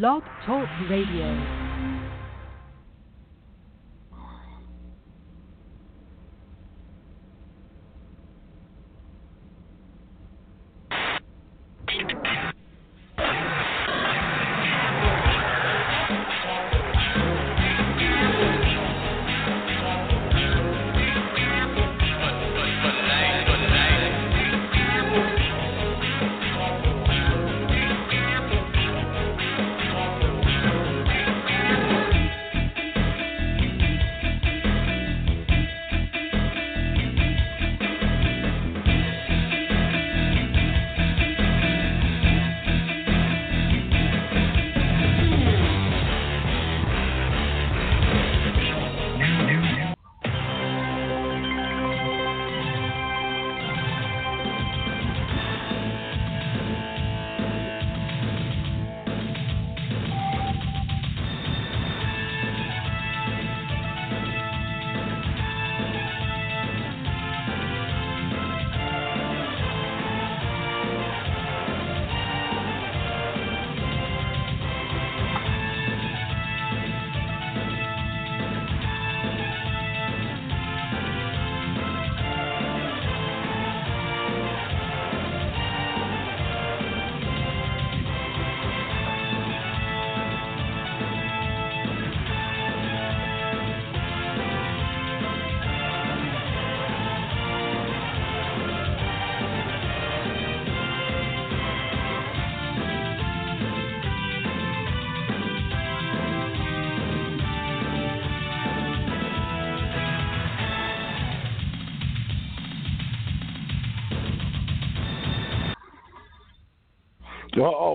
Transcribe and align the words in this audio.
Blog 0.00 0.24
Talk 0.44 0.66
Radio. 0.90 1.63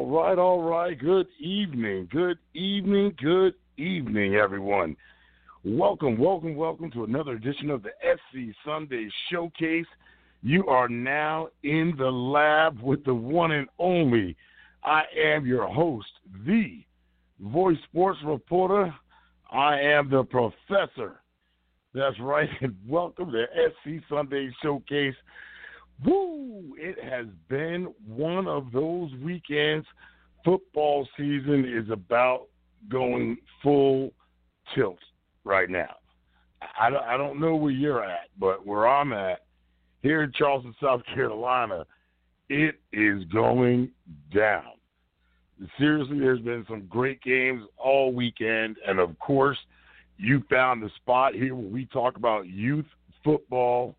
Right, 0.09 0.39
all 0.39 0.63
right. 0.63 0.97
Good 0.97 1.27
evening. 1.39 2.07
Good 2.11 2.39
evening. 2.55 3.15
Good 3.21 3.53
evening, 3.77 4.35
everyone. 4.35 4.95
Welcome, 5.63 6.17
welcome, 6.17 6.55
welcome 6.55 6.89
to 6.91 7.03
another 7.03 7.33
edition 7.33 7.69
of 7.69 7.83
the 7.83 7.91
SC 8.01 8.55
Sunday 8.65 9.09
Showcase. 9.29 9.85
You 10.41 10.65
are 10.67 10.89
now 10.89 11.49
in 11.63 11.93
the 11.97 12.09
lab 12.09 12.81
with 12.81 13.05
the 13.05 13.13
one 13.13 13.51
and 13.51 13.67
only. 13.77 14.35
I 14.83 15.03
am 15.15 15.45
your 15.45 15.67
host, 15.67 16.09
the 16.45 16.83
Voice 17.39 17.77
Sports 17.83 18.19
Reporter. 18.25 18.93
I 19.51 19.79
am 19.79 20.09
the 20.09 20.23
professor. 20.23 21.21
That's 21.93 22.19
right. 22.19 22.49
And 22.61 22.75
welcome 22.87 23.31
to 23.31 23.45
SC 23.53 24.01
Sunday 24.09 24.49
Showcase. 24.63 25.15
Woo! 26.05 26.75
It 26.77 26.97
has 27.03 27.25
been 27.49 27.93
one 28.05 28.47
of 28.47 28.71
those 28.71 29.11
weekends. 29.21 29.85
Football 30.45 31.07
season 31.17 31.65
is 31.65 31.89
about 31.91 32.47
going 32.89 33.37
full 33.61 34.11
tilt 34.73 34.99
right 35.43 35.69
now. 35.69 35.95
I 36.61 36.87
I 36.87 37.17
don't 37.17 37.39
know 37.39 37.55
where 37.55 37.71
you're 37.71 38.03
at, 38.03 38.29
but 38.39 38.65
where 38.65 38.87
I'm 38.87 39.13
at, 39.13 39.41
here 40.01 40.23
in 40.23 40.31
Charleston, 40.31 40.75
South 40.81 41.01
Carolina, 41.13 41.85
it 42.47 42.79
is 42.93 43.23
going 43.25 43.91
down. 44.33 44.63
Seriously, 45.77 46.19
there's 46.19 46.39
been 46.39 46.65
some 46.69 46.87
great 46.87 47.21
games 47.21 47.63
all 47.77 48.13
weekend, 48.13 48.77
and 48.87 48.99
of 48.99 49.17
course, 49.19 49.57
you 50.17 50.41
found 50.49 50.81
the 50.81 50.89
spot 50.95 51.33
here 51.33 51.53
where 51.53 51.67
we 51.67 51.85
talk 51.85 52.15
about 52.15 52.47
youth 52.47 52.85
football 53.23 53.95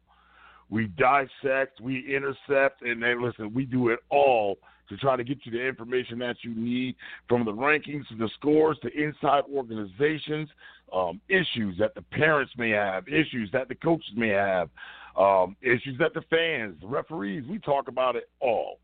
we 0.70 0.86
dissect, 0.86 1.80
we 1.80 2.14
intercept, 2.14 2.82
and 2.82 3.02
then 3.02 3.22
listen, 3.22 3.52
we 3.52 3.64
do 3.64 3.88
it 3.88 3.98
all 4.08 4.58
to 4.88 4.96
try 4.96 5.16
to 5.16 5.24
get 5.24 5.38
you 5.44 5.52
the 5.52 5.66
information 5.66 6.18
that 6.18 6.36
you 6.42 6.54
need 6.54 6.96
from 7.28 7.44
the 7.44 7.52
rankings 7.52 8.06
to 8.08 8.16
the 8.16 8.28
scores 8.34 8.76
to 8.82 8.88
inside 8.92 9.42
organizations, 9.52 10.48
um, 10.92 11.20
issues 11.28 11.76
that 11.78 11.94
the 11.94 12.02
parents 12.02 12.52
may 12.56 12.70
have, 12.70 13.06
issues 13.08 13.48
that 13.52 13.68
the 13.68 13.74
coaches 13.74 14.10
may 14.16 14.30
have, 14.30 14.68
um, 15.16 15.56
issues 15.62 15.96
that 15.98 16.14
the 16.14 16.22
fans, 16.30 16.76
the 16.80 16.86
referees, 16.86 17.44
we 17.48 17.58
talk 17.58 17.88
about 17.88 18.16
it 18.16 18.28
all 18.40 18.78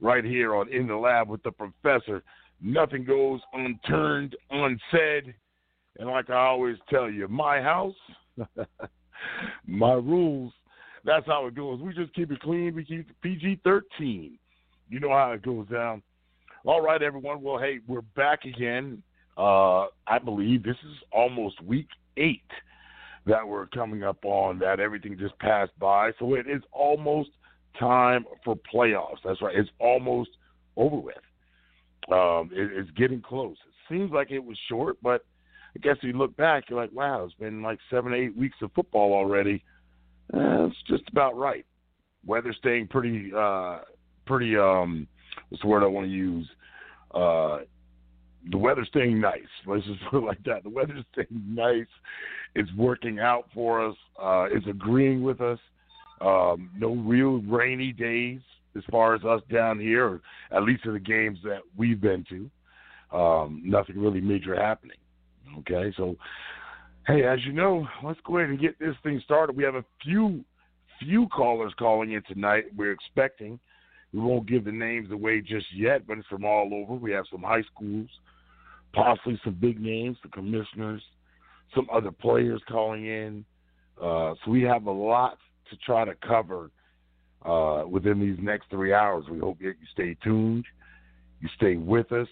right 0.00 0.24
here 0.24 0.54
on 0.54 0.68
In 0.70 0.86
the 0.86 0.96
Lab 0.96 1.28
with 1.28 1.42
the 1.42 1.52
Professor. 1.52 2.22
Nothing 2.60 3.04
goes 3.04 3.40
unturned, 3.52 4.36
unsaid. 4.50 5.34
And 5.98 6.08
like 6.08 6.30
I 6.30 6.46
always 6.46 6.76
tell 6.88 7.10
you, 7.10 7.28
my 7.28 7.60
house, 7.60 7.94
my 9.66 9.92
rules, 9.92 10.52
that's 11.04 11.26
how 11.26 11.46
it 11.46 11.54
goes. 11.54 11.80
We 11.80 11.92
just 11.94 12.14
keep 12.14 12.30
it 12.30 12.40
clean. 12.40 12.74
We 12.74 12.84
keep 12.84 13.08
PG 13.22 13.60
13. 13.64 14.38
You 14.88 15.00
know 15.00 15.10
how 15.10 15.32
it 15.32 15.42
goes 15.42 15.68
down. 15.68 16.02
All 16.64 16.80
right, 16.80 17.02
everyone. 17.02 17.42
Well, 17.42 17.58
hey, 17.58 17.80
we're 17.86 18.00
back 18.00 18.44
again. 18.44 19.02
Uh, 19.36 19.86
I 20.06 20.18
believe 20.24 20.62
this 20.62 20.76
is 20.84 20.96
almost 21.12 21.62
week 21.62 21.88
eight 22.16 22.42
that 23.26 23.46
we're 23.46 23.66
coming 23.66 24.02
up 24.02 24.18
on, 24.24 24.58
that 24.58 24.80
everything 24.80 25.18
just 25.18 25.38
passed 25.38 25.76
by. 25.78 26.12
So 26.18 26.34
it 26.34 26.46
is 26.48 26.62
almost 26.72 27.30
time 27.78 28.24
for 28.44 28.56
playoffs. 28.72 29.18
That's 29.24 29.40
right. 29.42 29.56
It's 29.56 29.70
almost 29.78 30.30
over 30.76 30.96
with. 30.96 31.16
Um, 32.10 32.50
it, 32.52 32.70
it's 32.72 32.90
getting 32.92 33.22
close. 33.22 33.56
It 33.66 33.92
seems 33.92 34.10
like 34.12 34.30
it 34.30 34.44
was 34.44 34.58
short, 34.68 34.96
but 35.02 35.24
I 35.74 35.80
guess 35.80 35.96
if 35.98 36.04
you 36.04 36.12
look 36.12 36.36
back, 36.36 36.64
you're 36.68 36.80
like, 36.80 36.92
wow, 36.92 37.24
it's 37.24 37.34
been 37.34 37.62
like 37.62 37.78
seven, 37.90 38.14
eight 38.14 38.36
weeks 38.36 38.56
of 38.62 38.70
football 38.72 39.12
already. 39.12 39.64
Uh, 40.32 40.66
it's 40.66 40.76
just 40.88 41.02
about 41.10 41.36
right. 41.36 41.64
Weather 42.26 42.54
staying 42.58 42.88
pretty, 42.88 43.30
uh, 43.36 43.80
pretty. 44.26 44.56
Um, 44.56 45.06
what's 45.48 45.62
the 45.62 45.68
word 45.68 45.82
I 45.82 45.86
want 45.86 46.06
to 46.06 46.12
use? 46.12 46.48
Uh, 47.14 47.58
the 48.50 48.58
weather's 48.58 48.88
staying 48.88 49.20
nice. 49.20 49.40
Let's 49.66 49.84
just 49.86 50.00
put 50.10 50.22
it 50.22 50.26
like 50.26 50.42
that. 50.44 50.62
The 50.62 50.70
weather's 50.70 51.04
staying 51.12 51.42
nice. 51.46 51.86
It's 52.54 52.70
working 52.76 53.18
out 53.18 53.48
for 53.52 53.86
us. 53.86 53.96
Uh, 54.20 54.46
it's 54.50 54.66
agreeing 54.66 55.22
with 55.22 55.40
us. 55.40 55.58
Um, 56.20 56.70
no 56.76 56.94
real 56.94 57.42
rainy 57.42 57.92
days 57.92 58.40
as 58.76 58.82
far 58.90 59.14
as 59.14 59.24
us 59.24 59.40
down 59.52 59.78
here, 59.78 60.06
or 60.06 60.20
at 60.50 60.62
least 60.62 60.84
in 60.84 60.94
the 60.94 61.00
games 61.00 61.38
that 61.44 61.60
we've 61.76 62.00
been 62.00 62.24
to. 62.30 63.16
Um, 63.16 63.62
nothing 63.64 63.98
really 63.98 64.20
major 64.20 64.56
happening. 64.56 64.96
Okay, 65.58 65.92
so 65.96 66.16
Hey, 67.06 67.22
as 67.24 67.44
you 67.44 67.52
know, 67.52 67.86
let's 68.02 68.20
go 68.24 68.38
ahead 68.38 68.48
and 68.48 68.58
get 68.58 68.78
this 68.78 68.94
thing 69.02 69.20
started. 69.22 69.54
We 69.54 69.64
have 69.64 69.74
a 69.74 69.84
few 70.02 70.42
few 71.00 71.28
callers 71.28 71.74
calling 71.78 72.12
in 72.12 72.22
tonight. 72.22 72.64
We're 72.74 72.92
expecting. 72.92 73.60
We 74.14 74.20
won't 74.20 74.48
give 74.48 74.64
the 74.64 74.72
names 74.72 75.10
away 75.10 75.42
just 75.42 75.66
yet, 75.74 76.06
but 76.06 76.16
it's 76.16 76.26
from 76.28 76.46
all 76.46 76.70
over. 76.72 76.94
We 76.94 77.12
have 77.12 77.26
some 77.30 77.42
high 77.42 77.62
schools, 77.74 78.08
possibly 78.94 79.38
some 79.44 79.58
big 79.60 79.78
names, 79.78 80.16
the 80.22 80.30
commissioners, 80.30 81.02
some 81.74 81.88
other 81.92 82.10
players 82.10 82.62
calling 82.68 83.04
in. 83.04 83.44
Uh, 84.00 84.34
so 84.42 84.50
we 84.50 84.62
have 84.62 84.86
a 84.86 84.90
lot 84.90 85.36
to 85.68 85.76
try 85.84 86.06
to 86.06 86.14
cover 86.26 86.70
uh, 87.44 87.84
within 87.86 88.18
these 88.18 88.38
next 88.40 88.70
three 88.70 88.94
hours. 88.94 89.26
We 89.30 89.40
hope 89.40 89.60
you 89.60 89.74
stay 89.92 90.16
tuned, 90.24 90.64
you 91.40 91.50
stay 91.56 91.76
with 91.76 92.12
us. 92.12 92.28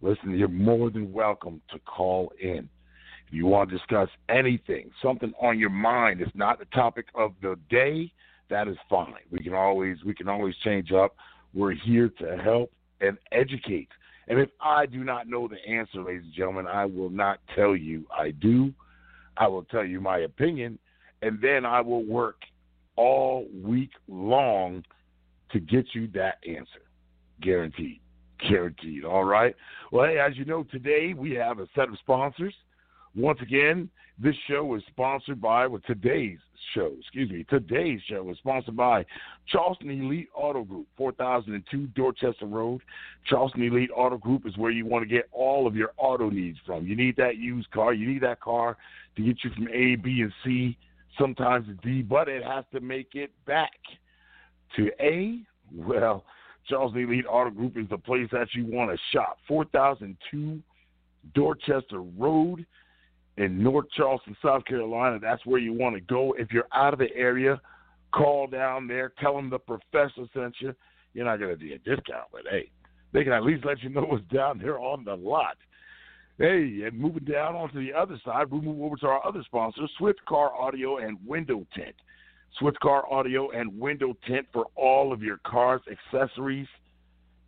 Listen, 0.00 0.36
you're 0.36 0.48
more 0.48 0.90
than 0.90 1.12
welcome 1.12 1.60
to 1.70 1.78
call 1.80 2.32
in 2.42 2.68
you 3.32 3.46
want 3.46 3.70
to 3.70 3.76
discuss 3.76 4.08
anything, 4.28 4.90
something 5.02 5.32
on 5.40 5.58
your 5.58 5.70
mind, 5.70 6.20
it's 6.20 6.34
not 6.34 6.58
the 6.58 6.66
topic 6.66 7.06
of 7.14 7.32
the 7.40 7.56
day, 7.70 8.12
that 8.50 8.68
is 8.68 8.76
fine. 8.88 9.14
We 9.30 9.38
can 9.38 9.54
always 9.54 9.96
we 10.04 10.14
can 10.14 10.28
always 10.28 10.54
change 10.62 10.92
up. 10.92 11.16
We're 11.54 11.72
here 11.72 12.10
to 12.20 12.36
help 12.36 12.70
and 13.00 13.18
educate 13.32 13.88
And 14.28 14.38
if 14.38 14.48
I 14.60 14.86
do 14.86 15.04
not 15.04 15.28
know 15.28 15.48
the 15.48 15.58
answer, 15.68 16.02
ladies 16.02 16.22
and 16.24 16.32
gentlemen, 16.32 16.66
I 16.66 16.84
will 16.84 17.10
not 17.10 17.40
tell 17.54 17.74
you 17.76 18.04
I 18.16 18.30
do. 18.30 18.72
I 19.36 19.48
will 19.48 19.64
tell 19.64 19.84
you 19.84 20.00
my 20.00 20.18
opinion, 20.18 20.78
and 21.22 21.40
then 21.40 21.64
I 21.64 21.80
will 21.80 22.04
work 22.04 22.36
all 22.96 23.48
week 23.62 23.90
long 24.08 24.84
to 25.50 25.60
get 25.60 25.86
you 25.94 26.08
that 26.14 26.36
answer. 26.46 26.82
Guaranteed. 27.40 28.00
Guaranteed. 28.48 29.04
All 29.04 29.24
right. 29.24 29.54
Well, 29.90 30.06
hey, 30.06 30.18
as 30.18 30.36
you 30.36 30.44
know, 30.44 30.64
today 30.64 31.14
we 31.14 31.32
have 31.32 31.58
a 31.58 31.66
set 31.74 31.88
of 31.88 31.98
sponsors. 31.98 32.54
Once 33.14 33.38
again, 33.42 33.88
this 34.18 34.36
show 34.48 34.74
is 34.74 34.82
sponsored 34.88 35.40
by, 35.40 35.66
well, 35.66 35.80
today's 35.86 36.38
show, 36.74 36.92
excuse 36.98 37.30
me, 37.30 37.44
today's 37.48 38.00
show 38.08 38.28
is 38.30 38.38
sponsored 38.38 38.76
by 38.76 39.04
Charleston 39.48 39.90
Elite 39.90 40.28
Auto 40.34 40.64
Group, 40.64 40.86
4002 40.96 41.88
Dorchester 41.88 42.46
Road. 42.46 42.80
Charleston 43.28 43.62
Elite 43.62 43.90
Auto 43.94 44.16
Group 44.16 44.46
is 44.46 44.56
where 44.56 44.70
you 44.70 44.86
want 44.86 45.02
to 45.02 45.12
get 45.12 45.28
all 45.32 45.66
of 45.66 45.74
your 45.74 45.92
auto 45.96 46.30
needs 46.30 46.58
from. 46.64 46.86
You 46.86 46.96
need 46.96 47.16
that 47.16 47.36
used 47.36 47.70
car, 47.70 47.92
you 47.92 48.08
need 48.08 48.22
that 48.22 48.40
car 48.40 48.76
to 49.16 49.22
get 49.22 49.36
you 49.44 49.50
from 49.54 49.68
A, 49.68 49.96
B, 49.96 50.20
and 50.22 50.32
C, 50.44 50.78
sometimes 51.18 51.66
D, 51.82 52.02
but 52.02 52.28
it 52.28 52.44
has 52.44 52.64
to 52.72 52.80
make 52.80 53.14
it 53.14 53.30
back 53.46 53.72
to 54.76 54.90
A. 55.00 55.40
Well, 55.74 56.24
Charleston 56.68 57.02
Elite 57.02 57.26
Auto 57.28 57.50
Group 57.50 57.76
is 57.76 57.88
the 57.90 57.98
place 57.98 58.28
that 58.32 58.48
you 58.54 58.66
want 58.66 58.90
to 58.90 58.98
shop. 59.12 59.38
4002 59.48 60.60
Dorchester 61.34 62.00
Road 62.00 62.64
in 63.36 63.62
North 63.62 63.86
Charleston, 63.96 64.36
South 64.42 64.64
Carolina. 64.64 65.18
That's 65.20 65.44
where 65.46 65.60
you 65.60 65.72
want 65.72 65.94
to 65.94 66.00
go. 66.00 66.34
If 66.38 66.52
you're 66.52 66.68
out 66.72 66.92
of 66.92 66.98
the 66.98 67.14
area, 67.16 67.60
call 68.12 68.46
down 68.46 68.86
there. 68.86 69.12
Tell 69.20 69.34
them 69.34 69.50
the 69.50 69.58
professor 69.58 70.26
sent 70.34 70.54
you. 70.60 70.74
You're 71.14 71.24
not 71.24 71.38
going 71.38 71.58
to 71.58 71.64
get 71.64 71.80
a 71.86 71.96
discount, 71.96 72.28
but 72.32 72.42
hey, 72.50 72.70
they 73.12 73.24
can 73.24 73.32
at 73.32 73.44
least 73.44 73.64
let 73.64 73.82
you 73.82 73.90
know 73.90 74.02
what's 74.02 74.24
down 74.32 74.58
there 74.58 74.78
on 74.78 75.04
the 75.04 75.14
lot. 75.14 75.56
Hey, 76.38 76.82
and 76.84 76.98
moving 76.98 77.24
down 77.24 77.54
onto 77.54 77.84
the 77.84 77.92
other 77.92 78.18
side, 78.24 78.50
we 78.50 78.60
move 78.60 78.80
over 78.82 78.96
to 78.96 79.06
our 79.06 79.26
other 79.26 79.42
sponsor, 79.44 79.82
Swift 79.98 80.24
Car 80.24 80.54
Audio 80.54 80.98
and 80.98 81.18
Window 81.26 81.66
Tint. 81.74 81.94
Swift 82.58 82.80
Car 82.80 83.04
Audio 83.10 83.50
and 83.50 83.78
Window 83.78 84.16
Tint 84.26 84.46
for 84.52 84.66
all 84.74 85.12
of 85.12 85.22
your 85.22 85.38
car's 85.46 85.82
accessories, 85.90 86.66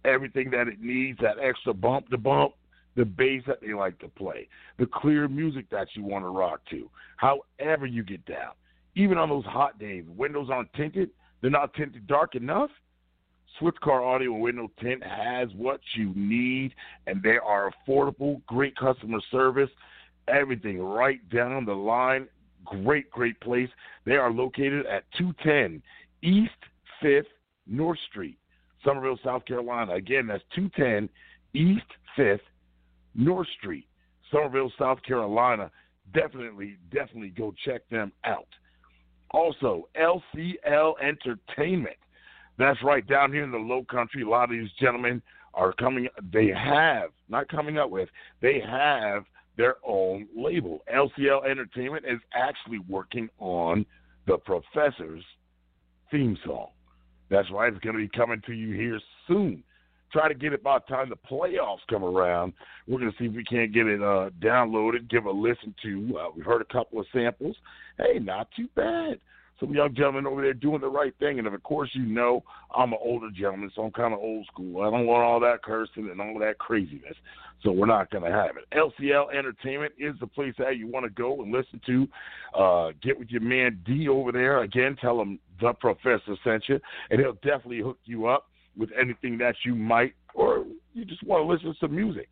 everything 0.04 0.50
that 0.50 0.68
it 0.68 0.80
needs, 0.80 1.18
that 1.20 1.38
extra 1.42 1.74
bump 1.74 2.08
to 2.10 2.18
bump, 2.18 2.54
the 2.96 3.04
bass 3.04 3.42
that 3.46 3.60
they 3.60 3.74
like 3.74 3.98
to 3.98 4.08
play, 4.08 4.48
the 4.78 4.86
clear 4.86 5.28
music 5.28 5.68
that 5.70 5.88
you 5.94 6.04
want 6.04 6.24
to 6.24 6.28
rock 6.28 6.60
to, 6.70 6.88
however 7.16 7.86
you 7.86 8.02
get 8.02 8.24
down. 8.26 8.52
Even 8.94 9.18
on 9.18 9.28
those 9.28 9.44
hot 9.44 9.78
days, 9.78 10.04
windows 10.16 10.48
aren't 10.50 10.72
tinted, 10.74 11.10
they're 11.40 11.50
not 11.50 11.74
tinted 11.74 12.06
dark 12.06 12.34
enough. 12.36 12.70
Swift 13.58 13.80
Car 13.80 14.02
Audio 14.02 14.32
and 14.32 14.42
Window 14.42 14.70
Tint 14.80 15.02
has 15.04 15.48
what 15.54 15.80
you 15.96 16.12
need, 16.16 16.74
and 17.06 17.22
they 17.22 17.38
are 17.44 17.70
affordable, 17.70 18.44
great 18.46 18.76
customer 18.76 19.20
service, 19.30 19.70
everything 20.28 20.80
right 20.80 21.20
down 21.30 21.64
the 21.64 21.72
line. 21.72 22.26
Great, 22.64 23.10
great 23.10 23.38
place. 23.40 23.68
They 24.06 24.14
are 24.14 24.32
located 24.32 24.86
at 24.86 25.04
210 25.18 25.82
East 26.22 26.50
5th 27.02 27.26
North 27.66 27.98
Street, 28.10 28.38
Summerville, 28.84 29.18
South 29.22 29.44
Carolina. 29.44 29.92
Again, 29.94 30.26
that's 30.26 30.42
210 30.54 31.08
East 31.52 31.84
5th 32.18 32.40
North 33.14 33.48
Street, 33.58 33.86
Summerville, 34.30 34.72
South 34.78 35.02
Carolina. 35.02 35.70
Definitely, 36.12 36.76
definitely 36.92 37.30
go 37.30 37.54
check 37.64 37.82
them 37.90 38.12
out. 38.24 38.48
Also, 39.30 39.88
LCL 40.00 40.94
Entertainment. 41.02 41.96
That's 42.58 42.82
right, 42.84 43.06
down 43.06 43.32
here 43.32 43.42
in 43.42 43.50
the 43.50 43.58
low 43.58 43.84
country, 43.84 44.22
a 44.22 44.28
lot 44.28 44.44
of 44.44 44.50
these 44.50 44.70
gentlemen 44.80 45.20
are 45.54 45.72
coming, 45.72 46.08
they 46.32 46.48
have, 46.48 47.10
not 47.28 47.48
coming 47.48 47.78
up 47.78 47.90
with, 47.90 48.08
they 48.40 48.60
have 48.60 49.24
their 49.56 49.76
own 49.84 50.26
label. 50.36 50.82
LCL 50.92 51.48
Entertainment 51.48 52.04
is 52.06 52.20
actually 52.32 52.78
working 52.88 53.28
on 53.38 53.84
the 54.26 54.36
Professor's 54.38 55.24
theme 56.10 56.36
song. 56.44 56.68
That's 57.28 57.50
right, 57.50 57.72
it's 57.72 57.82
going 57.82 57.96
to 57.96 58.02
be 58.02 58.16
coming 58.16 58.40
to 58.46 58.52
you 58.52 58.74
here 58.74 59.00
soon 59.26 59.64
try 60.12 60.28
to 60.28 60.34
get 60.34 60.52
it 60.52 60.62
by 60.62 60.78
the 60.78 60.94
time 60.94 61.08
the 61.08 61.16
playoffs 61.16 61.78
come 61.88 62.04
around. 62.04 62.52
We're 62.86 63.00
going 63.00 63.10
to 63.10 63.18
see 63.18 63.26
if 63.26 63.34
we 63.34 63.44
can't 63.44 63.72
get 63.72 63.86
it 63.86 64.02
uh, 64.02 64.30
downloaded, 64.40 65.10
give 65.10 65.26
a 65.26 65.30
listen 65.30 65.74
to. 65.82 66.18
Uh, 66.18 66.26
we've 66.34 66.44
heard 66.44 66.62
a 66.62 66.72
couple 66.72 67.00
of 67.00 67.06
samples. 67.12 67.56
Hey, 67.98 68.18
not 68.18 68.48
too 68.56 68.68
bad. 68.74 69.18
Some 69.60 69.72
young 69.72 69.94
gentlemen 69.94 70.26
over 70.26 70.42
there 70.42 70.52
doing 70.52 70.80
the 70.80 70.88
right 70.88 71.14
thing. 71.18 71.38
And 71.38 71.46
of 71.46 71.62
course, 71.62 71.90
you 71.92 72.04
know, 72.04 72.42
I'm 72.74 72.92
an 72.92 72.98
older 73.02 73.30
gentleman, 73.30 73.70
so 73.74 73.82
I'm 73.82 73.92
kind 73.92 74.12
of 74.12 74.18
old 74.18 74.46
school. 74.46 74.82
I 74.82 74.90
don't 74.90 75.06
want 75.06 75.22
all 75.22 75.40
that 75.40 75.62
cursing 75.62 76.10
and 76.10 76.20
all 76.20 76.38
that 76.40 76.58
craziness. 76.58 77.14
So 77.62 77.72
we're 77.72 77.86
not 77.86 78.10
going 78.10 78.24
to 78.24 78.30
have 78.30 78.56
it. 78.56 78.64
LCL 78.76 79.34
Entertainment 79.34 79.94
is 79.96 80.14
the 80.20 80.26
place 80.26 80.54
that 80.58 80.76
you 80.76 80.86
want 80.86 81.04
to 81.06 81.10
go 81.10 81.40
and 81.42 81.52
listen 81.52 81.80
to. 81.86 82.08
Uh, 82.58 82.92
get 83.02 83.18
with 83.18 83.30
your 83.30 83.40
man 83.40 83.80
D 83.86 84.08
over 84.08 84.32
there. 84.32 84.62
Again, 84.62 84.96
tell 85.00 85.20
him 85.20 85.38
the 85.60 85.72
professor 85.72 86.36
sent 86.42 86.64
you, 86.68 86.78
and 87.10 87.20
he'll 87.20 87.34
definitely 87.34 87.80
hook 87.80 87.98
you 88.04 88.26
up 88.26 88.48
with 88.76 88.90
anything 88.98 89.38
that 89.38 89.54
you 89.64 89.74
might, 89.74 90.14
or 90.34 90.64
you 90.92 91.04
just 91.04 91.22
want 91.22 91.42
to 91.42 91.52
listen 91.52 91.72
to 91.72 91.78
some 91.80 91.94
music. 91.94 92.28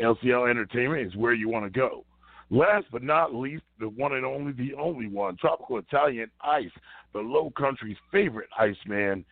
LCL 0.00 0.50
Entertainment 0.50 1.06
is 1.06 1.16
where 1.16 1.34
you 1.34 1.48
want 1.48 1.64
to 1.64 1.70
go. 1.70 2.04
Last 2.50 2.86
but 2.90 3.02
not 3.02 3.34
least, 3.34 3.62
the 3.78 3.88
one 3.88 4.14
and 4.14 4.24
only, 4.24 4.52
the 4.52 4.74
only 4.74 5.06
one, 5.06 5.36
Tropical 5.36 5.78
Italian 5.78 6.30
Ice, 6.40 6.70
the 7.12 7.20
Low 7.20 7.52
Country's 7.56 7.96
favorite 8.10 8.48
ice 8.58 8.76
man, 8.86 9.24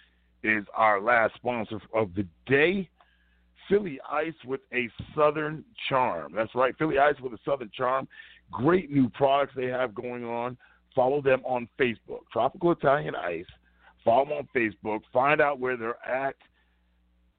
is 0.45 0.65
our 0.75 1.01
last 1.01 1.35
sponsor 1.35 1.81
of 1.95 2.15
the 2.15 2.25
day. 2.47 2.89
Philly 3.69 4.01
Ice 4.11 4.35
with 4.47 4.61
a 4.73 4.89
Southern 5.15 5.65
Charm. 5.89 6.33
That's 6.35 6.55
right, 6.55 6.75
Philly 6.79 6.99
Ice 6.99 7.17
with 7.21 7.33
a 7.33 7.39
Southern 7.45 7.71
Charm. 7.77 8.09
Great 8.51 8.91
new 8.91 9.09
products 9.11 9.53
they 9.55 9.67
have 9.67 9.95
going 9.95 10.25
on. 10.25 10.57
Follow 10.95 11.21
them 11.21 11.43
on 11.45 11.69
Facebook, 11.79 12.21
Tropical 12.33 12.73
Italian 12.73 13.15
Ice. 13.15 13.45
Follow 14.05 14.25
them 14.25 14.39
on 14.39 14.49
Facebook. 14.57 15.01
Find 15.13 15.41
out 15.41 15.59
where 15.59 15.77
they're 15.77 16.03
at 16.07 16.37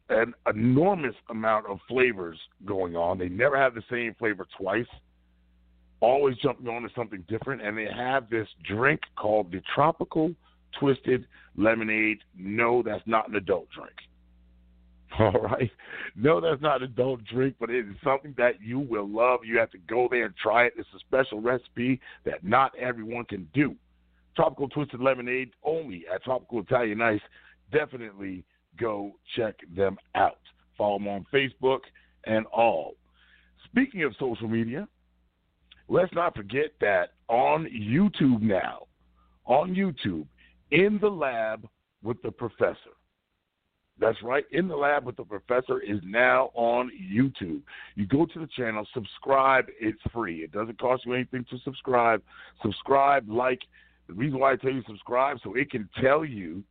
an 0.10 0.34
enormous 0.48 1.16
amount 1.30 1.68
of 1.68 1.80
flavors 1.88 2.38
going 2.66 2.96
on. 2.96 3.18
They 3.18 3.30
never 3.30 3.58
have 3.58 3.76
the 3.76 3.84
same 3.90 4.16
flavor 4.18 4.48
twice. 4.58 4.88
Always 6.02 6.38
jumping 6.38 6.68
on 6.68 6.84
to 6.84 6.90
something 6.96 7.24
different, 7.28 7.62
and 7.62 7.78
they 7.78 7.88
have 7.94 8.30
this 8.30 8.48
drink 8.68 9.02
called 9.18 9.52
the 9.52 9.62
Tropical 9.76 10.34
Twisted 10.80 11.26
Lemonade. 11.58 12.20
No, 12.38 12.82
that's 12.82 13.06
not 13.06 13.30
an 13.30 13.36
adult 13.36 13.68
drink. 13.70 13.96
All 15.20 15.42
right. 15.42 15.70
No, 16.16 16.40
that's 16.40 16.62
not 16.62 16.82
an 16.82 16.90
adult 16.90 17.24
drink, 17.26 17.56
but 17.60 17.70
it 17.70 17.86
is 17.88 17.96
something 18.04 18.34
that 18.38 18.62
you 18.62 18.80
will 18.80 19.08
love. 19.08 19.42
You 19.44 19.58
have 19.60 19.72
to 19.72 19.78
go 19.90 20.08
there 20.10 20.26
and 20.26 20.36
try 20.38 20.66
it. 20.66 20.74
It's 20.78 20.88
a 20.96 21.00
special 21.00 21.42
recipe 21.42 22.00
that 22.26 22.44
not 22.44 22.74
everyone 22.78 23.26
can 23.26 23.48
do. 23.54 23.76
Tropical 24.36 24.70
Twisted 24.70 25.02
Lemonade 25.02 25.52
only 25.64 26.06
at 26.14 26.24
Tropical 26.24 26.62
Italian 26.62 27.02
Ice. 27.02 27.22
Definitely 27.74 28.44
go 28.78 29.14
check 29.36 29.56
them 29.76 29.98
out. 30.16 30.40
Follow 30.78 30.98
them 30.98 31.08
on 31.08 31.26
Facebook 31.34 31.80
and 32.26 32.46
all. 32.48 32.96
Speaking 33.66 34.04
of 34.04 34.14
social 34.20 34.48
media, 34.48 34.88
let's 35.88 36.14
not 36.14 36.36
forget 36.36 36.72
that 36.82 37.14
on 37.28 37.66
YouTube 37.66 38.42
now, 38.42 38.88
on 39.46 39.76
YouTube, 39.76 40.26
in 40.72 40.98
the 41.02 41.10
lab 41.10 41.68
with 42.04 42.22
the 42.22 42.32
professor. 42.32 42.96
That's 44.00 44.22
right, 44.24 44.46
in 44.52 44.70
the 44.70 44.76
lab 44.78 45.06
with 45.06 45.18
the 45.18 45.26
professor 45.26 45.82
is 45.82 46.00
now 46.06 46.52
on 46.54 46.90
YouTube. 47.14 47.62
You 47.96 48.08
go 48.08 48.26
to 48.26 48.40
the 48.40 48.48
channel, 48.56 48.88
subscribe, 48.94 49.66
it's 49.80 50.00
free. 50.14 50.38
It 50.44 50.54
doesn't 50.54 50.80
cost 50.80 51.06
you 51.06 51.14
anything 51.14 51.46
to 51.50 51.58
subscribe. 51.64 52.22
Subscribe, 52.62 53.30
like. 53.30 53.60
The 54.08 54.16
reason 54.16 54.40
why 54.40 54.54
I 54.54 54.56
tell 54.56 54.72
you 54.72 54.82
subscribe 54.88 55.38
so 55.44 55.54
it 55.54 55.70
can 55.70 55.88
tell 56.02 56.26
you 56.26 56.64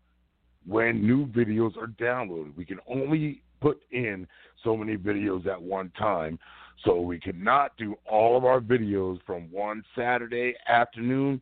when 0.66 1.06
new 1.06 1.26
videos 1.26 1.76
are 1.76 1.86
downloaded. 1.86 2.56
We 2.56 2.64
can 2.64 2.78
only 2.88 3.42
put 3.60 3.80
in 3.90 4.26
so 4.62 4.76
many 4.76 4.96
videos 4.96 5.46
at 5.46 5.60
one 5.60 5.90
time. 5.98 6.38
So 6.84 7.00
we 7.00 7.18
cannot 7.18 7.76
do 7.76 7.96
all 8.08 8.36
of 8.36 8.44
our 8.44 8.60
videos 8.60 9.18
from 9.26 9.50
one 9.50 9.82
Saturday 9.96 10.54
afternoon. 10.68 11.40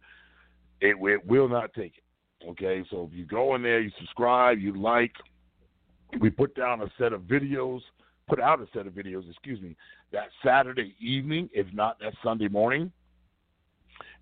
It, 0.81 0.97
it 1.01 1.27
will 1.27 1.49
not 1.49 1.73
take 1.75 1.95
it. 1.99 2.49
Okay, 2.49 2.85
so 2.91 3.09
if 3.11 3.17
you 3.17 3.25
go 3.25 3.55
in 3.55 3.63
there, 3.63 3.81
you 3.81 3.91
subscribe, 3.99 4.59
you 4.59 4.81
like, 4.81 5.13
we 6.21 6.31
put 6.31 6.55
down 6.55 6.83
a 6.83 6.87
set 6.99 7.13
of 7.13 7.23
videos, 7.23 7.81
put 8.29 8.41
out 8.41 8.61
a 8.61 8.67
set 8.73 8.87
of 8.87 8.93
videos, 8.93 9.29
excuse 9.29 9.61
me, 9.61 9.75
that 10.13 10.29
Saturday 10.45 10.95
evening, 11.01 11.49
if 11.53 11.67
not 11.73 11.99
that 12.01 12.15
Sunday 12.23 12.49
morning. 12.49 12.93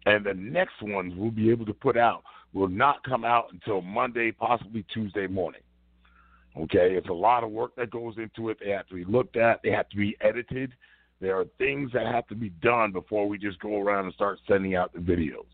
And 0.06 0.24
the 0.24 0.34
next 0.34 0.82
ones 0.82 1.12
we'll 1.16 1.30
be 1.30 1.50
able 1.50 1.66
to 1.66 1.74
put 1.74 1.96
out 1.96 2.22
will 2.54 2.68
not 2.68 3.02
come 3.04 3.24
out 3.24 3.48
until 3.52 3.82
Monday, 3.82 4.32
possibly 4.32 4.84
Tuesday 4.94 5.26
morning. 5.26 5.60
Okay, 6.56 6.94
it's 6.94 7.08
a 7.08 7.12
lot 7.12 7.42
of 7.42 7.50
work 7.50 7.74
that 7.76 7.90
goes 7.90 8.14
into 8.16 8.48
it. 8.48 8.58
They 8.64 8.70
have 8.70 8.86
to 8.86 8.94
be 8.94 9.04
looked 9.04 9.36
at, 9.36 9.60
they 9.62 9.72
have 9.72 9.88
to 9.90 9.96
be 9.96 10.16
edited. 10.20 10.72
There 11.20 11.38
are 11.38 11.46
things 11.58 11.90
that 11.92 12.06
have 12.06 12.26
to 12.28 12.34
be 12.34 12.50
done 12.50 12.92
before 12.92 13.28
we 13.28 13.38
just 13.38 13.58
go 13.58 13.80
around 13.80 14.04
and 14.04 14.14
start 14.14 14.38
sending 14.46 14.76
out 14.76 14.92
the 14.92 15.00
videos. 15.00 15.46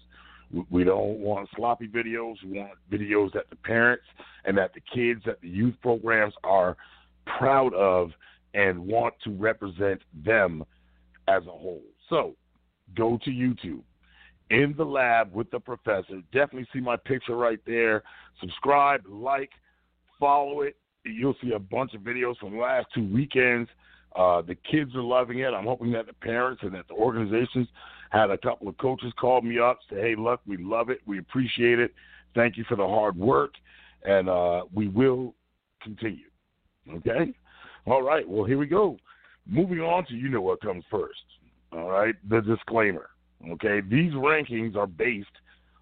We 0.69 0.85
don't 0.85 1.19
want 1.19 1.49
sloppy 1.55 1.87
videos. 1.87 2.35
We 2.45 2.59
want 2.59 2.73
videos 2.91 3.33
that 3.35 3.49
the 3.51 3.57
parents 3.57 4.05
and 4.45 4.59
that 4.59 4.75
the 4.75 4.81
kids, 4.93 5.23
that 5.27 5.41
the 5.41 5.49
youth 5.49 5.75
programs 5.81 6.35
are 6.43 6.77
proud 7.39 7.73
of 7.75 8.11
and 8.55 8.79
want 8.85 9.15
to 9.25 9.31
represent 9.31 10.01
them 10.25 10.65
as 11.29 11.43
a 11.45 11.51
whole. 11.51 11.83
So 12.09 12.35
go 12.97 13.19
to 13.25 13.31
YouTube. 13.31 13.83
In 14.51 14.75
the 14.77 14.85
lab 14.85 15.33
with 15.33 15.51
the 15.51 15.61
professor. 15.61 16.21
Definitely 16.33 16.67
see 16.73 16.81
my 16.81 16.97
picture 16.97 17.37
right 17.37 17.61
there. 17.67 18.03
Subscribe, 18.41 19.03
like, 19.09 19.51
follow 20.19 20.63
it. 20.63 20.77
You'll 21.05 21.37
see 21.43 21.53
a 21.53 21.59
bunch 21.59 21.95
of 21.95 22.01
videos 22.01 22.37
from 22.39 22.53
the 22.53 22.59
last 22.59 22.89
two 22.95 23.07
weekends. 23.07 23.71
Uh, 24.17 24.43
the 24.43 24.57
kids 24.57 24.95
are 24.97 25.03
loving 25.03 25.39
it. 25.39 25.55
I'm 25.55 25.67
hoping 25.67 25.93
that 25.93 26.07
the 26.07 26.13
parents 26.15 26.63
and 26.65 26.75
that 26.75 26.89
the 26.89 26.95
organizations 26.95 27.69
had 28.11 28.31
a 28.31 28.39
couple 28.39 28.69
of 28.69 28.77
coaches 28.79 29.13
call 29.21 29.41
me 29.41 29.59
up, 29.61 29.79
say, 29.89 30.01
"Hey, 30.01 30.15
look, 30.17 30.41
we 30.47 30.57
love 30.57 30.91
it. 30.91 31.01
We 31.07 31.19
appreciate 31.19 31.79
it. 31.79 31.95
Thank 32.35 32.57
you 32.57 32.65
for 32.65 32.77
the 32.77 32.87
hard 32.87 33.17
work, 33.17 33.53
and 34.05 34.29
uh, 34.29 34.65
we 34.75 34.89
will 34.89 35.35
continue." 35.81 36.29
Okay. 36.93 37.33
All 37.87 38.03
right. 38.03 38.29
Well, 38.29 38.45
here 38.45 38.59
we 38.59 38.67
go. 38.67 38.99
Moving 39.47 39.81
on 39.81 40.05
to 40.07 40.15
you 40.15 40.29
know 40.29 40.41
what 40.41 40.61
comes 40.61 40.85
first. 40.91 41.23
All 41.73 41.89
right. 41.89 42.15
The 42.29 42.41
disclaimer. 42.41 43.11
Okay. 43.53 43.81
These 43.81 44.13
rankings 44.13 44.77
are 44.77 44.87
based 44.87 45.29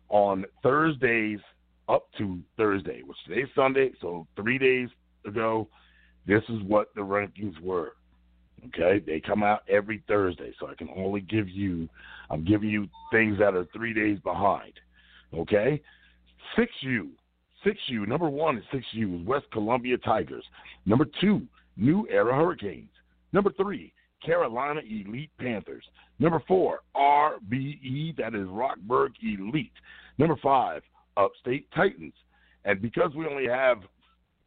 on 0.08 0.44
Thursdays 0.62 1.40
up 1.88 2.06
to 2.18 2.38
Thursday, 2.56 3.02
which 3.02 3.16
today's 3.26 3.48
Sunday. 3.54 3.92
So 4.00 4.26
three 4.36 4.58
days 4.58 4.88
ago, 5.26 5.68
this 6.26 6.42
is 6.48 6.62
what 6.62 6.94
the 6.94 7.00
rankings 7.00 7.58
were. 7.60 7.94
Okay. 8.68 9.02
They 9.04 9.20
come 9.20 9.42
out 9.42 9.62
every 9.68 10.02
Thursday. 10.08 10.52
So 10.60 10.68
I 10.68 10.74
can 10.74 10.88
only 10.96 11.20
give 11.20 11.48
you, 11.48 11.88
I'm 12.30 12.44
giving 12.44 12.68
you 12.68 12.88
things 13.10 13.38
that 13.38 13.54
are 13.54 13.66
three 13.74 13.94
days 13.94 14.18
behind. 14.20 14.72
Okay. 15.34 15.80
6U. 16.56 17.08
6U. 17.66 18.06
Number 18.06 18.28
one 18.28 18.58
is 18.58 18.64
6U 18.72 19.24
West 19.24 19.46
Columbia 19.52 19.98
Tigers. 19.98 20.44
Number 20.86 21.06
two, 21.20 21.42
New 21.76 22.06
Era 22.08 22.34
Hurricanes. 22.34 22.90
Number 23.32 23.52
three, 23.56 23.92
Carolina 24.24 24.80
Elite 24.80 25.30
Panthers. 25.38 25.84
Number 26.18 26.42
four, 26.46 26.80
RBE, 26.96 28.16
that 28.16 28.34
is 28.34 28.46
Rockburg 28.48 29.12
Elite. 29.22 29.72
Number 30.18 30.36
five, 30.42 30.82
Upstate 31.16 31.68
Titans. 31.74 32.14
And 32.64 32.82
because 32.82 33.12
we 33.14 33.26
only 33.26 33.46
have, 33.46 33.78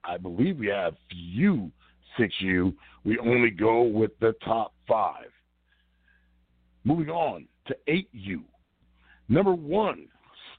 I 0.03 0.17
believe 0.17 0.57
we 0.57 0.67
have 0.67 0.95
few 1.09 1.71
6U, 2.19 2.73
we 3.03 3.17
only 3.19 3.49
go 3.49 3.83
with 3.83 4.11
the 4.19 4.33
top 4.43 4.73
five. 4.87 5.29
Moving 6.83 7.09
on 7.09 7.47
to 7.67 7.75
8U. 7.87 8.41
Number 9.29 9.53
one, 9.53 10.07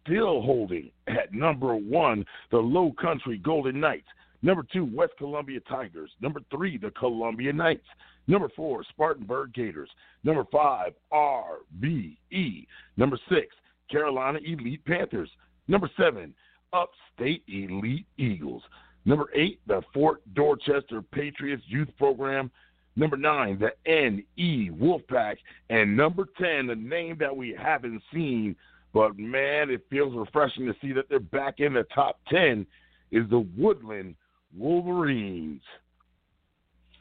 still 0.02 0.40
holding 0.42 0.90
at 1.08 1.32
number 1.32 1.74
one, 1.74 2.24
the 2.50 2.58
Low 2.58 2.92
Country 3.00 3.38
Golden 3.38 3.80
Knights. 3.80 4.06
Number 4.42 4.64
two, 4.72 4.84
West 4.84 5.12
Columbia 5.18 5.60
Tigers. 5.60 6.10
Number 6.20 6.40
three, 6.50 6.76
the 6.76 6.90
Columbia 6.90 7.52
Knights. 7.52 7.86
Number 8.26 8.48
four, 8.54 8.84
Spartanburg 8.84 9.52
Gators. 9.52 9.90
Number 10.24 10.44
five, 10.50 10.92
RBE. 11.12 12.66
Number 12.96 13.18
six, 13.28 13.54
Carolina 13.90 14.38
Elite 14.44 14.84
Panthers. 14.84 15.30
Number 15.68 15.88
seven, 15.96 16.34
Upstate 16.72 17.44
Elite 17.48 18.06
Eagles. 18.18 18.62
Number 19.04 19.26
eight, 19.34 19.60
the 19.66 19.82
Fort 19.92 20.22
Dorchester 20.34 21.02
Patriots 21.02 21.62
Youth 21.66 21.88
Program. 21.98 22.50
Number 22.94 23.16
nine, 23.16 23.58
the 23.58 23.72
NE 23.86 24.70
Wolfpack. 24.70 25.36
And 25.70 25.96
number 25.96 26.26
10, 26.38 26.66
the 26.66 26.74
name 26.74 27.16
that 27.20 27.34
we 27.34 27.56
haven't 27.58 28.02
seen, 28.12 28.54
but 28.92 29.18
man, 29.18 29.70
it 29.70 29.86
feels 29.88 30.14
refreshing 30.14 30.66
to 30.66 30.74
see 30.80 30.92
that 30.92 31.08
they're 31.08 31.20
back 31.20 31.60
in 31.60 31.72
the 31.72 31.84
top 31.94 32.20
10, 32.28 32.66
is 33.10 33.28
the 33.30 33.46
Woodland 33.56 34.14
Wolverines. 34.56 35.62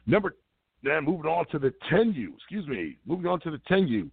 Number 0.06 0.36
then 0.84 1.06
moving 1.06 1.30
on 1.30 1.46
to 1.52 1.60
the 1.60 1.74
10U, 1.92 2.36
excuse 2.36 2.68
me, 2.68 2.98
moving 3.06 3.28
on 3.28 3.40
to 3.42 3.52
the 3.52 3.62
10U. 3.70 4.10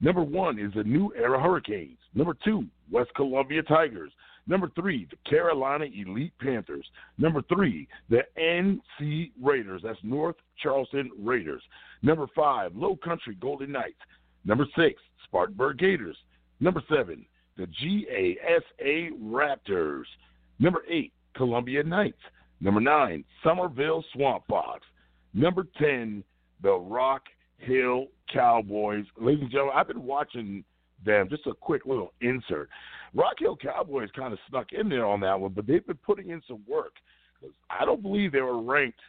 Number 0.00 0.22
one 0.22 0.58
is 0.58 0.72
the 0.74 0.84
New 0.84 1.12
Era 1.16 1.40
Hurricanes. 1.40 1.98
Number 2.14 2.36
two, 2.44 2.66
West 2.90 3.10
Columbia 3.16 3.62
Tigers. 3.62 4.12
Number 4.46 4.70
three, 4.74 5.08
the 5.10 5.16
Carolina 5.28 5.86
Elite 5.86 6.32
Panthers. 6.38 6.86
Number 7.16 7.42
three, 7.42 7.88
the 8.10 8.22
NC 8.38 9.30
Raiders. 9.42 9.80
That's 9.82 9.98
North 10.02 10.36
Charleston 10.62 11.10
Raiders. 11.18 11.62
Number 12.02 12.26
five, 12.36 12.76
Low 12.76 12.96
Country 12.96 13.36
Golden 13.40 13.72
Knights. 13.72 13.94
Number 14.44 14.66
six, 14.76 15.00
Spartanburg 15.24 15.78
Gators. 15.78 16.16
Number 16.60 16.82
seven, 16.88 17.24
the 17.56 17.66
GASA 17.66 19.10
Raptors. 19.22 20.04
Number 20.58 20.82
eight, 20.88 21.12
Columbia 21.34 21.82
Knights. 21.82 22.20
Number 22.64 22.80
nine, 22.80 23.24
Summerville 23.44 24.02
Swamp 24.14 24.44
Fox. 24.48 24.80
Number 25.34 25.66
10, 25.78 26.24
the 26.62 26.72
Rock 26.72 27.24
Hill 27.58 28.06
Cowboys. 28.32 29.04
Ladies 29.20 29.42
and 29.42 29.50
gentlemen, 29.50 29.74
I've 29.76 29.86
been 29.86 30.02
watching 30.02 30.64
them. 31.04 31.28
Just 31.28 31.46
a 31.46 31.52
quick 31.52 31.84
little 31.84 32.14
insert. 32.22 32.70
Rock 33.14 33.34
Hill 33.38 33.54
Cowboys 33.54 34.08
kind 34.16 34.32
of 34.32 34.38
snuck 34.48 34.72
in 34.72 34.88
there 34.88 35.04
on 35.04 35.20
that 35.20 35.38
one, 35.38 35.52
but 35.52 35.66
they've 35.66 35.86
been 35.86 35.98
putting 35.98 36.30
in 36.30 36.40
some 36.48 36.62
work. 36.66 36.94
I 37.68 37.84
don't 37.84 38.00
believe 38.00 38.32
they 38.32 38.40
were 38.40 38.62
ranked. 38.62 39.00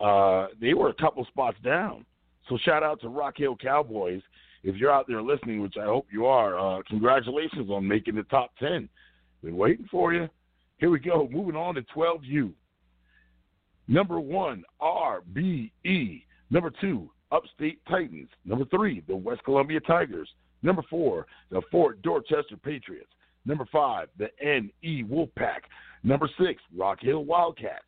Uh, 0.00 0.46
they 0.60 0.72
were 0.72 0.90
a 0.90 0.94
couple 0.94 1.24
spots 1.24 1.56
down. 1.64 2.06
So 2.48 2.58
shout 2.64 2.84
out 2.84 3.00
to 3.00 3.08
Rock 3.08 3.34
Hill 3.38 3.56
Cowboys. 3.56 4.22
If 4.62 4.76
you're 4.76 4.92
out 4.92 5.06
there 5.08 5.20
listening, 5.20 5.62
which 5.62 5.74
I 5.80 5.84
hope 5.84 6.06
you 6.12 6.26
are, 6.26 6.56
uh, 6.56 6.82
congratulations 6.88 7.70
on 7.70 7.88
making 7.88 8.14
the 8.14 8.22
top 8.24 8.52
10. 8.60 8.88
Been 9.42 9.56
waiting 9.56 9.88
for 9.90 10.14
you. 10.14 10.28
Here 10.78 10.90
we 10.90 11.00
go. 11.00 11.28
Moving 11.32 11.56
on 11.56 11.74
to 11.74 11.82
12U. 11.82 12.52
Number 13.88 14.20
one, 14.20 14.64
RBE. 14.80 16.22
Number 16.50 16.70
two, 16.80 17.10
Upstate 17.32 17.80
Titans. 17.88 18.28
Number 18.44 18.64
three, 18.66 19.02
the 19.08 19.16
West 19.16 19.42
Columbia 19.44 19.80
Tigers. 19.80 20.28
Number 20.62 20.82
four, 20.88 21.26
the 21.50 21.62
Fort 21.70 22.00
Dorchester 22.02 22.56
Patriots. 22.62 23.10
Number 23.46 23.66
five, 23.72 24.08
the 24.18 24.28
NE 24.42 25.04
Wolfpack. 25.04 25.60
Number 26.02 26.28
six, 26.38 26.62
Rock 26.76 26.98
Hill 27.00 27.24
Wildcats. 27.24 27.84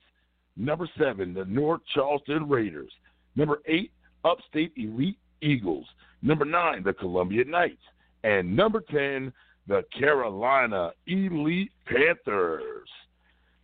Number 0.56 0.88
seven, 0.98 1.34
the 1.34 1.44
North 1.44 1.80
Charleston 1.94 2.48
Raiders. 2.48 2.92
Number 3.36 3.60
eight, 3.66 3.92
Upstate 4.24 4.72
Elite 4.76 5.18
Eagles. 5.42 5.86
Number 6.22 6.44
nine, 6.44 6.82
the 6.82 6.92
Columbia 6.92 7.44
Knights. 7.44 7.82
And 8.24 8.54
number 8.54 8.82
10, 8.90 9.32
the 9.66 9.82
Carolina 9.98 10.90
Elite 11.06 11.72
Panthers. 11.86 12.88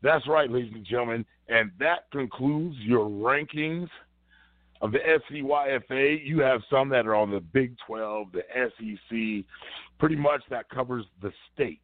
That's 0.03 0.27
right, 0.27 0.51
ladies 0.51 0.73
and 0.75 0.85
gentlemen. 0.85 1.27
And 1.49 1.71
that 1.79 2.11
concludes 2.11 2.77
your 2.79 3.09
rankings 3.09 3.89
of 4.83 4.93
the 4.93 4.99
SCYFA. 4.99 6.27
You 6.27 6.41
have 6.41 6.61
some 6.71 6.89
that 6.91 7.07
are 7.07 7.15
on 7.15 7.31
the 7.31 7.41
Big 7.41 7.77
12, 7.87 8.29
the 8.33 8.43
SEC. 8.55 9.45
Pretty 9.99 10.17
much 10.17 10.43
that 10.51 10.69
covers 10.69 11.05
the 11.23 11.33
state. 11.55 11.81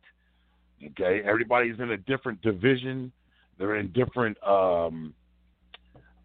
Okay, 0.85 1.23
everybody's 1.25 1.79
in 1.79 1.93
a 1.93 1.97
different 1.97 2.43
division. 2.43 3.13
They're 3.59 3.77
in 3.77 3.93
different. 3.93 4.37
Um, 4.47 5.15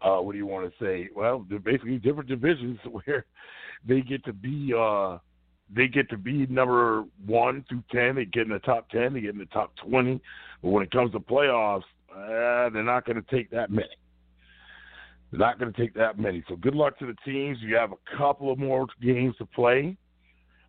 uh, 0.02 0.16
what 0.16 0.32
do 0.32 0.38
you 0.38 0.46
want 0.46 0.70
to 0.70 0.84
say? 0.84 1.08
Well, 1.14 1.46
they're 1.48 1.58
basically 1.58 1.98
different 1.98 2.28
divisions 2.28 2.78
where 3.04 3.24
they 3.86 4.00
get 4.00 4.24
to 4.24 4.32
be. 4.32 4.72
Uh, 4.76 5.18
they 5.74 5.86
get 5.86 6.08
to 6.10 6.16
be 6.16 6.46
number 6.46 7.04
one 7.26 7.64
through 7.68 7.84
ten. 7.92 8.16
They 8.16 8.24
get 8.24 8.42
in 8.42 8.52
the 8.52 8.58
top 8.60 8.90
ten. 8.90 9.14
They 9.14 9.20
get 9.20 9.30
in 9.30 9.38
the 9.38 9.46
top 9.46 9.72
twenty. 9.76 10.20
But 10.62 10.70
when 10.70 10.82
it 10.82 10.90
comes 10.90 11.12
to 11.12 11.20
playoffs, 11.20 11.82
uh, 12.18 12.70
they're 12.70 12.82
not 12.82 13.04
going 13.06 13.22
to 13.22 13.30
take 13.30 13.50
that 13.50 13.70
many. 13.70 13.88
They're 15.30 15.40
not 15.40 15.58
going 15.58 15.72
to 15.72 15.80
take 15.80 15.94
that 15.94 16.18
many. 16.18 16.42
So 16.48 16.56
good 16.56 16.74
luck 16.74 16.98
to 16.98 17.06
the 17.06 17.16
teams. 17.24 17.58
You 17.60 17.76
have 17.76 17.92
a 17.92 18.16
couple 18.16 18.50
of 18.52 18.58
more 18.58 18.86
games 19.02 19.36
to 19.38 19.46
play 19.46 19.96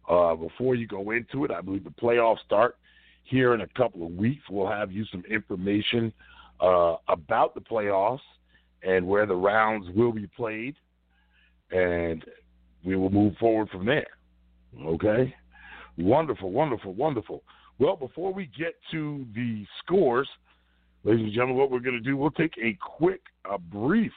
uh, 0.10 0.36
before 0.36 0.76
you 0.76 0.88
go 0.88 1.12
into 1.12 1.46
it. 1.46 1.52
I 1.52 1.62
believe 1.62 1.84
the 1.84 1.92
playoffs 1.92 2.40
start 2.46 2.78
here 3.24 3.54
in 3.54 3.62
a 3.62 3.68
couple 3.68 4.06
of 4.06 4.14
weeks. 4.14 4.44
We'll 4.50 4.70
have 4.70 4.92
you 4.92 5.06
some 5.12 5.24
information 5.30 6.12
uh, 6.60 6.96
about 7.08 7.56
the 7.56 7.62
playoffs 7.62 8.20
and 8.84 9.08
where 9.08 9.26
the 9.26 9.36
rounds 9.36 9.88
will 9.96 10.12
be 10.12 10.28
played, 10.28 10.76
and 11.72 12.24
we 12.84 12.96
will 12.96 13.10
move 13.10 13.36
forward 13.38 13.70
from 13.70 13.86
there. 13.86 14.08
Okay? 14.86 15.34
Wonderful, 15.98 16.52
wonderful, 16.52 16.94
wonderful. 16.94 17.44
Well, 17.78 17.96
before 17.96 18.34
we 18.34 18.50
get 18.58 18.76
to 18.92 19.26
the 19.36 19.66
scores, 19.80 20.28
ladies 21.04 21.26
and 21.26 21.34
gentlemen, 21.34 21.58
what 21.58 21.72
we're 21.72 21.80
going 21.80 21.96
to 21.96 22.02
do, 22.02 22.18
we'll 22.18 22.32
take 22.32 22.54
a 22.62 22.78
quick, 22.82 23.22
a 23.50 23.58
brief, 23.58 24.12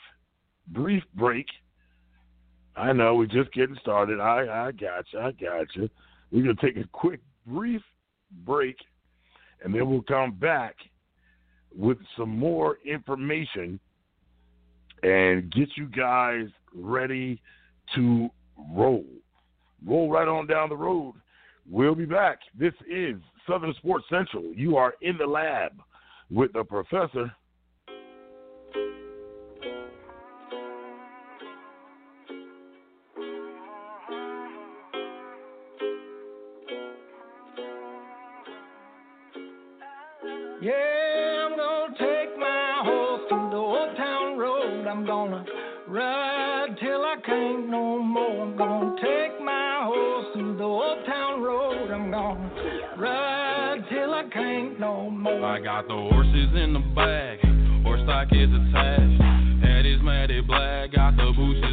brief 0.68 1.02
break. 1.14 1.46
I 2.76 2.92
know 2.92 3.14
we're 3.14 3.26
just 3.26 3.52
getting 3.52 3.76
started. 3.80 4.20
I, 4.20 4.68
I 4.68 4.72
got 4.72 5.04
you. 5.12 5.18
I 5.20 5.32
got 5.32 5.66
you. 5.74 5.88
We're 6.30 6.44
going 6.44 6.56
to 6.56 6.66
take 6.66 6.76
a 6.82 6.88
quick, 6.92 7.20
brief 7.46 7.82
break, 8.44 8.76
and 9.62 9.74
then 9.74 9.88
we'll 9.88 10.02
come 10.02 10.32
back 10.32 10.76
with 11.74 11.98
some 12.16 12.30
more 12.30 12.78
information 12.84 13.78
and 15.02 15.52
get 15.52 15.68
you 15.76 15.86
guys 15.86 16.46
ready 16.74 17.40
to 17.94 18.28
roll. 18.72 19.04
Roll 19.86 20.10
right 20.10 20.28
on 20.28 20.46
down 20.46 20.68
the 20.68 20.76
road. 20.76 21.14
We'll 21.68 21.94
be 21.94 22.06
back. 22.06 22.38
This 22.58 22.72
is 22.90 23.16
Southern 23.48 23.74
Sports 23.74 24.06
Central. 24.08 24.44
You 24.54 24.76
are 24.76 24.94
in 25.02 25.18
the 25.18 25.26
lab 25.26 25.72
with 26.32 26.52
the 26.54 26.64
professor. 26.64 27.30
Yeah, 40.62 41.46
I'm 41.46 41.56
gonna 41.56 41.94
take 41.98 42.38
my 42.38 42.82
horse 42.84 43.22
to 43.28 43.34
the 43.50 43.56
old 43.56 43.96
town 43.96 44.38
road. 44.38 44.86
I'm 44.86 45.04
gonna 45.04 45.44
ride 45.88 46.76
till 46.80 47.04
I 47.04 47.16
can't 47.26 47.68
no 47.68 47.98
more. 47.98 48.42
I'm 48.42 48.56
gonna 48.56 48.96
take 49.02 49.42
my 49.44 49.82
horse 49.84 50.26
to 50.36 50.56
the 50.56 50.64
old 50.64 51.04
town 51.04 51.42
road. 51.42 51.90
I'm 51.90 52.10
gonna 52.12 52.94
ride 52.96 53.84
till 53.90 54.14
I 54.14 54.22
can't 54.32 54.78
no 54.78 55.10
more. 55.10 55.44
I 55.44 55.60
got 55.60 55.88
the 55.88 55.94
horse 55.94 56.21
horses 56.52 56.64
in 56.64 56.72
the 56.72 56.80
bag, 56.94 57.38
horse 57.82 58.00
stock 58.02 58.28
is 58.32 58.48
attached. 58.50 59.22
Head 59.62 59.86
is 59.86 60.00
matted 60.02 60.46
black, 60.46 60.92
got 60.92 61.16
the 61.16 61.32
bushes 61.36 61.71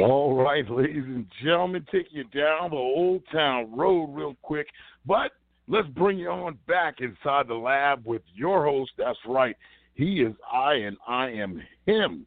All 0.00 0.36
right, 0.36 0.68
ladies 0.70 1.04
and 1.04 1.26
gentlemen, 1.42 1.84
take 1.90 2.06
you 2.10 2.22
down 2.24 2.70
the 2.70 2.76
Old 2.76 3.22
Town 3.32 3.76
Road 3.76 4.06
real 4.14 4.36
quick. 4.42 4.68
But 5.04 5.32
let's 5.66 5.88
bring 5.88 6.18
you 6.18 6.28
on 6.28 6.56
back 6.68 7.00
inside 7.00 7.48
the 7.48 7.54
lab 7.54 8.06
with 8.06 8.22
your 8.32 8.64
host. 8.64 8.92
That's 8.96 9.18
right. 9.26 9.56
He 9.94 10.20
is 10.20 10.34
I 10.52 10.74
and 10.74 10.96
I 11.08 11.30
am 11.30 11.60
him. 11.84 12.26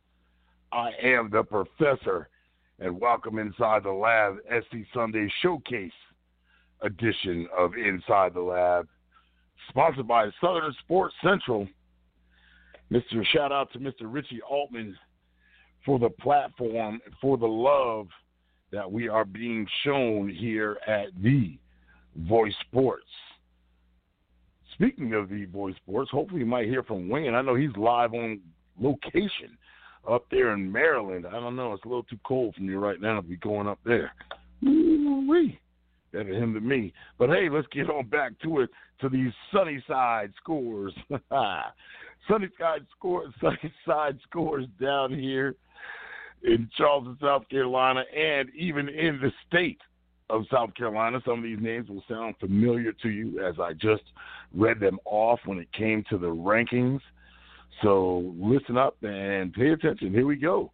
I 0.73 0.89
am 1.01 1.29
the 1.31 1.43
professor. 1.43 2.27
And 2.79 2.99
welcome 2.99 3.39
inside 3.39 3.83
the 3.83 3.91
lab, 3.91 4.37
SC 4.49 4.79
Sunday 4.93 5.31
Showcase 5.41 5.91
edition 6.81 7.47
of 7.57 7.75
Inside 7.75 8.33
the 8.33 8.41
Lab, 8.41 8.87
sponsored 9.69 10.07
by 10.07 10.29
Southern 10.41 10.73
Sports 10.83 11.15
Central. 11.23 11.67
Mr. 12.91 13.25
Shout 13.33 13.51
out 13.51 13.71
to 13.71 13.79
Mr. 13.79 14.01
Richie 14.01 14.41
Altman 14.49 14.97
for 15.85 15.99
the 15.99 16.09
platform, 16.09 17.01
for 17.19 17.37
the 17.37 17.47
love 17.47 18.07
that 18.71 18.89
we 18.89 19.07
are 19.07 19.25
being 19.25 19.67
shown 19.83 20.29
here 20.29 20.77
at 20.87 21.07
the 21.21 21.57
Voice 22.27 22.53
Sports. 22.67 23.05
Speaking 24.73 25.13
of 25.13 25.29
the 25.29 25.45
Voice 25.45 25.75
Sports, 25.77 26.09
hopefully 26.11 26.39
you 26.39 26.45
might 26.45 26.67
hear 26.67 26.83
from 26.83 27.09
Wayne. 27.09 27.35
I 27.35 27.41
know 27.41 27.55
he's 27.55 27.75
live 27.75 28.13
on 28.13 28.39
location 28.79 29.57
up 30.09 30.25
there 30.31 30.53
in 30.53 30.71
Maryland. 30.71 31.25
I 31.27 31.33
don't 31.33 31.55
know, 31.55 31.73
it's 31.73 31.85
a 31.85 31.87
little 31.87 32.03
too 32.03 32.19
cold 32.25 32.55
for 32.55 32.63
me 32.63 32.73
right 32.73 32.99
now 32.99 33.17
to 33.17 33.21
be 33.21 33.37
going 33.37 33.67
up 33.67 33.79
there. 33.85 34.13
Ooh-wee. 34.63 35.59
Better 36.11 36.33
him 36.33 36.53
than 36.53 36.67
me. 36.67 36.93
But 37.17 37.29
hey, 37.29 37.49
let's 37.49 37.67
get 37.71 37.89
on 37.89 38.07
back 38.07 38.33
to 38.43 38.61
it 38.61 38.69
to 38.99 39.09
these 39.09 39.31
sunny 39.53 39.83
side 39.87 40.33
scores. 40.41 40.93
sunny 42.29 42.49
side 42.59 42.85
scores, 42.97 43.33
sunny 43.41 43.73
side 43.85 44.19
scores 44.23 44.65
down 44.79 45.13
here 45.13 45.55
in 46.43 46.69
Charleston, 46.75 47.17
South 47.21 47.47
Carolina, 47.49 48.03
and 48.15 48.49
even 48.55 48.89
in 48.89 49.19
the 49.21 49.31
state 49.47 49.79
of 50.31 50.45
South 50.51 50.73
Carolina. 50.75 51.21
Some 51.25 51.39
of 51.39 51.43
these 51.43 51.59
names 51.59 51.89
will 51.89 52.03
sound 52.09 52.35
familiar 52.39 52.93
to 52.93 53.09
you 53.09 53.45
as 53.45 53.55
I 53.59 53.73
just 53.73 54.03
read 54.55 54.79
them 54.79 54.97
off 55.05 55.39
when 55.45 55.59
it 55.59 55.71
came 55.73 56.03
to 56.09 56.17
the 56.17 56.27
rankings. 56.27 57.01
So 57.83 58.33
listen 58.37 58.77
up 58.77 58.95
and 59.03 59.53
pay 59.53 59.71
attention. 59.71 60.13
Here 60.13 60.25
we 60.25 60.37
go. 60.37 60.71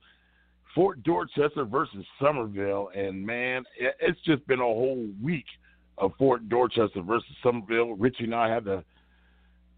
Fort 0.75 1.01
Dorchester 1.03 1.65
versus 1.65 2.05
Summerville, 2.21 2.91
and 2.95 3.25
man, 3.25 3.63
it's 3.99 4.19
just 4.25 4.45
been 4.45 4.59
a 4.59 4.63
whole 4.63 5.07
week 5.23 5.45
of 5.97 6.11
Fort 6.19 6.47
Dorchester 6.49 7.01
versus 7.01 7.31
Summerville. 7.41 7.95
Richie 7.95 8.25
and 8.25 8.35
I 8.35 8.53
had 8.53 8.63
the 8.63 8.83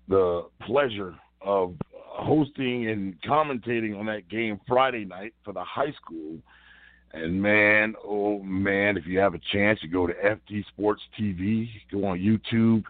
the 0.10 0.48
pleasure 0.66 1.16
of 1.42 1.76
hosting 1.94 2.90
and 2.90 3.20
commentating 3.22 3.98
on 3.98 4.06
that 4.08 4.28
game 4.30 4.60
Friday 4.68 5.06
night 5.06 5.34
for 5.44 5.54
the 5.54 5.64
high 5.64 5.92
school. 5.94 6.38
And 7.14 7.42
man, 7.42 7.96
oh 8.04 8.40
man, 8.44 8.98
if 8.98 9.06
you 9.06 9.20
have 9.20 9.34
a 9.34 9.40
chance, 9.52 9.80
you 9.82 9.90
go 9.90 10.06
to 10.06 10.14
FD 10.14 10.66
Sports 10.68 11.02
TV, 11.20 11.68
go 11.92 12.06
on 12.06 12.20
YouTube. 12.20 12.84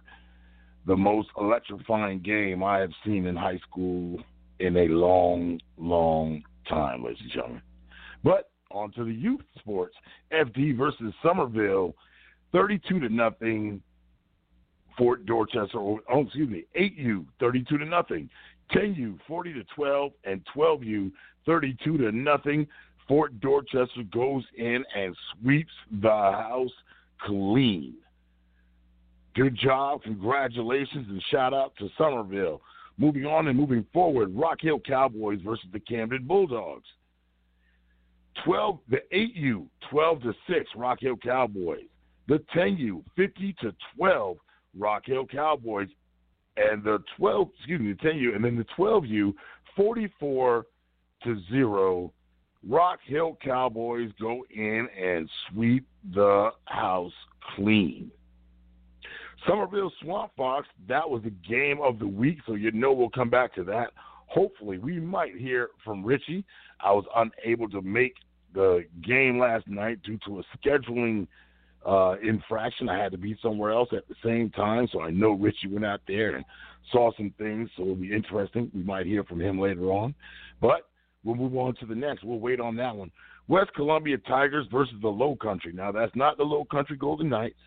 The 0.86 0.98
most 0.98 1.30
electrifying 1.38 2.20
game 2.20 2.64
I 2.64 2.80
have 2.80 2.92
seen 3.06 3.28
in 3.28 3.36
high 3.36 3.60
school 3.70 4.20
in 4.60 4.76
a 4.76 4.88
long, 4.88 5.60
long 5.78 6.44
time, 6.68 7.04
ladies 7.04 7.22
and 7.22 7.32
gentlemen. 7.32 7.62
But 8.24 8.50
on 8.72 8.92
to 8.94 9.04
the 9.04 9.14
youth 9.14 9.42
sports. 9.58 9.96
FD 10.32 10.78
versus 10.78 11.14
Summerville, 11.24 11.96
32 12.52 13.00
to 13.00 13.10
nothing. 13.10 13.82
Fort 15.00 15.26
Dorchester, 15.26 15.80
oh, 15.80 16.02
oh 16.12 16.22
excuse 16.22 16.50
me, 16.50 16.66
8U, 16.78 17.26
32 17.40 17.78
to 17.78 17.86
nothing. 17.86 18.30
10U, 18.76 19.18
40 19.26 19.54
to 19.54 19.64
12, 19.74 20.12
and 20.26 20.42
12U, 20.56 21.12
32 21.46 21.98
to 21.98 22.12
nothing. 22.12 22.68
Fort 23.08 23.40
Dorchester 23.40 24.04
goes 24.12 24.44
in 24.58 24.84
and 24.96 25.16
sweeps 25.42 25.72
the 26.02 26.10
house 26.10 26.70
clean. 27.22 27.96
Good 29.36 29.56
job. 29.56 30.04
Congratulations 30.04 31.08
and 31.10 31.24
shout 31.32 31.54
out 31.54 31.74
to 31.80 31.90
Summerville. 31.98 32.62
Moving 32.98 33.26
on 33.26 33.48
and 33.48 33.58
moving 33.58 33.86
forward, 33.94 34.36
Rock 34.36 34.60
Hill 34.60 34.82
Cowboys 34.86 35.40
versus 35.44 35.68
the 35.72 35.80
Camden 35.80 36.26
Bulldogs. 36.28 36.88
12 38.44 38.80
the 38.90 39.00
8U 39.14 39.68
12 39.90 40.22
to 40.24 40.34
6 40.50 40.70
Rock 40.76 41.00
Hill 41.00 41.16
Cowboys. 41.16 41.86
The 42.28 42.44
10U 42.54 43.04
50 43.16 43.56
to 43.62 43.74
12 43.96 44.38
Rock 44.78 45.04
Hill 45.06 45.26
Cowboys 45.26 45.90
and 46.58 46.84
the 46.84 47.00
12 47.18 47.50
excuse 47.58 47.82
me 47.82 47.94
the 47.94 48.08
10U 48.08 48.36
and 48.36 48.44
then 48.44 48.56
the 48.56 48.66
12U 48.78 49.34
44 49.76 50.66
to 51.24 51.42
0 51.52 52.14
Rock 52.68 53.00
Hill 53.06 53.38
Cowboys 53.44 54.12
go 54.20 54.46
in 54.54 54.88
and 55.02 55.30
sweep 55.50 55.88
the 56.14 56.50
house 56.66 57.14
clean. 57.56 58.12
Summerville 59.48 59.92
Swamp 60.02 60.32
Fox, 60.36 60.68
that 60.88 61.10
was 61.10 61.24
the 61.24 61.30
game 61.30 61.80
of 61.82 62.00
the 62.00 62.08
week, 62.08 62.40
so 62.46 62.56
you 62.56 62.72
know 62.72 62.92
we'll 62.92 63.10
come 63.10 63.30
back 63.30 63.56
to 63.56 63.64
that. 63.64 63.92
Hopefully, 64.28 64.78
we 64.78 65.00
might 65.00 65.36
hear 65.36 65.70
from 65.84 66.04
Richie. 66.04 66.44
I 66.82 66.92
was 66.92 67.06
unable 67.16 67.70
to 67.70 67.82
make 67.82 68.16
the 68.54 68.86
game 69.02 69.40
last 69.40 69.68
night 69.68 70.04
due 70.04 70.20
to 70.26 70.40
a 70.40 70.44
scheduling 70.58 71.28
uh, 71.86 72.16
infraction. 72.24 72.90
I 72.90 72.98
had 72.98 73.12
to 73.12 73.18
be 73.18 73.38
somewhere 73.42 73.72
else 73.72 73.90
at 73.96 74.08
the 74.08 74.16
same 74.24 74.50
time, 74.52 74.88
so 74.92 75.02
I 75.02 75.12
know 75.12 75.32
Richie 75.32 75.68
went 75.68 75.86
out 75.86 76.02
there 76.08 76.36
and 76.36 76.46
saw 76.92 77.12
some 77.16 77.34
things, 77.38 77.70
so 77.76 77.84
it'll 77.84 77.96
be 77.96 78.14
interesting. 78.14 78.72
We 78.74 78.84
might 78.84 79.06
hear 79.06 79.24
from 79.24 79.40
him 79.42 79.60
later 79.60 79.92
on. 79.92 80.14
But 80.62 80.88
we'll 81.24 81.36
move 81.36 81.56
on 81.56 81.76
to 81.76 81.86
the 81.86 81.96
next. 81.96 82.24
We'll 82.24 82.40
wait 82.40 82.60
on 82.60 82.76
that 82.78 82.96
one. 82.96 83.12
West 83.48 83.72
Columbia 83.76 84.18
Tigers 84.20 84.68
versus 84.72 84.96
the 85.02 85.08
Low 85.08 85.36
Country. 85.36 85.74
Now, 85.74 85.92
that's 85.92 86.16
not 86.16 86.38
the 86.38 86.44
Low 86.44 86.66
Country 86.66 86.98
Golden 86.98 87.30
Knights. 87.30 87.58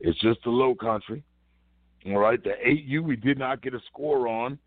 It's 0.00 0.18
just 0.20 0.42
the 0.44 0.50
low 0.50 0.74
country. 0.74 1.22
All 2.06 2.18
right, 2.18 2.42
the 2.42 2.52
8U 2.66 3.02
we 3.02 3.16
did 3.16 3.38
not 3.38 3.62
get 3.62 3.74
a 3.74 3.80
score 3.90 4.28
on. 4.28 4.58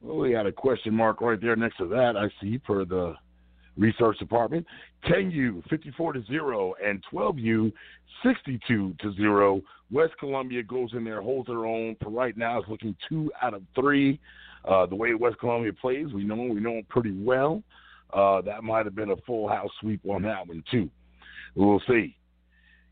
Well, 0.00 0.18
we 0.18 0.32
got 0.32 0.46
a 0.46 0.52
question 0.52 0.94
mark 0.94 1.20
right 1.20 1.40
there 1.40 1.56
next 1.56 1.78
to 1.78 1.88
that. 1.88 2.16
I 2.16 2.28
see 2.40 2.58
per 2.58 2.84
the 2.84 3.14
research 3.78 4.18
department. 4.18 4.66
10U 5.06 5.68
54 5.70 6.14
to 6.14 6.24
zero 6.24 6.74
and 6.84 7.02
12U 7.12 7.72
62 8.22 8.94
to 9.00 9.12
zero. 9.14 9.62
West 9.90 10.12
Columbia 10.18 10.62
goes 10.62 10.90
in 10.92 11.04
there, 11.04 11.22
holds 11.22 11.46
their 11.46 11.66
own. 11.66 11.96
For 12.02 12.10
right 12.10 12.36
now, 12.36 12.58
it's 12.58 12.68
looking 12.68 12.96
two 13.08 13.30
out 13.40 13.54
of 13.54 13.62
three. 13.74 14.20
Uh, 14.64 14.86
the 14.86 14.96
way 14.96 15.14
West 15.14 15.38
Columbia 15.38 15.72
plays, 15.72 16.08
we 16.12 16.24
know 16.24 16.36
we 16.36 16.60
know 16.60 16.74
them 16.74 16.86
pretty 16.88 17.12
well. 17.12 17.62
Uh, 18.12 18.40
that 18.42 18.64
might 18.64 18.86
have 18.86 18.94
been 18.94 19.10
a 19.10 19.16
full 19.26 19.48
house 19.48 19.70
sweep 19.80 20.00
on 20.06 20.22
that 20.22 20.46
one 20.46 20.62
too. 20.70 20.90
We'll 21.54 21.82
see. 21.88 22.16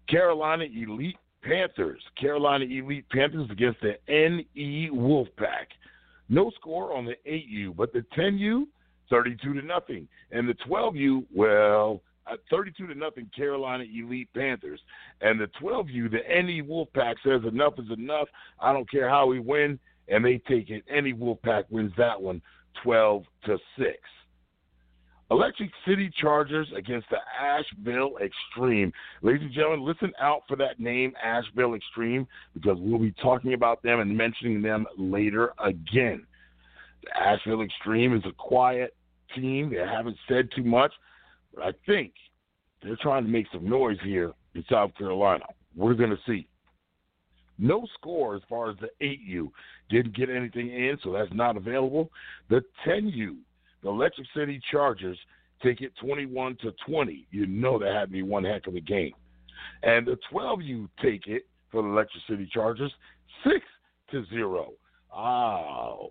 Carolina 0.08 0.64
Elite 0.64 1.16
Panthers. 1.42 2.02
Carolina 2.20 2.64
Elite 2.64 3.08
Panthers 3.10 3.48
against 3.50 3.80
the 3.80 3.96
NE 4.08 4.90
Wolfpack. 4.92 5.66
No 6.28 6.50
score 6.56 6.96
on 6.96 7.04
the 7.04 7.14
8U, 7.28 7.76
but 7.76 7.92
the 7.92 8.04
10U, 8.16 8.66
32 9.10 9.54
to 9.54 9.62
nothing. 9.62 10.08
And 10.30 10.48
the 10.48 10.54
12U, 10.68 11.24
well, 11.34 12.02
at 12.30 12.40
32 12.50 12.88
to 12.88 12.94
nothing, 12.94 13.30
Carolina 13.34 13.84
Elite 13.84 14.28
Panthers. 14.34 14.80
And 15.20 15.40
the 15.40 15.48
12U, 15.60 16.10
the 16.10 16.42
NE 16.42 16.62
Wolfpack 16.62 17.14
says 17.24 17.42
enough 17.46 17.74
is 17.78 17.90
enough. 17.96 18.28
I 18.60 18.72
don't 18.72 18.90
care 18.90 19.08
how 19.08 19.26
we 19.26 19.38
win, 19.38 19.78
and 20.08 20.24
they 20.24 20.38
take 20.48 20.70
it. 20.70 20.84
NE 20.90 21.12
Wolfpack 21.14 21.64
wins 21.70 21.92
that 21.96 22.20
one 22.20 22.42
12 22.82 23.24
to 23.46 23.58
6. 23.78 23.88
Electric 25.30 25.70
City 25.86 26.08
Chargers 26.20 26.68
against 26.76 27.08
the 27.10 27.18
Asheville 27.40 28.16
Extreme. 28.18 28.92
Ladies 29.22 29.42
and 29.42 29.52
gentlemen, 29.52 29.84
listen 29.84 30.12
out 30.20 30.42
for 30.46 30.56
that 30.56 30.78
name, 30.78 31.12
Asheville 31.20 31.74
Extreme, 31.74 32.28
because 32.54 32.76
we'll 32.78 33.00
be 33.00 33.12
talking 33.20 33.54
about 33.54 33.82
them 33.82 33.98
and 33.98 34.16
mentioning 34.16 34.62
them 34.62 34.86
later 34.96 35.52
again. 35.58 36.24
The 37.04 37.16
Asheville 37.16 37.62
Extreme 37.62 38.16
is 38.16 38.22
a 38.26 38.32
quiet 38.32 38.94
team. 39.34 39.70
They 39.70 39.78
haven't 39.78 40.16
said 40.28 40.48
too 40.54 40.64
much, 40.64 40.92
but 41.54 41.64
I 41.64 41.72
think 41.86 42.12
they're 42.82 42.98
trying 43.00 43.24
to 43.24 43.30
make 43.30 43.46
some 43.52 43.68
noise 43.68 43.98
here 44.02 44.32
in 44.54 44.64
South 44.70 44.94
Carolina. 44.96 45.44
We're 45.74 45.94
going 45.94 46.10
to 46.10 46.18
see. 46.26 46.48
No 47.58 47.86
score 47.94 48.36
as 48.36 48.42
far 48.48 48.70
as 48.70 48.76
the 48.80 48.90
8U. 49.02 49.50
Didn't 49.88 50.14
get 50.14 50.28
anything 50.28 50.68
in, 50.68 50.98
so 51.02 51.12
that's 51.12 51.32
not 51.32 51.56
available. 51.56 52.10
The 52.50 52.62
10U 52.86 53.36
the 53.86 53.92
Electric 53.92 54.26
City 54.34 54.60
Chargers 54.70 55.16
take 55.62 55.80
it 55.80 55.92
21 56.00 56.56
to 56.62 56.72
20. 56.88 57.26
You 57.30 57.46
know 57.46 57.78
that 57.78 57.92
had 57.92 58.06
to 58.06 58.12
be 58.12 58.22
one 58.22 58.42
heck 58.42 58.66
of 58.66 58.74
a 58.74 58.80
game. 58.80 59.12
And 59.84 60.06
the 60.06 60.18
12U 60.32 60.88
take 61.00 61.28
it 61.28 61.46
for 61.70 61.82
the 61.82 61.88
Electric 61.88 62.24
City 62.28 62.48
Chargers 62.52 62.92
6 63.44 63.64
to 64.10 64.24
0. 64.26 64.72
Oh. 65.14 66.10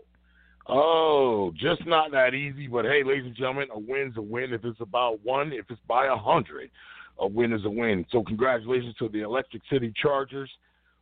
Oh, 0.67 1.51
just 1.56 1.86
not 1.86 2.12
that 2.12 2.34
easy. 2.34 2.67
But 2.67 2.86
hey, 2.86 3.04
ladies 3.04 3.25
and 3.25 3.36
gentlemen, 3.36 3.67
a 3.73 3.80
win's 3.80 4.17
a 4.17 4.21
win. 4.21 4.54
If 4.54 4.65
it's 4.65 4.82
about 4.82 5.19
one, 5.23 5.54
if 5.54 5.65
it's 5.69 5.82
by 5.88 6.08
a 6.08 6.15
hundred, 6.15 6.71
a 7.19 7.28
win 7.28 7.54
is 7.54 7.65
a 7.65 7.69
win. 7.69 8.06
So 8.12 8.23
congratulations 8.23 8.95
to 8.99 9.10
the 9.10 9.21
Electric 9.21 9.62
City 9.71 9.93
Chargers 10.01 10.49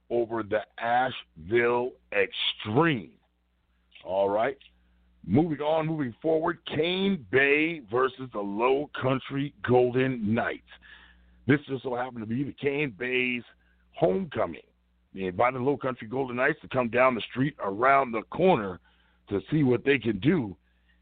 over 0.09 0.43
the 0.43 0.61
Asheville 0.77 1.91
Extreme. 2.11 3.11
All 4.05 4.29
right. 4.29 4.57
Moving 5.25 5.59
on, 5.59 5.87
moving 5.87 6.13
forward, 6.21 6.57
Cane 6.65 7.25
Bay 7.31 7.81
versus 7.89 8.29
the 8.33 8.41
Low 8.41 8.89
Country 9.01 9.53
Golden 9.65 10.33
Knights. 10.33 10.67
This 11.47 11.59
just 11.69 11.83
so 11.83 11.95
happened 11.95 12.19
to 12.19 12.25
be 12.25 12.43
the 12.43 12.53
Cane 12.53 12.93
Bay's 12.99 13.43
homecoming. 13.93 14.61
They 15.15 15.23
invited 15.23 15.61
the 15.61 15.63
Low 15.63 15.77
Country 15.77 16.07
Golden 16.07 16.35
Knights 16.35 16.59
to 16.61 16.67
come 16.67 16.89
down 16.89 17.15
the 17.15 17.21
street 17.31 17.55
around 17.63 18.11
the 18.11 18.23
corner 18.23 18.81
to 19.29 19.41
see 19.51 19.63
what 19.63 19.83
they 19.85 19.97
can 19.97 20.19
do. 20.19 20.55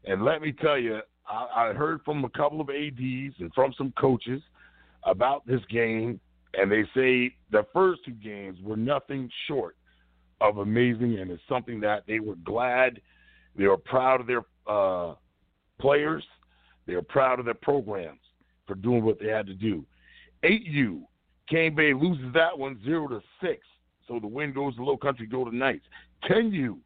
And 0.04 0.24
let 0.24 0.42
me 0.42 0.52
tell 0.52 0.78
you, 0.78 1.00
I, 1.28 1.68
I 1.70 1.72
heard 1.72 2.00
from 2.04 2.24
a 2.24 2.30
couple 2.30 2.60
of 2.60 2.68
ADs 2.70 3.34
and 3.38 3.52
from 3.54 3.72
some 3.76 3.92
coaches 3.98 4.42
about 5.04 5.46
this 5.46 5.60
game, 5.70 6.20
and 6.54 6.70
they 6.70 6.82
say 6.94 7.34
the 7.50 7.66
first 7.72 8.04
two 8.04 8.12
games 8.12 8.58
were 8.62 8.76
nothing 8.76 9.30
short 9.46 9.76
of 10.40 10.58
amazing, 10.58 11.18
and 11.18 11.30
it's 11.30 11.42
something 11.48 11.80
that 11.80 12.04
they 12.06 12.20
were 12.20 12.36
glad– 12.36 13.00
they 13.56 13.66
were 13.66 13.76
proud 13.76 14.20
of 14.20 14.26
their 14.26 14.42
uh, 14.66 15.14
players. 15.80 16.24
They 16.86 16.94
were 16.94 17.02
proud 17.02 17.38
of 17.38 17.44
their 17.44 17.54
programs 17.54 18.20
for 18.66 18.74
doing 18.74 19.04
what 19.04 19.18
they 19.20 19.28
had 19.28 19.46
to 19.46 19.54
do. 19.54 19.84
8U, 20.44 21.02
Cane 21.48 21.74
Bay 21.74 21.92
loses 21.94 22.32
that 22.34 22.56
one 22.58 22.80
0 22.84 23.08
to 23.08 23.20
6. 23.42 23.58
So 24.08 24.18
the 24.18 24.26
win 24.26 24.52
goes 24.52 24.74
to 24.76 24.84
Low 24.84 24.96
Country 24.96 25.26
Golden 25.26 25.58
Knights. 25.58 25.84
10U, 26.28 26.78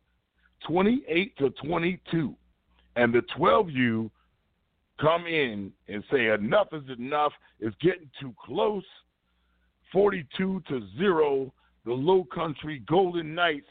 28 0.67 1.37
to 1.39 1.51
22. 1.51 2.35
And 2.97 3.13
the 3.13 3.23
12U 3.39 4.11
come 5.01 5.27
in 5.27 5.73
and 5.89 6.03
say 6.11 6.29
enough 6.29 6.69
is 6.73 6.85
enough. 6.99 7.33
It's 7.61 7.77
getting 7.81 8.11
too 8.21 8.35
close. 8.45 8.85
42 9.93 10.63
to 10.69 10.89
0. 10.99 11.53
The 11.85 11.93
Low 11.93 12.25
Country 12.25 12.83
Golden 12.89 13.35
Knights 13.35 13.69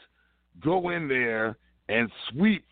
go 0.62 0.90
in 0.90 1.08
there 1.08 1.58
and 1.88 2.10
sweep 2.30 2.64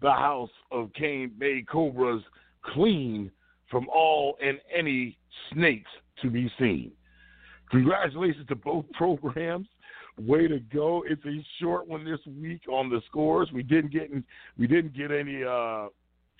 the 0.00 0.10
house 0.10 0.50
of 0.70 0.92
Cane 0.94 1.32
Bay 1.38 1.64
Cobras 1.70 2.22
clean 2.62 3.30
from 3.70 3.88
all 3.88 4.36
and 4.42 4.58
any 4.74 5.16
snakes 5.52 5.90
to 6.20 6.30
be 6.30 6.50
seen. 6.58 6.92
Congratulations 7.70 8.46
to 8.48 8.56
both 8.56 8.84
programs. 8.92 9.68
Way 10.26 10.46
to 10.48 10.60
go! 10.60 11.04
It's 11.08 11.24
a 11.24 11.44
short 11.60 11.88
one 11.88 12.04
this 12.04 12.20
week 12.40 12.62
on 12.70 12.90
the 12.90 13.00
scores. 13.06 13.48
We 13.52 13.62
didn't 13.62 13.92
get 13.92 14.10
we 14.58 14.66
didn't 14.66 14.96
get 14.96 15.10
any 15.10 15.42
uh, 15.42 15.86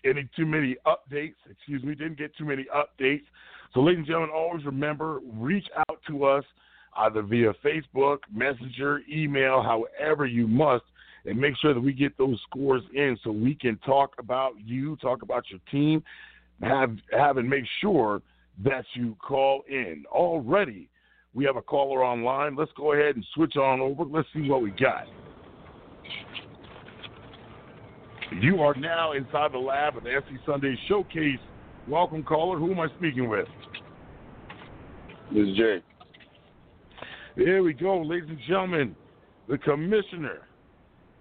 any 0.05 0.29
too 0.37 0.47
many 0.47 0.77
updates. 0.87 1.35
Excuse 1.51 1.83
me, 1.83 1.95
didn't 1.95 2.19
get 2.19 2.37
too 2.37 2.45
many 2.45 2.67
updates. 2.75 3.25
So, 3.75 3.81
ladies 3.81 3.99
and 3.99 4.07
gentlemen, 4.07 4.31
always 4.35 4.65
remember 4.65 5.21
reach 5.35 5.67
out 5.89 5.99
to 6.09 6.25
us 6.25 6.45
either 6.99 7.23
via 7.23 7.53
Facebook, 7.65 8.19
Messenger, 8.33 9.01
email, 9.11 9.63
however 9.63 10.27
you 10.27 10.47
must 10.47 10.85
and 11.25 11.39
make 11.39 11.55
sure 11.59 11.73
that 11.73 11.81
we 11.81 11.93
get 11.93 12.17
those 12.19 12.41
scores 12.49 12.83
in 12.95 13.17
so 13.23 13.31
we 13.31 13.55
can 13.55 13.79
talk 13.79 14.15
about 14.19 14.53
you, 14.65 14.97
talk 14.97 15.23
about 15.23 15.45
your 15.51 15.61
team, 15.71 16.03
have 16.63 16.97
have 17.13 17.37
and 17.37 17.49
make 17.49 17.65
sure 17.81 18.23
that 18.65 18.85
you 18.95 19.17
call 19.27 19.63
in. 19.69 20.05
Already, 20.11 20.89
we 21.35 21.45
have 21.45 21.57
a 21.57 21.63
caller 21.63 22.05
online. 22.05 22.57
Let's 22.57 22.73
go 22.77 22.93
ahead 22.93 23.17
and 23.17 23.25
switch 23.35 23.57
on 23.57 23.81
over. 23.81 24.05
Let's 24.05 24.29
see 24.35 24.49
what 24.49 24.63
we 24.63 24.71
got. 24.71 25.07
You 28.41 28.61
are 28.61 28.75
now 28.75 29.13
inside 29.13 29.53
the 29.53 29.59
lab 29.59 29.97
of 29.97 30.05
the 30.05 30.21
SC 30.27 30.35
Sunday 30.47 30.77
Showcase. 30.89 31.39
Welcome, 31.87 32.23
caller. 32.23 32.59
Who 32.59 32.73
am 32.73 32.81
I 32.81 32.89
speaking 32.99 33.29
with? 33.29 33.47
This 35.33 35.49
is 35.49 35.57
Jay. 35.57 35.83
There 37.37 37.63
we 37.63 37.73
go, 37.73 38.03
ladies 38.03 38.29
and 38.29 38.39
gentlemen. 38.47 38.97
The 39.49 39.59
commissioner 39.59 40.47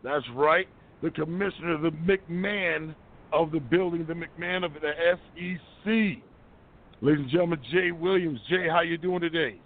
that's 0.04 0.26
right. 0.36 0.68
The 1.02 1.12
commissioner, 1.12 1.78
the 1.78 1.92
McMahon 1.92 2.96
of 3.34 3.52
the 3.52 3.60
building, 3.60 4.06
the 4.06 4.14
McMahon 4.14 4.66
of 4.66 4.74
the 4.74 4.92
SEC. 5.14 6.24
Ladies 7.02 7.22
and 7.22 7.30
gentlemen, 7.30 7.60
Jay 7.72 7.92
Williams. 7.92 8.40
Jay, 8.50 8.68
how 8.70 8.82
you 8.82 8.98
doing 8.98 9.22
today? 9.22 9.60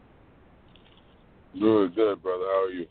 Good, 1.60 1.96
good, 1.96 2.22
brother. 2.22 2.44
How 2.46 2.66
are 2.66 2.70
you? 2.70 2.86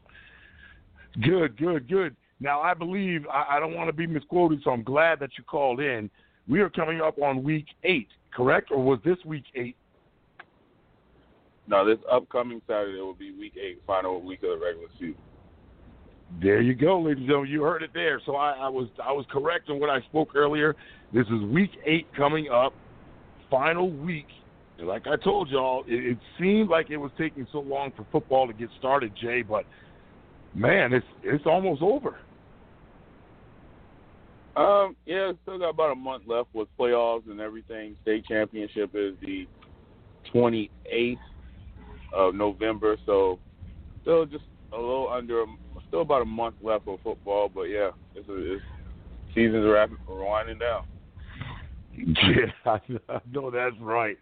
Good, 1.23 1.57
good, 1.57 1.89
good. 1.89 2.17
Now, 2.41 2.61
I 2.61 2.75
believe, 2.75 3.27
I, 3.33 3.57
I 3.57 3.61
don't 3.61 3.75
want 3.75 3.89
to 3.89 3.93
be 3.93 4.07
misquoted, 4.07 4.61
so 4.65 4.71
I'm 4.71 4.83
glad 4.83 5.21
that 5.21 5.31
you 5.39 5.45
called 5.45 5.81
in. 5.81 6.11
We 6.49 6.61
are 6.61 6.71
coming 6.71 7.01
up 7.01 7.19
on 7.21 7.43
week 7.43 7.67
eight, 7.85 8.09
correct? 8.35 8.71
Or 8.71 8.83
was 8.83 8.99
this 9.05 9.19
week 9.25 9.45
eight? 9.55 9.77
No, 11.67 11.87
this 11.87 11.99
upcoming 12.11 12.61
Saturday 12.67 13.01
will 13.01 13.15
be 13.15 13.33
week 13.33 13.55
eight, 13.57 13.81
final 13.87 14.21
week 14.21 14.43
of 14.43 14.51
the 14.51 14.65
regular 14.65 14.89
season. 14.99 15.15
There 16.43 16.61
you 16.61 16.75
go, 16.75 17.01
ladies 17.01 17.19
and 17.19 17.27
gentlemen. 17.27 17.51
You 17.51 17.63
heard 17.63 17.83
it 17.83 17.91
there. 17.95 18.21
So 18.27 18.37
I, 18.37 18.53
I 18.53 18.69
was 18.69 18.89
I 19.03 19.13
was 19.13 19.25
correct 19.31 19.69
in 19.69 19.79
what 19.79 19.89
I 19.89 20.01
spoke 20.03 20.35
earlier. 20.35 20.75
This 21.13 21.27
is 21.27 21.43
week 21.43 21.71
eight 21.87 22.07
coming 22.17 22.49
up, 22.49 22.75
final 23.51 23.91
week. 23.91 24.27
And 24.79 24.89
like 24.89 25.07
I 25.07 25.17
told 25.17 25.49
y'all, 25.51 25.85
it, 25.87 26.13
it 26.13 26.19
seemed 26.39 26.69
like 26.69 26.91
it 26.91 26.97
was 26.97 27.13
taking 27.17 27.47
so 27.53 27.61
long 27.61 27.93
for 27.97 28.07
football 28.11 28.47
to 28.47 28.53
get 28.53 28.69
started, 28.79 29.13
Jay. 29.21 29.43
But 29.43 29.65
man, 30.55 30.93
it's 30.93 31.07
it's 31.23 31.47
almost 31.47 31.83
over. 31.83 32.17
Um, 34.57 34.95
yeah, 35.05 35.33
still 35.43 35.59
got 35.59 35.71
about 35.71 35.93
a 35.93 35.97
month 35.97 36.25
left 36.27 36.49
with 36.53 36.69
playoffs 36.79 37.29
and 37.29 37.41
everything. 37.41 37.97
State 38.03 38.25
championship 38.27 38.91
is 38.95 39.15
the 39.21 39.49
28th 40.33 41.17
of 42.15 42.37
November, 42.37 42.97
so 43.05 43.41
still 44.03 44.25
just 44.27 44.45
a 44.73 44.77
little 44.77 45.09
under 45.09 45.45
still 45.89 46.03
about 46.03 46.23
a 46.23 46.27
month 46.27 46.55
left 46.63 46.87
of 46.89 46.99
football, 47.03 47.49
but 47.53 47.65
yeah, 47.65 47.91
it's, 48.15 48.29
a, 48.29 48.55
it's 48.55 48.63
season's 49.35 49.67
rapid, 49.67 49.97
winding 50.09 50.59
down. 50.59 50.85
Yeah, 51.97 52.51
I 52.67 52.81
know 53.31 53.53
that's 53.53 53.77
right. 53.81 54.19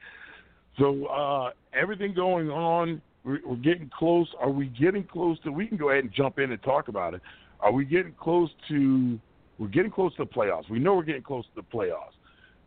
So 0.79 1.07
uh, 1.07 1.51
everything 1.79 2.15
going 2.15 2.51
on, 2.51 3.03
we're, 3.25 3.39
getting 3.57 3.91
close. 3.97 4.29
Are 4.41 4.51
we 4.51 4.67
getting 4.67 5.05
close 5.05 5.39
to? 5.45 5.53
We 5.53 5.67
can 5.67 5.77
go 5.77 5.91
ahead 5.91 6.05
and 6.05 6.13
jump 6.13 6.39
in 6.39 6.51
and 6.51 6.63
talk 6.63 6.89
about 6.89 7.15
it. 7.15 7.21
Are 7.61 7.73
we 7.73 7.85
getting 7.85 8.15
close 8.19 8.51
to 8.69 9.19
we're 9.59 9.69
getting 9.69 9.93
close 9.93 10.15
to 10.17 10.25
the 10.25 10.31
playoffs. 10.31 10.69
We 10.69 10.81
know 10.81 10.97
we're 10.97 11.05
getting 11.05 11.23
close 11.23 11.45
to 11.55 11.63
the 11.63 11.77
playoffs. 11.77 12.17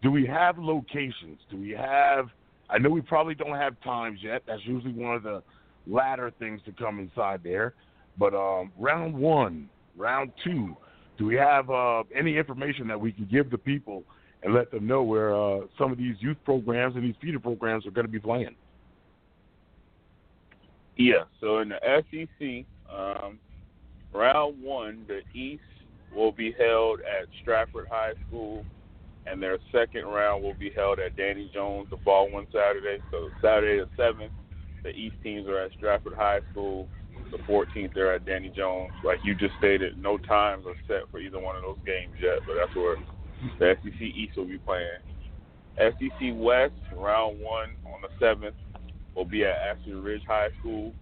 Do 0.02 0.12
we 0.12 0.26
have 0.28 0.58
locations? 0.58 1.40
Do 1.50 1.58
we 1.58 1.72
have? 1.72 2.30
I 2.70 2.78
know 2.78 2.90
we 2.90 3.02
probably 3.02 3.36
don't 3.36 3.58
have 3.58 3.80
times 3.82 4.20
yet. 4.24 4.44
That's 4.48 4.62
usually 4.66 4.94
one 4.94 5.16
of 5.16 5.24
the 5.24 5.44
latter 5.88 6.32
things 6.40 6.62
to 6.66 6.72
come 6.72 7.00
inside 7.00 7.42
there. 7.44 7.74
But 8.18 8.34
um, 8.34 8.72
round 8.80 9.14
one, 9.14 9.70
round 9.98 10.32
two, 10.44 10.78
do 11.18 11.26
we 11.26 11.36
have 11.36 11.70
uh, 11.70 12.04
any 12.16 12.38
information 12.38 12.88
that 12.88 13.00
we 13.00 13.12
can 13.12 13.28
give 13.30 13.50
the 13.50 13.58
people 13.58 14.04
and 14.46 14.54
let 14.54 14.70
them 14.70 14.86
know 14.86 15.02
where 15.02 15.36
uh, 15.36 15.62
some 15.78 15.92
of 15.92 15.98
these 15.98 16.16
youth 16.20 16.38
programs 16.46 16.96
and 16.96 17.04
these 17.04 17.16
feeder 17.20 17.40
programs 17.40 17.86
are 17.88 17.92
going 17.92 18.06
to 18.06 18.12
be 18.12 18.20
playing? 18.20 18.56
Yeah. 20.98 21.24
So 21.42 21.58
in 21.60 21.70
the 21.70 21.80
SEC, 21.84 22.66
um, 22.96 23.40
round 24.14 24.62
one, 24.62 25.04
the 25.08 25.22
East 25.38 25.64
will 26.16 26.32
be 26.32 26.56
held 26.58 27.00
at 27.00 27.28
Stratford 27.42 27.88
High 27.90 28.14
School, 28.28 28.64
and 29.26 29.42
their 29.42 29.58
second 29.72 30.06
round 30.06 30.44
will 30.44 30.54
be 30.54 30.72
held 30.76 31.00
at 31.00 31.18
Danny 31.18 31.50
Jones 31.52 31.88
the 31.90 31.98
following 32.06 32.46
Saturday. 32.54 33.00
So 33.10 33.30
Saturday 33.42 33.80
the 33.84 33.90
seventh, 33.98 34.32
the 34.84 34.92
East 34.92 35.16
teams 35.24 35.48
are 35.48 35.60
at 35.60 35.72
Stratford 35.76 36.14
High 36.16 36.40
School. 36.52 36.88
The 37.32 37.40
14th, 37.52 37.96
they're 37.96 38.14
at 38.14 38.26
Danny 38.26 38.54
Jones. 38.56 38.92
Like 39.04 39.18
you 39.24 39.34
just 39.34 39.54
stated, 39.58 39.98
no 39.98 40.20
times 40.20 40.66
are 40.68 40.76
set 40.88 41.10
for 41.10 41.20
either 41.20 41.40
one 41.40 41.56
of 41.56 41.64
those 41.64 41.80
games 41.84 42.14
yet, 42.22 42.40
but 42.46 42.54
that's 42.60 42.76
where 42.76 42.96
the 43.60 43.76
SEC 43.84 44.02
East 44.02 44.38
will 44.38 44.46
be 44.46 44.58
playing. 44.60 45.00
SEC 45.78 46.34
West, 46.36 46.74
round 46.96 47.40
one 47.40 47.72
on 47.86 48.02
the 48.02 48.26
7th, 48.26 48.54
will 49.16 49.26
be 49.26 49.44
at 49.44 49.56
Ashley 49.56 49.94
Ridge 49.94 50.24
High 50.28 50.50
School. 50.60 50.94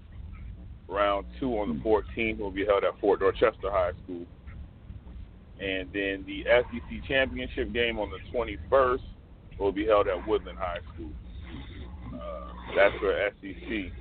Round 0.87 1.25
two 1.39 1.57
on 1.59 1.69
the 1.69 1.83
14th 1.83 2.39
will 2.39 2.51
be 2.51 2.65
held 2.65 2.83
at 2.83 2.99
Fort 2.99 3.19
Dorchester 3.19 3.71
High 3.71 3.91
School. 4.03 4.25
And 5.59 5.89
then 5.93 6.25
the 6.27 6.43
SEC 6.45 7.07
Championship 7.07 7.71
game 7.71 7.99
on 7.99 8.09
the 8.09 8.37
21st 8.37 9.01
will 9.59 9.71
be 9.71 9.85
held 9.85 10.07
at 10.07 10.27
Woodland 10.27 10.57
High 10.59 10.79
School. 10.93 11.11
Uh, 12.13 12.51
that's 12.75 12.95
for 12.99 13.29
SEC. 13.41 13.91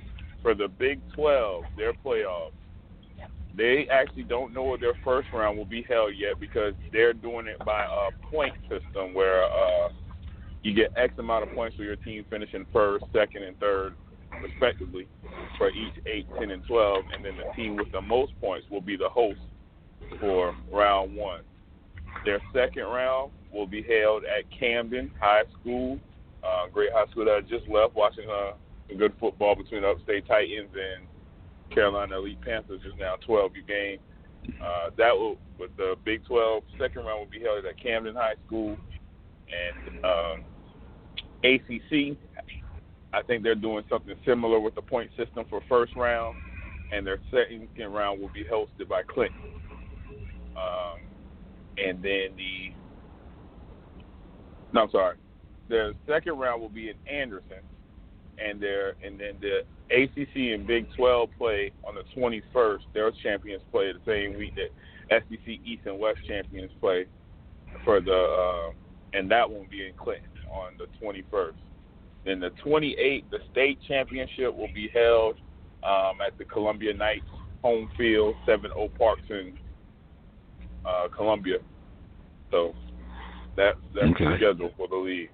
For 0.41 0.53
the 0.53 0.67
Big 0.67 0.99
12, 1.13 1.63
their 1.77 1.93
playoffs, 1.93 2.51
they 3.55 3.87
actually 3.91 4.23
don't 4.23 4.53
know 4.53 4.63
where 4.63 4.77
their 4.77 4.95
first 5.03 5.27
round 5.33 5.57
will 5.57 5.65
be 5.65 5.83
held 5.87 6.13
yet 6.17 6.39
because 6.39 6.73
they're 6.91 7.13
doing 7.13 7.47
it 7.47 7.59
by 7.65 7.83
a 7.85 8.27
point 8.31 8.53
system 8.63 9.13
where 9.13 9.43
uh, 9.43 9.89
you 10.63 10.73
get 10.73 10.91
X 10.95 11.13
amount 11.19 11.47
of 11.47 11.53
points 11.53 11.75
for 11.75 11.83
your 11.83 11.97
team 11.97 12.25
finishing 12.29 12.65
first, 12.73 13.05
second, 13.13 13.43
and 13.43 13.59
third, 13.59 13.93
respectively, 14.41 15.07
for 15.57 15.69
each 15.69 15.93
8, 16.05 16.27
10, 16.39 16.51
and 16.51 16.65
12. 16.65 17.03
And 17.13 17.25
then 17.25 17.33
the 17.37 17.53
team 17.55 17.75
with 17.75 17.91
the 17.91 18.01
most 18.01 18.33
points 18.41 18.65
will 18.71 18.81
be 18.81 18.97
the 18.97 19.09
host 19.09 19.39
for 20.19 20.55
round 20.71 21.15
one. 21.15 21.41
Their 22.25 22.41
second 22.53 22.83
round 22.83 23.31
will 23.51 23.67
be 23.67 23.83
held 23.83 24.23
at 24.23 24.45
Camden 24.57 25.11
High 25.19 25.43
School, 25.59 25.99
uh, 26.43 26.67
great 26.71 26.91
high 26.91 27.09
school 27.11 27.25
that 27.25 27.35
I 27.35 27.41
just 27.41 27.67
left, 27.69 27.95
watching 27.95 28.27
uh, 28.29 28.53
good 28.97 29.13
football 29.19 29.55
between 29.55 29.83
Upstate 29.83 30.27
Titans 30.27 30.69
and 30.73 31.07
Carolina 31.73 32.17
Elite 32.17 32.41
Panthers 32.41 32.81
is 32.81 32.93
now 32.99 33.15
12 33.25 33.51
U 33.55 33.63
game. 33.63 33.99
Uh, 34.61 34.89
that 34.97 35.13
will, 35.17 35.37
with 35.57 35.75
the 35.77 35.95
Big 36.03 36.25
12 36.25 36.63
second 36.79 37.05
round 37.05 37.19
will 37.19 37.31
be 37.31 37.39
held 37.39 37.65
at 37.65 37.81
Camden 37.81 38.15
High 38.15 38.35
School 38.45 38.77
and 39.47 40.05
um, 40.05 40.43
ACC. 41.43 42.17
I 43.13 43.21
think 43.21 43.43
they're 43.43 43.55
doing 43.55 43.83
something 43.89 44.15
similar 44.25 44.59
with 44.59 44.75
the 44.75 44.81
point 44.81 45.11
system 45.17 45.45
for 45.49 45.61
first 45.69 45.95
round, 45.95 46.35
and 46.91 47.05
their 47.05 47.19
second 47.31 47.93
round 47.93 48.19
will 48.19 48.31
be 48.33 48.43
hosted 48.43 48.89
by 48.89 49.03
Clinton. 49.03 49.37
Um, 50.57 50.99
and 51.77 52.03
then 52.03 52.35
the 52.35 52.73
no, 54.73 54.81
I'm 54.81 54.91
sorry, 54.91 55.17
the 55.69 55.93
second 56.07 56.39
round 56.39 56.61
will 56.61 56.69
be 56.69 56.89
in 56.89 56.95
Anderson, 57.07 57.59
and 58.43 58.61
there 58.61 58.95
and 59.03 59.19
then 59.19 59.35
the 59.41 59.61
ACC 59.91 60.53
and 60.53 60.65
Big 60.65 60.87
12 60.95 61.29
play 61.37 61.71
on 61.87 61.95
the 61.95 62.03
21st. 62.19 62.79
Their 62.93 63.11
champions 63.23 63.61
play 63.71 63.91
the 63.91 63.99
same 64.05 64.37
week 64.37 64.55
that 64.55 64.69
SEC 65.09 65.47
East 65.47 65.83
and 65.85 65.99
West 65.99 66.19
champions 66.27 66.71
play 66.81 67.05
for 67.83 68.01
the, 68.01 68.11
uh, 68.11 68.71
and 69.17 69.29
that 69.29 69.49
won't 69.49 69.69
be 69.69 69.85
in 69.85 69.93
Clinton 69.93 70.29
on 70.51 70.73
the 70.77 70.87
21st. 71.05 71.53
Then 72.25 72.39
the 72.39 72.51
28th, 72.65 73.25
the 73.29 73.39
state 73.51 73.79
championship 73.87 74.55
will 74.55 74.71
be 74.73 74.89
held 74.93 75.35
um, 75.83 76.21
at 76.25 76.37
the 76.37 76.45
Columbia 76.45 76.93
Knights 76.93 77.25
home 77.61 77.89
field, 77.97 78.35
Seven 78.45 78.71
Oak 78.75 78.97
Parks 78.97 79.21
in 79.29 79.53
uh, 80.85 81.07
Columbia. 81.15 81.57
So 82.51 82.73
that 83.57 83.75
that's 83.93 84.07
Okay. 84.11 84.25
the 84.25 84.37
schedule 84.37 84.71
for 84.77 84.87
the 84.87 84.95
league. 84.95 85.29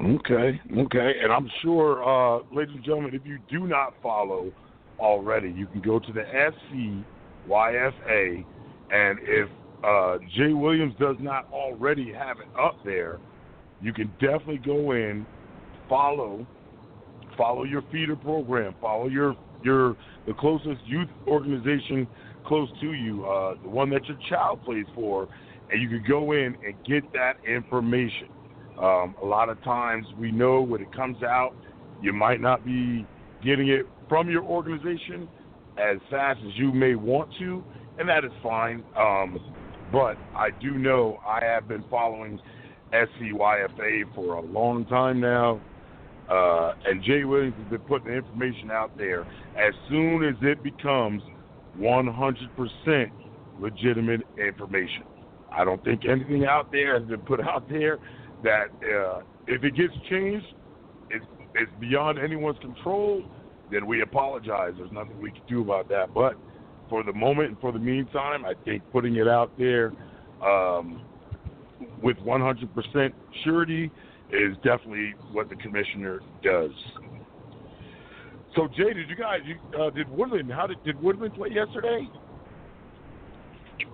Okay, 0.00 0.60
okay. 0.78 1.12
And 1.22 1.32
I'm 1.32 1.50
sure, 1.62 2.02
uh, 2.04 2.42
ladies 2.52 2.74
and 2.76 2.84
gentlemen, 2.84 3.14
if 3.14 3.26
you 3.26 3.38
do 3.50 3.66
not 3.66 3.94
follow 4.02 4.52
already, 5.00 5.50
you 5.50 5.66
can 5.66 5.80
go 5.80 5.98
to 5.98 6.12
the 6.12 6.22
SCYFA, 7.50 8.44
and 8.90 9.18
if 9.22 9.48
uh, 9.84 10.18
Jay 10.36 10.52
Williams 10.52 10.94
does 11.00 11.16
not 11.20 11.46
already 11.52 12.12
have 12.12 12.38
it 12.38 12.48
up 12.60 12.76
there, 12.84 13.18
you 13.80 13.92
can 13.92 14.08
definitely 14.20 14.58
go 14.58 14.92
in, 14.92 15.26
follow, 15.88 16.46
follow 17.36 17.64
your 17.64 17.82
feeder 17.92 18.16
program, 18.16 18.74
follow 18.80 19.08
your 19.08 19.36
your 19.62 19.96
the 20.26 20.34
closest 20.34 20.80
youth 20.84 21.08
organization 21.26 22.06
close 22.46 22.68
to 22.80 22.92
you, 22.92 23.26
uh, 23.26 23.54
the 23.62 23.68
one 23.68 23.90
that 23.90 24.06
your 24.06 24.18
child 24.28 24.62
plays 24.64 24.86
for, 24.94 25.28
and 25.70 25.82
you 25.82 25.88
can 25.88 26.04
go 26.08 26.32
in 26.32 26.56
and 26.64 26.74
get 26.86 27.02
that 27.12 27.34
information. 27.46 28.28
Um, 28.80 29.16
a 29.20 29.26
lot 29.26 29.48
of 29.48 29.62
times 29.64 30.06
we 30.18 30.30
know 30.30 30.60
when 30.60 30.80
it 30.80 30.92
comes 30.94 31.22
out, 31.22 31.54
you 32.00 32.12
might 32.12 32.40
not 32.40 32.64
be 32.64 33.04
getting 33.44 33.68
it 33.68 33.86
from 34.08 34.30
your 34.30 34.44
organization 34.44 35.28
as 35.76 35.98
fast 36.10 36.40
as 36.46 36.52
you 36.56 36.72
may 36.72 36.94
want 36.94 37.30
to, 37.38 37.62
and 37.98 38.08
that 38.08 38.24
is 38.24 38.30
fine. 38.42 38.84
Um, 38.96 39.38
but 39.90 40.16
I 40.36 40.50
do 40.60 40.72
know 40.72 41.18
I 41.26 41.44
have 41.44 41.66
been 41.66 41.84
following 41.90 42.38
SCYFA 42.92 44.14
for 44.14 44.34
a 44.34 44.42
long 44.42 44.84
time 44.86 45.20
now, 45.20 45.60
uh, 46.30 46.74
and 46.86 47.02
Jay 47.02 47.24
Williams 47.24 47.54
has 47.62 47.70
been 47.70 47.80
putting 47.80 48.08
the 48.08 48.14
information 48.14 48.70
out 48.70 48.96
there 48.96 49.22
as 49.56 49.74
soon 49.88 50.24
as 50.24 50.34
it 50.42 50.62
becomes 50.62 51.22
100% 51.78 53.10
legitimate 53.60 54.20
information. 54.38 55.04
I 55.50 55.64
don't 55.64 55.82
think 55.84 56.02
anything 56.08 56.44
out 56.44 56.70
there 56.70 56.98
has 56.98 57.08
been 57.08 57.20
put 57.20 57.40
out 57.40 57.68
there 57.68 57.98
that 58.44 58.66
uh, 58.82 59.20
if 59.46 59.64
it 59.64 59.74
gets 59.76 59.92
changed, 60.08 60.46
it's, 61.10 61.24
it's 61.54 61.72
beyond 61.80 62.18
anyone's 62.18 62.58
control, 62.60 63.22
then 63.70 63.86
we 63.86 64.02
apologize. 64.02 64.72
There's 64.76 64.92
nothing 64.92 65.20
we 65.20 65.30
can 65.30 65.42
do 65.48 65.62
about 65.62 65.88
that. 65.88 66.14
But 66.14 66.34
for 66.88 67.02
the 67.02 67.12
moment 67.12 67.48
and 67.48 67.60
for 67.60 67.72
the 67.72 67.78
meantime, 67.78 68.44
I 68.44 68.54
think 68.64 68.82
putting 68.92 69.16
it 69.16 69.28
out 69.28 69.50
there 69.58 69.92
um, 70.42 71.02
with 72.02 72.16
100% 72.18 73.12
surety 73.44 73.90
is 74.30 74.56
definitely 74.56 75.14
what 75.32 75.48
the 75.48 75.56
commissioner 75.56 76.20
does. 76.42 76.70
So 78.54 78.66
Jay, 78.68 78.92
did 78.92 79.08
you 79.08 79.16
guys? 79.16 79.40
You, 79.44 79.56
uh, 79.78 79.90
did 79.90 80.08
Woodland? 80.08 80.50
How 80.50 80.66
did 80.66 80.82
did 80.82 81.00
Woodland 81.00 81.34
play 81.34 81.50
yesterday? 81.50 82.08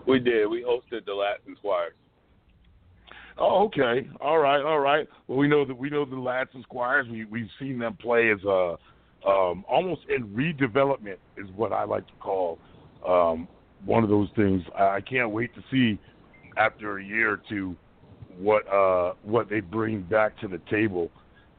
We 0.06 0.20
did. 0.20 0.46
We 0.46 0.62
hosted 0.62 1.04
the 1.04 1.12
Latin 1.12 1.56
Squires. 1.58 1.92
Oh, 3.36 3.64
okay. 3.64 4.08
All 4.20 4.38
right, 4.38 4.62
all 4.62 4.78
right. 4.78 5.08
Well, 5.26 5.38
we 5.38 5.48
know 5.48 5.64
that 5.64 5.76
we 5.76 5.90
know 5.90 6.04
the 6.04 6.16
lads 6.16 6.50
and 6.54 6.62
squires. 6.62 7.06
We 7.10 7.24
we've 7.24 7.48
seen 7.58 7.78
them 7.78 7.96
play 8.00 8.30
as 8.30 8.42
a 8.44 8.76
um, 9.26 9.64
almost 9.68 10.02
in 10.14 10.28
redevelopment 10.28 11.16
is 11.36 11.46
what 11.56 11.72
I 11.72 11.84
like 11.84 12.06
to 12.06 12.12
call 12.20 12.58
um, 13.08 13.48
one 13.84 14.04
of 14.04 14.10
those 14.10 14.28
things. 14.36 14.62
I 14.78 15.00
can't 15.00 15.30
wait 15.30 15.54
to 15.54 15.62
see 15.70 15.98
after 16.56 16.98
a 16.98 17.04
year 17.04 17.32
or 17.32 17.40
two 17.48 17.74
what 18.38 18.66
uh, 18.72 19.14
what 19.22 19.48
they 19.48 19.60
bring 19.60 20.02
back 20.02 20.38
to 20.40 20.48
the 20.48 20.60
table. 20.70 21.10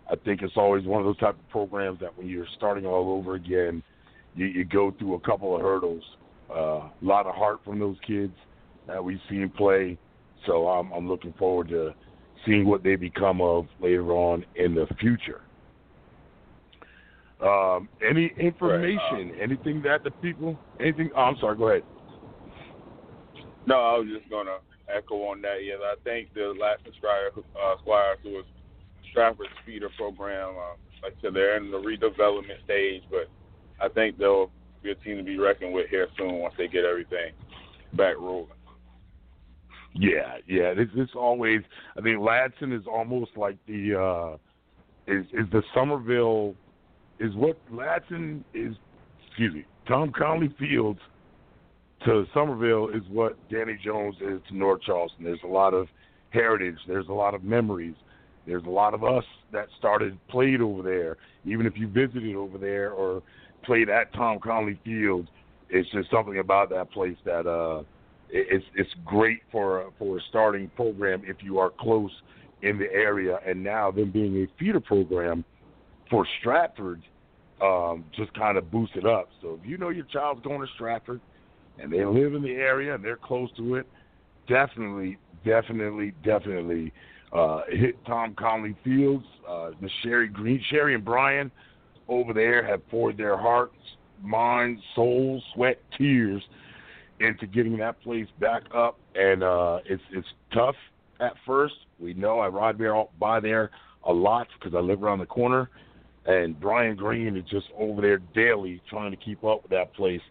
I 0.10 0.16
think 0.16 0.44
it's 0.44 0.54
always 0.56 0.86
one 0.86 1.02
of 1.02 1.06
those 1.06 1.18
type 1.18 1.36
of 1.36 1.50
programs 1.50 2.00
that 2.02 2.16
when 2.16 2.28
you're 2.28 2.48
starting 2.56 2.86
all 2.86 3.12
over 3.18 3.34
again, 3.36 3.82
you, 4.36 4.46
you 4.46 4.64
go 4.64 4.94
through 5.00 5.16
a 5.16 5.20
couple 5.22 5.56
of 5.56 5.62
hurdles. 5.62 6.04
Uh, 6.50 6.90
a 6.90 6.92
lot 7.02 7.26
of 7.26 7.34
heart 7.34 7.60
from 7.66 7.80
those 7.80 7.98
kids 8.06 8.34
that 8.86 9.04
we've 9.04 9.20
seen 9.28 9.50
play. 9.50 9.98
So 10.46 10.68
I'm, 10.68 10.92
I'm 10.92 11.08
looking 11.08 11.34
forward 11.38 11.70
to 11.70 11.94
seeing 12.46 12.68
what 12.68 12.84
they 12.84 12.96
become 12.96 13.42
of 13.42 13.68
later 13.82 14.12
on 14.12 14.46
in 14.56 14.76
the 14.76 14.88
future. 15.00 15.42
Um, 17.42 17.90
any 18.08 18.32
information, 18.40 19.34
anything 19.42 19.82
that 19.84 20.04
the 20.04 20.12
people, 20.12 20.58
anything? 20.80 21.10
Oh, 21.16 21.22
I'm 21.22 21.38
sorry. 21.40 21.58
Go 21.58 21.70
ahead. 21.70 21.84
No, 23.68 23.76
I 23.76 23.98
was 23.98 24.08
just 24.08 24.30
gonna 24.30 24.58
echo 24.88 25.16
on 25.24 25.42
that. 25.42 25.64
Yeah, 25.64 25.76
I 25.84 25.96
think 26.04 26.34
the 26.34 26.54
Latin 26.60 26.94
Squire, 26.98 27.32
uh, 27.36 27.76
Squires, 27.82 28.20
who 28.24 28.32
was 28.32 28.46
Stratford's 29.12 29.50
feeder 29.66 29.90
program, 29.98 30.56
uh, 30.56 30.76
like 31.04 31.14
I 31.20 31.22
said, 31.22 31.34
they're 31.34 31.58
in 31.58 31.72
the 31.72 31.78
redevelopment 31.78 32.64
stage, 32.64 33.04
but 33.10 33.30
I 33.84 33.90
think 33.90 34.18
they'll 34.18 34.52
be 34.82 34.92
a 34.92 34.96
team 34.96 35.18
to 35.18 35.24
be 35.24 35.38
reckoned 35.38 35.74
with 35.74 35.90
here 35.90 36.08
soon 36.18 36.40
once 36.40 36.54
they 36.58 36.68
get 36.68 36.86
everything 36.86 37.34
back 37.94 38.16
rolling. 38.18 38.48
Yeah, 39.96 40.38
yeah. 40.48 40.74
It's 40.76 40.92
it's 40.96 41.14
always. 41.16 41.62
I 41.98 42.02
think 42.02 42.20
Ladson 42.20 42.78
is 42.78 42.86
almost 42.86 43.32
like 43.38 43.58
the 43.66 44.00
uh 44.00 44.38
is 45.08 45.26
is 45.34 45.50
the 45.52 45.64
Summerville 45.74 46.56
is 47.20 47.34
what 47.36 47.58
Ladson 47.72 48.44
is. 48.54 48.76
Excuse 49.28 49.54
me. 49.54 49.66
Tom 49.88 50.12
Conley 50.12 50.54
Fields 50.60 51.00
to 52.06 52.26
Summerville 52.34 52.90
is 52.90 53.04
what 53.10 53.38
Danny 53.50 53.78
Jones 53.84 54.16
is 54.22 54.42
to 54.50 54.58
North 54.58 54.82
Charleston. 54.82 55.24
There's 55.24 55.40
a 55.44 55.48
lot 55.48 55.74
of 55.74 55.88
heritage. 56.32 56.78
There's 56.88 57.08
a 57.08 57.14
lot 57.14 57.34
of 57.34 57.44
memories. 57.44 57.96
There's 58.46 58.64
a 58.66 58.70
lot 58.70 58.94
of 58.94 59.04
us 59.04 59.24
that 59.52 59.68
started 59.80 60.18
played 60.28 60.62
over 60.62 60.84
there. 60.84 61.18
Even 61.46 61.66
if 61.66 61.74
you 61.78 61.88
visited 61.88 62.36
over 62.36 62.58
there 62.58 62.92
or 62.92 63.24
played 63.64 63.90
at 63.90 64.14
Tom 64.14 64.40
Conley 64.40 64.80
Field, 64.84 65.28
it's 65.70 65.90
just 65.92 66.12
something 66.12 66.38
about 66.38 66.70
that 66.70 66.92
place 66.92 67.18
that 67.26 67.48
uh, 67.48 67.84
it's 68.36 68.66
it's 68.76 68.90
great 69.06 69.40
for 69.52 69.82
a, 69.82 69.92
for 69.98 70.18
a 70.18 70.22
starting 70.30 70.70
program 70.76 71.24
if 71.26 71.38
you 71.42 71.58
are 71.60 71.72
close 71.80 72.12
in 72.62 72.78
the 72.78 72.92
area. 72.92 73.40
And 73.46 73.64
now 73.64 73.92
them 73.92 74.12
being 74.12 74.44
a 74.44 74.48
feeder 74.60 74.80
program 74.80 75.46
for 76.10 76.28
Stratford 76.40 77.02
um, 77.62 78.04
just 78.16 78.34
kind 78.34 78.58
of 78.58 78.70
boosts 78.70 78.96
it 78.98 79.06
up. 79.06 79.30
So 79.42 79.60
if 79.62 79.68
you 79.68 79.78
know 79.78 79.90
your 79.90 80.06
child's 80.06 80.42
going 80.42 80.60
to 80.60 80.68
Stratford 80.76 81.22
and 81.80 81.92
they 81.92 82.06
live 82.06 82.34
in 82.34 82.42
the 82.42 82.54
area 82.54 82.96
and 82.96 83.04
they're 83.04 83.18
close 83.18 83.50
to 83.58 83.76
it, 83.76 83.88
definitely, 84.48 85.18
definitely, 85.46 86.14
definitely 86.24 86.92
uh, 87.34 87.62
hit 87.70 88.04
Tom 88.06 88.36
Conley 88.38 88.76
Fields. 88.84 89.26
Uh, 89.48 89.72
the 89.82 89.90
Sherry 90.04 90.28
Green, 90.28 90.62
Sherry 90.70 90.96
and 90.96 91.06
Brian 91.06 91.52
over 92.08 92.34
there 92.34 92.66
have 92.66 92.88
poured 92.90 93.18
their 93.18 93.38
hearts, 93.38 93.76
minds, 94.22 94.82
souls, 94.94 95.44
sweat, 95.54 95.80
tears 95.98 96.44
into 97.20 97.48
getting 97.48 97.78
that 97.78 98.02
place 98.02 98.28
back 98.40 98.64
up, 98.74 98.98
and 99.16 99.44
uh, 99.44 99.80
it's 99.86 100.04
it's 100.12 100.28
tough 100.54 100.76
at 101.20 101.34
first. 101.46 101.76
We 102.00 102.14
know 102.14 102.40
I 102.40 102.48
ride 102.48 102.78
by 103.20 103.40
there 103.40 103.72
a 104.04 104.14
lot 104.14 104.48
because 104.60 104.76
I 104.76 104.82
live 104.82 105.04
around 105.04 105.20
the 105.20 105.26
corner, 105.26 105.70
and 106.26 106.60
Brian 106.60 106.96
Green 106.96 107.38
is 107.38 107.46
just 107.50 107.68
over 107.78 108.02
there 108.02 108.18
daily 108.34 108.82
trying 108.90 109.12
to 109.12 109.18
keep 109.18 109.44
up 109.44 109.64
with 109.64 109.72
that 109.72 109.94
place. 109.94 110.22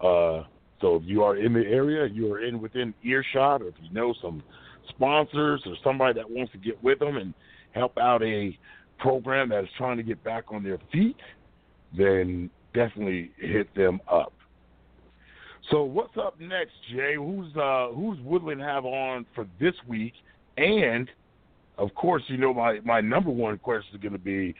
Uh, 0.00 0.44
so 0.80 0.96
if 0.96 1.02
you 1.04 1.22
are 1.22 1.36
in 1.36 1.52
the 1.52 1.66
area, 1.66 2.06
you 2.06 2.32
are 2.32 2.40
in 2.40 2.60
within 2.60 2.94
earshot, 3.02 3.62
or 3.62 3.68
if 3.68 3.74
you 3.82 3.92
know 3.92 4.14
some 4.20 4.42
sponsors 4.88 5.62
or 5.66 5.74
somebody 5.82 6.14
that 6.14 6.28
wants 6.28 6.52
to 6.52 6.58
get 6.58 6.82
with 6.82 6.98
them 6.98 7.16
and 7.16 7.34
help 7.72 7.96
out 7.98 8.22
a 8.22 8.58
program 8.98 9.48
that 9.50 9.64
is 9.64 9.70
trying 9.76 9.96
to 9.96 10.02
get 10.02 10.22
back 10.24 10.44
on 10.48 10.62
their 10.62 10.78
feet, 10.92 11.16
then 11.96 12.50
definitely 12.74 13.30
hit 13.38 13.72
them 13.74 14.00
up. 14.10 14.32
So 15.70 15.82
what's 15.82 16.16
up 16.18 16.38
next, 16.40 16.72
Jay? 16.90 17.14
Who's 17.16 17.54
uh, 17.56 17.88
who's 17.88 18.18
Woodland 18.20 18.60
have 18.60 18.84
on 18.84 19.24
for 19.34 19.46
this 19.58 19.74
week? 19.88 20.12
And 20.56 21.08
of 21.78 21.94
course, 21.94 22.22
you 22.26 22.36
know 22.36 22.52
my 22.52 22.80
my 22.84 23.00
number 23.00 23.30
one 23.30 23.58
question 23.58 23.94
is 23.94 24.00
going 24.00 24.12
to 24.12 24.18
be 24.18 24.54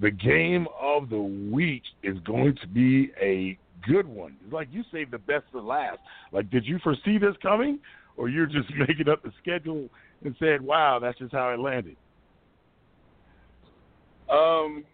the 0.00 0.10
game 0.10 0.66
of 0.80 1.10
the 1.10 1.20
week 1.20 1.82
is 2.02 2.18
going 2.20 2.56
to 2.60 2.68
be 2.68 3.12
a 3.20 3.58
good 3.86 4.06
one. 4.06 4.36
It's 4.44 4.52
like 4.52 4.68
you 4.70 4.82
saved 4.92 5.10
the 5.10 5.18
best 5.18 5.44
for 5.52 5.60
last. 5.60 5.98
Like, 6.32 6.50
did 6.50 6.64
you 6.66 6.78
foresee 6.82 7.18
this 7.18 7.36
coming, 7.42 7.78
or 8.16 8.28
you're 8.28 8.46
just 8.46 8.68
making 8.88 9.08
up 9.08 9.22
the 9.22 9.32
schedule 9.42 9.88
and 10.24 10.34
said, 10.38 10.62
"Wow, 10.62 10.98
that's 11.00 11.18
just 11.18 11.32
how 11.32 11.50
it 11.50 11.60
landed"? 11.60 11.96
Um, 14.30 14.84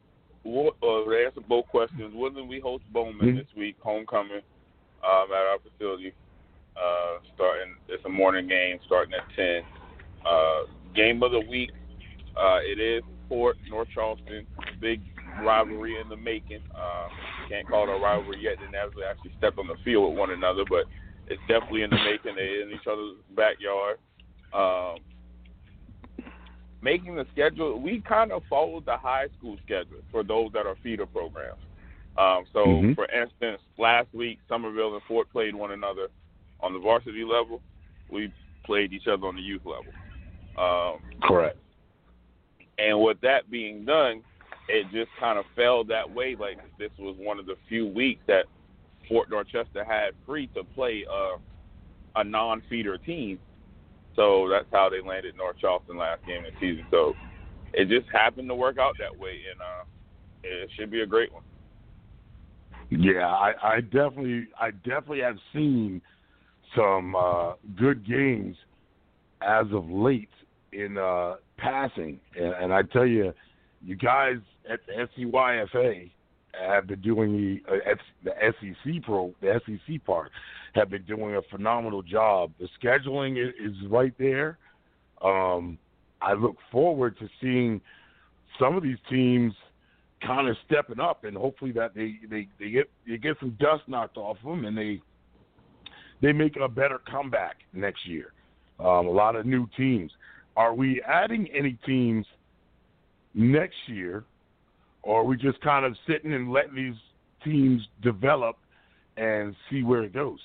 what, 0.43 0.75
uh, 0.83 1.05
to 1.09 1.25
answer 1.25 1.41
both 1.49 1.67
questions, 1.69 2.13
Woodland 2.15 2.49
we 2.49 2.59
host 2.59 2.85
Bowman 2.93 3.27
mm-hmm. 3.27 3.37
this 3.39 3.47
week, 3.57 3.77
homecoming 3.81 4.43
um, 5.05 5.27
at 5.31 5.47
our 5.47 5.59
facility. 5.59 6.13
Uh, 6.77 7.19
starting, 7.35 7.75
it's 7.89 8.05
a 8.07 8.09
morning 8.09 8.49
game 8.49 8.79
starting 8.87 9.13
at 9.15 9.25
ten. 9.37 9.63
Uh, 10.27 10.63
game 10.95 11.23
of 11.23 11.33
the 11.33 11.41
week, 11.41 11.71
uh, 12.37 12.59
it 12.63 12.81
is 12.81 13.03
Fort 13.29 13.57
North 13.69 13.89
Charleston, 13.95 14.47
big 14.81 15.01
rivalry 15.45 16.01
in 16.01 16.09
the 16.09 16.17
making. 16.17 16.63
Uh, 16.75 17.09
can't 17.49 17.69
call 17.69 17.89
it 17.89 17.95
a 17.95 17.99
rivalry 18.01 18.43
yet. 18.43 18.55
They 18.59 18.71
never 18.71 18.93
actually 19.09 19.33
stepped 19.39 19.59
on 19.59 19.67
the 19.67 19.77
field 19.85 20.11
with 20.11 20.19
one 20.19 20.31
another, 20.31 20.65
but 20.69 20.85
it's 21.29 21.41
definitely 21.49 21.83
in 21.83 21.91
the 21.91 21.97
making. 21.97 22.37
They're 22.37 22.63
in 22.63 22.71
each 22.71 22.87
other's 22.91 23.17
backyard. 23.37 23.99
Um, 24.55 24.99
making 26.83 27.15
the 27.15 27.27
schedule, 27.33 27.81
we 27.81 28.03
kind 28.07 28.33
of 28.33 28.43
followed 28.49 28.87
the 28.87 28.97
high 28.97 29.27
school 29.39 29.57
schedule 29.65 30.01
for 30.11 30.23
those 30.23 30.51
that 30.53 30.67
are 30.67 30.77
feeder 30.83 31.07
programs. 31.07 31.61
Um, 32.19 32.45
so, 32.53 32.67
mm-hmm. 32.67 32.93
for 32.93 33.07
instance, 33.11 33.61
last 33.79 34.09
week, 34.13 34.39
Summerville 34.49 34.95
and 34.95 35.03
Fort 35.09 35.31
played 35.33 35.55
one 35.55 35.73
another 35.73 36.09
on 36.61 36.73
the 36.73 36.79
varsity 36.79 37.25
level. 37.25 37.63
We 38.11 38.33
played 38.65 38.93
each 38.93 39.07
other 39.07 39.27
on 39.27 39.37
the 39.37 39.43
youth 39.43 39.63
level. 39.65 39.93
Um, 40.59 41.01
Correct. 41.23 41.57
And 42.79 43.01
with 43.01 43.21
that 43.23 43.51
being 43.51 43.85
done, 43.85 44.23
it 44.69 44.87
just 44.93 45.11
kind 45.19 45.39
of 45.39 45.45
fell 45.57 45.85
that 45.85 46.11
way. 46.13 46.37
Like 46.39 46.59
this 46.79 46.91
was 46.99 47.17
one 47.19 47.39
of 47.39 47.47
the 47.47 47.57
few 47.69 47.87
weeks 47.87 48.23
that 48.27 48.45
Fort 49.09 49.31
Dorchester 49.31 49.85
had 49.85 50.11
free 50.27 50.47
to 50.49 50.65
play 50.65 51.05
a, 51.11 52.21
a 52.21 52.25
non-feeder 52.25 52.99
team. 52.99 53.39
So 54.15 54.49
that's 54.51 54.67
how 54.71 54.91
they 54.91 55.01
landed 55.01 55.37
North 55.37 55.57
Charleston 55.59 55.97
last 55.97 56.25
game 56.27 56.45
of 56.45 56.53
the 56.53 56.61
season. 56.61 56.87
So 56.91 57.15
it 57.73 57.89
just 57.89 58.11
happened 58.13 58.49
to 58.49 58.55
work 58.55 58.79
out 58.79 58.95
that 58.99 59.19
way, 59.19 59.41
and 59.51 59.61
uh, 59.61 59.85
it 60.43 60.71
should 60.77 60.91
be 60.91 61.01
a 61.01 61.07
great 61.07 61.33
one. 61.33 61.43
Yeah, 62.99 63.27
I, 63.27 63.53
I 63.63 63.81
definitely, 63.81 64.49
I 64.61 64.71
definitely 64.71 65.21
have 65.21 65.39
seen 65.53 66.03
some 66.77 67.15
uh, 67.17 67.55
good 67.77 68.07
games 68.07 68.57
as 69.41 69.67
of 69.73 69.89
late 69.91 70.29
in 70.73 70.99
uh, 70.99 71.37
passing, 71.57 72.21
and, 72.37 72.53
and 72.55 72.73
I 72.73 72.83
tell 72.83 73.07
you, 73.07 73.33
you 73.85 73.97
guys 73.97 74.37
at 74.71 74.81
the 74.87 75.07
SCYFA 75.23 76.11
have 76.53 76.87
been 76.87 77.01
doing 77.01 77.33
the 77.67 77.73
uh, 77.73 77.95
the 78.25 78.33
SEC 78.61 79.03
pro 79.03 79.33
the 79.41 79.61
SEC 79.67 80.05
part 80.05 80.31
have 80.75 80.91
been 80.91 81.05
doing 81.05 81.37
a 81.37 81.43
phenomenal 81.51 82.03
job. 82.03 82.53
The 82.61 82.69
scheduling 82.83 83.43
is, 83.43 83.75
right 83.89 84.15
there. 84.19 84.59
Um, 85.23 85.79
I 86.21 86.35
look 86.35 86.57
forward 86.71 87.19
to 87.19 87.29
seeing 87.41 87.81
some 88.59 88.77
of 88.77 88.83
these 88.83 88.99
teams 89.11 89.55
kind 90.27 90.49
of 90.49 90.57
stepping 90.67 91.01
up, 91.01 91.25
and 91.25 91.37
hopefully 91.37 91.73
that 91.73 91.95
they 91.95 92.19
they 92.29 92.49
they 92.59 92.71
get 92.71 92.91
they 93.07 93.19
get 93.19 93.37
some 93.41 93.57
dust 93.61 93.83
knocked 93.87 94.17
off 94.17 94.37
them, 94.45 94.65
and 94.65 94.77
they 94.77 95.01
they 96.21 96.33
make 96.33 96.57
a 96.57 96.69
better 96.69 97.01
comeback 97.11 97.57
next 97.73 98.07
year. 98.07 98.33
Um, 98.79 99.07
a 99.07 99.11
lot 99.11 99.37
of 99.37 99.47
new 99.47 99.69
teams. 99.77 100.11
Are 100.57 100.75
we 100.75 101.03
adding 101.03 101.49
any 101.55 101.79
teams 101.87 102.27
next 103.35 103.77
year 103.87 104.25
or 105.03 105.21
are 105.21 105.25
we 105.25 105.37
just 105.37 105.61
kind 105.61 105.85
of 105.85 105.97
sitting 106.07 106.33
and 106.33 106.51
letting 106.51 106.75
these 106.75 106.95
teams 107.45 107.83
develop 108.03 108.57
and 109.17 109.55
see 109.71 109.83
where 109.83 110.05
it 110.05 110.13
goes? 110.13 110.39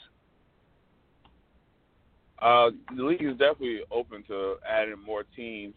Uh, 2.42 2.70
the 2.96 3.04
league 3.04 3.24
is 3.24 3.32
definitely 3.32 3.80
open 3.92 4.24
to 4.24 4.56
adding 4.68 4.96
more 5.04 5.24
teams. 5.36 5.74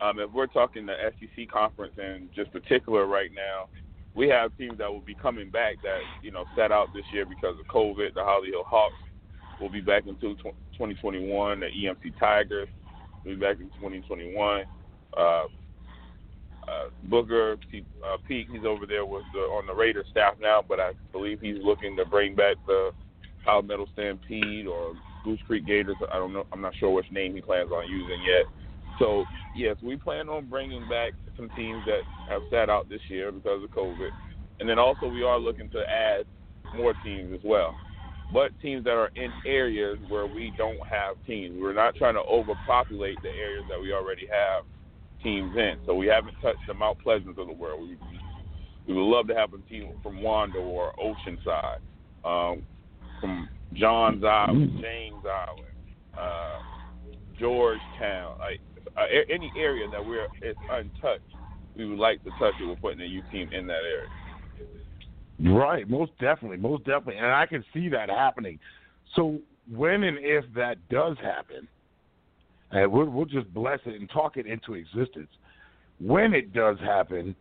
Um, 0.00 0.18
if 0.18 0.30
we're 0.30 0.46
talking 0.46 0.86
the 0.86 0.94
SEC 1.18 1.50
conference 1.50 1.94
in 1.96 2.28
just 2.34 2.52
particular 2.52 3.06
right 3.06 3.30
now, 3.34 3.68
we 4.14 4.28
have 4.28 4.56
teams 4.56 4.78
that 4.78 4.90
will 4.90 5.00
be 5.00 5.14
coming 5.14 5.50
back 5.50 5.76
that 5.82 6.00
you 6.22 6.30
know 6.30 6.44
set 6.56 6.72
out 6.72 6.88
this 6.94 7.04
year 7.12 7.26
because 7.26 7.54
of 7.58 7.66
COVID. 7.66 8.14
The 8.14 8.22
Holly 8.22 8.48
Hill 8.48 8.64
Hawks 8.64 8.94
will 9.60 9.70
be 9.70 9.80
back 9.80 10.04
until 10.06 10.34
2021. 10.34 11.60
The 11.60 11.66
EMC 11.66 12.18
Tigers 12.18 12.68
will 13.24 13.34
be 13.34 13.40
back 13.40 13.56
in 13.60 13.68
2021. 13.80 14.64
Uh, 15.16 15.20
uh, 15.20 16.90
Booker 17.04 17.56
he, 17.70 17.84
uh, 18.04 18.16
he's 18.26 18.64
over 18.66 18.86
there 18.86 19.06
with 19.06 19.22
the, 19.32 19.38
on 19.38 19.66
the 19.66 19.74
Raider 19.74 20.04
staff 20.10 20.34
now, 20.40 20.64
but 20.66 20.80
I 20.80 20.92
believe 21.12 21.40
he's 21.40 21.62
looking 21.62 21.96
to 21.96 22.04
bring 22.04 22.34
back 22.34 22.56
the 22.66 22.90
Powell 23.44 23.62
Metal 23.62 23.88
Stampede 23.92 24.66
or 24.66 24.94
Goose 25.24 25.38
Creek 25.46 25.64
Gators. 25.66 25.96
I 26.12 26.18
don't 26.18 26.32
know. 26.32 26.46
I'm 26.52 26.60
not 26.60 26.74
sure 26.74 26.90
which 26.90 27.10
name 27.12 27.34
he 27.34 27.40
plans 27.40 27.70
on 27.70 27.88
using 27.88 28.20
yet. 28.26 28.46
So 28.98 29.24
yes, 29.54 29.76
we 29.82 29.96
plan 29.96 30.28
on 30.28 30.48
bringing 30.48 30.88
back 30.88 31.12
some 31.36 31.50
teams 31.56 31.82
that 31.86 32.00
have 32.28 32.42
sat 32.50 32.70
out 32.70 32.88
this 32.88 33.00
year 33.08 33.30
because 33.32 33.62
of 33.62 33.70
COVID, 33.70 34.10
and 34.60 34.68
then 34.68 34.78
also 34.78 35.06
we 35.06 35.22
are 35.22 35.38
looking 35.38 35.68
to 35.70 35.80
add 35.80 36.24
more 36.74 36.94
teams 37.04 37.32
as 37.34 37.40
well. 37.44 37.74
But 38.32 38.50
teams 38.60 38.84
that 38.84 38.94
are 38.94 39.10
in 39.14 39.30
areas 39.46 39.98
where 40.08 40.26
we 40.26 40.52
don't 40.58 40.80
have 40.90 41.16
teams. 41.26 41.56
We're 41.60 41.74
not 41.74 41.94
trying 41.94 42.14
to 42.14 42.22
overpopulate 42.22 43.22
the 43.22 43.28
areas 43.28 43.64
that 43.68 43.80
we 43.80 43.92
already 43.92 44.26
have 44.26 44.64
teams 45.22 45.56
in. 45.56 45.76
So 45.86 45.94
we 45.94 46.06
haven't 46.06 46.34
touched 46.42 46.66
the 46.66 46.74
Mount 46.74 46.98
Pleasant 46.98 47.38
of 47.38 47.46
the 47.46 47.52
world. 47.52 47.82
We, 47.82 47.96
we 48.88 48.94
would 48.94 49.08
love 49.08 49.28
to 49.28 49.34
have 49.34 49.52
a 49.52 49.58
team 49.68 49.90
from 50.02 50.16
Wando 50.16 50.56
or 50.56 50.92
Oceanside, 50.98 51.78
um, 52.24 52.62
from 53.20 53.48
Johns 53.74 54.24
Island. 54.24 54.80
James 54.80 55.22
Island, 55.24 55.74
uh, 56.18 56.58
Georgetown, 57.38 58.38
like 58.40 58.60
uh, 58.96 59.04
any 59.28 59.52
area 59.58 59.88
that 59.90 60.04
we're 60.04 60.26
it's 60.42 60.58
untouched. 60.70 61.22
We 61.76 61.86
would 61.86 61.98
like 61.98 62.24
to 62.24 62.30
touch 62.38 62.54
it. 62.60 62.66
We're 62.66 62.76
putting 62.76 63.00
a 63.02 63.04
U 63.04 63.22
team 63.30 63.50
in 63.52 63.66
that 63.66 63.82
area. 63.84 64.08
Right, 65.54 65.88
most 65.88 66.12
definitely, 66.18 66.56
most 66.56 66.84
definitely, 66.84 67.18
and 67.18 67.26
I 67.26 67.44
can 67.44 67.62
see 67.74 67.90
that 67.90 68.08
happening. 68.08 68.58
So 69.14 69.38
when 69.70 70.04
and 70.04 70.16
if 70.20 70.44
that 70.54 70.76
does 70.88 71.18
happen, 71.22 71.68
and 72.70 72.90
we'll, 72.90 73.06
we'll 73.06 73.26
just 73.26 73.52
bless 73.52 73.78
it 73.84 74.00
and 74.00 74.08
talk 74.10 74.36
it 74.38 74.46
into 74.46 74.74
existence. 74.74 75.28
When 76.00 76.32
it 76.32 76.52
does 76.52 76.78
happen, 76.80 77.36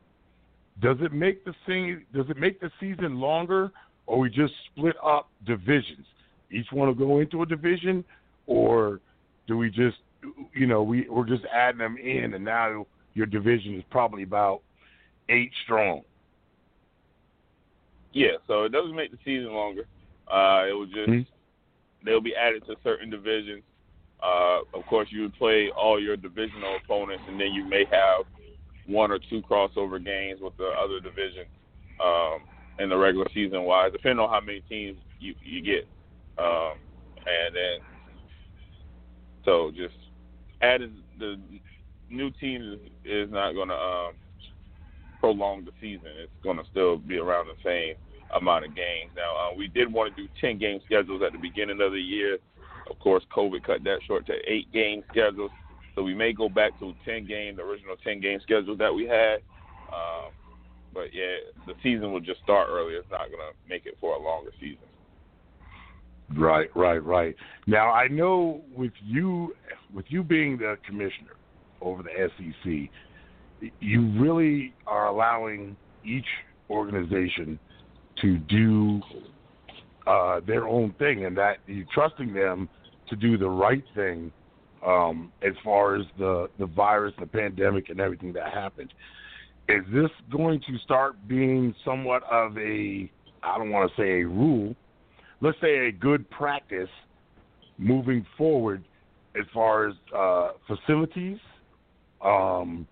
does 0.82 0.98
it 1.00 1.14
make 1.14 1.46
the 1.46 1.54
thing? 1.66 2.04
Does 2.14 2.26
it 2.30 2.38
make 2.38 2.60
the 2.60 2.70
season 2.80 3.20
longer, 3.20 3.72
or 4.08 4.20
we 4.20 4.30
just 4.30 4.54
split 4.72 4.96
up 5.04 5.30
divisions? 5.46 6.06
Each 6.52 6.68
one 6.72 6.88
will 6.88 6.96
go 6.96 7.20
into 7.20 7.42
a 7.42 7.46
division, 7.46 8.04
or 8.46 9.00
do 9.48 9.58
we 9.58 9.70
just, 9.70 9.98
you 10.54 10.68
know, 10.68 10.84
we 10.84 11.08
we're 11.10 11.26
just 11.26 11.46
adding 11.54 11.80
them 11.80 11.98
in, 11.98 12.34
and 12.34 12.44
now 12.44 12.86
your 13.14 13.26
division 13.26 13.76
is 13.76 13.84
probably 13.90 14.24
about 14.24 14.62
eight 15.30 15.52
strong. 15.64 16.02
Yeah, 18.14 18.38
so 18.48 18.64
it 18.64 18.70
doesn't 18.72 18.96
make 18.96 19.12
the 19.12 19.18
season 19.26 19.54
longer. 19.54 19.86
Uh, 20.32 20.66
it 20.68 20.74
will 20.74 20.86
just 20.86 21.10
Mhm. 21.10 21.28
they'll 22.04 22.22
be 22.22 22.36
added 22.36 22.66
to 22.68 22.76
certain 22.84 23.10
divisions. 23.10 23.64
Uh, 24.22 24.62
of 24.74 24.86
course, 24.86 25.12
you 25.12 25.22
would 25.24 25.34
play 25.36 25.70
all 25.72 26.00
your 26.00 26.16
divisional 26.16 26.78
opponents, 26.78 27.24
and 27.28 27.40
then 27.40 27.54
you 27.54 27.66
may 27.66 27.86
have 27.86 28.26
one 28.86 29.12
or 29.12 29.20
two 29.20 29.42
crossover 29.42 30.04
games 30.04 30.40
with 30.42 30.56
the 30.58 30.68
other 30.68 31.00
division 31.00 31.46
um, 32.00 32.40
in 32.80 32.90
the 32.90 32.98
regular 32.98 33.28
season 33.34 33.64
wise, 33.64 33.92
depending 33.92 34.20
on 34.20 34.30
how 34.30 34.40
many 34.40 34.62
teams 34.62 34.98
you 35.20 35.36
you 35.44 35.62
get. 35.62 35.88
Um, 36.38 36.74
and 37.26 37.56
then 37.56 37.80
so 39.44 39.72
just 39.72 39.96
adding 40.66 40.98
the 41.20 41.40
new 42.10 42.32
teams 42.32 42.66
is, 42.66 42.80
is 43.06 43.32
not 43.32 43.54
going 43.54 43.70
to 43.70 43.76
um, 43.76 44.14
prolong 45.20 45.66
the 45.66 45.72
season. 45.82 46.10
It's 46.18 46.32
going 46.44 46.58
to 46.58 46.64
still 46.72 46.98
be 46.98 47.18
around 47.18 47.48
the 47.48 47.62
same 47.64 47.96
amount 48.36 48.66
of 48.66 48.76
games. 48.76 49.12
Now, 49.16 49.36
uh, 49.36 49.56
we 49.56 49.68
did 49.68 49.92
want 49.92 50.16
to 50.16 50.22
do 50.22 50.30
10 50.42 50.60
game 50.60 50.80
schedules 50.86 51.22
at 51.26 51.32
the 51.32 51.40
beginning 51.40 51.82
of 51.82 51.92
the 51.92 52.02
year. 52.02 52.38
Of 52.90 53.00
course, 53.00 53.24
COVID 53.36 53.64
cut 53.64 53.84
that 53.84 54.00
short 54.06 54.26
to 54.28 54.34
eight 54.48 54.72
game 54.72 55.04
schedules. 55.12 55.52
So 55.96 56.04
we 56.04 56.14
may 56.14 56.34
go 56.34 56.50
back 56.50 56.78
to 56.80 56.94
10 57.06 57.26
game, 57.26 57.56
the 57.56 57.64
original 57.64 57.96
10 58.04 58.20
game 58.20 58.40
schedule 58.44 58.76
that 58.78 58.94
we 58.94 59.06
had. 59.06 59.38
Um, 59.94 60.32
but 60.94 61.14
yeah, 61.14 61.38
the 61.66 61.74
season 61.82 62.12
will 62.12 62.20
just 62.20 62.42
start 62.44 62.68
early. 62.70 62.94
It's 62.94 63.10
not 63.10 63.28
going 63.32 63.40
to 63.40 63.54
make 63.70 63.86
it 63.86 63.98
for 64.00 64.16
a 64.16 64.22
longer 64.22 64.52
season. 64.60 64.78
Right, 66.34 66.70
right, 66.76 67.04
right. 67.04 67.36
Now 67.68 67.92
I 67.92 68.08
know 68.08 68.62
with 68.76 68.94
you, 69.04 69.54
with 69.94 70.06
you 70.10 70.24
being 70.24 70.58
the 70.58 70.78
commissioner 70.86 71.36
over 71.82 72.04
the 72.04 72.30
SEC, 72.38 73.72
you 73.80 74.12
really 74.20 74.74
are 74.88 75.08
allowing 75.08 75.76
each 76.04 76.26
organization 76.70 77.60
to 78.22 78.38
do 78.38 79.02
uh, 80.08 80.40
their 80.46 80.68
own 80.68 80.94
thing, 80.98 81.26
and 81.26 81.38
that 81.38 81.58
you're 81.68 81.86
trusting 81.94 82.34
them 82.34 82.70
to 83.10 83.16
do 83.16 83.38
the 83.38 83.50
right 83.50 83.84
thing 83.96 84.32
um, 84.86 85.32
as 85.42 85.54
far 85.64 85.96
as 85.96 86.06
the 86.18 86.50
the 86.60 86.66
virus, 86.66 87.14
the 87.20 87.26
pandemic, 87.26 87.90
and 87.90 88.00
everything 88.00 88.34
that 88.34 88.52
happened. 88.54 88.94
Is 89.68 89.84
this 89.92 90.12
going 90.32 90.60
to 90.68 90.78
start 90.84 91.16
being 91.28 91.74
somewhat 91.84 92.24
of 92.32 92.58
a 92.58 93.12
I 93.44 93.58
don't 93.58 93.72
want 93.72 93.92
to 93.92 94.02
say 94.02 94.22
a 94.22 94.28
rule, 94.28 94.76
let's 95.42 95.58
say 95.62 95.88
a 95.88 95.92
good 95.92 96.30
practice 96.30 96.90
moving 97.78 98.26
forward 98.38 98.84
as 99.38 99.46
far 99.54 99.88
as 99.88 99.96
uh, 100.16 100.52
facilities, 100.68 101.38
um, 102.24 102.88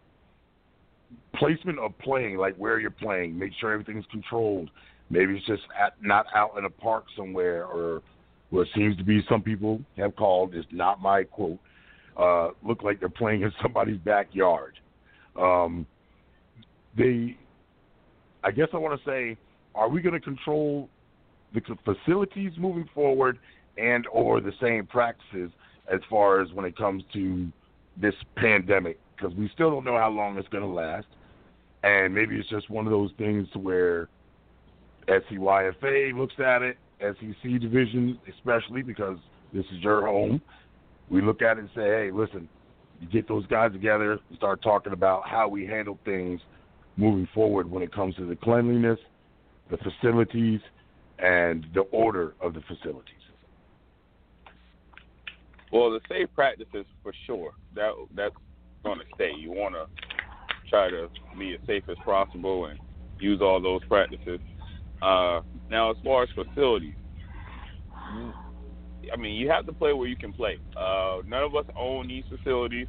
placement 1.35 1.79
of 1.79 1.97
playing, 1.99 2.37
like 2.37 2.55
where 2.57 2.79
you're 2.79 2.91
playing, 2.91 3.37
make 3.37 3.51
sure 3.59 3.71
everything's 3.71 4.05
controlled. 4.11 4.69
Maybe 5.09 5.35
it's 5.37 5.45
just 5.45 5.63
at, 5.79 5.93
not 6.01 6.25
out 6.35 6.57
in 6.57 6.65
a 6.65 6.69
park 6.69 7.05
somewhere, 7.15 7.65
or 7.65 8.01
what 8.49 8.67
seems 8.75 8.97
to 8.97 9.03
be 9.03 9.23
some 9.29 9.41
people 9.41 9.81
have 9.97 10.15
called. 10.15 10.53
It's 10.53 10.67
not 10.71 11.01
my 11.01 11.23
quote. 11.23 11.59
Uh, 12.17 12.49
look 12.63 12.83
like 12.83 12.99
they're 12.99 13.09
playing 13.09 13.41
in 13.41 13.51
somebody's 13.61 13.99
backyard. 13.99 14.73
Um, 15.39 15.85
they, 16.97 17.37
I 18.43 18.51
guess 18.51 18.67
I 18.73 18.77
want 18.77 18.99
to 18.99 19.09
say, 19.09 19.37
are 19.73 19.89
we 19.89 20.01
going 20.01 20.13
to 20.13 20.19
control 20.19 20.89
the 21.53 21.61
facilities 21.85 22.51
moving 22.57 22.89
forward 22.93 23.39
and 23.77 24.05
or 24.11 24.41
the 24.41 24.53
same 24.61 24.85
practices 24.85 25.51
as 25.91 25.99
far 26.09 26.41
as 26.41 26.51
when 26.53 26.65
it 26.65 26.77
comes 26.77 27.03
to 27.13 27.51
this 28.01 28.13
pandemic 28.35 28.99
because 29.15 29.35
we 29.35 29.49
still 29.53 29.69
don't 29.69 29.85
know 29.85 29.97
how 29.97 30.09
long 30.09 30.37
it's 30.37 30.47
going 30.49 30.63
to 30.63 30.69
last. 30.69 31.07
And 31.83 32.13
maybe 32.13 32.37
it's 32.37 32.49
just 32.49 32.69
one 32.69 32.85
of 32.85 32.91
those 32.91 33.11
things 33.17 33.47
where 33.53 34.07
SCYFA 35.07 36.17
looks 36.17 36.35
at 36.39 36.61
it 36.61 36.77
SEC 36.99 37.59
division 37.59 38.17
especially 38.33 38.81
because 38.81 39.17
this 39.51 39.65
is 39.73 39.81
your 39.81 40.05
home. 40.05 40.41
We 41.09 41.21
look 41.21 41.41
at 41.41 41.57
it 41.57 41.61
and 41.61 41.69
say 41.75 41.81
hey 41.81 42.09
listen 42.13 42.47
you 43.01 43.07
get 43.09 43.27
those 43.27 43.45
guys 43.47 43.73
together 43.73 44.13
and 44.13 44.37
start 44.37 44.61
talking 44.61 44.93
about 44.93 45.27
how 45.27 45.49
we 45.49 45.65
handle 45.65 45.99
things 46.05 46.39
moving 46.95 47.27
forward 47.33 47.69
when 47.69 47.83
it 47.83 47.93
comes 47.93 48.15
to 48.15 48.25
the 48.25 48.35
cleanliness 48.37 48.99
the 49.69 49.77
facilities 49.77 50.61
and 51.23 51.65
the 51.73 51.81
order 51.81 52.33
of 52.41 52.53
the 52.53 52.61
facilities. 52.61 53.15
Well, 55.71 55.89
the 55.91 56.01
safe 56.07 56.27
practices 56.35 56.85
for 57.01 57.13
sure. 57.25 57.53
That 57.75 57.93
that's 58.15 58.35
going 58.83 58.99
to 58.99 59.05
stay. 59.15 59.31
You 59.35 59.51
want 59.51 59.73
to 59.73 59.87
try 60.69 60.89
to 60.89 61.07
be 61.39 61.53
as 61.53 61.65
safe 61.65 61.83
as 61.89 61.97
possible 62.05 62.65
and 62.65 62.77
use 63.19 63.39
all 63.41 63.61
those 63.61 63.83
practices. 63.85 64.39
Uh, 65.01 65.41
now, 65.71 65.91
as 65.91 65.97
far 66.03 66.23
as 66.23 66.29
facilities, 66.35 66.93
I 69.11 69.17
mean, 69.17 69.35
you 69.35 69.49
have 69.49 69.65
to 69.65 69.73
play 69.73 69.93
where 69.93 70.07
you 70.07 70.17
can 70.17 70.33
play. 70.33 70.57
Uh, 70.77 71.19
none 71.25 71.43
of 71.43 71.55
us 71.55 71.65
own 71.77 72.07
these 72.07 72.23
facilities. 72.29 72.87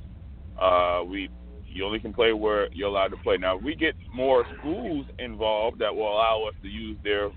Uh, 0.60 1.02
we 1.06 1.30
you 1.66 1.84
only 1.84 1.98
can 1.98 2.12
play 2.12 2.32
where 2.32 2.72
you're 2.72 2.88
allowed 2.88 3.08
to 3.08 3.16
play. 3.16 3.36
Now, 3.36 3.58
if 3.58 3.64
we 3.64 3.74
get 3.74 3.94
more 4.12 4.44
schools 4.58 5.06
involved 5.18 5.80
that 5.80 5.94
will 5.94 6.08
allow 6.08 6.44
us 6.48 6.54
to 6.62 6.68
use 6.68 6.96
their 7.02 7.30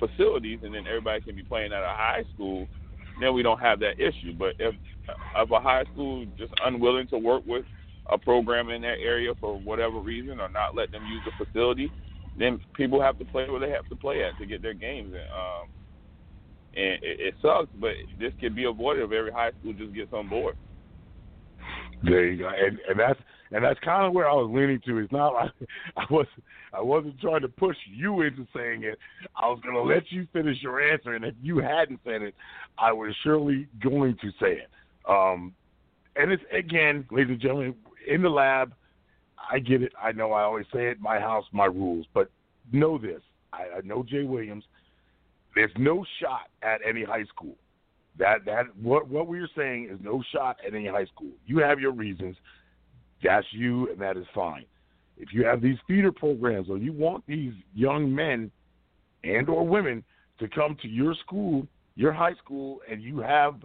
facilities, 0.00 0.60
and 0.62 0.74
then 0.74 0.86
everybody 0.88 1.20
can 1.20 1.36
be 1.36 1.44
playing 1.44 1.72
at 1.72 1.82
a 1.82 1.94
high 1.94 2.24
school, 2.34 2.66
then 3.20 3.34
we 3.34 3.42
don't 3.42 3.60
have 3.60 3.78
that 3.80 4.00
issue. 4.00 4.34
But 4.36 4.54
if 4.58 4.74
if 5.36 5.50
a 5.50 5.60
high 5.60 5.84
school 5.92 6.26
just 6.36 6.52
unwilling 6.64 7.06
to 7.08 7.18
work 7.18 7.42
with 7.46 7.64
a 8.10 8.18
program 8.18 8.70
in 8.70 8.82
that 8.82 8.98
area 9.04 9.32
for 9.40 9.58
whatever 9.58 10.00
reason, 10.00 10.40
or 10.40 10.48
not 10.48 10.74
let 10.74 10.90
them 10.90 11.02
use 11.06 11.22
the 11.24 11.44
facility, 11.44 11.90
then 12.36 12.58
people 12.74 13.00
have 13.00 13.18
to 13.18 13.24
play 13.24 13.48
where 13.48 13.60
they 13.60 13.70
have 13.70 13.88
to 13.88 13.96
play 13.96 14.24
at 14.24 14.36
to 14.38 14.46
get 14.46 14.62
their 14.62 14.74
games. 14.74 15.12
In. 15.12 15.20
Um, 15.20 15.68
and 16.74 16.94
it, 17.02 17.20
it 17.20 17.34
sucks, 17.42 17.68
but 17.80 17.90
this 18.18 18.32
could 18.40 18.54
be 18.54 18.64
avoided 18.64 19.04
if 19.04 19.12
every 19.12 19.32
high 19.32 19.50
school 19.60 19.72
just 19.72 19.94
gets 19.94 20.12
on 20.12 20.28
board. 20.28 20.54
There 22.02 22.26
you 22.26 22.38
go, 22.38 22.48
and 22.48 22.78
and 22.88 22.98
that's 22.98 23.20
and 23.52 23.64
that's 23.64 23.80
kind 23.80 24.06
of 24.06 24.12
where 24.12 24.28
I 24.28 24.34
was 24.34 24.50
leaning 24.52 24.80
to. 24.86 24.98
It's 24.98 25.12
not 25.12 25.34
like 25.34 25.50
I 25.96 26.04
was 26.10 26.26
I 26.72 26.80
wasn't 26.80 27.20
trying 27.20 27.42
to 27.42 27.48
push 27.48 27.76
you 27.92 28.22
into 28.22 28.46
saying 28.54 28.84
it. 28.84 28.98
I 29.36 29.46
was 29.48 29.60
going 29.62 29.74
to 29.74 29.82
let 29.82 30.10
you 30.10 30.26
finish 30.32 30.58
your 30.62 30.80
answer, 30.80 31.14
and 31.14 31.24
if 31.24 31.34
you 31.42 31.58
hadn't 31.58 32.00
said 32.04 32.22
it, 32.22 32.34
I 32.78 32.92
was 32.92 33.14
surely 33.22 33.66
going 33.82 34.16
to 34.22 34.30
say 34.40 34.60
it. 34.62 34.70
Um, 35.08 35.52
and 36.16 36.30
it's 36.32 36.42
again, 36.52 37.06
ladies 37.10 37.32
and 37.32 37.40
gentlemen, 37.40 37.74
in 38.06 38.22
the 38.22 38.30
lab. 38.30 38.72
I 39.50 39.58
get 39.58 39.82
it. 39.82 39.92
I 40.00 40.12
know 40.12 40.32
I 40.32 40.42
always 40.42 40.66
say 40.72 40.88
it. 40.88 41.00
My 41.00 41.18
house, 41.18 41.44
my 41.50 41.64
rules. 41.64 42.06
But 42.12 42.30
know 42.72 42.98
this. 42.98 43.20
I, 43.52 43.78
I 43.78 43.80
know 43.82 44.02
Jay 44.02 44.22
Williams. 44.22 44.64
There's 45.54 45.72
no 45.76 46.04
shot 46.20 46.48
at 46.62 46.80
any 46.86 47.02
high 47.02 47.24
school. 47.24 47.56
That 48.18 48.44
that 48.44 48.64
what 48.80 49.08
what 49.08 49.26
we 49.26 49.40
are 49.40 49.48
saying 49.56 49.88
is 49.90 49.98
no 50.02 50.22
shot 50.32 50.58
at 50.66 50.74
any 50.74 50.86
high 50.86 51.06
school. 51.06 51.30
You 51.46 51.58
have 51.58 51.80
your 51.80 51.92
reasons. 51.92 52.36
That's 53.22 53.46
you, 53.52 53.90
and 53.90 54.00
that 54.00 54.16
is 54.16 54.26
fine. 54.34 54.64
If 55.16 55.32
you 55.32 55.44
have 55.44 55.60
these 55.60 55.76
feeder 55.86 56.12
programs, 56.12 56.70
or 56.70 56.78
you 56.78 56.92
want 56.92 57.24
these 57.26 57.52
young 57.74 58.14
men 58.14 58.50
and 59.22 59.48
or 59.48 59.66
women 59.66 60.02
to 60.38 60.48
come 60.48 60.76
to 60.82 60.88
your 60.88 61.14
school, 61.14 61.66
your 61.94 62.12
high 62.12 62.34
school, 62.42 62.80
and 62.90 63.02
you 63.02 63.18
have 63.18 63.56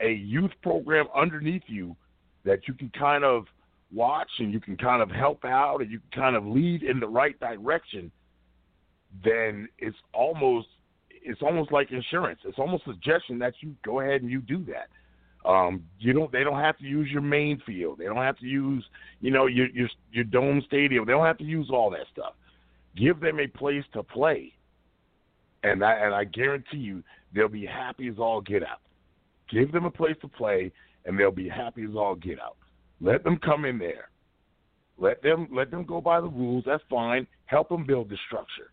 a 0.00 0.12
youth 0.12 0.52
program 0.62 1.06
underneath 1.14 1.64
you 1.66 1.96
that 2.44 2.68
you 2.68 2.74
can 2.74 2.90
kind 2.96 3.24
of 3.24 3.46
watch 3.92 4.30
and 4.38 4.52
you 4.52 4.60
can 4.60 4.76
kind 4.76 5.02
of 5.02 5.10
help 5.10 5.44
out 5.44 5.80
and 5.80 5.90
you 5.90 5.98
can 5.98 6.22
kind 6.22 6.36
of 6.36 6.46
lead 6.46 6.82
in 6.82 7.00
the 7.00 7.08
right 7.08 7.38
direction, 7.40 8.10
then 9.24 9.68
it's 9.78 9.96
almost 10.14 10.68
it's 11.22 11.42
almost 11.42 11.70
like 11.70 11.90
insurance. 11.90 12.40
It's 12.44 12.58
almost 12.58 12.84
a 12.86 12.92
suggestion 12.92 13.38
that 13.40 13.54
you 13.60 13.74
go 13.84 14.00
ahead 14.00 14.22
and 14.22 14.30
you 14.30 14.40
do 14.40 14.64
that. 14.66 14.88
Um, 15.44 15.84
you 15.98 16.12
don't. 16.12 16.30
They 16.30 16.44
don't 16.44 16.60
have 16.60 16.76
to 16.78 16.84
use 16.84 17.08
your 17.10 17.22
main 17.22 17.62
field. 17.64 17.98
They 17.98 18.04
don't 18.04 18.16
have 18.16 18.38
to 18.38 18.46
use, 18.46 18.84
you 19.20 19.30
know, 19.30 19.46
your 19.46 19.68
your 19.70 19.88
your 20.12 20.24
dome 20.24 20.62
stadium. 20.66 21.06
They 21.06 21.12
don't 21.12 21.24
have 21.24 21.38
to 21.38 21.44
use 21.44 21.70
all 21.72 21.90
that 21.90 22.06
stuff. 22.12 22.34
Give 22.96 23.20
them 23.20 23.38
a 23.40 23.46
place 23.46 23.84
to 23.94 24.02
play, 24.02 24.52
and 25.62 25.82
I 25.82 25.94
and 25.94 26.14
I 26.14 26.24
guarantee 26.24 26.78
you 26.78 27.02
they'll 27.34 27.48
be 27.48 27.64
happy 27.64 28.08
as 28.08 28.18
all 28.18 28.42
get 28.42 28.62
out. 28.62 28.80
Give 29.50 29.72
them 29.72 29.86
a 29.86 29.90
place 29.90 30.16
to 30.20 30.28
play, 30.28 30.70
and 31.06 31.18
they'll 31.18 31.30
be 31.30 31.48
happy 31.48 31.84
as 31.84 31.96
all 31.96 32.14
get 32.14 32.38
out. 32.38 32.56
Let 33.00 33.24
them 33.24 33.38
come 33.42 33.64
in 33.64 33.78
there. 33.78 34.10
Let 34.98 35.22
them 35.22 35.48
let 35.50 35.70
them 35.70 35.84
go 35.84 36.02
by 36.02 36.20
the 36.20 36.28
rules. 36.28 36.64
That's 36.66 36.82
fine. 36.90 37.26
Help 37.46 37.70
them 37.70 37.86
build 37.86 38.10
the 38.10 38.18
structure. 38.26 38.72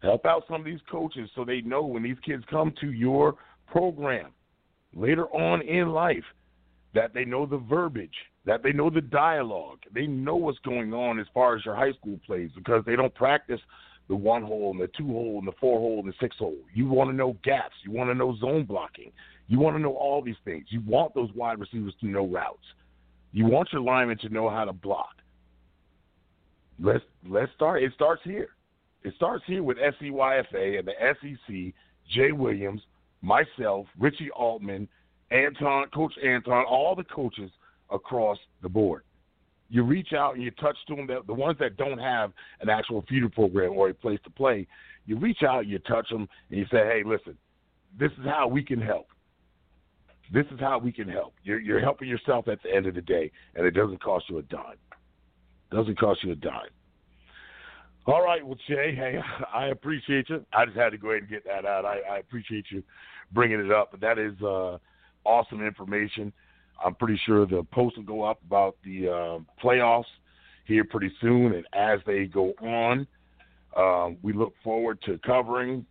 Help 0.00 0.24
out 0.24 0.44
some 0.48 0.60
of 0.60 0.64
these 0.64 0.80
coaches 0.90 1.28
so 1.34 1.44
they 1.44 1.60
know 1.60 1.84
when 1.84 2.02
these 2.02 2.16
kids 2.24 2.42
come 2.50 2.72
to 2.80 2.90
your 2.90 3.34
program 3.66 4.32
later 4.94 5.26
on 5.28 5.62
in 5.62 5.90
life 5.90 6.24
that 6.94 7.14
they 7.14 7.24
know 7.24 7.46
the 7.46 7.58
verbiage, 7.58 8.14
that 8.44 8.62
they 8.62 8.72
know 8.72 8.90
the 8.90 9.00
dialogue. 9.00 9.78
They 9.94 10.06
know 10.06 10.36
what's 10.36 10.58
going 10.60 10.92
on 10.92 11.18
as 11.18 11.26
far 11.32 11.56
as 11.56 11.64
your 11.64 11.74
high 11.74 11.92
school 11.92 12.18
plays 12.26 12.50
because 12.54 12.84
they 12.84 12.96
don't 12.96 13.14
practice 13.14 13.60
the 14.08 14.16
one 14.16 14.42
hole 14.42 14.72
and 14.72 14.80
the 14.80 14.90
two 14.96 15.06
hole 15.06 15.38
and 15.38 15.46
the 15.46 15.56
four 15.60 15.78
hole 15.78 16.00
and 16.00 16.08
the 16.08 16.16
six 16.20 16.36
hole. 16.36 16.56
You 16.74 16.88
want 16.88 17.10
to 17.10 17.16
know 17.16 17.36
gaps. 17.44 17.74
You 17.84 17.92
want 17.92 18.10
to 18.10 18.14
know 18.14 18.36
zone 18.38 18.64
blocking. 18.64 19.12
You 19.48 19.58
want 19.58 19.76
to 19.76 19.82
know 19.82 19.94
all 19.94 20.22
these 20.22 20.36
things. 20.44 20.66
You 20.68 20.82
want 20.86 21.14
those 21.14 21.32
wide 21.34 21.60
receivers 21.60 21.94
to 22.00 22.06
know 22.06 22.26
routes. 22.26 22.64
You 23.32 23.46
want 23.46 23.72
your 23.72 23.82
linemen 23.82 24.18
to 24.18 24.28
know 24.28 24.50
how 24.50 24.64
to 24.64 24.72
block. 24.72 25.16
Let's 26.78 27.04
let's 27.26 27.52
start. 27.54 27.82
It 27.82 27.92
starts 27.94 28.22
here. 28.24 28.50
It 29.04 29.14
starts 29.16 29.44
here 29.46 29.62
with 29.62 29.78
SCYFA 29.78 30.78
and 30.78 30.88
the 30.88 30.92
SEC, 31.20 31.74
Jay 32.14 32.32
Williams, 32.32 32.82
myself, 33.22 33.86
Richie 33.98 34.30
Altman, 34.30 34.88
Anton, 35.30 35.86
Coach 35.94 36.12
Anton, 36.22 36.64
all 36.68 36.94
the 36.94 37.04
coaches 37.04 37.50
across 37.90 38.38
the 38.62 38.68
board. 38.68 39.02
You 39.70 39.84
reach 39.84 40.12
out 40.12 40.34
and 40.34 40.42
you 40.42 40.50
touch 40.50 40.76
to 40.88 40.96
them, 40.96 41.08
the 41.26 41.32
ones 41.32 41.56
that 41.58 41.78
don't 41.78 41.98
have 41.98 42.32
an 42.60 42.68
actual 42.68 43.04
feeder 43.08 43.30
program 43.30 43.72
or 43.72 43.88
a 43.88 43.94
place 43.94 44.20
to 44.24 44.30
play, 44.30 44.66
you 45.06 45.16
reach 45.16 45.42
out, 45.42 45.66
you 45.66 45.78
touch 45.78 46.08
them, 46.10 46.28
and 46.50 46.58
you 46.58 46.66
say, 46.70 46.78
hey, 46.78 47.02
listen, 47.04 47.36
this 47.98 48.12
is 48.12 48.24
how 48.26 48.46
we 48.46 48.62
can 48.62 48.80
help. 48.80 49.06
This 50.32 50.46
is 50.52 50.60
how 50.60 50.78
we 50.78 50.92
can 50.92 51.08
help. 51.08 51.34
You're, 51.42 51.60
you're 51.60 51.80
helping 51.80 52.08
yourself 52.08 52.48
at 52.48 52.62
the 52.62 52.74
end 52.74 52.86
of 52.86 52.94
the 52.94 53.00
day, 53.00 53.30
and 53.54 53.66
it 53.66 53.72
doesn't 53.72 54.02
cost 54.02 54.26
you 54.28 54.38
a 54.38 54.42
dime. 54.42 54.76
Doesn't 55.70 55.98
cost 55.98 56.22
you 56.22 56.32
a 56.32 56.36
dime. 56.36 56.70
All 58.04 58.22
right, 58.22 58.44
well, 58.44 58.58
Jay, 58.66 58.94
hey, 58.96 59.20
I 59.54 59.66
appreciate 59.66 60.28
you. 60.28 60.44
I 60.52 60.64
just 60.64 60.76
had 60.76 60.90
to 60.90 60.98
go 60.98 61.10
ahead 61.10 61.22
and 61.22 61.30
get 61.30 61.44
that 61.44 61.64
out. 61.64 61.84
I, 61.84 61.98
I 62.10 62.18
appreciate 62.18 62.66
you 62.70 62.82
bringing 63.32 63.60
it 63.60 63.70
up. 63.70 63.92
But 63.92 64.00
that 64.00 64.18
is 64.18 64.34
uh, 64.42 64.78
awesome 65.24 65.64
information. 65.64 66.32
I'm 66.84 66.96
pretty 66.96 67.20
sure 67.24 67.46
the 67.46 67.62
post 67.72 67.96
will 67.96 68.04
go 68.04 68.24
up 68.24 68.40
about 68.44 68.76
the 68.84 69.08
uh, 69.08 69.38
playoffs 69.64 70.04
here 70.64 70.84
pretty 70.84 71.12
soon. 71.20 71.52
And 71.54 71.64
as 71.72 72.00
they 72.04 72.24
go 72.24 72.52
on, 72.60 73.06
um, 73.76 74.16
we 74.22 74.32
look 74.32 74.54
forward 74.64 75.00
to 75.06 75.18
covering 75.18 75.86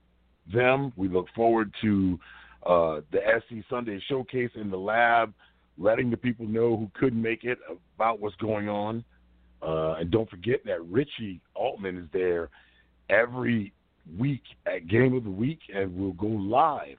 them. 0.54 0.92
We 0.98 1.08
look 1.08 1.28
forward 1.34 1.74
to 1.82 2.20
uh, 2.66 3.02
the 3.12 3.20
SC 3.40 3.64
Sunday 3.70 4.04
Showcase 4.10 4.52
in 4.56 4.70
the 4.70 4.78
lab, 4.78 5.34
letting 5.78 6.12
the 6.12 6.18
people 6.18 6.46
know 6.46 6.76
who 6.76 6.92
couldn't 6.94 7.22
make 7.22 7.46
it 7.46 7.58
about 7.96 8.20
what's 8.20 8.36
going 8.36 8.68
on. 8.68 9.06
Uh, 9.62 9.94
and 10.00 10.10
don't 10.10 10.30
forget 10.30 10.64
that 10.66 10.82
Richie 10.86 11.40
Altman 11.56 11.98
is 11.98 12.08
there 12.14 12.50
every 13.10 13.74
week 14.18 14.42
at 14.66 14.88
Game 14.88 15.14
of 15.16 15.24
the 15.24 15.30
Week, 15.30 15.60
and 15.74 15.96
we'll 15.96 16.14
go 16.14 16.28
live 16.28 16.98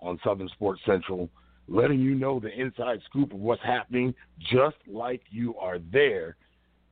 on 0.00 0.18
Southern 0.24 0.48
Sports 0.48 0.80
Central, 0.84 1.28
letting 1.68 2.00
you 2.00 2.14
know 2.14 2.40
the 2.40 2.48
inside 2.48 3.00
scoop 3.08 3.32
of 3.32 3.38
what's 3.38 3.62
happening, 3.62 4.14
just 4.50 4.76
like 4.86 5.22
you 5.30 5.56
are 5.56 5.78
there 5.92 6.36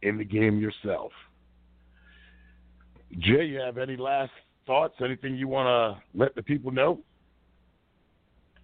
in 0.02 0.18
the 0.18 0.24
game 0.24 0.58
yourself. 0.58 1.10
Jay, 3.18 3.44
you 3.46 3.58
have 3.58 3.78
any 3.78 3.96
last 3.96 4.30
thoughts? 4.66 4.94
Anything 5.02 5.34
you 5.34 5.48
want 5.48 5.66
to 5.66 6.18
let 6.18 6.34
the 6.34 6.42
people 6.42 6.70
know? 6.70 7.00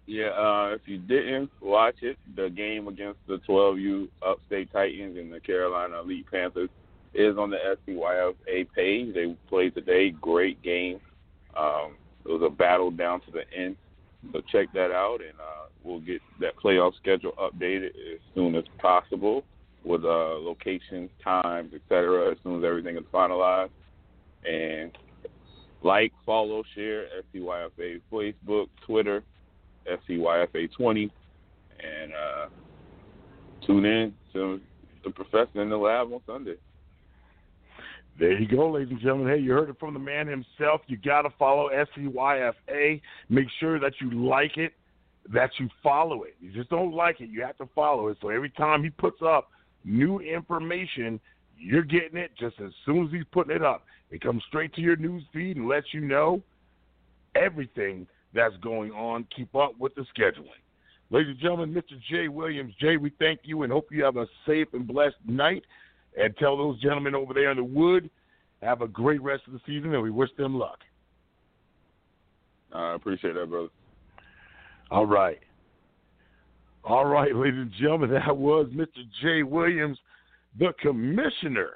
Yeah, 0.07 0.27
uh, 0.27 0.75
if 0.75 0.81
you 0.85 0.99
didn't 0.99 1.49
watch 1.61 1.95
it, 2.01 2.17
the 2.35 2.49
game 2.49 2.87
against 2.87 3.19
the 3.27 3.39
12U 3.47 4.07
Upstate 4.25 4.71
Titans 4.71 5.17
and 5.17 5.33
the 5.33 5.39
Carolina 5.39 6.01
Elite 6.01 6.27
Panthers 6.29 6.69
is 7.15 7.37
on 7.37 7.49
the 7.49 7.57
SCYFA 7.87 8.67
page. 8.75 9.15
They 9.15 9.35
played 9.49 9.73
today. 9.73 10.11
Great 10.11 10.61
game. 10.61 10.99
Um, 11.57 11.95
it 12.23 12.29
was 12.29 12.43
a 12.45 12.49
battle 12.49 12.91
down 12.91 13.21
to 13.21 13.31
the 13.31 13.43
end. 13.55 13.77
So 14.31 14.41
check 14.51 14.71
that 14.73 14.91
out, 14.91 15.21
and 15.21 15.39
uh, 15.39 15.69
we'll 15.83 16.01
get 16.01 16.21
that 16.39 16.55
playoff 16.57 16.95
schedule 16.97 17.33
updated 17.39 17.89
as 17.89 18.19
soon 18.33 18.55
as 18.55 18.63
possible 18.79 19.43
with 19.83 20.03
uh, 20.03 20.37
locations, 20.39 21.09
times, 21.23 21.73
etc. 21.73 22.31
As 22.31 22.37
soon 22.43 22.59
as 22.59 22.67
everything 22.67 22.97
is 22.97 23.03
finalized. 23.13 23.69
And 24.47 24.91
like, 25.83 26.11
follow, 26.25 26.63
share 26.75 27.05
SCYFA 27.33 28.01
Facebook, 28.11 28.67
Twitter, 28.85 29.23
SCYFA20, 29.87 31.09
and 31.79 32.13
uh, 32.13 32.47
tune 33.65 33.85
in 33.85 34.13
to 34.33 34.59
the 35.03 35.09
professor 35.11 35.61
in 35.61 35.69
the 35.69 35.77
lab 35.77 36.11
on 36.11 36.21
Sunday. 36.25 36.55
There 38.17 38.39
you 38.39 38.47
go, 38.47 38.71
ladies 38.71 38.91
and 38.91 38.99
gentlemen. 39.01 39.27
Hey, 39.27 39.41
you 39.41 39.51
heard 39.51 39.69
it 39.69 39.75
from 39.79 39.93
the 39.93 39.99
man 39.99 40.27
himself. 40.27 40.81
You 40.87 40.95
got 40.97 41.23
to 41.23 41.29
follow 41.37 41.69
SCYFA. 41.69 43.01
Make 43.29 43.47
sure 43.59 43.77
that 43.79 43.93
you 43.99 44.11
like 44.11 44.57
it, 44.57 44.71
that 45.33 45.51
you 45.59 45.69
follow 45.83 46.23
it. 46.23 46.35
You 46.39 46.51
just 46.53 46.69
don't 46.69 46.93
like 46.93 47.19
it, 47.19 47.29
you 47.29 47.41
have 47.43 47.57
to 47.57 47.67
follow 47.75 48.07
it. 48.07 48.17
So 48.21 48.29
every 48.29 48.51
time 48.51 48.83
he 48.83 48.89
puts 48.89 49.21
up 49.21 49.49
new 49.83 50.19
information, 50.19 51.19
you're 51.57 51.83
getting 51.83 52.17
it 52.17 52.31
just 52.39 52.55
as 52.61 52.71
soon 52.85 53.05
as 53.05 53.11
he's 53.11 53.25
putting 53.31 53.55
it 53.55 53.63
up. 53.63 53.83
It 54.11 54.21
comes 54.21 54.43
straight 54.47 54.73
to 54.75 54.81
your 54.81 54.95
news 54.95 55.23
feed 55.33 55.57
and 55.57 55.67
lets 55.67 55.93
you 55.93 55.99
know 55.99 56.41
everything 57.35 58.07
that's 58.35 58.55
going 58.57 58.91
on. 58.91 59.25
Keep 59.35 59.55
up 59.55 59.71
with 59.79 59.95
the 59.95 60.05
scheduling. 60.15 60.61
Ladies 61.09 61.31
and 61.31 61.39
gentlemen, 61.39 61.73
Mr. 61.73 61.99
Jay 62.09 62.27
Williams. 62.27 62.73
Jay, 62.79 62.97
we 62.97 63.11
thank 63.17 63.39
you 63.43 63.63
and 63.63 63.71
hope 63.71 63.87
you 63.91 64.03
have 64.03 64.17
a 64.17 64.27
safe 64.45 64.67
and 64.73 64.85
blessed 64.85 65.15
night. 65.25 65.63
And 66.17 66.35
tell 66.37 66.57
those 66.57 66.79
gentlemen 66.79 67.13
over 67.13 67.33
there 67.33 67.51
in 67.51 67.57
the 67.57 67.63
wood, 67.63 68.09
have 68.61 68.81
a 68.81 68.87
great 68.87 69.21
rest 69.21 69.43
of 69.47 69.53
the 69.53 69.59
season, 69.65 69.93
and 69.93 70.01
we 70.01 70.11
wish 70.11 70.29
them 70.37 70.57
luck. 70.57 70.79
I 72.73 72.93
appreciate 72.93 73.33
that, 73.33 73.49
brother. 73.49 73.69
All 74.91 75.05
right. 75.05 75.39
All 76.83 77.05
right, 77.05 77.35
ladies 77.35 77.59
and 77.59 77.71
gentlemen, 77.79 78.11
that 78.11 78.35
was 78.35 78.67
Mr. 78.67 79.03
Jay 79.21 79.43
Williams, 79.43 79.97
the 80.59 80.71
commissioner 80.81 81.71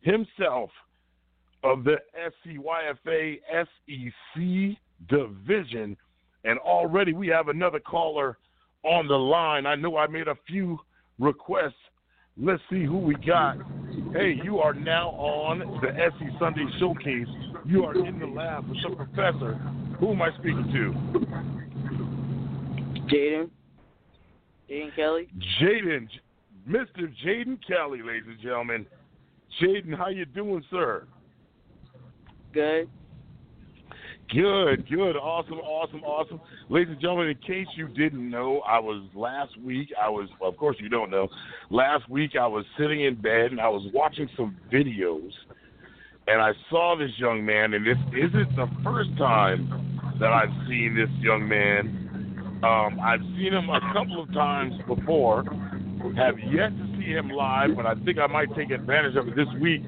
himself 0.00 0.70
of 1.62 1.84
the 1.84 1.96
SCYFA 2.46 3.38
SEC 3.52 4.78
division. 5.08 5.96
And 6.44 6.58
already 6.60 7.12
we 7.12 7.28
have 7.28 7.48
another 7.48 7.80
caller 7.80 8.38
on 8.82 9.08
the 9.08 9.18
line. 9.18 9.66
I 9.66 9.74
know 9.74 9.96
I 9.96 10.06
made 10.06 10.28
a 10.28 10.36
few 10.46 10.78
requests. 11.18 11.74
Let's 12.38 12.62
see 12.70 12.84
who 12.84 12.98
we 12.98 13.14
got. 13.14 13.56
Hey, 14.12 14.38
you 14.44 14.58
are 14.58 14.74
now 14.74 15.10
on 15.10 15.80
the 15.80 15.88
SC 16.10 16.38
Sunday 16.38 16.66
Showcase. 16.78 17.28
You 17.64 17.84
are 17.84 17.94
in 17.94 18.18
the 18.18 18.26
lab 18.26 18.68
with 18.68 18.78
the 18.82 18.94
professor. 18.94 19.54
Who 19.98 20.12
am 20.12 20.20
I 20.20 20.30
speaking 20.32 20.70
to? 20.72 20.94
Jaden. 23.08 23.50
Jaden 24.68 24.94
Kelly. 24.94 25.28
Jaden, 25.60 26.08
Mr. 26.68 27.12
Jaden 27.24 27.58
Kelly, 27.66 28.02
ladies 28.02 28.28
and 28.28 28.40
gentlemen. 28.40 28.86
Jaden, 29.60 29.96
how 29.96 30.08
you 30.08 30.26
doing, 30.26 30.62
sir? 30.70 31.06
Good. 32.52 32.88
Good, 34.28 34.88
good, 34.88 35.16
awesome, 35.16 35.60
awesome, 35.60 36.02
awesome. 36.02 36.40
Ladies 36.68 36.92
and 36.92 37.00
gentlemen, 37.00 37.28
in 37.28 37.36
case 37.36 37.68
you 37.76 37.86
didn't 37.86 38.28
know, 38.28 38.60
I 38.66 38.80
was 38.80 39.04
last 39.14 39.56
week, 39.60 39.90
I 40.00 40.08
was, 40.08 40.28
well, 40.40 40.50
of 40.50 40.56
course 40.56 40.76
you 40.80 40.88
don't 40.88 41.10
know, 41.10 41.28
last 41.70 42.08
week 42.10 42.32
I 42.40 42.46
was 42.46 42.64
sitting 42.76 43.04
in 43.04 43.14
bed 43.14 43.52
and 43.52 43.60
I 43.60 43.68
was 43.68 43.88
watching 43.94 44.28
some 44.36 44.56
videos 44.72 45.30
and 46.26 46.42
I 46.42 46.52
saw 46.70 46.96
this 46.98 47.12
young 47.18 47.44
man, 47.44 47.72
and 47.74 47.86
this 47.86 47.98
isn't 48.12 48.56
the 48.56 48.68
first 48.82 49.10
time 49.16 50.16
that 50.18 50.32
I've 50.32 50.50
seen 50.66 50.96
this 50.96 51.10
young 51.22 51.46
man. 51.46 52.60
Um, 52.64 52.98
I've 53.00 53.20
seen 53.36 53.52
him 53.52 53.70
a 53.70 53.80
couple 53.92 54.20
of 54.20 54.32
times 54.32 54.74
before, 54.88 55.44
have 56.16 56.38
yet 56.50 56.76
to 56.76 56.96
see 56.98 57.12
him 57.12 57.30
live, 57.30 57.76
but 57.76 57.86
I 57.86 57.94
think 58.04 58.18
I 58.18 58.26
might 58.26 58.54
take 58.56 58.70
advantage 58.70 59.14
of 59.14 59.28
it 59.28 59.36
this 59.36 59.46
week 59.60 59.82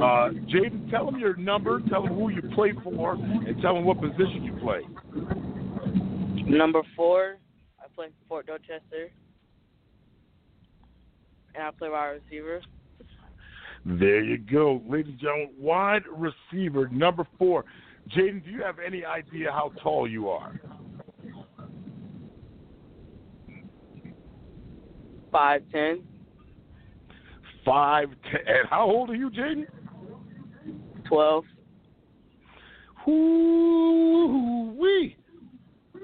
uh, 0.00 0.30
Jaden, 0.48 0.90
tell 0.90 1.06
them 1.06 1.18
your 1.18 1.36
number, 1.36 1.80
tell 1.88 2.02
them 2.02 2.14
who 2.14 2.30
you 2.30 2.42
play 2.54 2.72
for, 2.82 3.12
and 3.12 3.60
tell 3.62 3.74
them 3.74 3.84
what 3.84 4.00
position 4.00 4.42
you 4.42 4.52
play. 4.60 4.80
Number 6.46 6.82
four, 6.96 7.36
I 7.80 7.84
play 7.94 8.08
for 8.08 8.28
Fort 8.28 8.46
Dorchester, 8.46 9.10
and 11.54 11.64
I 11.64 11.70
play 11.70 11.88
wide 11.88 12.20
receiver. 12.24 12.60
There 13.86 14.24
you 14.24 14.38
go, 14.38 14.82
ladies 14.88 15.12
and 15.12 15.20
gentlemen. 15.20 15.50
Wide 15.58 16.02
receiver, 16.10 16.88
number 16.88 17.26
four. 17.38 17.64
Jaden, 18.14 18.44
do 18.44 18.50
you 18.50 18.62
have 18.62 18.76
any 18.84 19.04
idea 19.04 19.50
how 19.50 19.72
tall 19.82 20.08
you 20.08 20.28
are? 20.28 20.60
Five 25.30 25.62
ten. 25.72 26.02
Five 27.64 28.10
ten. 28.30 28.40
And 28.46 28.68
how 28.68 28.90
old 28.90 29.10
are 29.10 29.14
you, 29.14 29.30
Jaden? 29.30 29.66
12. 31.08 31.44
Whoo-wee. 33.06 34.84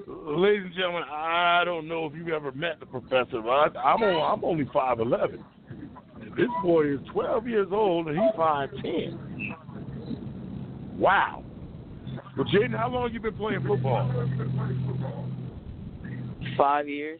Ladies 0.07 0.65
and 0.65 0.73
gentlemen, 0.75 1.03
I 1.11 1.63
don't 1.65 1.87
know 1.87 2.05
if 2.05 2.13
you've 2.13 2.29
ever 2.29 2.51
met 2.51 2.79
the 2.79 2.85
professor, 2.85 3.41
but 3.41 3.75
I'm, 3.77 4.03
on, 4.03 4.39
I'm 4.39 4.45
only 4.45 4.65
5'11". 4.65 5.43
This 6.37 6.47
boy 6.63 6.93
is 6.93 6.99
12 7.11 7.47
years 7.47 7.67
old, 7.71 8.07
and 8.07 8.17
he's 8.17 8.31
5'10". 8.37 9.31
Wow. 10.97 11.43
Well, 12.37 12.45
Jaden, 12.45 12.77
how 12.77 12.89
long 12.89 13.03
have 13.03 13.13
you 13.13 13.19
been 13.19 13.35
playing 13.35 13.65
football? 13.67 14.09
Five 16.57 16.87
years. 16.87 17.19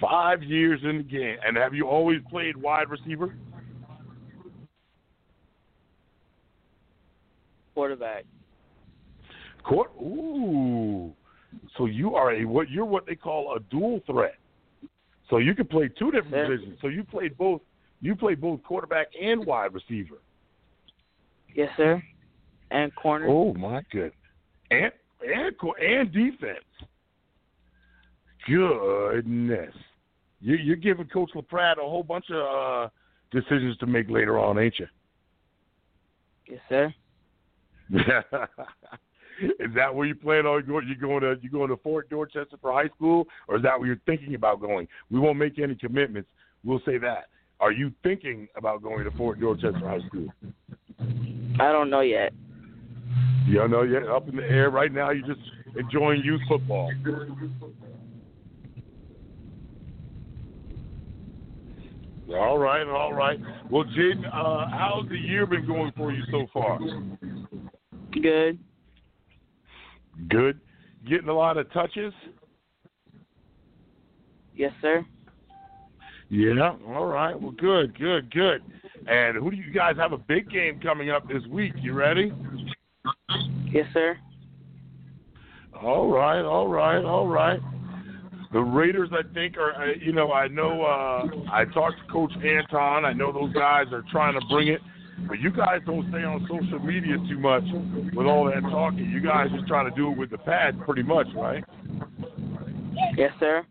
Five 0.00 0.42
years 0.42 0.80
in 0.84 0.98
the 0.98 1.02
game. 1.02 1.36
And 1.44 1.56
have 1.56 1.74
you 1.74 1.88
always 1.88 2.20
played 2.30 2.56
wide 2.56 2.88
receiver? 2.88 3.34
Quarterback. 7.76 8.24
Court. 9.62 9.90
Ooh. 10.00 11.12
So 11.76 11.84
you 11.84 12.14
are 12.14 12.32
a 12.32 12.46
what? 12.46 12.70
You're 12.70 12.86
what 12.86 13.04
they 13.04 13.14
call 13.14 13.54
a 13.54 13.60
dual 13.60 14.00
threat. 14.06 14.36
So 15.28 15.36
you 15.36 15.54
can 15.54 15.66
play 15.66 15.90
two 15.98 16.10
different 16.10 16.34
Yeah. 16.34 16.46
positions. 16.46 16.78
So 16.80 16.88
you 16.88 17.04
played 17.04 17.36
both. 17.36 17.60
You 18.00 18.16
played 18.16 18.40
both 18.40 18.62
quarterback 18.62 19.08
and 19.20 19.44
wide 19.44 19.74
receiver. 19.74 20.16
Yes, 21.54 21.68
sir. 21.76 22.02
And 22.70 22.94
corner. 22.94 23.26
Oh 23.28 23.52
my 23.52 23.82
good. 23.92 24.12
And 24.70 24.90
and 25.20 25.54
and 25.78 26.12
defense. 26.12 26.64
Goodness. 28.48 29.74
You, 30.40 30.54
you're 30.56 30.76
giving 30.76 31.08
Coach 31.08 31.32
LaPrad 31.34 31.76
a 31.76 31.82
whole 31.82 32.02
bunch 32.02 32.30
of 32.30 32.86
uh, 32.86 32.88
decisions 33.32 33.76
to 33.78 33.86
make 33.86 34.08
later 34.08 34.38
on, 34.38 34.58
ain't 34.58 34.78
you? 34.78 34.86
Yes, 36.48 36.60
sir. 36.70 36.94
is 39.40 39.74
that 39.74 39.94
where 39.94 40.06
you 40.06 40.14
plan 40.14 40.46
on 40.46 40.66
going? 40.66 40.86
You're 40.88 40.96
going 40.96 41.22
to 41.22 41.36
you 41.42 41.50
going 41.50 41.70
to 41.70 41.76
Fort 41.78 42.08
Dorchester 42.10 42.56
for 42.60 42.72
high 42.72 42.88
school, 42.96 43.26
or 43.48 43.56
is 43.56 43.62
that 43.62 43.78
where 43.78 43.86
you're 43.86 44.00
thinking 44.06 44.34
about 44.34 44.60
going? 44.60 44.88
We 45.10 45.20
won't 45.20 45.38
make 45.38 45.58
any 45.58 45.74
commitments. 45.74 46.28
We'll 46.64 46.80
say 46.84 46.98
that. 46.98 47.26
Are 47.60 47.72
you 47.72 47.92
thinking 48.02 48.48
about 48.56 48.82
going 48.82 49.04
to 49.04 49.10
Fort 49.12 49.40
Dorchester 49.40 49.78
High 49.78 50.06
School? 50.08 50.28
I 51.58 51.72
don't 51.72 51.88
know 51.88 52.00
yet. 52.00 52.32
You 53.46 53.54
don't 53.54 53.70
know 53.70 53.82
yet. 53.82 54.08
Up 54.08 54.28
in 54.28 54.36
the 54.36 54.42
air 54.42 54.70
right 54.70 54.92
now. 54.92 55.10
You're 55.10 55.26
just 55.26 55.40
enjoying 55.78 56.22
youth 56.22 56.40
football. 56.48 56.90
All 62.34 62.58
right, 62.58 62.86
all 62.86 63.14
right. 63.14 63.38
Well, 63.70 63.84
Jaden, 63.84 64.26
uh, 64.26 64.68
how's 64.70 65.08
the 65.08 65.16
year 65.16 65.46
been 65.46 65.64
going 65.64 65.92
for 65.96 66.12
you 66.12 66.22
so 66.30 66.46
far? 66.52 66.80
Good. 68.22 68.58
Good. 70.28 70.60
Getting 71.08 71.28
a 71.28 71.34
lot 71.34 71.56
of 71.56 71.72
touches. 71.72 72.12
Yes, 74.54 74.72
sir. 74.80 75.04
Yeah. 76.28 76.76
All 76.88 77.06
right. 77.06 77.40
Well, 77.40 77.52
good, 77.52 77.96
good, 77.98 78.32
good. 78.32 78.62
And 79.06 79.36
who 79.36 79.50
do 79.50 79.56
you 79.56 79.72
guys 79.72 79.96
have 79.96 80.12
a 80.12 80.18
big 80.18 80.50
game 80.50 80.80
coming 80.80 81.10
up 81.10 81.28
this 81.28 81.44
week? 81.48 81.74
You 81.76 81.92
ready? 81.92 82.32
Yes, 83.70 83.86
sir. 83.92 84.16
All 85.82 86.10
right, 86.10 86.42
all 86.42 86.68
right, 86.68 87.04
all 87.04 87.28
right. 87.28 87.60
The 88.52 88.60
Raiders, 88.60 89.10
I 89.12 89.22
think, 89.34 89.58
are 89.58 89.74
uh, 89.74 89.92
you 90.00 90.12
know 90.12 90.32
I 90.32 90.48
know 90.48 90.82
uh, 90.82 91.26
I 91.52 91.64
talked 91.66 91.96
to 92.06 92.12
Coach 92.12 92.32
Anton. 92.36 93.04
I 93.04 93.12
know 93.12 93.32
those 93.32 93.52
guys 93.52 93.86
are 93.92 94.04
trying 94.10 94.40
to 94.40 94.46
bring 94.46 94.68
it, 94.68 94.80
but 95.28 95.40
you 95.40 95.50
guys 95.50 95.80
don't 95.86 96.08
stay 96.10 96.24
on 96.24 96.46
social 96.48 96.78
media 96.78 97.16
too 97.28 97.38
much 97.38 97.64
with 98.14 98.26
all 98.26 98.44
that 98.46 98.60
talking. 98.62 99.10
You 99.10 99.20
guys 99.20 99.48
just 99.54 99.66
try 99.66 99.82
to 99.82 99.90
do 99.90 100.10
it 100.12 100.18
with 100.18 100.30
the 100.30 100.38
pad, 100.38 100.80
pretty 100.84 101.02
much, 101.02 101.26
right? 101.34 101.64
Yes, 103.16 103.32
sir. 103.40 103.64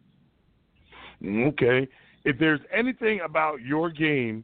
Okay. 1.26 1.88
If 2.24 2.40
there's 2.40 2.60
anything 2.74 3.22
about 3.24 3.62
your 3.62 3.90
game 3.90 4.44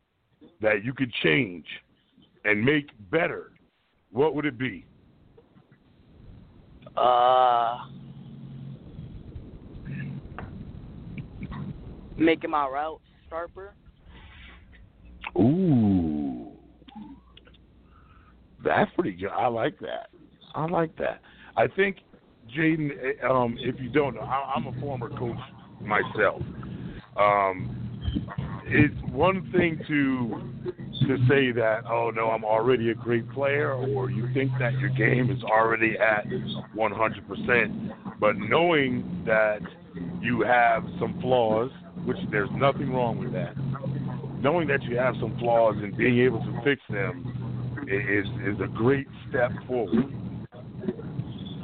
that 0.62 0.84
you 0.84 0.93
could 0.93 1.12
change 1.24 1.66
and 2.45 2.64
make 2.64 2.89
better, 3.10 3.52
what 4.12 4.36
would 4.36 4.45
it 4.45 4.58
be? 4.58 4.86
Uh, 6.95 7.80
making 12.18 12.52
my 12.52 12.68
route 12.68 13.02
sharper. 13.30 13.74
Ooh, 15.39 15.91
that's 18.64 18.91
pretty 18.95 19.14
good. 19.14 19.30
I 19.30 19.47
like 19.47 19.80
that. 19.80 20.09
I 20.53 20.66
like 20.66 20.95
that. 20.97 21.22
I 21.57 21.68
think, 21.68 21.97
Jaden, 22.55 22.91
eh, 22.91 23.28
um, 23.28 23.57
if 23.59 23.80
you 23.80 23.89
don't 23.89 24.16
know, 24.16 24.22
I, 24.22 24.53
I'm 24.55 24.68
a 24.68 24.80
former 24.80 25.09
coach 25.09 25.38
myself. 25.82 26.41
Um, 27.18 27.82
it's 28.66 28.95
one 29.12 29.49
thing 29.51 29.80
to 29.88 30.41
to 31.07 31.18
say 31.28 31.51
that, 31.51 31.82
oh 31.89 32.12
no, 32.14 32.30
I'm 32.30 32.45
already 32.45 32.91
a 32.91 32.93
great 32.93 33.30
player, 33.32 33.74
or 33.74 34.12
you 34.12 34.32
think 34.34 34.51
that 34.59 34.74
your 34.80 34.89
game 34.89 35.32
is 35.32 35.43
already 35.43 35.97
at 35.97 36.26
100%, 36.78 38.20
but 38.20 38.38
knowing 38.38 39.24
that 39.26 39.62
you 40.22 40.41
have 40.41 40.84
some 40.99 41.20
flaws, 41.20 41.72
which 42.05 42.18
there's 42.30 42.49
nothing 42.53 42.93
wrong 42.93 43.18
with 43.18 43.34
that. 43.34 43.55
Knowing 44.41 44.68
that 44.68 44.84
you 44.84 44.95
have 44.95 45.16
some 45.20 45.36
flaws 45.39 45.76
and 45.78 45.97
being 45.97 46.20
able 46.20 46.39
to 46.39 46.62
fix 46.64 46.82
them 46.89 47.41
is 47.88 48.26
is 48.46 48.60
a 48.62 48.68
great 48.68 49.08
step 49.30 49.52
forward. 49.68 50.06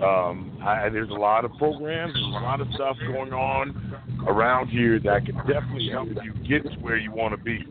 Um, 0.04 0.60
I, 0.64 0.90
there's 0.90 1.10
a 1.10 1.14
lot 1.14 1.44
of 1.44 1.52
programs, 1.58 2.14
there's 2.14 2.26
a 2.26 2.44
lot 2.44 2.62
of 2.62 2.68
stuff 2.76 2.98
going 3.08 3.34
on 3.34 4.00
around 4.28 4.68
here 4.68 5.00
that 5.00 5.26
can 5.26 5.36
definitely 5.38 5.90
help 5.90 6.10
you 6.24 6.34
get 6.48 6.64
to 6.72 6.78
where 6.80 6.98
you 6.98 7.12
want 7.12 7.36
to 7.36 7.44
be. 7.44 7.66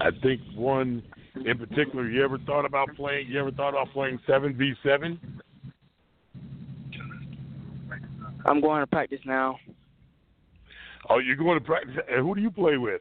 I 0.00 0.10
think 0.22 0.40
one 0.54 1.02
in 1.44 1.58
particular, 1.58 2.08
you 2.08 2.24
ever 2.24 2.38
thought 2.38 2.64
about 2.64 2.94
playing? 2.96 3.28
You 3.28 3.40
ever 3.40 3.50
thought 3.50 3.70
about 3.70 3.92
playing 3.92 4.18
seven 4.26 4.56
v 4.56 4.72
seven? 4.82 5.20
I'm 8.46 8.60
going 8.60 8.80
to 8.80 8.86
practice 8.86 9.20
now. 9.26 9.58
Oh, 11.08 11.18
you're 11.18 11.36
going 11.36 11.58
to 11.58 11.64
practice. 11.64 11.94
Who 12.18 12.34
do 12.34 12.40
you 12.40 12.50
play 12.50 12.76
with? 12.78 13.00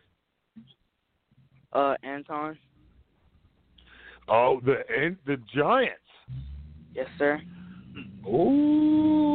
Uh, 1.75 1.95
Anton. 2.03 2.57
Oh, 4.29 4.59
the 4.65 4.77
and 4.89 5.17
the 5.27 5.35
Giants. 5.53 5.99
Yes, 6.93 7.07
sir. 7.19 7.41
Ooh, 8.25 9.25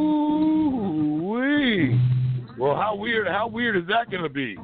wee. 1.23 2.01
Well, 2.59 2.75
how 2.77 2.95
weird? 2.97 3.29
How 3.29 3.47
weird 3.47 3.77
is 3.77 3.85
that 3.89 4.11
going 4.11 4.23
to 4.23 4.31
be? 4.31 4.57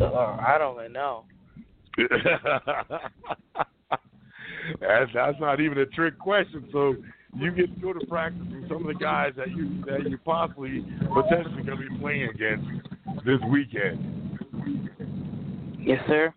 Uh, 0.00 0.38
I 0.46 0.56
don't 0.58 0.80
even 0.80 0.92
know. 0.94 1.24
that's 4.80 5.12
that's 5.12 5.38
not 5.40 5.60
even 5.60 5.76
a 5.78 5.86
trick 5.86 6.18
question. 6.18 6.66
So 6.72 6.96
you 7.36 7.50
get 7.50 7.74
to 7.74 7.80
go 7.80 7.92
to 7.92 8.06
practice 8.06 8.46
with 8.50 8.66
some 8.68 8.78
of 8.78 8.86
the 8.86 8.94
guys 8.94 9.34
that 9.36 9.50
you 9.50 9.84
that 9.84 10.08
you 10.08 10.16
possibly 10.24 10.86
potentially 11.12 11.62
going 11.62 11.78
to 11.78 11.90
be 11.90 11.98
playing 11.98 12.30
against 12.30 12.66
this 13.24 13.38
weekend. 13.50 14.38
Yes, 15.78 16.02
sir. 16.06 16.32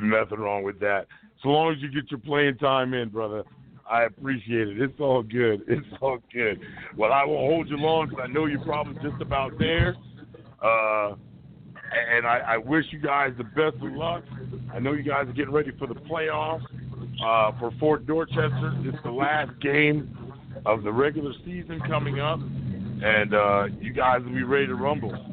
Nothing 0.00 0.38
wrong 0.38 0.62
with 0.62 0.80
that. 0.80 1.06
So 1.42 1.48
long 1.48 1.72
as 1.72 1.80
you 1.80 1.90
get 1.90 2.10
your 2.10 2.20
playing 2.20 2.56
time 2.58 2.94
in, 2.94 3.08
brother. 3.08 3.44
I 3.88 4.04
appreciate 4.04 4.68
it. 4.68 4.80
It's 4.80 5.00
all 5.00 5.22
good. 5.22 5.62
It's 5.68 5.86
all 6.00 6.18
good. 6.32 6.60
Well, 6.96 7.12
I 7.12 7.24
won't 7.24 7.52
hold 7.52 7.68
you 7.68 7.76
long 7.76 8.08
because 8.08 8.24
I 8.28 8.32
know 8.32 8.46
you're 8.46 8.64
probably 8.64 8.94
just 9.02 9.20
about 9.20 9.58
there. 9.58 9.96
Uh, 10.62 11.14
and 12.10 12.26
I, 12.26 12.38
I 12.46 12.56
wish 12.56 12.86
you 12.90 13.00
guys 13.00 13.32
the 13.36 13.44
best 13.44 13.76
of 13.82 13.92
luck. 13.92 14.24
I 14.72 14.78
know 14.78 14.92
you 14.92 15.02
guys 15.02 15.28
are 15.28 15.32
getting 15.32 15.52
ready 15.52 15.72
for 15.78 15.86
the 15.86 15.94
playoffs 15.94 16.64
uh, 17.24 17.58
for 17.58 17.70
Fort 17.78 18.06
Dorchester. 18.06 18.72
It's 18.84 19.02
the 19.04 19.10
last 19.10 19.50
game 19.60 20.16
of 20.64 20.84
the 20.84 20.92
regular 20.92 21.32
season 21.44 21.80
coming 21.86 22.20
up, 22.20 22.38
and 22.40 23.34
uh, 23.34 23.64
you 23.80 23.92
guys 23.92 24.22
will 24.22 24.32
be 24.32 24.44
ready 24.44 24.66
to 24.66 24.74
rumble. 24.74 25.31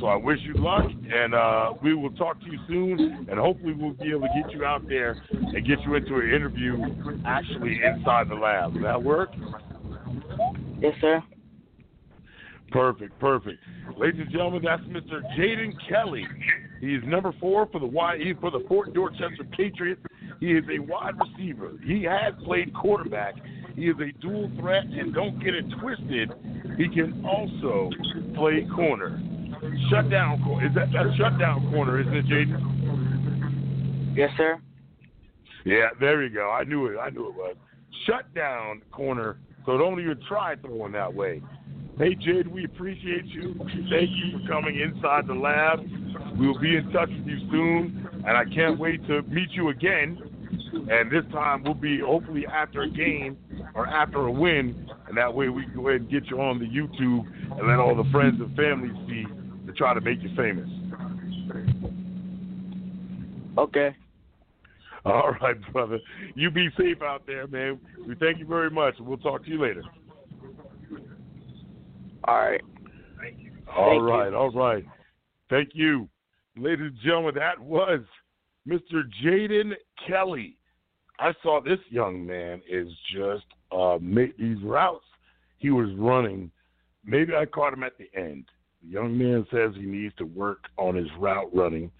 So 0.00 0.06
I 0.06 0.16
wish 0.16 0.38
you 0.42 0.54
luck, 0.54 0.86
and 1.12 1.34
uh, 1.34 1.74
we 1.82 1.94
will 1.94 2.10
talk 2.12 2.40
to 2.40 2.46
you 2.46 2.58
soon, 2.66 3.26
and 3.30 3.38
hopefully 3.38 3.74
we'll 3.74 3.92
be 3.92 4.08
able 4.10 4.22
to 4.22 4.42
get 4.42 4.50
you 4.52 4.64
out 4.64 4.88
there 4.88 5.22
and 5.30 5.66
get 5.66 5.78
you 5.82 5.94
into 5.94 6.16
an 6.16 6.32
interview 6.32 6.78
actually 7.26 7.80
inside 7.84 8.30
the 8.30 8.34
lab. 8.34 8.72
Does 8.72 8.82
that 8.82 9.02
work? 9.02 9.28
Yes, 10.80 10.94
sir. 11.02 11.22
Perfect, 12.70 13.18
perfect. 13.18 13.58
Ladies 13.98 14.22
and 14.22 14.30
gentlemen, 14.30 14.62
that's 14.64 14.82
Mr. 14.84 15.20
Jaden 15.38 15.74
Kelly. 15.86 16.26
He 16.80 16.94
is 16.94 17.02
number 17.04 17.34
four 17.38 17.66
for 17.66 17.78
the 17.78 17.88
he- 18.18 18.32
for 18.40 18.50
the 18.50 18.64
Fort 18.68 18.94
Dorchester 18.94 19.44
Patriots. 19.54 20.00
He 20.38 20.52
is 20.52 20.64
a 20.70 20.78
wide 20.78 21.14
receiver. 21.18 21.72
He 21.84 22.04
has 22.04 22.32
played 22.44 22.72
quarterback. 22.72 23.34
He 23.76 23.88
is 23.88 23.96
a 24.00 24.12
dual 24.22 24.50
threat, 24.58 24.84
and 24.84 25.12
don't 25.12 25.38
get 25.44 25.54
it 25.54 25.66
twisted. 25.78 26.32
He 26.78 26.88
can 26.88 27.22
also 27.26 27.90
play 28.34 28.66
corner. 28.74 29.20
Shutdown 29.90 30.42
corner. 30.42 30.66
Is 30.66 30.74
that 30.74 30.92
that 30.92 31.14
shutdown 31.16 31.70
corner? 31.70 32.00
Isn't 32.00 32.14
it, 32.14 32.26
Jaden? 32.26 34.16
Yes, 34.16 34.30
sir. 34.36 34.58
Yeah, 35.64 35.90
there 36.00 36.22
you 36.22 36.30
go. 36.30 36.50
I 36.50 36.64
knew 36.64 36.86
it. 36.86 36.98
I 36.98 37.10
knew 37.10 37.28
it 37.28 37.34
was 37.34 37.56
shutdown 38.06 38.82
corner. 38.90 39.38
So 39.66 39.76
don't 39.76 40.00
even 40.00 40.18
try 40.26 40.56
throwing 40.56 40.92
that 40.92 41.12
way. 41.12 41.42
Hey, 41.98 42.14
Jade, 42.14 42.46
we 42.48 42.64
appreciate 42.64 43.26
you. 43.26 43.54
Thank 43.58 44.10
you 44.10 44.38
for 44.40 44.48
coming 44.48 44.80
inside 44.80 45.26
the 45.26 45.34
lab. 45.34 45.80
We 46.38 46.46
will 46.46 46.58
be 46.58 46.76
in 46.76 46.90
touch 46.92 47.10
with 47.10 47.26
you 47.26 47.38
soon, 47.50 48.08
and 48.26 48.36
I 48.36 48.44
can't 48.46 48.78
wait 48.78 49.06
to 49.08 49.20
meet 49.22 49.50
you 49.50 49.68
again 49.68 50.18
And 50.72 51.10
this 51.10 51.24
time 51.32 51.62
we'll 51.62 51.74
be 51.74 52.00
hopefully 52.00 52.46
after 52.46 52.82
a 52.82 52.90
game 52.90 53.36
or 53.74 53.86
after 53.86 54.26
a 54.26 54.32
win, 54.32 54.88
and 55.08 55.16
that 55.16 55.32
way 55.32 55.48
we 55.48 55.64
can 55.64 55.74
go 55.74 55.88
ahead 55.88 56.02
and 56.02 56.10
get 56.10 56.26
you 56.26 56.40
on 56.40 56.58
the 56.58 56.64
YouTube 56.64 57.58
and 57.58 57.68
let 57.68 57.78
all 57.78 57.94
the 57.94 58.08
friends 58.10 58.40
and 58.40 58.54
family 58.56 58.90
see 59.06 59.26
try 59.80 59.94
to 59.94 60.00
make 60.02 60.22
you 60.22 60.28
famous. 60.36 60.68
Okay. 63.56 63.96
All 65.06 65.32
right, 65.40 65.56
brother. 65.72 65.98
You 66.34 66.50
be 66.50 66.68
safe 66.78 67.00
out 67.00 67.26
there, 67.26 67.46
man. 67.46 67.80
We 68.06 68.14
thank 68.16 68.38
you 68.38 68.46
very 68.46 68.68
much. 68.68 68.96
We'll 69.00 69.16
talk 69.16 69.42
to 69.44 69.50
you 69.50 69.58
later. 69.58 69.82
All 72.24 72.36
right. 72.36 72.60
All 73.74 73.90
Thank 73.90 74.02
right, 74.02 74.30
you. 74.30 74.36
all 74.36 74.50
right. 74.50 74.84
Thank 75.48 75.70
you. 75.72 76.10
Ladies 76.58 76.88
and 76.88 76.98
gentlemen, 77.02 77.34
that 77.36 77.58
was 77.58 78.00
Mr. 78.68 79.04
Jaden 79.24 79.72
Kelly. 80.06 80.58
I 81.18 81.32
saw 81.42 81.62
this 81.62 81.78
young 81.88 82.26
man 82.26 82.60
is 82.68 82.88
just 83.14 83.46
uh 83.72 83.98
these 84.38 84.62
routes 84.62 85.04
he 85.56 85.70
was 85.70 85.88
running. 85.96 86.50
Maybe 87.02 87.34
I 87.34 87.46
caught 87.46 87.72
him 87.72 87.82
at 87.82 87.96
the 87.96 88.10
end. 88.14 88.44
The 88.82 88.88
young 88.88 89.16
man 89.16 89.46
says 89.50 89.72
he 89.74 89.86
needs 89.86 90.14
to 90.16 90.24
work 90.24 90.64
on 90.76 90.94
his 90.94 91.08
route 91.18 91.54
running. 91.54 91.90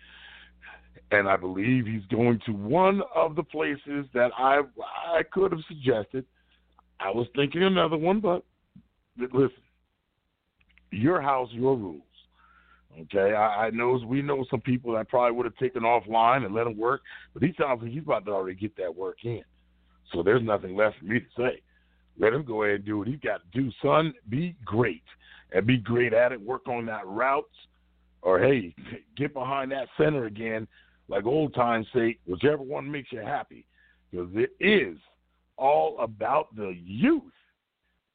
And 1.12 1.28
I 1.28 1.36
believe 1.36 1.86
he's 1.86 2.04
going 2.10 2.40
to 2.46 2.52
one 2.52 3.02
of 3.14 3.34
the 3.34 3.42
places 3.42 4.06
that 4.14 4.30
I 4.38 4.60
I 5.12 5.22
could 5.32 5.52
have 5.52 5.60
suggested. 5.66 6.24
I 7.00 7.10
was 7.10 7.26
thinking 7.34 7.64
another 7.64 7.96
one, 7.96 8.20
but 8.20 8.44
listen, 9.18 9.50
your 10.92 11.20
house, 11.20 11.48
your 11.52 11.76
rules. 11.76 12.02
Okay, 13.02 13.34
I, 13.34 13.66
I 13.66 13.70
know 13.70 14.00
we 14.06 14.20
know 14.20 14.44
some 14.50 14.60
people 14.60 14.94
that 14.94 15.08
probably 15.08 15.36
would 15.36 15.46
have 15.46 15.56
taken 15.56 15.82
offline 15.82 16.44
and 16.44 16.54
let 16.54 16.66
him 16.66 16.76
work, 16.76 17.02
but 17.32 17.42
he 17.42 17.54
sounds 17.58 17.82
like 17.82 17.92
he's 17.92 18.02
about 18.02 18.24
to 18.26 18.32
already 18.32 18.58
get 18.58 18.76
that 18.76 18.94
work 18.94 19.18
in. 19.24 19.42
So 20.12 20.22
there's 20.22 20.42
nothing 20.42 20.76
left 20.76 20.98
for 20.98 21.06
me 21.06 21.20
to 21.20 21.26
say. 21.36 21.62
Let 22.18 22.32
him 22.32 22.44
go 22.44 22.64
ahead 22.64 22.76
and 22.76 22.84
do 22.84 22.98
what 22.98 23.08
he's 23.08 23.20
got 23.20 23.40
to 23.40 23.60
do, 23.60 23.70
son. 23.82 24.12
Be 24.28 24.56
great 24.64 25.04
and 25.53 25.66
be 25.66 25.76
great 25.76 26.12
at 26.12 26.32
it. 26.32 26.40
Work 26.40 26.68
on 26.68 26.86
that 26.86 27.07
route, 27.07 27.44
or 28.22 28.38
hey, 28.38 28.74
get 29.16 29.34
behind 29.34 29.72
that 29.72 29.88
center 29.96 30.26
again, 30.26 30.66
like 31.09 31.26
old 31.26 31.55
times 31.55 31.86
say. 31.94 32.18
Whichever 32.26 32.62
one 32.62 32.90
makes 32.90 33.12
you 33.12 33.20
happy, 33.20 33.66
because 34.11 34.30
it 34.34 34.53
is 34.61 34.96
all 35.57 35.98
about 36.01 36.55
the 36.57 36.76
youth. 36.84 37.22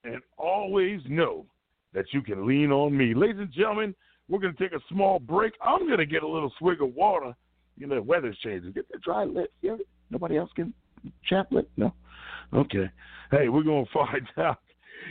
And 0.04 0.22
always 0.38 1.02
know 1.10 1.48
that 1.96 2.06
you 2.12 2.22
can 2.22 2.46
lean 2.46 2.72
on 2.72 2.96
me. 2.96 3.16
Ladies 3.16 3.40
and 3.40 3.52
gentlemen, 3.52 3.96
we're 4.30 4.38
going 4.38 4.56
to 4.56 4.64
take 4.64 4.74
a 4.74 4.84
small 4.88 5.18
break. 5.18 5.54
I'm 5.64 5.88
going 5.88 5.98
to 5.98 6.06
get 6.06 6.22
a 6.22 6.28
little 6.28 6.54
swig 6.60 6.82
of 6.82 6.94
water. 6.94 7.34
You 7.76 7.88
know, 7.88 7.96
the 7.96 8.04
weather's 8.04 8.38
changing. 8.44 8.72
Get 8.74 8.88
that 8.92 9.02
dry 9.02 9.24
lip. 9.24 9.52
Yeah, 9.64 9.78
nobody 10.12 10.38
else 10.38 10.52
can 10.56 10.76
chaplet? 11.28 11.68
No? 11.78 11.94
Okay. 12.54 12.90
Hey, 13.32 13.50
we're 13.50 13.64
going 13.64 13.86
to 13.94 13.94
find 13.94 14.28
out. 14.38 14.60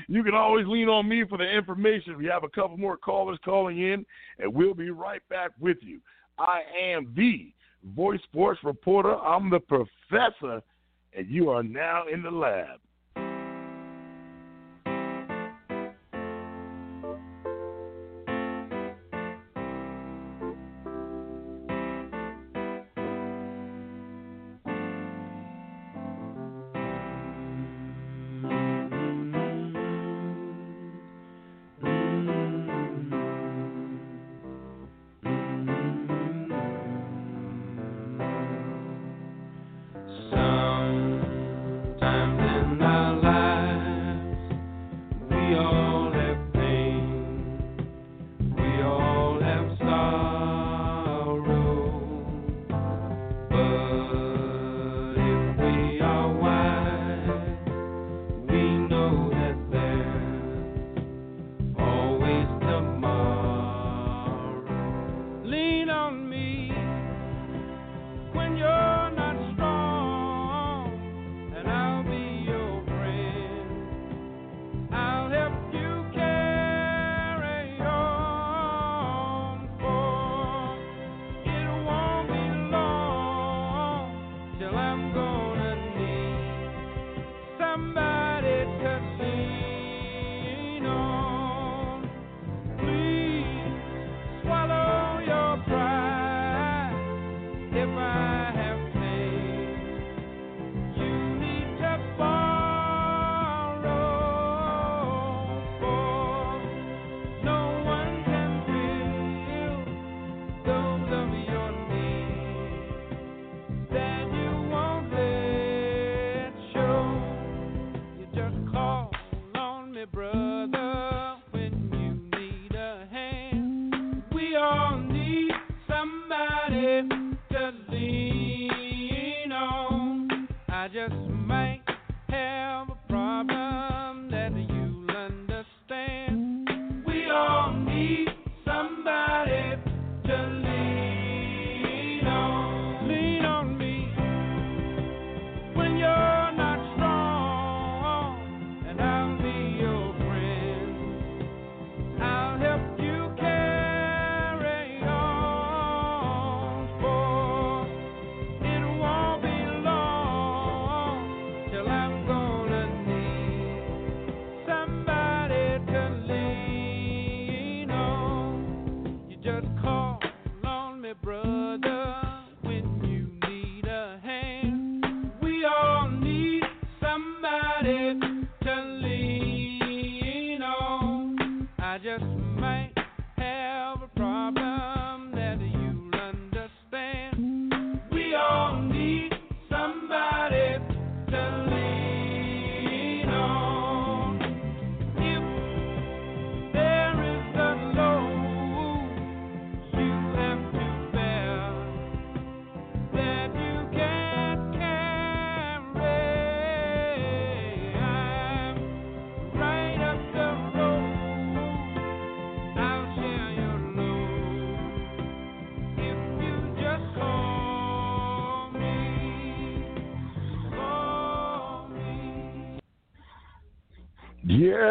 You 0.08 0.22
can 0.22 0.34
always 0.34 0.66
lean 0.66 0.88
on 0.88 1.08
me 1.08 1.24
for 1.28 1.38
the 1.38 1.44
information. 1.44 2.16
We 2.18 2.26
have 2.26 2.44
a 2.44 2.48
couple 2.48 2.76
more 2.76 2.96
callers 2.96 3.38
calling 3.44 3.78
in, 3.78 4.04
and 4.38 4.52
we'll 4.52 4.74
be 4.74 4.90
right 4.90 5.22
back 5.28 5.50
with 5.58 5.78
you. 5.80 6.00
I 6.38 6.62
am 6.80 7.12
the 7.16 7.52
voice 7.94 8.20
sports 8.24 8.60
reporter. 8.64 9.16
I'm 9.16 9.50
the 9.50 9.60
professor, 9.60 10.62
and 11.12 11.28
you 11.28 11.50
are 11.50 11.62
now 11.62 12.04
in 12.12 12.22
the 12.22 12.30
lab. 12.30 12.80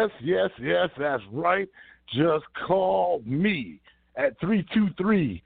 Yes, 0.04 0.12
yes, 0.22 0.50
yes, 0.60 0.90
that's 0.98 1.22
right. 1.32 1.66
Just 2.12 2.44
call 2.66 3.22
me 3.24 3.80
at 4.16 4.38
323 4.40 5.42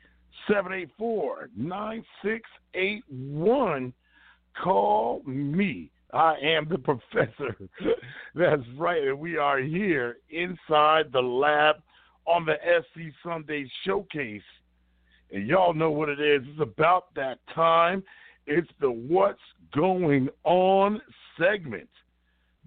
784 0.48 1.50
9681. 1.56 3.92
Call 4.61 5.22
me. 5.24 5.92
I 6.12 6.34
am 6.42 6.68
the 6.68 6.78
professor. 6.78 7.56
That's 8.34 8.62
right. 8.76 9.04
And 9.04 9.20
we 9.20 9.36
are 9.36 9.61
here 9.61 10.16
inside 10.30 11.12
the 11.12 11.22
lab 11.22 11.76
on 12.26 12.44
the 12.44 12.56
SC 12.80 13.12
Sunday 13.24 13.70
Showcase. 13.84 14.42
And 15.30 15.46
y'all 15.46 15.74
know 15.74 15.92
what 15.92 16.09
it 16.09 16.20
is. 16.20 16.42
It's 16.48 16.61
about 16.61 17.14
that 17.14 17.38
time. 17.54 18.02
It's 18.46 18.68
the 18.80 18.90
What's 18.90 19.38
Going 19.72 20.28
On 20.42 21.00
segment. 21.38 21.88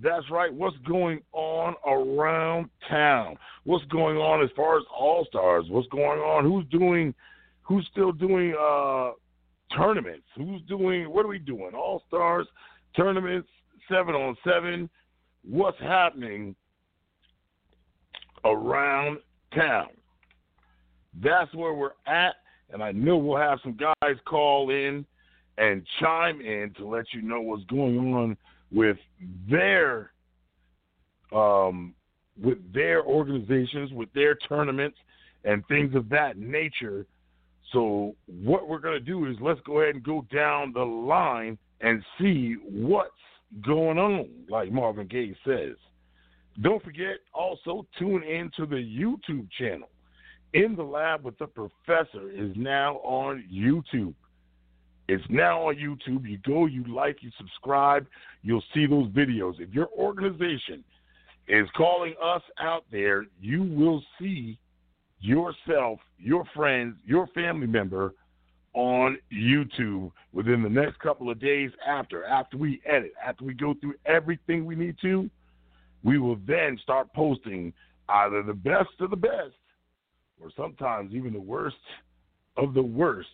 That's 0.01 0.29
right. 0.31 0.51
What's 0.51 0.77
going 0.87 1.21
on 1.31 1.75
around 1.85 2.69
town? 2.89 3.35
What's 3.65 3.85
going 3.85 4.17
on 4.17 4.43
as 4.43 4.49
far 4.55 4.77
as 4.77 4.83
All 4.95 5.25
Stars? 5.25 5.65
What's 5.69 5.87
going 5.89 6.19
on? 6.19 6.43
Who's 6.43 6.65
doing? 6.71 7.13
Who's 7.61 7.87
still 7.91 8.11
doing 8.11 8.55
uh, 8.59 9.11
tournaments? 9.75 10.25
Who's 10.35 10.61
doing? 10.67 11.09
What 11.09 11.25
are 11.25 11.29
we 11.29 11.37
doing? 11.37 11.71
All 11.75 12.01
Stars 12.07 12.47
tournaments, 12.95 13.47
seven 13.89 14.15
on 14.15 14.35
seven. 14.43 14.89
What's 15.43 15.79
happening 15.79 16.55
around 18.43 19.19
town? 19.53 19.89
That's 21.21 21.53
where 21.53 21.73
we're 21.73 21.91
at, 22.07 22.35
and 22.71 22.81
I 22.81 22.91
know 22.91 23.17
we'll 23.17 23.37
have 23.37 23.59
some 23.61 23.77
guys 23.77 24.15
call 24.25 24.71
in 24.71 25.05
and 25.57 25.85
chime 25.99 26.41
in 26.41 26.73
to 26.77 26.87
let 26.87 27.05
you 27.13 27.21
know 27.21 27.41
what's 27.41 27.65
going 27.65 28.13
on 28.13 28.37
with 28.71 28.97
their 29.49 30.11
um, 31.31 31.93
with 32.41 32.57
their 32.73 33.03
organizations, 33.03 33.91
with 33.93 34.11
their 34.13 34.35
tournaments, 34.35 34.97
and 35.43 35.65
things 35.67 35.95
of 35.95 36.09
that 36.09 36.37
nature. 36.37 37.05
So 37.71 38.15
what 38.25 38.67
we're 38.67 38.79
going 38.79 38.95
to 38.95 38.99
do 38.99 39.27
is 39.27 39.35
let's 39.39 39.61
go 39.65 39.81
ahead 39.81 39.95
and 39.95 40.03
go 40.03 40.25
down 40.33 40.73
the 40.73 40.83
line 40.83 41.57
and 41.79 42.03
see 42.19 42.55
what's 42.63 43.11
going 43.65 43.97
on, 43.97 44.29
like 44.49 44.71
Marvin 44.71 45.07
Gaye 45.07 45.35
says. 45.45 45.75
Don't 46.61 46.83
forget 46.83 47.17
also 47.33 47.87
tune 47.97 48.23
in 48.23 48.51
to 48.57 48.65
the 48.65 48.75
YouTube 48.75 49.47
channel. 49.57 49.89
In 50.53 50.75
the 50.75 50.83
Lab 50.83 51.23
with 51.23 51.37
the 51.37 51.47
Professor 51.47 52.29
is 52.29 52.51
now 52.55 52.95
on 52.97 53.45
YouTube. 53.51 54.13
It's 55.07 55.23
now 55.29 55.67
on 55.67 55.75
YouTube. 55.75 56.27
You 56.27 56.37
go, 56.45 56.65
you 56.65 56.83
like, 56.83 57.17
you 57.21 57.31
subscribe, 57.37 58.05
you'll 58.43 58.63
see 58.73 58.85
those 58.85 59.07
videos. 59.09 59.59
If 59.59 59.73
your 59.73 59.89
organization 59.97 60.83
is 61.47 61.67
calling 61.75 62.15
us 62.23 62.41
out 62.59 62.85
there, 62.91 63.25
you 63.41 63.63
will 63.63 64.03
see 64.19 64.57
yourself, 65.19 65.99
your 66.17 66.45
friends, 66.55 66.95
your 67.05 67.27
family 67.27 67.67
member 67.67 68.13
on 68.73 69.17
YouTube 69.33 70.11
within 70.31 70.63
the 70.63 70.69
next 70.69 70.97
couple 70.99 71.29
of 71.29 71.39
days 71.39 71.71
after, 71.85 72.23
after 72.23 72.57
we 72.57 72.81
edit, 72.85 73.13
after 73.23 73.43
we 73.43 73.53
go 73.53 73.73
through 73.81 73.95
everything 74.05 74.65
we 74.65 74.75
need 74.75 74.95
to, 75.01 75.29
we 76.03 76.17
will 76.17 76.37
then 76.47 76.79
start 76.81 77.11
posting 77.13 77.73
either 78.09 78.43
the 78.43 78.53
best 78.53 78.89
of 78.99 79.09
the 79.09 79.15
best 79.15 79.53
or 80.41 80.49
sometimes 80.55 81.13
even 81.13 81.33
the 81.33 81.39
worst 81.39 81.75
of 82.57 82.73
the 82.73 82.81
worst 82.81 83.29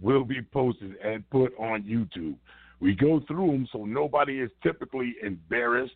will 0.00 0.24
be 0.24 0.40
posted 0.52 0.96
and 1.04 1.28
put 1.30 1.52
on 1.58 1.82
YouTube. 1.82 2.36
We 2.80 2.94
go 2.94 3.20
through 3.26 3.48
them 3.48 3.68
so 3.72 3.84
nobody 3.84 4.40
is 4.40 4.50
typically 4.62 5.14
embarrassed, 5.22 5.92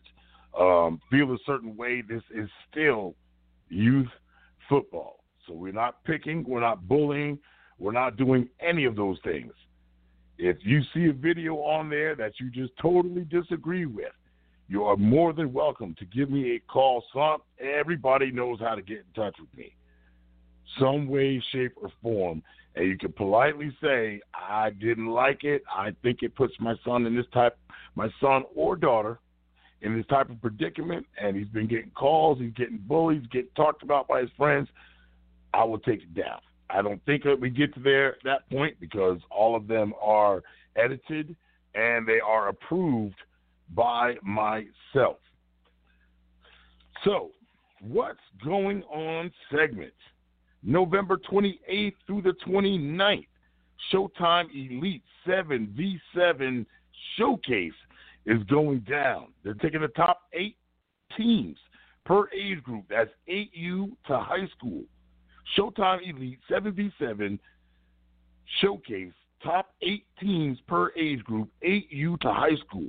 um, 0.59 0.99
feel 1.09 1.31
a 1.33 1.37
certain 1.45 1.77
way. 1.77 2.01
This 2.01 2.23
is 2.35 2.49
still 2.69 3.15
youth 3.69 4.09
football. 4.67 5.23
So 5.47 5.53
we're 5.53 5.73
not 5.73 6.03
picking, 6.03 6.43
we're 6.47 6.61
not 6.61 6.87
bullying, 6.87 7.39
we're 7.79 7.91
not 7.91 8.17
doing 8.17 8.49
any 8.59 8.85
of 8.85 8.95
those 8.95 9.17
things. 9.23 9.53
If 10.37 10.57
you 10.61 10.81
see 10.93 11.05
a 11.05 11.13
video 11.13 11.57
on 11.57 11.89
there 11.89 12.15
that 12.15 12.33
you 12.39 12.49
just 12.49 12.73
totally 12.81 13.23
disagree 13.25 13.85
with, 13.85 14.11
you 14.67 14.83
are 14.83 14.97
more 14.97 15.33
than 15.33 15.53
welcome 15.53 15.95
to 15.99 16.05
give 16.05 16.29
me 16.29 16.55
a 16.55 16.59
call. 16.71 17.03
Some 17.13 17.41
everybody 17.59 18.31
knows 18.31 18.59
how 18.59 18.75
to 18.75 18.81
get 18.81 18.99
in 18.99 19.13
touch 19.15 19.35
with 19.39 19.55
me, 19.57 19.75
some 20.79 21.07
way, 21.07 21.41
shape, 21.51 21.73
or 21.81 21.89
form, 22.01 22.43
and 22.75 22.87
you 22.87 22.97
can 22.97 23.11
politely 23.13 23.75
say, 23.81 24.21
"I 24.33 24.71
didn't 24.71 25.07
like 25.07 25.43
it. 25.43 25.63
I 25.73 25.91
think 26.01 26.23
it 26.23 26.35
puts 26.35 26.59
my 26.59 26.75
son 26.83 27.05
in 27.05 27.15
this 27.15 27.27
type, 27.33 27.57
my 27.95 28.09
son 28.19 28.43
or 28.55 28.75
daughter, 28.75 29.19
in 29.81 29.95
this 29.95 30.05
type 30.07 30.29
of 30.29 30.41
predicament, 30.41 31.05
and 31.17 31.35
he's 31.35 31.49
been 31.49 31.67
getting 31.67 31.91
calls, 31.91 32.39
he's 32.39 32.53
getting 32.53 32.77
bullied, 32.77 33.29
getting 33.31 33.51
talked 33.55 33.83
about 33.83 34.07
by 34.07 34.21
his 34.21 34.31
friends. 34.31 34.69
I 35.53 35.63
will 35.63 35.79
take 35.79 36.01
it 36.01 36.13
down." 36.13 36.39
I 36.69 36.81
don't 36.81 37.03
think 37.05 37.23
that 37.23 37.39
we 37.39 37.49
get 37.51 37.73
to 37.75 37.79
there 37.79 38.17
that 38.23 38.49
point 38.49 38.79
because 38.79 39.19
all 39.29 39.55
of 39.55 39.67
them 39.67 39.93
are 40.01 40.41
edited 40.75 41.35
and 41.75 42.07
they 42.07 42.19
are 42.19 42.49
approved 42.49 43.15
by 43.75 44.15
myself. 44.23 45.17
So, 47.03 47.31
what's 47.81 48.19
going 48.43 48.83
on 48.83 49.31
segment? 49.51 49.93
November 50.63 51.17
28th 51.29 51.93
through 52.07 52.21
the 52.21 52.33
29th, 52.45 53.27
Showtime 53.91 54.45
Elite 54.53 55.03
7v7 55.27 56.65
Showcase 57.17 57.73
is 58.25 58.41
going 58.43 58.79
down. 58.89 59.27
They're 59.43 59.53
taking 59.55 59.81
the 59.81 59.89
top 59.89 60.21
eight 60.33 60.57
teams 61.17 61.57
per 62.05 62.29
age 62.31 62.63
group. 62.63 62.85
That's 62.89 63.11
8U 63.29 63.91
to 64.07 64.19
high 64.19 64.47
school. 64.57 64.83
Showtime 65.57 65.99
Elite 66.07 66.39
7v7 66.49 67.37
Showcase 68.61 69.11
top 69.43 69.73
eight 69.81 70.05
teams 70.19 70.57
per 70.67 70.91
age 70.97 71.23
group, 71.23 71.49
8U 71.63 72.19
to 72.21 72.33
high 72.33 72.55
school. 72.65 72.87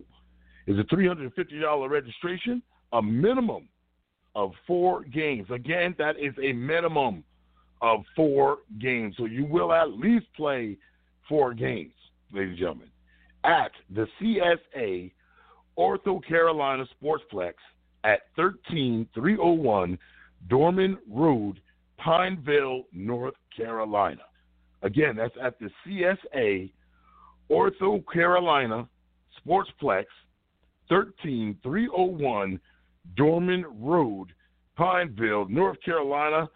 Is 0.66 0.78
a 0.78 0.84
$350 0.84 1.90
registration, 1.90 2.62
a 2.92 3.02
minimum 3.02 3.68
of 4.34 4.52
four 4.66 5.02
games. 5.04 5.46
Again, 5.50 5.94
that 5.98 6.16
is 6.18 6.32
a 6.42 6.52
minimum 6.52 7.22
of 7.85 8.01
four 8.16 8.61
games. 8.80 9.14
So 9.18 9.26
you 9.26 9.45
will 9.45 9.70
at 9.70 9.91
least 9.91 10.24
play 10.35 10.78
four 11.28 11.53
games, 11.53 11.93
ladies 12.32 12.53
and 12.53 12.59
gentlemen, 12.59 12.89
at 13.45 13.72
the 13.95 14.07
CSA 14.18 15.12
Ortho 15.78 16.26
Carolina 16.26 16.87
Sportsplex 16.97 17.53
at 18.05 18.20
13301 18.37 19.99
Dorman 20.49 20.97
Road, 21.11 21.61
Pineville, 21.99 22.85
North 22.95 23.35
Carolina. 23.55 24.22
Again, 24.82 25.14
that's 25.16 25.35
at 25.43 25.59
the 25.59 25.68
CSA 25.87 26.72
Ortho 27.51 28.03
Carolina 28.11 28.89
Sportsplex, 29.47 30.07
13301 30.89 32.59
Dorman 33.14 33.64
Road, 33.78 34.28
Pineville, 34.78 35.49
North 35.51 35.76
Carolina. 35.85 36.49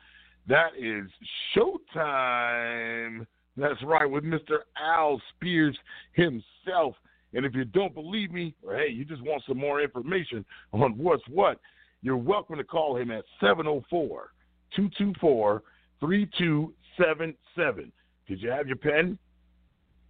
That 0.48 0.70
is 0.78 1.08
showtime. 1.54 3.26
That's 3.56 3.82
right, 3.82 4.10
with 4.10 4.24
Mr. 4.24 4.60
Al 4.80 5.20
Spears 5.34 5.76
himself. 6.12 6.94
And 7.34 7.44
if 7.44 7.54
you 7.54 7.66
don't 7.66 7.94
believe 7.94 8.32
me, 8.32 8.54
or 8.66 8.74
hey, 8.76 8.88
you 8.88 9.04
just 9.04 9.20
want 9.22 9.42
some 9.46 9.58
more 9.58 9.82
information 9.82 10.46
on 10.72 10.96
what's 10.96 11.22
what, 11.28 11.60
you're 12.00 12.16
welcome 12.16 12.56
to 12.56 12.64
call 12.64 12.96
him 12.96 13.10
at 13.10 13.24
704 13.40 14.30
224 14.74 15.62
3277. 16.00 17.92
Did 18.26 18.40
you 18.40 18.50
have 18.50 18.66
your 18.66 18.76
pen? 18.76 19.18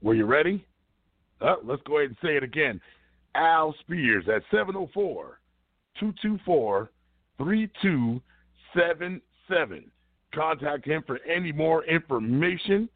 Were 0.03 0.15
you 0.15 0.27
ready? 0.27 0.65
Uh, 1.41 1.57
let's 1.65 1.83
go 1.87 1.99
ahead 1.99 2.11
and 2.11 2.19
say 2.23 2.37
it 2.37 2.45
again. 2.45 2.81
Al 3.35 3.75
Spears 3.81 4.29
at 4.29 4.43
704 4.51 5.41
224 5.99 6.91
3277. 7.39 9.91
Contact 10.35 10.85
him 10.85 11.03
for 11.07 11.19
any 11.27 11.53
more 11.53 11.85
information 11.85 12.89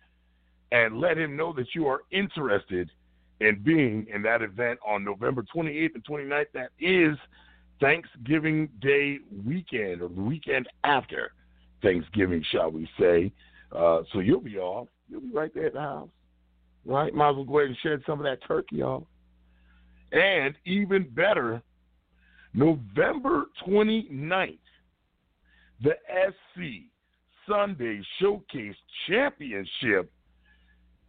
and 0.70 1.01
let 1.01 1.18
him 1.18 1.37
know 1.37 1.53
that 1.53 1.74
you 1.74 1.87
are 1.87 2.01
interested 2.11 2.91
in 3.41 3.62
being 3.62 4.07
in 4.12 4.22
that 4.22 4.43
event 4.43 4.78
on 4.87 5.05
November 5.05 5.45
28th 5.55 5.95
and 5.95 6.05
29th. 6.05 6.47
That 6.55 6.70
is 6.78 7.16
Thanksgiving 7.80 8.68
Day 8.80 9.18
weekend 9.45 10.03
or 10.03 10.09
the 10.09 10.20
weekend 10.20 10.68
after 10.85 11.33
Thanksgiving, 11.83 12.45
shall 12.51 12.70
we 12.70 12.89
say. 12.99 13.33
Uh, 13.72 14.03
so 14.12 14.20
you'll 14.20 14.41
be 14.41 14.59
off. 14.59 14.89
You'll 15.09 15.22
be 15.22 15.33
right 15.33 15.53
there 15.55 15.66
at 15.66 15.74
the 15.74 15.80
house. 15.80 16.09
Right? 16.85 17.14
Might 17.14 17.30
as 17.30 17.37
well 17.37 17.45
go 17.45 17.59
ahead 17.59 17.68
and 17.68 17.78
shed 17.83 18.03
some 18.07 18.18
of 18.18 18.24
that 18.24 18.39
turkey 18.47 18.83
off. 18.83 19.05
And 20.12 20.55
even 20.64 21.09
better, 21.11 21.62
November 22.55 23.47
29th, 23.66 24.59
the 25.83 25.97
SC 26.09 26.91
Sunday 27.49 28.03
Showcase 28.20 28.76
Championship 29.09 30.11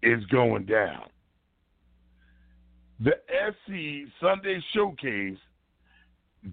is 0.01 0.23
going 0.25 0.65
down. 0.65 1.05
The 2.99 3.13
SC 3.27 4.09
Sunday 4.21 4.63
Showcase 4.73 5.38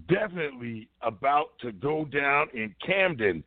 definitely 0.07 0.89
about 1.01 1.51
to 1.61 1.71
go 1.71 2.05
down 2.05 2.47
in 2.53 2.73
Camden, 2.85 3.43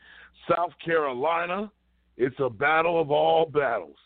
South 0.49 0.72
Carolina. 0.85 1.70
It's 2.16 2.37
a 2.39 2.51
battle 2.51 3.01
of 3.01 3.11
all 3.11 3.47
battles. 3.47 3.97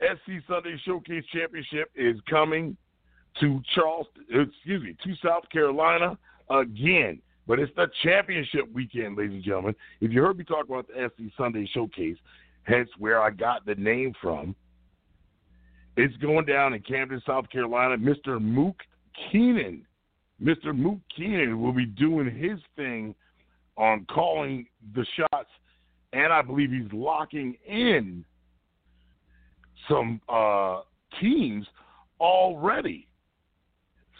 SC 0.00 0.44
Sunday 0.48 0.80
Showcase 0.84 1.24
Championship 1.32 1.90
is 1.94 2.16
coming 2.28 2.76
to 3.40 3.62
Charleston, 3.74 4.24
excuse 4.28 4.82
me, 4.82 4.96
to 5.04 5.14
South 5.26 5.48
Carolina 5.50 6.18
again. 6.50 7.20
But 7.52 7.58
it's 7.58 7.72
the 7.76 7.86
championship 8.02 8.72
weekend, 8.72 9.18
ladies 9.18 9.34
and 9.34 9.44
gentlemen. 9.44 9.74
If 10.00 10.10
you 10.10 10.22
heard 10.22 10.38
me 10.38 10.44
talk 10.44 10.64
about 10.64 10.88
the 10.88 11.10
SC 11.10 11.30
Sunday 11.36 11.68
Showcase, 11.74 12.16
hence 12.62 12.88
where 12.96 13.20
I 13.20 13.28
got 13.28 13.66
the 13.66 13.74
name 13.74 14.14
from, 14.22 14.56
it's 15.98 16.16
going 16.16 16.46
down 16.46 16.72
in 16.72 16.80
Camden, 16.80 17.20
South 17.26 17.50
Carolina. 17.50 17.98
Mr. 17.98 18.40
Mook 18.40 18.76
Keenan, 19.30 19.84
Mr. 20.42 20.74
Mook 20.74 20.98
Keenan 21.14 21.60
will 21.60 21.74
be 21.74 21.84
doing 21.84 22.34
his 22.34 22.58
thing 22.74 23.14
on 23.76 24.06
calling 24.06 24.66
the 24.94 25.04
shots, 25.14 25.50
and 26.14 26.32
I 26.32 26.40
believe 26.40 26.70
he's 26.70 26.90
locking 26.90 27.54
in 27.68 28.24
some 29.90 30.22
uh, 30.26 30.80
teams 31.20 31.66
already. 32.18 33.08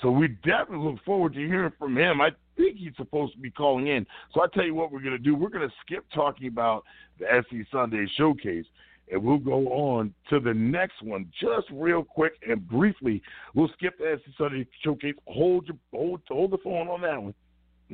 So 0.02 0.10
we 0.10 0.28
definitely 0.28 0.86
look 0.90 1.02
forward 1.06 1.32
to 1.32 1.38
hearing 1.38 1.72
from 1.78 1.96
him. 1.96 2.20
I 2.20 2.32
think 2.56 2.76
he's 2.76 2.92
supposed 2.96 3.34
to 3.34 3.38
be 3.38 3.50
calling 3.50 3.88
in. 3.88 4.06
So 4.34 4.42
I 4.42 4.46
tell 4.52 4.64
you 4.64 4.74
what 4.74 4.92
we're 4.92 5.00
going 5.00 5.12
to 5.12 5.18
do. 5.18 5.34
We're 5.34 5.48
going 5.48 5.68
to 5.68 5.74
skip 5.84 6.04
talking 6.14 6.48
about 6.48 6.84
the 7.18 7.26
SC 7.42 7.66
Sunday 7.70 8.06
Showcase, 8.16 8.66
and 9.10 9.22
we'll 9.22 9.38
go 9.38 9.68
on 9.68 10.14
to 10.30 10.40
the 10.40 10.54
next 10.54 11.02
one 11.02 11.30
just 11.40 11.66
real 11.72 12.02
quick 12.02 12.34
and 12.48 12.66
briefly. 12.68 13.22
We'll 13.54 13.70
skip 13.76 13.98
the 13.98 14.18
SC 14.18 14.30
Sunday 14.38 14.66
Showcase. 14.82 15.14
Hold 15.26 15.66
your 15.66 15.76
hold 15.92 16.22
hold 16.28 16.50
the 16.50 16.58
phone 16.58 16.88
on 16.88 17.02
that 17.02 17.22
one. 17.22 17.34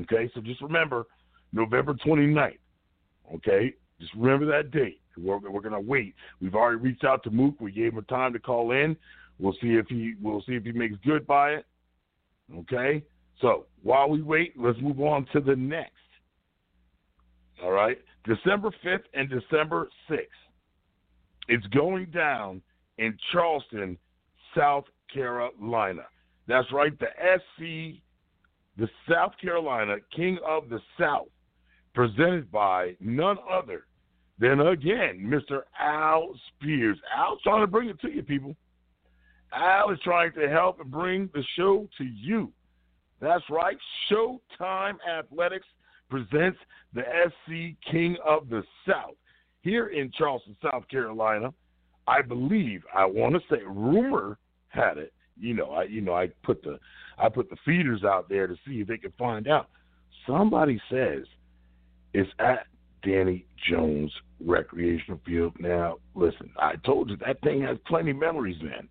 Okay, 0.03 0.31
so 0.35 0.41
just 0.41 0.61
remember 0.63 1.07
November 1.53 1.95
29th. 1.95 2.59
Okay, 3.35 3.75
just 4.01 4.15
remember 4.15 4.47
that 4.47 4.71
date. 4.71 5.01
We're, 5.17 5.39
we're 5.39 5.61
going 5.61 5.73
to 5.73 5.81
wait. 5.81 6.15
We've 6.41 6.55
already 6.55 6.79
reached 6.79 7.05
out 7.05 7.25
to 7.25 7.31
Mook. 7.31 7.55
We 7.61 7.73
gave 7.73 7.95
him 7.95 8.05
time 8.05 8.33
to 8.33 8.39
call 8.39 8.71
in. 8.71 8.97
We'll 9.39 9.55
see 9.61 9.75
if 9.75 9.87
he 9.89 10.15
we'll 10.21 10.43
see 10.43 10.55
if 10.55 10.65
he 10.65 10.73
makes 10.73 10.97
good 11.05 11.27
by 11.27 11.53
it. 11.53 11.67
Okay. 12.61 13.03
So 13.41 13.67
while 13.83 14.09
we 14.09 14.23
wait, 14.23 14.55
let's 14.59 14.79
move 14.81 15.01
on 15.01 15.27
to 15.33 15.41
the 15.41 15.57
next. 15.57 15.93
All 17.63 17.73
right, 17.73 17.99
December 18.25 18.71
fifth 18.83 19.07
and 19.15 19.29
December 19.29 19.89
sixth. 20.09 20.29
It's 21.49 21.67
going 21.69 22.07
down 22.07 22.63
in 22.99 23.17
Charleston, 23.33 23.97
South 24.57 24.85
Carolina. 25.13 26.03
That's 26.47 26.71
right, 26.73 26.93
the 26.99 27.09
SC, 27.37 28.01
the 28.77 28.89
South 29.11 29.33
Carolina 29.41 29.97
King 30.15 30.39
of 30.47 30.69
the 30.69 30.81
South, 30.99 31.29
presented 31.95 32.51
by 32.51 32.97
none 33.01 33.39
other 33.51 33.87
than 34.39 34.61
again 34.61 35.21
Mr. 35.21 35.63
Al 35.81 36.31
Spears. 36.49 36.99
Al's 37.17 37.41
trying 37.43 37.63
to 37.63 37.67
bring 37.67 37.89
it 37.89 38.01
to 38.01 38.11
you, 38.11 38.23
people. 38.23 38.55
Al 39.53 39.91
is 39.91 39.99
trying 40.05 40.33
to 40.33 40.49
help 40.49 40.85
bring 40.87 41.29
the 41.35 41.43
show 41.57 41.89
to 41.99 42.05
you. 42.05 42.53
That's 43.21 43.45
right. 43.51 43.77
Showtime 44.11 44.97
Athletics 45.09 45.67
presents 46.09 46.59
the 46.95 47.03
SC 47.27 47.77
King 47.91 48.17
of 48.27 48.49
the 48.49 48.63
South 48.87 49.15
here 49.63 49.89
in 49.89 50.11
Charleston, 50.17 50.57
South 50.63 50.89
Carolina. 50.89 51.53
I 52.07 52.23
believe 52.23 52.83
I 52.95 53.05
want 53.05 53.35
to 53.35 53.41
say 53.51 53.63
rumor 53.67 54.39
had 54.69 54.99
it. 54.99 55.13
You 55.39 55.55
know, 55.55 55.71
I 55.71 55.85
you 55.85 56.01
know 56.01 56.15
I 56.15 56.29
put 56.43 56.63
the 56.63 56.79
I 57.19 57.29
put 57.29 57.51
the 57.51 57.57
feeders 57.65 58.05
out 58.05 58.29
there 58.29 58.47
to 58.47 58.55
see 58.67 58.81
if 58.81 58.89
they 58.89 58.97
could 58.97 59.13
find 59.19 59.47
out. 59.49 59.69
Somebody 60.27 60.81
says 60.91 61.25
it's 62.15 62.31
at 62.39 62.67
Danny 63.03 63.45
Jones 63.69 64.13
Recreational 64.45 65.21
Field. 65.25 65.55
Now, 65.59 65.97
listen, 66.15 66.51
I 66.59 66.77
told 66.85 67.11
you 67.11 67.17
that 67.25 67.41
thing 67.43 67.63
has 67.63 67.77
plenty 67.87 68.13
memories, 68.13 68.61
man. 68.63 68.89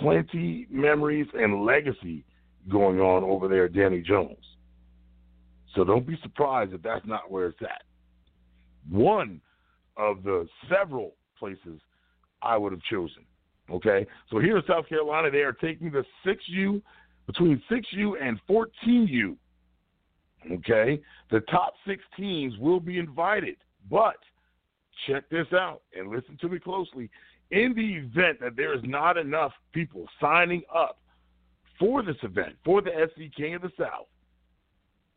Plenty 0.00 0.66
memories 0.70 1.26
and 1.34 1.64
legacy 1.64 2.24
going 2.70 3.00
on 3.00 3.24
over 3.24 3.48
there 3.48 3.68
Danny 3.68 4.00
Jones. 4.00 4.36
So 5.74 5.84
don't 5.84 6.06
be 6.06 6.18
surprised 6.22 6.72
if 6.72 6.82
that's 6.82 7.06
not 7.06 7.30
where 7.30 7.46
it's 7.46 7.62
at. 7.62 7.82
One 8.90 9.40
of 9.96 10.22
the 10.22 10.46
several 10.68 11.14
places 11.38 11.80
I 12.42 12.56
would 12.56 12.72
have 12.72 12.82
chosen. 12.82 13.24
Okay? 13.70 14.06
So 14.30 14.38
here 14.38 14.56
in 14.56 14.62
South 14.66 14.88
Carolina, 14.88 15.30
they 15.30 15.38
are 15.38 15.52
taking 15.52 15.90
the 15.90 16.04
6U, 16.26 16.82
between 17.26 17.62
6U 17.70 18.14
and 18.20 18.40
14U. 18.48 19.36
Okay? 20.50 21.00
The 21.30 21.40
top 21.40 21.74
six 21.86 22.02
teams 22.16 22.56
will 22.58 22.80
be 22.80 22.98
invited. 22.98 23.56
But 23.90 24.16
check 25.06 25.28
this 25.30 25.46
out 25.52 25.82
and 25.96 26.10
listen 26.10 26.36
to 26.40 26.48
me 26.48 26.58
closely. 26.58 27.08
In 27.50 27.74
the 27.74 27.94
event 27.94 28.40
that 28.40 28.56
there 28.56 28.74
is 28.74 28.80
not 28.84 29.16
enough 29.16 29.52
people 29.72 30.06
signing 30.20 30.62
up 30.74 30.98
for 31.82 32.00
this 32.00 32.16
event, 32.22 32.54
for 32.64 32.80
the 32.80 32.90
SC 33.08 33.34
King 33.36 33.56
of 33.56 33.62
the 33.62 33.72
South, 33.76 34.06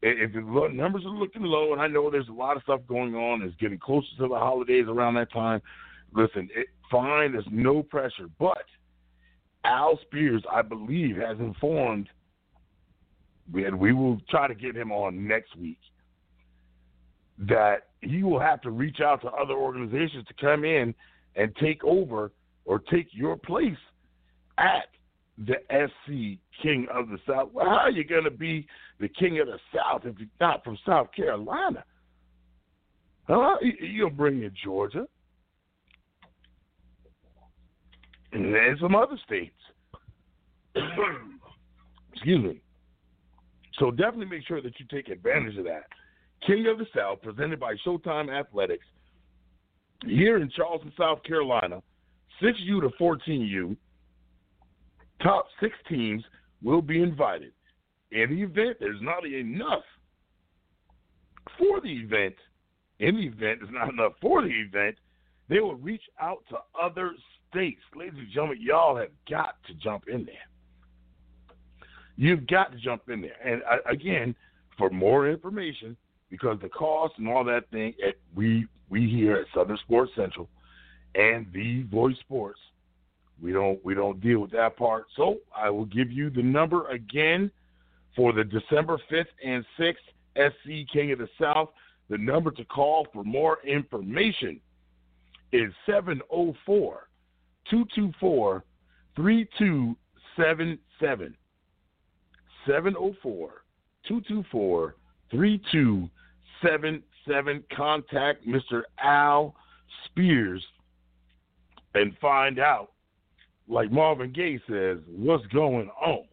if 0.01 0.33
the 0.33 0.41
numbers 0.73 1.03
are 1.05 1.09
looking 1.09 1.43
low, 1.43 1.73
and 1.73 1.81
I 1.81 1.85
know 1.85 2.09
there's 2.09 2.27
a 2.27 2.33
lot 2.33 2.57
of 2.57 2.63
stuff 2.63 2.81
going 2.87 3.13
on, 3.13 3.43
it's 3.43 3.55
getting 3.57 3.77
closer 3.77 4.07
to 4.17 4.27
the 4.27 4.35
holidays 4.35 4.85
around 4.87 5.13
that 5.13 5.31
time. 5.31 5.61
Listen, 6.11 6.49
it, 6.55 6.67
fine, 6.89 7.33
there's 7.33 7.45
no 7.51 7.83
pressure, 7.83 8.27
but 8.39 8.65
Al 9.63 9.99
Spears, 10.01 10.43
I 10.51 10.63
believe, 10.63 11.17
has 11.17 11.37
informed, 11.39 12.09
and 13.53 13.79
we 13.79 13.93
will 13.93 14.19
try 14.27 14.47
to 14.47 14.55
get 14.55 14.75
him 14.75 14.91
on 14.91 15.27
next 15.27 15.55
week, 15.55 15.79
that 17.37 17.89
he 18.01 18.23
will 18.23 18.39
have 18.39 18.61
to 18.61 18.71
reach 18.71 19.01
out 19.01 19.21
to 19.21 19.27
other 19.27 19.53
organizations 19.53 20.25
to 20.27 20.33
come 20.41 20.65
in 20.65 20.95
and 21.35 21.55
take 21.57 21.83
over 21.83 22.31
or 22.65 22.79
take 22.79 23.09
your 23.11 23.37
place 23.37 23.77
at 24.57 24.87
the 25.37 25.55
SC 25.69 26.39
King 26.61 26.87
of 26.93 27.09
the 27.09 27.17
South. 27.27 27.49
Well, 27.53 27.65
how 27.65 27.77
are 27.77 27.91
you 27.91 28.03
going 28.03 28.23
to 28.23 28.31
be 28.31 28.67
the 28.99 29.09
King 29.09 29.39
of 29.39 29.47
the 29.47 29.59
South 29.73 30.05
if 30.05 30.17
you're 30.17 30.27
not 30.39 30.63
from 30.63 30.77
South 30.85 31.07
Carolina? 31.15 31.83
Huh? 33.27 33.57
You'll 33.61 34.09
bring 34.09 34.43
in 34.43 34.51
Georgia 34.63 35.07
and 38.35 38.53
then 38.53 38.77
some 38.79 38.95
other 38.95 39.17
states. 39.25 39.55
Excuse 42.13 42.43
me. 42.43 42.61
So 43.79 43.91
definitely 43.91 44.27
make 44.27 44.47
sure 44.47 44.61
that 44.61 44.79
you 44.79 44.85
take 44.91 45.09
advantage 45.09 45.57
of 45.57 45.65
that. 45.65 45.83
King 46.45 46.67
of 46.67 46.77
the 46.77 46.85
South, 46.95 47.21
presented 47.21 47.59
by 47.59 47.75
Showtime 47.85 48.29
Athletics, 48.29 48.85
here 50.05 50.37
in 50.37 50.49
Charleston, 50.49 50.93
South 50.97 51.23
Carolina, 51.23 51.81
6U 52.41 52.81
to 52.81 52.89
14U. 53.01 53.75
Top 55.21 55.47
six 55.59 55.75
teams 55.89 56.23
will 56.63 56.81
be 56.81 57.01
invited. 57.01 57.51
In 58.11 58.29
the 58.29 58.41
event 58.41 58.77
there's 58.79 59.01
not 59.01 59.25
enough 59.25 59.83
for 61.57 61.79
the 61.81 61.91
event, 61.91 62.35
in 62.99 63.15
the 63.15 63.23
event 63.23 63.59
there's 63.61 63.73
not 63.73 63.89
enough 63.89 64.13
for 64.21 64.41
the 64.41 64.49
event, 64.49 64.97
they 65.49 65.59
will 65.59 65.75
reach 65.75 66.01
out 66.19 66.43
to 66.49 66.57
other 66.81 67.11
states. 67.49 67.81
Ladies 67.95 68.19
and 68.19 68.29
gentlemen, 68.31 68.57
y'all 68.61 68.95
have 68.95 69.09
got 69.29 69.55
to 69.67 69.73
jump 69.75 70.05
in 70.07 70.25
there. 70.25 70.35
You've 72.17 72.47
got 72.47 72.71
to 72.71 72.77
jump 72.77 73.09
in 73.09 73.21
there. 73.21 73.37
And 73.45 73.61
uh, 73.63 73.89
again, 73.89 74.35
for 74.77 74.89
more 74.89 75.29
information, 75.29 75.95
because 76.29 76.57
the 76.61 76.69
cost 76.69 77.13
and 77.17 77.27
all 77.27 77.43
that 77.43 77.69
thing, 77.71 77.93
it, 77.97 78.19
we 78.35 78.67
we 78.89 79.09
here 79.09 79.35
at 79.35 79.45
Southern 79.53 79.77
Sports 79.77 80.11
Central 80.15 80.49
and 81.15 81.47
the 81.53 81.83
Voice 81.83 82.15
Sports, 82.21 82.59
we 83.41 83.51
don't 83.51 83.83
we 83.83 83.93
don't 83.93 84.21
deal 84.21 84.39
with 84.39 84.51
that 84.51 84.77
part. 84.77 85.07
So 85.15 85.39
I 85.55 85.69
will 85.69 85.85
give 85.85 86.11
you 86.11 86.29
the 86.29 86.43
number 86.43 86.89
again 86.89 87.51
for 88.15 88.33
the 88.33 88.43
December 88.43 88.99
fifth 89.09 89.27
and 89.43 89.65
sixth 89.77 90.03
SC 90.35 90.87
King 90.91 91.11
of 91.11 91.19
the 91.19 91.29
South. 91.39 91.69
The 92.09 92.17
number 92.17 92.49
to 92.51 92.65
call 92.65 93.07
for 93.11 93.23
more 93.23 93.59
information 93.65 94.59
is 95.51 95.71
704 95.85 97.07
224 97.69 98.63
3277. 99.15 101.37
704 102.65 103.63
224 104.07 104.95
3277. 105.31 107.63
Contact 107.75 108.47
Mr. 108.47 108.83
Al 109.03 109.55
Spears 110.05 110.63
and 111.95 112.15
find 112.19 112.59
out, 112.59 112.91
like 113.67 113.91
Marvin 113.91 114.31
Gaye 114.31 114.59
says, 114.69 114.97
what's 115.07 115.45
going 115.47 115.89
on. 116.01 116.25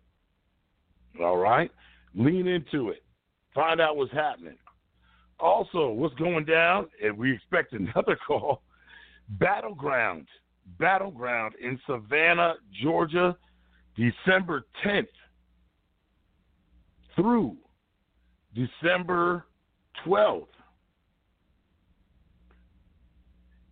All 1.20 1.36
right? 1.36 1.70
Lean 2.14 2.46
into 2.46 2.90
it. 2.90 3.02
Find 3.54 3.80
out 3.80 3.96
what's 3.96 4.12
happening. 4.12 4.56
Also, 5.40 5.90
what's 5.90 6.14
going 6.14 6.44
down, 6.44 6.88
and 7.02 7.16
we 7.16 7.32
expect 7.32 7.72
another 7.72 8.16
call 8.26 8.62
Battleground. 9.28 10.26
Battleground 10.78 11.54
in 11.60 11.78
Savannah, 11.86 12.54
Georgia, 12.82 13.36
December 13.96 14.64
10th 14.84 15.06
through 17.16 17.56
December 18.54 19.46
12th. 20.06 20.46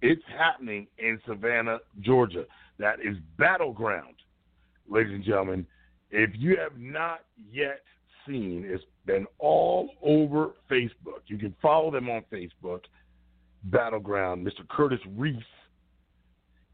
It's 0.03 0.23
happening 0.37 0.87
in 0.99 1.21
Savannah, 1.27 1.79
Georgia. 2.01 2.45
That 2.81 3.01
is 3.05 3.19
Battleground, 3.37 4.15
ladies 4.89 5.13
and 5.13 5.23
gentlemen. 5.23 5.67
If 6.11 6.31
you 6.35 6.57
have 6.57 6.81
not 6.81 7.21
yet 7.53 7.83
seen, 8.27 8.65
it's 8.67 8.83
been 9.05 9.27
all 9.39 9.91
over 10.03 10.53
Facebook. 10.71 11.21
You 11.27 11.37
can 11.37 11.55
follow 11.61 11.91
them 11.91 12.09
on 12.09 12.25
Facebook, 12.33 12.81
Battleground, 13.65 14.47
Mr. 14.47 14.67
Curtis 14.71 14.99
Reese. 15.15 15.37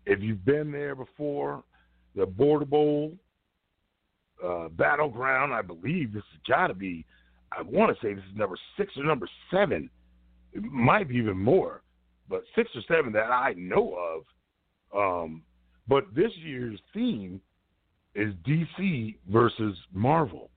If 0.06 0.20
you've 0.22 0.44
been 0.44 0.70
there 0.70 0.94
before, 0.94 1.64
the 2.14 2.24
Border 2.24 2.66
Bowl, 2.66 3.12
uh, 4.44 4.68
Battleground, 4.68 5.52
I 5.52 5.62
believe 5.62 6.12
this 6.12 6.22
has 6.30 6.40
got 6.48 6.68
to 6.68 6.74
be, 6.74 7.04
I 7.50 7.62
want 7.62 7.92
to 7.92 8.06
say 8.06 8.14
this 8.14 8.22
is 8.30 8.38
number 8.38 8.56
six 8.76 8.92
or 8.96 9.02
number 9.02 9.28
seven. 9.50 9.90
It 10.52 10.62
might 10.62 11.08
be 11.08 11.16
even 11.16 11.36
more, 11.36 11.82
but 12.28 12.44
six 12.54 12.70
or 12.76 12.82
seven 12.86 13.12
that 13.14 13.32
I 13.32 13.54
know 13.56 14.22
of. 14.94 15.24
Um, 15.24 15.42
but 15.88 16.04
this 16.14 16.32
year's 16.36 16.78
theme 16.92 17.40
is 18.14 18.34
DC 18.46 19.16
versus 19.30 19.76
Marvel. 19.92 20.50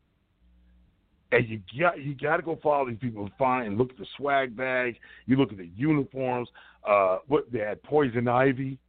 And 1.32 1.48
you 1.48 1.62
got 1.80 2.02
you 2.02 2.16
got 2.16 2.38
to 2.38 2.44
go 2.44 2.58
follow 2.64 2.90
these 2.90 2.98
people 2.98 3.24
and 3.24 3.32
find 3.38 3.68
and 3.68 3.78
look 3.78 3.92
at 3.92 3.98
the 3.98 4.06
swag 4.18 4.56
bag. 4.56 4.96
You 5.28 5.36
look 5.36 5.52
at 5.52 5.60
the 5.60 5.70
uniforms. 5.76 6.50
Uh, 6.88 7.18
what 7.28 7.52
they 7.52 7.60
had 7.60 7.84
Poison 7.84 8.28
Ivy, 8.28 8.80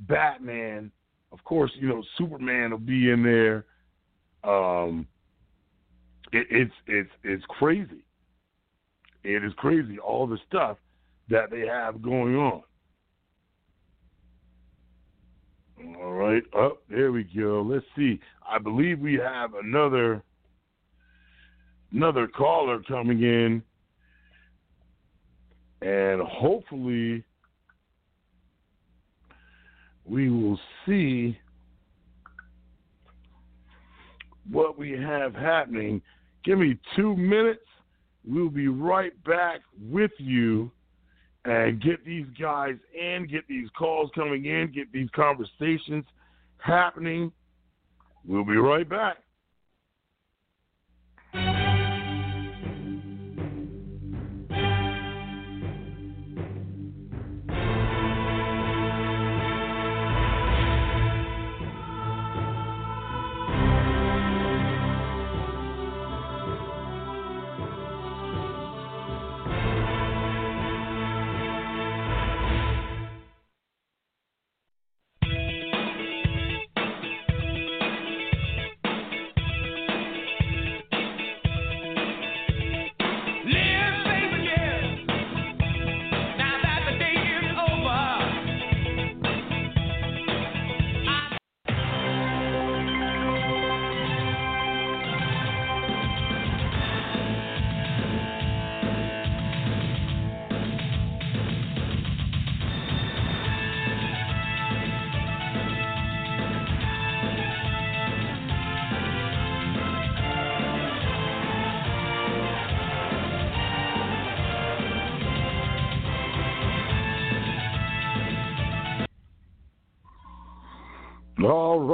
Batman, 0.00 0.92
of 1.32 1.42
course. 1.42 1.72
You 1.74 1.88
know 1.88 2.04
Superman 2.18 2.70
will 2.70 2.78
be 2.78 3.10
in 3.10 3.24
there. 3.24 3.64
Um, 4.44 5.08
it, 6.32 6.46
it's 6.50 6.74
it's 6.86 7.10
it's 7.24 7.44
crazy. 7.48 8.04
It 9.24 9.44
is 9.44 9.52
crazy 9.56 9.98
all 9.98 10.28
the 10.28 10.38
stuff 10.48 10.76
that 11.30 11.50
they 11.50 11.66
have 11.66 12.00
going 12.00 12.36
on. 12.36 12.62
All 16.00 16.12
right, 16.12 16.42
up 16.54 16.54
oh, 16.54 16.78
there 16.88 17.12
we 17.12 17.24
go. 17.24 17.66
Let's 17.66 17.84
see. 17.96 18.20
I 18.48 18.58
believe 18.58 19.00
we 19.00 19.14
have 19.14 19.54
another 19.54 20.22
another 21.92 22.26
caller 22.26 22.80
coming 22.86 23.22
in, 23.22 23.62
and 25.80 26.20
hopefully 26.22 27.24
we 30.04 30.30
will 30.30 30.58
see 30.86 31.38
what 34.50 34.78
we 34.78 34.92
have 34.92 35.34
happening. 35.34 36.02
Give 36.44 36.58
me 36.58 36.78
two 36.96 37.16
minutes. 37.16 37.60
We'll 38.24 38.50
be 38.50 38.68
right 38.68 39.12
back 39.24 39.60
with 39.90 40.12
you 40.18 40.70
and 41.44 41.82
get 41.82 42.04
these 42.04 42.26
guys 42.40 42.76
in, 42.94 43.26
get 43.26 43.46
these 43.48 43.68
calls 43.76 44.10
coming 44.14 44.44
in, 44.44 44.70
get 44.72 44.92
these 44.92 45.08
conversations 45.14 46.04
happening. 46.58 47.32
We'll 48.24 48.44
be 48.44 48.56
right 48.56 48.88
back. 48.88 49.16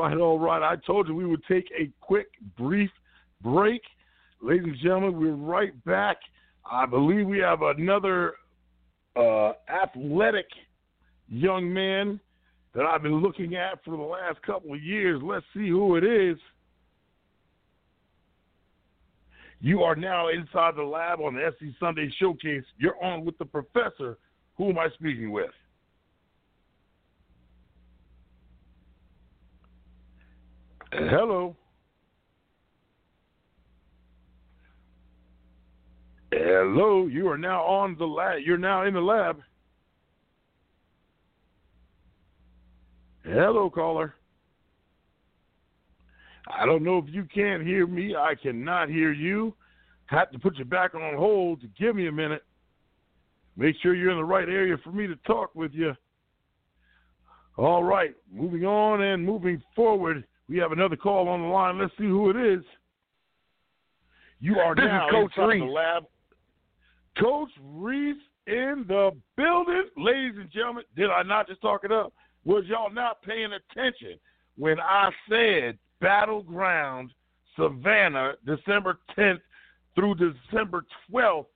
Right, 0.09 0.19
all 0.19 0.39
right. 0.39 0.63
I 0.63 0.77
told 0.87 1.09
you 1.09 1.15
we 1.15 1.27
would 1.27 1.45
take 1.51 1.71
a 1.79 1.91
quick, 2.01 2.29
brief 2.57 2.91
break. 3.43 3.83
Ladies 4.41 4.65
and 4.65 4.77
gentlemen, 4.83 5.19
we're 5.19 5.33
right 5.33 5.85
back. 5.85 6.19
I 6.71 6.87
believe 6.87 7.27
we 7.27 7.39
have 7.39 7.63
another 7.63 8.35
uh, 9.17 9.53
athletic 9.69 10.47
young 11.29 11.73
man 11.73 12.21
that 12.75 12.85
I've 12.85 13.03
been 13.03 13.21
looking 13.21 13.57
at 13.57 13.83
for 13.85 13.97
the 13.97 14.03
last 14.03 14.41
couple 14.43 14.75
of 14.75 14.83
years. 14.83 15.21
Let's 15.25 15.45
see 15.55 15.69
who 15.69 15.97
it 15.97 16.05
is. 16.05 16.39
You 19.61 19.83
are 19.83 19.97
now 19.97 20.29
inside 20.29 20.77
the 20.77 20.85
lab 20.85 21.21
on 21.21 21.35
the 21.35 21.53
SC 21.59 21.75
Sunday 21.81 22.13
Showcase. 22.21 22.65
You're 22.79 23.03
on 23.03 23.25
with 23.25 23.37
the 23.39 23.45
professor. 23.45 24.19
Who 24.57 24.71
am 24.71 24.79
I 24.79 24.89
speaking 24.95 25.33
with? 25.33 25.51
Hello. 30.93 31.55
Hello, 36.33 37.07
you 37.07 37.29
are 37.29 37.39
now 37.39 37.63
on 37.63 37.97
the 37.99 38.07
lab. 38.07 38.41
You're 38.45 38.59
now 38.59 38.85
in 38.85 38.95
the 38.95 39.01
lab. 39.01 39.41
Hello, 43.25 43.69
caller. 43.69 44.15
I 46.47 46.65
don't 46.65 46.83
know 46.83 46.99
if 46.99 47.05
you 47.13 47.25
can't 47.25 47.63
hear 47.63 47.87
me. 47.87 48.15
I 48.17 48.35
cannot 48.35 48.89
hear 48.89 49.13
you. 49.13 49.55
Have 50.07 50.31
to 50.31 50.39
put 50.39 50.57
you 50.57 50.65
back 50.65 50.95
on 50.95 51.17
hold 51.17 51.61
to 51.61 51.67
give 51.79 51.97
me 51.97 52.09
a 52.09 52.13
minute. 52.13 52.45
Make 53.57 53.77
sure 53.83 53.95
you're 53.95 54.13
in 54.13 54.17
the 54.17 54.25
right 54.25 54.49
area 54.49 54.77
for 54.83 54.93
me 54.93 55.07
to 55.07 55.17
talk 55.27 55.55
with 55.55 55.73
you. 55.75 55.93
All 57.59 57.83
right, 57.83 58.15
moving 58.33 58.65
on 58.65 59.03
and 59.03 59.25
moving 59.25 59.63
forward. 59.75 60.25
We 60.49 60.59
have 60.59 60.73
another 60.73 60.97
call 60.97 61.29
on 61.29 61.43
the 61.43 61.49
line. 61.49 61.79
Let's 61.79 61.93
see 61.99 62.05
who 62.05 62.31
it 62.31 62.37
is. 62.37 62.65
You 64.41 64.59
are 64.59 64.75
this 64.75 64.85
now 64.85 65.09
is 65.09 65.13
Coach 65.13 65.49
Reese. 65.49 65.61
the 65.61 65.67
lab. 65.67 66.05
Coach 67.19 67.51
Reese 67.63 68.17
in 68.47 68.85
the 68.89 69.11
building. 69.37 69.85
Ladies 69.97 70.35
and 70.37 70.51
gentlemen, 70.51 70.85
did 70.97 71.11
I 71.11 71.23
not 71.23 71.49
just 71.49 71.61
talk 71.61 71.85
it 71.85 71.93
up? 71.93 72.13
Was 72.45 72.65
y'all 72.67 72.91
not 72.91 73.21
paying 73.23 73.51
attention 73.53 74.19
when 74.57 74.81
I 74.81 75.11
said 75.29 75.79
Battleground 76.01 77.11
Savannah, 77.57 78.35
December 78.47 78.99
10th 79.19 79.41
through 79.95 80.15
December 80.15 80.85
12th? 81.13 81.47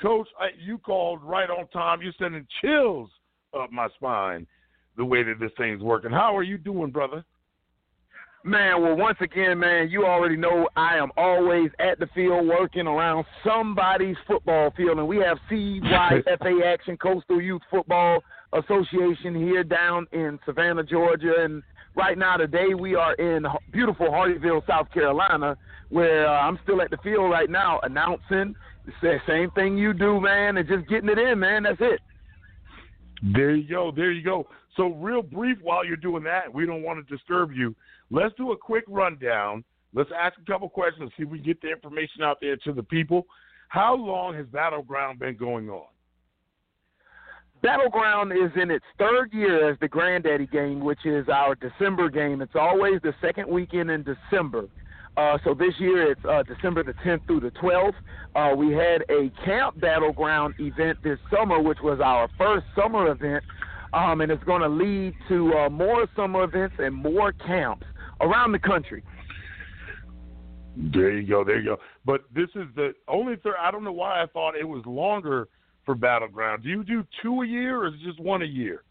Coach, 0.00 0.26
I, 0.40 0.48
you 0.58 0.78
called 0.78 1.22
right 1.22 1.48
on 1.48 1.68
time. 1.68 2.02
You're 2.02 2.14
sending 2.18 2.46
chills 2.60 3.08
up 3.56 3.70
my 3.70 3.88
spine 3.94 4.46
the 4.96 5.04
way 5.04 5.22
that 5.22 5.38
this 5.38 5.52
thing's 5.56 5.82
working. 5.82 6.10
How 6.10 6.36
are 6.36 6.42
you 6.42 6.58
doing, 6.58 6.90
brother? 6.90 7.24
Man, 8.44 8.82
well, 8.82 8.96
once 8.96 9.18
again, 9.20 9.60
man, 9.60 9.88
you 9.88 10.04
already 10.04 10.36
know 10.36 10.68
I 10.74 10.96
am 10.96 11.12
always 11.16 11.70
at 11.78 12.00
the 12.00 12.08
field 12.08 12.48
working 12.48 12.88
around 12.88 13.24
somebody's 13.44 14.16
football 14.26 14.72
field, 14.76 14.98
and 14.98 15.06
we 15.06 15.18
have 15.18 15.38
CYFA 15.48 16.64
Action 16.66 16.96
Coastal 16.96 17.40
Youth 17.40 17.62
Football 17.70 18.24
Association 18.52 19.36
here 19.36 19.62
down 19.62 20.08
in 20.10 20.40
Savannah, 20.44 20.82
Georgia, 20.82 21.34
and 21.38 21.62
right 21.94 22.18
now 22.18 22.36
today 22.36 22.74
we 22.74 22.96
are 22.96 23.14
in 23.14 23.46
beautiful 23.72 24.06
Hardeeville, 24.10 24.66
South 24.66 24.90
Carolina, 24.90 25.56
where 25.90 26.26
uh, 26.26 26.40
I'm 26.40 26.58
still 26.64 26.82
at 26.82 26.90
the 26.90 26.98
field 26.98 27.30
right 27.30 27.48
now 27.48 27.78
announcing 27.84 28.56
the 29.02 29.18
same 29.24 29.52
thing 29.52 29.78
you 29.78 29.92
do, 29.92 30.20
man, 30.20 30.56
and 30.56 30.66
just 30.68 30.88
getting 30.88 31.08
it 31.08 31.18
in, 31.18 31.38
man. 31.38 31.62
That's 31.62 31.78
it. 31.80 32.00
There 33.34 33.54
you 33.54 33.68
go. 33.68 33.92
There 33.94 34.10
you 34.10 34.24
go. 34.24 34.48
So, 34.76 34.88
real 34.94 35.22
brief 35.22 35.58
while 35.62 35.84
you're 35.84 35.96
doing 35.96 36.22
that, 36.24 36.52
we 36.52 36.66
don't 36.66 36.82
want 36.82 37.06
to 37.06 37.14
disturb 37.14 37.52
you. 37.52 37.74
Let's 38.10 38.34
do 38.36 38.52
a 38.52 38.56
quick 38.56 38.84
rundown. 38.88 39.64
Let's 39.94 40.10
ask 40.18 40.38
a 40.38 40.50
couple 40.50 40.68
questions, 40.70 41.10
see 41.16 41.24
if 41.24 41.28
we 41.28 41.38
can 41.38 41.46
get 41.46 41.60
the 41.60 41.70
information 41.70 42.22
out 42.22 42.38
there 42.40 42.56
to 42.56 42.72
the 42.72 42.82
people. 42.82 43.26
How 43.68 43.94
long 43.94 44.34
has 44.34 44.46
Battleground 44.46 45.18
been 45.18 45.36
going 45.36 45.68
on? 45.68 45.86
Battleground 47.62 48.32
is 48.32 48.50
in 48.60 48.70
its 48.70 48.84
third 48.98 49.32
year 49.32 49.70
as 49.70 49.78
the 49.80 49.86
Granddaddy 49.86 50.46
game, 50.48 50.80
which 50.80 51.06
is 51.06 51.28
our 51.28 51.54
December 51.54 52.08
game. 52.08 52.42
It's 52.42 52.56
always 52.56 53.00
the 53.02 53.14
second 53.20 53.48
weekend 53.48 53.90
in 53.90 54.02
December. 54.02 54.68
Uh, 55.16 55.38
so 55.44 55.54
this 55.54 55.74
year 55.78 56.10
it's 56.10 56.24
uh, 56.24 56.42
December 56.42 56.82
the 56.82 56.94
10th 57.04 57.24
through 57.26 57.40
the 57.40 57.50
12th. 57.50 57.94
Uh, 58.34 58.56
we 58.56 58.72
had 58.72 59.02
a 59.10 59.30
camp 59.44 59.78
battleground 59.80 60.54
event 60.58 60.98
this 61.04 61.18
summer, 61.30 61.60
which 61.60 61.78
was 61.82 62.00
our 62.00 62.28
first 62.36 62.64
summer 62.74 63.10
event, 63.12 63.44
um, 63.92 64.20
and 64.20 64.30
it's 64.32 64.44
going 64.44 64.62
to 64.62 64.68
lead 64.68 65.14
to 65.28 65.52
uh, 65.54 65.68
more 65.68 66.06
summer 66.16 66.44
events 66.44 66.76
and 66.78 66.94
more 66.94 67.32
camps 67.32 67.86
around 68.20 68.52
the 68.52 68.58
country. 68.58 69.02
There 70.76 71.12
you 71.18 71.26
go, 71.26 71.44
there 71.44 71.58
you 71.58 71.64
go. 71.64 71.76
But 72.04 72.22
this 72.34 72.48
is 72.54 72.66
the 72.74 72.94
only 73.06 73.36
third. 73.36 73.54
I 73.60 73.70
don't 73.70 73.84
know 73.84 73.92
why 73.92 74.22
I 74.22 74.26
thought 74.26 74.56
it 74.56 74.66
was 74.66 74.82
longer 74.86 75.48
for 75.84 75.94
battleground. 75.94 76.62
Do 76.62 76.70
you 76.70 76.82
do 76.84 77.04
two 77.22 77.42
a 77.42 77.46
year, 77.46 77.82
or 77.82 77.88
is 77.88 77.94
it 77.94 78.04
just 78.04 78.20
one 78.20 78.42
a 78.42 78.46
year? 78.46 78.82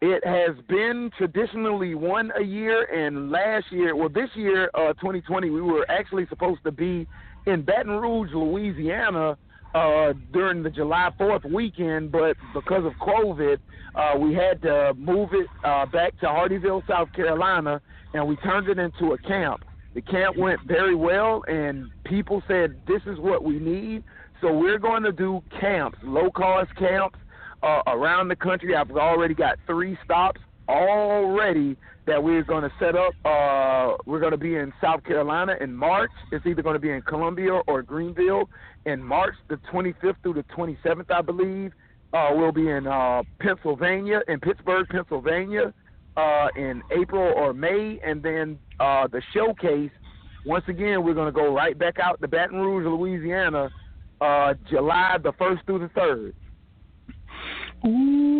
It 0.00 0.26
has 0.26 0.56
been 0.68 1.10
traditionally 1.16 1.94
one 1.94 2.30
a 2.38 2.42
year, 2.42 2.84
and 2.84 3.30
last 3.30 3.66
year, 3.70 3.96
well, 3.96 4.10
this 4.10 4.28
year, 4.34 4.70
uh, 4.74 4.92
2020, 4.94 5.48
we 5.50 5.62
were 5.62 5.90
actually 5.90 6.26
supposed 6.28 6.62
to 6.64 6.70
be 6.70 7.06
in 7.46 7.62
Baton 7.62 7.92
Rouge, 7.92 8.30
Louisiana, 8.34 9.38
uh, 9.76 10.14
during 10.32 10.62
the 10.62 10.70
July 10.70 11.10
4th 11.20 11.52
weekend, 11.52 12.10
but 12.10 12.36
because 12.54 12.84
of 12.86 12.92
COVID, 12.94 13.58
uh, 13.94 14.18
we 14.18 14.32
had 14.32 14.62
to 14.62 14.94
move 14.96 15.30
it 15.32 15.46
uh, 15.64 15.84
back 15.86 16.18
to 16.20 16.26
Hardeeville, 16.26 16.82
South 16.88 17.12
Carolina, 17.12 17.82
and 18.14 18.26
we 18.26 18.36
turned 18.36 18.68
it 18.68 18.78
into 18.78 19.12
a 19.12 19.18
camp. 19.18 19.64
The 19.94 20.00
camp 20.00 20.36
went 20.38 20.60
very 20.66 20.94
well, 20.94 21.44
and 21.46 21.90
people 22.04 22.42
said 22.48 22.80
this 22.86 23.02
is 23.06 23.18
what 23.18 23.44
we 23.44 23.58
need. 23.58 24.02
So 24.40 24.52
we're 24.52 24.78
going 24.78 25.02
to 25.02 25.12
do 25.12 25.42
camps, 25.60 25.98
low 26.02 26.30
cost 26.30 26.74
camps 26.76 27.18
uh, 27.62 27.82
around 27.86 28.28
the 28.28 28.36
country. 28.36 28.74
I've 28.74 28.90
already 28.90 29.34
got 29.34 29.58
three 29.66 29.98
stops 30.04 30.40
already 30.68 31.76
that 32.06 32.22
we're 32.22 32.44
going 32.44 32.62
to 32.62 32.72
set 32.78 32.94
up. 32.94 33.12
Uh, 33.24 33.96
we're 34.06 34.20
going 34.20 34.32
to 34.32 34.38
be 34.38 34.56
in 34.56 34.72
South 34.80 35.04
Carolina 35.04 35.56
in 35.60 35.74
March. 35.74 36.10
It's 36.32 36.46
either 36.46 36.62
going 36.62 36.74
to 36.74 36.80
be 36.80 36.90
in 36.90 37.02
Columbia 37.02 37.60
or 37.66 37.82
Greenville 37.82 38.48
in 38.86 39.02
March 39.02 39.34
the 39.48 39.56
25th 39.72 40.16
through 40.22 40.34
the 40.34 40.44
27th, 40.56 41.10
I 41.10 41.20
believe. 41.20 41.72
Uh, 42.12 42.30
we'll 42.32 42.52
be 42.52 42.70
in 42.70 42.86
uh, 42.86 43.22
Pennsylvania, 43.40 44.22
in 44.28 44.40
Pittsburgh, 44.40 44.86
Pennsylvania, 44.88 45.74
uh, 46.16 46.48
in 46.56 46.82
April 46.98 47.32
or 47.36 47.52
May, 47.52 48.00
and 48.02 48.22
then 48.22 48.58
uh, 48.80 49.06
the 49.08 49.20
showcase. 49.34 49.90
Once 50.46 50.64
again, 50.68 51.04
we're 51.04 51.14
going 51.14 51.26
to 51.26 51.32
go 51.32 51.52
right 51.52 51.78
back 51.78 51.98
out 51.98 52.20
to 52.20 52.28
Baton 52.28 52.58
Rouge, 52.58 52.86
Louisiana, 52.86 53.68
uh, 54.20 54.54
July 54.70 55.18
the 55.22 55.32
first 55.32 55.66
through 55.66 55.80
the 55.80 55.88
third. 55.88 56.34
Ooh. 57.86 58.36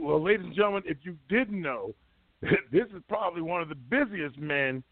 Well, 0.00 0.22
ladies 0.22 0.46
and 0.46 0.54
gentlemen, 0.54 0.84
if 0.86 0.96
you 1.02 1.16
didn't 1.28 1.60
know, 1.60 1.94
this 2.40 2.86
is 2.96 3.02
probably 3.10 3.42
one 3.42 3.60
of 3.60 3.68
the 3.68 3.74
busiest 3.74 4.38
men 4.38 4.82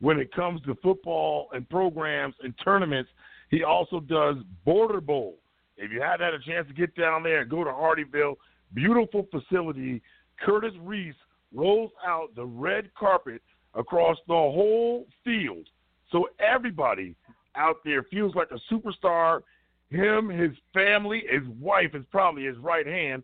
when 0.00 0.18
it 0.18 0.30
comes 0.32 0.60
to 0.62 0.74
football 0.82 1.48
and 1.52 1.66
programs 1.70 2.34
and 2.42 2.52
tournaments. 2.62 3.08
He 3.50 3.62
also 3.62 4.00
does 4.00 4.36
Border 4.64 5.00
Bowl. 5.00 5.38
If 5.76 5.92
you 5.92 6.00
hadn't 6.00 6.24
had 6.24 6.34
a 6.34 6.38
chance 6.38 6.66
to 6.68 6.74
get 6.74 6.94
down 6.96 7.22
there 7.22 7.42
and 7.42 7.50
go 7.50 7.62
to 7.62 7.70
Hardeeville, 7.70 8.36
beautiful 8.74 9.26
facility, 9.30 10.02
Curtis 10.40 10.72
Reese 10.80 11.14
rolls 11.54 11.90
out 12.06 12.34
the 12.34 12.44
red 12.44 12.92
carpet 12.94 13.42
across 13.74 14.16
the 14.26 14.34
whole 14.34 15.06
field. 15.24 15.68
So 16.10 16.28
everybody 16.40 17.14
out 17.56 17.76
there 17.84 18.02
feels 18.04 18.34
like 18.34 18.48
a 18.50 18.74
superstar 18.74 19.42
him, 19.90 20.28
his 20.28 20.52
family, 20.74 21.24
his 21.30 21.46
wife 21.60 21.94
is 21.94 22.04
probably 22.10 22.44
his 22.44 22.58
right 22.58 22.86
hand 22.86 23.22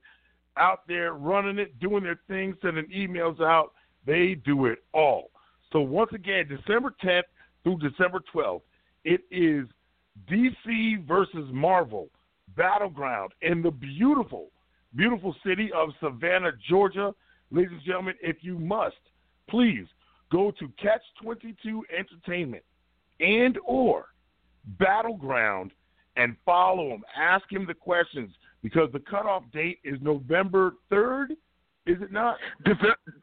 out 0.56 0.80
there 0.86 1.14
running 1.14 1.58
it, 1.58 1.78
doing 1.80 2.04
their 2.04 2.20
thing, 2.28 2.54
sending 2.62 2.86
emails 2.86 3.40
out. 3.40 3.72
They 4.06 4.34
do 4.44 4.66
it 4.66 4.78
all. 4.92 5.30
So 5.72 5.80
once 5.80 6.10
again, 6.14 6.46
December 6.48 6.94
10th 7.02 7.22
through 7.64 7.78
December 7.78 8.20
12th, 8.34 8.62
it 9.04 9.22
is 9.30 9.66
DC 10.30 11.06
versus 11.06 11.48
Marvel 11.52 12.08
battleground 12.56 13.32
in 13.42 13.62
the 13.62 13.70
beautiful, 13.70 14.50
beautiful 14.94 15.34
city 15.44 15.70
of 15.74 15.90
Savannah, 16.00 16.52
Georgia. 16.68 17.14
Ladies 17.50 17.72
and 17.72 17.82
gentlemen, 17.82 18.14
if 18.22 18.36
you 18.40 18.58
must, 18.58 18.96
please 19.48 19.86
go 20.30 20.50
to 20.58 20.68
Catch 20.80 21.02
22 21.22 21.84
Entertainment 21.96 22.62
and 23.20 23.58
or 23.64 24.06
Battleground 24.78 25.72
and 26.16 26.36
follow 26.44 26.90
him. 26.90 27.02
Ask 27.16 27.50
him 27.50 27.66
the 27.66 27.74
questions 27.74 28.30
because 28.62 28.90
the 28.92 29.00
cutoff 29.00 29.42
date 29.52 29.78
is 29.82 29.98
November 30.00 30.74
3rd. 30.90 31.32
Is 31.84 32.00
it 32.00 32.12
not? 32.12 32.36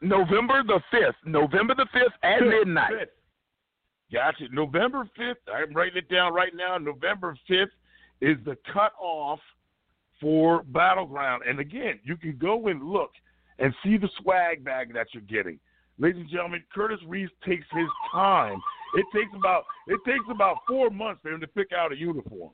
November 0.02 0.64
the 0.64 0.82
5th. 0.94 1.14
November 1.26 1.76
the 1.76 1.88
5th 1.96 2.12
at 2.24 2.42
midnight. 2.42 2.92
fifth. 3.00 3.10
Gotcha. 4.12 4.46
November 4.52 5.08
5th. 5.18 5.36
I'm 5.54 5.74
writing 5.74 5.98
it 5.98 6.10
down 6.10 6.34
right 6.34 6.54
now. 6.56 6.78
November 6.78 7.38
5th 7.50 7.68
is 8.22 8.38
the 8.46 8.58
cutoff 8.72 9.40
for 10.20 10.64
Battleground. 10.64 11.44
And 11.48 11.60
again, 11.60 12.00
you 12.04 12.18
can 12.18 12.38
go 12.38 12.68
and 12.68 12.84
look 12.84 13.12
and 13.60 13.74
see 13.84 13.98
the 13.98 14.10
swag 14.22 14.64
bag 14.64 14.94
that 14.94 15.08
you're 15.14 15.24
getting. 15.24 15.60
Ladies 16.00 16.22
and 16.22 16.30
gentlemen, 16.30 16.64
Curtis 16.74 17.00
Reese 17.08 17.30
takes 17.46 17.66
his 17.72 17.88
time. 18.12 18.60
It 18.96 19.06
takes 19.14 19.32
about 19.36 19.66
it 19.88 20.00
takes 20.06 20.24
about 20.32 20.58
four 20.68 20.90
months 20.90 21.22
for 21.22 21.30
him 21.30 21.42
to 21.42 21.48
pick 21.48 21.72
out 21.74 21.92
a 21.92 21.98
uniform. 21.98 22.52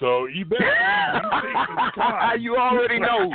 So 0.00 0.26
you 0.26 0.46
better 0.46 0.64
you 0.64 1.20
take 1.42 1.68
some 1.68 1.90
time. 1.94 2.40
you 2.40 2.56
already 2.56 2.98
know. 2.98 3.30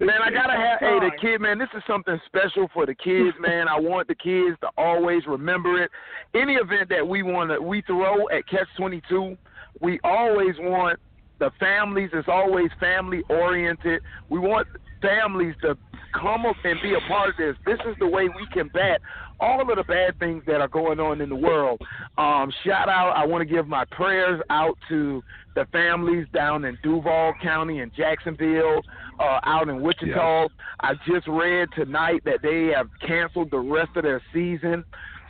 Man, 0.00 0.18
I 0.22 0.30
gotta 0.30 0.56
have 0.56 0.80
hey 0.80 0.98
the 1.00 1.12
kid 1.20 1.40
man, 1.40 1.58
this 1.58 1.68
is 1.76 1.82
something 1.86 2.18
special 2.26 2.68
for 2.74 2.84
the 2.84 2.94
kids, 2.94 3.36
man. 3.40 3.68
I 3.68 3.78
want 3.78 4.08
the 4.08 4.16
kids 4.16 4.58
to 4.62 4.68
always 4.76 5.22
remember 5.26 5.82
it. 5.82 5.90
Any 6.34 6.54
event 6.54 6.88
that 6.90 7.06
we 7.06 7.22
wanna 7.22 7.60
we 7.60 7.82
throw 7.82 8.28
at 8.30 8.46
Catch 8.48 8.66
twenty 8.76 9.00
two, 9.08 9.38
we 9.80 10.00
always 10.02 10.56
want 10.58 10.98
the 11.38 11.50
families, 11.60 12.10
it's 12.12 12.28
always 12.28 12.68
family 12.80 13.22
oriented. 13.30 14.02
We 14.28 14.40
want 14.40 14.66
families 15.00 15.54
to 15.62 15.78
come 16.12 16.46
up 16.46 16.56
and 16.64 16.78
be 16.82 16.94
a 16.94 17.00
part 17.08 17.30
of 17.30 17.36
this. 17.36 17.56
This 17.66 17.78
is 17.88 17.96
the 17.98 18.06
way 18.06 18.24
we 18.28 18.46
combat 18.52 19.00
all 19.40 19.60
of 19.60 19.68
the 19.76 19.84
bad 19.84 20.18
things 20.18 20.42
that 20.46 20.60
are 20.60 20.68
going 20.68 20.98
on 20.98 21.20
in 21.20 21.28
the 21.28 21.36
world. 21.36 21.80
Um, 22.16 22.52
shout 22.64 22.88
out, 22.88 23.12
I 23.16 23.24
want 23.24 23.46
to 23.46 23.54
give 23.54 23.68
my 23.68 23.84
prayers 23.84 24.40
out 24.50 24.76
to 24.88 25.22
the 25.54 25.64
families 25.72 26.26
down 26.32 26.64
in 26.64 26.76
Duval 26.82 27.34
County 27.42 27.80
and 27.80 27.92
Jacksonville, 27.96 28.80
uh, 29.18 29.40
out 29.44 29.68
in 29.68 29.80
Wichita. 29.80 30.48
I 30.80 30.94
just 31.06 31.26
read 31.28 31.68
tonight 31.76 32.22
that 32.24 32.40
they 32.42 32.72
have 32.76 32.88
canceled 33.06 33.50
the 33.50 33.58
rest 33.58 33.90
of 33.96 34.02
their 34.02 34.22
season. 34.32 34.84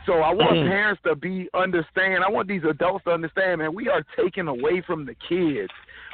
So 0.05 0.13
I 0.13 0.33
want 0.33 0.67
parents 0.67 1.01
to 1.05 1.15
be 1.15 1.49
understand. 1.53 2.23
I 2.23 2.29
want 2.29 2.47
these 2.47 2.63
adults 2.67 3.03
to 3.03 3.11
understand, 3.11 3.59
man. 3.59 3.75
We 3.75 3.89
are 3.89 4.03
taking 4.17 4.47
away 4.47 4.81
from 4.85 5.05
the 5.05 5.15
kids. 5.27 5.69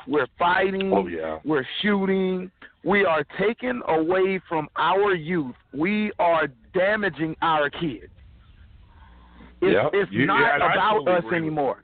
We're 0.07 0.27
fighting. 0.37 0.91
Oh, 0.93 1.07
yeah. 1.07 1.39
We're 1.43 1.65
shooting. 1.81 2.51
We 2.83 3.05
are 3.05 3.23
taking 3.39 3.81
away 3.87 4.39
from 4.47 4.67
our 4.75 5.13
youth. 5.15 5.55
We 5.73 6.11
are 6.19 6.47
damaging 6.73 7.35
our 7.41 7.69
kids. 7.69 8.11
It's, 9.61 9.73
Yep. 9.73 9.91
it's 9.93 10.11
You- 10.11 10.25
not 10.27 10.41
yeah, 10.41 10.73
about 10.73 11.07
us 11.07 11.23
anymore. 11.33 11.83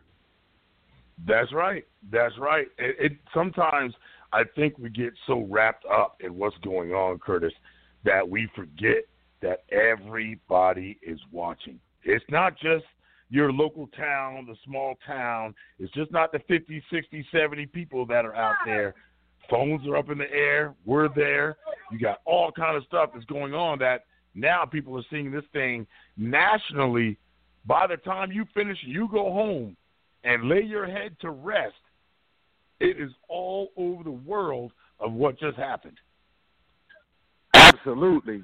That's 1.26 1.52
right. 1.54 1.86
That's 2.12 2.38
right. 2.38 2.68
It, 2.78 2.96
it 3.00 3.18
sometimes 3.34 3.94
I 4.34 4.44
think 4.56 4.78
we 4.78 4.90
get 4.90 5.14
so 5.28 5.42
wrapped 5.50 5.86
up 5.86 6.18
in 6.22 6.36
what's 6.36 6.58
going 6.60 6.94
on, 6.94 7.20
Curtis, 7.20 7.54
that 8.04 8.28
we 8.28 8.48
forget 8.56 9.04
that 9.42 9.64
everybody 9.72 10.98
is 11.02 11.20
watching. 11.32 11.80
It's 12.04 12.26
not 12.30 12.58
just 12.58 12.86
your 13.32 13.52
local 13.52 13.88
town, 13.98 14.46
the 14.46 14.56
small 14.66 14.96
town. 15.08 15.56
It's 15.80 15.92
just 15.94 16.12
not 16.12 16.34
the 16.34 16.40
50, 16.48 16.84
60, 16.92 17.26
70 17.32 17.66
people 17.68 18.06
that 18.08 18.26
are 18.26 18.36
out 18.36 18.58
there. 18.66 18.94
Phones 19.50 19.88
are 19.88 19.96
up 19.96 20.10
in 20.10 20.18
the 20.18 20.30
air. 20.32 20.76
We're 20.86 21.08
there. 21.16 21.58
You 21.92 21.98
got 21.98 22.20
all 22.26 22.52
kind 22.52 22.76
of 22.76 22.84
stuff 22.84 23.12
that's 23.14 23.26
going 23.26 23.54
on 23.54 23.80
that 23.80 24.04
now 24.36 24.66
people 24.66 24.98
are 24.98 25.04
seeing 25.10 25.32
this 25.32 25.46
thing 25.54 25.88
nationally. 26.18 27.18
By 27.66 27.88
the 27.88 27.98
time 27.98 28.32
you 28.32 28.46
finish, 28.54 28.78
you 28.82 29.08
go 29.10 29.32
home 29.32 29.78
and 30.26 30.50
lay 30.50 30.62
your 30.62 30.86
head 30.86 31.16
to 31.22 31.30
rest, 31.30 31.74
it 32.80 33.00
is 33.00 33.12
all 33.30 33.70
over 33.78 34.04
the 34.04 34.12
world 34.12 34.72
of 35.00 35.14
what 35.14 35.40
just 35.40 35.58
happened. 35.58 35.98
Absolutely. 37.54 38.44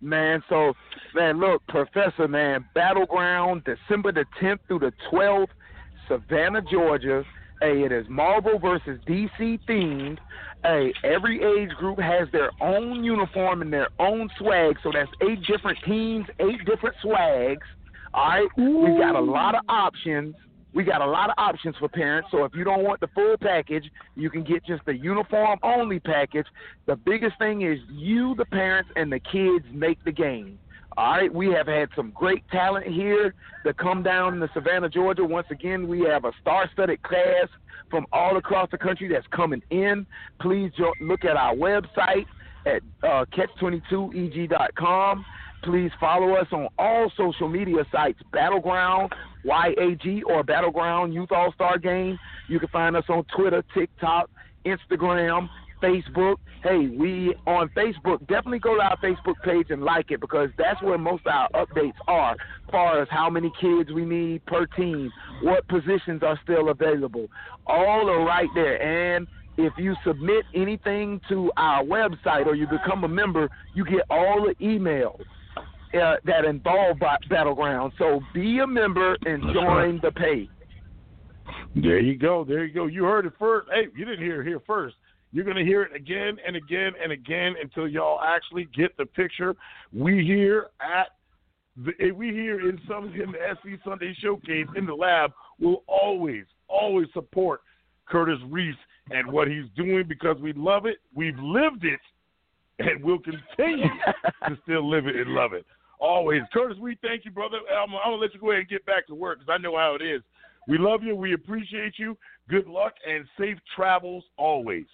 Man, 0.00 0.42
so 0.48 0.74
man, 1.14 1.40
look, 1.40 1.66
Professor, 1.66 2.28
man, 2.28 2.64
Battleground, 2.74 3.64
December 3.64 4.12
the 4.12 4.24
tenth 4.40 4.60
through 4.68 4.78
the 4.80 4.92
twelfth, 5.10 5.52
Savannah, 6.06 6.62
Georgia. 6.62 7.24
Hey, 7.60 7.82
it 7.82 7.90
is 7.90 8.06
Marvel 8.08 8.60
versus 8.60 9.00
DC 9.08 9.58
themed. 9.68 10.18
Hey, 10.62 10.92
every 11.02 11.42
age 11.42 11.70
group 11.70 11.98
has 11.98 12.28
their 12.30 12.50
own 12.60 13.02
uniform 13.02 13.62
and 13.62 13.72
their 13.72 13.88
own 13.98 14.28
swag. 14.38 14.76
So 14.84 14.92
that's 14.92 15.10
eight 15.22 15.42
different 15.44 15.78
teams, 15.84 16.26
eight 16.38 16.64
different 16.64 16.94
swags. 17.02 17.66
All 18.14 18.28
right, 18.28 18.48
we 18.56 18.96
got 18.98 19.16
a 19.16 19.20
lot 19.20 19.56
of 19.56 19.62
options. 19.68 20.36
We 20.74 20.84
got 20.84 21.00
a 21.00 21.06
lot 21.06 21.30
of 21.30 21.34
options 21.38 21.76
for 21.78 21.88
parents. 21.88 22.28
So 22.30 22.44
if 22.44 22.52
you 22.54 22.64
don't 22.64 22.84
want 22.84 23.00
the 23.00 23.08
full 23.14 23.36
package, 23.40 23.84
you 24.16 24.30
can 24.30 24.44
get 24.44 24.64
just 24.64 24.84
the 24.86 24.96
uniform 24.96 25.58
only 25.62 25.98
package. 25.98 26.46
The 26.86 26.96
biggest 26.96 27.38
thing 27.38 27.62
is 27.62 27.78
you, 27.90 28.34
the 28.36 28.44
parents, 28.44 28.90
and 28.96 29.10
the 29.10 29.20
kids 29.20 29.64
make 29.72 30.02
the 30.04 30.12
game. 30.12 30.58
All 30.96 31.12
right, 31.12 31.32
we 31.32 31.48
have 31.52 31.68
had 31.68 31.88
some 31.94 32.10
great 32.10 32.42
talent 32.50 32.86
here 32.86 33.32
to 33.64 33.72
come 33.72 34.02
down 34.02 34.40
to 34.40 34.50
Savannah, 34.52 34.88
Georgia. 34.88 35.24
Once 35.24 35.46
again, 35.50 35.86
we 35.86 36.00
have 36.00 36.24
a 36.24 36.32
star-studded 36.40 37.02
class 37.02 37.46
from 37.88 38.04
all 38.12 38.36
across 38.36 38.68
the 38.70 38.78
country 38.78 39.08
that's 39.08 39.26
coming 39.28 39.62
in. 39.70 40.06
Please 40.40 40.72
look 41.00 41.24
at 41.24 41.36
our 41.36 41.54
website 41.54 42.26
at 42.66 42.82
uh, 43.02 43.24
catch22eg.com. 43.32 45.24
Please 45.62 45.90
follow 45.98 46.34
us 46.34 46.46
on 46.52 46.68
all 46.78 47.10
social 47.16 47.48
media 47.48 47.84
sites, 47.92 48.20
Battleground 48.32 49.12
YAG 49.44 50.22
or 50.26 50.42
Battleground 50.42 51.14
Youth 51.14 51.32
All 51.32 51.52
Star 51.52 51.78
Game. 51.78 52.18
You 52.48 52.58
can 52.58 52.68
find 52.68 52.96
us 52.96 53.04
on 53.08 53.24
Twitter, 53.36 53.64
TikTok, 53.74 54.30
Instagram, 54.64 55.48
Facebook. 55.82 56.36
Hey, 56.62 56.88
we 56.88 57.34
on 57.46 57.68
Facebook. 57.70 58.20
Definitely 58.26 58.58
go 58.58 58.74
to 58.74 58.82
our 58.82 58.96
Facebook 58.98 59.40
page 59.44 59.66
and 59.70 59.82
like 59.82 60.10
it 60.10 60.20
because 60.20 60.50
that's 60.58 60.82
where 60.82 60.98
most 60.98 61.22
of 61.26 61.32
our 61.32 61.66
updates 61.66 61.94
are, 62.08 62.32
as 62.32 62.70
far 62.70 63.00
as 63.00 63.08
how 63.10 63.30
many 63.30 63.50
kids 63.60 63.90
we 63.92 64.04
need 64.04 64.44
per 64.46 64.66
team, 64.66 65.10
what 65.42 65.66
positions 65.68 66.22
are 66.22 66.38
still 66.42 66.68
available. 66.68 67.28
All 67.66 68.10
are 68.10 68.24
right 68.24 68.48
there. 68.54 68.82
And 68.82 69.26
if 69.56 69.72
you 69.78 69.94
submit 70.04 70.44
anything 70.54 71.20
to 71.28 71.50
our 71.56 71.84
website 71.84 72.46
or 72.46 72.54
you 72.54 72.66
become 72.66 73.04
a 73.04 73.08
member, 73.08 73.48
you 73.74 73.84
get 73.84 74.02
all 74.10 74.46
the 74.46 74.54
emails 74.64 75.20
uh, 75.94 76.16
that 76.24 76.44
involve 76.44 76.98
Battleground. 77.30 77.92
So 77.98 78.20
be 78.34 78.58
a 78.58 78.66
member 78.66 79.16
and 79.26 79.42
That's 79.42 79.54
join 79.54 79.64
right. 79.64 80.02
the 80.02 80.12
page. 80.12 80.48
There 81.74 82.00
you 82.00 82.16
go. 82.16 82.44
There 82.44 82.64
you 82.64 82.74
go. 82.74 82.86
You 82.86 83.04
heard 83.04 83.26
it 83.26 83.32
first. 83.38 83.68
Hey, 83.72 83.88
you 83.96 84.04
didn't 84.04 84.24
hear 84.24 84.42
it 84.42 84.46
here 84.46 84.60
first. 84.66 84.96
You're 85.32 85.44
going 85.44 85.56
to 85.56 85.64
hear 85.64 85.82
it 85.82 85.94
again 85.94 86.38
and 86.46 86.56
again 86.56 86.92
and 87.02 87.12
again 87.12 87.54
until 87.60 87.86
y'all 87.86 88.20
actually 88.20 88.68
get 88.74 88.96
the 88.96 89.06
picture. 89.06 89.54
We 89.92 90.24
here 90.24 90.68
at 90.80 91.08
the, 91.76 92.10
we 92.12 92.28
here 92.28 92.68
in 92.68 92.80
some 92.88 93.12
in 93.14 93.32
the 93.32 93.38
SC 93.54 93.80
Sunday 93.84 94.16
Showcase 94.20 94.66
in 94.74 94.86
the 94.86 94.94
lab 94.94 95.32
will 95.60 95.84
always 95.86 96.44
always 96.68 97.08
support 97.12 97.60
Curtis 98.06 98.38
Reese 98.48 98.74
and 99.10 99.30
what 99.30 99.48
he's 99.48 99.64
doing 99.76 100.04
because 100.08 100.36
we 100.40 100.52
love 100.54 100.86
it. 100.86 100.98
We've 101.14 101.38
lived 101.38 101.84
it 101.84 102.00
and 102.78 103.02
we'll 103.04 103.18
continue 103.18 103.88
to 104.48 104.58
still 104.62 104.88
live 104.88 105.06
it 105.06 105.16
and 105.16 105.30
love 105.30 105.52
it. 105.52 105.66
Always. 106.00 106.42
Curtis, 106.52 106.78
we 106.78 106.96
thank 107.02 107.24
you, 107.24 107.30
brother. 107.30 107.58
I'm, 107.70 107.94
I'm 107.94 108.10
going 108.10 108.18
to 108.18 108.22
let 108.22 108.34
you 108.34 108.40
go 108.40 108.50
ahead 108.50 108.60
and 108.60 108.68
get 108.68 108.86
back 108.86 109.06
to 109.08 109.14
work 109.14 109.40
because 109.40 109.52
I 109.52 109.60
know 109.60 109.76
how 109.76 109.96
it 110.00 110.04
is. 110.04 110.22
We 110.68 110.78
love 110.78 111.02
you. 111.02 111.16
We 111.16 111.32
appreciate 111.34 111.94
you. 111.98 112.16
Good 112.48 112.66
luck 112.66 112.94
and 113.06 113.24
safe 113.38 113.58
travels 113.74 114.24
always. 114.36 114.86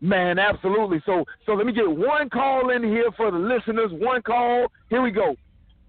Man, 0.00 0.38
absolutely. 0.38 1.02
So, 1.06 1.24
so 1.46 1.52
let 1.52 1.66
me 1.66 1.72
get 1.72 1.88
one 1.88 2.28
call 2.28 2.70
in 2.70 2.82
here 2.82 3.10
for 3.16 3.30
the 3.30 3.38
listeners. 3.38 3.90
One 3.92 4.22
call. 4.22 4.66
Here 4.90 5.00
we 5.00 5.10
go. 5.10 5.36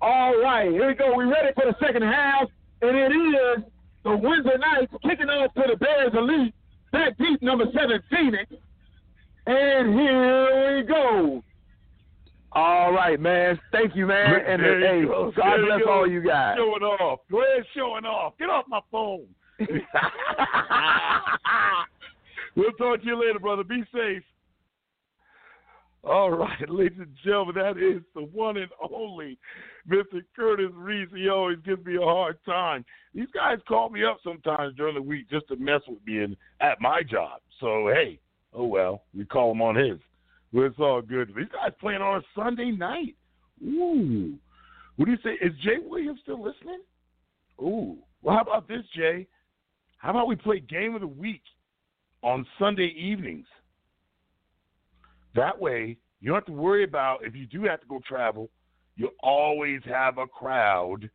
All 0.01 0.39
right, 0.41 0.69
here 0.69 0.87
we 0.87 0.93
go. 0.93 1.15
We 1.15 1.23
ready 1.23 1.53
for 1.55 1.65
the 1.65 1.75
second 1.85 2.03
half, 2.03 2.47
and 2.81 2.95
it 2.95 3.11
is 3.11 3.63
the 4.03 4.15
Wednesday 4.15 4.57
nights 4.57 4.93
kicking 5.03 5.29
off 5.29 5.53
to 5.55 5.63
the 5.67 5.77
Bears 5.77 6.11
Elite. 6.13 6.53
Back 6.91 7.17
deep, 7.17 7.41
number 7.41 7.65
seven, 7.73 8.01
Phoenix. 8.09 8.51
And 9.47 9.99
here 9.99 10.77
we 10.77 10.83
go. 10.83 11.43
All 12.55 12.93
right, 12.93 13.19
man. 13.19 13.59
Thank 13.73 13.95
you, 13.97 14.07
man. 14.07 14.33
And 14.47 14.63
There 14.63 14.79
you 14.79 15.01
hey, 15.01 15.07
go. 15.07 15.31
God 15.35 15.43
There 15.45 15.59
you 15.59 15.65
bless 15.65 15.81
go. 15.83 15.91
all 15.91 16.09
you 16.09 16.21
guys. 16.23 16.55
Showing 16.57 16.83
off. 16.83 17.19
Go 17.29 17.43
ahead, 17.43 17.65
showing 17.75 18.05
off. 18.05 18.37
Get 18.39 18.49
off 18.49 18.63
my 18.69 18.79
phone. 18.89 19.25
we'll 22.55 22.71
talk 22.71 23.01
to 23.01 23.05
you 23.05 23.19
later, 23.19 23.39
brother. 23.39 23.65
Be 23.65 23.83
safe. 23.93 24.23
All 26.05 26.31
right, 26.31 26.69
ladies 26.69 26.99
and 26.99 27.15
gentlemen, 27.25 27.55
that 27.55 27.77
is 27.77 28.01
the 28.13 28.21
one 28.21 28.57
and 28.57 28.69
only 28.91 29.37
Mr. 29.89 30.23
Curtis 30.35 30.69
Reese. 30.73 31.09
He 31.13 31.27
always 31.29 31.57
gives 31.65 31.83
me 31.83 31.95
a 31.95 32.01
hard 32.01 32.37
time. 32.45 32.85
These 33.13 33.27
guys 33.33 33.57
call 33.67 33.89
me 33.89 34.05
up 34.05 34.19
sometimes 34.23 34.75
during 34.75 34.93
the 34.95 35.01
week 35.01 35.29
just 35.29 35.47
to 35.47 35.55
mess 35.55 35.81
with 35.87 35.97
me 36.05 36.19
and 36.19 36.37
at 36.61 36.79
my 36.79 37.01
job. 37.01 37.41
So 37.59 37.89
hey, 37.91 38.19
oh 38.53 38.65
well, 38.65 39.01
we 39.17 39.25
call 39.25 39.51
him 39.51 39.63
on 39.63 39.75
his. 39.75 39.97
Well, 40.55 40.67
it's 40.67 40.79
all 40.79 41.01
good. 41.01 41.33
These 41.35 41.47
guys 41.51 41.73
playing 41.81 42.01
on 42.01 42.21
a 42.21 42.23
Sunday 42.33 42.71
night. 42.71 43.15
Ooh. 43.61 44.35
What 44.95 45.05
do 45.05 45.11
you 45.11 45.17
say? 45.21 45.33
Is 45.45 45.51
Jay 45.61 45.79
Williams 45.83 46.21
still 46.23 46.41
listening? 46.41 46.79
Ooh. 47.59 47.97
Well, 48.21 48.37
how 48.37 48.41
about 48.41 48.65
this, 48.69 48.83
Jay? 48.95 49.27
How 49.97 50.11
about 50.11 50.27
we 50.27 50.37
play 50.37 50.61
Game 50.61 50.95
of 50.95 51.01
the 51.01 51.07
Week 51.07 51.41
on 52.21 52.45
Sunday 52.57 52.95
evenings? 52.97 53.47
That 55.35 55.59
way, 55.59 55.97
you 56.21 56.29
don't 56.29 56.35
have 56.35 56.45
to 56.45 56.53
worry 56.53 56.85
about 56.85 57.25
if 57.25 57.35
you 57.35 57.47
do 57.47 57.63
have 57.63 57.81
to 57.81 57.87
go 57.87 57.99
travel, 58.07 58.49
you'll 58.95 59.09
always 59.21 59.81
have 59.83 60.19
a 60.19 60.25
crowd 60.25 61.09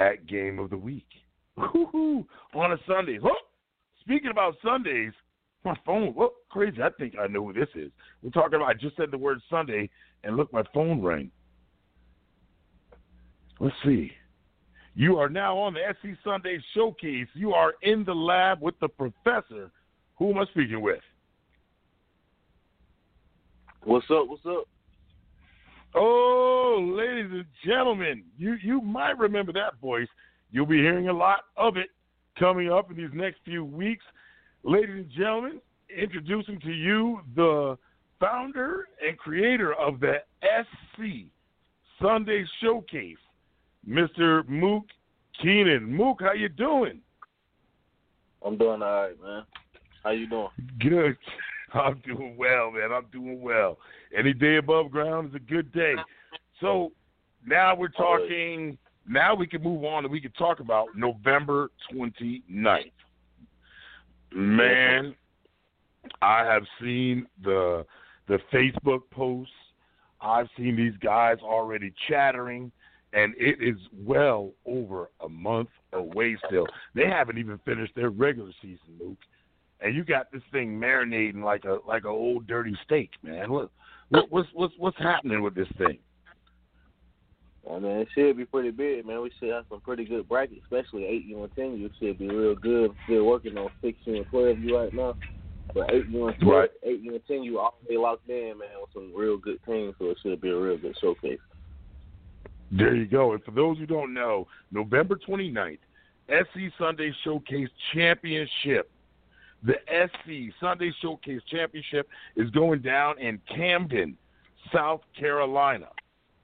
at 0.00 0.26
Game 0.26 0.58
of 0.58 0.68
the 0.68 0.76
Week. 0.76 1.08
Woo-hoo, 1.56 2.26
on 2.54 2.72
a 2.72 2.78
Sunday. 2.86 3.18
Speaking 4.02 4.30
about 4.30 4.56
Sundays, 4.62 5.12
my 5.64 5.76
phone, 5.84 6.14
look, 6.16 6.34
crazy. 6.50 6.82
I 6.82 6.90
think 6.98 7.14
I 7.18 7.26
know 7.26 7.46
who 7.46 7.52
this 7.52 7.68
is. 7.74 7.90
We're 8.22 8.30
talking 8.30 8.56
about, 8.56 8.68
I 8.68 8.74
just 8.74 8.96
said 8.96 9.10
the 9.10 9.18
word 9.18 9.40
Sunday, 9.48 9.88
and 10.24 10.36
look, 10.36 10.52
my 10.52 10.62
phone 10.74 11.02
rang. 11.02 11.30
Let's 13.60 13.74
see. 13.84 14.10
You 14.94 15.18
are 15.18 15.28
now 15.28 15.56
on 15.56 15.74
the 15.74 15.80
SC 16.00 16.18
Sunday 16.24 16.58
Showcase. 16.74 17.28
You 17.34 17.52
are 17.52 17.72
in 17.82 18.04
the 18.04 18.14
lab 18.14 18.60
with 18.60 18.78
the 18.80 18.88
professor. 18.88 19.70
Who 20.18 20.30
am 20.30 20.38
I 20.38 20.44
speaking 20.46 20.80
with? 20.80 21.00
What's 23.84 24.06
up? 24.10 24.28
What's 24.28 24.44
up? 24.46 24.68
Oh, 25.94 26.94
ladies 26.96 27.30
and 27.30 27.44
gentlemen, 27.66 28.24
you 28.38 28.56
you 28.62 28.80
might 28.80 29.18
remember 29.18 29.52
that 29.52 29.80
voice. 29.80 30.08
You'll 30.50 30.66
be 30.66 30.78
hearing 30.78 31.08
a 31.08 31.12
lot 31.12 31.40
of 31.56 31.76
it 31.76 31.88
coming 32.38 32.70
up 32.70 32.90
in 32.90 32.96
these 32.96 33.10
next 33.12 33.38
few 33.44 33.64
weeks. 33.64 34.04
Ladies 34.64 34.90
and 34.90 35.10
gentlemen, 35.10 35.60
introducing 35.96 36.60
to 36.60 36.70
you 36.70 37.20
the 37.34 37.76
founder 38.20 38.86
and 39.06 39.18
creator 39.18 39.74
of 39.74 39.98
the 39.98 40.18
SC 40.40 41.26
Sunday 42.00 42.44
Showcase, 42.60 43.16
Mr. 43.88 44.46
Mook 44.48 44.84
Keenan. 45.40 45.92
Mook, 45.92 46.20
how 46.20 46.32
you 46.32 46.48
doing? 46.48 47.00
I'm 48.46 48.56
doing 48.56 48.82
all 48.82 49.02
right, 49.02 49.20
man. 49.20 49.42
How 50.04 50.10
you 50.10 50.28
doing? 50.28 50.48
Good. 50.78 51.16
I'm 51.74 52.00
doing 52.06 52.36
well, 52.36 52.70
man. 52.70 52.92
I'm 52.92 53.06
doing 53.12 53.42
well. 53.42 53.78
Any 54.16 54.32
day 54.32 54.58
above 54.58 54.92
ground 54.92 55.30
is 55.30 55.34
a 55.34 55.40
good 55.40 55.72
day. 55.72 55.94
So 56.60 56.92
now 57.44 57.74
we're 57.74 57.88
talking. 57.88 58.78
Now 59.08 59.34
we 59.34 59.48
can 59.48 59.60
move 59.60 59.84
on 59.84 60.04
and 60.04 60.12
we 60.12 60.20
can 60.20 60.30
talk 60.32 60.60
about 60.60 60.88
November 60.94 61.70
29th. 61.92 62.92
Man, 64.34 65.14
I 66.20 66.44
have 66.44 66.62
seen 66.80 67.26
the 67.42 67.84
the 68.28 68.38
Facebook 68.52 69.02
posts. 69.10 69.52
I've 70.20 70.48
seen 70.56 70.76
these 70.76 70.96
guys 71.02 71.38
already 71.42 71.92
chattering, 72.08 72.70
and 73.12 73.34
it 73.36 73.56
is 73.60 73.76
well 73.92 74.52
over 74.64 75.10
a 75.20 75.28
month 75.28 75.70
away 75.92 76.36
still. 76.46 76.66
They 76.94 77.06
haven't 77.06 77.38
even 77.38 77.58
finished 77.64 77.94
their 77.96 78.10
regular 78.10 78.52
season, 78.62 78.98
Luke 79.00 79.18
and 79.82 79.94
you 79.94 80.04
got 80.04 80.30
this 80.32 80.42
thing 80.52 80.78
marinating 80.78 81.42
like 81.42 81.64
a 81.64 81.78
like 81.86 82.04
a 82.04 82.08
old 82.08 82.46
dirty 82.46 82.76
steak, 82.84 83.10
man. 83.22 83.50
What, 83.50 83.70
what 84.08 84.30
what's 84.30 84.48
what's 84.54 84.74
what's 84.78 84.98
happening 84.98 85.42
with 85.42 85.54
this 85.54 85.68
thing? 85.76 85.98
I 87.70 87.78
mean, 87.78 87.92
it 87.98 88.08
should 88.14 88.36
be 88.36 88.44
pretty 88.44 88.70
big, 88.70 89.06
man. 89.06 89.22
We 89.22 89.30
should 89.38 89.50
have 89.52 89.64
some 89.70 89.80
pretty 89.80 90.04
good 90.04 90.28
brackets, 90.28 90.60
especially 90.64 91.04
eight 91.04 91.24
U 91.26 91.44
and 91.44 91.54
ten 91.54 91.76
U 91.78 91.90
should 92.00 92.18
be 92.18 92.28
real 92.28 92.54
good. 92.56 92.92
Still 93.04 93.24
working 93.24 93.56
on 93.56 93.70
six 93.80 93.98
U 94.04 94.16
and 94.16 94.26
twelve 94.26 94.58
U 94.58 94.76
right 94.78 94.92
now, 94.92 95.14
but 95.72 95.92
eight 95.92 96.08
U 96.08 96.26
and 96.26 96.38
12, 96.40 96.42
Right. 96.42 96.70
eight 96.82 97.00
U 97.02 97.14
and 97.14 97.26
ten 97.26 97.42
U 97.44 97.60
all 97.60 97.78
day 97.88 97.96
locked 97.96 98.28
in, 98.28 98.58
man, 98.58 98.68
with 98.80 98.90
some 98.92 99.12
real 99.14 99.36
good 99.36 99.58
teams. 99.64 99.94
So 99.98 100.06
it 100.10 100.18
should 100.22 100.40
be 100.40 100.50
a 100.50 100.56
real 100.56 100.76
good 100.76 100.96
showcase. 101.00 101.38
There 102.72 102.94
you 102.96 103.06
go. 103.06 103.32
And 103.32 103.44
for 103.44 103.50
those 103.52 103.78
who 103.78 103.86
don't 103.86 104.14
know, 104.14 104.48
November 104.70 105.16
29th, 105.16 105.78
SC 106.28 106.72
Sunday 106.78 107.12
Showcase 107.22 107.68
Championship. 107.92 108.90
The 109.62 109.74
SC 109.86 110.52
Sunday 110.58 110.90
Showcase 111.00 111.42
Championship 111.48 112.08
is 112.34 112.50
going 112.50 112.80
down 112.80 113.18
in 113.18 113.40
Camden, 113.54 114.16
South 114.72 115.02
Carolina. 115.16 115.88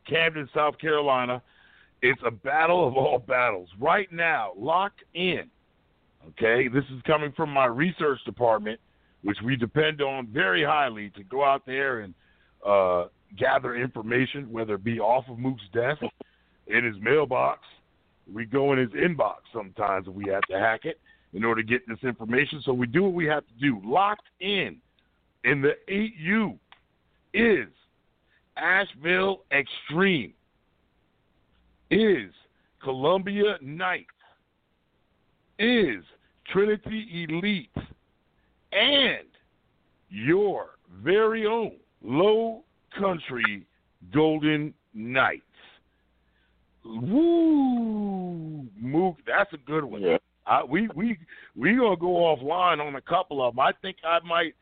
Camden, 0.08 0.48
South 0.54 0.78
Carolina. 0.78 1.42
It's 2.02 2.20
a 2.24 2.30
battle 2.30 2.86
of 2.86 2.96
all 2.96 3.18
battles. 3.18 3.68
Right 3.80 4.10
now, 4.12 4.52
locked 4.56 5.02
in. 5.14 5.50
Okay, 6.28 6.68
this 6.68 6.84
is 6.94 7.00
coming 7.06 7.32
from 7.36 7.50
my 7.50 7.66
research 7.66 8.18
department, 8.24 8.80
which 9.22 9.38
we 9.44 9.56
depend 9.56 10.02
on 10.02 10.26
very 10.26 10.64
highly 10.64 11.10
to 11.10 11.22
go 11.24 11.44
out 11.44 11.64
there 11.64 12.00
and 12.00 12.14
uh, 12.66 13.06
gather 13.36 13.74
information, 13.74 14.50
whether 14.50 14.74
it 14.74 14.84
be 14.84 15.00
off 15.00 15.24
of 15.28 15.38
Mook's 15.38 15.62
desk, 15.72 16.02
in 16.68 16.84
his 16.84 16.96
mailbox, 17.00 17.60
We 18.32 18.44
go 18.44 18.72
in 18.72 18.78
his 18.78 18.90
inbox 18.90 19.36
sometimes 19.52 20.06
if 20.06 20.14
we 20.14 20.28
have 20.30 20.42
to 20.50 20.58
hack 20.58 20.84
it 20.84 21.00
in 21.32 21.44
order 21.44 21.62
to 21.62 21.66
get 21.66 21.86
this 21.88 21.98
information. 22.02 22.60
So 22.64 22.72
we 22.72 22.86
do 22.86 23.02
what 23.02 23.14
we 23.14 23.26
have 23.26 23.44
to 23.46 23.54
do. 23.60 23.80
Locked 23.84 24.28
in 24.40 24.76
in 25.44 25.62
the 25.62 25.76
8U 25.88 26.58
is 27.32 27.68
Asheville 28.58 29.44
Extreme, 29.52 30.32
is 31.90 32.30
Columbia 32.82 33.56
Knights, 33.62 34.06
is 35.58 36.04
Trinity 36.52 37.26
Elite, 37.28 37.70
and 38.72 39.26
your 40.10 40.70
very 41.02 41.46
own 41.46 41.76
Low 42.02 42.62
Country 42.98 43.66
Golden 44.12 44.72
Knights. 44.94 45.42
Woo, 46.84 48.66
Mook, 48.80 49.16
that's 49.26 49.52
a 49.52 49.58
good 49.58 49.84
one. 49.84 50.02
Yeah. 50.02 50.18
I, 50.46 50.64
we 50.64 50.88
we 50.94 51.18
we 51.54 51.76
gonna 51.76 51.96
go 51.96 52.06
offline 52.06 52.80
on 52.80 52.94
a 52.94 53.00
couple 53.02 53.46
of 53.46 53.54
them. 53.54 53.60
I 53.60 53.72
think 53.82 53.98
I 54.02 54.18
might. 54.26 54.54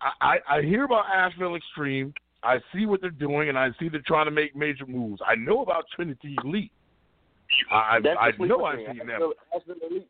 I, 0.00 0.38
I 0.48 0.56
I 0.58 0.62
hear 0.62 0.84
about 0.84 1.06
Asheville 1.12 1.56
Extreme. 1.56 2.14
I 2.42 2.58
see 2.74 2.86
what 2.86 3.00
they're 3.00 3.10
doing, 3.10 3.48
and 3.48 3.58
I 3.58 3.68
see 3.78 3.88
they're 3.88 4.02
trying 4.06 4.24
to 4.26 4.30
make 4.30 4.56
major 4.56 4.86
moves. 4.86 5.20
I 5.26 5.34
know 5.34 5.62
about 5.62 5.84
Trinity 5.94 6.36
Elite. 6.44 6.72
I 7.70 7.98
I 8.18 8.30
know 8.38 8.64
I've 8.64 8.78
seen 8.78 8.98
them. 8.98 9.10
Asheville, 9.10 9.32
Asheville 9.54 9.76
Elite. 9.90 10.08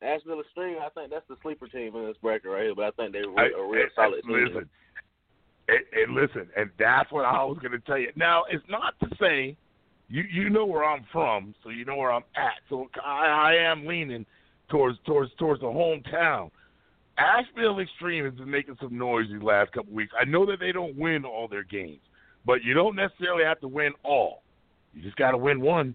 Asheville 0.00 0.40
Extreme, 0.40 0.76
I 0.80 0.88
think 0.90 1.10
that's 1.10 1.26
the 1.28 1.36
sleeper 1.42 1.66
team 1.66 1.94
in 1.96 2.06
this 2.06 2.16
bracket 2.22 2.50
right 2.50 2.62
here, 2.62 2.74
but 2.74 2.84
I 2.84 2.90
think 2.92 3.12
they're 3.12 3.24
I- 3.36 3.48
a 3.50 3.68
real 3.68 3.82
I- 3.84 3.94
solid 3.96 4.22
I- 4.24 4.28
team. 4.28 4.44
Listen, 4.46 4.68
and, 5.68 5.80
and 5.92 6.14
listen, 6.14 6.48
and 6.56 6.70
that's 6.78 7.10
what 7.12 7.24
I 7.24 7.42
was 7.44 7.58
going 7.58 7.72
to 7.72 7.80
tell 7.80 7.98
you. 7.98 8.12
Now, 8.16 8.44
it's 8.48 8.64
not 8.68 8.94
to 9.00 9.08
say 9.20 9.56
you 10.08 10.22
you 10.32 10.48
know 10.50 10.64
where 10.64 10.84
I'm 10.84 11.04
from, 11.12 11.54
so 11.62 11.70
you 11.70 11.84
know 11.84 11.96
where 11.96 12.12
I'm 12.12 12.24
at. 12.36 12.60
So 12.70 12.88
I, 13.04 13.26
I 13.26 13.54
am 13.56 13.84
leaning 13.86 14.24
towards 14.70 14.98
towards 15.04 15.32
towards 15.34 15.60
the 15.60 15.66
hometown. 15.66 16.50
Asheville 17.18 17.80
Extreme 17.80 18.24
has 18.24 18.34
been 18.34 18.50
making 18.50 18.76
some 18.80 18.96
noise 18.96 19.26
these 19.30 19.42
last 19.42 19.72
couple 19.72 19.92
weeks. 19.92 20.12
I 20.18 20.24
know 20.24 20.46
that 20.46 20.60
they 20.60 20.72
don't 20.72 20.96
win 20.96 21.24
all 21.24 21.48
their 21.48 21.64
games, 21.64 22.00
but 22.46 22.62
you 22.62 22.74
don't 22.74 22.94
necessarily 22.94 23.44
have 23.44 23.60
to 23.60 23.68
win 23.68 23.92
all. 24.04 24.42
You 24.94 25.02
just 25.02 25.16
got 25.16 25.32
to 25.32 25.38
win 25.38 25.60
one 25.60 25.94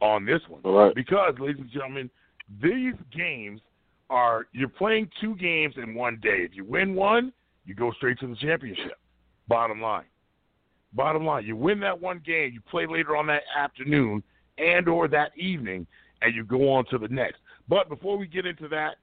on 0.00 0.24
this 0.24 0.40
one. 0.48 0.60
Right. 0.62 0.94
Because, 0.94 1.34
ladies 1.38 1.60
and 1.60 1.70
gentlemen, 1.70 2.10
these 2.60 2.94
games 3.16 3.60
are 4.10 4.46
you're 4.52 4.68
playing 4.68 5.10
two 5.20 5.36
games 5.36 5.74
in 5.76 5.94
one 5.94 6.18
day. 6.22 6.38
If 6.38 6.54
you 6.54 6.64
win 6.64 6.94
one, 6.94 7.32
you 7.64 7.74
go 7.74 7.92
straight 7.92 8.18
to 8.20 8.26
the 8.26 8.36
championship. 8.36 8.98
Bottom 9.46 9.80
line. 9.80 10.06
Bottom 10.94 11.24
line, 11.24 11.44
you 11.44 11.54
win 11.54 11.80
that 11.80 12.00
one 12.00 12.22
game, 12.24 12.52
you 12.54 12.60
play 12.70 12.86
later 12.86 13.14
on 13.14 13.26
that 13.26 13.42
afternoon 13.56 14.22
and 14.56 14.88
or 14.88 15.06
that 15.08 15.36
evening, 15.36 15.86
and 16.22 16.34
you 16.34 16.44
go 16.44 16.72
on 16.72 16.86
to 16.86 16.98
the 16.98 17.08
next. 17.08 17.36
But 17.68 17.90
before 17.90 18.16
we 18.16 18.26
get 18.26 18.46
into 18.46 18.68
that, 18.68 18.96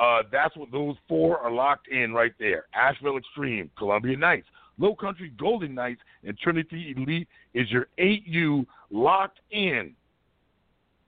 uh, 0.00 0.22
that's 0.32 0.56
what 0.56 0.72
those 0.72 0.96
four 1.06 1.38
are 1.38 1.50
locked 1.50 1.88
in 1.88 2.12
right 2.12 2.32
there. 2.38 2.64
Asheville 2.74 3.18
Extreme, 3.18 3.70
Columbia 3.76 4.16
Knights, 4.16 4.46
Low 4.78 4.94
Country 4.94 5.30
Golden 5.38 5.74
Knights, 5.74 6.00
and 6.24 6.38
Trinity 6.38 6.94
Elite 6.96 7.28
is 7.52 7.70
your 7.70 7.86
8U 7.98 8.64
locked 8.90 9.40
in 9.50 9.94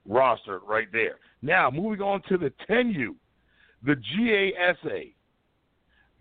roster 0.07 0.59
right 0.59 0.87
there. 0.91 1.15
Now, 1.41 1.71
moving 1.71 2.01
on 2.01 2.21
to 2.29 2.37
the 2.37 2.53
10U, 2.69 3.15
the 3.83 3.95
GASA, 3.95 5.05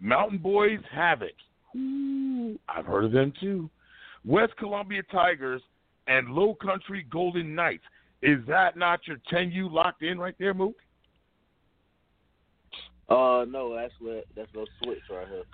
Mountain 0.01 0.39
Boys 0.39 0.81
Havoc. 0.91 1.35
I've 2.69 2.87
heard 2.87 3.05
of 3.05 3.13
them 3.13 3.35
too. 3.39 3.69
West 4.25 4.55
Columbia 4.59 5.03
Tigers 5.11 5.63
and 6.07 6.31
Low 6.31 6.55
Country 6.55 7.07
Golden 7.11 7.55
Knights. 7.55 7.85
Is 8.23 8.39
that 8.49 8.77
not 8.77 9.07
your 9.07 9.19
10U 9.31 9.71
locked 9.71 10.03
in 10.03 10.19
right 10.19 10.35
there, 10.39 10.55
Mook? 10.55 10.77
Uh, 13.13 13.45
no, 13.45 13.79
actually, 13.79 14.23
that's 14.35 14.49
no 14.55 14.65
switch 14.83 14.99
right 15.11 15.27
here. 15.29 15.45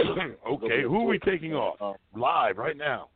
okay, 0.48 0.82
who 0.82 1.02
are 1.02 1.06
we 1.06 1.18
taking 1.18 1.54
off? 1.54 1.76
Uh, 1.80 2.18
Live 2.18 2.58
right 2.58 2.76
now. 2.76 3.08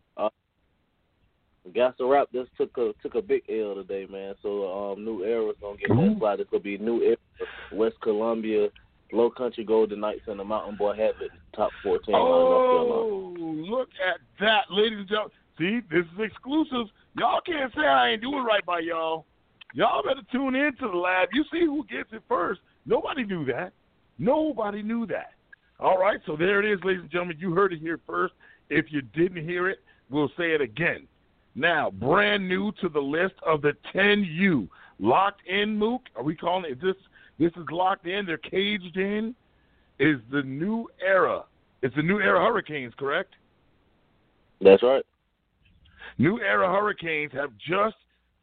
Gas 1.74 1.94
Rap 2.00 2.28
just 2.32 2.50
took 2.56 2.76
a 2.78 2.92
took 3.02 3.14
a 3.14 3.22
big 3.22 3.42
L 3.48 3.74
today, 3.74 4.06
man. 4.10 4.34
So 4.42 4.92
um, 4.92 5.04
New 5.04 5.24
Era's 5.24 5.56
gonna 5.60 5.76
get 5.76 5.88
that 5.88 6.16
slot. 6.18 6.40
It's 6.40 6.50
gonna 6.50 6.62
be 6.62 6.78
New 6.78 7.02
Era, 7.02 7.16
West 7.72 7.96
Columbia, 8.02 8.68
Low 9.12 9.30
Country 9.30 9.64
Golden 9.64 10.00
Knights, 10.00 10.22
and 10.28 10.38
the 10.38 10.44
Mountain 10.44 10.76
Boy 10.76 10.94
Havoc 10.94 11.30
top 11.54 11.70
fourteen. 11.82 12.14
out 12.14 12.20
of 12.20 12.28
North 12.28 12.70
Carolina. 12.70 12.92
Oh, 12.92 13.76
look 13.78 13.88
at 14.06 14.20
that, 14.40 14.70
ladies 14.70 14.98
and 15.00 15.08
gentlemen. 15.08 15.32
See, 15.58 15.80
this 15.90 16.04
is 16.14 16.20
exclusive. 16.20 16.86
Y'all 17.18 17.40
can't 17.44 17.72
say 17.74 17.82
I 17.82 18.10
ain't 18.10 18.22
doing 18.22 18.44
right 18.44 18.64
by 18.64 18.80
y'all. 18.80 19.24
Y'all 19.74 20.02
better 20.02 20.22
tune 20.30 20.54
in 20.54 20.72
to 20.76 20.88
the 20.88 20.96
lab. 20.96 21.28
You 21.32 21.44
see 21.50 21.64
who 21.64 21.84
gets 21.86 22.10
it 22.12 22.22
first. 22.28 22.60
Nobody 22.86 23.24
knew 23.24 23.44
that. 23.46 23.72
Nobody 24.18 24.82
knew 24.82 25.06
that. 25.06 25.32
All 25.78 25.98
right, 25.98 26.20
so 26.24 26.36
there 26.36 26.60
it 26.60 26.72
is, 26.72 26.82
ladies 26.84 27.02
and 27.02 27.10
gentlemen. 27.10 27.36
You 27.38 27.52
heard 27.52 27.72
it 27.72 27.80
here 27.80 28.00
first. 28.06 28.34
If 28.70 28.86
you 28.90 29.02
didn't 29.02 29.44
hear 29.44 29.68
it, 29.68 29.80
we'll 30.10 30.30
say 30.38 30.52
it 30.52 30.60
again. 30.60 31.06
Now, 31.54 31.90
brand 31.90 32.48
new 32.48 32.72
to 32.80 32.88
the 32.88 33.00
list 33.00 33.34
of 33.44 33.62
the 33.62 33.72
10U. 33.94 34.68
Locked 34.98 35.46
in, 35.46 35.76
Mook. 35.76 36.02
Are 36.14 36.22
we 36.22 36.34
calling 36.34 36.70
it 36.70 36.80
this? 36.80 36.96
This 37.38 37.52
is 37.56 37.66
locked 37.70 38.06
in. 38.06 38.24
They're 38.24 38.38
caged 38.38 38.96
in. 38.96 39.34
Is 39.98 40.18
the 40.30 40.42
new 40.42 40.88
era. 41.00 41.44
It's 41.82 41.94
the 41.94 42.02
new 42.02 42.20
era 42.20 42.40
Hurricanes, 42.40 42.94
correct? 42.98 43.34
That's 44.60 44.82
right. 44.82 45.04
New 46.18 46.40
Era 46.40 46.68
Hurricanes 46.68 47.32
have 47.32 47.50
just 47.58 47.96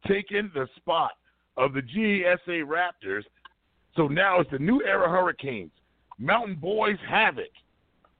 taken 0.07 0.51
the 0.53 0.67
spot 0.75 1.11
of 1.57 1.73
the 1.73 1.81
GSA 1.81 2.63
Raptors. 2.65 3.23
So 3.95 4.07
now 4.07 4.39
it's 4.39 4.51
the 4.51 4.59
New 4.59 4.81
Era 4.83 5.09
Hurricanes, 5.09 5.71
Mountain 6.17 6.55
Boys 6.55 6.97
Havoc, 7.07 7.51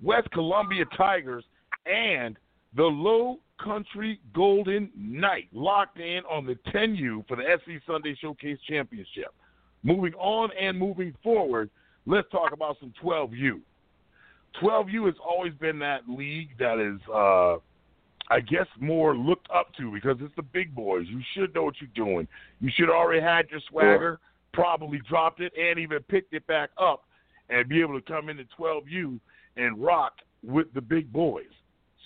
West 0.02 0.30
Columbia 0.32 0.86
Tigers, 0.96 1.44
and 1.86 2.38
the 2.76 2.84
Low 2.84 3.40
Country 3.64 4.20
Golden 4.34 4.90
Knight 4.96 5.48
locked 5.52 6.00
in 6.00 6.22
on 6.30 6.46
the 6.46 6.56
10U 6.72 7.28
for 7.28 7.38
the 7.38 7.44
SC 7.58 7.82
Sunday 7.88 8.16
Showcase 8.20 8.58
Championship. 8.68 9.34
Moving 9.84 10.14
on 10.16 10.50
and 10.60 10.78
moving 10.78 11.14
forward, 11.24 11.70
let's 12.06 12.30
talk 12.30 12.52
about 12.52 12.78
some 12.80 12.94
12U. 13.04 13.60
12U 14.62 15.06
has 15.06 15.16
always 15.26 15.54
been 15.56 15.80
that 15.80 16.02
league 16.08 16.50
that 16.60 16.80
is 16.80 17.00
uh, 17.12 17.58
I 18.30 18.40
guess 18.40 18.68
more 18.80 19.16
looked 19.16 19.48
up 19.54 19.74
to 19.78 19.92
because 19.92 20.18
it's 20.22 20.36
the 20.36 20.44
big 20.44 20.74
boys. 20.74 21.06
You 21.10 21.22
should 21.34 21.54
know 21.54 21.64
what 21.64 21.76
you're 21.82 21.90
doing. 21.94 22.28
You 22.62 22.72
should 22.74 22.90
already 22.90 23.22
had 23.22 23.50
your 23.50 23.60
swagger, 23.70 24.20
probably 24.54 25.02
dropped 25.08 25.42
it, 25.42 25.52
and 25.58 25.80
even 25.80 26.00
picked 26.04 26.34
it 26.34 26.46
back 26.48 26.70
up, 26.78 27.04
and 27.50 27.68
be 27.68 27.82
able 27.82 28.00
to 28.00 28.06
come 28.06 28.30
into 28.30 28.46
12U 28.58 29.20
and 29.58 29.84
rock 29.84 30.14
with 30.44 30.74
the 30.74 30.82
big 30.82 31.12
boys. 31.12 31.46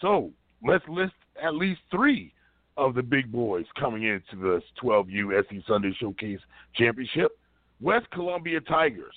So 0.02 0.32
let's 0.66 0.88
list 0.88 1.14
at 1.42 1.56
least 1.56 1.82
three 1.92 2.34
of 2.78 2.94
the 2.94 3.04
big 3.04 3.32
boys 3.32 3.66
coming 3.80 4.04
into 4.04 4.36
this 4.36 4.64
12U 4.84 5.44
SC 5.44 5.66
Sunday 5.68 5.94
Showcase 6.00 6.40
Championship: 6.76 7.38
West 7.82 8.10
Columbia 8.12 8.62
Tigers, 8.62 9.16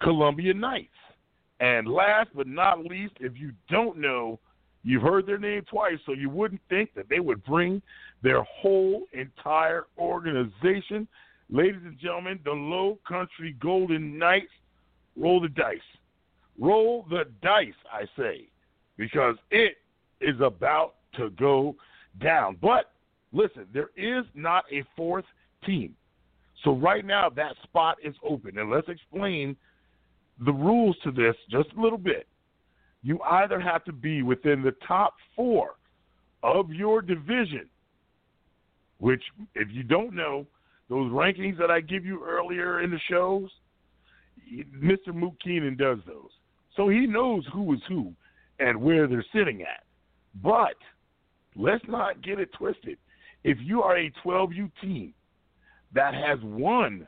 Columbia 0.00 0.54
Knights, 0.54 0.88
and 1.60 1.86
last 1.88 2.30
but 2.34 2.46
not 2.46 2.84
least, 2.84 3.14
if 3.20 3.36
you 3.36 3.52
don't 3.68 3.98
know. 3.98 4.38
You've 4.82 5.02
heard 5.02 5.26
their 5.26 5.36
name 5.36 5.62
twice, 5.68 5.98
so 6.06 6.12
you 6.12 6.30
wouldn't 6.30 6.62
think 6.70 6.94
that 6.94 7.10
they 7.10 7.20
would 7.20 7.44
bring 7.44 7.82
their 8.22 8.42
whole 8.44 9.02
entire 9.12 9.84
organization. 9.98 11.06
Ladies 11.50 11.82
and 11.84 11.98
gentlemen, 11.98 12.38
the 12.44 12.52
Low 12.52 12.98
Country 13.06 13.56
Golden 13.60 14.18
Knights 14.18 14.52
roll 15.16 15.40
the 15.40 15.48
dice. 15.48 15.78
Roll 16.58 17.06
the 17.10 17.24
dice, 17.42 17.72
I 17.92 18.04
say, 18.16 18.48
because 18.96 19.36
it 19.50 19.76
is 20.20 20.40
about 20.40 20.94
to 21.16 21.30
go 21.30 21.74
down. 22.22 22.56
But 22.60 22.92
listen, 23.32 23.66
there 23.72 23.90
is 23.96 24.24
not 24.34 24.64
a 24.70 24.84
fourth 24.96 25.24
team. 25.64 25.96
So 26.62 26.74
right 26.74 27.04
now, 27.04 27.30
that 27.30 27.56
spot 27.62 27.96
is 28.04 28.14
open. 28.22 28.58
And 28.58 28.70
let's 28.70 28.88
explain 28.88 29.56
the 30.44 30.52
rules 30.52 30.96
to 31.04 31.10
this 31.10 31.34
just 31.50 31.68
a 31.76 31.80
little 31.80 31.98
bit 31.98 32.26
you 33.02 33.20
either 33.22 33.60
have 33.60 33.84
to 33.84 33.92
be 33.92 34.22
within 34.22 34.62
the 34.62 34.74
top 34.86 35.14
four 35.34 35.76
of 36.42 36.70
your 36.70 37.00
division, 37.00 37.68
which, 38.98 39.22
if 39.54 39.68
you 39.70 39.82
don't 39.82 40.14
know, 40.14 40.46
those 40.90 41.10
rankings 41.12 41.56
that 41.56 41.70
I 41.70 41.80
give 41.80 42.04
you 42.04 42.22
earlier 42.22 42.82
in 42.82 42.90
the 42.90 42.98
shows, 43.08 43.48
Mr. 44.76 45.14
Mook 45.14 45.34
Keenan 45.42 45.76
does 45.76 45.98
those. 46.06 46.30
So 46.76 46.88
he 46.88 47.06
knows 47.06 47.44
who 47.52 47.72
is 47.72 47.80
who 47.88 48.12
and 48.58 48.82
where 48.82 49.06
they're 49.06 49.24
sitting 49.32 49.62
at. 49.62 49.84
But 50.42 50.74
let's 51.56 51.84
not 51.88 52.22
get 52.22 52.40
it 52.40 52.52
twisted. 52.52 52.98
If 53.44 53.56
you 53.60 53.82
are 53.82 53.96
a 53.96 54.12
12U 54.24 54.70
team 54.82 55.14
that 55.94 56.12
has 56.12 56.38
won 56.42 57.06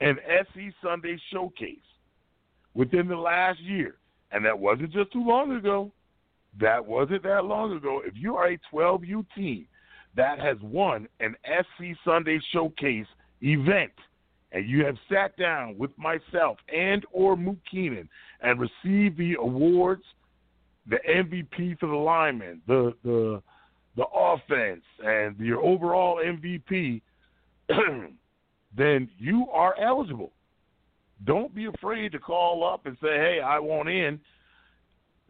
an 0.00 0.18
SC 0.26 0.74
Sunday 0.82 1.16
showcase 1.32 1.78
within 2.74 3.08
the 3.08 3.16
last 3.16 3.60
year, 3.60 3.96
and 4.32 4.44
that 4.44 4.58
wasn't 4.58 4.92
just 4.92 5.12
too 5.12 5.24
long 5.24 5.52
ago. 5.52 5.92
That 6.60 6.84
wasn't 6.84 7.22
that 7.22 7.44
long 7.44 7.76
ago. 7.76 8.02
If 8.04 8.14
you 8.16 8.36
are 8.36 8.48
a 8.48 8.58
12U 8.72 9.24
team 9.36 9.66
that 10.16 10.40
has 10.40 10.56
won 10.62 11.06
an 11.20 11.36
SC 11.44 11.96
Sunday 12.04 12.40
Showcase 12.52 13.06
event, 13.42 13.92
and 14.52 14.68
you 14.68 14.84
have 14.84 14.96
sat 15.10 15.36
down 15.36 15.76
with 15.78 15.90
myself 15.96 16.58
and 16.74 17.04
or 17.12 17.36
Mook 17.36 17.58
Keenan 17.70 18.08
and 18.40 18.60
received 18.60 19.18
the 19.18 19.34
awards, 19.40 20.02
the 20.88 20.98
MVP 21.08 21.78
for 21.78 21.86
the 21.86 21.94
lineman, 21.94 22.60
the 22.66 22.94
the 23.04 23.42
the 23.96 24.04
offense, 24.14 24.84
and 25.04 25.38
your 25.38 25.60
overall 25.60 26.16
MVP, 26.24 27.02
then 28.76 29.08
you 29.18 29.46
are 29.52 29.74
eligible. 29.80 30.32
Don't 31.24 31.54
be 31.54 31.66
afraid 31.66 32.12
to 32.12 32.18
call 32.18 32.64
up 32.64 32.86
and 32.86 32.96
say, 33.02 33.08
"Hey, 33.08 33.40
I 33.44 33.58
want 33.58 33.88
in." 33.88 34.20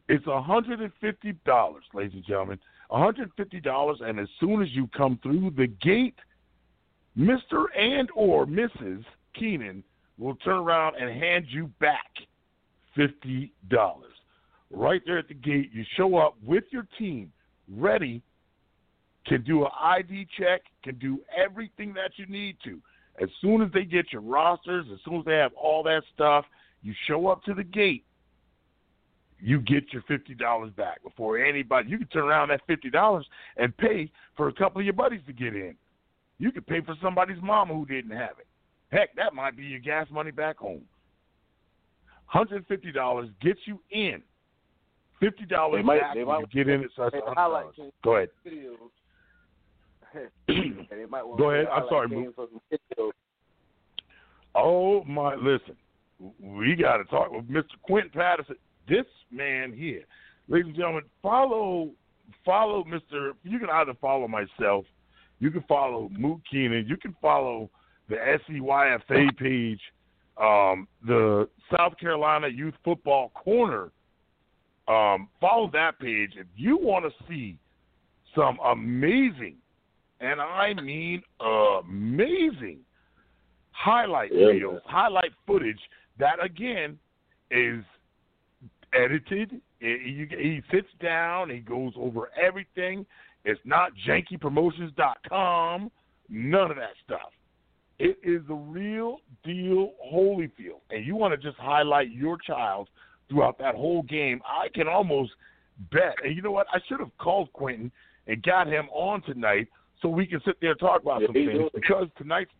It's 0.08 0.24
hundred 0.24 0.80
and 0.80 0.92
fifty 1.00 1.32
dollars, 1.44 1.84
ladies 1.94 2.14
and 2.14 2.24
gentlemen. 2.24 2.58
$150 2.90 4.00
and 4.02 4.18
as 4.18 4.28
soon 4.38 4.62
as 4.62 4.68
you 4.72 4.88
come 4.96 5.18
through 5.22 5.52
the 5.56 5.66
gate 5.66 6.18
Mr. 7.20 7.64
and 7.76 8.08
or 8.14 8.46
Mrs. 8.46 9.04
Keenan 9.38 9.84
will 10.18 10.36
turn 10.36 10.56
around 10.56 10.96
and 10.96 11.10
hand 11.10 11.46
you 11.48 11.70
back 11.78 12.10
$50. 12.96 13.50
Right 14.70 15.02
there 15.04 15.18
at 15.18 15.28
the 15.28 15.34
gate, 15.34 15.70
you 15.72 15.84
show 15.96 16.16
up 16.16 16.36
with 16.44 16.64
your 16.70 16.86
team 16.98 17.30
ready, 17.68 18.22
can 19.26 19.42
do 19.42 19.64
an 19.64 19.70
ID 19.80 20.28
check, 20.38 20.62
can 20.82 20.98
do 20.98 21.20
everything 21.36 21.92
that 21.94 22.12
you 22.16 22.26
need 22.26 22.56
to. 22.64 22.80
As 23.20 23.28
soon 23.40 23.60
as 23.60 23.70
they 23.72 23.84
get 23.84 24.12
your 24.12 24.22
rosters, 24.22 24.86
as 24.92 24.98
soon 25.04 25.18
as 25.18 25.24
they 25.26 25.36
have 25.36 25.52
all 25.60 25.82
that 25.82 26.02
stuff, 26.14 26.46
you 26.82 26.94
show 27.06 27.26
up 27.26 27.44
to 27.44 27.54
the 27.54 27.64
gate 27.64 28.04
you 29.42 29.60
get 29.60 29.92
your 29.92 30.02
fifty 30.02 30.34
dollars 30.34 30.70
back 30.76 31.02
before 31.02 31.38
anybody. 31.38 31.88
You 31.88 31.98
can 31.98 32.06
turn 32.08 32.24
around 32.24 32.48
that 32.48 32.60
fifty 32.66 32.90
dollars 32.90 33.26
and 33.56 33.76
pay 33.76 34.10
for 34.36 34.48
a 34.48 34.52
couple 34.52 34.80
of 34.80 34.84
your 34.84 34.94
buddies 34.94 35.22
to 35.26 35.32
get 35.32 35.54
in. 35.54 35.74
You 36.40 36.50
could 36.50 36.66
pay 36.66 36.80
for 36.80 36.94
somebody's 37.02 37.40
mama 37.42 37.74
who 37.74 37.84
didn't 37.86 38.10
have 38.16 38.38
it. 38.40 38.46
Heck, 38.90 39.14
that 39.14 39.34
might 39.34 39.56
be 39.56 39.62
your 39.62 39.78
gas 39.78 40.06
money 40.10 40.30
back 40.32 40.56
home. 40.56 40.82
Hundred 42.26 42.66
fifty 42.66 42.90
dollars 42.90 43.28
gets 43.42 43.60
you 43.66 43.78
in. 43.90 44.22
Fifty 45.20 45.44
dollars 45.44 45.84
might- 45.84 46.00
back 46.00 46.14
they 46.14 46.24
might- 46.24 46.40
you 46.40 46.46
get 46.64 46.68
in. 46.68 46.82
It 46.82 46.90
starts 46.92 47.14
Hey, 47.14 47.20
at 47.26 47.36
highlight 47.36 47.66
$100. 47.76 47.92
Go 48.02 48.16
ahead. 48.16 48.30
videos. 48.44 48.90
They 50.90 51.06
might 51.06 51.22
wanna 51.24 51.38
Go 51.38 51.50
ahead. 51.50 51.66
I'm 51.68 51.86
sorry, 51.88 52.08
King 52.08 52.24
Mook. 52.24 52.34
for 52.34 52.48
some 52.50 52.60
videos. 52.72 53.10
Oh 54.54 55.04
my! 55.04 55.34
Listen, 55.36 55.76
we 56.40 56.74
got 56.74 56.96
to 56.96 57.04
talk 57.04 57.30
with 57.30 57.48
Mr. 57.48 57.80
Quentin 57.82 58.10
Patterson. 58.10 58.56
This 58.88 59.06
man 59.30 59.72
here, 59.72 60.02
ladies 60.48 60.66
and 60.68 60.74
gentlemen, 60.76 61.04
follow 61.22 61.90
follow 62.44 62.82
Mr. 62.84 63.32
You 63.44 63.58
can 63.60 63.70
either 63.70 63.94
follow 64.00 64.26
myself, 64.26 64.84
you 65.40 65.50
can 65.50 65.64
follow 65.68 66.08
Mook 66.16 66.40
Keenan, 66.50 66.86
you 66.86 66.96
can 66.96 67.16
follow 67.20 67.70
the 68.08 68.16
SEYFA 68.16 69.36
page, 69.36 69.80
um, 70.40 70.86
the 71.06 71.48
South 71.76 71.96
Carolina 71.98 72.48
Youth 72.48 72.74
Football 72.84 73.30
Corner. 73.30 73.90
Um, 74.88 75.28
follow 75.40 75.70
that 75.72 75.98
page 76.00 76.32
if 76.36 76.46
you 76.56 76.76
want 76.76 77.04
to 77.04 77.24
see 77.28 77.56
some 78.34 78.58
amazing, 78.64 79.56
and 80.20 80.40
I 80.40 80.74
mean 80.74 81.22
amazing 81.40 82.78
highlight 83.72 84.30
Yeah, 84.32 84.46
reels, 84.46 84.82
highlight 84.84 85.32
footage 85.46 85.80
that 86.18 86.42
again 86.44 86.98
is 87.50 87.82
edited. 88.92 89.60
He, 89.78 90.26
he 90.30 90.62
sits 90.70 90.88
down, 91.02 91.50
he 91.50 91.58
goes 91.58 91.92
over 91.96 92.30
everything. 92.40 93.06
It's 93.44 93.60
not 93.64 93.92
jankypromotions.com, 94.06 95.90
none 96.28 96.70
of 96.70 96.76
that 96.76 96.90
stuff. 97.04 97.30
It 97.98 98.18
is 98.22 98.40
the 98.48 98.54
real 98.54 99.18
deal 99.44 99.92
Holyfield, 100.12 100.80
and 100.90 101.04
you 101.04 101.16
want 101.16 101.32
to 101.32 101.36
just 101.38 101.58
highlight 101.58 102.10
your 102.10 102.38
child 102.38 102.88
throughout 103.28 103.58
that 103.58 103.74
whole 103.74 104.02
game. 104.02 104.40
I 104.46 104.68
can 104.74 104.88
almost 104.88 105.32
bet, 105.92 106.14
and 106.24 106.34
you 106.34 106.42
know 106.42 106.50
what? 106.50 106.66
I 106.72 106.78
should 106.88 107.00
have 107.00 107.16
called 107.18 107.52
Quentin 107.52 107.92
and 108.26 108.42
got 108.42 108.66
him 108.68 108.88
on 108.90 109.22
tonight 109.22 109.68
so 110.00 110.08
we 110.08 110.26
can 110.26 110.40
sit 110.46 110.56
there 110.60 110.70
and 110.70 110.80
talk 110.80 111.02
about 111.02 111.20
Yeah, 111.20 111.26
some 111.28 111.34
things 111.34 111.70
because 111.74 112.08
tonight's 112.16 112.50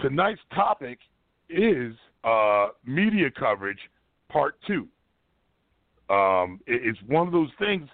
tonight's 0.00 0.40
topic 0.54 0.98
is 1.48 1.94
uh, 2.24 2.68
media 2.84 3.30
coverage 3.30 3.78
part 4.28 4.56
two. 4.66 4.88
Um, 6.10 6.60
it- 6.66 6.84
it's 6.84 7.02
one 7.02 7.26
of 7.26 7.32
those 7.32 7.50
things, 7.58 7.88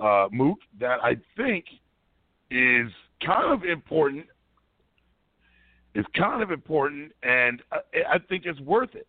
uh, 0.00 0.28
Mook, 0.30 0.58
that 0.80 1.02
I 1.02 1.16
think 1.36 1.64
is 2.50 2.90
kind 3.24 3.52
of 3.52 3.64
important. 3.64 4.26
Is 5.94 6.06
kind 6.16 6.42
of 6.42 6.50
important, 6.50 7.12
and 7.22 7.60
I, 7.70 8.14
I 8.14 8.18
think 8.18 8.46
it's 8.46 8.60
worth 8.60 8.94
it. 8.94 9.06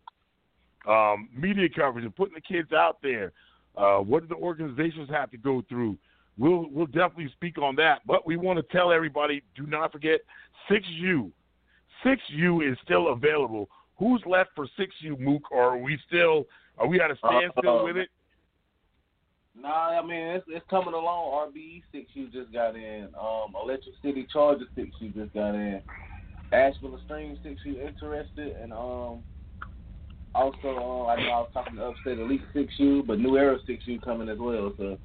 Um, 0.86 1.30
media 1.34 1.66
coverage 1.74 2.04
and 2.04 2.14
putting 2.14 2.34
the 2.34 2.42
kids 2.42 2.74
out 2.74 2.98
there. 3.02 3.32
Uh, 3.74 3.98
what 3.98 4.20
do 4.20 4.28
the 4.28 4.34
organizations 4.34 5.08
have 5.08 5.30
to 5.30 5.38
go 5.38 5.62
through? 5.68 5.96
We'll 6.36 6.68
we'll 6.70 6.86
definitely 6.86 7.30
speak 7.32 7.56
on 7.58 7.74
that, 7.76 8.00
but 8.06 8.26
we 8.26 8.36
want 8.36 8.58
to 8.58 8.76
tell 8.76 8.92
everybody: 8.92 9.42
do 9.56 9.66
not 9.66 9.92
forget 9.92 10.20
six 10.68 10.84
U. 10.88 11.32
Six 12.04 12.20
U 12.28 12.60
is 12.60 12.76
still 12.84 13.12
available. 13.12 13.70
Who's 13.98 14.22
left 14.26 14.50
for 14.54 14.66
six 14.76 14.94
U, 15.00 15.16
Mook? 15.18 15.50
Or 15.50 15.74
are 15.74 15.78
we 15.78 15.98
still? 16.06 16.44
Are 16.76 16.86
we 16.86 17.00
at 17.00 17.10
a 17.10 17.16
standstill 17.16 17.80
Uh, 17.80 17.84
with 17.84 17.96
it? 17.96 18.08
Nah, 19.60 19.98
I 19.98 20.02
mean 20.04 20.18
it's 20.18 20.44
it's 20.48 20.66
coming 20.68 20.94
along. 20.94 21.50
RBE 21.50 21.82
six 21.92 22.10
you 22.14 22.28
just 22.30 22.52
got 22.52 22.74
in. 22.74 23.08
Um, 23.18 23.54
Electric 23.62 23.94
City 24.02 24.26
Charger 24.32 24.64
six 24.74 24.88
you 24.98 25.10
just 25.10 25.32
got 25.32 25.54
in. 25.54 25.80
Asheville 26.52 26.96
Extreme 26.96 27.38
six 27.42 27.60
you 27.64 27.80
interested, 27.80 28.52
and 28.60 28.72
um, 28.72 29.22
also 30.34 30.68
um, 30.68 31.06
I 31.08 31.16
know 31.16 31.30
I 31.30 31.40
was 31.40 31.50
talking 31.54 31.76
to 31.76 31.84
Upstate 31.86 32.18
Elite 32.18 32.42
six 32.52 32.72
you, 32.78 33.04
but 33.06 33.18
New 33.18 33.36
Era 33.36 33.56
six 33.66 33.84
you 33.86 34.00
coming 34.00 34.28
as 34.28 34.38
well. 34.38 34.72
So 34.76 34.98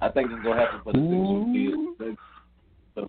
I 0.00 0.10
think 0.10 0.30
it's 0.30 0.44
gonna 0.44 0.60
happen 0.60 0.80
for 0.84 0.92
the 0.92 0.98
six 0.98 1.56
U 1.58 1.96
kids. 1.98 3.08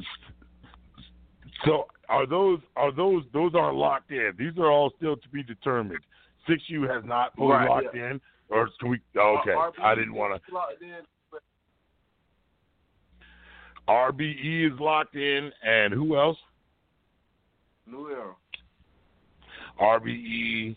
So 1.66 1.88
are 2.10 2.26
those 2.26 2.60
are 2.76 2.92
those 2.92 3.24
those 3.34 3.54
aren't 3.56 3.78
locked 3.78 4.12
in? 4.12 4.32
These 4.38 4.58
are 4.58 4.72
all 4.72 4.92
still 4.98 5.18
to 5.18 5.30
be 5.30 5.44
determined. 5.44 6.00
Six 6.48 6.64
U 6.68 6.84
has 6.84 7.04
not 7.06 7.36
fully 7.36 7.54
Right, 7.54 7.68
locked 7.68 7.96
in, 7.96 8.22
or 8.50 8.70
can 8.80 8.90
we? 8.90 9.00
Okay, 9.18 9.52
RBE 9.52 9.80
I 9.82 9.96
didn't 9.96 10.14
want 10.14 10.42
to. 10.42 10.52
but 11.32 11.42
RBE 13.88 14.74
is 14.74 14.80
locked 14.80 15.16
in, 15.16 15.52
and 15.64 15.94
who 15.94 16.18
else? 16.18 16.38
New 17.88 18.10
Era. 18.10 18.34
RBE 19.80 20.76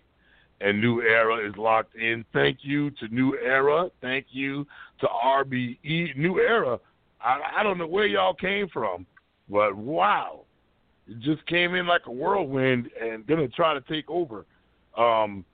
and 0.61 0.81
New 0.81 1.03
Era 1.03 1.49
is 1.49 1.57
locked 1.57 1.95
in. 1.95 2.25
Thank 2.33 2.59
you 2.63 2.91
to 2.93 3.09
New 3.09 3.37
Era. 3.39 3.91
Thank 4.01 4.27
you 4.31 4.67
to 5.01 5.07
RBE. 5.07 6.17
New 6.17 6.41
Era. 6.41 6.79
I, 7.21 7.41
I 7.59 7.63
don't 7.63 7.79
know 7.79 7.87
where 7.87 8.07
y'all 8.07 8.35
came 8.35 8.69
from, 8.69 9.07
but 9.49 9.77
wow, 9.77 10.41
it 11.09 11.21
just 11.21 11.45
came 11.47 11.75
in 11.75 11.87
like 11.87 12.03
a 12.07 12.13
whirlwind 12.13 12.91
and 13.01 13.27
gonna 13.27 13.49
try 13.49 13.75
to 13.75 13.81
take 13.83 14.09
over. 14.11 14.45
Um, 14.97 15.45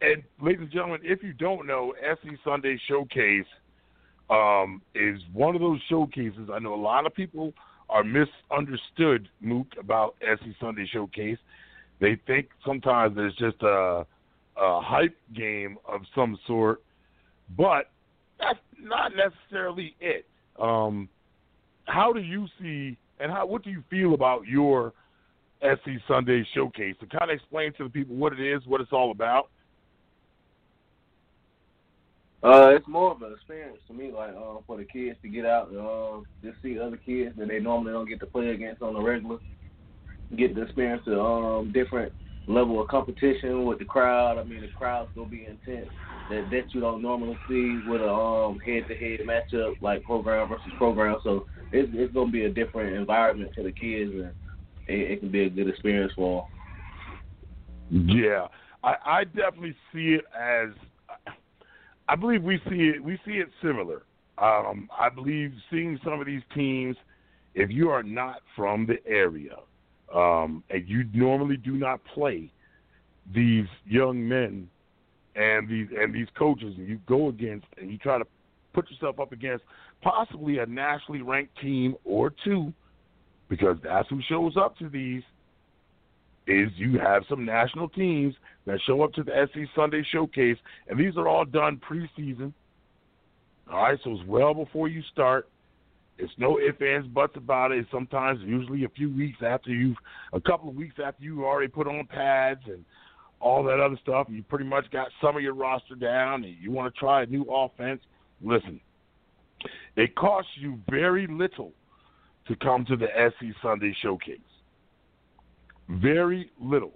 and 0.00 0.22
ladies 0.40 0.60
and 0.62 0.70
gentlemen, 0.70 1.00
if 1.02 1.22
you 1.22 1.32
don't 1.32 1.66
know, 1.66 1.94
SC 2.00 2.30
Sunday 2.44 2.80
Showcase 2.88 3.46
um, 4.30 4.82
is 4.94 5.20
one 5.32 5.54
of 5.54 5.60
those 5.60 5.80
showcases. 5.88 6.48
I 6.52 6.58
know 6.58 6.74
a 6.74 6.76
lot 6.76 7.06
of 7.06 7.14
people 7.14 7.52
are 7.88 8.04
misunderstood, 8.04 9.28
Mook, 9.40 9.66
about 9.80 10.14
SC 10.20 10.48
Sunday 10.60 10.86
Showcase. 10.92 11.38
They 12.00 12.18
think 12.26 12.48
sometimes 12.64 13.16
there's 13.16 13.34
just 13.36 13.62
a, 13.62 14.06
a 14.56 14.80
hype 14.80 15.16
game 15.34 15.78
of 15.86 16.02
some 16.14 16.38
sort, 16.46 16.82
but 17.56 17.90
that's 18.38 18.58
not 18.80 19.12
necessarily 19.16 19.94
it. 20.00 20.26
Um, 20.60 21.08
how 21.86 22.12
do 22.12 22.20
you 22.20 22.46
see 22.60 22.96
and 23.20 23.32
how 23.32 23.46
what 23.46 23.64
do 23.64 23.70
you 23.70 23.82
feel 23.90 24.14
about 24.14 24.46
your 24.46 24.92
SC 25.62 25.90
Sunday 26.06 26.46
Showcase? 26.54 26.94
To 27.00 27.06
kind 27.06 27.30
of 27.30 27.34
explain 27.34 27.72
to 27.74 27.84
the 27.84 27.90
people 27.90 28.14
what 28.16 28.32
it 28.32 28.40
is, 28.40 28.64
what 28.66 28.80
it's 28.80 28.92
all 28.92 29.10
about. 29.10 29.48
Uh, 32.42 32.68
it's 32.68 32.86
more 32.86 33.10
of 33.10 33.22
an 33.22 33.32
experience 33.32 33.78
to 33.88 33.92
me, 33.92 34.12
like 34.12 34.30
uh, 34.30 34.58
for 34.66 34.76
the 34.76 34.84
kids 34.84 35.18
to 35.22 35.28
get 35.28 35.44
out 35.44 35.70
and 35.70 35.80
uh, 35.80 36.20
just 36.42 36.62
see 36.62 36.78
other 36.78 36.96
kids 36.96 37.34
that 37.36 37.48
they 37.48 37.58
normally 37.58 37.92
don't 37.92 38.08
get 38.08 38.20
to 38.20 38.26
play 38.26 38.50
against 38.50 38.80
on 38.80 38.94
the 38.94 39.00
regular. 39.00 39.38
Get 40.36 40.54
the 40.54 40.62
experience 40.62 41.02
of 41.06 41.18
um, 41.18 41.72
different 41.72 42.12
level 42.46 42.80
of 42.80 42.88
competition 42.88 43.64
with 43.64 43.80
the 43.80 43.84
crowd. 43.84 44.38
I 44.38 44.44
mean, 44.44 44.60
the 44.60 44.68
crowd's 44.68 45.10
gonna 45.16 45.28
be 45.28 45.46
intense 45.46 45.88
that 46.30 46.48
that 46.50 46.72
you 46.72 46.80
don't 46.80 47.02
normally 47.02 47.36
see 47.48 47.80
with 47.88 48.02
a 48.02 48.08
um, 48.08 48.60
head-to-head 48.60 49.20
matchup 49.26 49.74
like 49.80 50.04
program 50.04 50.48
versus 50.48 50.72
program. 50.78 51.16
So 51.24 51.46
it's 51.72 51.90
it's 51.92 52.14
gonna 52.14 52.30
be 52.30 52.44
a 52.44 52.50
different 52.50 52.94
environment 52.96 53.50
for 53.54 53.64
the 53.64 53.72
kids, 53.72 54.12
and 54.12 54.32
it, 54.86 55.10
it 55.10 55.20
can 55.20 55.30
be 55.30 55.44
a 55.44 55.50
good 55.50 55.68
experience 55.68 56.12
for 56.14 56.46
them. 57.90 58.08
Yeah, 58.08 58.46
I, 58.84 58.94
I 59.04 59.24
definitely 59.24 59.74
see 59.92 60.14
it 60.14 60.24
as. 60.38 60.68
I 62.08 62.16
believe 62.16 62.42
we 62.42 62.58
see 62.68 62.92
it. 62.94 63.04
We 63.04 63.18
see 63.24 63.32
it 63.32 63.48
similar. 63.62 64.02
Um, 64.38 64.88
I 64.96 65.08
believe 65.08 65.52
seeing 65.70 65.98
some 66.04 66.20
of 66.20 66.26
these 66.26 66.42
teams 66.54 66.96
if 67.54 67.70
you 67.70 67.90
are 67.90 68.02
not 68.02 68.36
from 68.54 68.86
the 68.86 69.04
area 69.06 69.56
um, 70.14 70.62
and 70.70 70.88
you 70.88 71.04
normally 71.12 71.56
do 71.56 71.72
not 71.72 72.00
play 72.14 72.50
these 73.34 73.66
young 73.86 74.26
men 74.26 74.68
and 75.34 75.68
these 75.68 75.88
and 75.98 76.14
these 76.14 76.28
coaches, 76.36 76.74
and 76.78 76.88
you 76.88 76.98
go 77.06 77.28
against 77.28 77.66
and 77.80 77.90
you 77.90 77.98
try 77.98 78.18
to 78.18 78.24
put 78.72 78.90
yourself 78.90 79.20
up 79.20 79.32
against 79.32 79.64
possibly 80.02 80.58
a 80.58 80.66
nationally 80.66 81.22
ranked 81.22 81.58
team 81.60 81.94
or 82.04 82.32
two, 82.44 82.72
because 83.48 83.76
that's 83.82 84.08
who 84.08 84.20
shows 84.28 84.56
up 84.56 84.76
to 84.78 84.88
these. 84.88 85.22
Is 86.48 86.70
you 86.76 86.98
have 86.98 87.24
some 87.28 87.44
national 87.44 87.90
teams 87.90 88.34
that 88.64 88.80
show 88.86 89.02
up 89.02 89.12
to 89.12 89.22
the 89.22 89.46
SC 89.52 89.68
Sunday 89.76 90.02
Showcase, 90.10 90.56
and 90.88 90.98
these 90.98 91.14
are 91.18 91.28
all 91.28 91.44
done 91.44 91.78
preseason. 91.78 92.54
All 93.70 93.82
right, 93.82 93.98
so 94.02 94.12
it's 94.12 94.26
well 94.26 94.54
before 94.54 94.88
you 94.88 95.02
start. 95.12 95.46
It's 96.16 96.32
no 96.38 96.58
ifs, 96.58 96.80
ands, 96.80 97.06
buts 97.08 97.34
about 97.36 97.72
it. 97.72 97.84
Sometimes, 97.92 98.40
usually, 98.40 98.84
a 98.84 98.88
few 98.88 99.14
weeks 99.14 99.36
after 99.46 99.68
you've, 99.68 99.98
a 100.32 100.40
couple 100.40 100.70
of 100.70 100.74
weeks 100.74 100.94
after 101.04 101.22
you've 101.22 101.40
already 101.40 101.68
put 101.68 101.86
on 101.86 102.06
pads 102.06 102.62
and 102.66 102.82
all 103.40 103.62
that 103.64 103.78
other 103.78 103.98
stuff, 104.00 104.28
and 104.28 104.36
you 104.36 104.42
pretty 104.42 104.64
much 104.64 104.90
got 104.90 105.08
some 105.20 105.36
of 105.36 105.42
your 105.42 105.54
roster 105.54 105.96
down, 105.96 106.44
and 106.44 106.56
you 106.58 106.70
want 106.70 106.92
to 106.92 106.98
try 106.98 107.24
a 107.24 107.26
new 107.26 107.44
offense. 107.44 108.00
Listen, 108.42 108.80
it 109.96 110.16
costs 110.16 110.50
you 110.58 110.78
very 110.88 111.26
little 111.26 111.72
to 112.46 112.56
come 112.56 112.86
to 112.86 112.96
the 112.96 113.08
SC 113.28 113.54
Sunday 113.62 113.94
Showcase. 114.00 114.38
Very 115.88 116.50
little 116.60 116.92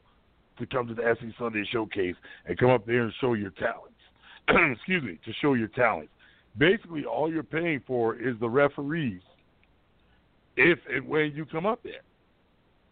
to 0.58 0.66
come 0.66 0.86
to 0.86 0.94
the 0.94 1.14
SC 1.18 1.36
Sunday 1.38 1.64
Showcase 1.72 2.14
and 2.46 2.58
come 2.58 2.70
up 2.70 2.86
there 2.86 3.02
and 3.02 3.12
show 3.20 3.34
your 3.34 3.50
talents. 3.50 3.92
Excuse 4.48 5.02
me, 5.02 5.18
to 5.24 5.32
show 5.40 5.54
your 5.54 5.68
talents. 5.68 6.12
Basically, 6.58 7.04
all 7.04 7.32
you're 7.32 7.42
paying 7.42 7.82
for 7.86 8.16
is 8.16 8.34
the 8.40 8.48
referees 8.48 9.22
if 10.56 10.78
and 10.92 11.06
when 11.08 11.32
you 11.34 11.46
come 11.46 11.64
up 11.64 11.82
there. 11.82 12.02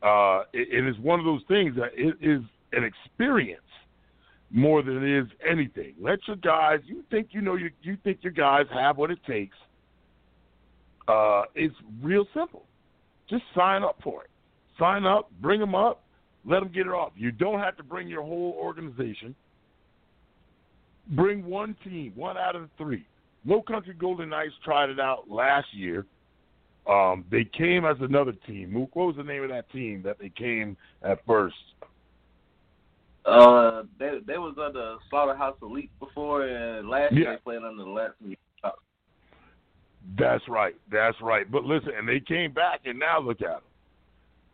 Uh, 0.03 0.45
it, 0.55 0.69
it 0.73 0.89
is 0.89 0.99
one 1.01 1.19
of 1.19 1.27
those 1.27 1.43
things 1.47 1.77
that 1.77 1.91
it 1.95 2.17
is 2.23 2.41
an 2.73 2.85
experience 2.85 3.61
more 4.51 4.83
than 4.83 5.05
it 5.05 5.19
is 5.19 5.29
anything. 5.49 5.95
Let 6.01 6.21
your 6.27 6.37
guys. 6.37 6.81
You 6.87 7.05
think 7.11 7.29
you 7.33 7.41
know 7.41 7.57
you 7.57 7.71
you 7.83 7.99
think 8.03 8.19
your 8.23 8.33
guys 8.33 8.67
have 8.73 8.97
what 8.97 9.11
it 9.11 9.19
takes. 9.27 9.57
Uh, 11.07 11.43
it's 11.55 11.75
real 12.03 12.27
simple. 12.35 12.65
Just 13.29 13.43
sign 13.55 13.83
up 13.83 13.99
for 14.03 14.25
it. 14.25 14.30
Sign 14.81 15.05
up, 15.05 15.31
bring 15.41 15.61
them 15.61 15.75
up, 15.75 16.03
let 16.45 16.61
them 16.61 16.73
get 16.73 16.87
it 16.87 16.93
off. 16.93 17.13
You 17.15 17.31
don't 17.31 17.61
have 17.61 17.77
to 17.77 17.85
bring 17.85 18.09
your 18.09 18.23
whole 18.23 18.57
organization. 18.59 19.35
Bring 21.11 21.45
one 21.45 21.77
team, 21.85 22.13
one 22.17 22.37
out 22.37 22.57
of 22.57 22.63
the 22.63 22.69
three. 22.79 23.07
Low 23.45 23.63
Country 23.63 23.95
Golden 23.95 24.31
Knights 24.31 24.55
tried 24.65 24.91
it 24.91 24.99
out 24.99 25.31
last 25.31 25.67
year. 25.73 26.07
Um, 26.89 27.25
they 27.31 27.45
came 27.45 27.85
as 27.85 27.97
another 28.01 28.33
team. 28.47 28.73
Mook, 28.73 28.97
what 28.97 29.09
was 29.09 29.17
the 29.17 29.23
name 29.23 29.43
of 29.43 29.51
that 29.51 29.71
team 29.71 30.03
that 30.03 30.19
they 30.19 30.31
came 30.31 30.77
at 31.03 31.25
first? 31.27 31.55
Uh, 33.27 33.83
they 33.99 34.19
they 34.27 34.39
was 34.39 34.57
under 34.59 34.97
Slaughterhouse 35.11 35.57
Elite 35.63 35.91
before, 36.01 36.47
and 36.47 36.89
last 36.89 37.13
year 37.13 37.35
they 37.35 37.43
played 37.43 37.63
under 37.63 37.85
the 37.85 37.91
last. 37.91 38.15
That's 40.19 40.49
right. 40.49 40.75
That's 40.91 41.21
right. 41.21 41.51
But 41.51 41.65
listen, 41.65 41.91
and 41.97 42.09
they 42.09 42.21
came 42.21 42.53
back, 42.53 42.81
and 42.87 42.99
now 42.99 43.21
look 43.21 43.43
at 43.43 43.49
them. 43.49 43.61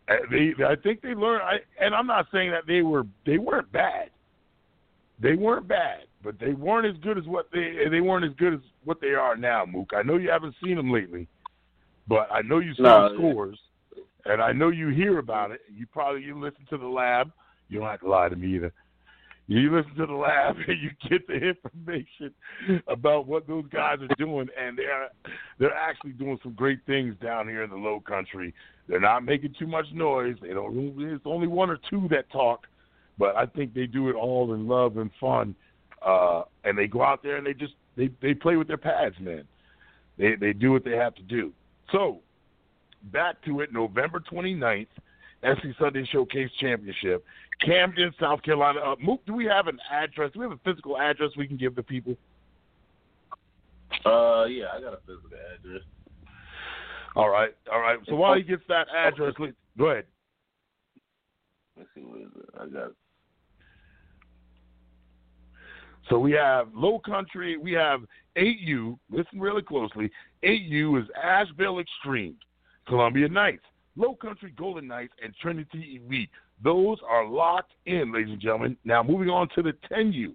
Uh, 0.09 0.15
They, 0.31 0.53
I 0.65 0.77
think 0.77 1.03
they 1.03 1.15
learned. 1.15 1.43
I, 1.43 1.57
and 1.81 1.95
I'm 1.95 2.07
not 2.07 2.27
saying 2.33 2.51
that 2.53 2.67
they 2.67 2.83
were 2.83 3.05
they 3.25 3.39
weren't 3.39 3.71
bad. 3.73 4.11
They 5.21 5.35
weren't 5.35 5.67
bad, 5.67 6.03
but 6.23 6.39
they 6.39 6.53
weren't 6.53 6.87
as 6.87 7.01
good 7.03 7.19
as 7.19 7.25
what 7.25 7.49
they 7.53 7.89
they 7.91 8.01
weren't 8.01 8.25
as 8.25 8.33
good 8.39 8.55
as 8.55 8.61
what 8.85 9.01
they 9.01 9.15
are 9.15 9.37
now, 9.37 9.65
Mook. 9.65 9.91
I 9.97 10.03
know 10.03 10.17
you 10.17 10.31
haven't 10.31 10.55
seen 10.63 10.77
them 10.77 10.93
lately, 10.93 11.27
but 12.07 12.29
I 12.31 12.43
know 12.43 12.59
you 12.59 12.75
see 12.75 12.83
No, 12.83 13.09
the 13.09 13.17
scores, 13.17 13.59
and 14.27 14.43
I 14.43 14.53
know 14.53 14.69
you 14.69 14.89
hear 14.89 15.19
about 15.19 15.51
it. 15.51 15.61
You 15.75 15.87
probably 15.87 16.23
you 16.23 16.39
listen 16.39 16.67
to 16.71 16.79
the 16.79 16.87
lab. 16.87 17.33
You 17.69 17.81
don't 17.81 17.89
have 17.89 18.01
to 18.01 18.09
lie 18.09 18.29
to 18.29 18.37
me 18.37 18.55
either. 18.57 18.73
You 19.49 19.75
listen 19.75 19.95
to 19.97 20.07
the 20.07 20.13
lab 20.13 20.57
and 20.69 20.81
you 20.81 20.91
get 21.09 21.27
the 21.27 21.35
information 21.35 22.35
about 22.89 23.27
what 23.27 23.47
those 23.47 23.65
guys 23.73 23.99
are 24.01 24.15
doing, 24.17 24.49
and 24.59 24.77
they're 24.77 25.09
they're 25.59 25.75
actually 25.75 26.13
doing 26.13 26.39
some 26.43 26.53
great 26.53 26.81
things 26.87 27.15
down 27.23 27.49
here 27.49 27.63
in 27.63 27.71
the 27.71 27.77
Low 27.77 28.01
Country. 28.01 28.53
They're 28.89 29.01
not 29.01 29.25
making 29.25 29.55
too 29.59 29.67
much 29.67 29.87
noise. 29.93 30.37
They 30.41 30.49
don't. 30.49 30.95
It's 30.99 31.27
only 31.27 31.49
one 31.49 31.71
or 31.71 31.79
two 31.91 32.07
that 32.11 32.31
talk, 32.31 32.67
but 33.19 33.37
I 33.37 33.47
think 33.47 33.75
they 33.75 33.87
do 33.87 34.09
it 34.09 34.15
all 34.15 34.55
in 34.55 34.69
love 34.69 34.97
and 34.97 35.11
fun. 35.21 35.55
Uh, 36.03 36.43
and 36.65 36.79
they 36.79 36.87
go 36.87 37.03
out 37.03 37.23
there 37.23 37.37
and 37.37 37.47
they 37.47 37.55
just 37.55 37.75
they 37.97 38.11
they 38.23 38.35
play 38.35 38.57
with 38.57 38.69
their 38.69 38.77
pads, 38.77 39.17
man. 39.21 39.45
They 40.19 40.37
they 40.37 40.53
do 40.53 40.73
what 40.73 40.85
they 40.85 40.93
have 40.93 41.15
to 41.17 41.23
do. 41.23 41.53
So 41.91 42.21
back 43.13 43.43
to 43.45 43.61
it, 43.61 43.73
November 43.73 44.21
29th, 44.21 44.87
SC 45.43 45.67
Sunday 45.79 46.09
Showcase 46.13 46.51
Championship, 46.61 47.25
Camden, 47.65 48.13
South 48.21 48.43
Carolina. 48.43 48.81
Uh, 48.81 48.97
Mook, 49.01 49.25
do 49.27 49.35
we 49.35 49.47
have 49.47 49.67
an 49.67 49.79
address? 49.91 50.31
Do 50.33 50.41
we 50.41 50.45
have 50.45 50.53
a 50.53 50.61
physical 50.65 50.99
address 50.99 51.31
we 51.37 51.47
can 51.47 51.57
give 51.57 51.75
the 51.75 51.83
people? 51.83 52.17
Uh, 54.05 54.45
yeah, 54.45 54.67
I 54.73 54.81
got 54.81 54.95
a 54.95 54.99
physical 55.07 55.31
address. 55.55 55.83
All 57.17 57.31
right, 57.31 57.55
all 57.73 57.81
right. 57.81 57.99
So 58.07 58.15
while 58.15 58.35
he 58.35 58.43
gets 58.43 58.63
that 58.69 58.89
address, 58.95 59.33
go 59.79 59.87
ahead. 59.87 60.05
Let's 61.77 61.89
see 61.95 62.03
what 62.03 62.21
is 62.21 62.29
it. 62.37 62.49
I 62.61 62.67
got. 62.67 62.93
So 66.11 66.19
we 66.19 66.33
have 66.33 66.69
Low 66.75 66.99
Country, 66.99 67.57
we 67.57 67.73
have 67.73 68.03
8U. 68.37 68.99
Listen 69.11 69.41
really 69.41 69.63
closely. 69.63 70.11
8U 70.45 71.03
is 71.03 71.09
Asheville 71.21 71.81
Extreme, 71.81 72.37
Columbia 72.87 73.29
Knights, 73.29 73.65
Low 73.97 74.15
Country 74.15 74.53
Golden 74.57 74.87
Knights, 74.87 75.15
and 75.25 75.35
Trinity 75.41 76.03
Elite. 76.05 76.31
Those 76.63 76.99
are 77.09 77.27
locked 77.27 77.73
in, 77.87 78.13
ladies 78.13 78.33
and 78.33 78.41
gentlemen. 78.41 78.77
Now 78.85 79.03
moving 79.03 79.31
on 79.31 79.49
to 79.57 79.63
the 79.63 79.73
10U. 79.91 80.35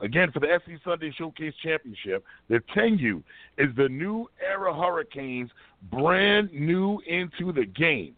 Again, 0.00 0.30
for 0.30 0.40
the 0.40 0.60
SC 0.64 0.72
Sunday 0.84 1.10
Showcase 1.16 1.54
Championship, 1.62 2.24
the 2.48 2.60
10U 2.76 3.22
is 3.56 3.74
the 3.76 3.88
new 3.88 4.28
era 4.46 4.74
Hurricanes, 4.74 5.50
brand 5.90 6.52
new 6.52 7.00
into 7.06 7.52
the 7.52 7.64
game. 7.64 8.14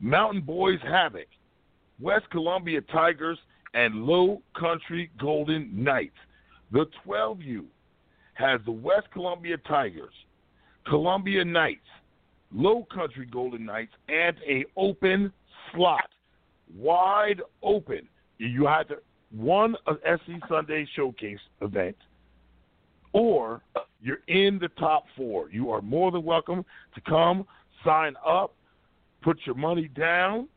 Mountain 0.00 0.40
Boys 0.40 0.78
Havoc, 0.82 1.26
West 2.00 2.24
Columbia 2.30 2.80
Tigers, 2.80 3.38
and 3.74 4.06
Low 4.06 4.42
Country 4.58 5.10
Golden 5.18 5.70
Knights. 5.72 6.16
The 6.72 6.86
12U 7.06 7.64
has 8.34 8.60
the 8.64 8.72
West 8.72 9.10
Columbia 9.12 9.58
Tigers, 9.58 10.14
Columbia 10.86 11.44
Knights, 11.44 11.80
Low 12.52 12.86
Country 12.92 13.26
Golden 13.26 13.66
Knights, 13.66 13.92
and 14.08 14.36
a 14.48 14.64
open 14.76 15.32
slot, 15.70 16.08
wide 16.74 17.42
open. 17.62 18.08
You 18.38 18.66
have 18.66 18.88
to 18.88 18.96
one 19.30 19.76
a 19.86 19.94
SC 20.16 20.32
Sunday 20.48 20.86
Showcase 20.94 21.38
event, 21.60 21.96
or 23.12 23.62
you're 24.02 24.20
in 24.28 24.58
the 24.58 24.68
top 24.78 25.04
four. 25.16 25.50
You 25.50 25.70
are 25.70 25.82
more 25.82 26.10
than 26.10 26.24
welcome 26.24 26.64
to 26.94 27.00
come 27.02 27.46
sign 27.84 28.14
up, 28.26 28.54
put 29.22 29.38
your 29.44 29.54
money 29.54 29.88
down, 29.88 30.48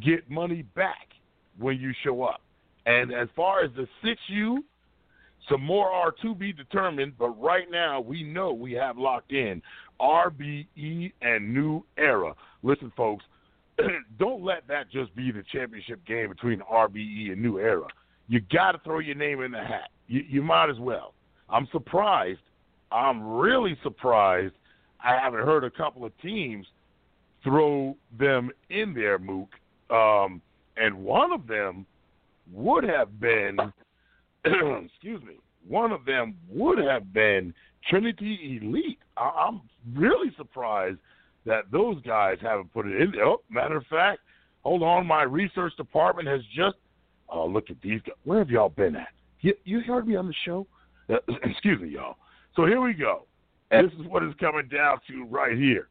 get 0.00 0.28
money 0.30 0.62
back 0.62 1.08
when 1.58 1.78
you 1.78 1.92
show 2.02 2.22
up. 2.22 2.42
And 2.86 3.12
as 3.12 3.28
far 3.34 3.64
as 3.64 3.70
the 3.76 3.88
6U, 4.04 4.58
some 5.48 5.62
more 5.62 5.90
are 5.90 6.12
to 6.22 6.34
be 6.34 6.52
determined, 6.52 7.14
but 7.18 7.30
right 7.40 7.70
now 7.70 8.00
we 8.00 8.22
know 8.22 8.52
we 8.52 8.72
have 8.72 8.98
locked 8.98 9.32
in 9.32 9.62
RBE 10.00 11.12
and 11.22 11.54
New 11.54 11.84
Era. 11.96 12.34
Listen, 12.62 12.92
folks, 12.96 13.24
don't 14.18 14.42
let 14.42 14.66
that 14.68 14.90
just 14.90 15.14
be 15.14 15.30
the 15.30 15.42
championship 15.52 16.04
game 16.06 16.28
between 16.28 16.60
RBE 16.60 17.32
and 17.32 17.42
New 17.42 17.58
Era. 17.58 17.86
You 18.28 18.40
got 18.52 18.72
to 18.72 18.78
throw 18.78 18.98
your 18.98 19.14
name 19.14 19.42
in 19.42 19.52
the 19.52 19.58
hat. 19.58 19.90
You, 20.08 20.22
you 20.28 20.42
might 20.42 20.70
as 20.70 20.78
well. 20.78 21.14
I'm 21.48 21.68
surprised. 21.72 22.40
I'm 22.90 23.22
really 23.22 23.76
surprised. 23.82 24.54
I 25.02 25.18
haven't 25.20 25.40
heard 25.40 25.64
a 25.64 25.70
couple 25.70 26.04
of 26.04 26.16
teams 26.20 26.66
throw 27.44 27.96
them 28.18 28.50
in 28.70 28.94
there, 28.94 29.18
Mook. 29.18 29.50
Um, 29.90 30.40
and 30.76 30.96
one 30.96 31.32
of 31.32 31.46
them 31.46 31.86
would 32.52 32.84
have 32.84 33.20
been, 33.20 33.58
excuse 34.44 35.22
me, 35.22 35.36
one 35.66 35.92
of 35.92 36.04
them 36.04 36.36
would 36.48 36.78
have 36.78 37.12
been 37.12 37.54
Trinity 37.88 38.60
Elite. 38.62 38.98
I- 39.16 39.48
I'm 39.48 39.60
really 39.94 40.32
surprised 40.36 40.98
that 41.46 41.70
those 41.70 42.00
guys 42.02 42.36
haven't 42.42 42.72
put 42.72 42.86
it 42.86 43.00
in. 43.00 43.14
Oh, 43.22 43.40
matter 43.48 43.76
of 43.76 43.86
fact, 43.86 44.20
hold 44.62 44.82
on, 44.82 45.06
my 45.06 45.22
research 45.22 45.74
department 45.76 46.28
has 46.28 46.40
just. 46.54 46.76
Oh, 47.28 47.46
look 47.46 47.70
at 47.70 47.80
these 47.82 48.00
guys. 48.02 48.16
Where 48.24 48.38
have 48.38 48.50
y'all 48.50 48.68
been 48.68 48.96
at? 48.96 49.08
You, 49.40 49.54
you 49.64 49.80
heard 49.80 50.06
me 50.06 50.16
on 50.16 50.26
the 50.26 50.34
show? 50.44 50.66
Uh, 51.08 51.16
excuse 51.44 51.80
me, 51.80 51.88
y'all. 51.88 52.16
So 52.54 52.66
here 52.66 52.80
we 52.80 52.92
go. 52.92 53.26
This 53.70 53.92
is 53.98 54.06
what 54.06 54.22
it's 54.22 54.38
coming 54.38 54.68
down 54.68 54.98
to 55.08 55.24
right 55.24 55.56
here. 55.56 55.88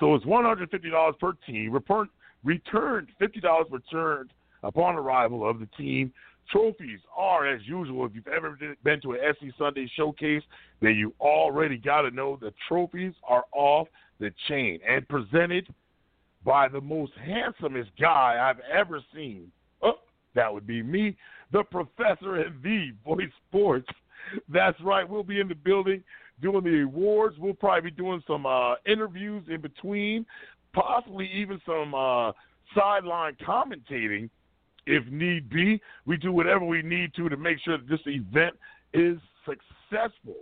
So 0.00 0.14
it's 0.14 0.24
one 0.24 0.44
hundred 0.44 0.70
fifty 0.70 0.90
dollars 0.90 1.16
per 1.20 1.32
team. 1.46 1.72
Return, 1.72 2.08
returned 2.44 3.08
fifty 3.18 3.40
dollars 3.40 3.66
returned 3.70 4.30
upon 4.62 4.94
arrival 4.94 5.48
of 5.48 5.58
the 5.58 5.66
team. 5.76 6.12
Trophies 6.50 7.00
are 7.14 7.46
as 7.46 7.60
usual. 7.66 8.06
If 8.06 8.14
you've 8.14 8.28
ever 8.28 8.56
been 8.82 9.00
to 9.02 9.12
an 9.12 9.18
SC 9.34 9.46
Sunday 9.58 9.90
showcase, 9.96 10.42
then 10.80 10.94
you 10.94 11.12
already 11.20 11.76
got 11.76 12.02
to 12.02 12.10
know 12.10 12.38
the 12.40 12.54
trophies 12.68 13.12
are 13.28 13.44
off 13.52 13.88
the 14.20 14.32
chain 14.48 14.80
and 14.88 15.06
presented 15.08 15.68
by 16.44 16.68
the 16.68 16.80
most 16.80 17.12
handsomest 17.24 17.90
guy 18.00 18.36
I've 18.40 18.62
ever 18.72 19.00
seen. 19.14 19.50
Oh, 19.82 19.98
that 20.34 20.52
would 20.52 20.66
be 20.66 20.82
me, 20.82 21.16
the 21.52 21.62
professor 21.64 22.36
and 22.36 22.62
the 22.62 22.92
voice 23.04 23.30
sports. 23.48 23.88
That's 24.48 24.78
right. 24.80 25.08
We'll 25.08 25.22
be 25.22 25.40
in 25.40 25.48
the 25.48 25.54
building 25.54 26.02
doing 26.40 26.64
the 26.64 26.82
awards. 26.82 27.36
We'll 27.38 27.54
probably 27.54 27.90
be 27.90 27.96
doing 27.96 28.22
some 28.26 28.46
uh, 28.46 28.74
interviews 28.86 29.44
in 29.48 29.60
between, 29.60 30.26
possibly 30.72 31.30
even 31.34 31.60
some 31.66 31.94
uh, 31.94 32.32
sideline 32.74 33.36
commentating 33.46 34.30
if 34.86 35.06
need 35.08 35.50
be. 35.50 35.80
We 36.06 36.16
do 36.16 36.32
whatever 36.32 36.64
we 36.64 36.82
need 36.82 37.14
to 37.14 37.28
to 37.28 37.36
make 37.36 37.58
sure 37.64 37.78
that 37.78 37.88
this 37.88 38.00
event 38.06 38.54
is 38.94 39.18
successful. 39.44 40.36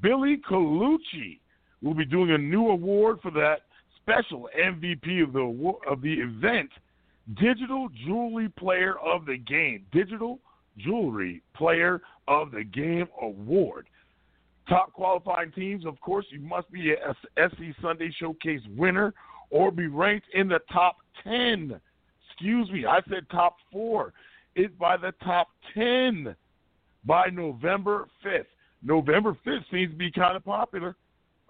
Billy 0.00 0.40
Colucci 0.48 1.40
will 1.84 1.94
be 1.94 2.04
doing 2.04 2.32
a 2.32 2.38
new 2.38 2.70
award 2.70 3.18
for 3.22 3.30
that 3.32 3.60
special 4.00 4.48
MVP 4.58 5.22
of 5.22 5.32
the 5.32 5.72
of 5.88 6.00
the 6.00 6.14
event, 6.14 6.70
Digital 7.40 7.88
Jewelry 8.06 8.48
Player 8.58 8.98
of 8.98 9.26
the 9.26 9.36
Game. 9.36 9.84
Digital 9.92 10.40
Jewelry 10.78 11.42
Player 11.54 12.00
of 12.26 12.50
the 12.50 12.64
Game 12.64 13.06
Award. 13.22 13.86
Top 14.68 14.92
qualifying 14.94 15.52
teams, 15.52 15.84
of 15.84 16.00
course, 16.00 16.24
you 16.30 16.40
must 16.40 16.70
be 16.72 16.92
a 16.92 17.14
SC 17.36 17.76
Sunday 17.82 18.10
Showcase 18.18 18.62
winner 18.76 19.12
or 19.50 19.70
be 19.70 19.86
ranked 19.86 20.26
in 20.32 20.48
the 20.48 20.60
top 20.72 20.96
10. 21.22 21.78
Excuse 22.30 22.70
me, 22.70 22.86
I 22.86 23.00
said 23.10 23.26
top 23.30 23.56
four. 23.70 24.14
It's 24.54 24.74
by 24.76 24.96
the 24.96 25.12
top 25.22 25.48
10 25.74 26.34
by 27.04 27.26
November 27.26 28.08
5th. 28.24 28.46
November 28.82 29.36
5th 29.46 29.64
seems 29.70 29.92
to 29.92 29.96
be 29.96 30.10
kind 30.10 30.36
of 30.36 30.44
popular. 30.44 30.96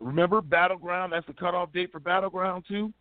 Remember 0.05 0.43
Battleground? 0.43 1.13
That's 1.13 1.27
the 1.27 1.33
cutoff 1.33 1.73
date 1.73 1.91
for 1.91 1.99
Battleground, 1.99 2.65
too. 2.69 2.93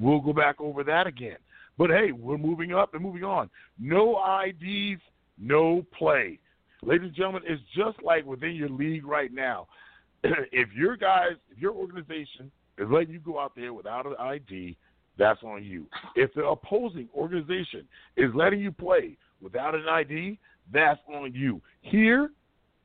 We'll 0.00 0.20
go 0.20 0.32
back 0.32 0.58
over 0.60 0.82
that 0.84 1.06
again. 1.06 1.36
But 1.76 1.90
hey, 1.90 2.12
we're 2.12 2.38
moving 2.38 2.72
up 2.72 2.94
and 2.94 3.02
moving 3.02 3.22
on. 3.22 3.50
No 3.78 4.18
IDs, 4.44 5.00
no 5.38 5.84
play. 5.96 6.38
Ladies 6.82 7.08
and 7.08 7.14
gentlemen, 7.14 7.42
it's 7.46 7.62
just 7.76 8.02
like 8.02 8.24
within 8.24 8.54
your 8.54 8.70
league 8.70 9.06
right 9.06 9.32
now. 9.32 9.66
if 10.24 10.72
your 10.72 10.96
guys, 10.96 11.32
if 11.50 11.58
your 11.58 11.72
organization 11.72 12.50
is 12.78 12.88
letting 12.90 13.10
you 13.10 13.20
go 13.20 13.38
out 13.38 13.52
there 13.54 13.74
without 13.74 14.06
an 14.06 14.14
ID, 14.18 14.74
that's 15.18 15.42
on 15.42 15.62
you. 15.62 15.86
If 16.16 16.32
the 16.32 16.46
opposing 16.46 17.08
organization 17.14 17.86
is 18.16 18.30
letting 18.34 18.60
you 18.60 18.72
play 18.72 19.18
without 19.42 19.74
an 19.74 19.86
ID, 19.86 20.38
that's 20.72 21.00
on 21.12 21.34
you. 21.34 21.60
Here 21.82 22.30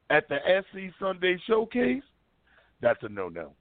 at 0.10 0.28
the 0.28 0.38
SC 0.46 0.94
Sunday 1.00 1.38
Showcase, 1.48 2.04
that's 2.84 3.02
a 3.02 3.10
no 3.10 3.30
no. 3.30 3.54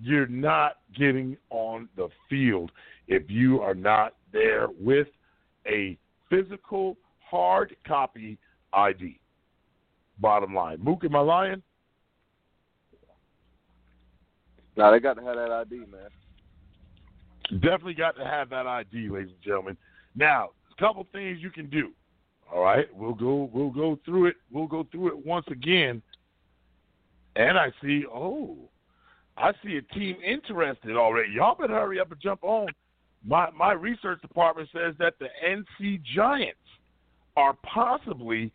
You're 0.00 0.26
not 0.26 0.78
getting 0.98 1.36
on 1.50 1.88
the 1.96 2.08
field 2.28 2.72
if 3.06 3.22
you 3.28 3.60
are 3.60 3.74
not 3.74 4.14
there 4.32 4.66
with 4.80 5.06
a 5.66 5.96
physical, 6.28 6.96
hard 7.20 7.76
copy 7.86 8.38
ID. 8.72 9.20
Bottom 10.18 10.54
line. 10.54 10.78
Mook, 10.82 11.04
am 11.04 11.14
I 11.14 11.20
lying? 11.20 11.62
Now 14.76 14.90
they 14.90 14.98
got 14.98 15.14
to 15.14 15.22
have 15.22 15.36
that 15.36 15.50
ID, 15.50 15.84
man. 15.90 16.08
Definitely 17.60 17.94
got 17.94 18.16
to 18.16 18.24
have 18.24 18.48
that 18.50 18.66
ID, 18.66 19.08
ladies 19.10 19.32
and 19.32 19.42
gentlemen. 19.44 19.76
Now, 20.14 20.50
a 20.70 20.80
couple 20.80 21.06
things 21.12 21.38
you 21.40 21.50
can 21.50 21.68
do. 21.68 21.90
All 22.52 22.62
right, 22.62 22.86
we'll 22.94 23.14
go 23.14 23.50
we'll 23.52 23.70
go 23.70 23.98
through 24.04 24.26
it. 24.26 24.36
We'll 24.50 24.66
go 24.66 24.86
through 24.90 25.08
it 25.08 25.26
once 25.26 25.46
again. 25.50 26.02
And 27.36 27.58
I 27.58 27.72
see, 27.82 28.04
oh, 28.12 28.56
I 29.36 29.52
see 29.64 29.76
a 29.76 29.94
team 29.94 30.16
interested 30.24 30.96
already. 30.96 31.32
Y'all 31.32 31.54
better 31.54 31.72
hurry 31.72 31.98
up 32.00 32.12
and 32.12 32.20
jump 32.20 32.44
on. 32.44 32.68
My 33.24 33.50
my 33.50 33.72
research 33.72 34.20
department 34.20 34.68
says 34.72 34.94
that 34.98 35.14
the 35.18 35.28
NC 35.46 36.02
Giants 36.14 36.58
are 37.36 37.56
possibly 37.62 38.52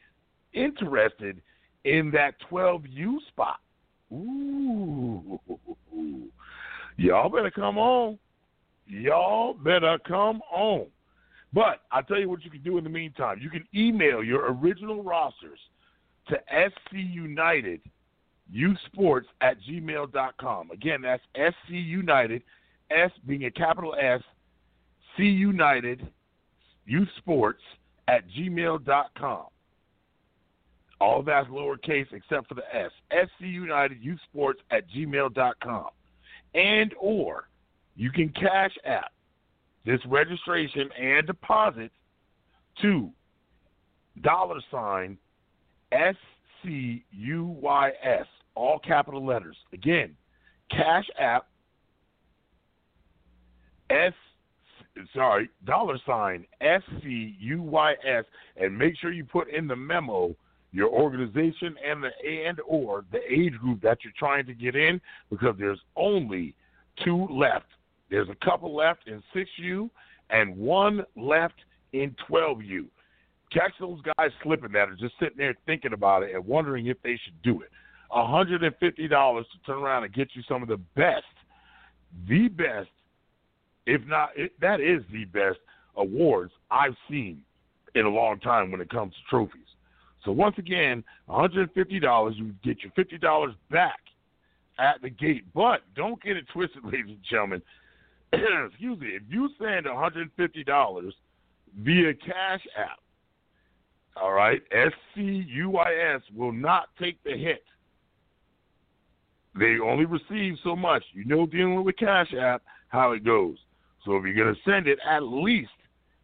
interested 0.53 1.41
in 1.85 2.11
that 2.11 2.35
12U 2.51 3.17
spot. 3.29 3.59
Ooh. 4.11 5.39
Y'all 6.97 7.29
better 7.29 7.51
come 7.51 7.77
on. 7.77 8.19
Y'all 8.85 9.53
better 9.53 9.97
come 10.07 10.41
on. 10.51 10.87
But 11.53 11.81
I'll 11.91 12.03
tell 12.03 12.19
you 12.19 12.29
what 12.29 12.43
you 12.43 12.51
can 12.51 12.61
do 12.61 12.77
in 12.77 12.83
the 12.83 12.89
meantime. 12.89 13.39
You 13.41 13.49
can 13.49 13.65
email 13.73 14.23
your 14.23 14.53
original 14.53 15.01
rosters 15.03 15.59
to 16.27 16.35
SC 16.51 16.95
United 18.51 18.77
Youth 18.77 18.77
Sports 18.91 19.27
at 19.41 19.57
gmail.com. 19.61 20.71
Again, 20.71 21.01
that's 21.01 21.23
SC 21.35 21.69
United, 21.71 22.43
S 22.91 23.11
being 23.25 23.45
a 23.45 23.51
capital 23.51 23.95
S, 23.99 24.21
C 25.15 25.23
United 25.23 26.07
Youth 26.85 27.09
Sports 27.17 27.61
at 28.07 28.23
gmail.com. 28.29 29.45
All 30.99 31.21
that's 31.21 31.47
lowercase 31.49 32.11
except 32.11 32.47
for 32.47 32.55
the 32.55 32.63
S. 32.75 32.91
SC 33.11 33.41
United 33.45 34.01
Youth 34.01 34.19
Sports 34.29 34.61
at 34.71 34.83
gmail.com. 34.89 35.89
And 36.55 36.93
or 36.99 37.49
you 37.95 38.09
can 38.11 38.29
cash 38.29 38.71
app 38.85 39.11
this 39.85 39.99
registration 40.07 40.89
and 40.99 41.27
deposit 41.27 41.91
to 42.81 43.11
dollar 44.21 44.59
sign 44.71 45.17
S 45.91 46.15
C 46.63 47.05
U 47.11 47.55
Y 47.61 47.91
S, 48.03 48.25
all 48.57 48.79
capital 48.79 49.25
letters. 49.25 49.55
Again, 49.73 50.15
Cash 50.71 51.05
App 51.19 51.47
S 53.89 54.13
sorry, 55.13 55.49
dollar 55.65 55.97
sign 56.05 56.45
S 56.61 56.81
C 57.01 57.35
U 57.39 57.61
Y 57.61 57.93
S 58.05 58.25
and 58.57 58.77
make 58.77 58.97
sure 58.97 59.11
you 59.11 59.23
put 59.23 59.49
in 59.49 59.67
the 59.67 59.75
memo 59.75 60.35
your 60.71 60.89
organization 60.89 61.75
and 61.85 62.03
the 62.03 62.09
and 62.27 62.59
or 62.67 63.05
the 63.11 63.19
age 63.31 63.53
group 63.53 63.81
that 63.81 63.99
you're 64.03 64.13
trying 64.17 64.45
to 64.45 64.53
get 64.53 64.75
in 64.75 64.99
because 65.29 65.55
there's 65.57 65.79
only 65.95 66.53
two 67.03 67.27
left. 67.31 67.67
There's 68.09 68.29
a 68.29 68.45
couple 68.45 68.75
left 68.75 69.07
in 69.07 69.21
6U 69.35 69.89
and 70.29 70.55
one 70.57 71.03
left 71.15 71.55
in 71.93 72.15
12U. 72.29 72.85
Catch 73.51 73.73
those 73.79 73.99
guys 74.17 74.31
slipping 74.43 74.73
that 74.73 74.89
are 74.89 74.95
just 74.95 75.13
sitting 75.19 75.37
there 75.37 75.55
thinking 75.65 75.93
about 75.93 76.23
it 76.23 76.35
and 76.35 76.45
wondering 76.45 76.87
if 76.87 76.97
they 77.01 77.19
should 77.23 77.41
do 77.43 77.61
it. 77.61 77.69
$150 78.11 78.69
to 78.79 79.43
turn 79.65 79.83
around 79.83 80.03
and 80.03 80.13
get 80.13 80.29
you 80.33 80.41
some 80.47 80.61
of 80.61 80.69
the 80.69 80.79
best, 80.95 81.23
the 82.27 82.47
best, 82.47 82.89
if 83.85 84.05
not, 84.05 84.29
it, 84.35 84.53
that 84.59 84.79
is 84.79 85.01
the 85.11 85.25
best 85.25 85.59
awards 85.95 86.51
I've 86.71 86.95
seen 87.09 87.41
in 87.95 88.05
a 88.05 88.09
long 88.09 88.39
time 88.39 88.71
when 88.71 88.81
it 88.81 88.89
comes 88.89 89.13
to 89.13 89.19
trophies. 89.29 89.61
So 90.23 90.31
once 90.31 90.55
again, 90.57 91.03
$150, 91.29 92.35
you 92.35 92.53
get 92.63 92.77
your 92.83 92.91
$50 92.91 93.55
back 93.71 93.99
at 94.79 95.01
the 95.01 95.09
gate. 95.09 95.45
But 95.53 95.81
don't 95.95 96.21
get 96.21 96.37
it 96.37 96.45
twisted, 96.53 96.83
ladies 96.83 97.07
and 97.07 97.23
gentlemen. 97.29 97.61
Excuse 98.33 98.99
me. 98.99 99.07
If 99.07 99.23
you 99.29 99.49
send 99.57 99.85
$150 99.85 101.11
via 101.79 102.13
Cash 102.13 102.67
App, 102.77 102.99
all 104.21 104.33
right, 104.33 104.61
SCUYS 105.15 106.21
will 106.35 106.51
not 106.51 106.89
take 106.99 107.23
the 107.23 107.37
hit. 107.37 107.63
They 109.57 109.77
only 109.83 110.05
receive 110.05 110.57
so 110.63 110.75
much. 110.75 111.03
You 111.13 111.25
know, 111.25 111.45
dealing 111.45 111.83
with 111.83 111.97
Cash 111.97 112.33
App, 112.39 112.61
how 112.89 113.11
it 113.11 113.23
goes. 113.23 113.57
So 114.05 114.15
if 114.17 114.23
you're 114.25 114.53
to 114.53 114.59
send 114.65 114.87
it, 114.87 114.99
at 115.07 115.23
least, 115.23 115.71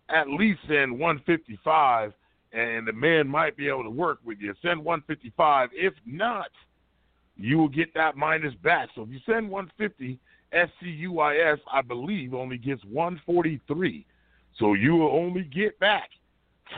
at 0.10 0.30
least 0.30 0.60
send 0.68 0.92
155 0.98 2.14
and 2.54 2.88
the 2.88 2.94
man 2.94 3.28
might 3.28 3.58
be 3.58 3.68
able 3.68 3.84
to 3.84 3.90
work 3.90 4.20
with 4.24 4.38
you. 4.40 4.54
Send 4.62 4.84
155. 4.84 5.70
If 5.74 5.94
not, 6.06 6.50
you 7.36 7.58
will 7.58 7.68
get 7.68 7.94
that 7.96 8.16
minus 8.16 8.54
back. 8.64 8.90
So 8.96 9.02
if 9.02 9.10
you 9.10 9.20
send 9.26 9.50
150, 9.50 10.20
SCUYS, 10.54 11.58
I 11.72 11.82
believe, 11.82 12.34
only 12.36 12.58
gets 12.58 12.84
143. 12.86 14.06
So 14.60 14.74
you 14.76 14.96
will 14.96 15.10
only 15.10 15.44
get 15.44 15.80
back 15.80 16.10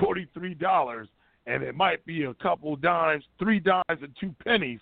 $43, 0.02 1.08
and 1.46 1.62
it 1.62 1.76
might 1.76 2.06
be 2.06 2.24
a 2.24 2.34
couple 2.36 2.76
dimes, 2.78 3.26
three 3.38 3.60
dimes, 3.60 3.84
and 3.90 4.16
two 4.20 4.34
pennies 4.46 4.80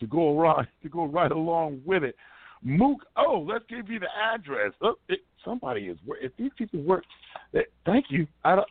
to 0.00 0.06
go 0.06 0.38
right 0.38 0.66
to 0.82 0.88
go 0.88 1.04
right 1.04 1.32
along 1.32 1.80
with 1.84 2.04
it. 2.04 2.16
Mook, 2.62 3.00
oh, 3.16 3.44
let's 3.46 3.64
give 3.68 3.90
you 3.90 4.00
the 4.00 4.08
address. 4.32 4.72
Oh, 4.80 4.94
it, 5.08 5.20
somebody 5.44 5.82
is 5.82 5.98
if 6.20 6.32
these 6.38 6.50
people 6.56 6.80
work. 6.80 7.04
Eh, 7.54 7.60
thank 7.84 8.06
you. 8.08 8.26
I 8.44 8.56
don't. 8.56 8.68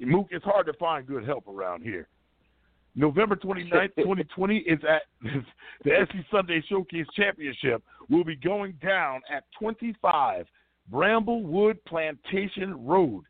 Mook, 0.00 0.28
it's 0.30 0.44
hard 0.44 0.66
to 0.66 0.72
find 0.74 1.06
good 1.06 1.24
help 1.24 1.46
around 1.46 1.82
here. 1.82 2.08
November 2.96 3.36
29th, 3.36 3.94
2020 3.96 4.56
is 4.58 4.80
at 4.88 5.02
the 5.84 5.90
SC 6.06 6.16
Sunday 6.30 6.62
Showcase 6.68 7.06
Championship. 7.14 7.82
Will 8.08 8.24
be 8.24 8.36
going 8.36 8.74
down 8.82 9.20
at 9.32 9.44
25 9.58 10.46
Bramblewood 10.90 11.78
Plantation 11.86 12.84
Road. 12.84 13.24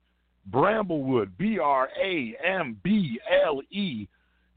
Bramblewood, 0.50 1.30
B 1.36 1.58
R 1.58 1.88
A 2.02 2.34
M 2.44 2.76
B 2.82 3.20
L 3.46 3.60
E 3.70 4.08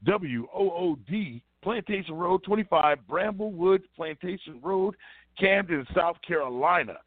W 0.04 0.46
O 0.54 0.70
O 0.70 0.98
D, 1.08 1.42
Plantation 1.64 2.14
Road 2.14 2.44
25, 2.44 2.98
Bramblewood 3.08 3.80
Plantation 3.96 4.60
Road 4.62 4.94
Camden, 5.40 5.84
South 5.96 6.18
Carolina, 6.24 6.98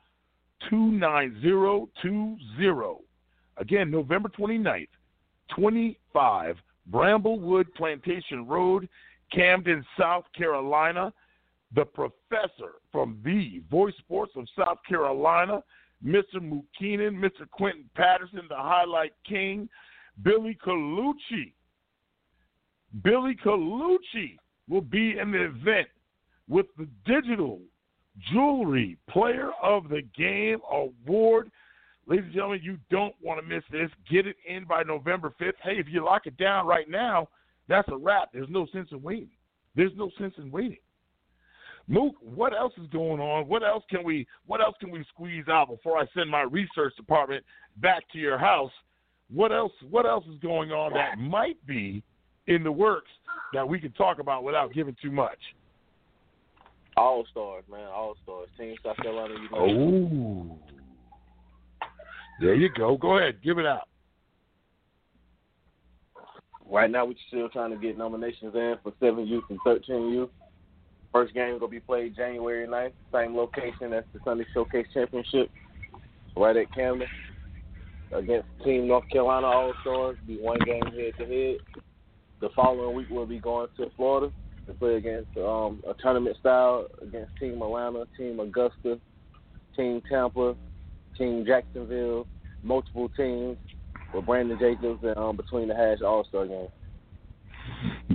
29020. 0.68 3.04
Again, 3.58 3.92
November 3.92 4.30
29th, 4.30 4.88
25 5.56 6.58
Bramblewood 6.92 7.72
Plantation 7.76 8.48
Road, 8.48 8.90
Camden, 9.32 9.86
South 9.98 10.26
Carolina. 10.36 11.14
The 11.76 11.86
professor 11.86 12.82
from 12.92 13.20
the 13.24 13.62
Voice 13.70 13.94
Sports 14.00 14.32
of 14.38 14.48
South 14.58 14.80
Carolina, 14.90 15.62
Mr. 16.04 16.64
Keenan, 16.80 17.16
Mr. 17.16 17.48
Quentin 17.52 17.88
Patterson, 17.94 18.42
the 18.50 18.56
Highlight 18.56 19.14
King, 19.28 19.70
Billy 20.24 20.58
Colucci. 20.66 21.54
Billy 23.04 23.36
Colucci 23.36 24.40
will 24.70 24.82
be 24.82 25.18
in 25.18 25.32
the 25.32 25.46
event 25.46 25.88
with 26.48 26.66
the 26.78 26.88
Digital 27.06 27.60
Jewelry 28.32 28.98
Player 29.10 29.52
of 29.62 29.90
the 29.90 30.02
Game 30.18 30.60
Award. 30.72 31.52
Ladies 32.08 32.26
and 32.26 32.34
gentlemen, 32.34 32.62
you 32.64 32.78
don't 32.90 33.16
want 33.22 33.40
to 33.40 33.46
miss 33.46 33.64
this. 33.72 33.90
Get 34.10 34.28
it 34.28 34.38
in 34.48 34.66
by 34.66 34.84
November 34.84 35.34
5th. 35.40 35.54
Hey, 35.62 35.78
if 35.78 35.88
you 35.90 36.04
lock 36.04 36.26
it 36.26 36.38
down 36.38 36.66
right 36.66 36.90
now, 36.90 37.28
that's 37.68 37.88
a 37.92 37.98
wrap. 37.98 38.30
There's 38.34 38.50
no 38.50 38.66
sense 38.72 38.90
in 38.92 39.02
waiting. 39.02 39.30
There's 39.76 39.92
no 39.96 40.10
sense 40.18 40.34
in 40.38 40.50
waiting. 40.52 40.78
Mook, 41.88 42.16
what 42.22 42.54
else 42.54 42.74
is 42.82 42.88
going 42.92 43.22
on? 43.22 43.48
What 43.48 43.64
else 43.64 43.84
can 43.90 44.04
we 44.04 44.28
what 44.46 44.60
else 44.60 44.76
can 44.80 44.92
we 44.92 45.06
squeeze 45.14 45.48
out 45.48 45.70
before 45.70 45.98
I 45.98 46.06
send 46.14 46.30
my 46.30 46.42
research 46.42 46.96
department 46.98 47.46
back 47.78 48.04
to 48.12 48.18
your 48.18 48.38
house? 48.38 48.72
What 49.34 49.54
else 49.54 49.72
what 49.90 50.06
else 50.06 50.26
is 50.26 50.40
going 50.40 50.72
on 50.72 50.94
that 50.94 51.18
might 51.18 51.66
be 51.66 52.04
in 52.48 52.64
the 52.64 52.72
works 52.72 53.10
that 53.54 53.68
we 53.68 53.80
can 53.80 53.92
talk 53.92 54.20
about 54.20 54.44
without 54.44 54.74
giving 54.74 54.96
too 55.02 55.12
much? 55.12 55.40
All 56.96 57.26
stars, 57.32 57.64
man. 57.70 57.88
All 57.88 58.16
stars. 58.24 58.50
Team 58.58 58.76
South 58.84 58.98
Carolina 58.98 59.36
United. 59.36 59.78
Oh. 59.78 60.58
There 62.40 62.56
you 62.56 62.70
go. 62.70 62.98
Go 62.98 63.18
ahead, 63.18 63.38
give 63.44 63.58
it 63.58 63.66
out. 63.66 63.88
Right 66.70 66.92
now, 66.92 67.06
we're 67.06 67.14
still 67.28 67.50
trying 67.50 67.72
to 67.72 67.78
get 67.78 67.98
nominations 67.98 68.54
in 68.54 68.76
for 68.84 68.92
seven 69.00 69.26
youth 69.26 69.46
and 69.50 69.60
thirteen 69.64 70.12
youth. 70.12 70.30
First 71.14 71.34
game 71.34 71.58
gonna 71.58 71.72
be 71.72 71.80
played 71.80 72.16
January 72.16 72.68
9th, 72.68 72.92
same 73.14 73.36
location 73.36 73.94
as 73.94 74.04
the 74.14 74.20
Sunday 74.26 74.46
Showcase 74.54 74.86
Championship, 74.94 75.50
right 76.36 76.56
at 76.56 76.74
Camden, 76.76 77.08
against 78.12 78.48
Team 78.64 78.88
North 78.88 79.10
Carolina 79.10 79.48
All 79.48 79.74
Stars. 79.82 80.18
Be 80.28 80.38
one 80.38 80.60
game 80.66 80.84
head 80.84 81.14
to 81.18 81.26
head. 81.26 81.58
The 82.40 82.50
following 82.56 82.96
week 82.96 83.08
we'll 83.10 83.26
be 83.26 83.40
going 83.40 83.68
to 83.78 83.90
Florida 83.96 84.32
to 84.68 84.74
play 84.74 84.96
against 84.96 85.36
um, 85.38 85.82
a 85.88 85.94
tournament 86.02 86.38
style 86.40 86.88
against 87.02 87.36
Team 87.40 87.62
Atlanta, 87.62 88.06
Team 88.18 88.40
Augusta, 88.40 89.00
Team 89.76 90.02
Tampa, 90.10 90.56
Team 91.18 91.46
Jacksonville, 91.48 92.28
multiple 92.64 93.10
teams 93.18 93.58
with 94.14 94.26
Brandon 94.26 94.58
Jacobs 94.60 95.04
and 95.04 95.18
um, 95.18 95.36
between 95.36 95.68
the 95.68 95.76
hash 95.76 96.02
All 96.02 96.26
Star 96.26 96.46
game. 96.46 96.68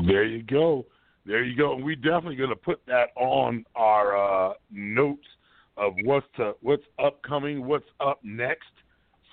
There 0.07 0.25
you 0.25 0.43
go. 0.43 0.87
There 1.27 1.45
you 1.45 1.57
go. 1.57 1.75
And 1.75 1.85
we 1.85 1.95
definitely 1.95 2.37
going 2.37 2.51
to 2.51 2.57
put 2.57 2.81
that 2.87 3.09
on 3.17 3.65
our 3.75 4.17
uh, 4.51 4.55
notes 4.71 5.27
of 5.77 5.95
what's 6.05 6.27
to, 6.37 6.53
what's 6.63 6.85
upcoming, 7.03 7.67
what's 7.67 7.87
up 8.01 8.21
next. 8.23 8.71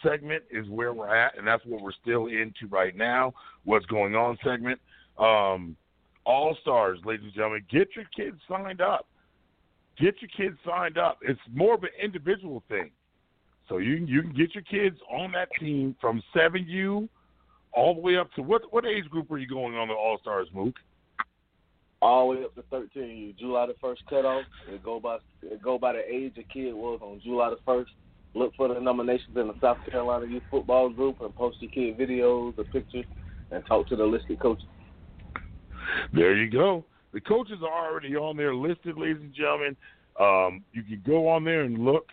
Segment 0.04 0.44
is 0.52 0.68
where 0.70 0.94
we're 0.94 1.14
at, 1.14 1.38
and 1.38 1.46
that's 1.48 1.66
what 1.66 1.82
we're 1.82 1.92
still 1.92 2.28
into 2.28 2.68
right 2.70 2.96
now. 2.96 3.34
What's 3.66 3.86
going 3.88 4.16
on? 4.16 4.38
Segment. 4.44 4.80
Um, 5.18 5.76
All 6.26 6.56
stars, 6.62 7.00
ladies 7.06 7.26
and 7.26 7.34
gentlemen, 7.34 7.66
get 7.72 7.90
your 7.96 8.06
kids 8.16 8.38
signed 8.48 8.82
up. 8.82 9.08
Get 10.00 10.16
your 10.22 10.30
kids 10.36 10.58
signed 10.66 10.98
up. 10.98 11.20
It's 11.22 11.40
more 11.54 11.74
of 11.74 11.84
an 11.84 11.90
individual 12.02 12.64
thing. 12.70 12.92
So 13.68 13.78
you 13.78 13.98
can 13.98 14.08
you 14.08 14.22
can 14.22 14.34
get 14.34 14.56
your 14.56 14.64
kids 14.64 14.98
on 15.12 15.32
that 15.34 15.50
team 15.60 15.96
from 16.00 16.24
seven 16.34 16.66
U 16.68 17.10
all 17.74 17.94
the 17.94 18.02
way 18.02 18.18
up 18.18 18.32
to 18.34 18.42
what 18.42 18.62
what 18.72 18.86
age 18.86 19.06
group 19.10 19.30
are 19.32 19.38
you 19.38 19.48
going 19.48 19.76
on 19.76 19.88
the 19.90 19.94
All 19.94 20.18
Stars, 20.22 20.48
Mook? 20.54 20.76
all 22.02 22.30
the 22.32 22.38
way 22.38 22.46
up 22.46 22.56
to 22.56 22.62
13. 22.64 23.36
July 23.38 23.66
the 23.66 23.76
first 23.82 24.02
cutoff. 24.10 24.44
It 24.70 24.84
go 24.84 25.00
by 25.00 25.18
it 25.44 25.62
go 25.62 25.78
by 25.78 25.94
the 25.94 26.14
age 26.14 26.34
a 26.38 26.44
kid 26.44 26.74
was 26.74 27.00
on 27.02 27.22
July 27.24 27.50
the 27.50 27.58
first. 27.66 27.92
Look 28.36 28.54
for 28.56 28.68
the 28.68 28.80
nominations 28.80 29.36
in 29.36 29.48
the 29.48 29.56
South 29.60 29.78
Carolina 29.90 30.26
Youth 30.28 30.44
Football 30.52 30.90
Group 30.90 31.22
and 31.22 31.36
post 31.36 31.58
your 31.62 31.72
kid 31.72 31.98
videos 31.98 32.58
or 32.58 32.64
pictures 32.66 33.06
and 33.52 33.66
talk 33.66 33.88
to 33.90 33.96
the 33.96 34.06
listed 34.06 34.40
coaches. 34.40 34.68
There 36.14 36.36
you 36.36 36.50
go. 36.50 36.86
The 37.14 37.22
coaches 37.22 37.58
are 37.64 37.90
already 37.90 38.16
on 38.16 38.38
there 38.38 38.54
listed, 38.54 38.98
ladies 38.98 39.22
and 39.22 39.34
gentlemen. 39.34 39.76
Um, 40.20 40.64
you 40.74 40.84
can 40.84 41.02
go 41.06 41.28
on 41.28 41.44
there 41.44 41.62
and 41.62 41.80
look. 41.80 42.08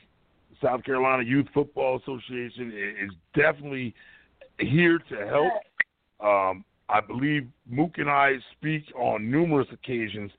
South 0.62 0.84
Carolina 0.84 1.22
Youth 1.22 1.46
Football 1.52 1.98
Association 1.98 2.72
is 3.02 3.10
definitely 3.34 3.94
here 4.58 4.98
to 4.98 5.26
help. 5.26 5.52
Um, 6.20 6.64
I 6.88 7.00
believe 7.00 7.46
Mook 7.68 7.98
and 7.98 8.08
I 8.08 8.36
speak 8.52 8.84
on 8.98 9.30
numerous 9.30 9.68
occasions, 9.70 10.30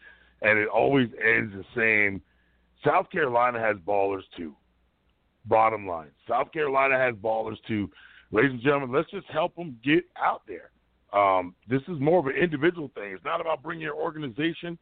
and 0.42 0.58
it 0.58 0.68
always 0.68 1.10
ends 1.24 1.54
the 1.54 1.66
same. 1.76 2.22
South 2.84 3.12
Carolina 3.12 3.60
has 3.60 3.76
ballers 3.86 4.24
too. 4.36 4.56
Bottom 5.48 5.88
line, 5.88 6.12
South 6.28 6.52
Carolina 6.52 6.98
has 6.98 7.16
ballers 7.16 7.58
too. 7.68 7.90
Ladies 8.32 8.52
and 8.52 8.62
gentlemen, 8.62 8.92
let's 8.94 9.10
just 9.10 9.28
help 9.28 9.56
them 9.56 9.78
get 9.84 10.04
out 10.18 10.42
there. 10.48 10.72
Um, 11.18 11.56
this 11.70 11.82
is 11.88 12.00
more 12.00 12.20
of 12.20 12.28
an 12.28 12.36
individual 12.36 12.92
thing. 12.94 13.14
It's 13.14 13.24
not 13.24 13.40
about 13.40 13.64
bringing 13.64 13.84
your 13.84 13.96
organization. 13.96 14.78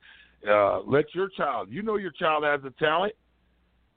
Uh, 0.47 0.81
let 0.81 1.05
your 1.13 1.29
child, 1.29 1.69
you 1.69 1.83
know 1.83 1.97
your 1.97 2.11
child 2.11 2.43
has 2.43 2.61
a 2.65 2.71
talent, 2.83 3.13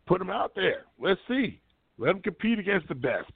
put 0.07 0.19
them 0.19 0.31
out 0.31 0.53
there. 0.55 0.85
Let's 1.01 1.21
see. 1.27 1.61
Let 1.97 2.09
them 2.09 2.23
compete 2.23 2.59
against 2.59 2.89
the 2.89 2.95
best. 2.95 3.31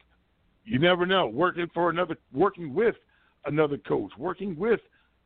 You 0.65 0.79
never 0.79 1.07
know. 1.07 1.27
Working 1.27 1.69
for 1.73 1.91
another, 1.91 2.17
working 2.33 2.75
with 2.75 2.95
another 3.47 3.79
coach, 3.79 4.13
working 4.19 4.57
with 4.57 4.81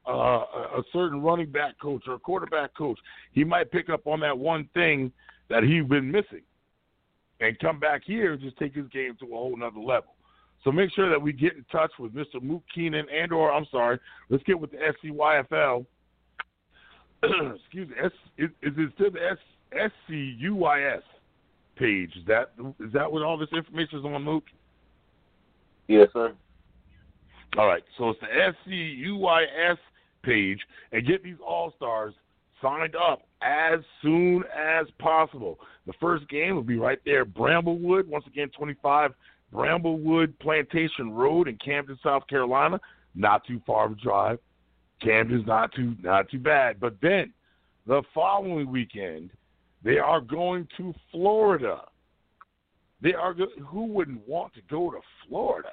uh, 0.08 0.12
a 0.12 0.82
certain 0.92 1.20
running 1.20 1.50
back 1.50 1.78
coach 1.80 2.04
or 2.06 2.14
a 2.14 2.18
quarterback 2.18 2.74
coach, 2.74 2.98
he 3.32 3.42
might 3.44 3.70
pick 3.72 3.90
up 3.90 4.06
on 4.06 4.20
that 4.20 4.36
one 4.36 4.68
thing 4.72 5.12
that 5.48 5.64
he's 5.64 5.84
been 5.84 6.10
missing 6.10 6.42
and 7.40 7.58
come 7.58 7.78
back 7.78 8.02
here 8.04 8.32
and 8.32 8.42
just 8.42 8.56
take 8.58 8.74
his 8.74 8.88
game 8.88 9.16
to 9.20 9.26
a 9.26 9.36
whole 9.36 9.56
nother 9.56 9.80
level. 9.80 10.14
So 10.64 10.72
make 10.72 10.90
sure 10.92 11.10
that 11.10 11.20
we 11.20 11.32
get 11.32 11.54
in 11.54 11.64
touch 11.70 11.92
with 11.98 12.12
Mr. 12.14 12.42
Mook 12.42 12.62
Keenan 12.74 13.06
and 13.12 13.32
or 13.32 13.52
I'm 13.52 13.66
sorry, 13.70 13.98
let's 14.30 14.42
get 14.44 14.58
with 14.58 14.70
the 14.72 14.78
SCYFL. 14.78 15.86
Excuse 17.56 17.88
me, 17.88 17.94
S, 18.02 18.10
is, 18.38 18.50
is 18.62 18.72
it 18.76 18.90
still 18.94 19.10
the 19.10 19.20
S, 19.20 19.38
SCUYS 20.08 21.02
page? 21.76 22.10
Is 22.16 22.26
that 22.26 22.52
is 22.80 22.92
that 22.92 23.10
what 23.10 23.22
all 23.22 23.36
this 23.36 23.48
information 23.54 23.98
is 23.98 24.04
on, 24.04 24.22
Mook? 24.22 24.44
Yes, 25.88 26.08
sir. 26.12 26.34
All 27.56 27.66
right, 27.66 27.82
so 27.96 28.10
it's 28.10 28.20
the 28.20 28.26
SCUYS 28.66 29.78
page, 30.22 30.58
and 30.92 31.06
get 31.06 31.22
these 31.22 31.36
All 31.46 31.72
Stars 31.76 32.14
signed 32.60 32.96
up 32.96 33.25
as 33.42 33.80
soon 34.02 34.44
as 34.54 34.86
possible. 34.98 35.58
The 35.86 35.92
first 36.00 36.28
game 36.28 36.54
will 36.54 36.62
be 36.62 36.78
right 36.78 36.98
there, 37.04 37.24
Bramblewood. 37.24 38.06
Once 38.06 38.24
again, 38.26 38.50
25 38.56 39.12
Bramblewood 39.52 40.38
Plantation 40.40 41.12
Road 41.12 41.48
in 41.48 41.56
Camden, 41.56 41.98
South 42.02 42.26
Carolina. 42.28 42.80
Not 43.14 43.46
too 43.46 43.60
far 43.66 43.86
of 43.86 43.92
a 43.92 43.94
drive. 43.96 44.38
Camden's 45.02 45.46
not 45.46 45.72
too 45.72 45.94
not 46.02 46.28
too 46.30 46.38
bad. 46.38 46.80
But 46.80 46.96
then 47.00 47.32
the 47.86 48.02
following 48.14 48.70
weekend, 48.70 49.30
they 49.82 49.98
are 49.98 50.20
going 50.20 50.66
to 50.76 50.94
Florida. 51.12 51.82
They 53.00 53.14
are 53.14 53.34
go- 53.34 53.46
who 53.66 53.84
wouldn't 53.84 54.26
want 54.26 54.54
to 54.54 54.60
go 54.70 54.90
to 54.90 55.00
Florida? 55.28 55.70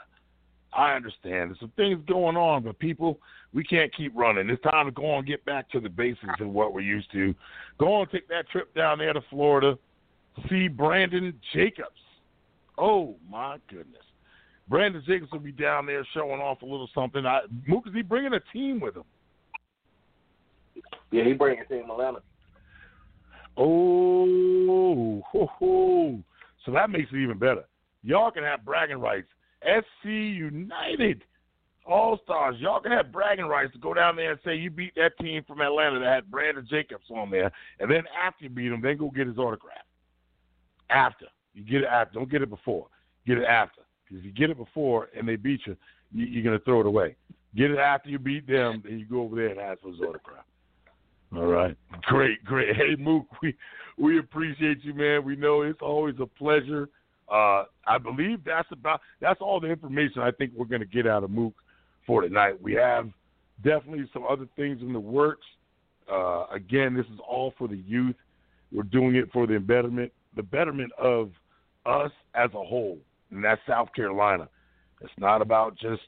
I 0.76 0.94
understand. 0.94 1.52
There's 1.52 1.60
some 1.60 1.72
things 1.76 2.00
going 2.08 2.36
on, 2.36 2.64
but 2.64 2.80
people, 2.80 3.20
we 3.54 3.64
can't 3.64 3.94
keep 3.96 4.12
running. 4.16 4.50
It's 4.50 4.62
time 4.64 4.88
to 4.88 4.92
go 4.92 5.06
on 5.12 5.20
and 5.20 5.28
get 5.28 5.46
back 5.46 5.70
to 5.72 5.80
the 5.80 5.90
basics 5.90 6.40
of 6.40 6.50
what 6.50 6.74
we're 6.74 6.82
used 6.82 7.12
to. 7.12 7.36
Go 7.78 7.94
on, 7.94 8.08
take 8.08 8.28
that 8.30 8.50
trip 8.50 8.74
down 8.74 8.98
there 8.98 9.14
to 9.14 9.22
Florida, 9.30 9.78
see 10.50 10.68
Brandon 10.68 11.34
Jacobs. 11.54 11.90
Oh 12.78 13.16
my 13.30 13.58
goodness, 13.70 14.02
Brandon 14.68 15.04
Jacobs 15.06 15.32
will 15.32 15.40
be 15.40 15.52
down 15.52 15.86
there 15.86 16.06
showing 16.14 16.42
off 16.42 16.62
a 16.64 16.66
little 16.66 16.90
something. 16.96 17.26
I, 17.26 17.42
Mook, 17.68 17.86
is 17.88 17.94
he 17.94 18.02
bringing 18.02 18.34
a 18.34 18.40
team 18.52 18.80
with 18.80 18.96
him? 18.96 19.04
Yeah, 21.12 21.24
he 21.24 21.34
bringing 21.34 21.64
a 21.64 21.66
team 21.66 21.90
Atlanta. 21.92 22.20
Oh, 23.56 25.22
ho, 25.28 25.50
ho. 25.60 26.24
so 26.66 26.72
that 26.72 26.90
makes 26.90 27.12
it 27.12 27.18
even 27.18 27.38
better. 27.38 27.66
Y'all 28.04 28.32
can 28.32 28.44
have 28.44 28.66
bragging 28.66 28.98
rights 28.98 29.28
SC 29.64 30.06
United 30.06 31.24
All 31.86 32.20
Stars. 32.24 32.56
Y'all 32.60 32.80
can 32.80 32.92
have 32.92 33.12
bragging 33.12 33.46
rights 33.46 33.74
to 33.74 33.80
go 33.80 33.94
down 33.94 34.16
there 34.16 34.32
and 34.32 34.40
say 34.46 34.56
you 34.56 34.70
beat 34.70 34.96
that 34.96 35.18
team 35.20 35.44
from 35.48 35.62
Atlanta 35.62 36.00
that 36.00 36.14
had 36.14 36.32
Brandon 36.32 36.66
Jacobs 36.70 37.06
on 37.14 37.30
there, 37.30 37.52
and 37.80 37.90
then 37.90 38.04
after 38.22 38.44
you 38.46 38.50
beat 38.50 38.72
him, 38.72 38.82
then 38.82 38.98
go 38.98 39.10
get 39.10 39.28
his 39.28 39.38
autograph. 39.38 39.86
After 40.90 41.28
you 41.54 41.64
get 41.64 41.82
it 41.82 41.88
after, 41.88 42.20
don't 42.20 42.32
get 42.32 42.42
it 42.42 42.50
before. 42.50 42.88
Get 43.26 43.38
it 43.38 43.46
after, 43.46 43.82
because 44.04 44.20
if 44.20 44.26
you 44.26 44.32
get 44.32 44.50
it 44.50 44.58
before 44.58 45.10
and 45.18 45.28
they 45.28 45.38
beat 45.38 45.62
you, 45.66 45.78
you 46.12 46.26
you're 46.26 46.44
gonna 46.44 46.60
throw 46.60 46.82
it 46.82 46.86
away. 46.86 47.16
Get 47.56 47.72
it 47.72 47.78
after 47.78 48.10
you 48.10 48.20
beat 48.20 48.48
them, 48.48 48.82
then 48.84 49.00
you 49.00 49.06
go 49.06 49.22
over 49.22 49.36
there 49.36 49.50
and 49.50 49.60
ask 49.60 49.82
for 49.82 49.92
his 49.92 50.00
autograph. 50.02 50.46
All 51.36 51.46
right. 51.46 51.76
Great, 52.04 52.44
great. 52.44 52.76
Hey, 52.76 52.96
Mook, 52.98 53.26
we 53.42 53.56
we 53.98 54.20
appreciate 54.20 54.84
you, 54.84 54.94
man. 54.94 55.24
We 55.24 55.36
know 55.36 55.62
it's 55.62 55.82
always 55.82 56.16
a 56.20 56.26
pleasure. 56.26 56.90
Uh, 57.34 57.64
I 57.88 57.98
believe 57.98 58.44
that's 58.46 58.72
about 58.72 59.02
that's 59.20 59.42
all 59.42 59.60
the 59.60 59.68
information 59.68 60.22
I 60.22 60.30
think 60.30 60.52
we're 60.56 60.68
going 60.68 60.82
to 60.82 60.88
get 60.88 61.08
out 61.08 61.24
of 61.24 61.32
Mook 61.32 61.56
for 62.06 62.22
tonight. 62.22 62.62
We 62.62 62.74
have 62.74 63.10
definitely 63.64 64.08
some 64.14 64.24
other 64.30 64.48
things 64.56 64.82
in 64.82 64.94
the 64.94 65.00
works. 65.00 65.46
Uh, 66.12 66.46
again, 66.54 66.94
this 66.94 67.08
is 67.08 67.20
all 67.28 67.54
for 67.58 67.68
the 67.68 67.78
youth. 67.78 68.16
We're 68.72 68.84
doing 68.84 69.16
it 69.16 69.32
for 69.34 69.48
the 69.48 69.58
betterment, 69.58 70.12
the 70.36 70.44
betterment 70.44 70.92
of 71.00 71.32
us 71.88 72.12
as 72.36 72.52
a 72.54 72.64
whole, 72.64 73.00
and 73.32 73.44
that's 73.44 73.62
South 73.68 73.90
Carolina. 73.96 74.48
It's 75.02 75.12
not 75.18 75.42
about 75.42 75.76
just 75.76 76.04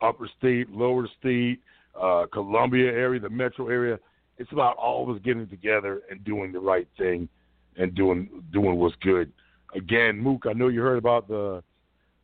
upper 0.00 0.28
state, 0.38 0.70
lower 0.70 1.06
state, 1.20 1.60
uh, 2.00 2.24
Columbia 2.32 2.90
area, 2.90 3.20
the 3.20 3.30
metro 3.30 3.68
area. 3.68 3.98
It's 4.38 4.52
about 4.52 4.78
all 4.78 5.02
of 5.08 5.14
us 5.14 5.22
getting 5.22 5.48
together 5.48 6.00
and 6.10 6.24
doing 6.24 6.50
the 6.50 6.60
right 6.60 6.88
thing 6.96 7.28
and 7.76 7.94
doing 7.94 8.42
doing 8.52 8.76
what's 8.76 8.96
good. 9.02 9.30
Again, 9.74 10.18
Mook, 10.18 10.44
I 10.48 10.52
know 10.52 10.68
you 10.68 10.80
heard 10.80 10.98
about 10.98 11.28
the 11.28 11.62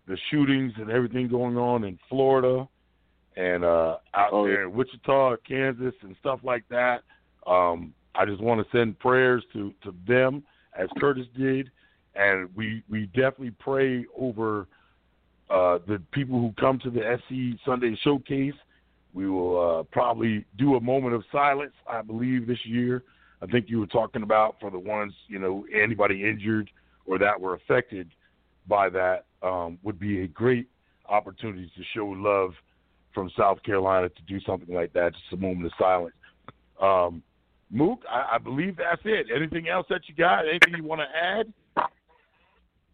the 0.06 0.16
shootings 0.30 0.72
and 0.76 0.90
everything 0.90 1.28
going 1.28 1.58
on 1.58 1.84
in 1.84 1.98
Florida 2.08 2.66
and 3.36 3.62
uh, 3.64 3.98
out 4.14 4.30
Oh, 4.32 4.46
there 4.46 4.64
in 4.64 4.72
Wichita, 4.72 5.36
Kansas, 5.46 5.94
and 6.02 6.16
stuff 6.18 6.40
like 6.42 6.64
that. 6.70 7.02
Um, 7.46 7.94
I 8.14 8.24
just 8.24 8.40
want 8.42 8.60
to 8.60 8.76
send 8.76 8.98
prayers 8.98 9.44
to, 9.52 9.72
to 9.84 9.94
them 10.06 10.42
as 10.76 10.88
Curtis 10.98 11.26
did, 11.36 11.70
and 12.14 12.48
we 12.56 12.82
we 12.88 13.06
definitely 13.06 13.52
pray 13.58 14.06
over 14.18 14.66
uh, 15.50 15.78
the 15.86 16.02
people 16.12 16.40
who 16.40 16.52
come 16.58 16.78
to 16.80 16.90
the 16.90 17.18
SC 17.18 17.60
Sunday 17.64 17.96
Showcase. 18.02 18.54
We 19.14 19.30
will 19.30 19.80
uh, 19.80 19.82
probably 19.84 20.44
do 20.58 20.74
a 20.76 20.80
moment 20.80 21.14
of 21.14 21.24
silence, 21.32 21.72
I 21.88 22.02
believe, 22.02 22.46
this 22.46 22.64
year. 22.64 23.04
I 23.40 23.46
think 23.46 23.66
you 23.68 23.78
were 23.78 23.86
talking 23.86 24.22
about 24.22 24.56
for 24.60 24.70
the 24.70 24.78
ones, 24.78 25.14
you 25.28 25.38
know, 25.38 25.64
anybody 25.72 26.28
injured 26.28 26.70
or 27.08 27.18
that 27.18 27.40
were 27.40 27.54
affected 27.54 28.10
by 28.68 28.88
that 28.90 29.24
um, 29.42 29.78
would 29.82 29.98
be 29.98 30.22
a 30.22 30.28
great 30.28 30.68
opportunity 31.08 31.70
to 31.76 31.82
show 31.94 32.06
love 32.06 32.52
from 33.14 33.30
South 33.36 33.62
Carolina 33.62 34.08
to 34.08 34.22
do 34.28 34.38
something 34.40 34.74
like 34.74 34.92
that, 34.92 35.12
just 35.12 35.32
a 35.32 35.36
moment 35.36 35.66
of 35.66 35.72
silence. 35.78 36.14
Um, 36.80 37.22
Mook, 37.70 38.02
I, 38.08 38.36
I 38.36 38.38
believe 38.38 38.76
that's 38.76 39.02
it. 39.04 39.26
Anything 39.34 39.68
else 39.68 39.86
that 39.90 40.02
you 40.06 40.14
got? 40.14 40.48
Anything 40.48 40.74
you 40.76 40.84
want 40.84 41.00
to 41.00 41.18
add? 41.18 41.52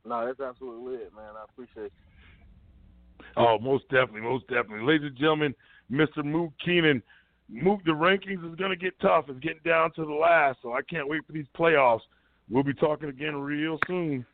No, 0.07 0.27
that's 0.27 0.41
absolutely 0.41 0.95
it, 0.95 1.13
man. 1.15 1.33
I 1.37 1.45
appreciate 1.45 1.93
you. 1.93 3.25
Oh, 3.37 3.59
most 3.59 3.85
definitely, 3.89 4.21
most 4.21 4.47
definitely. 4.49 4.85
Ladies 4.85 5.09
and 5.09 5.17
gentlemen, 5.17 5.55
Mr. 5.91 6.25
Mook 6.25 6.53
Keenan. 6.65 7.03
Mook, 7.49 7.85
the 7.85 7.91
rankings 7.91 8.49
is 8.49 8.57
going 8.57 8.71
to 8.71 8.77
get 8.77 8.99
tough. 9.01 9.27
It's 9.29 9.39
getting 9.41 9.61
down 9.65 9.93
to 9.95 10.05
the 10.05 10.13
last, 10.13 10.59
so 10.63 10.73
I 10.73 10.81
can't 10.83 11.09
wait 11.09 11.27
for 11.27 11.33
these 11.33 11.47
playoffs. 11.57 12.01
We'll 12.51 12.63
be 12.63 12.75
talking 12.75 13.09
again 13.09 13.37
real 13.37 13.79
soon. 13.87 14.27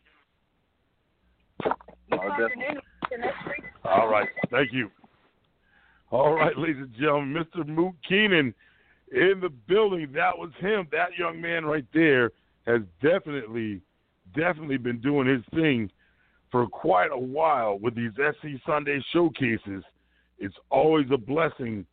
No, 1.65 1.75
definitely. 2.11 2.81
All 3.85 4.09
right. 4.09 4.29
Thank 4.51 4.73
you. 4.73 4.91
All 6.11 6.35
right, 6.35 6.57
ladies 6.59 6.79
and 6.79 6.93
gentlemen, 6.95 7.45
Mr. 7.45 7.67
Mook 7.67 7.95
Keenan 8.09 8.53
in 9.13 9.41
the 9.41 9.49
building. 9.69 10.11
That 10.13 10.37
was 10.37 10.51
him. 10.59 10.89
That 10.91 11.17
young 11.17 11.41
man 11.41 11.65
right 11.65 11.87
there 11.95 12.33
has 12.67 12.81
definitely, 13.01 13.81
definitely 14.35 14.77
been 14.77 15.01
doing 15.01 15.29
his 15.29 15.43
thing 15.55 15.89
for 16.51 16.67
quite 16.67 17.11
a 17.13 17.19
while 17.19 17.79
with 17.79 17.95
these 17.95 18.11
SC 18.17 18.61
Sunday 18.67 19.01
showcases. 19.13 19.85
It's 20.39 20.57
always 20.69 21.07
a 21.13 21.17
blessing 21.17 21.87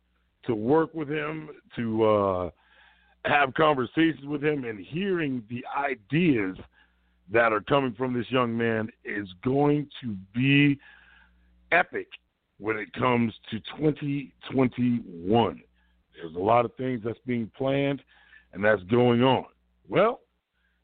to 0.46 0.54
work 0.54 0.92
with 0.94 1.08
him, 1.08 1.50
to 1.76 2.04
uh, 2.04 2.50
have 3.24 3.54
conversations 3.54 4.24
with 4.24 4.42
him, 4.42 4.64
and 4.64 4.78
hearing 4.78 5.42
the 5.50 5.64
ideas 5.76 6.56
that 7.30 7.52
are 7.52 7.60
coming 7.60 7.94
from 7.94 8.14
this 8.14 8.30
young 8.30 8.56
man 8.56 8.88
is 9.04 9.28
going 9.44 9.88
to 10.02 10.16
be 10.34 10.78
epic 11.72 12.08
when 12.58 12.76
it 12.76 12.92
comes 12.92 13.34
to 13.50 13.60
2021. 13.76 15.62
There's 16.14 16.34
a 16.34 16.38
lot 16.38 16.64
of 16.64 16.74
things 16.76 17.02
that's 17.04 17.18
being 17.26 17.50
planned 17.56 18.02
and 18.52 18.64
that's 18.64 18.82
going 18.84 19.22
on. 19.22 19.44
Well, 19.88 20.20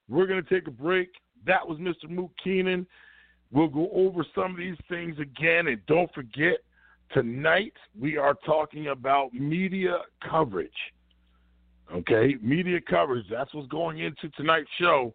we're 0.09 0.27
going 0.27 0.43
to 0.43 0.48
take 0.48 0.69
a 0.69 0.73
break. 0.73 1.11
That 1.47 1.66
was 1.66 1.78
Mr. 1.78 2.09
Mook 2.09 2.31
Keenan. 2.43 2.86
We'll 3.51 3.69
go 3.69 3.89
over 3.93 4.24
some 4.35 4.52
of 4.52 4.56
these 4.56 4.77
things 4.89 5.19
again. 5.19 5.69
And 5.69 5.85
don't 5.86 6.12
forget, 6.15 6.59
tonight 7.12 7.74
we 7.98 8.16
are 8.16 8.35
talking 8.47 8.89
about 8.89 9.32
media 9.32 9.98
coverage. 10.28 10.70
Okay, 11.93 12.36
media 12.40 12.81
coverage. 12.81 13.27
That's 13.31 13.52
what's 13.55 13.69
going 13.69 13.98
into 13.98 14.28
tonight's 14.36 14.70
show. 14.81 15.15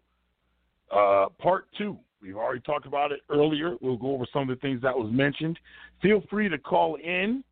Uh, 0.94 1.26
part 1.40 1.66
two. 1.76 1.98
We've 2.22 2.36
already 2.36 2.60
talked 2.60 2.86
about 2.86 3.10
it 3.12 3.20
earlier. 3.30 3.76
We'll 3.80 3.96
go 3.96 4.12
over 4.12 4.26
some 4.32 4.42
of 4.42 4.48
the 4.48 4.60
things 4.60 4.82
that 4.82 4.96
was 4.96 5.10
mentioned. 5.10 5.58
Feel 6.02 6.22
free 6.28 6.48
to 6.48 6.58
call 6.58 6.96
in 6.96 7.42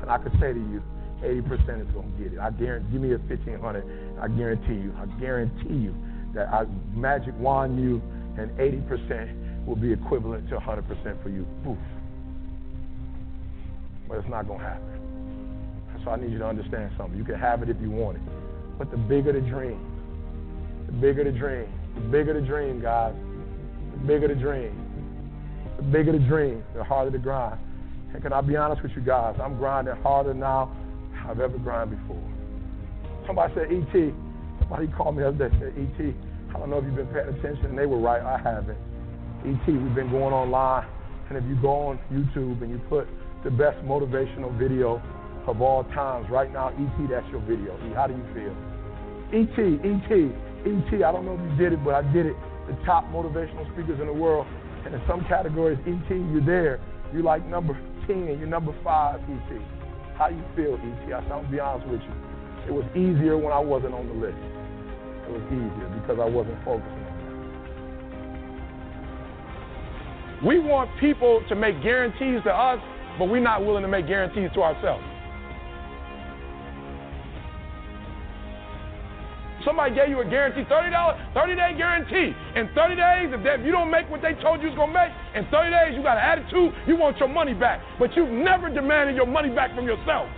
and 0.00 0.10
I 0.10 0.18
could 0.18 0.32
say 0.40 0.52
to 0.52 0.58
you, 0.58 0.82
eighty 1.22 1.42
percent 1.42 1.82
is 1.82 1.88
gonna 1.92 2.08
get 2.16 2.32
it. 2.32 2.38
I 2.38 2.50
guarantee. 2.50 2.92
Give 2.92 3.02
me 3.02 3.12
a 3.12 3.18
fifteen 3.28 3.58
hundred. 3.58 3.84
I 4.20 4.28
guarantee 4.28 4.80
you. 4.80 4.94
I 4.96 5.06
guarantee 5.20 5.74
you 5.74 5.94
that 6.34 6.48
I 6.48 6.64
magic 6.94 7.34
wand 7.38 7.82
you, 7.82 8.00
and 8.38 8.48
eighty 8.60 8.80
percent 8.88 9.66
will 9.66 9.76
be 9.76 9.92
equivalent 9.92 10.48
to 10.48 10.60
hundred 10.60 10.86
percent 10.88 11.20
for 11.22 11.28
you. 11.28 11.46
Poof. 11.64 11.78
But 14.08 14.18
it's 14.18 14.28
not 14.28 14.48
gonna 14.48 14.62
happen. 14.62 14.86
So 16.04 16.10
I 16.10 16.16
need 16.16 16.32
you 16.32 16.38
to 16.38 16.46
understand 16.46 16.92
something. 16.96 17.18
You 17.18 17.24
can 17.24 17.38
have 17.38 17.62
it 17.62 17.68
if 17.68 17.76
you 17.80 17.90
want 17.90 18.16
it. 18.16 18.22
But 18.78 18.90
the 18.90 18.96
bigger 18.96 19.32
the 19.32 19.40
dream, 19.40 19.78
the 20.86 20.92
bigger 20.92 21.24
the 21.24 21.32
dream, 21.32 21.68
the 21.94 22.00
bigger 22.00 22.32
the 22.32 22.40
dream, 22.40 22.80
guys, 22.80 23.14
the 23.92 24.06
bigger 24.06 24.28
the 24.28 24.34
dream, 24.34 24.72
the 25.80 25.86
bigger 25.86 26.12
the 26.12 26.18
dream, 26.18 26.62
the 26.74 26.84
harder 26.84 27.10
the 27.10 27.18
grind. 27.18 27.58
And 28.12 28.22
can 28.22 28.32
I 28.32 28.40
be 28.40 28.56
honest 28.56 28.82
with 28.82 28.92
you 28.92 29.02
guys? 29.02 29.36
I'm 29.42 29.56
grinding 29.56 29.96
harder 29.96 30.34
now 30.34 30.76
than 31.12 31.30
I've 31.30 31.40
ever 31.40 31.58
grinded 31.58 31.98
before. 32.00 32.22
Somebody 33.26 33.54
said, 33.54 33.72
E.T., 33.72 34.12
somebody 34.60 34.88
called 34.88 35.16
me 35.16 35.22
the 35.22 35.28
other 35.28 35.48
day 35.48 35.56
said, 35.58 35.72
E.T., 35.78 36.14
I 36.50 36.58
don't 36.58 36.68
know 36.68 36.78
if 36.78 36.84
you've 36.84 36.96
been 36.96 37.06
paying 37.06 37.28
attention, 37.28 37.66
and 37.66 37.78
they 37.78 37.86
were 37.86 37.98
right, 37.98 38.20
I 38.20 38.36
haven't. 38.36 38.78
E.T., 39.46 39.72
we've 39.72 39.94
been 39.94 40.10
going 40.10 40.34
online, 40.34 40.86
and 41.28 41.38
if 41.38 41.44
you 41.44 41.56
go 41.62 41.94
on 41.94 41.98
YouTube 42.12 42.60
and 42.60 42.70
you 42.70 42.78
put 42.90 43.06
the 43.44 43.50
best 43.50 43.78
motivational 43.86 44.52
video 44.58 45.00
of 45.46 45.62
all 45.62 45.84
times. 45.94 46.28
Right 46.28 46.52
now, 46.52 46.70
E.T., 46.70 47.06
that's 47.08 47.26
your 47.30 47.40
video. 47.40 47.78
E, 47.88 47.94
how 47.94 48.06
do 48.06 48.14
you 48.14 48.26
feel? 48.34 48.52
E.T., 49.32 49.80
E.T., 49.80 50.12
E.T., 50.68 51.04
I 51.04 51.12
don't 51.12 51.24
know 51.24 51.38
if 51.38 51.40
you 51.40 51.56
did 51.56 51.72
it, 51.72 51.84
but 51.84 51.94
I 51.94 52.02
did 52.12 52.26
it. 52.26 52.36
The 52.68 52.76
top 52.84 53.04
motivational 53.08 53.64
speakers 53.72 53.98
in 54.00 54.06
the 54.06 54.12
world. 54.12 54.46
And 54.84 54.94
in 54.94 55.02
some 55.06 55.24
categories, 55.28 55.78
E.T., 55.86 56.14
you're 56.14 56.44
there. 56.44 56.80
You're 57.12 57.22
like 57.22 57.44
number 57.46 57.78
10, 58.06 58.38
you're 58.38 58.46
number 58.46 58.74
5, 58.82 59.20
E.T. 59.20 59.58
How 60.16 60.28
you 60.28 60.42
feel, 60.56 60.74
E.T.? 60.74 61.12
I 61.12 61.18
am 61.18 61.44
to 61.44 61.50
be 61.50 61.60
honest 61.60 61.88
with 61.88 62.00
you. 62.00 62.14
It 62.66 62.72
was 62.72 62.84
easier 62.94 63.36
when 63.36 63.52
I 63.52 63.58
wasn't 63.58 63.94
on 63.94 64.06
the 64.06 64.14
list. 64.14 64.38
It 65.26 65.32
was 65.32 65.42
easier 65.48 65.88
because 66.00 66.18
I 66.20 66.24
wasn't 66.24 66.62
focusing 66.64 66.92
on 66.92 67.18
that. 70.40 70.46
We 70.46 70.58
want 70.58 70.90
people 71.00 71.42
to 71.48 71.54
make 71.54 71.82
guarantees 71.82 72.42
to 72.44 72.50
us, 72.50 72.80
but 73.18 73.26
we're 73.28 73.40
not 73.40 73.64
willing 73.64 73.82
to 73.82 73.88
make 73.88 74.06
guarantees 74.06 74.50
to 74.54 74.62
ourselves. 74.62 75.04
Somebody 79.64 79.94
gave 79.94 80.08
you 80.08 80.20
a 80.20 80.24
guarantee, 80.24 80.64
$30, 80.64 81.34
30 81.34 81.54
day 81.54 81.74
guarantee. 81.76 82.32
In 82.56 82.68
30 82.74 82.96
days, 82.96 83.28
if, 83.32 83.42
they, 83.44 83.60
if 83.60 83.66
you 83.66 83.72
don't 83.72 83.90
make 83.90 84.08
what 84.10 84.22
they 84.22 84.34
told 84.40 84.62
you 84.62 84.68
was 84.68 84.76
going 84.76 84.92
to 84.92 84.96
make, 84.96 85.12
in 85.34 85.44
30 85.50 85.70
days, 85.70 85.92
you 85.96 86.02
got 86.02 86.16
an 86.16 86.24
attitude, 86.24 86.72
you 86.86 86.96
want 86.96 87.18
your 87.18 87.28
money 87.28 87.54
back. 87.54 87.80
But 87.98 88.16
you've 88.16 88.30
never 88.30 88.72
demanded 88.72 89.16
your 89.16 89.26
money 89.26 89.50
back 89.50 89.74
from 89.74 89.84
yourself. 89.84 90.28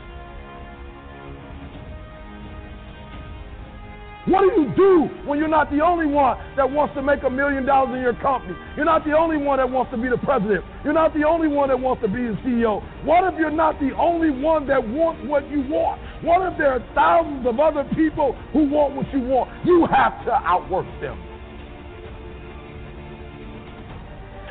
What 4.27 4.43
do 4.43 4.61
you 4.61 4.73
do 4.77 5.11
when 5.27 5.40
you're 5.40 5.49
not 5.49 5.69
the 5.69 5.81
only 5.82 6.07
one 6.07 6.39
that 6.57 6.70
wants 6.70 6.94
to 6.94 7.03
make 7.03 7.24
a 7.24 7.31
million 7.31 7.66
dollars 7.66 7.97
in 7.97 8.03
your 8.03 8.15
company? 8.15 8.55
You're 8.77 8.85
not 8.85 9.05
the 9.05 9.19
only 9.19 9.36
one 9.36 9.59
that 9.59 9.69
wants 9.69 9.90
to 9.90 9.99
be 9.99 10.09
the 10.09 10.16
president. 10.19 10.65
You're 10.85 10.93
not 10.93 11.12
the 11.12 11.24
only 11.24 11.49
one 11.49 11.70
that 11.70 11.81
wants 11.81 12.03
to 12.03 12.09
be 12.09 12.31
the 12.31 12.39
CEO. 12.47 12.78
What 13.05 13.24
if 13.32 13.39
you're 13.39 13.51
not 13.51 13.81
the 13.81 13.90
only 13.97 14.31
one 14.31 14.69
that 14.69 14.78
wants 14.78 15.27
what 15.27 15.51
you 15.51 15.62
want? 15.66 16.01
What 16.23 16.53
if 16.53 16.59
there 16.59 16.73
are 16.73 16.85
thousands 16.94 17.47
of 17.47 17.59
other 17.59 17.85
people 17.94 18.32
who 18.53 18.69
want 18.70 18.94
what 18.94 19.12
you 19.12 19.20
want? 19.20 19.51
You 19.66 19.86
have 19.90 20.24
to 20.24 20.32
outwork 20.32 20.86
them. 21.01 21.20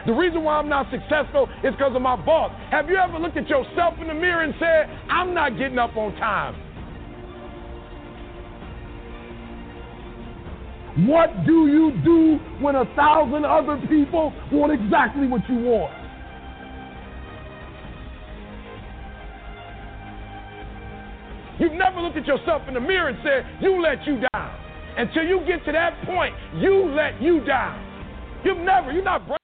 The 0.06 0.14
reason 0.14 0.44
why 0.44 0.56
I'm 0.56 0.68
not 0.68 0.88
successful 0.92 1.48
is 1.64 1.72
because 1.74 1.96
of 1.96 2.02
my 2.02 2.16
boss. 2.16 2.52
Have 2.72 2.90
you 2.90 2.98
ever 2.98 3.20
looked 3.20 3.38
at 3.38 3.48
yourself 3.48 3.94
in 4.02 4.08
the 4.08 4.14
mirror 4.14 4.42
and 4.42 4.54
said, 4.60 4.90
I'm 5.10 5.34
not 5.34 5.58
getting 5.58 5.78
up 5.78 5.96
on 5.96 6.14
time? 6.16 6.56
What 11.08 11.46
do 11.46 11.68
you 11.68 11.94
do 12.04 12.38
when 12.60 12.76
a 12.76 12.86
thousand 12.96 13.46
other 13.46 13.80
people 13.88 14.34
want 14.52 14.74
exactly 14.74 15.28
what 15.28 15.48
you 15.48 15.56
want? 15.56 16.01
You've 21.60 21.74
never 21.74 22.00
looked 22.02 22.18
at 22.18 22.26
yourself 22.26 22.64
in 22.68 22.74
the 22.74 22.80
mirror 22.80 23.10
and 23.10 23.18
said, 23.24 23.46
You 23.62 23.82
let 23.82 24.06
you 24.06 24.22
down. 24.34 24.52
Until 24.98 25.24
you 25.24 25.44
get 25.48 25.64
to 25.66 25.72
that 25.72 26.04
point, 26.06 26.36
you 26.58 26.92
let 26.96 27.22
you 27.22 27.44
down. 27.46 27.80
You've 28.44 28.60
never, 28.60 28.92
you're 28.92 29.04
not. 29.04 29.41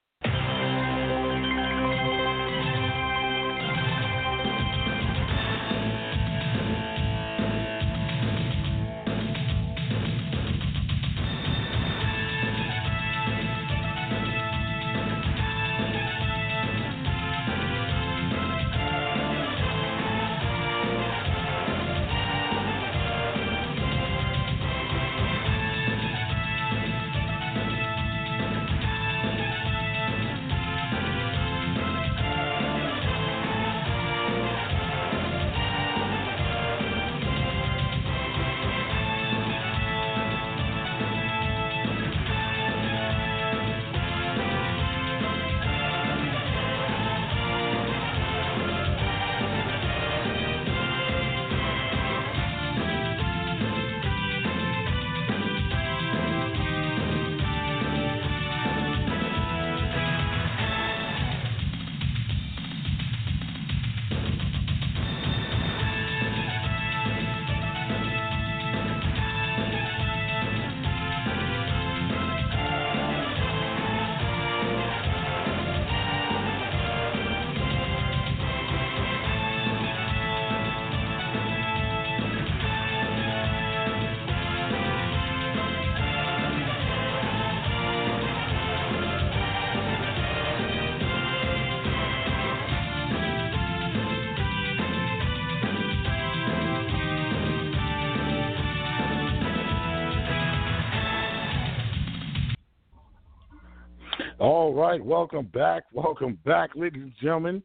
All 104.68 104.74
right, 104.74 105.02
welcome 105.02 105.46
back. 105.46 105.84
Welcome 105.94 106.38
back, 106.44 106.72
ladies 106.74 107.00
and 107.00 107.12
gentlemen, 107.22 107.62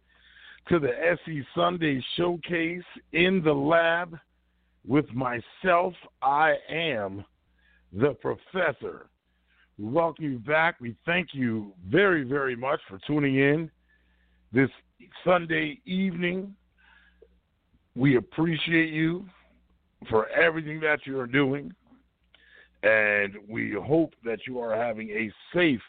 to 0.69 0.79
the 0.79 0.93
SC 1.17 1.45
Sunday 1.53 2.01
Showcase 2.15 2.81
in 3.11 3.41
the 3.43 3.51
lab 3.51 4.17
with 4.87 5.13
myself. 5.13 5.93
I 6.21 6.53
am 6.69 7.25
the 7.91 8.13
professor. 8.21 9.07
We 9.77 9.83
welcome 9.83 10.23
you 10.23 10.39
back. 10.39 10.79
We 10.79 10.95
thank 11.05 11.33
you 11.33 11.73
very, 11.89 12.23
very 12.23 12.55
much 12.55 12.79
for 12.87 12.99
tuning 13.05 13.35
in 13.35 13.69
this 14.53 14.69
Sunday 15.25 15.81
evening. 15.85 16.55
We 17.97 18.15
appreciate 18.15 18.93
you 18.93 19.25
for 20.09 20.29
everything 20.29 20.79
that 20.79 20.99
you 21.05 21.19
are 21.19 21.27
doing, 21.27 21.73
and 22.81 23.33
we 23.49 23.73
hope 23.73 24.13
that 24.23 24.47
you 24.47 24.61
are 24.61 24.73
having 24.73 25.09
a 25.09 25.29
safe 25.53 25.81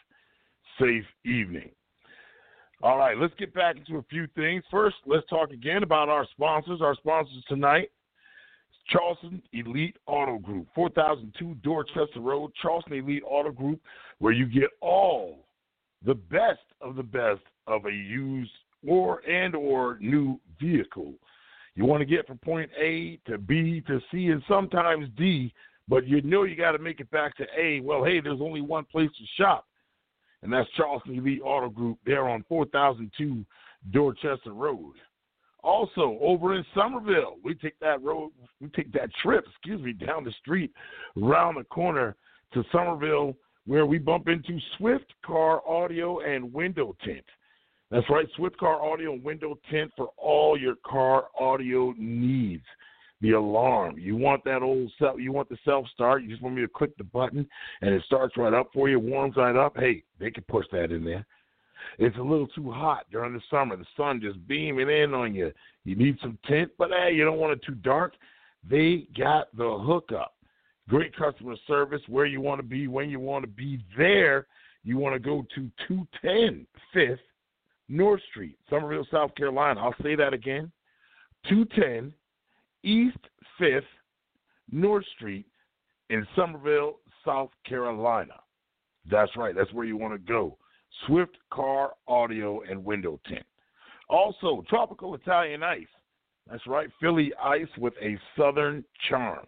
safe 0.79 1.05
evening. 1.25 1.69
All 2.83 2.97
right, 2.97 3.17
let's 3.17 3.33
get 3.39 3.53
back 3.53 3.77
into 3.77 3.97
a 3.97 4.03
few 4.03 4.27
things. 4.35 4.63
First, 4.69 4.97
let's 5.05 5.25
talk 5.27 5.51
again 5.51 5.83
about 5.83 6.09
our 6.09 6.27
sponsors. 6.31 6.81
Our 6.81 6.95
sponsors 6.95 7.43
tonight 7.47 7.89
Charleston 8.87 9.41
Elite 9.53 9.97
Auto 10.05 10.37
Group, 10.37 10.67
4002 10.75 11.55
Dorchester 11.63 12.19
Road, 12.19 12.51
Charleston 12.61 12.93
Elite 12.93 13.23
Auto 13.25 13.51
Group, 13.51 13.81
where 14.19 14.33
you 14.33 14.45
get 14.45 14.69
all 14.81 15.47
the 16.05 16.13
best 16.13 16.59
of 16.81 16.95
the 16.95 17.03
best 17.03 17.41
of 17.67 17.85
a 17.85 17.91
used 17.91 18.51
or 18.87 19.27
and 19.27 19.55
or 19.55 19.97
new 19.99 20.39
vehicle. 20.59 21.13
You 21.75 21.85
want 21.85 22.01
to 22.01 22.05
get 22.05 22.27
from 22.27 22.37
point 22.37 22.69
A 22.79 23.19
to 23.27 23.37
B 23.37 23.81
to 23.87 23.99
C 24.11 24.27
and 24.27 24.43
sometimes 24.47 25.09
D, 25.17 25.53
but 25.87 26.07
you 26.07 26.21
know 26.21 26.43
you 26.43 26.55
got 26.55 26.71
to 26.73 26.79
make 26.79 26.99
it 26.99 27.09
back 27.11 27.35
to 27.37 27.45
A. 27.57 27.81
Well, 27.81 28.03
hey, 28.03 28.21
there's 28.21 28.41
only 28.41 28.61
one 28.61 28.85
place 28.85 29.09
to 29.17 29.41
shop 29.41 29.65
and 30.41 30.51
that's 30.51 30.69
Charleston 30.77 31.15
Elite 31.15 31.41
Auto 31.43 31.69
Group 31.69 31.97
there 32.05 32.27
on 32.27 32.43
4002 32.47 33.45
Dorchester 33.91 34.53
Road. 34.53 34.93
Also, 35.63 36.17
over 36.21 36.55
in 36.55 36.63
Summerville, 36.75 37.37
we 37.43 37.55
take 37.55 37.79
that 37.79 38.01
road, 38.03 38.31
we 38.61 38.67
take 38.69 38.91
that 38.93 39.09
trip, 39.23 39.43
excuse 39.49 39.81
me, 39.81 39.93
down 39.93 40.23
the 40.23 40.33
street, 40.39 40.71
around 41.21 41.55
the 41.55 41.63
corner 41.63 42.15
to 42.53 42.63
Summerville, 42.71 43.35
where 43.65 43.87
we 43.87 43.97
bump 43.97 44.27
into 44.27 44.59
Swift 44.77 45.11
Car 45.25 45.67
Audio 45.67 46.19
and 46.19 46.53
Window 46.53 46.95
Tint. 47.03 47.25
That's 47.89 48.07
right, 48.11 48.27
Swift 48.35 48.57
Car 48.57 48.79
Audio 48.81 49.13
and 49.13 49.23
Window 49.23 49.57
Tint 49.71 49.91
for 49.97 50.09
all 50.17 50.55
your 50.59 50.75
car 50.85 51.25
audio 51.39 51.93
needs 51.97 52.65
the 53.21 53.31
alarm. 53.31 53.97
You 53.97 54.15
want 54.15 54.43
that 54.45 54.61
old 54.61 54.91
self, 54.99 55.19
you 55.19 55.31
want 55.31 55.49
the 55.49 55.57
self 55.65 55.87
start. 55.93 56.23
You 56.23 56.29
just 56.29 56.41
want 56.41 56.55
me 56.55 56.61
to 56.61 56.67
click 56.67 56.95
the 56.97 57.03
button 57.03 57.47
and 57.81 57.93
it 57.93 58.03
starts 58.05 58.37
right 58.37 58.53
up 58.53 58.69
for 58.73 58.89
you, 58.89 58.99
warms 58.99 59.37
right 59.37 59.55
up. 59.55 59.77
Hey, 59.77 60.03
they 60.19 60.31
can 60.31 60.43
push 60.43 60.65
that 60.71 60.91
in 60.91 61.03
there. 61.03 61.25
It's 61.97 62.17
a 62.17 62.21
little 62.21 62.47
too 62.47 62.71
hot 62.71 63.05
during 63.11 63.33
the 63.33 63.41
summer. 63.49 63.77
The 63.77 63.85
sun 63.95 64.19
just 64.21 64.45
beaming 64.47 64.89
in 64.89 65.13
on 65.13 65.33
you. 65.33 65.51
You 65.83 65.95
need 65.95 66.17
some 66.21 66.37
tint, 66.47 66.71
but 66.77 66.89
hey, 66.89 67.13
you 67.13 67.23
don't 67.23 67.39
want 67.39 67.53
it 67.53 67.65
too 67.65 67.75
dark. 67.75 68.13
They 68.69 69.07
got 69.17 69.55
the 69.55 69.77
hookup. 69.77 70.33
Great 70.89 71.15
customer 71.15 71.55
service 71.67 72.01
where 72.07 72.25
you 72.25 72.41
want 72.41 72.59
to 72.59 72.67
be, 72.67 72.87
when 72.87 73.09
you 73.09 73.19
want 73.19 73.43
to 73.43 73.49
be 73.49 73.83
there. 73.97 74.47
You 74.83 74.97
want 74.97 75.15
to 75.15 75.19
go 75.19 75.45
to 75.55 75.71
210 75.87 76.67
Fifth 76.93 77.19
North 77.89 78.21
Street, 78.29 78.57
Summerville, 78.69 79.07
South 79.11 79.33
Carolina. 79.35 79.79
I'll 79.79 79.95
say 80.03 80.15
that 80.15 80.33
again. 80.33 80.71
210 81.49 82.13
East 82.85 83.17
5th 83.59 83.81
North 84.71 85.05
Street 85.15 85.45
in 86.09 86.25
Summerville, 86.35 86.99
South 87.25 87.49
Carolina. 87.67 88.35
That's 89.09 89.35
right. 89.35 89.55
That's 89.55 89.71
where 89.73 89.85
you 89.85 89.97
want 89.97 90.13
to 90.13 90.19
go. 90.19 90.57
Swift 91.05 91.37
Car 91.51 91.93
Audio 92.07 92.61
and 92.69 92.83
Window 92.83 93.19
Tint. 93.27 93.45
Also, 94.09 94.63
Tropical 94.69 95.15
Italian 95.15 95.63
Ice. 95.63 95.87
That's 96.49 96.65
right. 96.67 96.89
Philly 97.01 97.33
Ice 97.43 97.67
with 97.77 97.93
a 98.01 98.17
Southern 98.37 98.83
charm. 99.09 99.45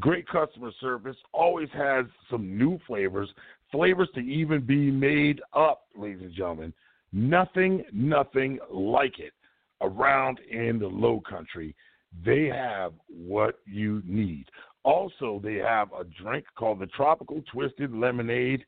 Great 0.00 0.26
customer 0.26 0.72
service. 0.80 1.16
Always 1.32 1.68
has 1.72 2.06
some 2.30 2.58
new 2.58 2.78
flavors. 2.86 3.28
Flavors 3.70 4.08
to 4.14 4.20
even 4.20 4.60
be 4.60 4.90
made 4.90 5.40
up, 5.54 5.84
ladies 5.96 6.22
and 6.22 6.34
gentlemen. 6.34 6.72
Nothing, 7.12 7.84
nothing 7.92 8.58
like 8.70 9.18
it 9.18 9.32
around 9.80 10.40
in 10.50 10.78
the 10.78 10.86
low 10.86 11.20
country 11.20 11.74
they 12.24 12.46
have 12.46 12.92
what 13.08 13.58
you 13.66 14.02
need. 14.04 14.46
Also, 14.84 15.40
they 15.42 15.54
have 15.54 15.88
a 15.92 16.04
drink 16.04 16.44
called 16.56 16.80
the 16.80 16.86
Tropical 16.86 17.42
Twisted 17.52 17.92
Lemonade. 17.94 18.64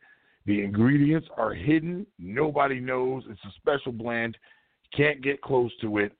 The 0.47 0.63
ingredients 0.63 1.29
are 1.37 1.53
hidden. 1.55 2.07
Nobody 2.19 2.81
knows. 2.81 3.25
It's 3.29 3.45
a 3.45 3.53
special 3.57 3.93
blend. 3.93 4.37
Can't 4.97 5.23
get 5.23 5.43
close 5.43 5.73
to 5.81 5.99
it. 5.99 6.13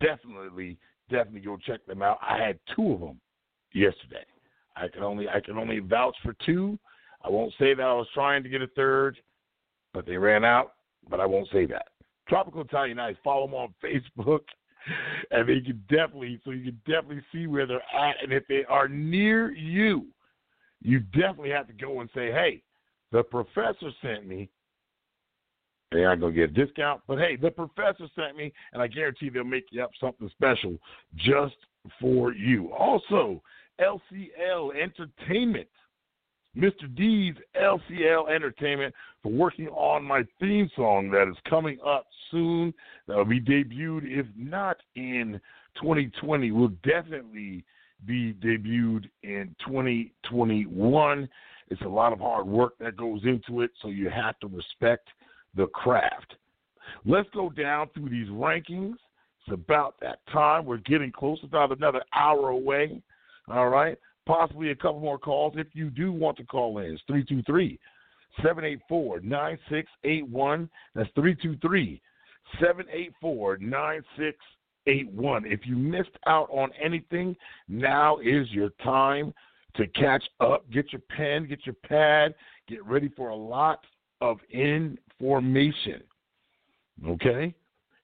Definitely, 0.00 0.78
definitely 1.10 1.40
go 1.40 1.56
check 1.56 1.84
them 1.86 2.02
out. 2.02 2.18
I 2.22 2.38
had 2.38 2.58
two 2.74 2.92
of 2.92 3.00
them 3.00 3.20
yesterday. 3.72 4.24
I 4.76 4.88
can 4.88 5.02
only 5.02 5.28
I 5.28 5.40
can 5.40 5.58
only 5.58 5.80
vouch 5.80 6.16
for 6.22 6.34
two. 6.44 6.78
I 7.24 7.28
won't 7.28 7.52
say 7.58 7.74
that 7.74 7.82
I 7.82 7.94
was 7.94 8.06
trying 8.14 8.42
to 8.44 8.48
get 8.48 8.62
a 8.62 8.68
third, 8.68 9.18
but 9.92 10.06
they 10.06 10.16
ran 10.16 10.44
out. 10.44 10.74
But 11.10 11.20
I 11.20 11.26
won't 11.26 11.48
say 11.52 11.66
that. 11.66 11.88
Tropical 12.28 12.60
Italian 12.60 12.98
Ice. 12.98 13.16
Follow 13.24 13.46
them 13.46 13.54
on 13.54 13.74
Facebook, 13.82 14.40
and 15.30 15.48
they 15.48 15.60
can 15.60 15.82
definitely 15.88 16.40
so 16.44 16.50
you 16.50 16.64
can 16.64 16.80
definitely 16.86 17.22
see 17.32 17.46
where 17.46 17.66
they're 17.66 17.82
at. 17.94 18.22
And 18.22 18.32
if 18.32 18.46
they 18.48 18.64
are 18.68 18.88
near 18.88 19.50
you, 19.52 20.06
you 20.80 21.00
definitely 21.00 21.50
have 21.50 21.66
to 21.66 21.72
go 21.72 22.00
and 22.00 22.10
say, 22.14 22.30
"Hey, 22.30 22.62
the 23.12 23.22
professor 23.22 23.90
sent 24.02 24.26
me." 24.26 24.48
They 25.90 26.04
aren't 26.04 26.20
gonna 26.20 26.34
get 26.34 26.50
a 26.50 26.52
discount, 26.52 27.00
but 27.06 27.18
hey, 27.18 27.36
the 27.36 27.50
professor 27.50 28.06
sent 28.14 28.36
me, 28.36 28.52
and 28.72 28.82
I 28.82 28.86
guarantee 28.88 29.30
they'll 29.30 29.44
make 29.44 29.66
you 29.70 29.82
up 29.82 29.90
something 29.98 30.28
special 30.30 30.78
just 31.16 31.56
for 31.98 32.32
you. 32.32 32.72
Also, 32.72 33.42
LCL 33.80 34.74
Entertainment. 34.74 35.68
Mr. 36.58 36.92
D's 36.96 37.34
LCL 37.60 38.30
Entertainment 38.30 38.92
for 39.22 39.30
working 39.30 39.68
on 39.68 40.02
my 40.02 40.22
theme 40.40 40.68
song 40.74 41.10
that 41.10 41.28
is 41.28 41.36
coming 41.48 41.78
up 41.86 42.06
soon. 42.30 42.74
That 43.06 43.16
will 43.16 43.24
be 43.24 43.40
debuted, 43.40 44.02
if 44.04 44.26
not 44.36 44.78
in 44.96 45.40
2020, 45.80 46.50
will 46.50 46.72
definitely 46.82 47.64
be 48.06 48.32
debuted 48.34 49.08
in 49.22 49.54
2021. 49.64 51.28
It's 51.70 51.82
a 51.82 51.88
lot 51.88 52.12
of 52.12 52.18
hard 52.18 52.46
work 52.46 52.74
that 52.80 52.96
goes 52.96 53.20
into 53.24 53.60
it, 53.62 53.70
so 53.80 53.88
you 53.88 54.08
have 54.10 54.38
to 54.40 54.48
respect 54.48 55.08
the 55.54 55.66
craft. 55.68 56.34
Let's 57.04 57.28
go 57.34 57.50
down 57.50 57.88
through 57.94 58.08
these 58.08 58.28
rankings. 58.28 58.94
It's 58.94 59.52
about 59.52 59.96
that 60.00 60.20
time. 60.32 60.64
We're 60.64 60.78
getting 60.78 61.12
close, 61.12 61.38
about 61.42 61.76
another 61.76 62.02
hour 62.14 62.48
away. 62.48 63.00
All 63.48 63.68
right. 63.68 63.98
Possibly 64.28 64.70
a 64.72 64.76
couple 64.76 65.00
more 65.00 65.18
calls 65.18 65.54
if 65.56 65.68
you 65.72 65.88
do 65.88 66.12
want 66.12 66.36
to 66.36 66.44
call 66.44 66.76
in. 66.78 66.92
It's 66.92 67.02
323 67.06 67.78
784 68.42 69.20
9681. 69.20 70.68
That's 70.94 71.08
323 71.14 72.02
784 72.60 73.56
9681. 73.56 75.46
If 75.46 75.60
you 75.66 75.76
missed 75.76 76.10
out 76.26 76.50
on 76.50 76.70
anything, 76.78 77.34
now 77.68 78.18
is 78.18 78.50
your 78.50 78.68
time 78.84 79.32
to 79.76 79.86
catch 79.86 80.24
up. 80.40 80.70
Get 80.70 80.92
your 80.92 81.00
pen, 81.08 81.46
get 81.46 81.64
your 81.64 81.76
pad, 81.88 82.34
get 82.68 82.84
ready 82.84 83.08
for 83.16 83.30
a 83.30 83.34
lot 83.34 83.80
of 84.20 84.40
information. 84.50 86.02
Okay? 87.06 87.54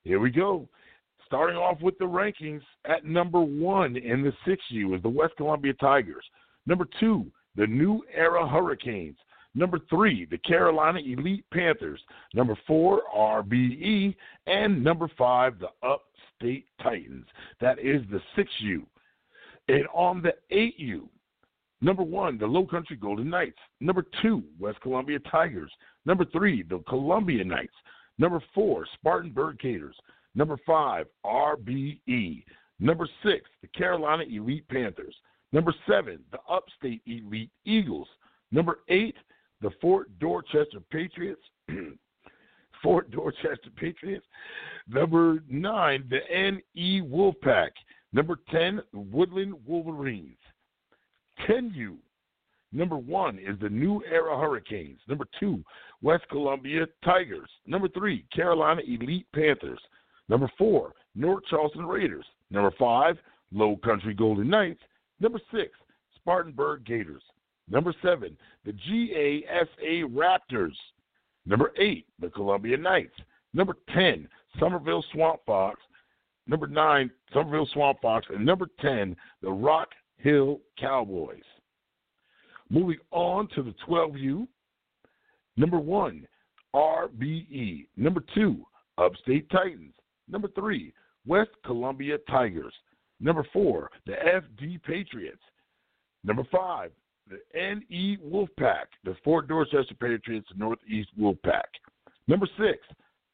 Here 0.05 0.21
we 0.21 0.31
go. 0.31 0.71
Starting 1.35 1.57
off 1.57 1.81
with 1.81 1.99
the 1.99 2.05
rankings 2.05 2.63
at 2.85 3.05
number 3.05 3.41
one 3.41 3.97
in 3.97 4.23
the 4.23 4.33
6U 4.47 4.95
is 4.95 5.03
the 5.03 5.09
West 5.09 5.33
Columbia 5.37 5.73
Tigers. 5.75 6.25
Number 6.65 6.87
two, 7.01 7.27
the 7.57 7.67
New 7.67 8.05
Era 8.15 8.49
Hurricanes. 8.49 9.17
Number 9.57 9.81
three, 9.91 10.27
the 10.27 10.39
Carolina 10.39 11.01
Elite 11.01 11.45
Panthers. 11.53 12.01
Number 12.35 12.57
four, 12.69 13.03
RBE. 13.13 14.15
And 14.47 14.85
number 14.85 15.11
five, 15.19 15.55
the 15.59 15.71
Upstate 15.83 16.67
Titans. 16.81 17.27
That 17.61 17.81
is 17.81 18.03
the 18.13 18.21
6U. 18.39 18.85
And 19.67 19.89
on 19.93 20.23
the 20.23 20.35
8U, 20.57 21.09
number 21.81 22.05
one, 22.05 22.39
the 22.39 22.47
Low 22.47 22.65
Country 22.65 22.95
Golden 22.95 23.29
Knights. 23.29 23.59
Number 23.81 24.07
two, 24.23 24.45
West 24.61 24.81
Columbia 24.83 25.19
Tigers. 25.33 25.73
Number 26.07 26.27
three, 26.27 26.63
the 26.63 26.79
Columbia 26.89 27.43
Knights. 27.43 27.75
Number 28.19 28.41
four, 28.55 28.87
Spartanburg 28.95 29.59
Gators. 29.59 29.97
Number 30.35 30.57
five, 30.67 31.07
RBE. 31.25 32.45
Number 32.81 33.09
six, 33.23 33.49
the 33.63 33.69
Carolina 33.69 34.25
Elite 34.25 34.67
Panthers. 34.69 35.15
Number 35.53 35.75
seven, 35.89 36.19
the 36.33 36.39
Upstate 36.51 37.03
Elite 37.07 37.51
Eagles. 37.65 38.09
Number 38.51 38.81
eight, 38.89 39.17
the 39.61 39.71
Fort 39.81 40.09
Dorchester 40.19 40.81
Patriots. 40.91 41.43
Fort 42.83 43.11
Dorchester 43.11 43.71
Patriots. 43.77 44.27
Number 44.89 45.43
nine, 45.49 46.05
the 46.11 46.21
NE 46.75 47.01
Wolfpack. 47.03 47.71
Number 48.13 48.39
10, 48.51 48.81
Woodland 48.93 49.55
Wolverines. 49.67 50.37
10U. 51.49 51.97
Number 52.73 52.97
one 52.97 53.39
is 53.39 53.59
the 53.61 53.69
New 53.69 54.03
Era 54.05 54.37
Hurricanes. 54.37 55.01
Number 55.09 55.27
two, 55.39 55.65
West 56.03 56.25
Columbia 56.29 56.87
Tigers. 57.05 57.49
Number 57.67 57.89
three, 57.89 58.27
Carolina 58.35 58.83
Elite 58.87 59.27
Panthers. 59.33 59.81
Number 60.29 60.51
four, 60.57 60.93
North 61.15 61.45
Charleston 61.49 61.87
Raiders. 61.87 62.25
Number 62.51 62.73
five, 62.79 63.17
Low 63.53 63.77
Country 63.77 64.15
Golden 64.15 64.49
Knights. 64.49 64.81
Number 65.21 65.41
six, 65.53 65.71
Spartanburg 66.17 66.85
Gators. 66.85 67.23
Number 67.69 67.95
seven, 68.03 68.37
the 68.65 68.73
GASA 68.73 70.09
Raptors. 70.09 70.75
Number 71.47 71.73
eight, 71.79 72.07
the 72.21 72.29
Columbia 72.29 72.77
Knights. 72.77 73.15
Number 73.53 73.77
10, 73.95 74.29
Summerville 74.59 75.05
Swamp 75.13 75.41
Fox. 75.47 75.81
Number 76.47 76.67
nine, 76.67 77.11
Summerville 77.33 77.69
Swamp 77.73 77.99
Fox. 78.03 78.27
And 78.31 78.45
number 78.45 78.67
10, 78.81 79.17
the 79.43 79.51
Rock 79.51 79.89
Hill 80.17 80.61
Cowboys. 80.79 81.43
Moving 82.71 82.99
on 83.11 83.49
to 83.55 83.63
the 83.63 83.75
12U. 83.87 84.47
Number 85.57 85.79
one, 85.79 86.27
RBE. 86.75 87.87
Number 87.97 88.23
two, 88.35 88.65
Upstate 88.99 89.49
Titans. 89.51 89.95
Number 90.29 90.49
three, 90.55 90.93
West 91.27 91.51
Columbia 91.65 92.19
Tigers. 92.29 92.75
Number 93.21 93.47
four, 93.53 93.91
the 94.07 94.13
FD 94.13 94.83
Patriots. 94.83 95.43
Number 96.25 96.45
five, 96.51 96.91
the 97.29 97.39
NE 97.55 98.19
Wolfpack, 98.25 98.87
the 99.05 99.17
Fort 99.25 99.49
Dorchester 99.49 99.95
Patriots, 99.95 100.49
Northeast 100.57 101.09
Wolfpack. 101.19 101.63
Number 102.29 102.49
six, 102.59 102.79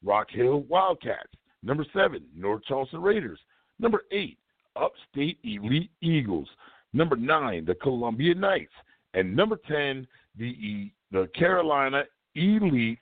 Rock 0.05 0.29
Hill 0.31 0.61
Wildcats. 0.69 1.33
Number 1.63 1.85
seven, 1.93 2.25
North 2.35 2.63
Charleston 2.65 3.03
Raiders. 3.03 3.39
Number 3.79 4.05
eight, 4.13 4.39
Upstate 4.77 5.39
Elite 5.45 5.91
Eagles. 6.01 6.49
Number 6.93 7.17
nine, 7.17 7.65
the 7.65 7.75
Columbia 7.75 8.35
Knights. 8.35 8.73
And 9.15 9.35
number 9.35 9.59
10, 9.69 10.07
the, 10.39 10.91
the 11.11 11.29
Carolina 11.35 12.05
Elite 12.35 12.99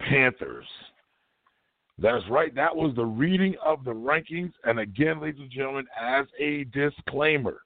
Panthers. 0.00 0.66
That's 1.98 2.24
right. 2.30 2.54
That 2.54 2.74
was 2.74 2.94
the 2.96 3.04
reading 3.04 3.54
of 3.64 3.84
the 3.84 3.92
rankings. 3.92 4.52
And 4.64 4.80
again, 4.80 5.20
ladies 5.20 5.40
and 5.40 5.50
gentlemen, 5.50 5.86
as 6.00 6.26
a 6.40 6.64
disclaimer, 6.64 7.60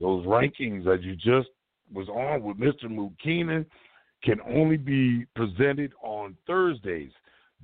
those 0.00 0.24
rankings 0.26 0.84
that 0.84 1.02
you 1.02 1.14
just 1.14 1.48
was 1.92 2.08
on 2.08 2.42
with 2.42 2.58
Mr. 2.58 2.90
Mook 2.90 3.12
Keenan 3.22 3.66
can 4.22 4.40
only 4.48 4.76
be 4.76 5.26
presented 5.34 5.92
on 6.02 6.36
Thursdays 6.46 7.10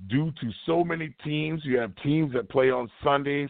due 0.07 0.31
to 0.41 0.49
so 0.65 0.83
many 0.83 1.13
teams. 1.23 1.61
You 1.63 1.77
have 1.79 1.93
teams 2.03 2.33
that 2.33 2.49
play 2.49 2.69
on 2.69 2.89
Sundays. 3.03 3.49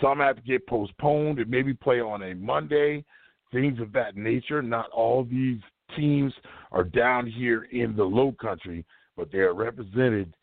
Some 0.00 0.18
have 0.18 0.36
to 0.36 0.42
get 0.42 0.66
postponed 0.66 1.38
and 1.38 1.50
maybe 1.50 1.72
play 1.72 2.00
on 2.00 2.22
a 2.22 2.34
Monday, 2.34 3.04
things 3.52 3.80
of 3.80 3.92
that 3.92 4.16
nature. 4.16 4.62
Not 4.62 4.90
all 4.90 5.24
these 5.24 5.60
teams 5.96 6.32
are 6.72 6.84
down 6.84 7.26
here 7.26 7.64
in 7.70 7.94
the 7.94 8.04
low 8.04 8.32
country, 8.40 8.84
but 9.16 9.30
they 9.30 9.38
are 9.38 9.54
represented 9.54 10.34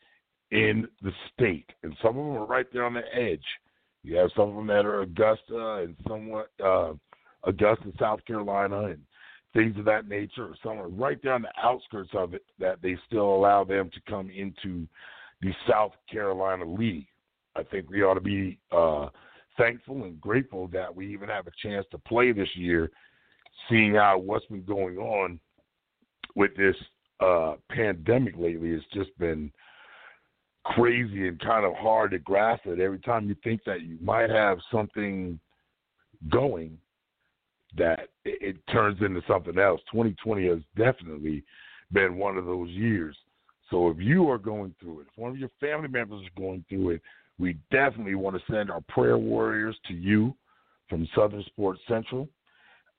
in 0.52 0.88
the 1.02 1.12
state. 1.34 1.70
And 1.84 1.96
some 2.02 2.18
of 2.18 2.26
them 2.26 2.38
are 2.38 2.46
right 2.46 2.68
there 2.72 2.86
on 2.86 2.94
the 2.94 3.04
edge. 3.14 3.44
You 4.04 4.18
have 4.18 4.32
some 4.36 4.50
of 4.50 4.56
them 4.56 4.68
that 4.68 4.86
are 4.86 5.02
Augusta 5.02 5.84
and 5.84 5.96
somewhat 6.08 6.50
uh, 6.64 6.94
Augusta, 7.44 7.92
South 8.00 8.24
Carolina, 8.26 8.86
and 8.86 9.00
things 9.54 9.78
of 9.78 9.86
that 9.86 10.08
nature. 10.08 10.54
Some 10.64 10.74
are 10.80 10.90
right 10.90 11.20
there 11.22 11.34
on 11.34 11.44
the 11.44 11.52
outskirts 11.62 12.12
of 12.14 12.34
it 12.34 12.44
that 12.60 12.82
they 12.82 12.98
still 13.08 13.36
allow 13.36 13.64
them 13.64 13.90
to 13.94 14.02
come 14.10 14.30
into 14.30 14.88
the 15.42 15.52
South 15.70 15.94
Carolina 16.12 16.66
League. 16.66 17.08
I 17.56 17.64
think 17.64 17.90
we 17.90 18.04
ought 18.04 18.14
to 18.16 18.22
be 18.22 18.58
uh, 18.72 19.10
thankful 19.58 20.04
and 20.04 20.20
grateful 20.22 20.68
that 20.70 20.94
we 20.94 21.12
even 21.14 21.30
have 21.30 21.48
a 21.48 21.52
chance 21.62 21.86
to 21.92 21.98
play 21.98 22.32
this 22.32 22.50
year, 22.56 22.90
seeing 23.70 23.96
how 23.96 24.18
what's 24.18 24.46
been 24.46 24.64
going 24.64 24.98
on 24.98 25.40
with 26.36 26.56
this 26.56 26.76
uh, 27.20 27.56
pandemic 27.70 28.36
lately. 28.38 28.70
It's 28.70 28.86
just 28.94 29.16
been 29.20 29.52
crazy 30.64 31.28
and 31.28 31.40
kind 31.40 31.66
of 31.66 31.74
hard 31.76 32.12
to 32.12 32.20
grasp 32.20 32.66
it. 32.66 32.80
Every 32.80 33.00
time 33.00 33.28
you 33.28 33.36
think 33.44 33.64
that 33.66 33.82
you 33.82 33.98
might 34.02 34.30
have 34.30 34.60
something 34.72 35.40
going, 36.30 36.78
that 37.78 38.10
it, 38.26 38.56
it 38.56 38.68
turns 38.72 39.02
into 39.02 39.22
something 39.28 39.58
else. 39.58 39.82
2020 39.92 40.48
has 40.48 40.60
definitely 40.78 41.44
been 41.92 42.18
one 42.18 42.38
of 42.38 42.46
those 42.46 42.70
years. 42.70 43.16
So 43.70 43.90
if 43.90 43.98
you 44.00 44.30
are 44.30 44.38
going 44.38 44.76
through 44.80 45.02
it, 45.02 45.08
if 45.12 45.18
one 45.18 45.32
of 45.32 45.38
your 45.38 45.50
family 45.60 45.88
members 45.88 46.22
is 46.22 46.30
going 46.38 46.66
through 46.70 46.92
it, 46.92 47.02
we 47.40 47.58
definitely 47.72 48.16
want 48.16 48.36
to 48.36 48.52
send 48.52 48.70
our 48.70 48.82
prayer 48.82 49.18
warriors 49.18 49.76
to 49.88 49.94
you 49.94 50.36
from 50.90 51.08
Southern 51.16 51.44
Sports 51.46 51.80
Central. 51.88 52.28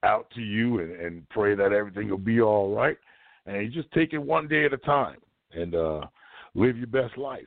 out 0.03 0.29
to 0.35 0.41
you 0.41 0.81
and, 0.81 0.93
and 0.93 1.29
pray 1.29 1.55
that 1.55 1.73
everything 1.73 2.09
will 2.09 2.19
be 2.19 2.41
all 2.41 2.75
right. 2.75 2.97
And 3.47 3.63
you 3.63 3.69
just 3.69 3.93
take 3.93 4.13
it 4.15 4.19
one 4.19 4.49
day 4.49 4.65
at 4.65 4.73
a 4.73 4.79
time 4.79 5.19
and 5.53 5.75
uh, 5.75 6.01
live 6.55 6.77
your 6.77 6.87
best 6.87 7.17
life. 7.17 7.47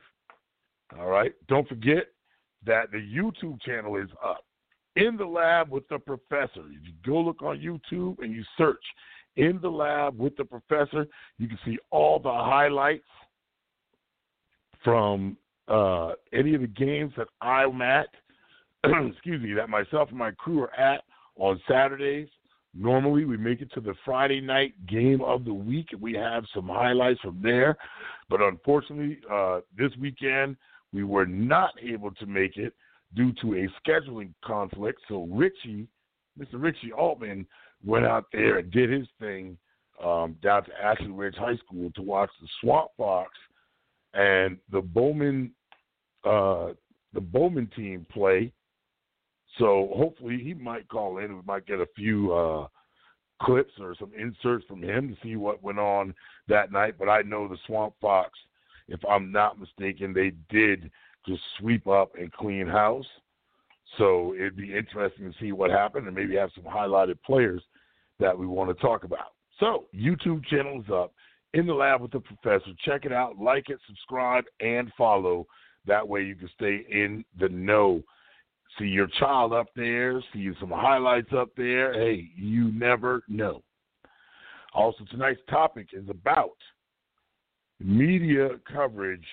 All 0.98 1.08
right. 1.08 1.32
Don't 1.48 1.68
forget 1.68 2.06
that 2.64 2.90
the 2.90 2.98
YouTube 2.98 3.60
channel 3.62 3.96
is 3.96 4.08
up. 4.24 4.44
In 4.96 5.16
the 5.16 5.26
lab 5.26 5.70
with 5.70 5.86
the 5.88 5.98
professor. 5.98 6.62
If 6.70 6.86
you 6.86 6.92
go 7.04 7.20
look 7.20 7.42
on 7.42 7.58
YouTube 7.58 8.18
and 8.22 8.32
you 8.32 8.42
search 8.56 8.82
in 9.36 9.58
the 9.60 9.68
lab 9.68 10.18
with 10.18 10.36
the 10.36 10.44
professor, 10.44 11.06
you 11.38 11.48
can 11.48 11.58
see 11.64 11.78
all 11.90 12.18
the 12.18 12.30
highlights 12.30 13.04
from 14.82 15.36
uh, 15.68 16.12
any 16.32 16.54
of 16.54 16.62
the 16.62 16.66
games 16.66 17.12
that 17.16 17.28
I'm 17.40 17.82
at. 17.82 18.08
excuse 18.84 19.42
me, 19.42 19.52
that 19.54 19.68
myself 19.68 20.08
and 20.10 20.18
my 20.18 20.30
crew 20.30 20.62
are 20.62 20.74
at 20.74 21.02
on 21.36 21.60
Saturdays. 21.68 22.28
Normally, 22.78 23.24
we 23.24 23.36
make 23.36 23.62
it 23.62 23.72
to 23.72 23.80
the 23.80 23.94
Friday 24.04 24.40
night 24.40 24.74
game 24.86 25.22
of 25.22 25.44
the 25.44 25.54
week. 25.54 25.88
We 25.98 26.12
have 26.14 26.44
some 26.54 26.68
highlights 26.68 27.20
from 27.20 27.40
there, 27.42 27.76
but 28.28 28.42
unfortunately, 28.42 29.18
uh, 29.30 29.60
this 29.76 29.92
weekend 29.98 30.56
we 30.92 31.02
were 31.04 31.26
not 31.26 31.70
able 31.82 32.10
to 32.12 32.26
make 32.26 32.56
it 32.56 32.74
due 33.14 33.32
to 33.40 33.54
a 33.54 33.68
scheduling 33.80 34.32
conflict. 34.44 35.00
So 35.08 35.26
Richie, 35.30 35.88
Mr. 36.38 36.54
Richie 36.54 36.92
Altman, 36.92 37.46
went 37.84 38.04
out 38.04 38.26
there 38.32 38.58
and 38.58 38.70
did 38.70 38.90
his 38.90 39.06
thing 39.20 39.56
um, 40.04 40.36
down 40.42 40.64
to 40.64 40.70
Ashley 40.82 41.08
Ridge 41.08 41.36
High 41.36 41.56
School 41.56 41.90
to 41.94 42.02
watch 42.02 42.30
the 42.40 42.48
Swamp 42.60 42.90
Fox 42.96 43.30
and 44.14 44.58
the 44.70 44.80
Bowman, 44.80 45.52
uh, 46.24 46.68
the 47.12 47.20
Bowman 47.20 47.70
team 47.74 48.06
play. 48.12 48.52
So 49.58 49.90
hopefully 49.94 50.38
he 50.42 50.54
might 50.54 50.88
call 50.88 51.18
in. 51.18 51.26
And 51.26 51.36
we 51.36 51.42
might 51.46 51.66
get 51.66 51.80
a 51.80 51.88
few 51.96 52.32
uh, 52.32 52.66
clips 53.42 53.72
or 53.80 53.94
some 53.98 54.12
inserts 54.18 54.64
from 54.66 54.82
him 54.82 55.08
to 55.08 55.16
see 55.22 55.36
what 55.36 55.62
went 55.62 55.78
on 55.78 56.14
that 56.48 56.72
night. 56.72 56.94
But 56.98 57.08
I 57.08 57.22
know 57.22 57.48
the 57.48 57.58
Swamp 57.66 57.94
Fox, 58.00 58.30
if 58.88 59.00
I'm 59.08 59.32
not 59.32 59.58
mistaken, 59.58 60.12
they 60.12 60.32
did 60.50 60.90
just 61.26 61.42
sweep 61.58 61.86
up 61.86 62.12
and 62.18 62.32
clean 62.32 62.66
house. 62.66 63.06
So 63.98 64.34
it'd 64.34 64.56
be 64.56 64.76
interesting 64.76 65.32
to 65.32 65.38
see 65.40 65.52
what 65.52 65.70
happened 65.70 66.06
and 66.06 66.14
maybe 66.14 66.36
have 66.36 66.50
some 66.54 66.64
highlighted 66.64 67.22
players 67.24 67.62
that 68.18 68.36
we 68.36 68.46
want 68.46 68.76
to 68.76 68.82
talk 68.82 69.04
about. 69.04 69.32
So 69.58 69.84
YouTube 69.94 70.44
channel 70.46 70.80
is 70.80 70.90
up 70.92 71.12
in 71.54 71.66
the 71.66 71.72
lab 71.72 72.02
with 72.02 72.12
the 72.12 72.20
professor. 72.20 72.72
Check 72.84 73.04
it 73.04 73.12
out, 73.12 73.38
like 73.38 73.70
it, 73.70 73.78
subscribe, 73.86 74.44
and 74.60 74.92
follow. 74.98 75.46
That 75.86 76.06
way 76.06 76.22
you 76.24 76.34
can 76.34 76.50
stay 76.54 76.84
in 76.90 77.24
the 77.38 77.48
know. 77.48 78.02
See 78.78 78.86
your 78.86 79.08
child 79.18 79.52
up 79.52 79.68
there, 79.74 80.22
see 80.32 80.50
some 80.60 80.70
highlights 80.70 81.30
up 81.36 81.48
there. 81.56 81.94
Hey, 81.94 82.28
you 82.36 82.70
never 82.72 83.22
know. 83.28 83.62
Also, 84.74 85.04
tonight's 85.10 85.40
topic 85.48 85.88
is 85.92 86.08
about 86.10 86.56
media 87.80 88.50
coverage 88.70 89.24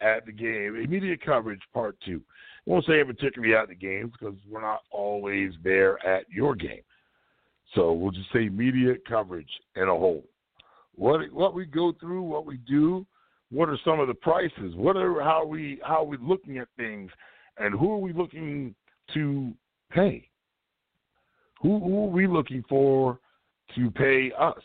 at 0.00 0.26
the 0.26 0.32
game, 0.32 0.74
media 0.88 1.16
coverage 1.16 1.62
part 1.72 1.96
two. 2.04 2.20
I 2.66 2.70
won't 2.70 2.84
say 2.84 3.02
particularly 3.04 3.54
at 3.54 3.68
the 3.68 3.74
games 3.74 4.12
because 4.18 4.36
we're 4.48 4.60
not 4.60 4.80
always 4.90 5.52
there 5.62 6.04
at 6.06 6.28
your 6.30 6.54
game. 6.54 6.82
So 7.74 7.92
we'll 7.92 8.10
just 8.10 8.32
say 8.32 8.48
media 8.48 8.94
coverage 9.08 9.50
in 9.76 9.84
a 9.84 9.86
whole. 9.86 10.24
What 10.94 11.32
what 11.32 11.54
we 11.54 11.64
go 11.64 11.92
through, 11.98 12.22
what 12.22 12.46
we 12.46 12.58
do, 12.58 13.06
what 13.50 13.68
are 13.68 13.78
some 13.84 14.00
of 14.00 14.08
the 14.08 14.14
prices? 14.14 14.74
What 14.74 14.96
are 14.96 15.20
how 15.22 15.44
we 15.44 15.80
how 15.82 16.02
are 16.02 16.04
we 16.04 16.18
looking 16.20 16.58
at 16.58 16.68
things, 16.76 17.10
and 17.58 17.74
who 17.78 17.92
are 17.92 17.98
we 17.98 18.12
looking 18.12 18.74
to 19.14 19.52
pay? 19.90 20.28
Who 21.62 21.80
who 21.80 22.04
are 22.04 22.10
we 22.10 22.26
looking 22.26 22.64
for 22.68 23.18
to 23.74 23.90
pay 23.90 24.32
us? 24.38 24.62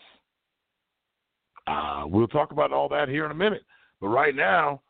Uh, 1.67 2.03
we'll 2.05 2.27
talk 2.27 2.51
about 2.51 2.73
all 2.73 2.89
that 2.89 3.09
here 3.09 3.25
in 3.25 3.31
a 3.31 3.35
minute. 3.35 3.63
But 4.01 4.07
right 4.07 4.35
now, 4.35 4.81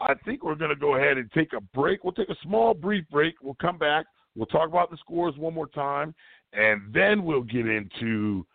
I 0.00 0.14
think 0.24 0.42
we're 0.42 0.56
going 0.56 0.70
to 0.70 0.76
go 0.76 0.96
ahead 0.96 1.18
and 1.18 1.30
take 1.32 1.52
a 1.52 1.60
break. 1.60 2.04
We'll 2.04 2.12
take 2.12 2.30
a 2.30 2.36
small, 2.42 2.74
brief 2.74 3.04
break. 3.10 3.36
We'll 3.42 3.56
come 3.60 3.78
back. 3.78 4.06
We'll 4.34 4.46
talk 4.46 4.68
about 4.68 4.90
the 4.90 4.98
scores 4.98 5.36
one 5.36 5.54
more 5.54 5.68
time, 5.68 6.14
and 6.52 6.92
then 6.92 7.24
we'll 7.24 7.42
get 7.42 7.66
into 7.66 8.46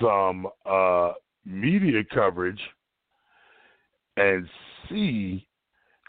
some 0.00 0.46
uh, 0.66 1.12
media 1.46 2.02
coverage 2.12 2.60
and 4.16 4.46
see 4.88 5.46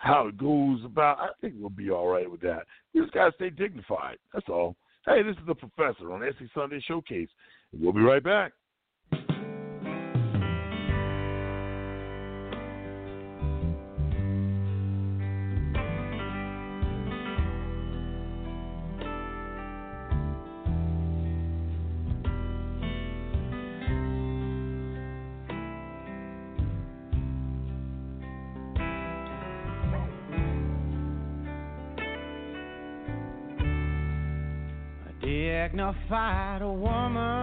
how 0.06 0.28
it 0.28 0.38
goes 0.38 0.80
about. 0.86 1.20
I 1.20 1.30
think 1.42 1.56
we'll 1.58 1.70
be 1.72 1.90
all 1.90 2.08
right 2.08 2.30
with 2.30 2.42
that. 2.42 2.66
We 2.94 3.02
just 3.02 3.14
got 3.14 3.26
to 3.26 3.32
stay 3.36 3.50
dignified. 3.50 4.18
That's 4.34 4.48
all. 4.50 4.76
Hey, 5.06 5.24
this 5.24 5.36
is 5.36 5.48
the 5.48 5.56
professor 5.56 6.12
on 6.12 6.22
SC 6.32 6.46
Sunday 6.54 6.80
Showcase. 6.88 7.30
We'll 7.74 7.92
be 7.92 8.02
right 8.02 8.24
back. 8.24 8.54
Dignified 35.86 36.62
woman. 36.64 37.35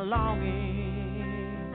My 0.00 0.06
longing 0.06 1.72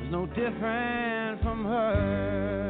was 0.00 0.10
no 0.10 0.26
different 0.26 1.42
from 1.42 1.64
her. 1.64 2.69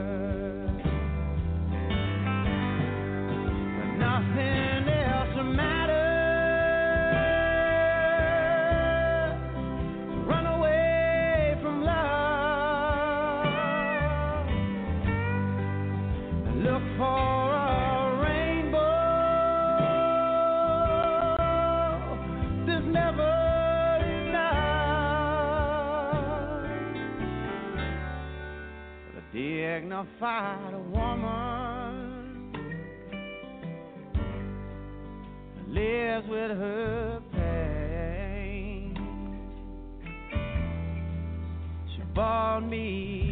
Dignified 30.01 30.75
woman 30.93 32.53
lives 35.69 36.27
with 36.29 36.51
her 36.51 37.21
pain. 37.33 38.95
She 41.95 42.03
bought 42.15 42.61
me 42.61 43.30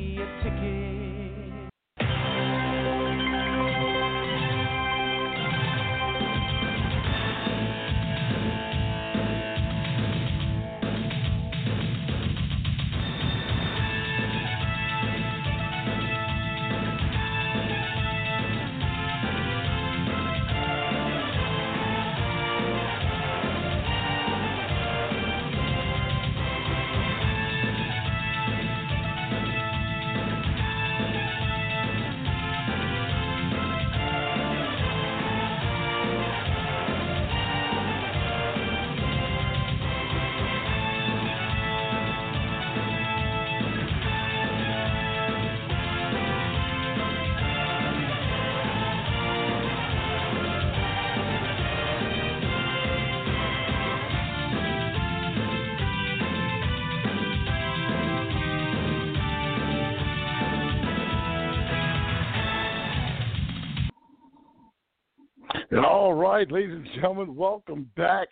right, 66.19 66.51
ladies 66.51 66.75
and 66.75 66.89
gentlemen, 66.97 67.37
welcome 67.37 67.89
back. 67.97 68.29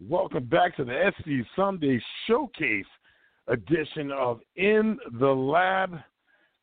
Welcome 0.00 0.44
back 0.44 0.76
to 0.76 0.84
the 0.84 1.12
SC 1.18 1.46
Sunday 1.54 2.00
Showcase 2.26 2.84
edition 3.48 4.10
of 4.10 4.40
In 4.56 4.98
the 5.20 5.26
Lab 5.26 5.98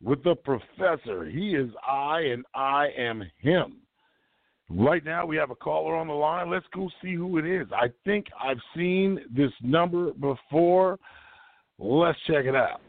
with 0.02 0.24
the 0.24 0.36
Professor. 0.36 1.26
He 1.26 1.56
is 1.56 1.70
I 1.88 2.22
and 2.22 2.44
I 2.56 2.88
am 2.98 3.24
him. 3.38 3.78
Right 4.70 5.06
now, 5.06 5.26
we 5.26 5.38
have 5.38 5.52
a 5.52 5.56
caller 5.56 5.96
on 5.96 6.08
the 6.08 6.14
line. 6.14 6.50
Let's 6.50 6.66
go 6.74 6.90
see 7.02 7.14
who 7.14 7.38
it 7.38 7.46
is. 7.46 7.68
I 7.72 7.88
think 8.04 8.26
I've 8.42 8.58
seen 8.76 9.20
this 9.36 9.52
number 9.62 10.12
before. 10.14 10.98
Let's 11.78 12.18
check 12.26 12.46
it 12.46 12.56
out. 12.56 12.82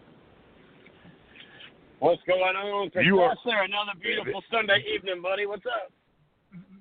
What's 1.98 2.23
going 2.27 2.40
on, 2.40 2.90
Professor? 2.90 3.05
You 3.05 3.20
are- 3.20 3.36
Another 3.44 3.98
beautiful 4.01 4.43
Sunday 4.51 4.82
evening, 4.94 5.20
buddy. 5.23 5.47
What's 5.47 5.66
up? 5.66 5.90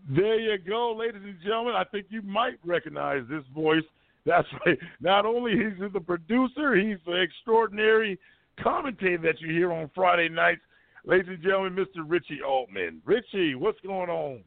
There 0.10 0.40
you 0.40 0.58
go, 0.58 0.96
ladies 0.98 1.22
and 1.24 1.38
gentlemen. 1.42 1.76
I 1.76 1.84
think 1.86 2.08
you 2.10 2.22
might 2.22 2.60
recognize 2.66 3.24
this 3.30 3.44
voice. 3.54 3.84
That's 4.26 4.48
right. 4.66 4.78
Not 5.02 5.26
only 5.26 5.52
he's 5.52 5.92
the 5.92 6.00
producer, 6.00 6.76
he's 6.76 6.98
the 7.06 7.22
extraordinary 7.22 8.18
commentator 8.62 9.18
that 9.24 9.42
you 9.42 9.52
hear 9.52 9.72
on 9.74 9.90
Friday 9.94 10.30
nights. 10.30 10.62
Ladies 11.06 11.28
and 11.28 11.42
gentlemen, 11.44 11.76
Mr. 11.76 12.06
Richie 12.08 12.42
Altman. 12.42 13.02
Richie, 13.06 13.56
what's 13.56 13.80
going 13.82 14.10
on? 14.10 14.42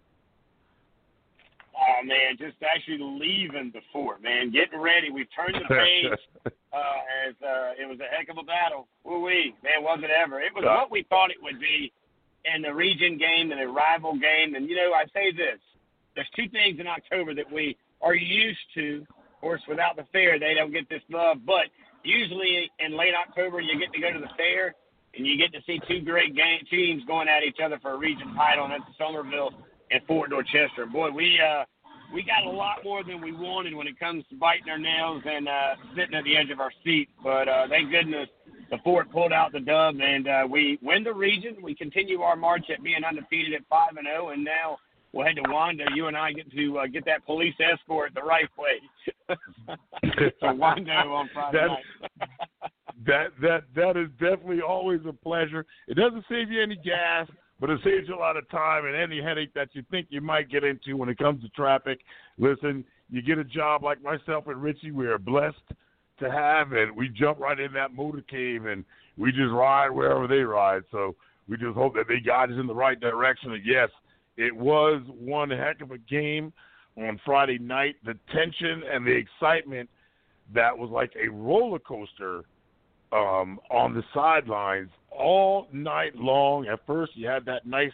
Oh 1.76 2.04
man, 2.06 2.38
just 2.38 2.56
actually 2.64 2.98
leaving 3.00 3.70
the 3.74 3.80
fort, 3.92 4.22
man. 4.22 4.50
Getting 4.50 4.80
ready. 4.80 5.10
We've 5.10 5.28
turned 5.36 5.56
the 5.62 5.68
page. 5.74 6.06
uh, 6.46 6.78
as 7.28 7.34
uh, 7.44 7.76
it 7.76 7.86
was 7.86 7.98
a 8.00 8.08
heck 8.16 8.30
of 8.30 8.38
a 8.38 8.42
battle. 8.42 8.88
Woo 9.04 9.20
wee, 9.24 9.54
man, 9.62 9.82
was 9.84 10.00
it 10.02 10.10
ever? 10.10 10.40
It 10.40 10.54
was 10.54 10.64
what 10.64 10.90
we 10.90 11.04
thought 11.10 11.30
it 11.30 11.36
would 11.42 11.60
be 11.60 11.92
in 12.54 12.62
the 12.62 12.72
region 12.72 13.18
game 13.18 13.50
and 13.52 13.60
the 13.60 13.66
rival 13.66 14.12
game. 14.12 14.54
And 14.54 14.68
you 14.68 14.76
know, 14.76 14.92
I 14.92 15.04
say 15.12 15.32
this: 15.32 15.60
there's 16.14 16.28
two 16.36 16.48
things 16.48 16.80
in 16.80 16.86
October 16.86 17.34
that 17.34 17.50
we 17.50 17.76
are 18.02 18.14
used 18.14 18.66
to. 18.74 19.04
Of 19.08 19.40
course, 19.40 19.62
without 19.68 19.96
the 19.96 20.04
fair, 20.12 20.38
they 20.38 20.54
don't 20.54 20.72
get 20.72 20.88
this 20.88 21.02
love. 21.10 21.38
But 21.46 21.66
usually 22.02 22.70
in 22.78 22.96
late 22.96 23.14
October, 23.14 23.60
you 23.60 23.78
get 23.78 23.92
to 23.92 24.00
go 24.00 24.12
to 24.12 24.18
the 24.18 24.32
fair 24.36 24.74
and 25.16 25.26
you 25.26 25.36
get 25.36 25.52
to 25.52 25.60
see 25.66 25.80
two 25.88 26.00
great 26.04 26.36
game 26.36 26.60
teams 26.70 27.02
going 27.06 27.28
at 27.28 27.42
each 27.42 27.58
other 27.64 27.78
for 27.80 27.92
a 27.92 27.96
region 27.96 28.34
title, 28.34 28.64
and 28.64 28.72
that's 28.72 28.84
Summerville 28.98 29.50
and 29.90 30.02
Fort 30.06 30.30
Dorchester. 30.30 30.86
Boy, 30.86 31.10
we 31.10 31.40
uh, 31.40 31.64
we 32.12 32.22
got 32.22 32.44
a 32.44 32.50
lot 32.50 32.84
more 32.84 33.02
than 33.02 33.20
we 33.20 33.32
wanted 33.32 33.74
when 33.74 33.86
it 33.86 33.98
comes 33.98 34.24
to 34.30 34.36
biting 34.36 34.68
our 34.68 34.78
nails 34.78 35.22
and 35.24 35.48
uh, 35.48 35.74
sitting 35.96 36.14
at 36.14 36.24
the 36.24 36.36
edge 36.36 36.50
of 36.50 36.60
our 36.60 36.70
seat. 36.84 37.08
But 37.22 37.48
uh, 37.48 37.66
thank 37.68 37.90
goodness 37.90 38.28
the 38.70 38.78
Fort 38.84 39.10
pulled 39.10 39.32
out 39.32 39.52
the 39.52 39.60
dub, 39.60 39.96
and 40.00 40.26
uh, 40.28 40.46
we 40.48 40.78
win 40.82 41.04
the 41.04 41.14
region. 41.14 41.56
We 41.62 41.74
continue 41.74 42.20
our 42.22 42.36
march 42.36 42.66
at 42.72 42.82
being 42.82 43.04
undefeated 43.04 43.54
at 43.54 43.62
five 43.68 43.96
and 43.96 44.06
zero, 44.06 44.30
and 44.30 44.44
now 44.44 44.78
we'll 45.12 45.26
head 45.26 45.36
to 45.36 45.42
Wando. 45.42 45.84
You 45.94 46.06
and 46.08 46.16
I 46.16 46.32
get 46.32 46.50
to 46.52 46.78
uh, 46.78 46.86
get 46.86 47.04
that 47.06 47.24
police 47.24 47.54
escort 47.60 48.12
the 48.14 48.22
right 48.22 48.48
way. 48.58 48.80
so 50.40 50.46
Wando 50.46 51.06
on 51.12 51.30
Friday 51.32 51.58
That- 51.58 51.68
night. 51.68 52.28
That 53.06 53.28
that 53.42 53.64
that 53.76 53.96
is 53.98 54.08
definitely 54.18 54.62
always 54.62 55.00
a 55.06 55.12
pleasure. 55.12 55.66
It 55.86 55.94
doesn't 55.94 56.24
save 56.30 56.50
you 56.50 56.62
any 56.62 56.76
gas, 56.76 57.28
but 57.60 57.68
it 57.68 57.78
saves 57.84 58.08
you 58.08 58.16
a 58.16 58.18
lot 58.18 58.38
of 58.38 58.48
time 58.48 58.86
and 58.86 58.96
any 58.96 59.20
headache 59.22 59.52
that 59.54 59.68
you 59.74 59.84
think 59.90 60.06
you 60.08 60.22
might 60.22 60.48
get 60.48 60.64
into 60.64 60.96
when 60.96 61.10
it 61.10 61.18
comes 61.18 61.42
to 61.42 61.48
traffic. 61.50 62.00
Listen, 62.38 62.84
you 63.10 63.20
get 63.20 63.36
a 63.38 63.44
job 63.44 63.84
like 63.84 64.02
myself 64.02 64.46
and 64.48 64.60
Richie, 64.60 64.90
we 64.92 65.06
are 65.06 65.18
blessed 65.18 65.56
to 66.18 66.30
have, 66.30 66.72
and 66.72 66.96
we 66.96 67.08
jump 67.08 67.38
right 67.38 67.58
in 67.58 67.72
that 67.72 67.92
motorcade 67.92 68.66
and 68.66 68.84
we 69.16 69.30
just 69.30 69.52
ride 69.52 69.90
wherever 69.90 70.26
they 70.26 70.40
ride. 70.40 70.82
So 70.90 71.14
we 71.48 71.56
just 71.56 71.74
hope 71.74 71.94
that 71.94 72.08
they 72.08 72.20
guide 72.20 72.50
us 72.50 72.56
in 72.58 72.66
the 72.66 72.74
right 72.74 72.98
direction. 72.98 73.52
And 73.52 73.64
yes, 73.64 73.88
it 74.36 74.54
was 74.54 75.02
one 75.08 75.50
heck 75.50 75.80
of 75.80 75.90
a 75.90 75.98
game 75.98 76.52
on 76.96 77.20
Friday 77.24 77.58
night. 77.58 77.96
The 78.04 78.14
tension 78.32 78.82
and 78.90 79.06
the 79.06 79.12
excitement 79.12 79.88
that 80.54 80.76
was 80.76 80.90
like 80.90 81.12
a 81.22 81.28
roller 81.28 81.78
coaster 81.78 82.42
um, 83.12 83.58
on 83.70 83.94
the 83.94 84.02
sidelines 84.14 84.90
all 85.10 85.68
night 85.72 86.14
long. 86.14 86.66
At 86.66 86.80
first, 86.86 87.12
you 87.14 87.26
had 87.26 87.44
that 87.46 87.66
nice, 87.66 87.92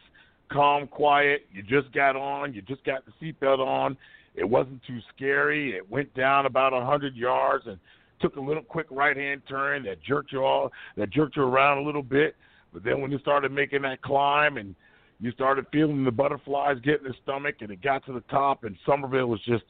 calm, 0.50 0.86
quiet. 0.86 1.46
You 1.52 1.62
just 1.62 1.92
got 1.94 2.16
on. 2.16 2.54
You 2.54 2.62
just 2.62 2.84
got 2.84 3.02
the 3.06 3.12
seatbelt 3.20 3.58
on. 3.58 3.96
It 4.34 4.48
wasn't 4.48 4.80
too 4.86 4.98
scary. 5.14 5.76
It 5.76 5.88
went 5.90 6.12
down 6.14 6.46
about 6.46 6.72
a 6.72 6.84
hundred 6.84 7.14
yards 7.14 7.64
and 7.66 7.78
took 8.22 8.36
a 8.36 8.40
little 8.40 8.62
quick 8.62 8.86
right 8.90 9.16
hand 9.16 9.42
turn 9.48 9.82
that 9.84 10.02
jerked 10.02 10.32
you 10.32 10.42
all 10.44 10.70
that 10.96 11.10
jerked 11.10 11.36
you 11.36 11.42
around 11.42 11.78
a 11.78 11.82
little 11.82 12.02
bit. 12.02 12.36
But 12.72 12.84
then 12.84 13.02
when 13.02 13.10
you 13.10 13.18
started 13.18 13.52
making 13.52 13.82
that 13.82 14.00
climb 14.00 14.56
and 14.56 14.74
you 15.20 15.30
started 15.32 15.66
feeling 15.70 16.04
the 16.04 16.10
butterflies 16.10 16.78
get 16.82 17.00
in 17.00 17.04
the 17.04 17.14
stomach 17.22 17.56
and 17.60 17.70
it 17.70 17.82
got 17.82 18.06
to 18.06 18.12
the 18.12 18.22
top 18.22 18.64
and 18.64 18.76
Summerville 18.86 19.26
was 19.26 19.40
just 19.42 19.64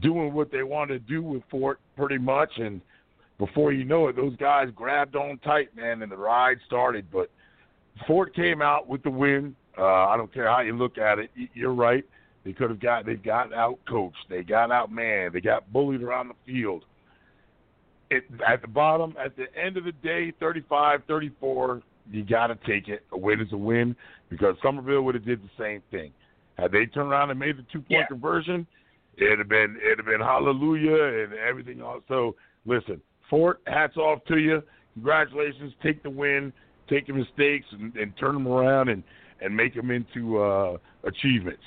doing 0.00 0.32
what 0.32 0.52
they 0.52 0.62
wanted 0.62 1.06
to 1.06 1.12
do 1.12 1.22
with 1.22 1.42
Fort 1.50 1.80
pretty 1.96 2.18
much 2.18 2.50
and 2.58 2.80
before 3.38 3.72
you 3.72 3.84
know 3.84 4.08
it, 4.08 4.16
those 4.16 4.36
guys 4.36 4.68
grabbed 4.74 5.16
on 5.16 5.38
tight, 5.38 5.74
man, 5.76 6.02
and 6.02 6.10
the 6.10 6.16
ride 6.16 6.58
started. 6.66 7.06
But 7.10 7.30
Fort 8.06 8.34
came 8.34 8.60
out 8.60 8.88
with 8.88 9.02
the 9.02 9.10
win. 9.10 9.54
Uh, 9.78 10.06
I 10.06 10.16
don't 10.16 10.32
care 10.32 10.48
how 10.48 10.60
you 10.60 10.76
look 10.76 10.98
at 10.98 11.18
it. 11.18 11.30
You're 11.54 11.72
right. 11.72 12.04
They 12.44 12.52
could 12.52 12.70
have 12.70 12.80
got 12.80 13.06
they 13.06 13.14
got 13.14 13.52
out 13.52 13.78
coached. 13.88 14.16
They 14.28 14.42
got 14.42 14.72
out 14.72 14.90
man. 14.90 15.30
They 15.32 15.40
got 15.40 15.72
bullied 15.72 16.02
around 16.02 16.28
the 16.28 16.52
field. 16.52 16.84
It, 18.10 18.24
at 18.46 18.62
the 18.62 18.68
bottom, 18.68 19.14
at 19.22 19.36
the 19.36 19.46
end 19.56 19.76
of 19.76 19.84
the 19.84 19.92
day, 19.92 20.32
35, 20.40 21.02
34, 21.06 21.82
you 22.10 22.24
got 22.24 22.46
to 22.46 22.56
take 22.66 22.88
it. 22.88 23.04
A 23.12 23.18
win 23.18 23.40
is 23.40 23.52
a 23.52 23.56
win 23.56 23.94
because 24.30 24.56
Summerville 24.62 25.02
would 25.02 25.14
have 25.14 25.26
did 25.26 25.42
the 25.42 25.50
same 25.58 25.82
thing. 25.90 26.12
Had 26.56 26.72
they 26.72 26.86
turned 26.86 27.10
around 27.10 27.30
and 27.30 27.38
made 27.38 27.58
the 27.58 27.64
two 27.72 27.80
point 27.80 27.90
Yeah. 27.90 28.06
conversion, 28.06 28.66
it'd 29.16 29.38
have 29.38 29.48
been 29.48 29.76
it'd 29.84 29.98
have 29.98 30.06
been 30.06 30.20
hallelujah 30.20 31.24
and 31.24 31.34
everything 31.34 31.80
else. 31.80 32.02
So 32.08 32.34
listen, 32.64 33.00
Fort, 33.28 33.60
hats 33.66 33.96
off 33.96 34.24
to 34.26 34.38
you. 34.38 34.62
Congratulations. 34.94 35.74
Take 35.82 36.02
the 36.02 36.10
win. 36.10 36.52
Take 36.88 37.08
your 37.08 37.16
mistakes 37.16 37.66
and, 37.72 37.94
and 37.94 38.16
turn 38.16 38.32
them 38.34 38.48
around 38.48 38.88
and 38.88 39.02
and 39.40 39.54
make 39.54 39.74
them 39.74 39.90
into 39.90 40.38
uh, 40.38 40.78
achievements. 41.04 41.62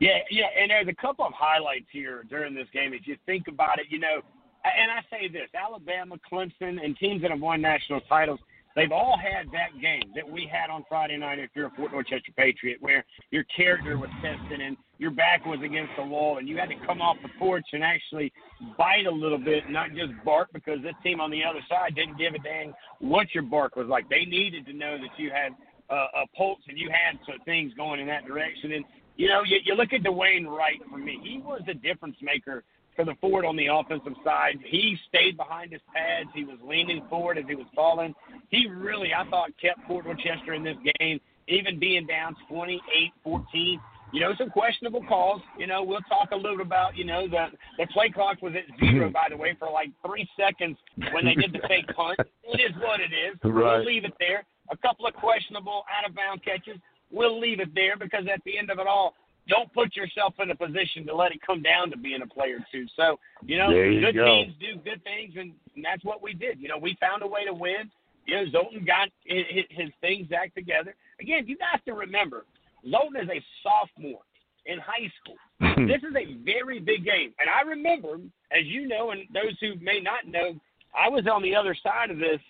Yeah, 0.00 0.18
yeah, 0.30 0.46
and 0.60 0.70
there's 0.70 0.88
a 0.88 0.94
couple 0.94 1.24
of 1.24 1.32
highlights 1.34 1.86
here 1.90 2.24
during 2.28 2.54
this 2.54 2.66
game. 2.72 2.92
If 2.92 3.06
you 3.06 3.16
think 3.26 3.48
about 3.48 3.78
it, 3.78 3.86
you 3.88 3.98
know, 3.98 4.20
and 4.64 4.90
I 4.90 5.00
say 5.10 5.28
this: 5.28 5.48
Alabama, 5.54 6.16
Clemson, 6.30 6.82
and 6.82 6.96
teams 6.96 7.22
that 7.22 7.30
have 7.30 7.40
won 7.40 7.60
national 7.60 8.00
titles, 8.02 8.40
they've 8.74 8.92
all 8.92 9.18
had 9.18 9.46
that 9.52 9.80
game 9.80 10.12
that 10.14 10.28
we 10.28 10.50
had 10.50 10.70
on 10.70 10.84
Friday 10.88 11.16
night. 11.16 11.38
If 11.38 11.50
you're 11.54 11.66
a 11.66 11.70
Fort 11.70 11.92
Dorchester 11.92 12.32
Patriot, 12.36 12.78
where 12.80 13.04
your 13.30 13.44
character 13.56 13.98
was 13.98 14.10
tested 14.22 14.60
and 14.60 14.76
your 14.98 15.10
back 15.10 15.44
was 15.44 15.60
against 15.62 15.92
the 15.96 16.04
wall, 16.04 16.38
and 16.38 16.48
you 16.48 16.56
had 16.56 16.68
to 16.68 16.86
come 16.86 17.02
off 17.02 17.16
the 17.22 17.28
porch 17.38 17.66
and 17.72 17.82
actually 17.82 18.32
bite 18.78 19.06
a 19.06 19.10
little 19.10 19.38
bit, 19.38 19.68
not 19.68 19.90
just 19.90 20.12
bark, 20.24 20.48
because 20.52 20.80
this 20.82 20.94
team 21.02 21.20
on 21.20 21.30
the 21.30 21.44
other 21.44 21.60
side 21.68 21.94
didn't 21.94 22.16
give 22.16 22.34
a 22.34 22.38
dang 22.38 22.72
what 23.00 23.26
your 23.34 23.42
bark 23.42 23.76
was 23.76 23.86
like. 23.86 24.08
They 24.08 24.24
needed 24.24 24.66
to 24.66 24.72
know 24.72 24.96
that 24.98 25.18
you 25.18 25.30
had 25.30 25.52
uh, 25.90 26.22
a 26.22 26.36
pulse 26.36 26.60
and 26.68 26.78
you 26.78 26.90
had 26.90 27.18
some 27.26 27.38
things 27.44 27.72
going 27.74 28.00
in 28.00 28.06
that 28.06 28.26
direction. 28.26 28.72
And 28.72 28.84
you 29.16 29.28
know, 29.28 29.42
you, 29.44 29.58
you 29.64 29.74
look 29.74 29.92
at 29.92 30.02
Dwayne 30.02 30.46
Wright 30.46 30.80
for 30.90 30.98
me. 30.98 31.20
He 31.22 31.38
was 31.38 31.62
a 31.68 31.74
difference 31.74 32.16
maker 32.20 32.64
for 32.96 33.04
the 33.04 33.14
Fort 33.20 33.44
on 33.44 33.56
the 33.56 33.66
offensive 33.66 34.14
side. 34.24 34.58
He 34.64 34.96
stayed 35.08 35.36
behind 35.36 35.72
his 35.72 35.80
pads. 35.94 36.28
He 36.34 36.44
was 36.44 36.58
leaning 36.66 37.02
forward 37.08 37.38
as 37.38 37.44
he 37.48 37.54
was 37.54 37.66
falling. 37.74 38.14
He 38.50 38.68
really, 38.68 39.10
I 39.14 39.28
thought, 39.28 39.50
kept 39.60 39.86
Fort 39.86 40.04
Dorchester 40.04 40.54
in 40.54 40.62
this 40.62 40.76
game, 40.98 41.20
even 41.48 41.78
being 41.78 42.06
down 42.06 42.36
28-14. 42.50 43.78
You 44.12 44.20
know, 44.20 44.32
some 44.38 44.50
questionable 44.50 45.04
calls. 45.08 45.42
You 45.58 45.66
know, 45.66 45.82
we'll 45.82 46.00
talk 46.02 46.30
a 46.30 46.36
little 46.36 46.60
about, 46.60 46.96
you 46.96 47.04
know, 47.04 47.26
the 47.26 47.46
the 47.78 47.86
play 47.88 48.10
clock 48.10 48.40
was 48.42 48.52
at 48.54 48.62
zero, 48.78 49.06
mm-hmm. 49.06 49.12
by 49.12 49.26
the 49.28 49.36
way, 49.36 49.56
for 49.58 49.68
like 49.72 49.88
three 50.06 50.28
seconds 50.38 50.76
when 51.12 51.24
they 51.24 51.34
did 51.34 51.52
the 51.52 51.66
fake 51.66 51.88
punt. 51.96 52.20
It 52.44 52.60
is 52.60 52.76
what 52.80 53.00
it 53.00 53.10
is. 53.10 53.36
Right. 53.42 53.78
We'll 53.78 53.86
leave 53.86 54.04
it 54.04 54.14
there. 54.20 54.44
A 54.70 54.76
couple 54.76 55.06
of 55.06 55.14
questionable 55.14 55.82
out 55.90 56.08
of 56.08 56.14
bound 56.14 56.44
catches. 56.44 56.78
We'll 57.10 57.40
leave 57.40 57.58
it 57.58 57.74
there 57.74 57.96
because 57.96 58.24
at 58.32 58.40
the 58.44 58.56
end 58.56 58.70
of 58.70 58.78
it 58.78 58.86
all, 58.86 59.14
don't 59.48 59.72
put 59.72 59.94
yourself 59.94 60.34
in 60.40 60.50
a 60.50 60.54
position 60.54 61.06
to 61.06 61.14
let 61.14 61.32
it 61.32 61.40
come 61.46 61.62
down 61.62 61.90
to 61.90 61.96
being 61.96 62.22
a 62.22 62.26
player 62.26 62.58
too. 62.72 62.86
So, 62.96 63.18
you 63.44 63.58
know, 63.58 63.70
you 63.70 64.00
good 64.00 64.14
go. 64.14 64.24
teams 64.24 64.54
do 64.58 64.76
good 64.82 65.02
things, 65.04 65.34
and, 65.36 65.52
and 65.76 65.84
that's 65.84 66.04
what 66.04 66.22
we 66.22 66.32
did. 66.32 66.58
You 66.60 66.68
know, 66.68 66.78
we 66.78 66.96
found 67.00 67.22
a 67.22 67.26
way 67.26 67.44
to 67.44 67.52
win. 67.52 67.90
You 68.26 68.36
know, 68.36 68.50
Zoltan 68.50 68.84
got 68.84 69.08
his, 69.24 69.44
his 69.68 69.90
things 70.00 70.28
back 70.28 70.54
together. 70.54 70.94
Again, 71.20 71.44
you 71.46 71.56
have 71.70 71.84
to 71.84 71.92
remember, 71.92 72.46
Zoltan 72.90 73.20
is 73.20 73.28
a 73.28 73.42
sophomore 73.62 74.22
in 74.66 74.78
high 74.78 75.10
school. 75.20 75.36
this 75.86 76.02
is 76.02 76.16
a 76.16 76.42
very 76.42 76.80
big 76.80 77.04
game. 77.04 77.34
And 77.38 77.50
I 77.50 77.68
remember, 77.68 78.16
as 78.50 78.64
you 78.64 78.88
know, 78.88 79.10
and 79.10 79.22
those 79.32 79.58
who 79.60 79.74
may 79.80 80.00
not 80.00 80.26
know, 80.26 80.58
I 80.96 81.08
was 81.08 81.26
on 81.26 81.42
the 81.42 81.54
other 81.54 81.76
side 81.82 82.10
of 82.10 82.18
this 82.18 82.40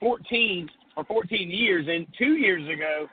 14 0.00 0.68
or 0.96 1.04
14 1.04 1.50
years, 1.50 1.86
and 1.88 2.06
two 2.18 2.34
years 2.36 2.68
ago, 2.68 3.08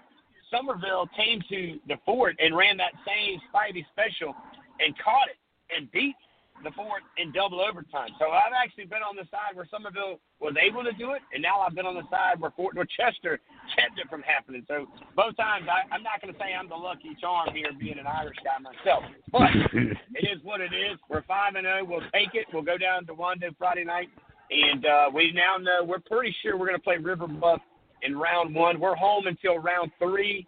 Summerville 0.51 1.09
came 1.15 1.41
to 1.49 1.79
the 1.87 1.95
fort 2.05 2.35
and 2.39 2.55
ran 2.55 2.77
that 2.77 2.93
same 3.05 3.39
Spivey 3.49 3.85
special 3.91 4.35
and 4.79 4.97
caught 4.99 5.29
it 5.29 5.37
and 5.75 5.91
beat 5.91 6.15
the 6.63 6.71
fort 6.71 7.03
in 7.17 7.31
double 7.31 7.61
overtime. 7.61 8.09
So 8.19 8.31
I've 8.31 8.51
actually 8.51 8.85
been 8.85 9.03
on 9.03 9.15
the 9.15 9.23
side 9.31 9.55
where 9.55 9.67
Summerville 9.71 10.19
was 10.39 10.55
able 10.59 10.83
to 10.83 10.91
do 10.93 11.11
it, 11.13 11.21
and 11.33 11.41
now 11.41 11.59
I've 11.61 11.75
been 11.75 11.85
on 11.85 11.95
the 11.95 12.07
side 12.09 12.39
where 12.39 12.51
Fort 12.51 12.75
Dorchester 12.75 13.39
kept 13.75 13.99
it 13.99 14.09
from 14.09 14.21
happening. 14.21 14.65
So 14.67 14.87
both 15.15 15.37
times, 15.37 15.67
I, 15.71 15.87
I'm 15.93 16.03
not 16.03 16.21
going 16.21 16.33
to 16.33 16.39
say 16.39 16.53
I'm 16.53 16.69
the 16.69 16.75
lucky 16.75 17.15
charm 17.19 17.49
here, 17.53 17.71
being 17.79 17.99
an 17.99 18.07
Irish 18.07 18.37
guy 18.43 18.59
myself, 18.59 19.03
but 19.31 19.49
it 20.15 20.27
is 20.27 20.43
what 20.43 20.61
it 20.61 20.73
is. 20.73 20.99
We're 21.09 21.23
five 21.23 21.55
and 21.55 21.65
zero. 21.65 21.85
We'll 21.85 22.07
take 22.13 22.35
it. 22.35 22.47
We'll 22.53 22.67
go 22.67 22.77
down 22.77 23.05
to 23.07 23.13
Wando 23.13 23.55
Friday 23.57 23.85
night, 23.85 24.09
and 24.51 24.85
uh, 24.85 25.09
we 25.13 25.31
now 25.31 25.57
know 25.57 25.83
we're 25.83 26.03
pretty 26.03 26.35
sure 26.41 26.57
we're 26.57 26.67
going 26.67 26.79
to 26.79 26.83
play 26.83 26.97
River 26.97 27.27
Bluff 27.27 27.61
in 28.03 28.17
round 28.17 28.53
one. 28.53 28.79
We're 28.79 28.95
home 28.95 29.27
until 29.27 29.57
round 29.57 29.91
three. 29.99 30.47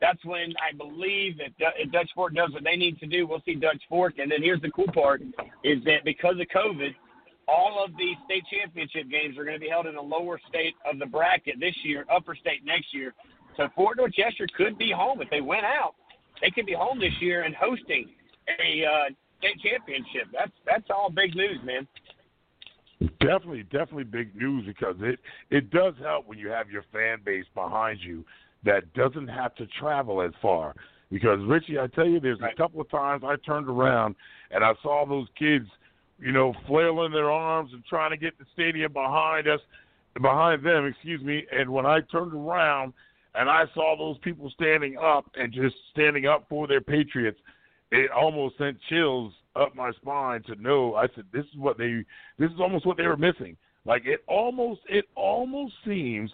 That's 0.00 0.22
when 0.24 0.52
I 0.60 0.76
believe 0.76 1.38
that 1.38 1.52
if 1.78 1.90
Dutch 1.90 2.10
Fork 2.14 2.34
does 2.34 2.52
what 2.52 2.64
they 2.64 2.76
need 2.76 2.98
to 3.00 3.06
do. 3.06 3.26
We'll 3.26 3.42
see 3.44 3.54
Dutch 3.54 3.82
Fork, 3.88 4.18
and 4.18 4.30
then 4.30 4.42
here's 4.42 4.60
the 4.60 4.70
cool 4.70 4.90
part: 4.92 5.22
is 5.62 5.82
that 5.84 6.04
because 6.04 6.34
of 6.40 6.46
COVID, 6.54 6.94
all 7.48 7.82
of 7.84 7.96
the 7.96 8.12
state 8.24 8.44
championship 8.50 9.10
games 9.10 9.38
are 9.38 9.44
going 9.44 9.56
to 9.56 9.60
be 9.60 9.68
held 9.68 9.86
in 9.86 9.94
the 9.94 10.02
lower 10.02 10.40
state 10.48 10.74
of 10.90 10.98
the 10.98 11.06
bracket 11.06 11.60
this 11.60 11.74
year, 11.84 12.04
upper 12.12 12.34
state 12.34 12.64
next 12.64 12.92
year. 12.92 13.14
So 13.56 13.68
Fort 13.74 13.98
Dorchester 13.98 14.46
could 14.56 14.76
be 14.78 14.90
home 14.90 15.22
if 15.22 15.30
they 15.30 15.40
went 15.40 15.64
out. 15.64 15.94
They 16.42 16.50
could 16.50 16.66
be 16.66 16.74
home 16.74 16.98
this 16.98 17.14
year 17.20 17.42
and 17.42 17.54
hosting 17.54 18.08
a 18.48 18.84
uh, 18.84 19.10
state 19.38 19.60
championship. 19.62 20.28
That's 20.32 20.52
that's 20.66 20.90
all 20.90 21.10
big 21.10 21.34
news, 21.36 21.58
man. 21.64 21.86
Definitely, 23.20 23.64
definitely 23.64 24.04
big 24.04 24.34
news 24.36 24.64
because 24.66 24.96
it 25.00 25.18
it 25.50 25.70
does 25.70 25.94
help 26.00 26.26
when 26.28 26.38
you 26.38 26.48
have 26.48 26.70
your 26.70 26.84
fan 26.92 27.18
base 27.24 27.44
behind 27.54 28.00
you 28.00 28.24
that 28.64 28.92
doesn't 28.94 29.28
have 29.28 29.54
to 29.56 29.66
travel 29.78 30.22
as 30.22 30.32
far. 30.40 30.74
Because 31.10 31.38
Richie, 31.46 31.78
I 31.78 31.86
tell 31.88 32.06
you, 32.06 32.18
there's 32.18 32.40
a 32.40 32.56
couple 32.56 32.80
of 32.80 32.90
times 32.90 33.22
I 33.24 33.36
turned 33.36 33.68
around 33.68 34.16
and 34.50 34.64
I 34.64 34.72
saw 34.82 35.04
those 35.06 35.28
kids, 35.38 35.66
you 36.18 36.32
know, 36.32 36.54
flailing 36.66 37.12
their 37.12 37.30
arms 37.30 37.70
and 37.72 37.84
trying 37.84 38.10
to 38.10 38.16
get 38.16 38.38
the 38.38 38.46
stadium 38.52 38.92
behind 38.92 39.46
us, 39.46 39.60
behind 40.20 40.64
them, 40.64 40.86
excuse 40.86 41.22
me. 41.22 41.44
And 41.52 41.70
when 41.70 41.86
I 41.86 42.00
turned 42.10 42.32
around 42.32 42.94
and 43.34 43.50
I 43.50 43.64
saw 43.74 43.96
those 43.96 44.18
people 44.18 44.50
standing 44.50 44.96
up 44.96 45.30
and 45.34 45.52
just 45.52 45.74
standing 45.92 46.26
up 46.26 46.46
for 46.48 46.66
their 46.66 46.80
Patriots, 46.80 47.38
it 47.90 48.10
almost 48.10 48.58
sent 48.58 48.78
chills 48.88 49.32
up 49.56 49.74
my 49.74 49.92
spine 49.92 50.42
to 50.44 50.54
know. 50.56 50.94
I 50.94 51.06
said, 51.14 51.24
"This 51.32 51.44
is 51.46 51.56
what 51.56 51.78
they. 51.78 52.04
This 52.38 52.50
is 52.50 52.60
almost 52.60 52.86
what 52.86 52.96
they 52.96 53.06
were 53.06 53.16
missing. 53.16 53.56
Like 53.84 54.06
it 54.06 54.24
almost. 54.26 54.80
It 54.88 55.06
almost 55.14 55.74
seems 55.84 56.30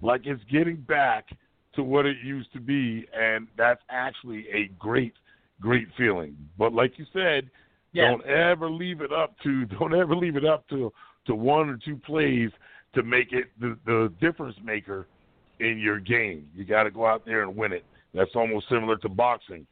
like 0.00 0.22
it's 0.26 0.42
getting 0.50 0.76
back 0.76 1.26
to 1.74 1.82
what 1.82 2.06
it 2.06 2.16
used 2.24 2.52
to 2.52 2.60
be, 2.60 3.06
and 3.18 3.46
that's 3.56 3.80
actually 3.88 4.46
a 4.52 4.68
great, 4.78 5.14
great 5.60 5.88
feeling. 5.96 6.36
But 6.58 6.72
like 6.74 6.98
you 6.98 7.06
said, 7.12 7.48
Yeah. 7.92 8.08
don't 8.10 8.24
ever 8.26 8.70
leave 8.70 9.00
it 9.00 9.12
up 9.12 9.34
to. 9.44 9.64
Don't 9.78 9.94
ever 9.94 10.14
leave 10.16 10.36
it 10.36 10.44
up 10.44 10.68
to 10.68 10.92
to 11.26 11.34
one 11.34 11.68
or 11.68 11.76
two 11.76 11.96
plays 11.96 12.50
to 12.94 13.02
make 13.02 13.32
it 13.32 13.46
the 13.60 13.78
the 13.86 14.12
difference 14.20 14.56
maker 14.62 15.06
in 15.60 15.78
your 15.78 15.98
game. 16.00 16.48
You 16.54 16.64
got 16.64 16.82
to 16.84 16.90
go 16.90 17.06
out 17.06 17.24
there 17.24 17.42
and 17.42 17.56
win 17.56 17.72
it. 17.72 17.84
That's 18.14 18.34
almost 18.34 18.68
similar 18.68 18.96
to 18.98 19.08
boxing. 19.08 19.66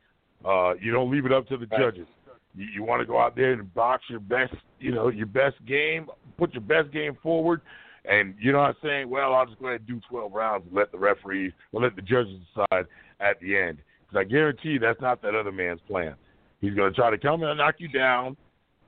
Uh, 0.44 0.74
you 0.80 0.90
don't 0.92 1.10
leave 1.10 1.26
it 1.26 1.32
up 1.32 1.46
to 1.48 1.56
the 1.58 1.66
judges. 1.66 2.06
You, 2.54 2.66
you 2.74 2.82
want 2.82 3.00
to 3.00 3.06
go 3.06 3.20
out 3.20 3.36
there 3.36 3.52
and 3.52 3.74
box 3.74 4.04
your 4.08 4.20
best, 4.20 4.54
you 4.78 4.92
know, 4.92 5.08
your 5.08 5.26
best 5.26 5.56
game. 5.66 6.08
Put 6.38 6.52
your 6.52 6.62
best 6.62 6.92
game 6.92 7.16
forward, 7.22 7.60
and 8.04 8.34
you're 8.40 8.54
not 8.54 8.76
saying, 8.82 9.08
"Well, 9.08 9.34
I'll 9.34 9.46
just 9.46 9.58
go 9.58 9.68
ahead 9.68 9.80
and 9.86 9.88
do 9.88 10.00
12 10.08 10.32
rounds 10.32 10.64
and 10.66 10.74
let 10.74 10.90
the 10.90 10.98
referees 10.98 11.52
or 11.72 11.82
let 11.82 11.96
the 11.96 12.02
judges 12.02 12.38
decide 12.54 12.86
at 13.20 13.40
the 13.40 13.56
end." 13.56 13.78
Because 14.00 14.20
I 14.20 14.24
guarantee 14.24 14.70
you 14.70 14.78
that's 14.78 15.00
not 15.00 15.22
that 15.22 15.34
other 15.34 15.52
man's 15.52 15.80
plan. 15.86 16.14
He's 16.60 16.74
going 16.74 16.90
to 16.90 16.96
try 16.96 17.10
to 17.10 17.18
come 17.18 17.42
in 17.42 17.48
and 17.48 17.58
knock 17.58 17.76
you 17.78 17.88
down 17.88 18.36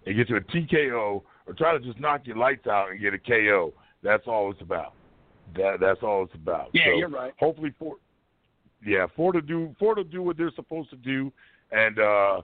and 0.06 0.16
get 0.16 0.28
you 0.28 0.36
a 0.36 0.40
TKO, 0.40 1.22
or 1.46 1.54
try 1.54 1.72
to 1.72 1.80
just 1.80 2.00
knock 2.00 2.22
your 2.24 2.36
lights 2.36 2.66
out 2.66 2.90
and 2.90 3.00
get 3.00 3.14
a 3.14 3.18
KO. 3.18 3.72
That's 4.02 4.26
all 4.26 4.50
it's 4.50 4.60
about. 4.60 4.94
That 5.56 5.78
that's 5.80 6.02
all 6.02 6.24
it's 6.24 6.34
about. 6.34 6.70
Yeah, 6.72 6.86
So 6.86 6.98
you're 6.98 7.08
right. 7.08 7.32
Hopefully, 7.38 7.72
Fort, 7.78 7.98
yeah, 8.84 9.06
Fort 9.14 9.34
will 9.34 9.42
do 9.42 9.74
Fort 9.78 9.98
will 9.98 10.04
do 10.04 10.22
what 10.22 10.36
they're 10.36 10.52
supposed 10.56 10.90
to 10.90 10.96
do, 10.96 11.32
and 11.70 11.98
uh, 11.98 12.42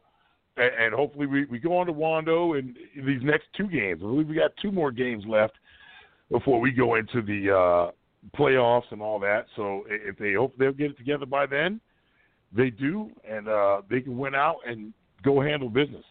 and, 0.58 0.84
and 0.84 0.94
hopefully 0.94 1.26
we, 1.26 1.44
we 1.46 1.58
go 1.58 1.76
on 1.78 1.86
to 1.86 1.92
Wando 1.92 2.58
in 2.58 2.74
these 2.96 3.22
next 3.22 3.46
two 3.56 3.68
games. 3.68 4.00
I 4.02 4.06
believe 4.06 4.28
we 4.28 4.34
got 4.34 4.50
two 4.60 4.72
more 4.72 4.90
games 4.90 5.24
left 5.26 5.54
before 6.30 6.60
we 6.60 6.70
go 6.70 6.96
into 6.96 7.22
the 7.22 7.50
uh, 7.50 7.90
playoffs 8.36 8.90
and 8.90 9.00
all 9.00 9.18
that. 9.20 9.46
So 9.56 9.84
if 9.88 10.18
they 10.18 10.34
hope 10.34 10.54
they'll 10.58 10.72
get 10.72 10.90
it 10.90 10.98
together 10.98 11.26
by 11.26 11.46
then, 11.46 11.80
they 12.52 12.70
do, 12.70 13.10
and 13.28 13.48
uh, 13.48 13.82
they 13.90 14.00
can 14.00 14.16
win 14.16 14.34
out 14.34 14.56
and 14.66 14.92
go 15.22 15.40
handle 15.40 15.68
business. 15.68 16.04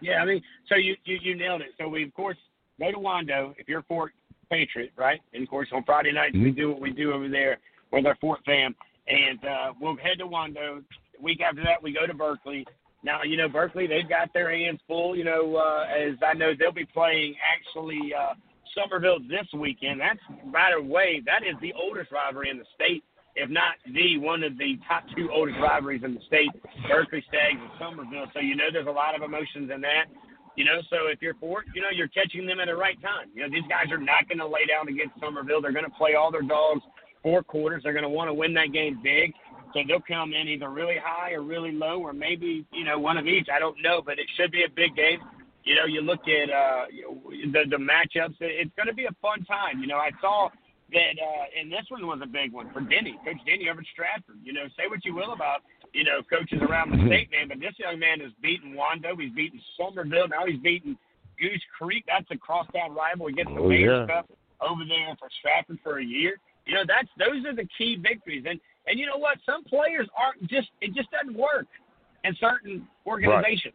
Yeah, 0.00 0.16
I 0.16 0.24
mean, 0.24 0.42
so 0.68 0.74
you, 0.74 0.96
you 1.04 1.18
you 1.22 1.36
nailed 1.36 1.60
it. 1.60 1.68
So 1.78 1.88
we 1.88 2.02
of 2.02 2.14
course 2.14 2.36
go 2.78 2.90
to 2.90 2.96
Wando 2.96 3.54
if 3.58 3.68
you're 3.68 3.80
a 3.80 3.84
Fort 3.84 4.12
Patriot, 4.50 4.90
right? 4.96 5.20
And 5.32 5.42
of 5.42 5.48
course 5.48 5.68
on 5.72 5.84
Friday 5.84 6.12
nights 6.12 6.34
we 6.34 6.50
do 6.50 6.70
what 6.70 6.80
we 6.80 6.92
do 6.92 7.12
over 7.12 7.28
there 7.28 7.58
with 7.92 8.06
our 8.06 8.16
Fort 8.20 8.40
fam, 8.44 8.74
and 9.06 9.44
uh, 9.44 9.72
we'll 9.80 9.96
head 9.96 10.18
to 10.18 10.26
Wando. 10.26 10.82
The 11.16 11.22
week 11.22 11.40
after 11.40 11.62
that 11.62 11.82
we 11.82 11.92
go 11.92 12.06
to 12.06 12.14
Berkeley. 12.14 12.66
Now 13.02 13.22
you 13.22 13.36
know 13.36 13.48
Berkeley 13.48 13.86
they've 13.86 14.08
got 14.08 14.32
their 14.32 14.50
hands 14.54 14.80
full. 14.86 15.16
You 15.16 15.24
know 15.24 15.56
uh, 15.56 15.86
as 15.92 16.16
I 16.26 16.34
know 16.34 16.52
they'll 16.58 16.72
be 16.72 16.86
playing 16.86 17.34
actually 17.42 18.12
uh, 18.14 18.34
Summerville 18.74 19.20
this 19.20 19.46
weekend. 19.54 20.00
That's 20.00 20.20
right 20.46 20.74
away. 20.74 21.22
That 21.26 21.42
is 21.42 21.54
the 21.60 21.72
oldest 21.72 22.12
rivalry 22.12 22.50
in 22.50 22.58
the 22.58 22.66
state. 22.74 23.04
If 23.34 23.48
not 23.48 23.76
the 23.86 24.18
one 24.18 24.42
of 24.42 24.58
the 24.58 24.78
top 24.86 25.04
two 25.16 25.30
oldest 25.32 25.58
rivalries 25.58 26.02
in 26.04 26.14
the 26.14 26.20
state, 26.26 26.50
Berkeley 26.88 27.24
Stags 27.28 27.56
and 27.60 27.70
Summerville. 27.78 28.26
So 28.34 28.40
you 28.40 28.56
know 28.56 28.68
there's 28.72 28.86
a 28.86 28.90
lot 28.90 29.14
of 29.14 29.22
emotions 29.22 29.70
in 29.72 29.80
that. 29.82 30.06
You 30.54 30.66
know, 30.66 30.84
so 30.90 31.08
if 31.08 31.22
you're 31.22 31.34
for 31.40 31.62
it, 31.62 31.68
you 31.74 31.80
know, 31.80 31.88
you're 31.88 32.12
catching 32.12 32.44
them 32.44 32.60
at 32.60 32.66
the 32.66 32.76
right 32.76 33.00
time. 33.00 33.32
You 33.34 33.40
know, 33.40 33.48
these 33.48 33.64
guys 33.70 33.90
are 33.90 33.96
not 33.96 34.28
going 34.28 34.36
to 34.36 34.46
lay 34.46 34.66
down 34.68 34.86
against 34.86 35.18
Summerville. 35.18 35.62
They're 35.62 35.72
going 35.72 35.86
to 35.88 35.96
play 35.96 36.12
all 36.12 36.30
their 36.30 36.42
dogs 36.42 36.82
four 37.22 37.42
quarters. 37.42 37.82
They're 37.84 37.92
going 37.92 38.04
to 38.04 38.08
want 38.08 38.28
to 38.28 38.34
win 38.34 38.52
that 38.54 38.72
game 38.72 39.00
big. 39.02 39.32
So 39.74 39.80
they'll 39.86 40.00
come 40.06 40.32
in 40.34 40.48
either 40.48 40.68
really 40.70 40.96
high 41.02 41.32
or 41.32 41.42
really 41.42 41.72
low, 41.72 42.00
or 42.00 42.12
maybe 42.12 42.64
you 42.72 42.84
know 42.84 42.98
one 42.98 43.16
of 43.18 43.26
each. 43.26 43.48
I 43.52 43.58
don't 43.58 43.80
know, 43.82 44.02
but 44.04 44.18
it 44.18 44.26
should 44.36 44.50
be 44.52 44.64
a 44.64 44.68
big 44.70 44.94
game. 44.96 45.20
You 45.64 45.76
know, 45.76 45.86
you 45.86 46.00
look 46.00 46.20
at 46.26 46.50
uh, 46.50 46.86
the 47.52 47.64
the 47.70 47.76
matchups. 47.76 48.36
It's 48.40 48.72
going 48.76 48.88
to 48.88 48.94
be 48.94 49.04
a 49.06 49.14
fun 49.22 49.44
time. 49.44 49.80
You 49.80 49.86
know, 49.86 49.96
I 49.98 50.10
saw 50.20 50.48
that, 50.92 51.14
uh, 51.16 51.60
and 51.60 51.70
this 51.70 51.86
one 51.88 52.06
was 52.06 52.20
a 52.22 52.26
big 52.26 52.52
one 52.52 52.72
for 52.72 52.80
Denny, 52.80 53.16
Coach 53.24 53.38
Denny 53.46 53.68
over 53.70 53.82
Stratford. 53.92 54.36
You 54.42 54.52
know, 54.52 54.66
say 54.76 54.88
what 54.88 55.04
you 55.04 55.14
will 55.14 55.32
about 55.32 55.60
you 55.92 56.04
know 56.04 56.20
coaches 56.28 56.60
around 56.62 56.90
the 56.90 56.98
state, 57.06 57.30
man, 57.30 57.48
but 57.48 57.60
this 57.60 57.74
young 57.78 57.98
man 57.98 58.20
has 58.20 58.32
beaten 58.42 58.74
Wando. 58.74 59.18
He's 59.20 59.32
beaten 59.32 59.60
Summerville. 59.78 60.28
Now 60.28 60.46
he's 60.46 60.60
beaten 60.60 60.98
Goose 61.38 61.62
Creek. 61.78 62.04
That's 62.06 62.26
a 62.30 62.36
crosstown 62.36 62.94
rival. 62.94 63.28
He 63.28 63.34
gets 63.34 63.48
the 63.48 63.60
Oh, 63.60 63.68
Mayor's 63.68 64.08
yeah. 64.08 64.14
Cup 64.20 64.26
over 64.60 64.82
there 64.86 65.14
for 65.18 65.28
Stratford 65.38 65.78
for 65.82 65.98
a 65.98 66.04
year. 66.04 66.36
You 66.66 66.74
know, 66.74 66.84
that's 66.86 67.08
those 67.18 67.44
are 67.46 67.54
the 67.54 67.66
key 67.78 67.96
victories. 68.00 68.44
And 68.48 68.60
and 68.86 68.98
you 68.98 69.06
know 69.06 69.18
what? 69.18 69.38
Some 69.46 69.64
players 69.64 70.08
aren't 70.16 70.42
just 70.48 70.70
it 70.80 70.94
just 70.94 71.10
doesn't 71.10 71.36
work 71.36 71.66
in 72.24 72.36
certain 72.40 72.86
organizations. 73.06 73.74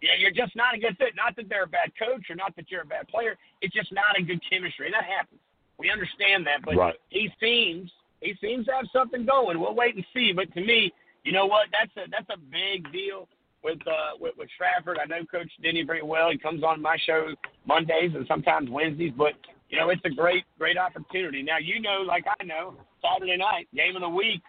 Yeah, 0.00 0.10
you're 0.18 0.30
just 0.30 0.54
not 0.54 0.74
a 0.74 0.78
good 0.78 0.96
fit. 0.96 1.14
Not 1.16 1.34
that 1.36 1.48
they're 1.48 1.64
a 1.64 1.66
bad 1.66 1.90
coach 1.98 2.30
or 2.30 2.36
not 2.36 2.54
that 2.56 2.70
you're 2.70 2.82
a 2.82 2.86
bad 2.86 3.08
player. 3.08 3.36
It's 3.62 3.74
just 3.74 3.92
not 3.92 4.16
a 4.16 4.22
good 4.22 4.40
chemistry. 4.48 4.86
And 4.86 4.94
that 4.94 5.04
happens. 5.04 5.40
We 5.78 5.90
understand 5.90 6.46
that, 6.46 6.62
but 6.64 6.76
Right. 6.76 6.94
he 7.08 7.30
seems 7.40 7.90
he 8.20 8.34
seems 8.40 8.66
to 8.66 8.72
have 8.72 8.86
something 8.92 9.24
going. 9.24 9.60
We'll 9.60 9.74
wait 9.74 9.94
and 9.94 10.04
see. 10.14 10.32
But 10.32 10.52
to 10.54 10.60
me, 10.60 10.92
you 11.24 11.32
know 11.32 11.46
what? 11.46 11.66
That's 11.72 11.90
a 11.96 12.10
that's 12.10 12.28
a 12.30 12.38
big 12.38 12.90
deal 12.92 13.28
with 13.62 13.78
uh 13.86 14.16
with, 14.20 14.36
with 14.36 14.48
Stratford. 14.54 14.98
I 14.98 15.06
know 15.06 15.24
Coach 15.24 15.50
Denny 15.62 15.82
very 15.82 16.02
well. 16.02 16.30
He 16.30 16.38
comes 16.38 16.62
on 16.62 16.80
my 16.82 16.96
show 17.04 17.34
Mondays 17.66 18.12
and 18.14 18.26
sometimes 18.26 18.70
Wednesdays, 18.70 19.12
but 19.16 19.34
you 19.68 19.78
know, 19.78 19.90
it's 19.90 20.04
a 20.04 20.10
great, 20.10 20.44
great 20.58 20.78
opportunity. 20.78 21.42
Now 21.42 21.58
you 21.58 21.80
know, 21.80 22.02
like 22.06 22.24
I 22.40 22.44
know, 22.44 22.74
Saturday 23.02 23.36
night, 23.36 23.68
game 23.74 23.96
of 23.96 24.02
the 24.02 24.08
week 24.08 24.42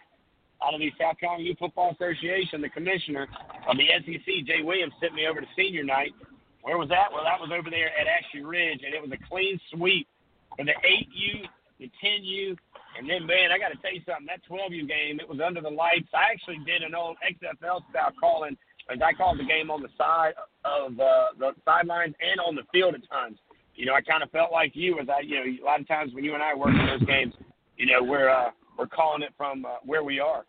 out 0.62 0.74
of 0.74 0.80
the 0.80 0.92
South 1.00 1.18
Carolina 1.18 1.44
Youth 1.44 1.58
Football 1.58 1.96
Association, 1.96 2.60
the 2.60 2.68
commissioner 2.68 3.26
of 3.68 3.76
the 3.76 3.88
SEC, 4.04 4.44
Jay 4.46 4.62
Williams, 4.62 4.92
sent 5.00 5.14
me 5.14 5.26
over 5.26 5.40
to 5.40 5.46
senior 5.56 5.84
night. 5.84 6.12
Where 6.62 6.76
was 6.76 6.88
that? 6.90 7.08
Well, 7.12 7.24
that 7.24 7.40
was 7.40 7.48
over 7.48 7.70
there 7.70 7.88
at 7.96 8.06
Ashley 8.06 8.44
Ridge, 8.44 8.80
and 8.84 8.92
it 8.92 9.00
was 9.00 9.10
a 9.12 9.28
clean 9.28 9.58
sweep 9.72 10.06
for 10.56 10.64
the 10.64 10.76
8U, 10.84 11.48
the 11.78 11.90
10U, 12.04 12.56
and 12.98 13.08
then, 13.08 13.26
man, 13.26 13.52
I 13.52 13.58
got 13.58 13.68
to 13.68 13.78
tell 13.78 13.94
you 13.94 14.02
something. 14.04 14.26
That 14.26 14.42
12U 14.50 14.88
game, 14.88 15.20
it 15.20 15.28
was 15.28 15.38
under 15.40 15.60
the 15.60 15.70
lights. 15.70 16.08
I 16.12 16.32
actually 16.32 16.58
did 16.66 16.82
an 16.82 16.94
old 16.94 17.16
XFL 17.22 17.80
style 17.90 18.12
calling, 18.18 18.56
as 18.92 18.98
I 19.00 19.12
called 19.12 19.38
the 19.38 19.44
game 19.44 19.70
on 19.70 19.80
the 19.80 19.88
side 19.96 20.34
of 20.64 20.98
uh, 20.98 21.32
the 21.38 21.52
sidelines 21.64 22.14
and 22.20 22.40
on 22.40 22.56
the 22.56 22.66
field 22.72 22.94
at 22.94 23.08
times. 23.08 23.38
You 23.74 23.86
know, 23.86 23.94
I 23.94 24.02
kind 24.02 24.22
of 24.22 24.30
felt 24.30 24.52
like 24.52 24.72
you, 24.74 24.98
as 24.98 25.08
I, 25.08 25.20
you 25.20 25.36
know, 25.36 25.46
a 25.46 25.64
lot 25.64 25.80
of 25.80 25.88
times 25.88 26.12
when 26.12 26.24
you 26.24 26.34
and 26.34 26.42
I 26.42 26.54
work 26.54 26.74
in 26.74 26.86
those 26.86 27.04
games, 27.04 27.32
you 27.80 27.86
know, 27.86 28.04
we're 28.04 28.28
uh, 28.28 28.50
we're 28.78 28.86
calling 28.86 29.22
it 29.22 29.32
from 29.38 29.64
uh, 29.64 29.80
where 29.82 30.04
we 30.04 30.20
are. 30.20 30.44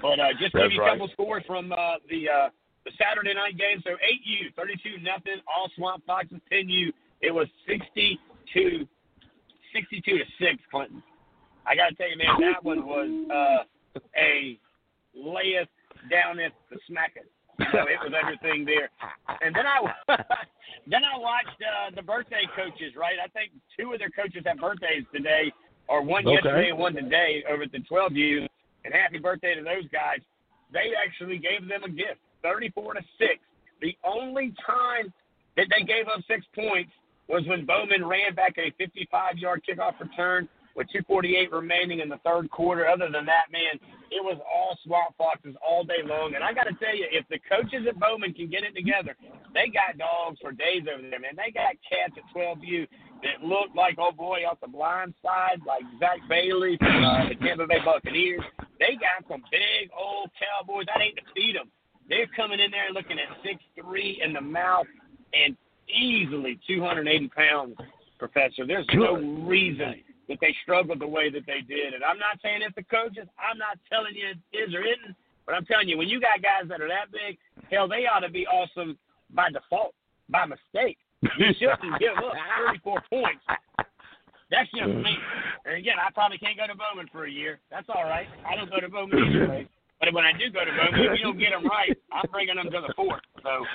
But 0.00 0.20
uh, 0.20 0.30
just 0.38 0.54
That's 0.54 0.70
give 0.70 0.72
you 0.72 0.80
right. 0.80 0.94
a 0.94 0.98
couple 0.98 1.08
scores 1.12 1.42
from 1.44 1.72
uh, 1.72 1.98
the 2.08 2.30
uh, 2.30 2.48
the 2.84 2.92
Saturday 2.94 3.34
night 3.34 3.58
game. 3.58 3.82
So 3.82 3.90
8U, 3.90 4.54
32 4.54 5.02
nothing. 5.02 5.42
All 5.50 5.68
Swamp 5.76 6.06
Foxes. 6.06 6.38
10U, 6.50 6.92
it 7.22 7.34
was 7.34 7.48
62, 7.66 8.86
62 9.74 10.18
to 10.18 10.24
six. 10.38 10.62
Clinton. 10.70 11.02
I 11.66 11.74
got 11.74 11.90
to 11.90 11.94
tell 11.96 12.08
you, 12.08 12.16
man, 12.16 12.40
that 12.40 12.62
one 12.64 12.86
was 12.86 13.10
uh, 13.28 14.00
a 14.16 14.56
layeth 15.12 15.68
downeth 16.08 16.52
the 16.70 16.78
smacketh. 16.88 17.26
So 17.72 17.80
it 17.84 17.98
was 18.00 18.14
everything 18.16 18.64
there. 18.64 18.88
And 19.42 19.54
then 19.54 19.66
I 19.66 19.82
then 20.86 21.02
I 21.02 21.18
watched 21.18 21.60
uh, 21.60 21.90
the 21.94 22.02
birthday 22.02 22.46
coaches. 22.54 22.94
Right, 22.96 23.18
I 23.18 23.26
think 23.28 23.50
two 23.76 23.92
of 23.92 23.98
their 23.98 24.08
coaches 24.08 24.44
have 24.46 24.58
birthdays 24.58 25.04
today. 25.12 25.52
Or 25.90 26.02
one 26.02 26.24
Okay. 26.24 26.34
yesterday 26.34 26.70
and 26.70 26.78
one 26.78 26.94
today 26.94 27.44
over 27.50 27.64
at 27.64 27.72
the 27.72 27.80
12U. 27.80 28.48
And 28.84 28.94
happy 28.94 29.18
birthday 29.18 29.54
to 29.56 29.62
those 29.62 29.86
guys. 29.92 30.20
They 30.72 30.94
actually 31.04 31.36
gave 31.36 31.68
them 31.68 31.82
a 31.82 31.88
gift, 31.90 32.20
34 32.42 32.94
to 32.94 33.02
six. 33.18 33.40
The 33.82 33.96
only 34.04 34.54
time 34.64 35.12
that 35.56 35.66
they 35.68 35.84
gave 35.84 36.06
up 36.08 36.22
six 36.26 36.46
points 36.54 36.92
was 37.28 37.44
when 37.46 37.66
Bowman 37.66 38.06
ran 38.06 38.34
back 38.34 38.56
a 38.56 38.70
55-yard 38.80 39.62
kickoff 39.68 39.98
return 40.00 40.48
with 40.76 40.88
2:48 40.94 41.50
remaining 41.52 42.00
in 42.00 42.08
the 42.08 42.18
third 42.18 42.50
quarter. 42.50 42.86
Other 42.88 43.10
than 43.10 43.26
that, 43.26 43.50
man, 43.50 43.78
it 44.10 44.22
was 44.22 44.38
all 44.42 44.78
Swamp 44.84 45.16
Foxes 45.16 45.54
all 45.66 45.84
day 45.84 46.02
long. 46.04 46.34
And 46.34 46.44
I 46.44 46.52
got 46.52 46.64
to 46.64 46.74
tell 46.74 46.94
you, 46.94 47.06
if 47.10 47.26
the 47.28 47.38
coaches 47.38 47.86
at 47.88 47.98
Bowman 47.98 48.34
can 48.34 48.48
get 48.48 48.64
it 48.64 48.74
together, 48.74 49.16
they 49.54 49.68
got 49.68 49.98
dogs 49.98 50.38
for 50.40 50.52
days 50.52 50.86
over 50.92 51.02
there, 51.02 51.20
man. 51.20 51.36
They 51.36 51.50
got 51.50 51.74
cats 51.86 52.14
at 52.16 52.26
12U 52.34 52.86
that 53.22 53.44
look 53.44 53.70
like, 53.74 53.96
oh 53.98 54.12
boy, 54.12 54.40
off 54.48 54.60
the 54.60 54.68
blind 54.68 55.14
side, 55.22 55.60
like 55.66 55.82
Zach 55.98 56.18
Bailey 56.28 56.76
from 56.78 57.04
uh, 57.04 57.28
the 57.28 57.34
Tampa 57.36 57.66
Bay 57.66 57.78
Buccaneers. 57.84 58.42
They 58.78 58.96
got 58.96 59.28
some 59.28 59.42
big 59.50 59.90
old 59.96 60.30
cowboys. 60.38 60.86
That 60.86 61.02
ain't 61.02 61.16
to 61.16 61.22
feed 61.34 61.56
them. 61.56 61.70
They're 62.08 62.30
coming 62.34 62.58
in 62.58 62.70
there 62.70 62.90
looking 62.92 63.18
at 63.18 63.28
six 63.44 63.62
three 63.80 64.20
in 64.24 64.32
the 64.32 64.40
mouth 64.40 64.86
and 65.32 65.56
easily 65.88 66.58
280 66.66 67.28
pounds, 67.28 67.76
Professor. 68.18 68.66
There's 68.66 68.86
no 68.94 69.14
reason 69.46 70.02
that 70.30 70.38
they 70.40 70.54
struggled 70.62 71.02
the 71.02 71.10
way 71.10 71.28
that 71.28 71.44
they 71.44 71.60
did. 71.66 71.92
And 71.92 72.06
I'm 72.06 72.18
not 72.18 72.38
saying 72.40 72.62
it's 72.62 72.78
the 72.78 72.86
coaches. 72.86 73.26
I'm 73.34 73.58
not 73.58 73.76
telling 73.90 74.14
you 74.14 74.30
it 74.30 74.38
is 74.54 74.72
or 74.72 74.86
isn't. 74.86 75.18
But 75.44 75.58
I'm 75.58 75.66
telling 75.66 75.90
you, 75.90 75.98
when 75.98 76.08
you 76.08 76.22
got 76.22 76.38
guys 76.38 76.70
that 76.70 76.80
are 76.80 76.88
that 76.88 77.10
big, 77.10 77.36
hell, 77.70 77.90
they 77.90 78.06
ought 78.06 78.22
to 78.22 78.30
be 78.30 78.46
awesome 78.46 78.96
by 79.34 79.50
default, 79.50 79.92
by 80.30 80.46
mistake. 80.46 80.96
You 81.20 81.50
shouldn't 81.58 81.98
give 81.98 82.14
up 82.16 82.32
34 82.70 83.02
points. 83.10 83.42
That's 84.50 84.70
just 84.70 84.86
mm. 84.86 85.02
me. 85.02 85.14
And 85.66 85.74
again, 85.74 85.98
I 85.98 86.10
probably 86.14 86.38
can't 86.38 86.56
go 86.56 86.66
to 86.66 86.78
Bowman 86.78 87.10
for 87.10 87.26
a 87.26 87.30
year. 87.30 87.58
That's 87.70 87.86
all 87.90 88.04
right. 88.04 88.26
I 88.46 88.54
don't 88.54 88.70
go 88.70 88.78
to 88.78 88.88
Bowman 88.88 89.18
anyway. 89.18 89.68
But 89.98 90.14
when 90.14 90.24
I 90.24 90.32
do 90.32 90.50
go 90.50 90.64
to 90.64 90.70
Bowman, 90.70 91.10
if 91.10 91.18
you 91.18 91.24
don't 91.26 91.38
get 91.38 91.50
them 91.50 91.66
right, 91.66 91.98
I'm 92.12 92.30
bringing 92.30 92.56
them 92.56 92.70
to 92.70 92.80
the 92.86 92.94
fort. 92.94 93.22
So, 93.42 93.66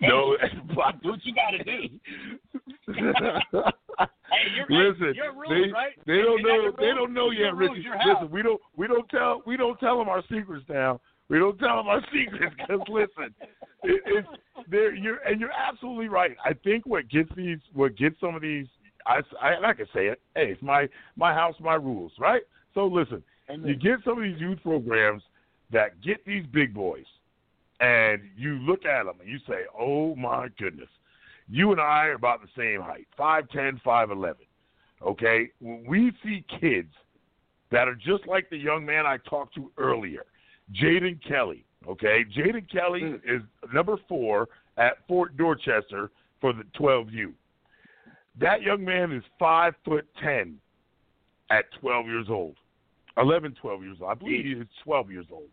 No, 0.00 0.36
do 1.02 1.10
what 1.10 1.24
you 1.24 1.34
got 1.36 1.52
to 1.52 1.64
do. 1.64 1.88
hey, 3.98 4.06
you're, 4.56 4.90
Listen, 4.90 5.14
your 5.14 5.32
rules, 5.32 5.48
they, 5.48 5.72
right? 5.72 5.92
they 6.06 6.22
don't 6.22 6.42
know. 6.42 6.72
They 6.76 6.94
don't 6.94 7.14
know 7.14 7.30
yet, 7.30 7.54
Richie. 7.54 7.84
Listen, 8.06 8.30
we 8.30 8.42
don't. 8.42 8.60
We 8.76 8.86
don't 8.86 9.08
tell. 9.08 9.42
We 9.46 9.56
don't 9.56 9.78
tell 9.78 9.98
them 9.98 10.08
our 10.08 10.22
secrets 10.22 10.64
now. 10.68 11.00
We 11.28 11.38
don't 11.38 11.58
tell 11.58 11.76
them 11.76 11.88
our 11.88 12.00
secrets 12.12 12.54
because 12.56 12.80
listen, 12.88 13.34
it, 13.82 14.02
it's 14.06 14.28
there. 14.70 14.94
You're 14.94 15.18
and 15.18 15.40
you're 15.40 15.52
absolutely 15.52 16.08
right. 16.08 16.36
I 16.44 16.52
think 16.52 16.86
what 16.86 17.08
gets 17.08 17.30
these, 17.36 17.58
what 17.74 17.96
gets 17.96 18.18
some 18.20 18.34
of 18.34 18.42
these, 18.42 18.66
I, 19.06 19.20
I, 19.40 19.52
and 19.54 19.66
I 19.66 19.74
can 19.74 19.86
say 19.94 20.06
it. 20.06 20.20
Hey, 20.34 20.52
it's 20.52 20.62
my 20.62 20.88
my 21.16 21.32
house, 21.32 21.54
my 21.60 21.74
rules, 21.74 22.12
right? 22.18 22.42
So 22.74 22.86
listen, 22.86 23.22
you 23.48 23.74
get 23.74 23.98
some 24.04 24.18
of 24.18 24.24
these 24.24 24.40
youth 24.40 24.58
programs 24.62 25.22
that 25.72 26.00
get 26.02 26.24
these 26.24 26.44
big 26.52 26.72
boys, 26.72 27.04
and 27.80 28.22
you 28.36 28.54
look 28.54 28.84
at 28.84 29.04
them 29.04 29.14
and 29.20 29.28
you 29.28 29.38
say, 29.46 29.64
"Oh 29.78 30.14
my 30.16 30.48
goodness." 30.58 30.88
You 31.48 31.72
and 31.72 31.80
I 31.80 32.06
are 32.06 32.14
about 32.14 32.40
the 32.42 32.48
same 32.56 32.82
height, 32.82 33.06
five 33.16 33.48
ten, 33.50 33.80
five 33.84 34.10
eleven. 34.10 34.44
Okay, 35.04 35.50
when 35.60 35.84
we 35.86 36.12
see 36.22 36.44
kids 36.60 36.92
that 37.70 37.88
are 37.88 37.94
just 37.94 38.26
like 38.26 38.50
the 38.50 38.56
young 38.56 38.84
man 38.84 39.06
I 39.06 39.18
talked 39.28 39.54
to 39.54 39.70
earlier, 39.78 40.24
Jaden 40.74 41.20
Kelly. 41.26 41.64
Okay, 41.88 42.24
Jaden 42.36 42.70
Kelly 42.70 43.00
hmm. 43.00 43.14
is 43.24 43.42
number 43.72 43.96
four 44.08 44.48
at 44.76 44.98
Fort 45.06 45.36
Dorchester 45.36 46.10
for 46.40 46.52
the 46.52 46.64
12U. 46.78 47.32
That 48.40 48.62
young 48.62 48.84
man 48.84 49.12
is 49.12 49.22
five 49.38 49.74
foot 49.84 50.06
ten 50.22 50.56
at 51.50 51.64
12 51.80 52.06
years 52.06 52.26
old, 52.28 52.56
11, 53.16 53.56
12 53.60 53.82
years 53.82 53.96
old. 54.00 54.10
I 54.10 54.14
believe 54.14 54.44
he 54.44 54.52
is 54.52 54.66
12 54.84 55.10
years 55.10 55.26
old. 55.32 55.48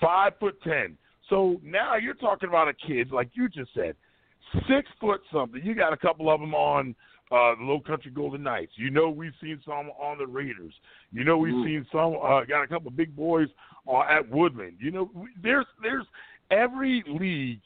Five 0.00 0.34
foot 0.38 0.60
ten. 0.62 0.98
So 1.30 1.60
now 1.64 1.96
you're 1.96 2.14
talking 2.14 2.48
about 2.48 2.68
a 2.68 2.74
kid 2.74 3.10
like 3.10 3.30
you 3.32 3.48
just 3.48 3.72
said, 3.74 3.96
six 4.68 4.88
foot 5.00 5.20
something. 5.32 5.60
You 5.64 5.74
got 5.74 5.92
a 5.92 5.96
couple 5.96 6.30
of 6.30 6.40
them 6.40 6.54
on 6.54 6.94
uh, 7.30 7.54
the 7.56 7.64
Low 7.64 7.80
Country 7.80 8.10
Golden 8.10 8.42
Knights. 8.42 8.72
You 8.76 8.90
know 8.90 9.10
we've 9.10 9.32
seen 9.40 9.60
some 9.64 9.90
on 10.00 10.18
the 10.18 10.26
Raiders. 10.26 10.72
You 11.12 11.24
know 11.24 11.36
we've 11.38 11.52
seen 11.64 11.86
some. 11.92 12.16
Uh, 12.16 12.44
got 12.44 12.62
a 12.62 12.66
couple 12.66 12.88
of 12.88 12.96
big 12.96 13.14
boys 13.14 13.48
uh, 13.86 14.00
at 14.02 14.28
Woodland. 14.30 14.76
You 14.80 14.90
know 14.90 15.10
we- 15.14 15.28
there's 15.42 15.66
there's 15.82 16.06
every 16.50 17.04
league, 17.06 17.60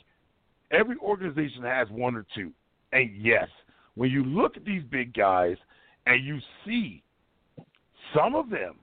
every 0.72 0.96
organization 0.96 1.62
has 1.62 1.88
one 1.90 2.16
or 2.16 2.26
two. 2.34 2.50
And 2.92 3.10
yes, 3.16 3.48
when 3.94 4.10
you 4.10 4.24
look 4.24 4.56
at 4.56 4.64
these 4.64 4.82
big 4.90 5.14
guys 5.14 5.56
and 6.06 6.24
you 6.24 6.38
see 6.66 7.02
some 8.14 8.34
of 8.34 8.50
them 8.50 8.74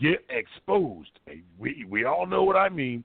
get 0.00 0.24
exposed, 0.28 1.10
and 1.26 1.42
we 1.58 1.84
we 1.88 2.04
all 2.04 2.26
know 2.26 2.42
what 2.42 2.56
I 2.56 2.68
mean 2.68 3.04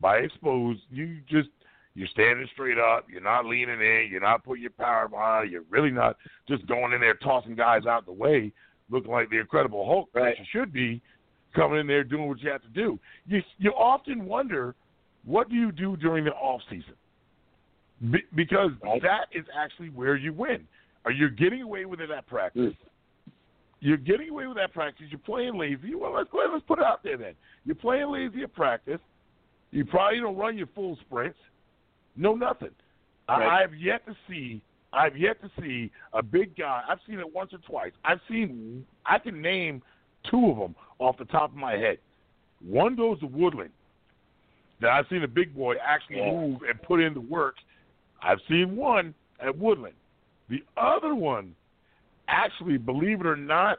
by 0.00 0.18
exposed. 0.18 0.80
You 0.90 1.18
just 1.28 1.48
you're 2.00 2.08
standing 2.08 2.48
straight 2.54 2.78
up. 2.78 3.04
You're 3.12 3.20
not 3.20 3.44
leaning 3.44 3.78
in. 3.78 4.08
You're 4.10 4.22
not 4.22 4.42
putting 4.42 4.62
your 4.62 4.70
power 4.70 5.06
behind. 5.06 5.52
You're 5.52 5.64
really 5.68 5.90
not 5.90 6.16
just 6.48 6.66
going 6.66 6.94
in 6.94 7.00
there 7.00 7.12
tossing 7.12 7.54
guys 7.54 7.84
out 7.84 8.06
the 8.06 8.12
way, 8.12 8.50
looking 8.88 9.10
like 9.10 9.28
the 9.28 9.38
Incredible 9.38 9.84
Hulk 9.84 10.08
that 10.14 10.38
you 10.38 10.46
should 10.50 10.72
be, 10.72 11.02
coming 11.54 11.78
in 11.78 11.86
there 11.86 12.02
doing 12.02 12.26
what 12.26 12.40
you 12.40 12.50
have 12.50 12.62
to 12.62 12.68
do. 12.68 12.98
You 13.26 13.42
you 13.58 13.72
often 13.72 14.24
wonder, 14.24 14.74
what 15.26 15.50
do 15.50 15.56
you 15.56 15.70
do 15.72 15.94
during 15.98 16.24
the 16.24 16.30
off 16.30 16.62
season? 16.70 16.94
Be, 18.10 18.20
because 18.34 18.70
that 19.02 19.26
is 19.32 19.44
actually 19.54 19.90
where 19.90 20.16
you 20.16 20.32
win. 20.32 20.66
Are 21.04 21.12
you 21.12 21.28
getting 21.28 21.60
away 21.60 21.84
with 21.84 22.00
it 22.00 22.10
at 22.10 22.26
practice? 22.26 22.62
Mm. 22.62 23.32
You're 23.80 23.98
getting 23.98 24.30
away 24.30 24.46
with 24.46 24.56
that 24.56 24.72
practice. 24.72 25.04
You're 25.10 25.18
playing 25.18 25.58
lazy. 25.58 25.94
Well, 25.94 26.14
let's 26.14 26.30
go 26.32 26.40
ahead. 26.40 26.50
Let's 26.50 26.64
put 26.66 26.78
it 26.78 26.84
out 26.86 27.04
there 27.04 27.18
then. 27.18 27.34
You're 27.66 27.76
playing 27.76 28.10
lazy 28.10 28.42
at 28.42 28.54
practice. 28.54 29.00
You 29.70 29.84
probably 29.84 30.20
don't 30.20 30.36
run 30.36 30.56
your 30.56 30.68
full 30.74 30.96
sprints. 31.02 31.36
No, 32.16 32.34
nothing. 32.34 32.70
I, 33.28 33.38
Right. 33.40 33.62
I've 33.62 33.74
yet 33.74 34.04
to 34.06 34.14
see. 34.28 34.60
I've 34.92 35.16
yet 35.16 35.40
to 35.42 35.50
see 35.60 35.90
a 36.12 36.22
big 36.22 36.56
guy. 36.56 36.82
I've 36.88 36.98
seen 37.06 37.20
it 37.20 37.32
once 37.34 37.52
or 37.52 37.58
twice. 37.58 37.92
I've 38.04 38.20
seen. 38.28 38.84
I 39.06 39.18
can 39.18 39.40
name 39.40 39.82
two 40.28 40.50
of 40.50 40.56
them 40.58 40.74
off 40.98 41.16
the 41.18 41.24
top 41.26 41.50
of 41.50 41.56
my 41.56 41.72
head. 41.72 41.98
One 42.66 42.96
goes 42.96 43.20
to 43.20 43.26
Woodland. 43.26 43.70
That 44.80 44.90
I've 44.90 45.06
seen 45.08 45.22
a 45.22 45.28
big 45.28 45.54
boy 45.54 45.76
actually 45.76 46.16
Yeah. 46.16 46.32
move 46.32 46.62
and 46.62 46.80
put 46.82 47.00
in 47.00 47.14
the 47.14 47.20
work. 47.20 47.56
I've 48.22 48.40
seen 48.48 48.76
one 48.76 49.14
at 49.38 49.56
Woodland. 49.56 49.94
The 50.48 50.64
other 50.76 51.14
one, 51.14 51.54
actually, 52.28 52.76
believe 52.78 53.20
it 53.20 53.26
or 53.26 53.36
not, 53.36 53.78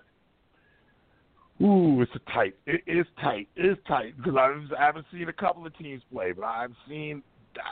ooh, 1.61 2.01
it's 2.01 2.11
a 2.15 2.31
tight. 2.31 2.55
It 2.65 2.81
is 2.87 3.05
tight. 3.19 3.49
It 3.55 3.65
is 3.65 3.77
tight 3.87 4.15
because 4.17 4.35
I 4.37 4.81
haven't 4.81 5.05
seen 5.11 5.27
a 5.27 5.33
couple 5.33 5.65
of 5.65 5.77
teams 5.77 6.01
play, 6.11 6.31
but 6.31 6.45
I've 6.45 6.73
seen 6.87 7.21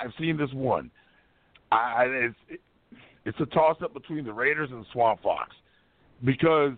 I've 0.02 0.14
seen 0.20 0.38
this 0.38 0.52
one. 0.54 0.92
I 1.72 2.06
it's 2.06 2.36
it, 2.50 2.62
it's 3.26 3.40
a 3.40 3.46
toss 3.48 3.78
up 3.84 3.94
between 3.94 4.26
the 4.26 4.34
Raiders 4.34 4.70
and 4.72 4.82
the 4.82 4.88
Swamp 4.92 5.22
Fox 5.22 5.56
because 6.24 6.74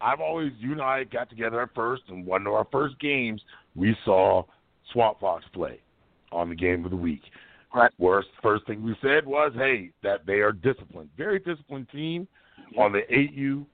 I've 0.00 0.20
always 0.20 0.52
you 0.58 0.72
and 0.72 0.82
I 0.82 1.04
got 1.04 1.30
together 1.30 1.62
at 1.62 1.74
first, 1.74 2.02
and 2.08 2.26
one 2.26 2.46
of 2.46 2.52
our 2.52 2.66
first 2.70 2.98
games 3.00 3.40
we 3.74 3.96
saw 4.04 4.44
Swamp 4.92 5.20
Fox 5.20 5.44
play 5.52 5.80
on 6.32 6.48
the 6.48 6.54
game 6.54 6.84
of 6.84 6.90
the 6.90 6.96
week. 6.96 7.22
Right. 7.74 7.90
Worst 7.98 8.28
first 8.40 8.66
thing 8.66 8.84
we 8.84 8.94
said 9.02 9.26
was, 9.26 9.52
hey, 9.56 9.90
that 10.02 10.26
they 10.26 10.34
are 10.34 10.52
disciplined, 10.52 11.10
very 11.16 11.40
disciplined 11.40 11.88
team 11.90 12.28
on 12.78 12.92
the 12.92 13.00
8U, 13.10 13.66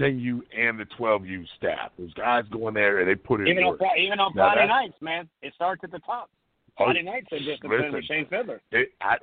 10U, 0.00 0.40
and 0.58 0.78
the 0.78 0.86
12U 0.98 1.44
staff. 1.56 1.92
Those 1.96 2.12
guys 2.14 2.44
go 2.50 2.66
in 2.66 2.74
there 2.74 2.98
and 2.98 3.08
they 3.08 3.14
put 3.14 3.40
in 3.40 3.46
Even 3.46 3.62
on, 3.64 3.70
work. 3.70 3.78
Fri- 3.78 4.06
even 4.06 4.18
on 4.18 4.32
Now 4.34 4.52
Friday 4.52 4.66
nights, 4.66 4.96
man, 5.00 5.28
it 5.40 5.52
starts 5.54 5.82
at 5.84 5.92
the 5.92 6.00
top. 6.00 6.30
Oh, 6.78 6.86
Friday 6.86 7.02
nights 7.02 7.28
are 7.32 7.38
disciplined 7.38 7.72
listen. 7.72 7.92
with 7.92 8.04
Shane 8.04 8.26
Fiddler. 8.28 8.60
It, 8.72 8.92
I, 9.00 9.16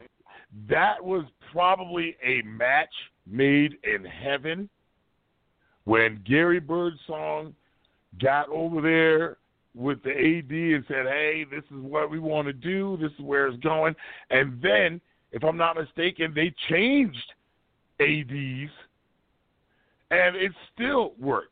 that 0.69 1.03
was 1.03 1.25
probably 1.51 2.15
a 2.23 2.41
match 2.43 2.93
made 3.25 3.77
in 3.83 4.05
heaven 4.05 4.69
when 5.83 6.21
Gary 6.25 6.59
Birdsong 6.59 7.53
got 8.21 8.49
over 8.49 8.81
there 8.81 9.37
with 9.75 10.01
the 10.03 10.11
AD 10.11 10.51
and 10.51 10.85
said, 10.87 11.05
"Hey, 11.07 11.45
this 11.49 11.63
is 11.65 11.83
what 11.83 12.09
we 12.09 12.19
want 12.19 12.47
to 12.47 12.53
do. 12.53 12.97
This 13.01 13.11
is 13.11 13.19
where 13.19 13.47
it's 13.47 13.61
going." 13.63 13.95
And 14.29 14.61
then, 14.61 15.01
if 15.31 15.43
I'm 15.43 15.57
not 15.57 15.77
mistaken, 15.77 16.33
they 16.33 16.53
changed 16.69 17.33
ads, 17.99 18.71
and 20.11 20.35
it 20.35 20.51
still 20.73 21.13
worked. 21.19 21.49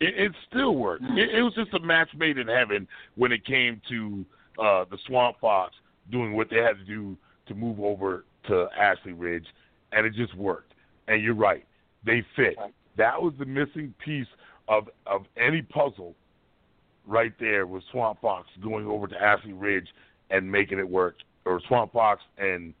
It, 0.00 0.14
it 0.16 0.32
still 0.48 0.74
worked. 0.76 1.04
It, 1.04 1.34
it 1.34 1.42
was 1.42 1.54
just 1.54 1.74
a 1.74 1.80
match 1.80 2.08
made 2.16 2.38
in 2.38 2.46
heaven 2.46 2.86
when 3.16 3.32
it 3.32 3.44
came 3.44 3.80
to 3.88 4.24
uh, 4.58 4.84
the 4.90 4.98
Swamp 5.06 5.36
Fox 5.40 5.74
doing 6.10 6.34
what 6.34 6.48
they 6.50 6.56
had 6.56 6.78
to 6.78 6.84
do 6.84 7.16
to 7.46 7.54
move 7.54 7.80
over 7.80 8.24
to 8.48 8.66
Ashley 8.78 9.12
Ridge, 9.12 9.46
and 9.92 10.06
it 10.06 10.14
just 10.14 10.34
worked. 10.36 10.74
And 11.06 11.22
you're 11.22 11.34
right, 11.34 11.64
they 12.04 12.24
fit. 12.36 12.56
That 12.96 13.20
was 13.20 13.32
the 13.38 13.46
missing 13.46 13.94
piece 14.04 14.26
of 14.68 14.88
of 15.06 15.22
any 15.36 15.62
puzzle, 15.62 16.14
right 17.06 17.32
there 17.40 17.66
with 17.66 17.82
Swamp 17.90 18.20
Fox 18.20 18.48
going 18.62 18.86
over 18.86 19.06
to 19.06 19.20
Ashley 19.20 19.52
Ridge 19.52 19.88
and 20.30 20.50
making 20.50 20.78
it 20.78 20.88
work, 20.88 21.16
or 21.44 21.60
Swamp 21.68 21.92
Fox 21.92 22.20
and 22.36 22.74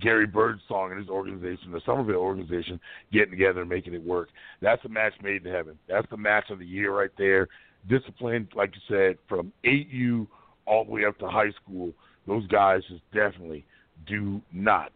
Gary 0.00 0.26
Birdsong 0.26 0.90
and 0.90 0.98
his 0.98 1.08
organization, 1.08 1.70
the 1.72 1.80
Summerville 1.86 2.16
organization, 2.16 2.80
getting 3.12 3.30
together 3.30 3.60
and 3.60 3.70
making 3.70 3.94
it 3.94 4.02
work. 4.02 4.28
That's 4.60 4.84
a 4.84 4.88
match 4.88 5.14
made 5.22 5.46
in 5.46 5.52
heaven. 5.52 5.78
That's 5.88 6.08
the 6.10 6.16
match 6.16 6.50
of 6.50 6.58
the 6.58 6.66
year 6.66 6.92
right 6.92 7.10
there. 7.16 7.48
Discipline, 7.88 8.48
like 8.54 8.72
you 8.74 8.80
said, 8.88 9.18
from 9.28 9.52
8U 9.64 10.26
all 10.66 10.84
the 10.84 10.90
way 10.90 11.04
up 11.04 11.18
to 11.18 11.28
high 11.28 11.50
school. 11.62 11.92
Those 12.26 12.46
guys 12.48 12.82
just 12.88 13.02
definitely 13.12 13.64
do 14.06 14.40
not 14.52 14.92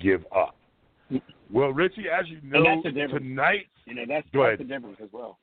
give 0.00 0.24
up. 0.34 0.56
Well, 1.52 1.68
Richie, 1.70 2.06
as 2.08 2.26
you 2.28 2.38
know, 2.42 2.58
and 2.58 2.66
that's 2.66 2.82
the 2.84 2.90
difference. 3.00 3.24
tonight. 3.24 3.66
You 3.84 3.94
know, 3.94 4.04
that's, 4.08 4.26
that's 4.32 4.58
the 4.58 4.64
difference 4.64 4.96
as 5.02 5.10
well. 5.12 5.38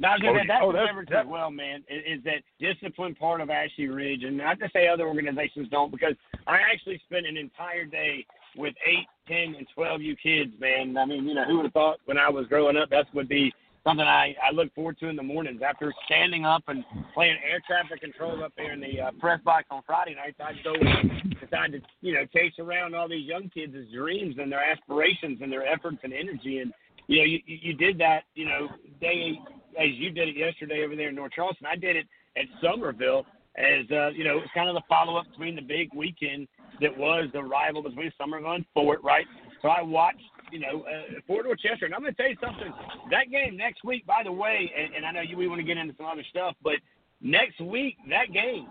No, 0.00 0.08
I 0.08 0.12
was 0.12 0.20
Oh, 0.22 0.26
gonna 0.32 0.44
that's 0.46 0.60
oh, 0.62 0.66
the 0.68 0.72
that's- 0.74 0.88
difference 0.88 1.10
that- 1.10 1.20
as 1.22 1.26
well, 1.26 1.50
man. 1.50 1.82
Is, 1.88 2.18
is 2.18 2.24
that 2.24 2.42
discipline 2.60 3.16
part 3.16 3.40
of 3.40 3.50
Ashley 3.50 3.88
Ridge, 3.88 4.22
and 4.22 4.36
not 4.36 4.60
to 4.60 4.68
say 4.72 4.86
other 4.86 5.08
organizations 5.08 5.68
don't, 5.70 5.90
because 5.90 6.14
I 6.46 6.58
actually 6.72 7.00
spent 7.04 7.26
an 7.26 7.36
entire 7.36 7.84
day 7.84 8.24
with 8.56 8.74
eight, 8.86 9.06
ten, 9.26 9.56
and 9.58 9.66
twelve 9.74 10.00
U 10.00 10.14
kids, 10.14 10.52
man. 10.60 10.96
I 10.96 11.04
mean, 11.04 11.26
you 11.26 11.34
know, 11.34 11.44
who 11.46 11.56
would 11.56 11.64
have 11.64 11.72
thought 11.72 11.98
when 12.04 12.16
I 12.16 12.28
was 12.28 12.46
growing 12.46 12.76
up 12.76 12.90
that 12.90 13.06
would 13.12 13.28
be 13.28 13.52
something 13.88 14.06
I 14.06 14.36
I 14.42 14.52
look 14.52 14.74
forward 14.74 14.98
to 14.98 15.08
in 15.08 15.16
the 15.16 15.22
mornings 15.22 15.62
after 15.66 15.92
standing 16.04 16.44
up 16.44 16.64
and 16.68 16.84
playing 17.14 17.36
air 17.48 17.60
traffic 17.66 18.00
control 18.00 18.44
up 18.44 18.52
there 18.56 18.72
in 18.72 18.80
the 18.80 19.00
uh, 19.00 19.10
press 19.18 19.40
box 19.44 19.64
on 19.70 19.82
Friday 19.86 20.14
nights. 20.14 20.36
I'd 20.44 20.62
go 20.62 20.74
and 20.74 21.34
decide 21.40 21.72
to 21.72 21.80
you 22.00 22.14
know 22.14 22.26
chase 22.26 22.52
around 22.58 22.94
all 22.94 23.08
these 23.08 23.26
young 23.26 23.48
kids' 23.48 23.76
dreams 23.92 24.36
and 24.38 24.52
their 24.52 24.62
aspirations 24.62 25.38
and 25.40 25.50
their 25.50 25.66
efforts 25.66 25.98
and 26.02 26.12
energy 26.12 26.58
and 26.58 26.72
you 27.08 27.18
know, 27.18 27.24
you, 27.24 27.40
you 27.46 27.72
did 27.72 27.98
that, 27.98 28.24
you 28.34 28.44
know, 28.44 28.68
day 29.00 29.40
as 29.80 29.88
you 29.94 30.10
did 30.10 30.28
it 30.28 30.36
yesterday 30.36 30.84
over 30.84 30.94
there 30.94 31.08
in 31.08 31.14
North 31.14 31.32
Charleston. 31.32 31.66
I 31.66 31.76
did 31.76 31.96
it 31.96 32.06
at 32.36 32.44
Summerville 32.62 33.24
as 33.56 33.90
uh, 33.90 34.10
you 34.10 34.24
know, 34.24 34.38
it's 34.38 34.52
kind 34.54 34.68
of 34.68 34.74
the 34.74 34.82
follow 34.88 35.16
up 35.16 35.26
between 35.30 35.56
the 35.56 35.62
big 35.62 35.88
weekend 35.94 36.46
that 36.80 36.96
was 36.96 37.28
the 37.32 37.42
rival 37.42 37.82
between 37.82 38.12
Summerville 38.18 38.52
and 38.52 38.64
Fort, 38.74 39.00
right? 39.02 39.26
So 39.62 39.68
I 39.68 39.82
watched, 39.82 40.20
you 40.52 40.60
know, 40.60 40.82
uh, 40.82 41.20
Fort 41.26 41.44
Dorchester, 41.44 41.86
and 41.86 41.94
I'm 41.94 42.00
going 42.00 42.14
to 42.14 42.20
tell 42.20 42.30
you 42.30 42.36
something. 42.40 42.72
That 43.10 43.30
game 43.30 43.56
next 43.56 43.84
week, 43.84 44.06
by 44.06 44.22
the 44.24 44.32
way, 44.32 44.70
and, 44.76 44.94
and 44.94 45.06
I 45.06 45.12
know 45.12 45.20
you 45.20 45.36
we 45.36 45.48
want 45.48 45.60
to 45.60 45.66
get 45.66 45.76
into 45.76 45.94
some 45.96 46.06
other 46.06 46.24
stuff, 46.30 46.54
but 46.62 46.74
next 47.20 47.60
week 47.60 47.96
that 48.08 48.32
game 48.32 48.68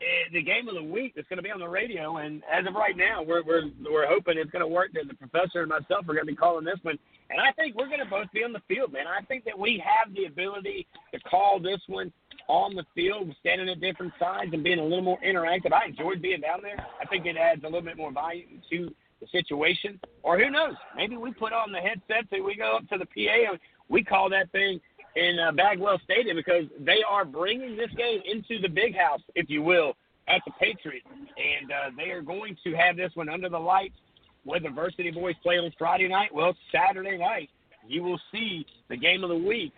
eh, 0.00 0.30
the 0.32 0.42
game 0.42 0.68
of 0.68 0.74
the 0.74 0.82
week 0.82 1.12
that's 1.14 1.28
going 1.28 1.36
to 1.36 1.42
be 1.42 1.50
on 1.50 1.60
the 1.60 1.68
radio. 1.68 2.16
And 2.16 2.42
as 2.50 2.66
of 2.66 2.74
right 2.74 2.96
now, 2.96 3.22
we're 3.22 3.42
we're 3.42 3.70
we're 3.90 4.06
hoping 4.06 4.38
it's 4.38 4.50
going 4.50 4.64
to 4.64 4.68
work. 4.68 4.92
That 4.94 5.08
the 5.08 5.14
professor 5.14 5.60
and 5.60 5.68
myself 5.68 6.08
are 6.08 6.14
going 6.14 6.26
to 6.26 6.32
be 6.32 6.36
calling 6.36 6.64
this 6.64 6.78
one, 6.82 6.98
and 7.30 7.40
I 7.40 7.52
think 7.52 7.76
we're 7.76 7.88
going 7.88 8.04
to 8.04 8.10
both 8.10 8.30
be 8.32 8.44
on 8.44 8.52
the 8.52 8.62
field, 8.68 8.92
man. 8.92 9.06
I 9.06 9.24
think 9.24 9.44
that 9.44 9.58
we 9.58 9.82
have 9.84 10.14
the 10.14 10.26
ability 10.26 10.86
to 11.12 11.20
call 11.20 11.60
this 11.60 11.80
one 11.86 12.12
on 12.48 12.74
the 12.74 12.84
field, 12.94 13.34
standing 13.40 13.68
at 13.68 13.80
different 13.80 14.12
sides 14.18 14.52
and 14.52 14.62
being 14.62 14.78
a 14.78 14.82
little 14.84 15.02
more 15.02 15.18
interactive. 15.24 15.72
I 15.72 15.86
enjoyed 15.88 16.20
being 16.20 16.40
down 16.40 16.60
there. 16.62 16.76
I 17.00 17.06
think 17.06 17.26
it 17.26 17.36
adds 17.36 17.62
a 17.62 17.66
little 17.66 17.82
bit 17.82 17.96
more 17.96 18.12
value 18.12 18.44
to 18.70 18.94
the 19.24 19.38
situation. 19.38 20.00
Or 20.22 20.38
who 20.38 20.50
knows? 20.50 20.74
Maybe 20.96 21.16
we 21.16 21.32
put 21.32 21.52
on 21.52 21.72
the 21.72 21.78
headsets 21.78 22.28
and 22.32 22.44
we 22.44 22.56
go 22.56 22.76
up 22.76 22.88
to 22.88 22.98
the 22.98 23.06
PA 23.06 23.52
and 23.52 23.58
we 23.88 24.02
call 24.02 24.28
that 24.30 24.50
thing 24.52 24.80
in 25.16 25.38
uh, 25.38 25.52
Bagwell 25.52 26.00
Stadium 26.04 26.36
because 26.36 26.64
they 26.80 26.98
are 27.08 27.24
bringing 27.24 27.76
this 27.76 27.90
game 27.96 28.20
into 28.24 28.60
the 28.60 28.68
big 28.68 28.96
house, 28.96 29.20
if 29.34 29.48
you 29.48 29.62
will, 29.62 29.94
at 30.26 30.42
the 30.46 30.52
Patriots, 30.58 31.06
and 31.10 31.70
uh, 31.70 31.90
they 31.96 32.10
are 32.10 32.22
going 32.22 32.56
to 32.64 32.72
have 32.74 32.96
this 32.96 33.10
one 33.14 33.28
under 33.28 33.48
the 33.48 33.58
lights. 33.58 33.94
Where 34.44 34.60
the 34.60 34.68
Varsity 34.68 35.10
Boys 35.10 35.36
play 35.42 35.56
on 35.56 35.72
Friday 35.78 36.06
night, 36.06 36.34
well, 36.34 36.54
Saturday 36.70 37.16
night 37.16 37.48
you 37.88 38.02
will 38.02 38.20
see 38.30 38.66
the 38.90 38.96
game 38.96 39.24
of 39.24 39.30
the 39.30 39.36
week, 39.36 39.72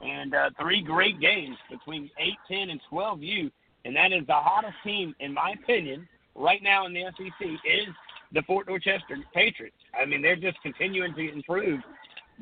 and 0.00 0.32
uh, 0.32 0.50
three 0.60 0.80
great 0.80 1.20
games 1.20 1.56
between 1.68 2.08
8, 2.18 2.32
10, 2.48 2.70
and 2.70 2.80
12U, 2.92 3.50
and 3.84 3.96
that 3.96 4.12
is 4.12 4.24
the 4.28 4.34
hottest 4.34 4.76
team, 4.84 5.12
in 5.18 5.34
my 5.34 5.54
opinion, 5.60 6.08
right 6.36 6.62
now 6.62 6.86
in 6.86 6.92
the 6.92 7.02
SEC 7.16 7.48
is 7.48 7.88
the 8.32 8.42
Fort 8.42 8.66
Dorchester 8.66 9.16
Patriots. 9.34 9.76
I 10.00 10.06
mean, 10.06 10.22
they're 10.22 10.36
just 10.36 10.60
continuing 10.62 11.14
to 11.14 11.32
improve. 11.32 11.80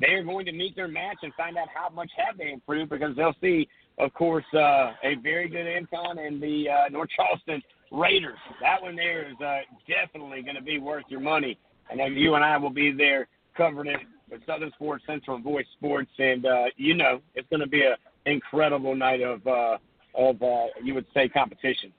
They 0.00 0.12
are 0.14 0.22
going 0.22 0.46
to 0.46 0.52
meet 0.52 0.76
their 0.76 0.88
match 0.88 1.18
and 1.22 1.32
find 1.34 1.56
out 1.56 1.68
how 1.74 1.90
much 1.90 2.10
have 2.16 2.38
they 2.38 2.52
improved 2.52 2.90
because 2.90 3.16
they'll 3.16 3.34
see, 3.40 3.68
of 3.98 4.14
course, 4.14 4.44
uh, 4.54 4.92
a 5.02 5.16
very 5.22 5.48
good 5.48 5.66
Incon 5.66 6.24
and 6.24 6.42
the 6.42 6.68
uh, 6.68 6.88
North 6.90 7.10
Charleston 7.14 7.62
Raiders. 7.90 8.38
That 8.60 8.80
one 8.80 8.96
there 8.96 9.28
is 9.28 9.36
uh, 9.44 9.60
definitely 9.88 10.42
going 10.42 10.56
to 10.56 10.62
be 10.62 10.78
worth 10.78 11.04
your 11.08 11.20
money. 11.20 11.58
And 11.90 11.98
then 11.98 12.14
you 12.14 12.34
and 12.34 12.44
I 12.44 12.56
will 12.56 12.70
be 12.70 12.92
there 12.92 13.26
covering 13.56 13.90
it 13.90 14.00
with 14.30 14.40
Southern 14.46 14.70
Sports 14.72 15.04
Central 15.06 15.38
Voice 15.40 15.66
Sports, 15.76 16.10
and 16.18 16.46
uh, 16.46 16.64
you 16.76 16.94
know 16.94 17.20
it's 17.34 17.48
going 17.50 17.60
to 17.60 17.66
be 17.66 17.82
an 17.82 17.96
incredible 18.26 18.94
night 18.94 19.20
of 19.20 19.44
uh, 19.46 19.76
of 20.14 20.40
uh, 20.40 20.66
you 20.82 20.94
would 20.94 21.06
say 21.12 21.28
competition. 21.28 21.92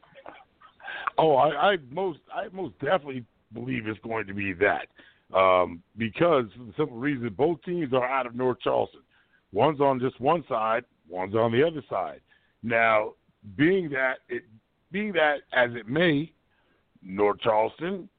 Oh, 1.18 1.36
I, 1.36 1.74
I 1.74 1.78
most 1.92 2.20
I 2.34 2.48
most 2.54 2.80
definitely 2.80 3.26
believe 3.54 3.88
it's 3.88 4.00
going 4.00 4.28
to 4.28 4.34
be 4.34 4.54
that 4.54 4.88
um, 5.34 5.82
because 5.98 6.46
for 6.58 6.64
the 6.66 6.74
simple 6.78 6.98
reason 6.98 7.34
both 7.38 7.62
teams 7.64 7.94
are 7.94 8.06
out 8.06 8.26
of 8.26 8.36
North 8.36 8.60
Charleston. 8.62 9.02
One's 9.54 9.82
on 9.82 10.00
just 10.00 10.20
one 10.20 10.44
side, 10.48 10.84
one's 11.10 11.36
on 11.36 11.52
the 11.52 11.66
other 11.66 11.84
side. 11.90 12.22
Now, 12.64 13.14
being 13.58 13.90
that 13.90 14.20
it 14.30 14.44
being 14.92 15.14
that 15.14 15.38
as 15.54 15.72
it 15.74 15.88
may, 15.88 16.32
North 17.02 17.40
Charleston, 17.42 18.10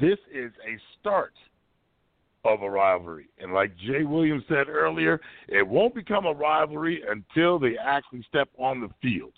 this 0.00 0.18
is 0.32 0.52
a 0.66 0.78
start 0.98 1.34
of 2.44 2.62
a 2.62 2.70
rivalry. 2.70 3.28
And 3.38 3.52
like 3.52 3.76
Jay 3.76 4.04
Williams 4.04 4.44
said 4.48 4.68
earlier, 4.68 5.20
it 5.48 5.66
won't 5.66 5.94
become 5.94 6.26
a 6.26 6.32
rivalry 6.32 7.02
until 7.08 7.58
they 7.58 7.76
actually 7.76 8.24
step 8.28 8.48
on 8.58 8.80
the 8.80 8.88
field. 9.02 9.32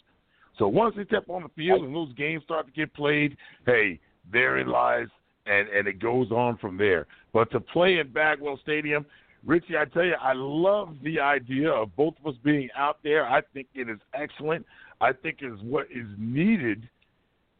So 0.58 0.68
once 0.68 0.94
they 0.96 1.04
step 1.04 1.24
on 1.28 1.42
the 1.42 1.48
field 1.50 1.84
and 1.84 1.94
those 1.94 2.12
games 2.14 2.42
start 2.42 2.66
to 2.66 2.72
get 2.72 2.92
played, 2.94 3.36
hey, 3.64 4.00
therein 4.30 4.68
lies 4.68 5.06
and 5.48 5.68
and 5.68 5.86
it 5.88 5.98
goes 6.00 6.30
on 6.30 6.56
from 6.58 6.76
there. 6.76 7.06
But 7.32 7.50
to 7.52 7.60
play 7.60 7.98
in 7.98 8.12
Bagwell 8.12 8.58
Stadium, 8.62 9.06
Richie, 9.46 9.76
I 9.76 9.84
tell 9.84 10.04
you, 10.04 10.14
I 10.20 10.32
love 10.34 10.96
the 11.02 11.20
idea 11.20 11.70
of 11.70 11.94
both 11.96 12.14
of 12.20 12.34
us 12.34 12.40
being 12.44 12.68
out 12.76 12.98
there. 13.02 13.26
I 13.26 13.42
think 13.54 13.68
it 13.74 13.88
is 13.88 13.98
excellent. 14.14 14.66
I 15.00 15.12
think 15.12 15.38
it 15.42 15.52
is 15.52 15.60
what 15.62 15.86
is 15.86 16.06
needed 16.18 16.88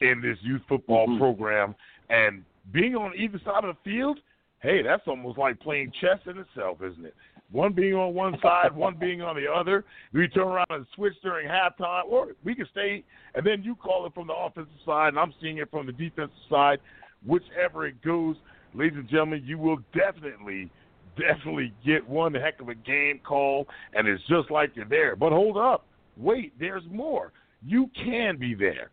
in 0.00 0.20
this 0.20 0.38
youth 0.42 0.62
football 0.68 1.06
Mm-hmm. 1.06 1.18
program. 1.18 1.74
And 2.10 2.42
being 2.72 2.96
on 2.96 3.12
either 3.16 3.40
side 3.44 3.64
of 3.64 3.76
the 3.76 3.90
field, 3.90 4.18
hey, 4.60 4.82
that's 4.82 5.02
almost 5.06 5.38
like 5.38 5.60
playing 5.60 5.92
chess 6.00 6.18
in 6.26 6.38
itself, 6.38 6.78
isn't 6.82 7.04
it? 7.04 7.14
One 7.50 7.72
being 7.72 7.94
on 7.94 8.12
one 8.14 8.36
side, 8.42 8.74
one 8.74 8.96
being 8.98 9.22
on 9.22 9.36
the 9.36 9.50
other. 9.50 9.84
We 10.12 10.28
turn 10.28 10.48
around 10.48 10.66
and 10.70 10.86
switch 10.94 11.14
during 11.22 11.48
halftime, 11.48 12.04
or 12.06 12.28
we 12.44 12.54
can 12.54 12.66
stay, 12.72 13.04
and 13.34 13.46
then 13.46 13.62
you 13.62 13.74
call 13.74 14.04
it 14.06 14.14
from 14.14 14.26
the 14.26 14.34
offensive 14.34 14.72
side, 14.84 15.08
and 15.08 15.18
I'm 15.18 15.32
seeing 15.40 15.58
it 15.58 15.70
from 15.70 15.86
the 15.86 15.92
defensive 15.92 16.34
side. 16.50 16.78
Whichever 17.26 17.86
it 17.86 18.02
goes, 18.02 18.36
ladies 18.74 18.98
and 18.98 19.08
gentlemen, 19.08 19.42
you 19.44 19.58
will 19.58 19.78
definitely, 19.94 20.70
definitely 21.16 21.72
get 21.84 22.08
one 22.08 22.34
heck 22.34 22.60
of 22.60 22.68
a 22.68 22.74
game 22.74 23.20
call, 23.26 23.66
and 23.94 24.06
it's 24.06 24.22
just 24.28 24.50
like 24.50 24.70
you're 24.74 24.84
there. 24.88 25.16
But 25.16 25.32
hold 25.32 25.56
up, 25.56 25.86
wait, 26.16 26.52
there's 26.58 26.84
more. 26.90 27.32
You 27.64 27.90
can 27.94 28.36
be 28.36 28.54
there. 28.54 28.90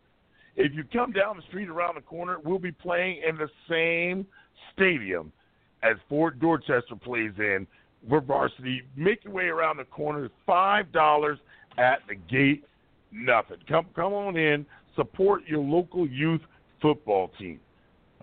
If 0.56 0.72
you 0.74 0.84
come 0.92 1.12
down 1.12 1.36
the 1.36 1.42
street 1.48 1.68
around 1.68 1.96
the 1.96 2.00
corner, 2.00 2.38
we'll 2.42 2.58
be 2.58 2.72
playing 2.72 3.20
in 3.28 3.36
the 3.36 3.48
same 3.68 4.26
stadium 4.72 5.30
as 5.82 5.96
Fort 6.08 6.40
Dorchester 6.40 6.96
plays 6.96 7.32
in 7.38 7.66
for 8.08 8.20
varsity. 8.20 8.82
Make 8.96 9.24
your 9.24 9.34
way 9.34 9.44
around 9.44 9.76
the 9.76 9.84
corner. 9.84 10.30
Five 10.46 10.90
dollars 10.92 11.38
at 11.78 11.98
the 12.08 12.14
gate. 12.14 12.64
Nothing. 13.12 13.58
Come 13.68 13.86
come 13.94 14.12
on 14.12 14.36
in. 14.36 14.66
Support 14.96 15.42
your 15.46 15.60
local 15.60 16.08
youth 16.08 16.40
football 16.80 17.30
team. 17.38 17.60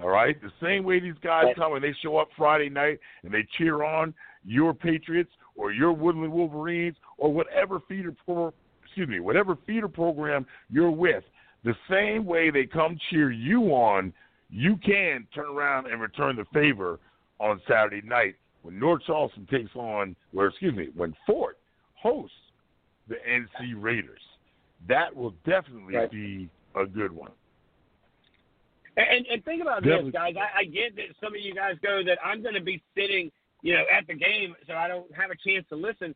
All 0.02 0.10
right. 0.10 0.36
The 0.42 0.52
same 0.62 0.84
way 0.84 1.00
these 1.00 1.14
guys 1.24 1.46
come 1.56 1.74
and 1.74 1.84
they 1.84 1.94
show 2.02 2.18
up 2.18 2.30
Friday 2.36 2.70
night 2.70 3.00
and 3.24 3.34
they 3.34 3.46
cheer 3.58 3.84
on 3.84 4.14
your 4.44 4.74
Patriots 4.74 5.32
or 5.56 5.72
your 5.72 5.94
Woodland 5.94 6.32
Wolverines 6.32 6.96
or 7.18 7.32
whatever 7.32 7.80
feeder 7.88 8.14
pro, 8.26 8.52
excuse 8.84 9.08
me, 9.08 9.20
whatever 9.20 9.56
feeder 9.68 9.88
program 9.88 10.46
you're 10.70 10.92
with. 10.92 11.24
The 11.64 11.76
same 11.90 12.26
way 12.26 12.50
they 12.50 12.66
come 12.66 12.98
cheer 13.10 13.32
you 13.32 13.66
on, 13.68 14.12
you 14.50 14.78
can 14.84 15.26
turn 15.34 15.46
around 15.46 15.88
and 15.88 16.02
return 16.02 16.36
the 16.36 16.46
favor 16.54 17.00
on 17.40 17.62
Saturday 17.68 18.06
night 18.06 18.36
when 18.64 18.80
North 18.80 19.02
Charleston 19.06 19.48
takes 19.50 19.76
on, 19.76 20.16
or 20.36 20.48
excuse 20.48 20.76
me, 20.76 20.90
when 20.96 21.16
Fort 21.26 21.58
hosts 21.96 22.36
the 23.08 23.16
NC 23.30 23.76
Raiders. 23.82 24.20
That 24.88 25.16
will 25.16 25.32
definitely 25.46 25.96
Right. 25.96 26.12
be 26.12 26.50
a 26.76 26.86
good 26.86 27.12
one. 27.12 27.32
And, 28.96 29.26
and 29.26 29.44
think 29.44 29.62
about 29.62 29.86
Yeah, 29.86 30.02
this, 30.04 30.12
guys. 30.14 30.36
I, 30.38 30.62
I 30.62 30.64
get 30.66 30.96
that 30.98 31.16
some 31.22 31.34
of 31.34 31.42
you 31.42 31.56
guys 31.56 31.76
go 31.82 32.02
that 32.06 32.20
I'm 32.24 32.44
going 32.44 32.54
to 32.54 32.62
be 32.62 32.82
sitting, 32.96 33.32
you 33.62 33.74
know, 33.74 33.84
at 33.92 34.06
the 34.08 34.14
game, 34.14 34.56
so 34.68 34.74
I 34.74 34.88
don't 34.88 35.12
have 35.16 35.32
a 35.32 35.50
chance 35.50 35.66
to 35.70 35.76
listen 35.76 36.14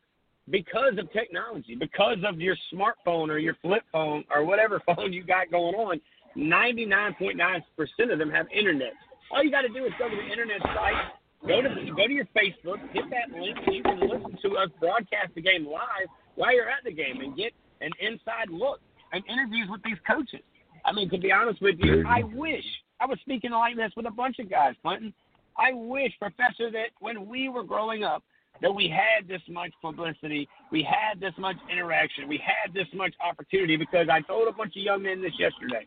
because 0.50 0.98
of 0.98 1.12
technology, 1.12 1.76
because 1.76 2.18
of 2.26 2.40
your 2.40 2.56
smartphone 2.74 3.30
or 3.30 3.38
your 3.38 3.56
flip 3.62 3.84
phone 3.92 4.24
or 4.30 4.46
whatever 4.46 4.82
phone 4.86 5.12
you 5.12 5.24
got 5.24 5.52
going 5.52 5.76
on. 5.76 6.00
99.9% 6.38 8.14
of 8.14 8.20
them 8.20 8.30
have 8.30 8.46
internet. 8.54 8.94
All 9.32 9.44
you 9.44 9.50
got 9.50 9.62
to 9.62 9.70
do 9.70 9.86
is 9.86 9.92
go 9.98 10.08
to 10.08 10.16
the 10.16 10.32
internet 10.32 10.62
site, 10.62 11.12
go 11.48 11.62
to 11.62 11.70
go 11.96 12.08
to 12.08 12.14
your 12.14 12.28
Facebook, 12.38 12.78
hit 12.94 13.06
that 13.10 13.34
link, 13.34 13.58
and 13.66 13.76
you 13.76 13.84
can 13.84 14.00
listen 14.00 14.38
to 14.44 14.58
us 14.58 14.70
broadcast 14.80 15.34
the 15.36 15.42
game 15.42 15.66
live 15.66 16.08
while 16.36 16.54
you're 16.54 16.70
at 16.70 16.84
the 16.86 16.94
game 16.94 17.22
and 17.22 17.36
get 17.36 17.52
an 17.82 17.92
inside 18.00 18.50
look 18.50 18.80
and 19.12 19.24
interviews 19.28 19.68
with 19.70 19.82
these 19.84 19.98
coaches. 20.06 20.46
I 20.88 20.94
mean, 20.94 21.10
to 21.10 21.18
be 21.18 21.32
honest 21.32 21.62
with 21.62 21.76
you, 21.80 22.04
I 22.08 22.24
wish 22.24 22.64
I 23.00 23.06
was 23.06 23.20
speaking 23.20 23.52
like 23.52 23.76
this 23.76 23.92
with 23.98 24.08
a 24.08 24.12
bunch 24.12 24.40
of 24.40 24.50
guys, 24.50 24.74
Clinton. 24.82 25.14
I 25.58 25.74
wish, 25.74 26.14
Professor, 26.18 26.72
that 26.72 26.90
when 27.00 27.28
we 27.28 27.50
were 27.50 27.64
growing 27.64 28.04
up, 28.04 28.24
that 28.62 28.74
we 28.74 28.88
had 28.88 29.28
this 29.28 29.42
much 29.50 29.72
publicity, 29.82 30.48
we 30.72 30.82
had 30.82 31.20
this 31.20 31.34
much 31.38 31.58
interaction, 31.72 32.28
we 32.28 32.38
had 32.44 32.74
this 32.74 32.88
much 32.94 33.14
opportunity. 33.24 33.76
Because 33.76 34.08
I 34.10 34.22
told 34.22 34.48
a 34.48 34.52
bunch 34.52 34.76
of 34.78 34.82
young 34.82 35.04
men 35.04 35.22
this 35.22 35.34
yesterday. 35.38 35.86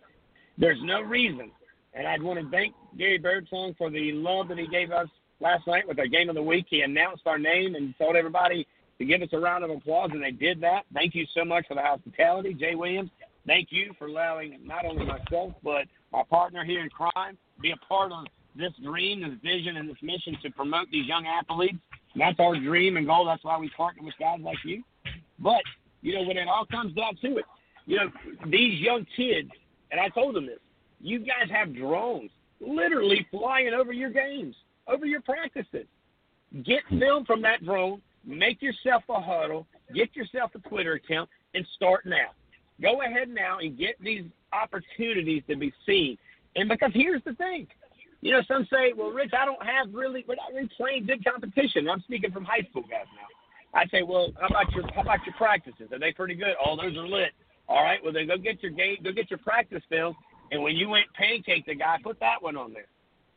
There's 0.58 0.78
no 0.82 1.00
reason, 1.00 1.50
and 1.94 2.06
I'd 2.06 2.22
want 2.22 2.38
to 2.38 2.50
thank 2.50 2.74
Gary 2.98 3.18
Birdsong 3.18 3.74
for 3.78 3.88
the 3.88 4.12
love 4.12 4.48
that 4.48 4.58
he 4.58 4.68
gave 4.68 4.90
us 4.90 5.08
last 5.40 5.66
night 5.66 5.88
with 5.88 5.98
our 5.98 6.06
game 6.06 6.28
of 6.28 6.34
the 6.34 6.42
week. 6.42 6.66
He 6.68 6.82
announced 6.82 7.22
our 7.24 7.38
name 7.38 7.74
and 7.74 7.94
told 7.96 8.14
everybody 8.14 8.66
to 8.98 9.04
give 9.06 9.22
us 9.22 9.30
a 9.32 9.38
round 9.38 9.64
of 9.64 9.70
applause, 9.70 10.10
and 10.12 10.22
they 10.22 10.30
did 10.30 10.60
that. 10.60 10.84
Thank 10.92 11.14
you 11.14 11.24
so 11.34 11.42
much 11.42 11.66
for 11.66 11.74
the 11.74 11.80
hospitality, 11.80 12.52
Jay 12.52 12.74
Williams. 12.74 13.10
Thank 13.46 13.68
you 13.70 13.92
for 13.98 14.06
allowing 14.06 14.58
not 14.64 14.84
only 14.84 15.04
myself 15.04 15.54
but 15.62 15.86
my 16.12 16.22
partner 16.28 16.64
here 16.64 16.80
in 16.80 16.90
crime 16.90 17.38
be 17.60 17.72
a 17.72 17.76
part 17.88 18.12
of 18.12 18.24
this 18.56 18.72
dream, 18.82 19.22
this 19.22 19.38
vision, 19.42 19.76
and 19.76 19.88
this 19.88 19.96
mission 20.02 20.36
to 20.42 20.50
promote 20.50 20.90
these 20.90 21.06
young 21.06 21.26
athletes. 21.26 21.78
And 22.12 22.20
that's 22.20 22.40
our 22.40 22.58
dream 22.58 22.96
and 22.96 23.06
goal. 23.06 23.24
That's 23.24 23.44
why 23.44 23.58
we 23.58 23.70
partner 23.70 24.02
with 24.02 24.14
guys 24.18 24.40
like 24.42 24.58
you. 24.64 24.82
But 25.38 25.62
you 26.02 26.14
know, 26.14 26.22
when 26.22 26.36
it 26.36 26.48
all 26.48 26.66
comes 26.66 26.94
down 26.94 27.16
to 27.22 27.38
it, 27.38 27.44
you 27.86 27.96
know, 27.96 28.10
these 28.46 28.80
young 28.80 29.06
kids, 29.16 29.50
and 29.90 30.00
I 30.00 30.08
told 30.08 30.34
them 30.34 30.46
this. 30.46 30.58
You 31.00 31.18
guys 31.18 31.50
have 31.50 31.74
drones 31.74 32.30
literally 32.60 33.26
flying 33.30 33.72
over 33.72 33.92
your 33.92 34.10
games, 34.10 34.54
over 34.86 35.06
your 35.06 35.22
practices. 35.22 35.86
Get 36.64 36.82
film 36.88 37.24
from 37.24 37.42
that 37.42 37.64
drone, 37.64 38.02
make 38.24 38.60
yourself 38.60 39.02
a 39.08 39.20
huddle, 39.20 39.66
get 39.94 40.14
yourself 40.14 40.50
a 40.54 40.68
Twitter 40.68 40.94
account, 40.94 41.28
and 41.54 41.66
start 41.74 42.04
now. 42.04 42.30
Go 42.80 43.02
ahead 43.02 43.28
now 43.28 43.58
and 43.58 43.78
get 43.78 43.96
these 44.02 44.24
opportunities 44.52 45.42
to 45.48 45.56
be 45.56 45.72
seen. 45.86 46.16
And 46.56 46.68
because 46.68 46.90
here's 46.94 47.22
the 47.24 47.34
thing, 47.34 47.66
you 48.20 48.32
know, 48.32 48.42
some 48.46 48.66
say, 48.70 48.92
well, 48.96 49.10
Rich, 49.10 49.32
I 49.38 49.44
don't 49.44 49.62
have 49.64 49.94
really, 49.94 50.24
we're 50.28 50.36
not 50.36 50.52
really 50.54 50.70
playing 50.76 51.06
good 51.06 51.24
competition. 51.24 51.88
I'm 51.88 52.02
speaking 52.02 52.32
from 52.32 52.44
high 52.44 52.66
school 52.70 52.82
guys 52.82 53.06
now. 53.14 53.28
I 53.72 53.86
say, 53.88 54.02
well, 54.02 54.32
how 54.40 54.48
about 54.48 54.72
your 54.72 54.84
how 54.94 55.02
about 55.02 55.24
your 55.24 55.34
practices? 55.36 55.92
Are 55.92 55.98
they 55.98 56.12
pretty 56.12 56.34
good? 56.34 56.54
Oh, 56.64 56.76
those 56.76 56.96
are 56.96 57.06
lit. 57.06 57.30
All 57.68 57.84
right, 57.84 58.02
well 58.02 58.12
then 58.12 58.26
go 58.26 58.36
get 58.36 58.62
your 58.62 58.72
game, 58.72 58.96
go 59.04 59.12
get 59.12 59.30
your 59.30 59.38
practice 59.38 59.82
film, 59.88 60.16
and 60.50 60.60
when 60.60 60.74
you 60.74 60.88
went 60.88 61.06
pancake 61.14 61.66
the 61.66 61.76
guy, 61.76 61.96
put 62.02 62.18
that 62.18 62.42
one 62.42 62.56
on 62.56 62.72
there. 62.72 62.90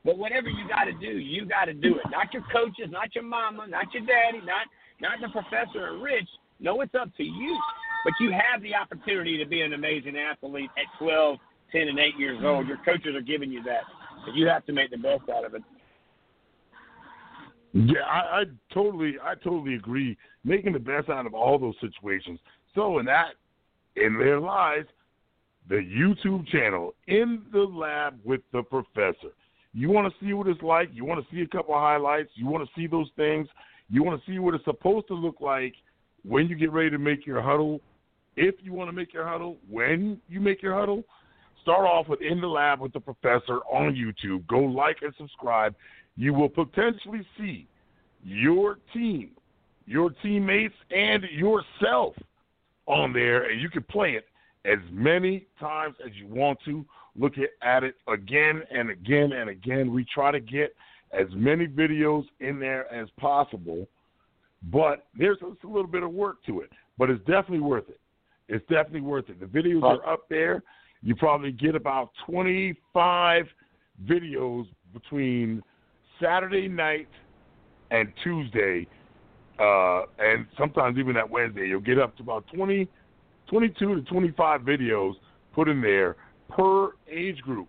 But 0.03 0.17
whatever 0.17 0.49
you 0.49 0.67
got 0.67 0.85
to 0.85 0.93
do, 0.93 1.19
you 1.19 1.45
got 1.45 1.65
to 1.65 1.73
do 1.73 1.95
it. 1.95 2.09
Not 2.09 2.33
your 2.33 2.43
coaches, 2.51 2.89
not 2.89 3.13
your 3.13 3.23
mama, 3.23 3.67
not 3.67 3.93
your 3.93 4.05
daddy, 4.05 4.41
not 4.43 4.67
not 4.99 5.21
the 5.21 5.29
professor 5.29 5.85
or 5.85 5.99
Rich. 5.99 6.27
No, 6.59 6.81
it's 6.81 6.95
up 6.95 7.15
to 7.17 7.23
you. 7.23 7.59
But 8.03 8.13
you 8.19 8.31
have 8.31 8.61
the 8.61 8.75
opportunity 8.75 9.37
to 9.37 9.45
be 9.45 9.61
an 9.61 9.73
amazing 9.73 10.17
athlete 10.17 10.69
at 10.77 10.99
12, 10.99 11.37
10, 11.71 11.87
and 11.87 11.99
8 11.99 12.17
years 12.17 12.39
old. 12.43 12.67
Your 12.67 12.77
coaches 12.77 13.15
are 13.15 13.21
giving 13.21 13.51
you 13.51 13.63
that. 13.63 13.83
But 14.25 14.35
you 14.35 14.47
have 14.47 14.65
to 14.65 14.73
make 14.73 14.91
the 14.91 14.97
best 14.97 15.23
out 15.29 15.45
of 15.45 15.53
it. 15.53 15.63
Yeah, 17.73 18.01
I, 18.05 18.41
I 18.41 18.43
totally, 18.71 19.15
I 19.23 19.33
totally 19.35 19.75
agree. 19.75 20.17
Making 20.43 20.73
the 20.73 20.79
best 20.79 21.09
out 21.09 21.25
of 21.25 21.33
all 21.33 21.57
those 21.57 21.75
situations. 21.81 22.39
So, 22.75 22.99
in 22.99 23.05
that, 23.05 23.31
in 23.95 24.17
there 24.17 24.39
lies 24.39 24.85
the 25.69 25.75
YouTube 25.75 26.47
channel, 26.47 26.93
in 27.07 27.43
the 27.51 27.59
lab 27.59 28.19
with 28.23 28.41
the 28.51 28.63
professor. 28.63 29.31
You 29.73 29.89
want 29.89 30.11
to 30.11 30.25
see 30.25 30.33
what 30.33 30.47
it's 30.47 30.61
like. 30.61 30.89
You 30.93 31.05
want 31.05 31.25
to 31.25 31.35
see 31.35 31.41
a 31.41 31.47
couple 31.47 31.73
of 31.73 31.81
highlights. 31.81 32.29
You 32.35 32.47
want 32.47 32.67
to 32.67 32.79
see 32.79 32.85
those 32.85 33.09
things. 33.15 33.47
You 33.89 34.03
want 34.03 34.23
to 34.23 34.31
see 34.31 34.39
what 34.39 34.53
it's 34.53 34.65
supposed 34.65 35.07
to 35.07 35.15
look 35.15 35.41
like 35.41 35.73
when 36.23 36.47
you 36.47 36.55
get 36.55 36.71
ready 36.71 36.89
to 36.91 36.99
make 36.99 37.25
your 37.25 37.41
huddle. 37.41 37.81
If 38.35 38.55
you 38.61 38.73
want 38.73 38.89
to 38.89 38.93
make 38.93 39.13
your 39.13 39.27
huddle, 39.27 39.57
when 39.69 40.19
you 40.27 40.39
make 40.39 40.61
your 40.61 40.73
huddle, 40.73 41.03
start 41.61 41.85
off 41.85 42.07
with 42.07 42.21
In 42.21 42.41
the 42.41 42.47
Lab 42.47 42.79
with 42.79 42.93
the 42.93 42.99
Professor 42.99 43.59
on 43.71 43.93
YouTube. 43.95 44.45
Go 44.47 44.59
like 44.59 44.97
and 45.01 45.13
subscribe. 45.17 45.75
You 46.15 46.33
will 46.33 46.49
potentially 46.49 47.25
see 47.37 47.67
your 48.23 48.77
team, 48.93 49.31
your 49.85 50.09
teammates, 50.21 50.75
and 50.91 51.23
yourself 51.31 52.15
on 52.85 53.13
there, 53.13 53.49
and 53.49 53.61
you 53.61 53.69
can 53.69 53.83
play 53.83 54.11
it 54.11 54.25
as 54.65 54.79
many 54.91 55.45
times 55.59 55.95
as 56.05 56.11
you 56.15 56.27
want 56.27 56.59
to. 56.65 56.85
Look 57.15 57.33
at 57.61 57.83
it 57.83 57.95
again 58.07 58.63
and 58.71 58.89
again 58.89 59.33
and 59.33 59.49
again. 59.49 59.93
We 59.93 60.05
try 60.05 60.31
to 60.31 60.39
get 60.39 60.75
as 61.11 61.27
many 61.35 61.67
videos 61.67 62.25
in 62.39 62.59
there 62.59 62.91
as 62.91 63.07
possible, 63.19 63.87
but 64.71 65.05
there's 65.17 65.37
a 65.41 65.67
little 65.67 65.87
bit 65.87 66.01
of 66.01 66.11
work 66.11 66.43
to 66.47 66.61
it. 66.61 66.71
But 66.97 67.09
it's 67.09 67.23
definitely 67.25 67.59
worth 67.59 67.89
it. 67.89 67.99
It's 68.47 68.65
definitely 68.67 69.01
worth 69.01 69.29
it. 69.29 69.39
The 69.39 69.45
videos 69.45 69.83
are 69.83 70.07
up 70.07 70.27
there 70.29 70.63
you 71.03 71.15
probably 71.15 71.51
get 71.51 71.75
about 71.75 72.11
25 72.25 73.45
videos 74.05 74.65
between 74.93 75.61
Saturday 76.21 76.69
night 76.69 77.09
and 77.91 78.11
Tuesday, 78.23 78.87
uh, 79.59 80.03
and 80.17 80.47
sometimes 80.57 80.97
even 80.97 81.13
that 81.15 81.29
Wednesday. 81.29 81.67
You'll 81.67 81.81
get 81.81 81.99
up 81.99 82.15
to 82.17 82.23
about 82.23 82.45
20, 82.55 82.87
22 83.47 83.95
to 83.95 84.01
25 84.01 84.61
videos 84.61 85.13
put 85.53 85.67
in 85.67 85.81
there 85.81 86.15
per 86.49 86.91
age 87.11 87.39
group. 87.41 87.67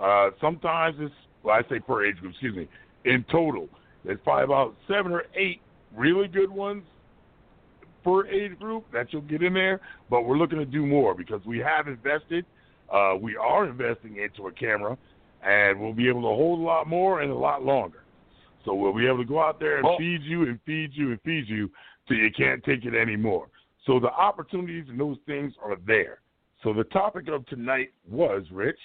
Uh, 0.00 0.30
sometimes 0.40 0.96
it's, 1.00 1.14
well, 1.42 1.56
I 1.56 1.68
say 1.68 1.80
per 1.80 2.06
age 2.06 2.16
group, 2.18 2.32
excuse 2.32 2.54
me, 2.54 2.68
in 3.04 3.24
total. 3.32 3.68
There's 4.04 4.20
probably 4.22 4.44
about 4.44 4.76
seven 4.86 5.10
or 5.10 5.24
eight 5.34 5.60
really 5.94 6.28
good 6.28 6.50
ones 6.50 6.84
per 8.06 8.26
age 8.28 8.56
group 8.58 8.84
that 8.92 9.12
you'll 9.12 9.22
get 9.22 9.42
in 9.42 9.52
there, 9.52 9.80
but 10.08 10.22
we're 10.22 10.38
looking 10.38 10.58
to 10.58 10.64
do 10.64 10.86
more 10.86 11.14
because 11.14 11.40
we 11.44 11.58
have 11.58 11.88
invested 11.88 12.46
uh, 12.92 13.14
we 13.20 13.36
are 13.36 13.66
investing 13.66 14.16
into 14.18 14.46
a 14.46 14.52
camera, 14.52 14.96
and 15.42 15.80
we'll 15.80 15.92
be 15.92 16.08
able 16.08 16.22
to 16.22 16.28
hold 16.28 16.60
a 16.60 16.62
lot 16.62 16.86
more 16.86 17.22
and 17.22 17.30
a 17.30 17.34
lot 17.34 17.64
longer. 17.64 18.04
So 18.64 18.74
we'll 18.74 18.94
be 18.94 19.06
able 19.06 19.18
to 19.18 19.24
go 19.24 19.40
out 19.40 19.60
there 19.60 19.78
and 19.78 19.86
Oh. 19.86 19.96
feed 19.98 20.22
you 20.22 20.42
and 20.42 20.60
feed 20.62 20.92
you 20.92 21.10
and 21.10 21.20
feed 21.22 21.48
you 21.48 21.70
till 22.06 22.16
you 22.16 22.30
can't 22.30 22.62
take 22.64 22.84
it 22.84 22.94
anymore. 22.94 23.48
So 23.84 24.00
the 24.00 24.12
opportunities 24.12 24.88
and 24.88 24.98
those 24.98 25.18
things 25.26 25.52
are 25.62 25.76
there. 25.86 26.20
So 26.62 26.72
the 26.72 26.84
topic 26.84 27.28
of 27.28 27.46
tonight 27.46 27.92
was 28.08 28.44
Rich 28.50 28.78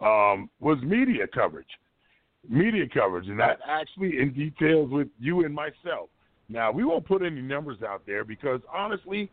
um, 0.00 0.50
was 0.60 0.78
media 0.82 1.26
coverage, 1.26 1.78
media 2.48 2.86
coverage, 2.92 3.28
and 3.28 3.40
that 3.40 3.60
actually 3.66 4.18
in 4.20 4.32
details 4.32 4.90
with 4.90 5.08
you 5.18 5.44
and 5.44 5.54
myself. 5.54 6.10
Now 6.48 6.70
we 6.70 6.84
won't 6.84 7.06
put 7.06 7.22
any 7.22 7.42
numbers 7.42 7.78
out 7.82 8.02
there 8.06 8.24
because 8.24 8.60
honestly, 8.72 9.30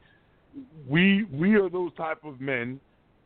we 0.87 1.25
we 1.31 1.55
are 1.55 1.69
those 1.69 1.93
type 1.95 2.23
of 2.23 2.41
men 2.41 2.79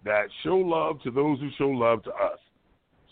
that 0.03 0.27
show 0.43 0.57
love 0.57 1.01
to 1.03 1.11
those 1.11 1.39
who 1.39 1.49
show 1.57 1.69
love 1.69 2.03
to 2.03 2.11
us. 2.11 2.39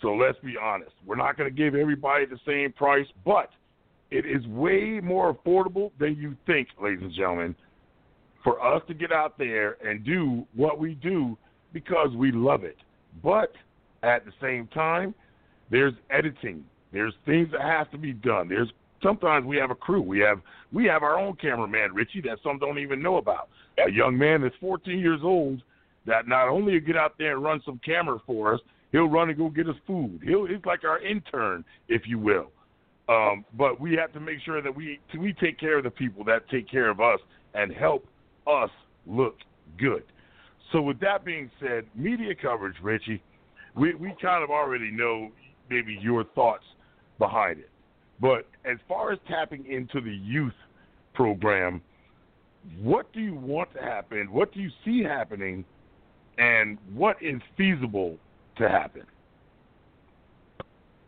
So 0.01 0.13
let's 0.13 0.37
be 0.39 0.55
honest. 0.61 0.91
We're 1.05 1.15
not 1.15 1.37
going 1.37 1.49
to 1.49 1.55
give 1.55 1.75
everybody 1.75 2.25
the 2.25 2.39
same 2.45 2.71
price, 2.73 3.07
but 3.25 3.49
it 4.11 4.25
is 4.25 4.45
way 4.47 4.99
more 5.01 5.33
affordable 5.33 5.91
than 5.99 6.15
you 6.15 6.35
think, 6.45 6.67
ladies 6.81 7.01
and 7.01 7.13
gentlemen, 7.13 7.55
for 8.43 8.63
us 8.63 8.81
to 8.87 8.93
get 8.93 9.11
out 9.11 9.37
there 9.37 9.77
and 9.85 10.05
do 10.05 10.45
what 10.55 10.79
we 10.79 10.95
do 10.95 11.37
because 11.73 12.09
we 12.15 12.31
love 12.31 12.63
it. 12.63 12.77
But 13.23 13.53
at 14.03 14.25
the 14.25 14.31
same 14.41 14.67
time, 14.67 15.15
there's 15.71 15.93
editing. 16.09 16.63
There's 16.93 17.13
things 17.25 17.49
that 17.51 17.61
have 17.61 17.89
to 17.91 17.97
be 17.97 18.13
done. 18.13 18.47
There's 18.47 18.71
sometimes 19.05 19.45
we 19.45 19.57
have 19.57 19.71
a 19.71 19.75
crew. 19.75 20.01
We 20.01 20.19
have 20.19 20.41
we 20.73 20.85
have 20.85 21.03
our 21.03 21.17
own 21.17 21.35
cameraman, 21.35 21.93
Richie, 21.93 22.21
that 22.21 22.39
some 22.43 22.57
don't 22.59 22.79
even 22.79 23.01
know 23.01 23.17
about. 23.17 23.49
A 23.85 23.91
young 23.91 24.17
man 24.17 24.41
that's 24.41 24.55
14 24.59 24.97
years 24.97 25.21
old 25.23 25.61
that 26.05 26.27
not 26.27 26.49
only 26.49 26.73
will 26.73 26.85
get 26.85 26.97
out 26.97 27.13
there 27.17 27.33
and 27.33 27.43
run 27.43 27.61
some 27.65 27.79
camera 27.85 28.19
for 28.25 28.53
us, 28.53 28.59
he'll 28.91 29.09
run 29.09 29.29
and 29.29 29.37
go 29.37 29.49
get 29.49 29.69
us 29.69 29.75
food. 29.87 30.19
He'll 30.25 30.45
he's 30.45 30.65
like 30.65 30.83
our 30.83 30.99
intern, 30.99 31.63
if 31.87 32.03
you 32.05 32.19
will. 32.19 32.51
Um, 33.07 33.45
but 33.55 33.79
we 33.79 33.93
have 33.93 34.11
to 34.13 34.19
make 34.19 34.39
sure 34.43 34.61
that 34.61 34.75
we 34.75 34.99
we 35.17 35.33
take 35.33 35.59
care 35.59 35.77
of 35.77 35.83
the 35.83 35.91
people 35.91 36.23
that 36.25 36.49
take 36.49 36.69
care 36.69 36.89
of 36.89 36.99
us 36.99 37.19
and 37.53 37.71
help 37.71 38.05
us 38.47 38.71
look 39.05 39.35
good. 39.77 40.03
So 40.71 40.81
with 40.81 40.99
that 41.01 41.23
being 41.23 41.51
said, 41.59 41.85
media 41.93 42.33
coverage, 42.33 42.75
Richie, 42.81 43.21
we 43.75 43.93
we 43.93 44.13
kind 44.21 44.43
of 44.43 44.49
already 44.49 44.91
know 44.91 45.29
maybe 45.69 45.97
your 46.01 46.23
thoughts 46.23 46.63
behind 47.19 47.59
it. 47.59 47.69
But 48.19 48.47
as 48.63 48.77
far 48.87 49.11
as 49.11 49.19
tapping 49.27 49.65
into 49.65 50.01
the 50.01 50.13
youth 50.13 50.53
program, 51.13 51.81
what 52.81 53.11
do 53.13 53.19
you 53.19 53.35
want 53.35 53.73
to 53.73 53.81
happen? 53.81 54.31
What 54.31 54.53
do 54.53 54.59
you 54.59 54.69
see 54.83 55.03
happening? 55.03 55.65
And 56.37 56.77
what 56.93 57.17
is 57.21 57.41
feasible 57.57 58.17
to 58.57 58.69
happen? 58.69 59.03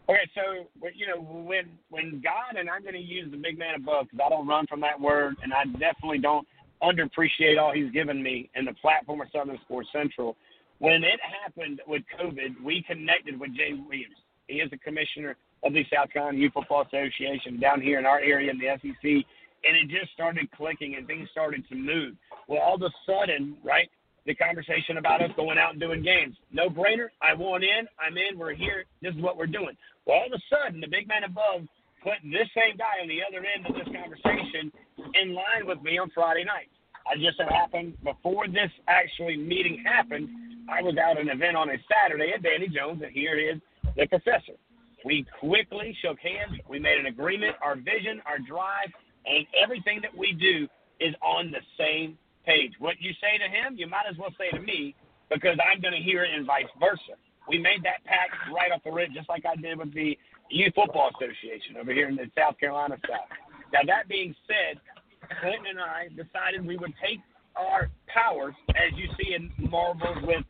Okay, 0.09 0.29
so 0.33 0.67
you 0.95 1.05
know 1.05 1.19
when 1.19 1.65
when 1.89 2.21
God 2.23 2.57
and 2.57 2.69
I'm 2.69 2.81
going 2.81 2.93
to 2.93 2.99
use 2.99 3.29
the 3.29 3.35
big 3.35 3.59
man 3.59 3.75
above 3.75 4.05
because 4.05 4.25
I 4.25 4.29
don't 4.29 4.47
run 4.47 4.65
from 4.67 4.79
that 4.81 4.99
word, 4.99 5.35
and 5.43 5.53
I 5.53 5.65
definitely 5.65 6.19
don't 6.19 6.47
underappreciate 6.81 7.59
all 7.59 7.73
He's 7.73 7.91
given 7.91 8.23
me 8.23 8.49
and 8.55 8.65
the 8.65 8.73
platform 8.73 9.19
of 9.19 9.27
Southern 9.33 9.59
Sports 9.65 9.89
Central. 9.91 10.37
When 10.79 11.03
it 11.03 11.19
happened 11.43 11.81
with 11.87 12.03
COVID, 12.17 12.63
we 12.63 12.83
connected 12.87 13.37
with 13.37 13.53
Jay 13.53 13.73
Williams. 13.73 14.15
He 14.47 14.55
is 14.55 14.69
a 14.71 14.77
commissioner 14.77 15.35
of 15.63 15.73
the 15.73 15.85
South 15.93 16.11
Carolina 16.11 16.37
Youth 16.37 16.53
Football 16.53 16.83
Association 16.83 17.59
down 17.59 17.81
here 17.81 17.99
in 17.99 18.05
our 18.05 18.19
area 18.19 18.51
in 18.51 18.57
the 18.57 18.67
SEC, 18.81 19.03
and 19.03 19.75
it 19.75 19.87
just 19.89 20.11
started 20.13 20.49
clicking 20.51 20.95
and 20.95 21.07
things 21.07 21.27
started 21.31 21.67
to 21.69 21.75
move. 21.75 22.15
Well, 22.47 22.61
all 22.61 22.75
of 22.75 22.81
a 22.81 22.93
sudden, 23.05 23.57
right, 23.63 23.89
the 24.25 24.35
conversation 24.35 24.97
about 24.97 25.21
us 25.21 25.31
going 25.35 25.57
out 25.57 25.71
and 25.71 25.79
doing 25.79 26.03
games. 26.03 26.35
No 26.51 26.69
brainer. 26.69 27.07
I 27.21 27.33
want 27.33 27.63
in. 27.63 27.87
I'm 27.99 28.17
in. 28.17 28.37
We're 28.37 28.53
here. 28.53 28.85
This 29.01 29.15
is 29.15 29.21
what 29.21 29.37
we're 29.37 29.47
doing. 29.47 29.75
Well, 30.05 30.17
all 30.17 30.27
of 30.27 30.33
a 30.33 30.43
sudden, 30.51 30.81
the 30.81 30.87
big 30.87 31.07
man 31.07 31.23
above 31.23 31.67
put 32.03 32.19
this 32.23 32.47
same 32.53 32.77
guy 32.77 33.01
on 33.01 33.07
the 33.07 33.19
other 33.23 33.43
end 33.43 33.65
of 33.65 33.73
this 33.73 33.87
conversation 33.87 34.71
in 35.15 35.33
line 35.33 35.65
with 35.65 35.81
me 35.81 35.97
on 35.97 36.11
Friday 36.11 36.43
night. 36.43 36.69
I 37.07 37.15
just 37.15 37.37
so 37.37 37.45
happened 37.49 37.95
before 38.03 38.47
this 38.47 38.69
actually 38.87 39.37
meeting 39.37 39.83
happened, 39.83 40.29
I 40.69 40.81
was 40.81 40.95
out 40.97 41.15
at 41.15 41.23
an 41.23 41.29
event 41.29 41.55
on 41.55 41.69
a 41.69 41.77
Saturday 41.87 42.33
at 42.35 42.43
Danny 42.43 42.67
Jones, 42.67 43.01
and 43.01 43.11
here 43.11 43.39
is 43.39 43.59
the 43.95 44.05
professor. 44.07 44.59
We 45.07 45.25
quickly 45.39 45.95
shook 46.01 46.19
hands. 46.19 46.59
We 46.67 46.79
made 46.79 46.99
an 46.99 47.05
agreement. 47.05 47.55
Our 47.63 47.77
vision, 47.77 48.19
our 48.25 48.39
drive, 48.39 48.91
and 49.25 49.47
everything 49.55 50.01
that 50.01 50.11
we 50.11 50.33
do 50.33 50.67
is 50.99 51.15
on 51.23 51.49
the 51.49 51.63
same 51.79 52.17
page. 52.45 52.73
What 52.79 52.99
you 52.99 53.13
say 53.23 53.39
to 53.39 53.47
him, 53.47 53.79
you 53.79 53.87
might 53.87 54.03
as 54.11 54.17
well 54.17 54.35
say 54.37 54.51
to 54.51 54.61
me 54.61 54.95
because 55.31 55.55
I'm 55.63 55.79
going 55.79 55.93
to 55.93 56.03
hear 56.03 56.25
it 56.25 56.31
and 56.35 56.45
vice 56.45 56.67
versa. 56.77 57.15
We 57.47 57.57
made 57.57 57.87
that 57.87 58.03
pact 58.03 58.35
right 58.51 58.69
off 58.75 58.83
the 58.83 58.91
rip, 58.91 59.11
just 59.15 59.29
like 59.29 59.45
I 59.45 59.55
did 59.55 59.77
with 59.79 59.93
the 59.93 60.17
Youth 60.51 60.75
Football 60.75 61.11
Association 61.15 61.79
over 61.79 61.93
here 61.93 62.09
in 62.09 62.17
the 62.17 62.27
South 62.37 62.59
Carolina 62.59 62.97
South. 63.07 63.31
Now, 63.71 63.87
that 63.87 64.09
being 64.09 64.35
said, 64.43 64.75
Clinton 65.39 65.71
and 65.71 65.79
I 65.79 66.09
decided 66.11 66.67
we 66.67 66.75
would 66.75 66.93
take 66.99 67.19
our 67.55 67.89
powers, 68.11 68.55
as 68.75 68.91
you 68.99 69.07
see 69.15 69.35
in 69.35 69.51
Marvel 69.71 70.19
with 70.27 70.43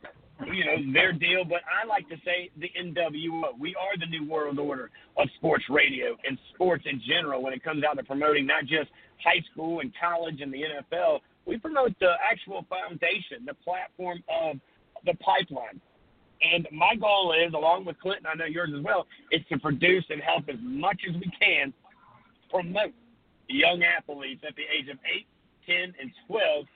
you 0.52 0.64
know 0.64 0.92
their 0.92 1.12
deal, 1.12 1.44
but 1.44 1.60
I 1.68 1.86
like 1.86 2.08
to 2.08 2.16
say 2.24 2.50
the 2.58 2.70
NWO. 2.78 3.58
We 3.58 3.74
are 3.74 3.96
the 3.98 4.06
new 4.06 4.28
world 4.28 4.58
order 4.58 4.90
of 5.16 5.28
sports 5.36 5.64
radio 5.68 6.16
and 6.26 6.38
sports 6.54 6.84
in 6.86 7.00
general 7.06 7.42
when 7.42 7.52
it 7.52 7.62
comes 7.62 7.84
out 7.84 7.96
to 7.96 8.04
promoting 8.04 8.46
not 8.46 8.64
just 8.64 8.90
high 9.22 9.42
school 9.52 9.80
and 9.80 9.92
college 10.00 10.40
and 10.40 10.52
the 10.52 10.62
NFL. 10.62 11.20
We 11.46 11.58
promote 11.58 11.98
the 11.98 12.14
actual 12.30 12.66
foundation, 12.68 13.44
the 13.46 13.54
platform 13.54 14.22
of 14.28 14.56
the 15.04 15.14
pipeline. 15.14 15.80
And 16.40 16.68
my 16.70 16.94
goal 16.94 17.34
is, 17.34 17.52
along 17.54 17.84
with 17.84 17.98
Clinton, 18.00 18.26
I 18.26 18.34
know 18.34 18.44
yours 18.44 18.70
as 18.76 18.82
well, 18.82 19.06
is 19.32 19.40
to 19.50 19.58
produce 19.58 20.04
and 20.10 20.20
help 20.20 20.48
as 20.48 20.58
much 20.62 21.00
as 21.08 21.14
we 21.14 21.30
can 21.40 21.72
promote 22.50 22.92
young 23.48 23.82
athletes 23.82 24.42
at 24.46 24.54
the 24.56 24.62
age 24.62 24.88
of 24.88 24.98
8, 25.04 25.26
10, 25.66 25.94
and 26.00 26.10
12 26.26 26.66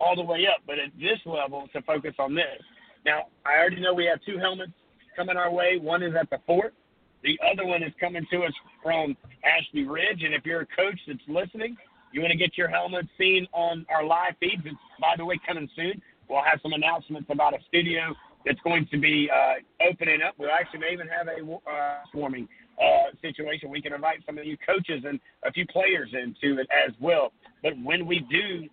all 0.00 0.16
the 0.16 0.22
way 0.22 0.46
up. 0.46 0.62
But 0.66 0.78
at 0.78 0.90
this 0.98 1.20
level, 1.24 1.68
to 1.72 1.82
focus 1.82 2.14
on 2.18 2.34
this. 2.34 2.62
Now, 3.06 3.28
I 3.46 3.56
already 3.60 3.80
know 3.80 3.94
we 3.94 4.04
have 4.06 4.18
two 4.26 4.36
helmets 4.36 4.72
coming 5.14 5.36
our 5.36 5.50
way. 5.50 5.78
One 5.80 6.02
is 6.02 6.14
at 6.20 6.28
the 6.28 6.38
fort. 6.44 6.74
The 7.22 7.38
other 7.50 7.64
one 7.64 7.84
is 7.84 7.92
coming 8.00 8.26
to 8.32 8.42
us 8.42 8.52
from 8.82 9.16
Ashley 9.44 9.84
Ridge. 9.84 10.24
And 10.24 10.34
if 10.34 10.44
you're 10.44 10.62
a 10.62 10.66
coach 10.66 10.98
that's 11.06 11.20
listening, 11.28 11.76
you 12.12 12.20
want 12.20 12.32
to 12.32 12.36
get 12.36 12.58
your 12.58 12.68
helmet 12.68 13.06
seen 13.16 13.46
on 13.52 13.86
our 13.88 14.04
live 14.04 14.34
feeds. 14.40 14.62
It's, 14.64 14.76
by 15.00 15.14
the 15.16 15.24
way, 15.24 15.38
coming 15.46 15.70
soon. 15.76 16.02
We'll 16.28 16.42
have 16.42 16.58
some 16.62 16.72
announcements 16.72 17.28
about 17.30 17.54
a 17.54 17.58
studio 17.68 18.12
that's 18.44 18.58
going 18.64 18.88
to 18.90 18.98
be 18.98 19.30
uh, 19.32 19.86
opening 19.88 20.20
up. 20.22 20.34
We'll 20.36 20.50
actually 20.50 20.80
may 20.80 20.92
even 20.92 21.06
have 21.06 21.28
a 21.28 21.70
uh, 21.70 21.98
swarming 22.10 22.48
uh, 22.82 23.14
situation. 23.22 23.70
We 23.70 23.82
can 23.82 23.92
invite 23.92 24.18
some 24.26 24.36
of 24.36 24.44
you 24.44 24.56
coaches 24.66 25.04
and 25.06 25.20
a 25.44 25.52
few 25.52 25.66
players 25.68 26.10
into 26.12 26.60
it 26.60 26.66
as 26.74 26.92
well. 27.00 27.32
But 27.62 27.74
when 27.84 28.04
we 28.04 28.26
do 28.28 28.68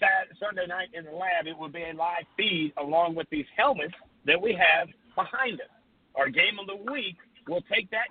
Saturday, 0.00 0.38
Sunday 0.40 0.66
night 0.66 0.88
in 0.92 1.04
the 1.04 1.12
lab, 1.12 1.46
it 1.46 1.56
will 1.56 1.68
be 1.68 1.82
a 1.82 1.94
live 1.94 2.24
feed 2.36 2.72
along 2.78 3.14
with 3.14 3.28
these 3.30 3.46
helmets 3.56 3.94
that 4.26 4.40
we 4.40 4.52
have 4.52 4.88
behind 5.14 5.60
us. 5.60 5.68
Our 6.16 6.28
game 6.28 6.58
of 6.60 6.66
the 6.66 6.90
week 6.90 7.16
will 7.48 7.62
take 7.72 7.90
that 7.90 8.08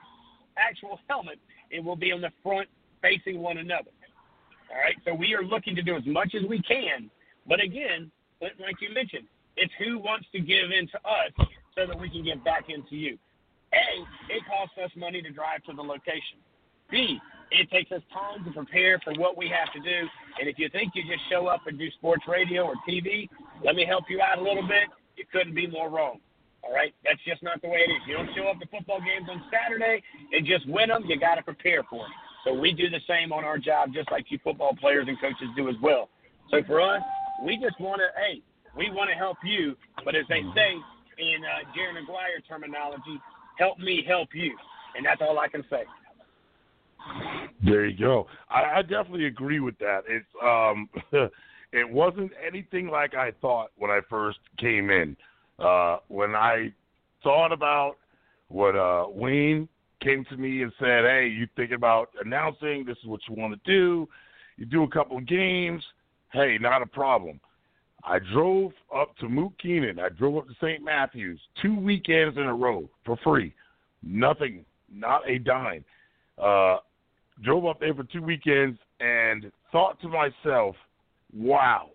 actual 0.57 0.99
helmet. 1.07 1.39
It 1.71 1.83
will 1.83 1.95
be 1.95 2.11
on 2.11 2.21
the 2.21 2.31
front 2.43 2.67
facing 3.01 3.39
one 3.39 3.57
another. 3.57 3.91
All 4.71 4.77
right. 4.77 4.95
So 5.05 5.13
we 5.13 5.33
are 5.33 5.43
looking 5.43 5.75
to 5.75 5.81
do 5.81 5.95
as 5.95 6.05
much 6.05 6.35
as 6.35 6.47
we 6.47 6.61
can. 6.61 7.09
But 7.47 7.61
again, 7.61 8.11
like 8.41 8.79
you 8.81 8.93
mentioned, 8.93 9.27
it's 9.57 9.73
who 9.77 9.99
wants 9.99 10.27
to 10.31 10.39
give 10.39 10.71
in 10.71 10.87
to 10.87 10.97
us 10.97 11.47
so 11.75 11.87
that 11.87 11.99
we 11.99 12.09
can 12.09 12.23
give 12.23 12.43
back 12.43 12.65
into 12.69 12.95
you. 12.95 13.17
A, 13.73 14.33
it 14.33 14.43
costs 14.45 14.75
us 14.83 14.91
money 14.95 15.21
to 15.21 15.31
drive 15.31 15.63
to 15.63 15.73
the 15.73 15.81
location. 15.81 16.37
B, 16.91 17.19
it 17.51 17.69
takes 17.69 17.91
us 17.91 18.01
time 18.13 18.43
to 18.45 18.51
prepare 18.51 18.99
for 19.03 19.13
what 19.13 19.37
we 19.37 19.49
have 19.49 19.71
to 19.73 19.79
do. 19.79 20.07
And 20.39 20.49
if 20.49 20.57
you 20.57 20.69
think 20.69 20.93
you 20.95 21.03
just 21.03 21.23
show 21.29 21.47
up 21.47 21.67
and 21.67 21.77
do 21.77 21.89
sports 21.91 22.23
radio 22.27 22.63
or 22.63 22.73
TV, 22.87 23.29
let 23.63 23.75
me 23.75 23.85
help 23.85 24.05
you 24.09 24.21
out 24.21 24.39
a 24.39 24.41
little 24.41 24.67
bit. 24.67 24.89
You 25.17 25.25
couldn't 25.31 25.55
be 25.55 25.67
more 25.67 25.89
wrong. 25.89 26.19
All 26.63 26.73
right, 26.73 26.93
that's 27.03 27.19
just 27.27 27.43
not 27.43 27.61
the 27.61 27.67
way 27.67 27.83
it 27.85 27.91
is. 27.91 28.01
You 28.07 28.15
don't 28.15 28.29
show 28.35 28.47
up 28.47 28.59
to 28.59 28.67
football 28.67 28.99
games 28.99 29.27
on 29.29 29.43
Saturday 29.51 30.01
and 30.31 30.45
just 30.45 30.67
win 30.67 30.89
them. 30.89 31.03
You 31.05 31.19
got 31.19 31.35
to 31.35 31.43
prepare 31.43 31.83
for 31.89 32.05
them. 32.05 32.15
So 32.45 32.53
we 32.53 32.71
do 32.71 32.89
the 32.89 33.01
same 33.07 33.31
on 33.31 33.43
our 33.43 33.57
job, 33.57 33.93
just 33.93 34.09
like 34.11 34.25
you 34.29 34.39
football 34.43 34.75
players 34.79 35.07
and 35.07 35.19
coaches 35.19 35.47
do 35.55 35.67
as 35.69 35.75
well. 35.81 36.09
So 36.51 36.63
for 36.63 36.81
us, 36.81 37.01
we 37.43 37.57
just 37.57 37.79
want 37.79 37.99
to, 37.99 38.07
hey, 38.19 38.41
we 38.77 38.89
want 38.91 39.09
to 39.09 39.15
help 39.15 39.37
you. 39.43 39.75
But 40.03 40.15
as 40.15 40.25
they 40.29 40.41
say 40.55 40.75
in 41.19 41.43
uh, 41.43 41.67
Jerry 41.75 41.93
Maguire 41.93 42.39
terminology, 42.47 43.19
help 43.57 43.77
me 43.79 44.03
help 44.07 44.29
you. 44.33 44.55
And 44.95 45.05
that's 45.05 45.21
all 45.21 45.39
I 45.39 45.47
can 45.47 45.63
say. 45.69 45.83
There 47.63 47.85
you 47.85 47.97
go. 47.97 48.27
I, 48.49 48.79
I 48.79 48.81
definitely 48.81 49.25
agree 49.25 49.59
with 49.59 49.77
that. 49.79 50.01
It's 50.07 50.25
um, 50.43 50.89
it 51.71 51.89
wasn't 51.89 52.31
anything 52.45 52.87
like 52.87 53.15
I 53.15 53.31
thought 53.41 53.71
when 53.77 53.89
I 53.91 53.99
first 54.09 54.39
came 54.59 54.89
in. 54.89 55.15
Uh, 55.59 55.97
when 56.07 56.35
I 56.35 56.73
thought 57.23 57.51
about 57.51 57.95
what 58.49 58.75
uh, 58.75 59.05
Wayne 59.09 59.69
came 60.01 60.25
to 60.25 60.37
me 60.37 60.63
and 60.63 60.71
said, 60.79 61.05
"Hey, 61.05 61.27
you 61.27 61.47
thinking 61.55 61.75
about 61.75 62.09
announcing? 62.23 62.85
This 62.85 62.97
is 63.01 63.05
what 63.05 63.21
you 63.29 63.35
want 63.35 63.53
to 63.53 63.71
do. 63.71 64.09
You 64.57 64.65
do 64.65 64.83
a 64.83 64.89
couple 64.89 65.17
of 65.17 65.25
games. 65.25 65.83
Hey, 66.31 66.57
not 66.59 66.81
a 66.81 66.87
problem." 66.87 67.39
I 68.05 68.19
drove 68.19 68.73
up 68.93 69.15
to 69.19 69.29
Mook 69.29 69.53
Keenan. 69.61 69.97
I 69.99 70.09
drove 70.09 70.37
up 70.37 70.47
to 70.47 70.53
St. 70.61 70.83
Matthews 70.83 71.39
two 71.61 71.79
weekends 71.79 72.37
in 72.37 72.43
a 72.43 72.53
row 72.53 72.89
for 73.05 73.17
free. 73.23 73.53
Nothing, 74.03 74.65
not 74.91 75.21
a 75.27 75.39
dime. 75.39 75.85
Uh, 76.37 76.77
drove 77.41 77.65
up 77.65 77.79
there 77.79 77.93
for 77.93 78.03
two 78.03 78.21
weekends 78.21 78.77
and 78.99 79.51
thought 79.71 79.99
to 80.01 80.07
myself, 80.07 80.75
wow, 81.35 81.89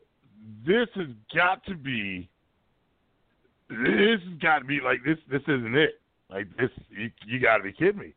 this 0.67 0.89
has 0.95 1.09
got 1.35 1.65
to 1.67 1.75
be, 1.75 2.29
this 3.69 4.21
has 4.25 4.39
got 4.41 4.61
to 4.61 4.65
be 4.65 4.81
like 4.83 5.05
this. 5.05 5.19
This 5.31 5.43
isn't 5.43 5.77
it. 5.77 6.01
Like 6.31 6.47
this, 6.59 6.71
you, 6.91 7.11
you 7.27 7.41
got 7.41 7.59
to 7.59 7.63
be 7.63 7.73
kidding 7.73 7.99
me. 7.99 8.15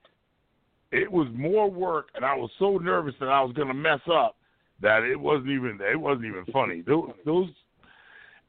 It 0.92 1.10
was 1.10 1.28
more 1.34 1.72
work, 1.72 2.08
and 2.16 2.26
I 2.26 2.36
was 2.36 2.50
so 2.60 2.78
nervous 2.78 3.16
that 3.20 3.30
I 3.30 3.42
was 3.42 3.54
going 3.54 3.70
to 3.70 3.74
mess 3.74 4.02
up 4.12 4.36
that 4.82 5.04
it 5.04 5.16
wasn't 5.16 5.50
even 5.50 5.80
it 5.82 6.00
wasn't 6.00 6.26
even 6.26 6.44
funny. 6.52 6.82
Those, 6.82 7.12
those 7.26 7.50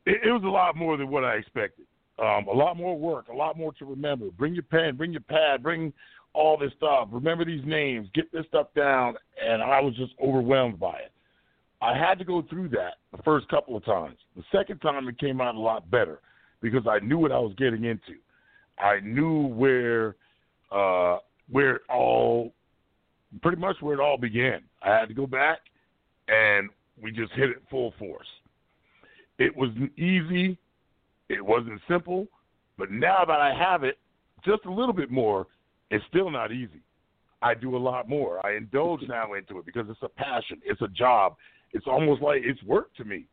it, 0.06 0.20
it 0.24 0.32
was 0.32 0.42
a 0.44 0.48
lot 0.48 0.76
more 0.76 0.96
than 0.96 1.08
what 1.08 1.24
I 1.24 1.34
expected. 1.34 1.86
Um, 2.18 2.46
a 2.46 2.52
lot 2.52 2.76
more 2.76 2.98
work, 2.98 3.28
a 3.28 3.34
lot 3.34 3.56
more 3.56 3.72
to 3.74 3.84
remember. 3.84 4.26
Bring 4.36 4.54
your 4.54 4.64
pen, 4.64 4.96
bring 4.96 5.12
your 5.12 5.22
pad, 5.22 5.62
bring 5.62 5.92
all 6.34 6.56
this 6.56 6.72
stuff. 6.76 7.08
Remember 7.10 7.44
these 7.44 7.64
names, 7.64 8.08
get 8.14 8.32
this 8.32 8.46
stuff 8.48 8.68
down, 8.74 9.14
and 9.44 9.62
I 9.62 9.80
was 9.80 9.94
just 9.96 10.12
overwhelmed 10.22 10.80
by 10.80 10.94
it. 10.94 11.12
I 11.80 11.96
had 11.96 12.18
to 12.20 12.24
go 12.24 12.42
through 12.48 12.68
that 12.70 12.94
the 13.14 13.22
first 13.24 13.48
couple 13.48 13.76
of 13.76 13.84
times. 13.84 14.16
The 14.36 14.44
second 14.52 14.78
time 14.78 15.08
it 15.08 15.18
came 15.18 15.40
out 15.40 15.56
a 15.56 15.58
lot 15.58 15.90
better 15.90 16.20
because 16.60 16.86
I 16.88 17.04
knew 17.04 17.18
what 17.18 17.32
I 17.32 17.38
was 17.38 17.54
getting 17.58 17.84
into. 17.84 18.18
I 18.78 19.00
knew 19.00 19.48
where 19.48 20.16
uh, 20.70 21.18
where 21.50 21.76
it 21.76 21.82
all 21.90 22.54
pretty 23.42 23.60
much 23.60 23.76
where 23.80 23.94
it 23.94 24.00
all 24.00 24.16
began. 24.16 24.60
I 24.82 24.90
had 24.90 25.08
to 25.08 25.14
go 25.14 25.26
back 25.26 25.58
and 26.28 26.70
we 27.02 27.10
just 27.10 27.32
hit 27.32 27.50
it 27.50 27.62
full 27.68 27.94
force. 27.98 28.26
It 29.38 29.56
wasn't 29.56 29.96
easy, 29.98 30.56
it 31.28 31.44
wasn't 31.44 31.80
simple, 31.88 32.26
but 32.78 32.90
now 32.90 33.24
that 33.26 33.40
I 33.40 33.54
have 33.54 33.82
it 33.82 33.98
just 34.44 34.64
a 34.66 34.72
little 34.72 34.92
bit 34.92 35.10
more, 35.10 35.46
it's 35.92 36.04
still 36.08 36.30
not 36.30 36.50
easy. 36.50 36.80
I 37.42 37.54
do 37.54 37.76
a 37.76 37.78
lot 37.78 38.08
more. 38.08 38.44
I 38.44 38.56
indulge 38.56 39.02
now 39.08 39.34
into 39.34 39.58
it 39.58 39.66
because 39.66 39.86
it's 39.88 40.02
a 40.02 40.08
passion, 40.08 40.60
it's 40.64 40.80
a 40.80 40.88
job. 40.88 41.36
It's 41.72 41.86
almost 41.86 42.22
like 42.22 42.42
it's 42.44 42.62
work 42.62 42.94
to 42.96 43.04
me. 43.04 43.26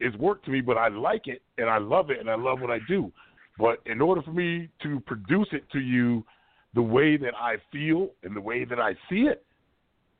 It's 0.00 0.16
work 0.16 0.44
to 0.44 0.50
me, 0.50 0.60
but 0.60 0.76
I 0.76 0.88
like 0.88 1.26
it 1.26 1.42
and 1.58 1.70
I 1.70 1.78
love 1.78 2.10
it 2.10 2.18
and 2.18 2.28
I 2.28 2.34
love 2.34 2.60
what 2.60 2.70
I 2.70 2.78
do. 2.88 3.12
But 3.58 3.80
in 3.86 4.00
order 4.00 4.22
for 4.22 4.32
me 4.32 4.68
to 4.82 5.00
produce 5.00 5.48
it 5.52 5.64
to 5.72 5.78
you 5.78 6.24
the 6.74 6.82
way 6.82 7.16
that 7.16 7.34
I 7.38 7.56
feel 7.70 8.10
and 8.24 8.34
the 8.34 8.40
way 8.40 8.64
that 8.64 8.80
I 8.80 8.94
see 9.08 9.22
it, 9.22 9.44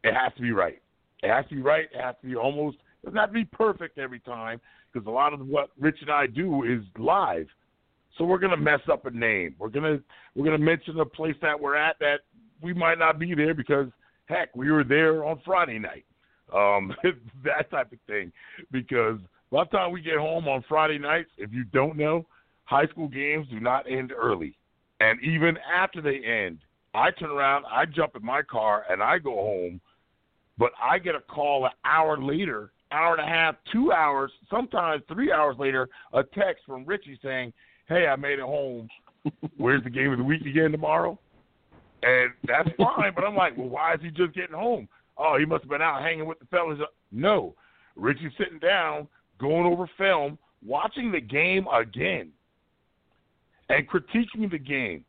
it 0.04 0.14
has 0.14 0.32
to 0.36 0.42
be 0.42 0.52
right. 0.52 0.80
It 1.22 1.30
has 1.30 1.46
to 1.48 1.54
be 1.54 1.62
right. 1.62 1.86
It 1.92 2.00
has 2.00 2.14
to 2.20 2.28
be 2.28 2.36
almost, 2.36 2.76
it 3.02 3.06
doesn't 3.06 3.18
have 3.18 3.30
to 3.30 3.34
be 3.34 3.44
perfect 3.44 3.98
every 3.98 4.20
time, 4.20 4.60
because 4.92 5.06
a 5.06 5.10
lot 5.10 5.32
of 5.32 5.46
what 5.46 5.70
Rich 5.80 5.98
and 6.02 6.10
I 6.10 6.26
do 6.26 6.64
is 6.64 6.82
live. 6.98 7.46
So 8.18 8.24
we're 8.24 8.38
gonna 8.38 8.56
mess 8.56 8.80
up 8.90 9.06
a 9.06 9.10
name. 9.10 9.54
We're 9.58 9.68
gonna 9.68 9.98
we're 10.34 10.44
gonna 10.44 10.58
mention 10.58 11.00
a 11.00 11.04
place 11.04 11.36
that 11.42 11.58
we're 11.58 11.76
at 11.76 11.98
that 12.00 12.20
we 12.60 12.72
might 12.72 12.98
not 12.98 13.18
be 13.18 13.34
there 13.34 13.54
because 13.54 13.88
heck, 14.26 14.54
we 14.54 14.70
were 14.70 14.84
there 14.84 15.24
on 15.24 15.40
Friday 15.44 15.78
night. 15.78 16.04
Um, 16.54 16.94
that 17.44 17.70
type 17.70 17.92
of 17.92 17.98
thing. 18.06 18.32
Because 18.70 19.18
by 19.50 19.64
the 19.64 19.70
time 19.70 19.92
we 19.92 20.00
get 20.00 20.16
home 20.16 20.48
on 20.48 20.64
Friday 20.68 20.98
nights, 20.98 21.30
if 21.38 21.52
you 21.52 21.64
don't 21.64 21.96
know, 21.96 22.26
high 22.64 22.86
school 22.86 23.08
games 23.08 23.46
do 23.50 23.60
not 23.60 23.90
end 23.90 24.12
early. 24.12 24.56
And 25.00 25.20
even 25.22 25.56
after 25.58 26.00
they 26.00 26.20
end, 26.24 26.58
I 26.94 27.10
turn 27.10 27.30
around, 27.30 27.64
I 27.70 27.86
jump 27.86 28.14
in 28.16 28.24
my 28.24 28.42
car, 28.42 28.84
and 28.88 29.02
I 29.02 29.18
go 29.18 29.34
home. 29.34 29.80
But 30.58 30.72
I 30.80 30.98
get 30.98 31.14
a 31.14 31.20
call 31.20 31.64
an 31.64 31.72
hour 31.84 32.22
later 32.22 32.70
hour 32.92 33.16
and 33.16 33.26
a 33.26 33.28
half, 33.28 33.56
two 33.72 33.90
hours, 33.92 34.30
sometimes 34.50 35.02
three 35.08 35.32
hours 35.32 35.56
later, 35.58 35.88
a 36.12 36.22
text 36.22 36.64
from 36.66 36.84
Richie 36.84 37.18
saying, 37.22 37.52
"Hey, 37.92 38.06
I 38.06 38.16
made 38.16 38.38
it 38.38 38.44
home. 38.44 38.88
Where's 39.56 39.84
the 39.84 39.90
game 39.90 40.10
of 40.12 40.18
the 40.18 40.24
week 40.24 40.42
again 40.42 40.72
tomorrow?" 40.72 41.18
And 42.02 42.32
that's 42.44 42.68
fine, 42.76 43.12
but 43.14 43.24
I'm 43.24 43.36
like, 43.36 43.56
well, 43.56 43.68
why 43.68 43.94
is 43.94 44.00
he 44.02 44.10
just 44.10 44.34
getting 44.34 44.56
home? 44.56 44.88
Oh, 45.16 45.36
he 45.38 45.44
must 45.44 45.62
have 45.62 45.70
been 45.70 45.82
out 45.82 46.02
hanging 46.02 46.26
with 46.26 46.38
the 46.40 46.46
fellas. 46.46 46.78
No, 47.12 47.54
Richie's 47.96 48.32
sitting 48.38 48.58
down, 48.58 49.06
going 49.38 49.66
over 49.66 49.88
film, 49.96 50.38
watching 50.66 51.12
the 51.12 51.20
game 51.20 51.66
again, 51.68 52.30
and 53.68 53.88
critiquing 53.88 54.50
the 54.50 54.58
game, 54.58 55.04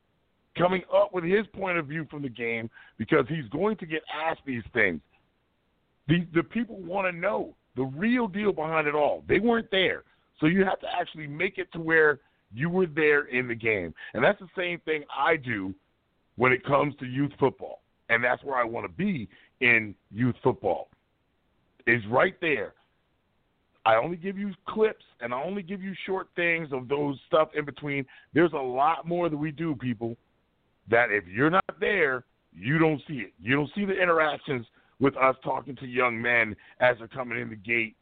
coming 0.57 0.83
up 0.93 1.13
with 1.13 1.23
his 1.23 1.47
point 1.53 1.77
of 1.77 1.87
view 1.87 2.05
from 2.11 2.21
the 2.21 2.29
game 2.29 2.69
because 2.97 3.25
he's 3.27 3.47
going 3.49 3.77
to 3.77 3.85
get 3.85 4.03
asked 4.13 4.41
these 4.45 4.63
things. 4.73 5.01
The 6.07 6.27
the 6.33 6.43
people 6.43 6.81
want 6.81 7.07
to 7.07 7.17
know 7.17 7.55
the 7.75 7.83
real 7.83 8.27
deal 8.27 8.51
behind 8.51 8.87
it 8.87 8.93
all. 8.93 9.23
They 9.27 9.39
weren't 9.39 9.71
there, 9.71 10.03
so 10.39 10.45
you 10.45 10.63
have 10.63 10.79
to 10.81 10.87
actually 10.93 11.27
make 11.27 11.57
it 11.57 11.71
to 11.73 11.79
where 11.79 12.19
you 12.53 12.69
were 12.69 12.85
there 12.85 13.25
in 13.25 13.47
the 13.47 13.55
game, 13.55 13.93
and 14.13 14.23
that's 14.23 14.39
the 14.39 14.49
same 14.57 14.79
thing 14.85 15.03
I 15.15 15.35
do 15.35 15.73
when 16.35 16.51
it 16.51 16.65
comes 16.65 16.95
to 16.99 17.05
youth 17.05 17.31
football, 17.39 17.81
and 18.09 18.23
that's 18.23 18.43
where 18.43 18.57
I 18.57 18.63
want 18.63 18.85
to 18.85 18.91
be 18.91 19.27
in 19.61 19.95
youth 20.11 20.35
football. 20.43 20.89
Is 21.85 22.01
right 22.09 22.35
there. 22.41 22.73
I 23.85 23.95
only 23.95 24.15
give 24.15 24.37
you 24.37 24.53
clips 24.69 25.03
and 25.19 25.33
I 25.33 25.43
only 25.43 25.61
give 25.61 25.81
you 25.81 25.93
short 26.05 26.29
things 26.37 26.69
of 26.71 26.87
those 26.87 27.19
stuff 27.27 27.49
in 27.53 27.65
between. 27.65 28.05
There's 28.33 28.53
a 28.53 28.57
lot 28.57 29.05
more 29.05 29.27
that 29.27 29.35
we 29.35 29.51
do, 29.51 29.75
people, 29.75 30.15
that 30.89 31.11
if 31.11 31.27
you're 31.27 31.49
not 31.49 31.65
there, 31.81 32.23
you 32.53 32.77
don't 32.77 33.01
see 33.07 33.15
it. 33.15 33.33
You 33.41 33.55
don't 33.55 33.69
see 33.75 33.83
the 33.83 33.91
interactions 33.91 34.65
with 34.99 35.17
us 35.17 35.35
talking 35.43 35.75
to 35.77 35.85
young 35.85 36.21
men 36.21 36.55
as 36.79 36.95
they're 36.97 37.09
coming 37.09 37.39
in 37.39 37.49
the 37.49 37.57
gate, 37.57 37.97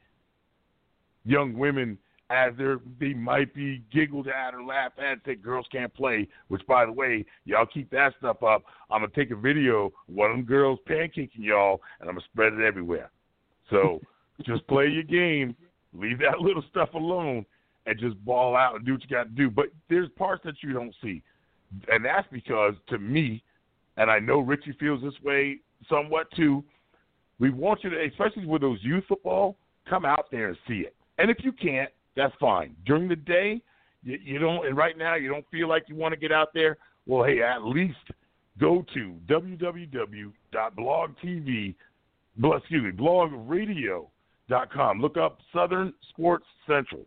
young 1.25 1.57
women 1.57 1.97
as 2.31 2.53
they 2.99 3.13
might 3.13 3.53
be 3.53 3.83
giggled 3.91 4.27
at 4.27 4.55
or 4.55 4.63
laughed 4.63 4.99
at 4.99 5.19
say 5.25 5.35
girls 5.35 5.65
can't 5.71 5.93
play, 5.93 6.27
which 6.47 6.65
by 6.65 6.85
the 6.85 6.91
way, 6.91 7.25
y'all 7.45 7.65
keep 7.65 7.89
that 7.91 8.13
stuff 8.19 8.41
up. 8.41 8.63
I'm 8.89 9.01
gonna 9.01 9.11
take 9.13 9.31
a 9.31 9.35
video 9.35 9.87
of 9.87 9.91
one 10.07 10.31
of 10.31 10.37
them 10.37 10.45
girls 10.45 10.79
pancaking 10.89 11.29
y'all 11.39 11.81
and 11.99 12.09
I'm 12.09 12.15
gonna 12.15 12.25
spread 12.31 12.53
it 12.53 12.61
everywhere. 12.65 13.11
So 13.69 13.99
just 14.45 14.65
play 14.67 14.87
your 14.87 15.03
game, 15.03 15.55
leave 15.93 16.19
that 16.19 16.39
little 16.39 16.63
stuff 16.69 16.93
alone 16.93 17.45
and 17.85 17.99
just 17.99 18.23
ball 18.23 18.55
out 18.55 18.75
and 18.75 18.85
do 18.85 18.93
what 18.93 19.03
you 19.03 19.09
got 19.09 19.23
to 19.23 19.29
do. 19.29 19.49
But 19.49 19.65
there's 19.89 20.09
parts 20.17 20.43
that 20.45 20.55
you 20.61 20.73
don't 20.73 20.95
see. 21.01 21.21
And 21.89 22.05
that's 22.05 22.27
because 22.31 22.75
to 22.89 22.97
me, 22.97 23.43
and 23.97 24.09
I 24.09 24.19
know 24.19 24.39
Richie 24.39 24.75
feels 24.79 25.01
this 25.01 25.13
way 25.23 25.59
somewhat 25.89 26.27
too, 26.35 26.63
we 27.39 27.49
want 27.49 27.83
you 27.83 27.89
to, 27.89 28.05
especially 28.05 28.45
with 28.45 28.61
those 28.61 28.79
youth 28.81 29.03
football, 29.07 29.57
come 29.89 30.05
out 30.05 30.27
there 30.31 30.49
and 30.49 30.57
see 30.67 30.81
it. 30.81 30.95
And 31.17 31.29
if 31.29 31.37
you 31.43 31.51
can't, 31.51 31.89
that's 32.15 32.33
fine. 32.39 32.75
During 32.85 33.07
the 33.07 33.15
day, 33.15 33.61
you, 34.03 34.19
you 34.23 34.39
don't, 34.39 34.65
and 34.65 34.75
right 34.75 34.97
now 34.97 35.15
you 35.15 35.29
don't 35.29 35.45
feel 35.51 35.67
like 35.67 35.83
you 35.87 35.95
want 35.95 36.13
to 36.13 36.19
get 36.19 36.31
out 36.31 36.53
there. 36.53 36.77
Well, 37.05 37.23
hey, 37.23 37.41
at 37.41 37.63
least 37.63 37.97
go 38.59 38.83
to 38.93 39.15
www.blogtv, 39.27 40.33
excuse 42.43 42.83
me, 42.83 42.91
blogradio.com. 42.91 45.01
Look 45.01 45.17
up 45.17 45.39
Southern 45.53 45.93
Sports 46.09 46.45
Central. 46.67 47.05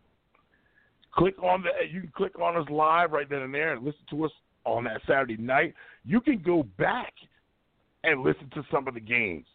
Click 1.15 1.41
on 1.43 1.63
the, 1.63 1.71
you 1.93 2.01
can 2.01 2.13
click 2.15 2.39
on 2.41 2.57
us 2.57 2.67
live 2.71 3.13
right 3.13 3.29
then 3.31 3.43
and 3.43 3.55
there 3.55 3.75
and 3.75 3.85
listen 3.85 4.01
to 4.11 4.25
us 4.25 4.33
on 4.65 4.85
that 4.85 5.01
Saturday 5.07 5.37
night. 5.37 5.75
You 6.05 6.21
can 6.21 6.39
go 6.39 6.65
back 6.77 7.13
and 8.03 8.23
listen 8.23 8.51
to 8.55 8.65
some 8.71 8.89
of 8.89 8.95
the 8.95 9.01
games. 9.01 9.47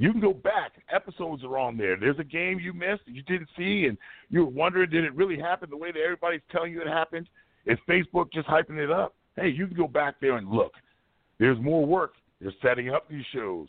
You 0.00 0.12
can 0.12 0.20
go 0.22 0.32
back. 0.32 0.72
Episodes 0.90 1.44
are 1.44 1.58
on 1.58 1.76
there. 1.76 1.94
There's 1.94 2.18
a 2.18 2.24
game 2.24 2.58
you 2.58 2.72
missed 2.72 3.02
you 3.04 3.20
didn't 3.24 3.50
see, 3.54 3.84
and 3.84 3.98
you 4.30 4.46
were 4.46 4.50
wondering, 4.50 4.88
did 4.88 5.04
it 5.04 5.14
really 5.14 5.38
happen 5.38 5.68
the 5.68 5.76
way 5.76 5.92
that 5.92 6.00
everybody's 6.00 6.40
telling 6.50 6.72
you 6.72 6.80
it 6.80 6.86
happened? 6.86 7.28
Is 7.66 7.76
Facebook 7.86 8.32
just 8.32 8.48
hyping 8.48 8.82
it 8.82 8.90
up? 8.90 9.14
Hey, 9.36 9.50
you 9.50 9.66
can 9.66 9.76
go 9.76 9.86
back 9.86 10.14
there 10.18 10.38
and 10.38 10.48
look. 10.48 10.72
There's 11.38 11.60
more 11.60 11.84
work. 11.84 12.14
They're 12.40 12.50
setting 12.62 12.88
up 12.88 13.10
these 13.10 13.26
shows. 13.34 13.68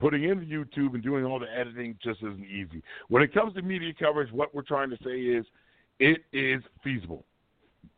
Putting 0.00 0.24
into 0.24 0.44
YouTube 0.44 0.94
and 0.94 1.04
doing 1.04 1.24
all 1.24 1.38
the 1.38 1.46
editing 1.56 1.96
just 2.02 2.18
isn't 2.22 2.46
easy. 2.46 2.82
When 3.06 3.22
it 3.22 3.32
comes 3.32 3.54
to 3.54 3.62
media 3.62 3.92
coverage, 3.96 4.32
what 4.32 4.52
we're 4.52 4.62
trying 4.62 4.90
to 4.90 4.98
say 5.04 5.20
is 5.20 5.46
it 6.00 6.24
is 6.32 6.64
feasible. 6.82 7.24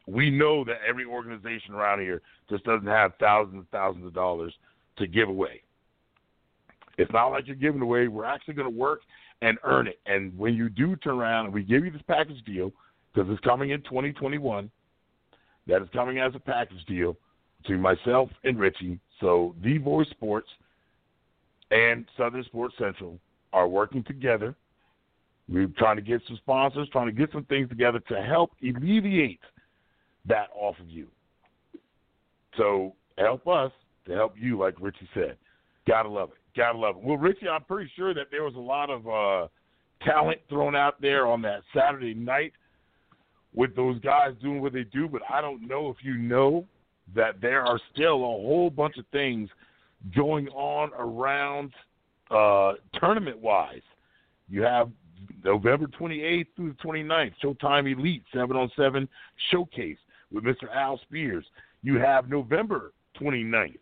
We 0.07 0.29
know 0.29 0.63
that 0.65 0.81
every 0.87 1.07
organization 1.07 1.73
around 1.73 2.01
here 2.01 2.21
just 2.51 2.65
doesn't 2.65 2.87
have 2.87 3.13
thousands 3.19 3.55
and 3.55 3.71
thousands 3.71 4.05
of 4.05 4.13
dollars 4.13 4.53
to 4.99 5.07
give 5.07 5.31
away. 5.31 5.63
It's 6.99 7.13
not 7.13 7.29
like 7.29 7.47
you're 7.47 7.57
giving 7.57 7.81
away. 7.81 8.09
We're 8.09 8.25
actually 8.25 8.55
going 8.55 8.71
to 8.71 8.79
work 8.79 9.01
and 9.43 9.59
earn 9.65 9.87
it. 9.87 9.99
And 10.07 10.37
when 10.39 10.55
you 10.55 10.69
do 10.69 10.97
turn 10.97 11.19
around 11.19 11.47
and 11.47 11.55
we 11.55 11.63
give 11.63 11.85
you 11.85 11.91
this 11.91 12.03
package 12.07 12.43
deal, 12.45 12.73
because 13.13 13.31
it's 13.31 13.41
coming 13.41 13.71
in 13.71 13.83
2021, 13.83 14.71
that 15.67 15.83
is 15.83 15.89
coming 15.93 16.19
as 16.19 16.33
a 16.35 16.39
package 16.39 16.85
deal 16.87 17.17
between 17.63 17.81
myself 17.81 18.31
and 18.45 18.59
Richie. 18.59 18.99
So 19.21 19.55
The 19.63 19.79
Voice 19.79 20.09
Sports 20.11 20.49
and 21.71 22.07
Southern 22.17 22.45
Sports 22.45 22.75
Central 22.79 23.19
are 23.53 23.69
working 23.69 24.05
together. 24.05 24.55
We're 25.49 25.69
trying 25.79 25.97
to 25.97 26.03
get 26.03 26.23
some 26.27 26.37
sponsors, 26.37 26.89
trying 26.91 27.07
to 27.07 27.13
get 27.13 27.31
some 27.33 27.45
things 27.45 27.69
together 27.69 28.01
to 28.09 28.23
help 28.23 28.53
alleviate 28.63 29.41
that 30.27 30.49
off 30.55 30.79
of 30.81 30.89
you. 30.89 31.07
So 32.57 32.95
help 33.19 33.47
us 33.47 33.73
to 34.07 34.15
help 34.15 34.35
you, 34.37 34.59
like 34.59 34.75
Richie 34.81 35.09
said. 35.15 35.37
Gotta 35.87 36.09
love 36.09 36.31
it. 36.31 36.39
Gotta 36.57 36.79
love. 36.79 36.97
Well, 36.97 37.19
Richie, 37.19 37.49
I'm 37.49 37.65
pretty 37.65 37.91
sure 37.97 38.15
that 38.15 38.29
there 38.31 38.43
was 38.43 38.55
a 38.55 38.59
lot 38.59 38.89
of 38.89 39.07
uh, 39.07 39.49
talent 40.03 40.41
thrown 40.49 40.75
out 40.75 41.01
there 41.01 41.27
on 41.27 41.43
that 41.43 41.61
Saturday 41.75 42.15
night 42.15 42.53
with 43.55 43.77
those 43.77 43.99
guys 44.01 44.33
doing 44.43 44.63
what 44.63 44.73
they 44.73 44.85
do, 44.85 45.09
but 45.09 45.23
I 45.29 45.41
don't 45.41 45.67
know 45.67 45.91
if 45.91 45.97
you 46.03 46.17
know 46.17 46.67
that 47.15 47.41
there 47.41 47.63
are 47.63 47.79
still 47.93 48.17
a 48.17 48.27
whole 48.27 48.71
bunch 48.71 48.97
of 48.97 49.05
things 49.13 49.49
going 50.15 50.49
on 50.49 50.91
around 50.99 51.73
uh, 52.31 52.73
tournament 52.99 53.39
wise. 53.39 53.83
You 54.49 54.63
have 54.63 54.91
November 55.45 55.87
28th 55.87 56.47
through 56.57 56.75
the 56.75 56.89
29th, 56.89 57.33
Showtime 57.43 57.93
Elite 57.93 58.23
7 58.33 58.57
on 58.57 58.71
7 58.77 59.09
Showcase 59.51 59.99
with 60.33 60.45
Mr. 60.45 60.75
Al 60.75 60.99
Spears. 61.01 61.45
You 61.83 61.99
have 61.99 62.29
November 62.29 62.93
29th 63.21 63.79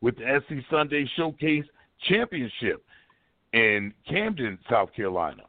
with 0.00 0.16
the 0.16 0.40
SC 0.46 0.64
Sunday 0.70 1.08
Showcase 1.16 1.64
Championship 2.08 2.84
in 3.52 3.92
Camden, 4.08 4.58
South 4.70 4.92
Carolina. 4.94 5.42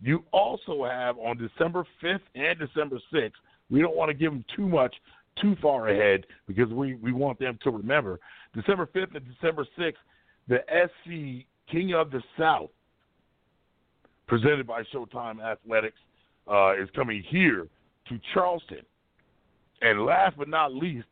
You 0.00 0.24
also 0.32 0.84
have 0.84 1.16
on 1.18 1.38
December 1.38 1.86
5th 2.02 2.20
and 2.34 2.58
December 2.58 2.98
6th, 3.12 3.32
we 3.70 3.80
don't 3.80 3.96
want 3.96 4.10
to 4.10 4.14
give 4.14 4.32
them 4.32 4.44
too 4.54 4.68
much 4.68 4.94
too 5.40 5.56
far 5.60 5.88
ahead 5.88 6.26
because 6.46 6.68
we, 6.70 6.94
we 6.96 7.12
want 7.12 7.38
them 7.38 7.58
to 7.62 7.70
remember. 7.70 8.20
December 8.54 8.88
5th 8.94 9.16
and 9.16 9.26
December 9.26 9.66
6th, 9.78 9.94
the 10.48 10.58
SC 10.68 11.46
King 11.70 11.94
of 11.94 12.10
the 12.10 12.22
South, 12.38 12.70
presented 14.26 14.66
by 14.66 14.82
Showtime 14.94 15.42
Athletics, 15.42 15.96
uh, 16.50 16.74
is 16.74 16.88
coming 16.94 17.22
here 17.28 17.66
to 18.08 18.20
Charleston. 18.32 18.82
And 19.80 20.04
last 20.04 20.36
but 20.36 20.48
not 20.48 20.74
least, 20.74 21.06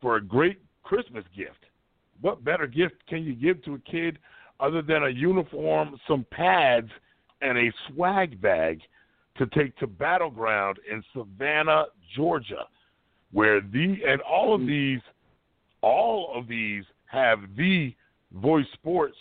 for 0.00 0.16
a 0.16 0.22
great 0.22 0.60
Christmas 0.82 1.24
gift, 1.36 1.64
what 2.20 2.44
better 2.44 2.66
gift 2.66 2.94
can 3.08 3.22
you 3.22 3.34
give 3.34 3.62
to 3.64 3.74
a 3.74 3.78
kid 3.78 4.18
other 4.60 4.82
than 4.82 5.04
a 5.04 5.08
uniform, 5.08 5.98
some 6.08 6.24
pads, 6.30 6.90
and 7.42 7.58
a 7.58 7.72
swag 7.88 8.40
bag 8.40 8.80
to 9.36 9.46
take 9.46 9.76
to 9.78 9.86
Battleground 9.86 10.78
in 10.90 11.02
Savannah, 11.12 11.86
Georgia, 12.14 12.66
where 13.32 13.60
the 13.60 13.98
and 14.06 14.20
all 14.22 14.54
of 14.54 14.66
these, 14.66 15.00
all 15.82 16.32
of 16.34 16.46
these 16.46 16.84
have 17.06 17.40
the 17.56 17.94
voice 18.32 18.66
sports 18.74 19.16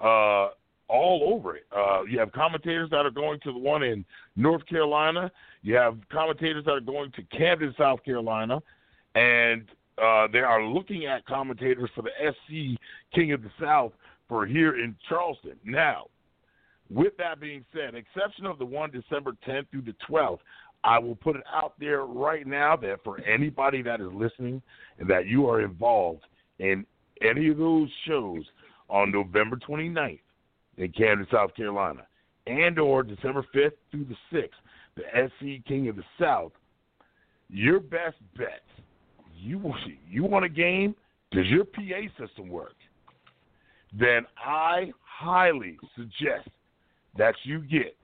uh, 0.00 0.48
all 0.88 1.32
over 1.32 1.56
it. 1.56 1.64
Uh, 1.74 2.02
you 2.02 2.18
have 2.18 2.32
commentators 2.32 2.90
that 2.90 3.06
are 3.06 3.10
going 3.10 3.40
to 3.40 3.52
the 3.52 3.58
one 3.58 3.82
in 3.82 4.04
North 4.36 4.66
Carolina. 4.66 5.30
You 5.62 5.76
have 5.76 5.96
commentators 6.10 6.64
that 6.64 6.72
are 6.72 6.80
going 6.80 7.12
to 7.12 7.22
Camden, 7.36 7.74
South 7.78 8.04
Carolina, 8.04 8.60
and 9.14 9.64
uh, 10.02 10.26
they 10.32 10.40
are 10.40 10.64
looking 10.64 11.06
at 11.06 11.24
commentators 11.26 11.90
for 11.94 12.02
the 12.02 12.10
SC 12.32 12.78
King 13.14 13.32
of 13.32 13.42
the 13.42 13.50
South 13.60 13.92
for 14.28 14.46
here 14.46 14.82
in 14.82 14.96
Charleston. 15.08 15.56
Now, 15.64 16.06
with 16.90 17.16
that 17.18 17.40
being 17.40 17.64
said, 17.72 17.94
exception 17.94 18.44
of 18.46 18.58
the 18.58 18.66
one 18.66 18.90
December 18.90 19.32
10th 19.46 19.68
through 19.70 19.82
the 19.82 19.94
12th, 20.08 20.40
I 20.84 20.98
will 20.98 21.14
put 21.14 21.36
it 21.36 21.44
out 21.52 21.74
there 21.78 22.04
right 22.04 22.46
now 22.46 22.76
that 22.76 23.04
for 23.04 23.20
anybody 23.20 23.82
that 23.82 24.00
is 24.00 24.08
listening 24.12 24.60
and 24.98 25.08
that 25.08 25.26
you 25.26 25.48
are 25.48 25.60
involved 25.60 26.22
in 26.58 26.84
any 27.22 27.48
of 27.48 27.58
those 27.58 27.88
shows 28.06 28.42
on 28.88 29.12
November 29.12 29.56
29th 29.56 30.18
in 30.78 30.92
Camden, 30.92 31.26
South 31.30 31.54
Carolina, 31.54 32.06
and 32.48 32.78
or 32.80 33.04
December 33.04 33.46
5th 33.54 33.72
through 33.92 34.06
the 34.06 34.36
6th, 34.36 34.48
the 34.96 35.28
SC 35.28 35.64
King 35.66 35.88
of 35.88 35.94
the 35.94 36.04
South, 36.18 36.52
your 37.48 37.78
best 37.78 38.16
bet 38.36 38.62
you 39.42 39.74
you 40.08 40.24
want 40.24 40.44
a 40.44 40.48
game? 40.48 40.94
Does 41.32 41.46
your 41.46 41.64
PA 41.64 42.02
system 42.18 42.48
work? 42.48 42.74
Then 43.98 44.26
I 44.38 44.92
highly 45.02 45.78
suggest 45.96 46.48
that 47.16 47.34
you 47.44 47.60
get 47.60 47.96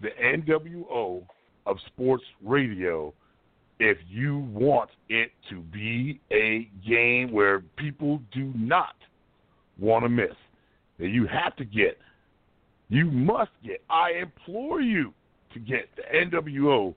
the 0.00 0.08
NWO 0.22 1.22
of 1.66 1.76
sports 1.86 2.24
radio 2.44 3.12
if 3.78 3.98
you 4.08 4.38
want 4.52 4.90
it 5.08 5.30
to 5.50 5.60
be 5.60 6.20
a 6.32 6.68
game 6.86 7.32
where 7.32 7.60
people 7.76 8.20
do 8.32 8.52
not 8.56 8.94
want 9.78 10.04
to 10.04 10.08
miss. 10.08 10.34
That 10.98 11.08
you 11.08 11.26
have 11.26 11.54
to 11.56 11.64
get, 11.64 11.98
you 12.88 13.10
must 13.10 13.50
get, 13.62 13.82
I 13.90 14.12
implore 14.22 14.80
you 14.80 15.12
to 15.52 15.58
get 15.58 15.88
the 15.96 16.02
NWO 16.02 16.94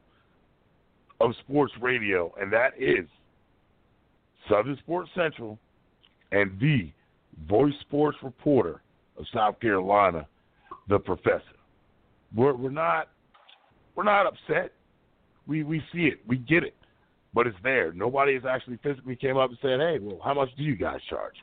of 1.20 1.32
sports 1.46 1.74
radio, 1.82 2.34
and 2.40 2.52
that 2.54 2.72
is 2.80 3.06
Southern 4.50 4.78
Sports 4.78 5.10
Central 5.16 5.58
and 6.32 6.60
the 6.60 6.92
voice 7.48 7.74
sports 7.82 8.18
reporter 8.24 8.82
of 9.18 9.26
South 9.34 9.60
Carolina, 9.60 10.28
the 10.88 11.00
professor. 11.00 11.44
We're, 12.36 12.56
we're 12.56 12.70
not 12.70 13.10
we're 13.96 14.04
not 14.04 14.26
upset. 14.26 14.72
We 15.48 15.64
we 15.64 15.82
see 15.92 16.04
it, 16.04 16.20
we 16.28 16.38
get 16.38 16.64
it, 16.64 16.76
but 17.34 17.48
it's 17.48 17.58
there. 17.64 17.92
Nobody 17.94 18.34
has 18.36 18.44
actually 18.50 18.78
physically 18.84 19.16
came 19.16 19.38
up 19.38 19.50
and 19.50 19.60
said, 19.62 19.80
"Hey, 19.80 19.98
well, 20.00 20.20
how 20.24 20.34
much 20.34 20.50
do 20.58 20.64
you 20.64 20.76
guys 20.76 21.00
charge? 21.10 21.36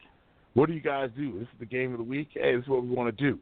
What 0.55 0.68
do 0.68 0.75
you 0.75 0.81
guys 0.81 1.10
do? 1.17 1.33
This 1.33 1.43
is 1.43 1.59
the 1.59 1.67
game 1.67 1.93
of 1.93 1.99
the 1.99 2.05
week. 2.05 2.28
Hey, 2.35 2.55
this 2.55 2.62
is 2.62 2.68
what 2.68 2.83
we 2.83 2.91
want 2.91 3.17
to 3.17 3.25
do." 3.31 3.39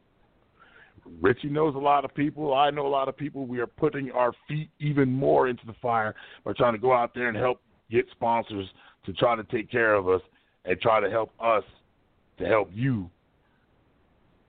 Richie 1.21 1.49
knows 1.49 1.75
a 1.75 1.79
lot 1.79 2.03
of 2.03 2.15
people. 2.15 2.53
I 2.53 2.71
know 2.71 2.87
a 2.87 2.89
lot 2.89 3.07
of 3.07 3.15
people. 3.15 3.45
We 3.45 3.59
are 3.59 3.67
putting 3.67 4.09
our 4.11 4.33
feet 4.47 4.69
even 4.79 5.11
more 5.11 5.47
into 5.47 5.65
the 5.67 5.75
fire 5.81 6.15
by 6.43 6.53
trying 6.53 6.73
to 6.73 6.79
go 6.79 6.93
out 6.93 7.13
there 7.13 7.27
and 7.27 7.37
help 7.37 7.61
get 7.91 8.05
sponsors 8.11 8.67
to 9.05 9.13
try 9.13 9.35
to 9.35 9.43
take 9.45 9.69
care 9.69 9.93
of 9.93 10.07
us 10.09 10.21
and 10.65 10.79
try 10.81 10.99
to 10.99 11.09
help 11.09 11.31
us 11.39 11.63
to 12.39 12.45
help 12.45 12.69
you. 12.73 13.09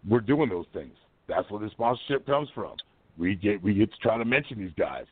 We're 0.08 0.20
doing 0.20 0.48
those 0.48 0.66
things. 0.72 0.94
That's 1.28 1.50
where 1.50 1.60
the 1.60 1.70
sponsorship 1.70 2.26
comes 2.26 2.48
from. 2.54 2.76
We 3.18 3.34
get 3.34 3.62
we 3.62 3.74
get 3.74 3.92
to 3.92 3.98
try 3.98 4.18
to 4.18 4.24
mention 4.24 4.58
these 4.58 4.74
guys. 4.78 5.04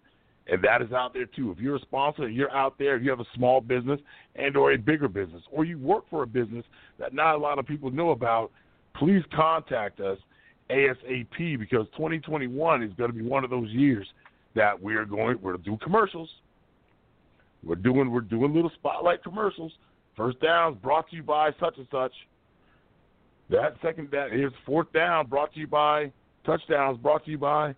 And 0.47 0.63
that 0.63 0.83
is 0.83 0.93
out 0.93 1.15
there 1.15 1.25
too. 1.25 1.51
If 1.51 1.59
you're 1.59 1.77
a 1.77 1.81
sponsor 1.81 2.25
and 2.25 2.35
you're 2.35 2.53
out 2.53 2.75
there, 2.79 2.97
if 2.97 3.03
you 3.03 3.09
have 3.11 3.21
a 3.21 3.27
small 3.35 3.61
business 3.63 3.99
and 4.37 4.57
or 4.57 4.73
a 4.73 4.77
bigger 4.77 5.09
business, 5.09 5.43
or 5.51 5.65
you 5.65 5.79
work 5.79 6.05
for 6.11 6.23
a 6.23 6.27
business 6.27 6.65
that 6.99 7.15
not 7.15 7.35
a 7.35 7.39
lot 7.39 7.59
of 7.59 7.67
people 7.67 7.91
know 7.91 8.11
about, 8.11 8.51
please 8.95 9.23
contact 9.35 10.01
us 10.01 10.19
ASAP 10.71 11.59
because 11.59 11.87
2021 11.97 12.83
is 12.83 12.93
going 12.99 13.11
to 13.11 13.17
be 13.17 13.25
one 13.25 13.43
of 13.43 13.51
those 13.51 13.71
years 13.71 14.07
that 14.55 14.81
we're 14.81 15.05
going 15.05 15.39
we're 15.41 15.53
going 15.53 15.65
to 15.65 15.71
do 15.71 15.79
commercials. 15.79 16.29
We're 17.65 17.77
doing 17.77 18.11
we're 18.11 18.21
doing 18.21 18.55
little 18.55 18.71
spotlight 18.75 19.23
commercials. 19.23 19.73
First 20.17 20.41
downs 20.41 20.77
brought 20.83 21.09
to 21.11 21.17
you 21.17 21.23
by 21.23 21.51
such 21.61 21.77
and 21.79 21.87
such. 21.91 22.13
That 23.51 23.77
second 23.83 24.11
down 24.11 24.31
here's 24.31 24.53
fourth 24.65 24.93
down 24.93 25.27
brought 25.27 25.53
to 25.55 25.61
you 25.61 25.67
by 25.67 26.13
touchdowns 26.45 26.99
brought 26.99 27.25
to 27.25 27.31
you 27.31 27.39
by. 27.39 27.75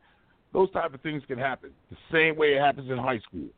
Those 0.52 0.70
type 0.72 0.94
of 0.94 1.00
things 1.00 1.22
can 1.26 1.38
happen 1.38 1.70
the 1.90 1.96
same 2.12 2.36
way 2.36 2.54
it 2.54 2.60
happens 2.60 2.90
in 2.90 2.96
high 2.96 3.18
school. 3.20 3.48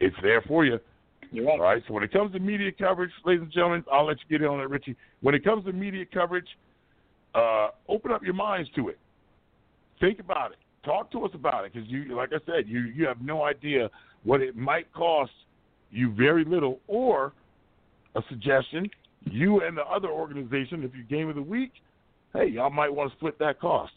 It's 0.00 0.16
there 0.22 0.42
for 0.42 0.64
you. 0.64 0.78
You're 1.30 1.46
right. 1.46 1.58
All 1.58 1.64
right. 1.64 1.82
So 1.86 1.94
when 1.94 2.02
it 2.02 2.12
comes 2.12 2.32
to 2.32 2.38
media 2.40 2.70
coverage, 2.72 3.10
ladies 3.24 3.42
and 3.42 3.52
gentlemen, 3.52 3.84
I'll 3.90 4.06
let 4.06 4.18
you 4.18 4.38
get 4.38 4.44
in 4.44 4.52
on 4.52 4.60
it, 4.60 4.68
Richie. 4.68 4.96
When 5.20 5.34
it 5.34 5.44
comes 5.44 5.64
to 5.64 5.72
media 5.72 6.04
coverage, 6.12 6.48
uh, 7.34 7.68
open 7.88 8.10
up 8.12 8.22
your 8.22 8.34
minds 8.34 8.68
to 8.76 8.88
it. 8.88 8.98
Think 10.00 10.18
about 10.18 10.52
it. 10.52 10.58
Talk 10.84 11.10
to 11.12 11.24
us 11.24 11.30
about 11.32 11.64
it 11.64 11.72
because 11.72 11.88
you, 11.88 12.14
like 12.16 12.30
I 12.32 12.44
said, 12.44 12.68
you 12.68 12.80
you 12.80 13.06
have 13.06 13.22
no 13.22 13.44
idea 13.44 13.88
what 14.24 14.40
it 14.40 14.56
might 14.56 14.92
cost 14.92 15.32
you 15.90 16.12
very 16.14 16.44
little, 16.44 16.80
or 16.86 17.32
a 18.14 18.22
suggestion. 18.28 18.88
You 19.30 19.60
and 19.60 19.76
the 19.76 19.82
other 19.82 20.08
organization, 20.08 20.82
if 20.82 20.92
you 20.96 21.04
game 21.04 21.28
of 21.28 21.34
the 21.34 21.42
week, 21.42 21.72
hey, 22.32 22.46
y'all 22.46 22.70
might 22.70 22.92
want 22.92 23.10
to 23.10 23.16
split 23.16 23.38
that 23.38 23.60
cost. 23.60 23.92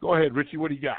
Go 0.00 0.14
ahead, 0.14 0.34
Richie. 0.34 0.56
What 0.56 0.68
do 0.68 0.74
you 0.74 0.82
got? 0.82 0.98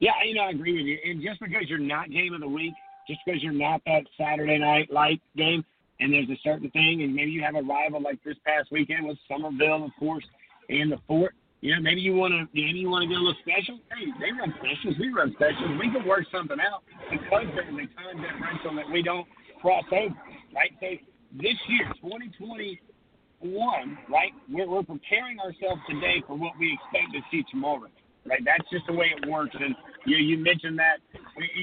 Yeah, 0.00 0.12
you 0.26 0.34
know, 0.34 0.42
I 0.42 0.50
agree 0.50 0.72
with 0.72 0.86
you. 0.86 0.98
And 1.04 1.22
just 1.22 1.40
because 1.40 1.68
you're 1.68 1.78
not 1.78 2.10
game 2.10 2.32
of 2.32 2.40
the 2.40 2.48
week, 2.48 2.72
just 3.06 3.20
because 3.24 3.42
you're 3.42 3.52
not 3.52 3.82
that 3.86 4.02
Saturday 4.18 4.58
night 4.58 4.90
light 4.90 5.20
game, 5.36 5.64
and 6.00 6.12
there's 6.12 6.30
a 6.30 6.40
certain 6.42 6.70
thing, 6.70 7.02
and 7.02 7.14
maybe 7.14 7.30
you 7.30 7.42
have 7.42 7.54
a 7.54 7.62
rival 7.62 8.00
like 8.02 8.22
this 8.24 8.36
past 8.46 8.72
weekend 8.72 9.06
with 9.06 9.18
Summerville, 9.28 9.84
of 9.84 9.90
course, 9.98 10.24
and 10.70 10.90
the 10.90 10.96
Fort. 11.06 11.34
You 11.60 11.74
know, 11.76 11.82
maybe 11.82 12.00
you 12.00 12.14
want 12.14 12.32
to, 12.32 12.48
maybe 12.54 12.78
you 12.80 12.88
want 12.88 13.02
to 13.04 13.08
get 13.08 13.16
a 13.16 13.20
little 13.20 13.36
special. 13.44 13.78
Hey, 13.92 14.08
they 14.16 14.32
run 14.32 14.54
specials, 14.56 14.96
we 14.98 15.12
run 15.12 15.32
specials. 15.36 15.76
We 15.78 15.92
can 15.92 16.06
work 16.08 16.24
something 16.32 16.56
out 16.56 16.82
because 17.10 17.46
there's 17.54 17.68
a 17.68 17.86
time 18.00 18.16
differential 18.16 18.74
that 18.76 18.88
we 18.90 19.02
don't 19.02 19.28
cross 19.60 19.84
over, 19.92 20.16
right? 20.56 20.72
So 20.80 20.96
this 21.36 21.60
year, 21.68 21.92
2021, 22.00 23.98
right? 24.08 24.32
We're, 24.48 24.68
we're 24.68 24.88
preparing 24.88 25.38
ourselves 25.38 25.82
today 25.88 26.22
for 26.26 26.34
what 26.34 26.56
we 26.58 26.72
expect 26.72 27.12
to 27.12 27.20
see 27.30 27.44
tomorrow, 27.50 27.92
right? 28.24 28.40
That's 28.42 28.64
just 28.72 28.86
the 28.86 28.94
way 28.94 29.12
it 29.12 29.28
works. 29.28 29.54
And 29.60 29.76
you 30.06 30.16
you 30.16 30.38
mentioned 30.38 30.78
that, 30.78 31.04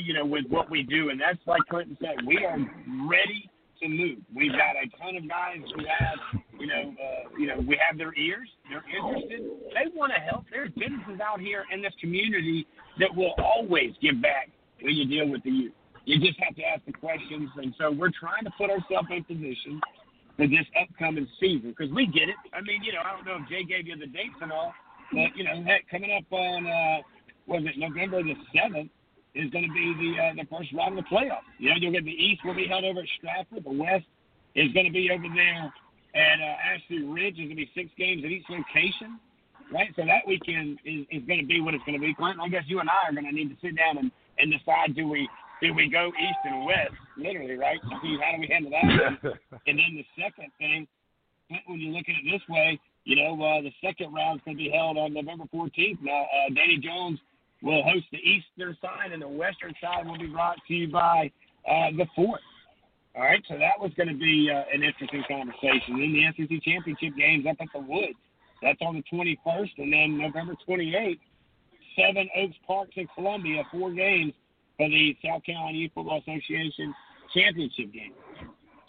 you 0.05 0.13
know, 0.13 0.25
with 0.25 0.45
what 0.47 0.69
we 0.69 0.83
do, 0.83 1.09
and 1.09 1.19
that's 1.19 1.41
like 1.47 1.61
Clinton 1.69 1.97
said, 1.99 2.21
we 2.25 2.45
are 2.45 2.57
ready 3.09 3.49
to 3.81 3.89
move. 3.89 4.19
We've 4.35 4.51
got 4.51 4.75
a 4.75 4.85
ton 4.97 5.15
of 5.15 5.27
guys 5.27 5.59
who 5.75 5.83
have, 5.85 6.41
you 6.59 6.67
know, 6.67 6.93
uh, 6.93 7.29
you 7.37 7.47
know, 7.47 7.57
we 7.67 7.79
have 7.87 7.97
their 7.97 8.13
ears. 8.15 8.49
They're 8.69 8.83
interested. 8.87 9.41
They 9.73 9.91
want 9.95 10.13
to 10.15 10.21
help. 10.21 10.45
There's 10.51 10.71
businesses 10.71 11.19
out 11.21 11.39
here 11.39 11.65
in 11.71 11.81
this 11.81 11.93
community 11.99 12.67
that 12.99 13.13
will 13.13 13.33
always 13.37 13.91
give 14.01 14.21
back 14.21 14.49
when 14.81 14.95
you 14.95 15.05
deal 15.05 15.29
with 15.29 15.43
the 15.43 15.51
youth. 15.51 15.73
You 16.05 16.19
just 16.19 16.39
have 16.39 16.55
to 16.55 16.63
ask 16.63 16.85
the 16.85 16.93
questions, 16.93 17.49
and 17.57 17.75
so 17.77 17.91
we're 17.91 18.15
trying 18.17 18.45
to 18.45 18.51
put 18.57 18.69
ourselves 18.69 19.09
in 19.11 19.23
position 19.25 19.81
for 20.37 20.47
this 20.47 20.65
upcoming 20.79 21.27
season 21.39 21.75
because 21.75 21.93
we 21.93 22.07
get 22.07 22.29
it. 22.29 22.39
I 22.53 22.61
mean, 22.61 22.81
you 22.83 22.93
know, 22.93 23.01
I 23.03 23.11
don't 23.11 23.25
know 23.25 23.43
if 23.43 23.49
Jay 23.49 23.65
gave 23.65 23.87
you 23.87 23.97
the 23.97 24.07
dates 24.07 24.39
and 24.41 24.51
all, 24.51 24.73
but 25.11 25.35
you 25.35 25.43
know, 25.43 25.63
heck, 25.65 25.89
coming 25.89 26.11
up 26.15 26.31
on 26.31 26.65
uh, 26.65 27.01
was 27.45 27.63
it 27.65 27.77
November 27.77 28.23
the 28.23 28.35
seventh 28.55 28.91
is 29.37 29.49
going 29.51 29.67
to 29.67 29.73
be 29.73 29.93
the 29.93 30.11
uh, 30.17 30.33
the 30.33 30.47
first 30.49 30.73
round 30.73 30.97
of 30.97 31.05
the 31.05 31.09
playoffs. 31.09 31.45
You 31.59 31.69
know, 31.69 31.75
you'll 31.79 31.93
get 31.93 32.05
the 32.05 32.11
East 32.11 32.41
will 32.43 32.55
be 32.55 32.67
held 32.67 32.83
over 32.83 33.01
at 33.01 33.09
Stratford. 33.17 33.63
The 33.63 33.71
West 33.71 34.05
is 34.55 34.73
going 34.73 34.85
to 34.85 34.91
be 34.91 35.09
over 35.13 35.29
there 35.33 35.71
at 36.17 36.37
uh, 36.41 36.73
Ashley 36.73 37.05
Ridge. 37.05 37.37
There's 37.37 37.49
going 37.53 37.61
to 37.61 37.63
be 37.63 37.71
six 37.75 37.89
games 37.97 38.25
at 38.25 38.31
each 38.31 38.49
location, 38.49 39.19
right? 39.71 39.93
So 39.95 40.03
that 40.05 40.25
weekend 40.25 40.79
is, 40.83 41.05
is 41.11 41.23
going 41.29 41.39
to 41.39 41.45
be 41.45 41.61
what 41.61 41.77
it's 41.77 41.85
going 41.85 41.99
to 41.99 42.03
be. 42.03 42.13
Clinton, 42.13 42.41
I 42.41 42.49
guess 42.49 42.65
you 42.65 42.79
and 42.79 42.89
I 42.89 43.09
are 43.09 43.13
going 43.13 43.29
to 43.29 43.31
need 43.31 43.49
to 43.53 43.57
sit 43.61 43.77
down 43.77 43.97
and, 43.97 44.11
and 44.39 44.51
decide 44.51 44.95
do 44.95 45.07
we 45.07 45.29
do 45.61 45.73
we 45.73 45.89
go 45.89 46.09
east 46.09 46.41
and 46.45 46.65
west, 46.65 46.93
literally, 47.17 47.57
right? 47.57 47.79
See 48.01 48.17
how 48.21 48.35
do 48.35 48.41
we 48.41 48.47
handle 48.49 48.71
that 48.71 49.33
and 49.67 49.79
then 49.79 49.97
the 49.97 50.05
second 50.13 50.51
thing, 50.59 50.87
when 51.65 51.79
you 51.79 51.89
look 51.89 52.05
at 52.07 52.13
it 52.13 52.29
this 52.29 52.41
way, 52.47 52.79
you 53.05 53.15
know, 53.15 53.33
uh, 53.41 53.61
the 53.61 53.71
second 53.81 54.13
round 54.13 54.39
is 54.39 54.45
going 54.45 54.57
to 54.57 54.63
be 54.63 54.69
held 54.69 54.97
on 54.97 55.13
November 55.13 55.45
14th. 55.53 55.97
Now, 56.01 56.23
uh, 56.23 56.53
Danny 56.53 56.77
Jones 56.77 57.19
will 57.61 57.83
host 57.83 58.05
the 58.11 58.19
eastern 58.19 58.77
side, 58.81 59.11
and 59.11 59.21
the 59.21 59.27
western 59.27 59.73
side 59.81 60.05
will 60.05 60.17
be 60.17 60.27
brought 60.27 60.57
to 60.67 60.73
you 60.73 60.91
by 60.91 61.31
uh, 61.69 61.91
the 61.97 62.05
Fort. 62.15 62.41
All 63.15 63.23
right, 63.23 63.43
so 63.47 63.57
that 63.57 63.79
was 63.79 63.91
going 63.97 64.09
to 64.09 64.15
be 64.15 64.49
uh, 64.53 64.63
an 64.71 64.83
interesting 64.83 65.23
conversation. 65.27 65.97
Then 65.97 66.13
the 66.13 66.23
SEC 66.37 66.63
championship 66.63 67.17
games 67.17 67.45
up 67.49 67.57
at 67.59 67.67
the 67.73 67.79
Woods. 67.79 68.17
That's 68.61 68.77
on 68.81 68.95
the 68.95 69.03
21st, 69.11 69.71
and 69.77 69.93
then 69.93 70.17
November 70.17 70.55
28th, 70.67 71.19
Seven 71.95 72.29
Oaks 72.35 72.55
Parks 72.65 72.91
in 72.95 73.07
Columbia, 73.15 73.63
four 73.71 73.91
games 73.91 74.33
for 74.77 74.87
the 74.87 75.15
South 75.25 75.43
Carolina 75.43 75.77
Youth 75.77 75.91
Football 75.95 76.21
Association 76.21 76.93
championship 77.33 77.91
game. 77.91 78.13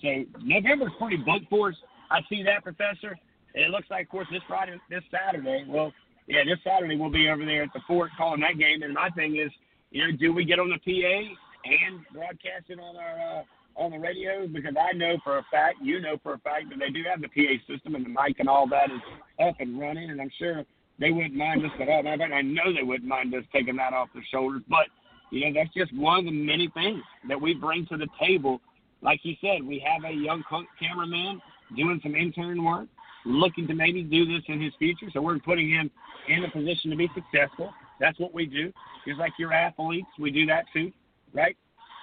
So 0.03 0.25
November's 0.43 0.93
pretty 0.99 1.17
booked 1.17 1.49
for 1.51 1.71
us. 1.71 1.75
I 2.11 2.21
see 2.29 2.43
that, 2.45 2.63
Professor. 2.63 3.17
It 3.55 3.71
looks 3.71 3.89
like, 3.91 4.05
of 4.05 4.11
course, 4.11 4.29
this 4.31 4.43
Friday, 4.47 4.79
this 4.91 5.03
Saturday. 5.11 5.65
Well, 5.67 5.93
yeah, 6.29 6.45
this 6.45 6.59
Saturday 6.63 6.97
we'll 6.97 7.11
be 7.11 7.29
over 7.29 7.45
there 7.45 7.63
at 7.63 7.73
the 7.73 7.81
fort 7.87 8.11
calling 8.17 8.41
that 8.41 8.59
game. 8.59 8.83
And 8.83 8.95
my 8.95 9.09
thing 9.11 9.37
is, 9.37 9.51
you 9.91 10.07
know, 10.07 10.17
do 10.17 10.33
we 10.33 10.45
get 10.45 10.59
on 10.59 10.69
the 10.69 10.79
PA 10.79 11.35
and 11.65 12.05
broadcast 12.13 12.69
it 12.69 12.79
on 12.79 12.97
our 12.97 13.41
uh, 13.41 13.43
on 13.81 13.93
the 13.93 13.99
radio? 13.99 14.47
Because 14.47 14.75
I 14.79 14.93
know 14.97 15.17
for 15.25 15.39
a 15.39 15.45
fact, 15.51 15.77
you 15.83 16.01
know 16.01 16.19
for 16.23 16.35
a 16.35 16.39
fact 16.39 16.69
that 16.69 16.79
they 16.79 16.91
do 16.91 17.03
have 17.11 17.23
the 17.23 17.29
PA 17.29 17.73
system 17.73 17.95
and 17.95 18.05
the 18.05 18.11
mic 18.11 18.39
and 18.41 18.49
all 18.49 18.69
that 18.69 18.91
is 18.91 19.01
up 19.41 19.57
and 19.59 19.81
running. 19.81 20.11
And 20.11 20.21
I'm 20.21 20.31
sure 20.39 20.65
they 21.01 21.11
wouldn't 21.11 21.35
mind 21.35 21.65
us 21.65 21.73
at 21.81 21.89
all. 21.89 22.03
Matter 22.03 22.25
I 22.25 22.43
know 22.43 22.75
they 22.75 22.83
wouldn't 22.83 23.09
mind 23.09 23.35
us 23.35 23.45
taking 23.51 23.77
that 23.77 23.95
off 23.95 24.11
their 24.13 24.25
shoulders. 24.31 24.63
But 24.69 24.87
you 25.31 25.47
know, 25.47 25.59
that's 25.59 25.75
just 25.75 25.97
one 25.97 26.21
of 26.21 26.25
the 26.27 26.31
many 26.31 26.69
things 26.75 27.01
that 27.29 27.41
we 27.41 27.55
bring 27.55 27.87
to 27.87 27.97
the 27.97 28.09
table. 28.21 28.61
Like 29.01 29.21
you 29.23 29.35
said, 29.41 29.65
we 29.65 29.83
have 29.87 30.05
a 30.05 30.15
young 30.15 30.43
cameraman 30.79 31.41
doing 31.77 32.01
some 32.03 32.15
intern 32.15 32.65
work, 32.65 32.89
looking 33.25 33.67
to 33.69 33.75
maybe 33.75 34.03
do 34.03 34.25
this 34.27 34.43
in 34.49 34.61
his 34.61 34.73
future. 34.79 35.07
So 35.13 35.21
we're 35.21 35.39
putting 35.39 35.69
him 35.69 35.91
in 36.29 36.45
a 36.45 36.51
position 36.51 36.91
to 36.91 36.97
be 36.97 37.09
successful. 37.15 37.73
That's 38.01 38.19
what 38.19 38.33
we 38.33 38.47
do. 38.47 38.73
Just 39.07 39.19
like 39.19 39.33
your 39.39 39.53
athletes, 39.53 40.09
we 40.19 40.31
do 40.31 40.47
that 40.47 40.65
too, 40.73 40.93
right? 41.35 41.57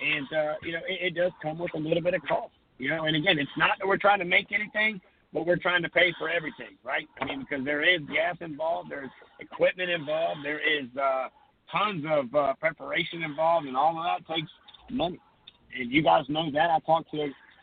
And 0.03 0.27
uh, 0.33 0.53
you 0.63 0.73
know, 0.73 0.81
it, 0.87 1.07
it 1.07 1.15
does 1.15 1.31
come 1.41 1.59
with 1.59 1.73
a 1.75 1.79
little 1.79 2.01
bit 2.01 2.13
of 2.13 2.21
cost. 2.23 2.53
You 2.77 2.89
know, 2.89 3.05
and 3.05 3.15
again, 3.15 3.39
it's 3.39 3.49
not 3.57 3.71
that 3.79 3.87
we're 3.87 3.97
trying 3.97 4.19
to 4.19 4.25
make 4.25 4.51
anything, 4.51 4.99
but 5.33 5.45
we're 5.45 5.57
trying 5.57 5.81
to 5.83 5.89
pay 5.89 6.13
for 6.17 6.29
everything, 6.29 6.77
right? 6.83 7.07
I 7.21 7.25
mean, 7.25 7.45
because 7.47 7.63
there 7.63 7.81
is 7.81 8.01
gas 8.13 8.35
involved, 8.41 8.91
there's 8.91 9.09
equipment 9.39 9.89
involved, 9.89 10.41
there 10.43 10.59
is 10.59 10.87
uh, 10.97 11.27
tons 11.71 12.03
of 12.09 12.33
uh, 12.35 12.53
preparation 12.59 13.23
involved, 13.23 13.67
and 13.67 13.77
all 13.77 13.97
of 13.97 14.03
that 14.03 14.33
takes 14.33 14.49
money. 14.89 15.19
And 15.77 15.91
you 15.91 16.03
guys 16.03 16.23
know 16.27 16.51
that. 16.51 16.69
I 16.69 16.79
talked 16.85 17.11
to 17.11 17.17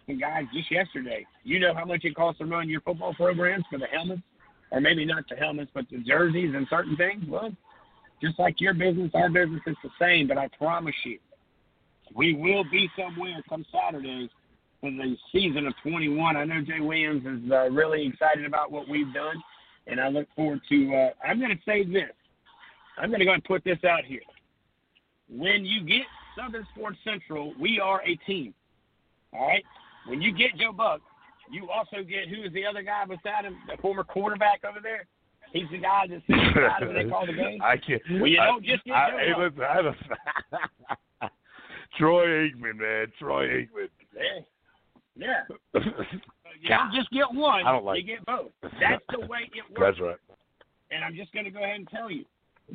some 0.06 0.18
guys 0.18 0.44
just 0.52 0.70
yesterday. 0.70 1.26
You 1.44 1.60
know 1.60 1.74
how 1.74 1.84
much 1.84 2.04
it 2.04 2.14
costs 2.14 2.38
to 2.38 2.46
run 2.46 2.68
your 2.68 2.80
football 2.80 3.14
programs 3.14 3.64
for 3.70 3.78
the 3.78 3.86
helmets, 3.86 4.22
or 4.70 4.80
maybe 4.80 5.04
not 5.04 5.24
the 5.28 5.36
helmets, 5.36 5.70
but 5.74 5.86
the 5.90 5.98
jerseys 5.98 6.54
and 6.54 6.66
certain 6.68 6.96
things. 6.96 7.24
Well, 7.28 7.52
just 8.20 8.38
like 8.38 8.60
your 8.60 8.74
business, 8.74 9.10
our 9.14 9.28
business 9.28 9.60
is 9.66 9.76
the 9.82 9.90
same. 10.00 10.28
But 10.28 10.38
I 10.38 10.48
promise 10.58 10.94
you, 11.04 11.18
we 12.14 12.34
will 12.34 12.64
be 12.70 12.88
somewhere 12.96 13.42
come 13.48 13.64
Saturday 13.72 14.30
for 14.80 14.90
the 14.90 15.16
season 15.32 15.66
of 15.66 15.74
21. 15.82 16.36
I 16.36 16.44
know 16.44 16.60
Jay 16.60 16.80
Williams 16.80 17.24
is 17.24 17.50
uh, 17.50 17.70
really 17.70 18.06
excited 18.06 18.44
about 18.44 18.70
what 18.70 18.88
we've 18.88 19.12
done, 19.14 19.42
and 19.86 20.00
I 20.00 20.08
look 20.08 20.26
forward 20.34 20.60
to. 20.68 20.94
Uh, 20.94 21.26
I'm 21.26 21.38
going 21.38 21.56
to 21.56 21.62
say 21.64 21.84
this. 21.84 22.10
I'm 22.98 23.08
going 23.08 23.20
to 23.20 23.26
go 23.26 23.32
and 23.32 23.44
put 23.44 23.64
this 23.64 23.78
out 23.88 24.04
here. 24.04 24.20
When 25.30 25.64
you 25.64 25.84
get 25.84 26.02
Southern 26.36 26.66
Sports 26.74 26.98
Central, 27.04 27.54
we 27.58 27.80
are 27.80 28.02
a 28.02 28.16
team. 28.26 28.54
All 29.32 29.46
right. 29.46 29.64
When 30.06 30.20
you 30.22 30.32
get 30.32 30.56
Joe 30.58 30.72
Buck, 30.72 31.00
you 31.50 31.68
also 31.70 32.02
get 32.02 32.28
who 32.28 32.42
is 32.42 32.52
the 32.52 32.64
other 32.66 32.82
guy 32.82 33.04
beside 33.04 33.44
him, 33.44 33.56
the 33.68 33.80
former 33.80 34.04
quarterback 34.04 34.62
over 34.68 34.80
there. 34.82 35.06
He's 35.52 35.68
the 35.70 35.78
guy 35.78 36.06
that 36.08 36.22
sits 36.26 36.54
beside 36.54 36.82
him 36.82 36.88
when 36.94 37.04
they 37.04 37.10
call 37.10 37.26
the 37.26 37.32
game. 37.34 37.60
I 37.64 37.76
can't. 37.76 38.00
Well, 38.12 38.26
you 38.26 38.40
I- 38.40 38.46
don't 38.46 38.64
just 38.64 38.84
get 38.84 38.94
I, 38.94 39.10
Joe 39.10 39.18
hey, 39.18 39.32
Buck. 39.32 39.52
listen, 39.52 39.64
I 39.68 39.82
don't, 39.82 41.32
Troy 41.98 42.26
Aikman, 42.48 42.76
man. 42.76 43.06
Troy 43.18 43.48
Aikman. 43.48 43.88
Yeah. 45.16 45.42
Yeah. 45.74 45.80
You 46.60 46.68
don't 46.68 46.92
just 46.94 47.10
get 47.10 47.24
one. 47.32 47.66
I 47.66 47.72
don't 47.72 47.84
like- 47.84 47.98
you 47.98 48.04
get 48.06 48.24
both. 48.24 48.52
That's 48.62 49.02
the 49.10 49.26
way 49.26 49.50
it 49.52 49.64
works. 49.76 49.98
That's 49.98 50.00
right. 50.00 50.16
And 50.92 51.02
I'm 51.02 51.16
just 51.16 51.32
going 51.32 51.44
to 51.44 51.50
go 51.50 51.64
ahead 51.64 51.74
and 51.74 51.88
tell 51.88 52.08
you 52.08 52.24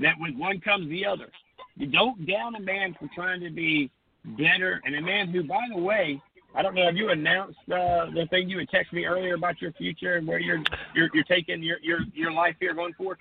that 0.01 0.15
with 0.19 0.35
one 0.35 0.59
comes 0.59 0.89
the 0.89 1.05
other. 1.05 1.29
You 1.77 1.87
don't 1.87 2.27
down 2.27 2.55
a 2.55 2.59
man 2.59 2.95
for 2.99 3.07
trying 3.15 3.39
to 3.41 3.49
be 3.49 3.89
better, 4.37 4.81
and 4.83 4.93
a 4.95 5.01
man 5.01 5.29
who, 5.29 5.43
by 5.43 5.61
the 5.73 5.79
way, 5.79 6.21
I 6.57 6.63
don't 6.63 6.73
know. 6.73 6.85
Have 6.85 6.97
you 6.97 7.09
announced 7.09 7.59
uh, 7.71 8.09
the 8.13 8.25
thing 8.31 8.49
you 8.49 8.57
had 8.57 8.69
texted 8.69 8.93
me 8.93 9.05
earlier 9.05 9.35
about 9.35 9.61
your 9.61 9.71
future 9.73 10.15
and 10.15 10.27
where 10.27 10.39
you're 10.39 10.63
you're, 10.95 11.09
you're 11.13 11.23
taking 11.23 11.61
your, 11.61 11.77
your 11.83 11.99
your 12.15 12.31
life 12.31 12.55
here 12.59 12.73
going 12.73 12.93
forward? 12.93 13.19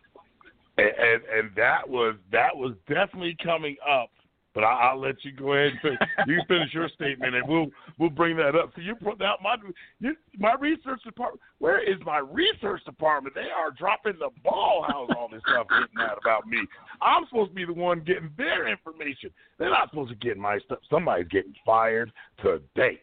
and, 0.79 1.23
and 1.33 1.51
that 1.57 1.89
was 1.89 2.17
that 2.33 2.55
was 2.55 2.75
definitely 2.89 3.37
coming 3.43 3.77
up. 3.87 4.11
But 4.55 4.65
I, 4.65 4.89
I'll 4.89 4.99
let 4.99 5.17
you 5.23 5.33
go 5.33 5.53
ahead 5.53 5.73
and 5.73 5.81
finish. 5.83 5.99
you 6.27 6.41
finish 6.49 6.73
your 6.73 6.89
statement, 6.89 7.35
and 7.35 7.47
we'll 7.47 7.67
we'll 7.99 8.09
bring 8.09 8.39
that 8.39 8.55
up. 8.55 8.73
So 8.75 8.81
you 8.81 8.95
put 8.95 9.21
out 9.21 9.43
my 9.43 9.57
you, 10.01 10.17
my 10.39 10.55
research 10.55 11.03
department. 11.05 11.43
Where 11.59 11.83
is 11.83 11.99
my 12.07 12.19
research 12.19 12.83
department? 12.87 13.35
They 13.35 13.51
are 13.55 13.71
dropping 13.79 14.15
the 14.19 14.31
ball. 14.43 14.87
How's 14.89 15.11
all 15.15 15.29
this 15.31 15.43
stuff 15.47 15.67
getting 15.69 16.01
out 16.01 16.19
about 16.19 16.47
me? 16.47 16.59
I'm 17.03 17.27
supposed 17.29 17.51
to 17.51 17.55
be 17.55 17.67
the 17.67 17.75
one 17.75 18.01
getting 18.01 18.31
their 18.39 18.67
information. 18.67 19.31
They're 19.59 19.69
not 19.69 19.91
supposed 19.91 20.11
to 20.11 20.17
get 20.17 20.39
my 20.39 20.59
stuff. 20.61 20.79
Somebody's 20.89 21.29
getting 21.29 21.55
fired 21.67 22.11
today. 22.43 23.01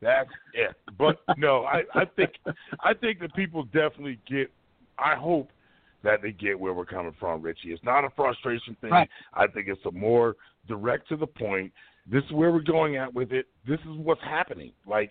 That's 0.00 0.28
it. 0.54 0.76
But 0.98 1.20
no, 1.36 1.64
I, 1.64 1.82
I 1.94 2.04
think 2.04 2.32
I 2.80 2.94
think 2.94 3.20
that 3.20 3.34
people 3.34 3.64
definitely 3.64 4.18
get. 4.28 4.50
I 4.98 5.14
hope 5.14 5.50
that 6.02 6.22
they 6.22 6.32
get 6.32 6.58
where 6.58 6.72
we're 6.72 6.84
coming 6.84 7.14
from, 7.18 7.42
Richie. 7.42 7.68
It's 7.72 7.82
not 7.84 8.04
a 8.04 8.10
frustration 8.10 8.76
thing. 8.80 8.90
Right. 8.90 9.08
I 9.34 9.46
think 9.46 9.68
it's 9.68 9.84
a 9.86 9.90
more 9.90 10.36
direct 10.68 11.08
to 11.08 11.16
the 11.16 11.26
point. 11.26 11.72
This 12.10 12.22
is 12.24 12.32
where 12.32 12.52
we're 12.52 12.60
going 12.60 12.96
at 12.96 13.12
with 13.12 13.32
it. 13.32 13.46
This 13.66 13.80
is 13.80 13.96
what's 13.96 14.22
happening. 14.22 14.72
Like, 14.86 15.10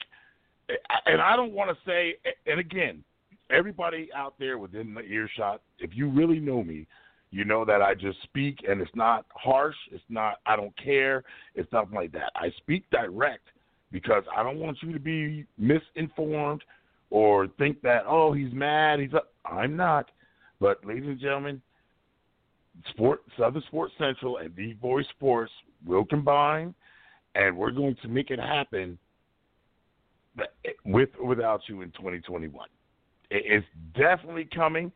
and 1.06 1.22
I 1.22 1.36
don't 1.36 1.52
want 1.52 1.70
to 1.72 1.78
say. 1.86 2.16
And 2.48 2.60
again, 2.60 3.04
everybody 3.50 4.10
out 4.16 4.36
there 4.40 4.58
within 4.58 4.94
the 4.94 5.02
earshot, 5.02 5.62
if 5.80 5.92
you 5.94 6.10
really 6.10 6.40
know 6.40 6.64
me, 6.64 6.88
you 7.32 7.44
know 7.44 7.66
that 7.66 7.82
I 7.82 7.96
just 7.96 8.22
speak, 8.24 8.60
and 8.68 8.80
it's 8.80 8.96
not 8.96 9.26
harsh. 9.34 9.76
It's 9.92 10.04
not. 10.10 10.38
I 10.46 10.56
don't 10.56 10.76
care. 10.78 11.24
It's 11.56 11.72
nothing 11.74 11.96
like 11.96 12.12
that. 12.14 12.32
I 12.36 12.52
speak 12.58 12.86
direct 12.92 13.50
because 13.92 14.24
I 14.36 14.44
don't 14.44 14.60
want 14.60 14.78
you 14.82 14.94
to 14.94 15.00
be 15.00 15.46
misinformed 15.58 16.64
or 17.10 17.48
think 17.58 17.82
that 17.82 18.04
oh 18.08 18.34
he's 18.34 18.54
mad. 18.54 19.00
He's 19.00 19.14
up. 19.14 19.34
I'm 19.46 19.76
not. 19.76 20.12
But 20.60 20.86
ladies 20.86 21.08
and 21.08 21.20
gentlemen, 21.20 21.62
Sport 22.90 23.22
Southern 23.38 23.64
Sports 23.68 23.94
Central 23.98 24.38
and 24.38 24.56
the 24.56 24.74
Voice 24.74 25.06
Sports 25.16 25.52
will 25.86 26.06
combine, 26.06 26.74
and 27.36 27.56
we're 27.56 27.72
going 27.72 27.96
to 28.02 28.08
make 28.08 28.32
it 28.32 28.40
happen 28.40 28.98
with 30.86 31.10
or 31.20 31.28
without 31.28 31.62
you 31.68 31.82
in 31.82 31.92
2021. 31.92 32.68
It's 33.32 33.66
definitely 33.96 34.48
coming. 34.54 34.92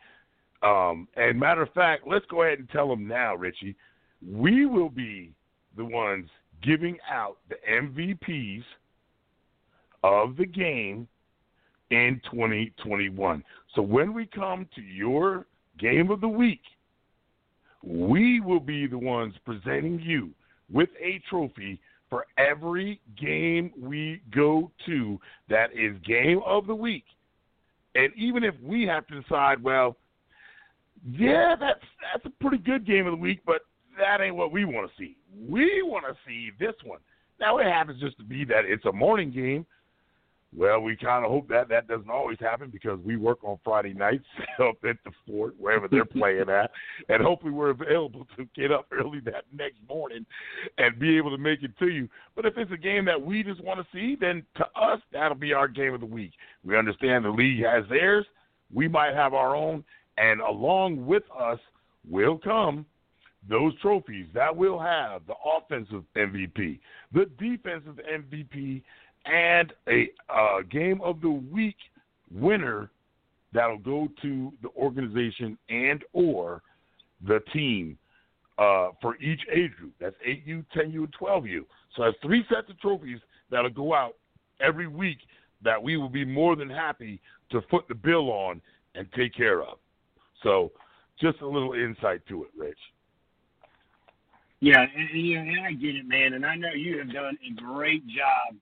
Um, 0.61 1.08
and 1.16 1.40
matter 1.40 1.61
of 1.61 1.74
fact, 1.74 2.03
let's 2.06 2.26
go 2.30 2.43
ahead 2.43 2.59
and 2.59 2.69
tell 2.69 2.88
them 2.88 3.08
now, 3.08 3.35
Richie. 3.35 3.76
We 4.26 4.66
will 4.66 4.90
be 4.90 5.32
the 5.77 5.85
ones 5.85 6.30
giving 6.62 6.98
out 7.10 7.38
the 7.50 7.56
MVPs 7.70 8.64
of 10.04 10.38
the 10.38 10.46
game 10.46 11.08
in 11.92 12.22
2021. 12.32 13.44
So 13.76 13.82
when 13.82 14.14
we 14.14 14.26
come 14.26 14.68
to 14.76 14.82
your 14.82 15.46
game 15.80 16.12
of 16.12 16.22
the 16.22 16.28
week, 16.28 16.62
we 17.84 18.40
will 18.40 18.60
be 18.60 18.88
the 18.88 18.98
ones 18.98 19.34
presenting 19.46 20.00
you 20.00 20.32
with 20.72 20.90
a 21.02 21.22
trophy 21.30 21.80
for 22.10 22.26
every 22.38 23.00
game 23.20 23.72
we 23.80 24.22
go 24.32 24.72
to 24.86 25.20
that 25.50 25.72
is 25.74 25.96
game 26.06 26.42
of 26.46 26.68
the 26.68 26.76
week. 26.76 27.06
And 27.96 28.12
even 28.16 28.44
if 28.44 28.56
we 28.64 28.84
have 28.84 29.08
to 29.08 29.22
decide, 29.22 29.64
well, 29.64 29.96
yeah, 31.10 31.56
that's 31.60 31.80
that's 32.14 32.26
a 32.26 32.44
pretty 32.44 32.58
good 32.58 32.86
game 32.86 33.08
of 33.08 33.14
the 33.14 33.22
week, 33.22 33.40
but 33.46 33.62
that 34.00 34.22
ain't 34.22 34.36
what 34.36 34.52
we 34.52 34.66
want 34.66 34.90
to 34.90 34.98
see. 34.98 35.16
We 35.48 35.82
want 35.84 36.06
to 36.08 36.16
see 36.28 36.52
this 36.60 36.76
one. 36.84 37.00
Now 37.40 37.58
it 37.60 37.66
happens 37.66 38.02
just 38.02 38.18
to 38.18 38.24
be 38.24 38.44
that 38.45 38.66
it's 38.66 38.86
a 38.86 38.92
morning 38.92 39.32
game. 39.32 39.66
Well, 40.56 40.82
we 40.82 40.95
kind 40.95 41.24
of 41.24 41.30
hope 41.30 41.48
that 41.50 41.69
that 41.69 41.88
doesn't 41.88 42.10
always 42.10 42.40
happen 42.40 42.72
because 42.72 43.00
we 43.06 43.18
work 43.18 43.38
on 43.44 43.60
Friday 43.64 43.94
nights 43.94 44.26
up 44.60 44.78
at 44.84 44.98
the 45.06 45.11
fort, 45.28 45.53
wherever 45.60 45.88
they're 45.88 46.06
playing 46.19 46.50
at, 46.50 46.72
and 47.08 47.22
hopefully 47.22 47.52
we're 47.52 47.69
available 47.69 48.26
to 48.36 48.48
get 48.56 48.72
up 48.72 48.88
early 48.92 49.19
that 49.26 49.44
next 49.53 49.78
morning 49.88 50.26
and 50.80 50.98
be 50.98 51.18
able 51.18 51.30
to 51.30 51.38
make 51.38 51.61
it 51.61 51.78
to 51.78 51.90
you. 51.90 52.10
But 52.36 52.48
if 52.48 52.58
it's 52.58 52.72
a 52.72 52.78
game 52.78 53.06
that 53.06 53.22
we 53.22 53.44
just 53.44 53.64
want 53.64 53.80
to 53.80 53.86
see, 53.94 54.18
then 54.19 54.44
to 54.58 54.66
us 54.76 55.00
that'll 55.14 55.36
be 55.36 55.53
our 55.53 55.68
game 55.68 55.94
of 55.94 56.00
the 56.00 56.08
week. 56.08 56.32
We 56.64 56.76
understand 56.76 57.26
the 57.26 57.30
league 57.30 57.64
has 57.64 57.88
theirs, 57.88 58.26
we 58.74 58.88
might 58.88 59.14
have 59.14 59.36
our 59.36 59.56
own, 59.56 59.84
and 60.18 60.42
along 60.42 61.06
with 61.06 61.24
us 61.40 61.60
will 62.10 62.40
come 62.40 62.88
those 63.48 63.74
trophies 63.82 64.27
that 64.34 64.56
will 64.56 64.80
have 64.80 65.22
the 65.27 65.35
offensive 65.45 66.03
MVP, 66.16 66.80
the 67.14 67.26
defensive 67.40 68.00
MVP, 68.11 68.82
and 69.26 69.74
a 69.88 70.09
uh, 70.30 70.61
game 70.69 71.00
of 71.01 71.22
the 71.22 71.30
week 71.30 71.76
winner 72.32 72.90
that'll 73.53 73.77
go 73.77 74.08
to 74.22 74.51
the 74.61 74.69
organization 74.77 75.58
and 75.69 76.03
or 76.14 76.61
the 77.27 77.40
team 77.53 77.98
uh, 78.58 78.90
for 79.01 79.16
each 79.18 79.42
age 79.51 79.72
group. 79.80 79.93
That's 80.00 80.16
8U, 80.27 80.66
10U, 80.76 80.95
and 80.95 81.14
12U. 81.19 81.61
So 81.95 82.03
that's 82.03 82.18
three 82.22 82.45
sets 82.53 82.69
of 82.69 82.80
trophies 82.80 83.19
that'll 83.50 83.69
go 83.69 83.93
out 83.93 84.16
every 84.61 84.88
week 84.88 85.18
that 85.64 85.82
we 85.82 85.98
will 85.98 86.09
be 86.09 86.26
more 86.26 86.56
than 86.56 86.69
happy 86.69 87.19
to 87.51 87.61
foot 87.69 87.85
the 87.88 87.95
bill 87.95 88.32
on 88.32 88.61
and 88.95 89.08
take 89.14 89.34
care 89.34 89.61
of. 89.61 89.77
So 90.43 90.72
just 91.19 91.42
a 91.42 91.48
little 91.48 91.74
insight 91.74 92.22
to 92.27 92.43
it, 92.43 92.50
Rich. 92.58 92.77
Yeah, 94.62 94.82
and, 94.82 95.10
and, 95.10 95.22
you 95.22 95.36
know, 95.36 95.42
and 95.42 95.66
I 95.66 95.72
get 95.74 95.96
it, 95.96 96.08
man. 96.08 96.34
And 96.34 96.46
I 96.46 96.56
know 96.56 96.70
you 96.76 96.98
have 97.00 97.14
done 97.14 97.38
a 97.48 97.62
great 97.62 98.06
job 98.08 98.58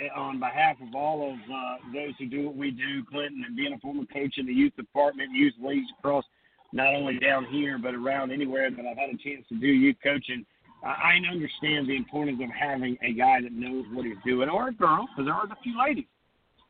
eh, 0.00 0.08
on 0.16 0.40
behalf 0.40 0.76
of 0.82 0.94
all 0.94 1.32
of 1.32 1.38
uh, 1.38 1.76
those 1.94 2.14
who 2.18 2.26
do 2.26 2.46
what 2.46 2.56
we 2.56 2.70
do, 2.70 3.04
Clinton, 3.10 3.44
and 3.46 3.56
being 3.56 3.72
a 3.72 3.78
former 3.78 4.06
coach 4.06 4.34
in 4.38 4.46
the 4.46 4.52
youth 4.52 4.74
department, 4.76 5.30
youth 5.32 5.54
leagues 5.60 5.86
across 5.98 6.24
not 6.72 6.94
only 6.94 7.18
down 7.18 7.46
here 7.46 7.78
but 7.78 7.94
around 7.94 8.30
anywhere 8.30 8.70
that 8.70 8.84
I've 8.84 8.98
had 8.98 9.10
a 9.10 9.16
chance 9.16 9.46
to 9.48 9.54
do 9.54 9.66
youth 9.66 9.96
coaching. 10.02 10.44
I 10.84 11.18
understand 11.30 11.88
the 11.88 11.96
importance 11.96 12.40
of 12.42 12.50
having 12.50 12.96
a 13.02 13.12
guy 13.12 13.40
that 13.40 13.52
knows 13.52 13.84
what 13.92 14.04
he's 14.04 14.16
doing, 14.24 14.48
or 14.48 14.68
a 14.68 14.72
girl, 14.72 15.08
because 15.08 15.26
there 15.26 15.34
are 15.34 15.44
a 15.44 15.62
few 15.62 15.78
ladies, 15.78 16.04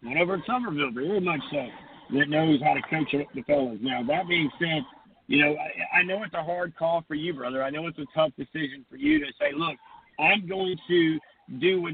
one 0.02 0.16
over 0.16 0.34
in 0.34 0.42
Summerville, 0.46 0.92
very 0.92 1.20
much 1.20 1.40
so, 1.50 1.66
that 2.14 2.30
knows 2.30 2.58
how 2.62 2.72
to 2.72 2.80
coach 2.88 3.12
the 3.12 3.42
fellas. 3.42 3.78
Now, 3.82 4.02
that 4.08 4.26
being 4.26 4.50
said, 4.58 4.82
you 5.28 5.44
know, 5.44 5.56
I, 5.56 5.98
I 5.98 6.02
know 6.02 6.22
it's 6.22 6.34
a 6.34 6.42
hard 6.42 6.74
call 6.76 7.04
for 7.06 7.14
you, 7.14 7.34
brother. 7.34 7.62
I 7.62 7.70
know 7.70 7.86
it's 7.86 7.98
a 7.98 8.06
tough 8.14 8.32
decision 8.36 8.84
for 8.90 8.96
you 8.96 9.20
to 9.20 9.26
say, 9.38 9.52
look, 9.54 9.76
I'm 10.18 10.48
going 10.48 10.76
to 10.88 11.18
do 11.60 11.82
what 11.82 11.92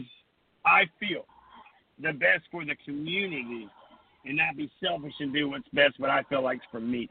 I 0.65 0.85
feel 0.99 1.27
the 2.03 2.13
best 2.13 2.43
for 2.51 2.65
the 2.65 2.75
community 2.85 3.69
and 4.25 4.37
not 4.37 4.57
be 4.57 4.71
selfish 4.83 5.13
and 5.21 5.33
do 5.33 5.51
what's 5.51 5.69
best 5.73 5.99
what 5.99 6.11
I 6.11 6.23
feel 6.25 6.43
like's 6.43 6.65
for 6.71 6.81
me. 6.81 7.09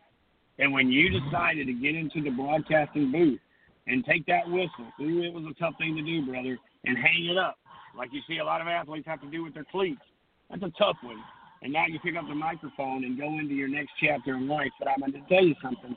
And 0.59 0.73
when 0.73 0.91
you 0.91 1.09
decided 1.09 1.67
to 1.67 1.73
get 1.73 1.95
into 1.95 2.21
the 2.21 2.31
broadcasting 2.31 3.11
booth 3.11 3.39
and 3.87 4.03
take 4.05 4.25
that 4.25 4.47
whistle, 4.47 4.87
ooh, 5.01 5.23
it 5.23 5.33
was 5.33 5.45
a 5.45 5.59
tough 5.59 5.75
thing 5.77 5.95
to 5.95 6.01
do, 6.01 6.25
brother, 6.25 6.57
and 6.85 6.97
hang 6.97 7.27
it 7.27 7.37
up 7.37 7.57
like 7.97 8.11
you 8.11 8.21
see 8.27 8.39
a 8.39 8.45
lot 8.45 8.61
of 8.61 8.67
athletes 8.67 9.07
have 9.07 9.21
to 9.21 9.29
do 9.29 9.43
with 9.43 9.53
their 9.53 9.65
cleats. 9.71 10.01
That's 10.49 10.63
a 10.63 10.71
tough 10.77 10.97
one. 11.01 11.21
And 11.61 11.71
now 11.71 11.85
you 11.87 11.99
pick 11.99 12.15
up 12.15 12.27
the 12.27 12.35
microphone 12.35 13.05
and 13.05 13.17
go 13.17 13.39
into 13.39 13.53
your 13.53 13.69
next 13.69 13.91
chapter 14.01 14.35
in 14.35 14.47
life. 14.47 14.71
But 14.79 14.89
I'm 14.89 14.99
going 14.99 15.13
to 15.13 15.21
tell 15.29 15.45
you 15.45 15.55
something. 15.61 15.95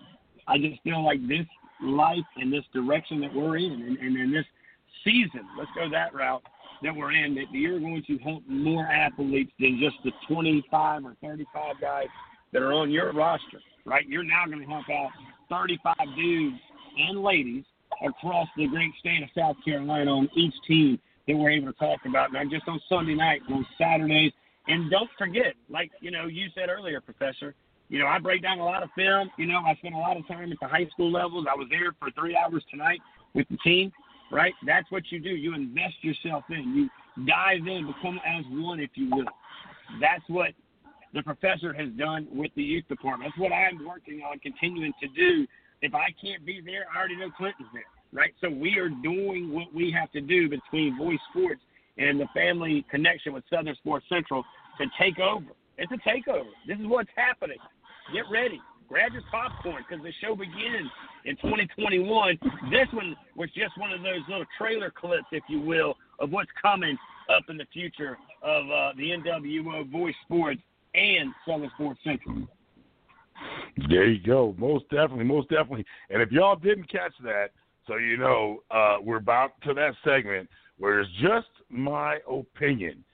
I 0.49 0.59
just 0.59 0.83
feel 0.83 1.05
like 1.05 1.27
this 1.29 1.47
life 1.83 2.25
and 2.37 2.53
this 2.53 2.65
direction 2.73 3.21
that 3.21 3.35
we're 3.35 3.57
in, 3.59 3.73
and, 3.73 3.99
and 3.99 4.17
in 4.17 4.33
this 4.33 4.47
season, 5.05 5.43
let's 5.59 5.71
go 5.75 5.89
that 5.91 6.15
route 6.15 6.43
that 6.83 6.95
we're 6.95 7.13
in, 7.13 7.35
that 7.35 7.47
you're 7.53 7.81
going 7.81 8.03
to 8.07 8.19
help 8.19 8.43
more 8.47 8.87
athletes 8.87 9.53
than 9.59 9.81
just 9.81 9.97
the 10.05 10.13
25 10.33 11.05
or 11.05 11.15
35 11.23 11.81
guys 11.81 12.07
that 12.53 12.63
are 12.63 12.73
on 12.73 12.91
your 12.91 13.13
roster, 13.13 13.61
right? 13.85 14.07
You're 14.07 14.25
now 14.25 14.47
going 14.47 14.61
to 14.61 14.67
help 14.67 14.89
out 14.91 15.11
35 15.49 15.95
dudes 16.17 16.57
and 16.99 17.23
ladies 17.23 17.65
across 18.05 18.49
the 18.57 18.67
great 18.67 18.93
state 19.01 19.23
of 19.23 19.29
South 19.37 19.57
Carolina 19.65 20.11
on 20.11 20.29
each 20.37 20.55
team 20.67 20.99
that 21.27 21.37
we're 21.37 21.51
able 21.51 21.73
to 21.73 21.79
talk 21.79 22.01
about, 22.07 22.33
not 22.33 22.49
just 22.51 22.69
on 22.69 22.81
Sunday 22.89 23.15
night, 23.15 23.41
on 23.51 23.67
Saturdays. 23.79 24.33
And 24.69 24.91
don't 24.91 25.11
forget, 25.19 25.55
like 25.69 25.91
you 26.01 26.11
know, 26.11 26.27
you 26.27 26.49
said 26.55 26.69
earlier, 26.69 27.01
Professor. 27.01 27.55
You 27.89 27.99
know, 28.01 28.07
I 28.07 28.19
break 28.19 28.43
down 28.43 28.59
a 28.59 28.65
lot 28.65 28.83
of 28.83 28.91
film. 28.97 29.31
You 29.39 29.47
know, 29.47 29.59
I 29.59 29.75
spend 29.77 29.95
a 29.95 29.99
lot 29.99 30.17
of 30.17 30.27
time 30.27 30.51
at 30.51 30.59
the 30.61 30.69
high 30.69 30.87
school 30.93 31.11
levels. 31.13 31.47
I 31.51 31.55
was 31.55 31.69
there 31.71 31.93
for 31.99 32.11
three 32.13 32.37
hours 32.37 32.65
tonight 32.71 33.01
with 33.35 33.47
the 33.49 33.57
team. 33.59 33.93
Right? 34.33 34.55
That's 34.67 34.91
what 34.91 35.05
you 35.13 35.21
do. 35.21 35.29
You 35.29 35.55
invest 35.55 35.95
yourself 36.03 36.43
in. 36.51 36.75
You 36.75 37.25
dive 37.27 37.67
in, 37.67 37.87
become 37.87 38.19
as 38.27 38.45
one, 38.51 38.81
if 38.81 38.91
you 38.95 39.09
will. 39.09 39.31
That's 40.01 40.25
what 40.27 40.51
the 41.15 41.23
professor 41.23 41.73
has 41.73 41.89
done 41.97 42.27
with 42.33 42.51
the 42.57 42.63
youth 42.63 42.89
department. 42.89 43.31
That's 43.31 43.41
what 43.41 43.53
I'm 43.53 43.87
working 43.87 44.23
on 44.29 44.41
continuing 44.41 44.93
to 45.01 45.09
do. 45.09 45.47
If 45.81 45.95
I 45.95 46.09
can't 46.21 46.45
be 46.45 46.61
there, 46.61 46.87
I 46.93 46.99
already 46.99 47.17
know 47.17 47.31
Clinton's 47.31 47.69
there, 47.73 47.85
right? 48.13 48.35
So 48.41 48.51
we 48.51 48.79
are 48.79 48.89
doing 48.89 49.53
what 49.53 49.73
we 49.73 49.93
have 49.93 50.11
to 50.13 50.21
do 50.21 50.49
between 50.49 50.99
Voice 50.99 51.21
Sports 51.31 51.61
and 51.97 52.19
the 52.19 52.27
family 52.35 52.85
connection 52.91 53.33
with 53.33 53.45
Southern 53.49 53.77
Sports 53.77 54.07
Central 54.09 54.45
to 54.79 54.87
take 55.01 55.19
over. 55.19 55.47
It's 55.79 55.93
a 55.93 56.09
takeover. 56.09 56.51
This 56.67 56.79
is 56.79 56.87
what's 56.87 57.11
happening. 57.15 57.59
Get 58.13 58.25
ready. 58.31 58.61
Grab 58.89 59.13
your 59.13 59.23
popcorn 59.31 59.85
because 59.89 60.05
the 60.05 60.13
show 60.21 60.37
begins 60.37 60.91
in 61.25 61.37
2021. 61.37 62.39
This 62.71 62.87
one 62.93 63.17
was 63.35 63.51
just 63.51 63.77
one 63.79 63.93
of 63.93 64.03
those 64.03 64.21
little 64.29 64.47
trailer 64.57 64.91
clips, 64.91 65.27
if 65.33 65.43
you 65.49 65.61
will, 65.61 65.97
of 66.21 66.31
what's 66.31 66.51
coming 66.61 66.97
up 67.29 67.43
in 67.49 67.57
the 67.57 67.67
future 67.73 68.17
of 68.43 68.71
uh, 68.71 68.93
the 68.97 69.11
NWO 69.11 69.91
Voice 69.91 70.15
Sports 70.25 70.61
and 70.95 71.33
Southern 71.47 71.71
Sports 71.75 72.01
Central. 72.05 72.49
There 73.89 74.07
you 74.07 74.25
go. 74.25 74.55
Most 74.57 74.89
definitely, 74.89 75.25
most 75.25 75.49
definitely. 75.49 75.85
And 76.09 76.23
if 76.23 76.31
y'all 76.31 76.57
didn't 76.57 76.91
catch 76.91 77.13
that, 77.25 77.51
so 77.87 77.97
you 77.97 78.17
know, 78.17 78.63
uh, 78.71 78.97
we're 79.03 79.19
about 79.19 79.61
to 79.63 79.75
that 79.75 79.95
segment 80.05 80.49
where 80.79 81.01
it's 81.01 81.11
just 81.21 81.49
my 81.69 82.19
opinion. 82.31 83.05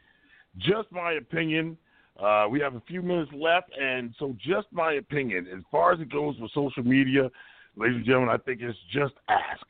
Just 0.59 0.91
my 0.93 1.13
opinion. 1.13 1.77
Uh, 2.21 2.47
we 2.51 2.61
have 2.61 2.75
a 2.75 2.83
few 2.87 3.03
minutes 3.03 3.31
left, 3.35 3.71
and 3.81 4.15
so 4.19 4.37
just 4.39 4.67
my 4.71 4.95
opinion. 4.95 5.47
As 5.55 5.63
far 5.71 5.93
as 5.93 6.01
it 6.01 6.11
goes 6.11 6.37
with 6.39 6.51
social 6.53 6.83
media, 6.83 7.31
ladies 7.77 7.97
and 7.97 8.05
gentlemen, 8.05 8.29
I 8.29 8.39
think 8.39 8.61
it's 8.61 8.79
just 8.93 9.15
ask. 9.29 9.67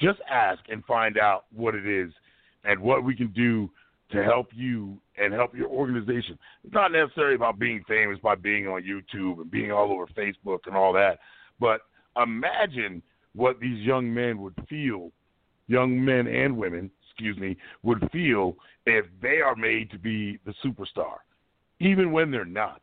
Just 0.00 0.20
ask 0.30 0.60
and 0.68 0.84
find 0.84 1.18
out 1.18 1.46
what 1.52 1.74
it 1.74 1.86
is 1.86 2.12
and 2.64 2.80
what 2.80 3.04
we 3.04 3.16
can 3.16 3.32
do 3.32 3.68
to 4.12 4.22
help 4.22 4.48
you 4.54 4.98
and 5.18 5.34
help 5.34 5.54
your 5.54 5.68
organization. 5.68 6.38
It's 6.64 6.72
not 6.72 6.92
necessarily 6.92 7.34
about 7.34 7.58
being 7.58 7.82
famous 7.86 8.18
by 8.22 8.36
being 8.36 8.66
on 8.66 8.82
YouTube 8.82 9.40
and 9.40 9.50
being 9.50 9.72
all 9.72 9.92
over 9.92 10.06
Facebook 10.06 10.60
and 10.66 10.76
all 10.76 10.92
that, 10.94 11.18
but 11.60 11.82
imagine 12.20 13.02
what 13.34 13.60
these 13.60 13.84
young 13.84 14.12
men 14.12 14.40
would 14.40 14.54
feel, 14.68 15.10
young 15.66 16.02
men 16.02 16.26
and 16.26 16.56
women, 16.56 16.90
excuse 17.08 17.36
me, 17.36 17.56
would 17.82 18.08
feel 18.12 18.56
if 18.86 19.04
they 19.20 19.40
are 19.40 19.56
made 19.56 19.90
to 19.90 19.98
be 19.98 20.38
the 20.46 20.54
superstar, 20.64 21.16
even 21.80 22.12
when 22.12 22.30
they're 22.30 22.44
not. 22.44 22.80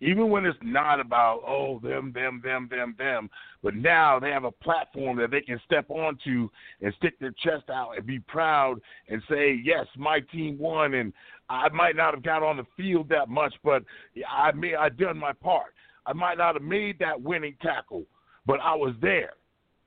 Even 0.00 0.28
when 0.28 0.44
it's 0.44 0.58
not 0.62 1.00
about, 1.00 1.40
oh, 1.46 1.80
them, 1.82 2.12
them, 2.12 2.42
them, 2.44 2.68
them, 2.70 2.94
them, 2.98 3.30
but 3.62 3.74
now 3.74 4.18
they 4.18 4.28
have 4.28 4.44
a 4.44 4.50
platform 4.50 5.16
that 5.16 5.30
they 5.30 5.40
can 5.40 5.58
step 5.64 5.86
onto 5.88 6.50
and 6.82 6.92
stick 6.98 7.18
their 7.18 7.32
chest 7.42 7.70
out 7.70 7.92
and 7.96 8.06
be 8.06 8.18
proud 8.18 8.78
and 9.08 9.22
say, 9.28 9.58
yes, 9.64 9.86
my 9.96 10.20
team 10.20 10.58
won, 10.58 10.94
and 10.94 11.14
I 11.48 11.70
might 11.70 11.96
not 11.96 12.12
have 12.12 12.22
got 12.22 12.42
on 12.42 12.58
the 12.58 12.66
field 12.76 13.08
that 13.08 13.30
much, 13.30 13.54
but 13.64 13.84
I 14.30 14.52
may 14.52 14.74
I 14.74 14.90
done 14.90 15.16
my 15.16 15.32
part. 15.32 15.72
I 16.04 16.12
might 16.12 16.36
not 16.36 16.56
have 16.56 16.62
made 16.62 16.98
that 16.98 17.20
winning 17.20 17.56
tackle, 17.62 18.04
but 18.44 18.60
I 18.60 18.74
was 18.74 18.94
there. 19.00 19.32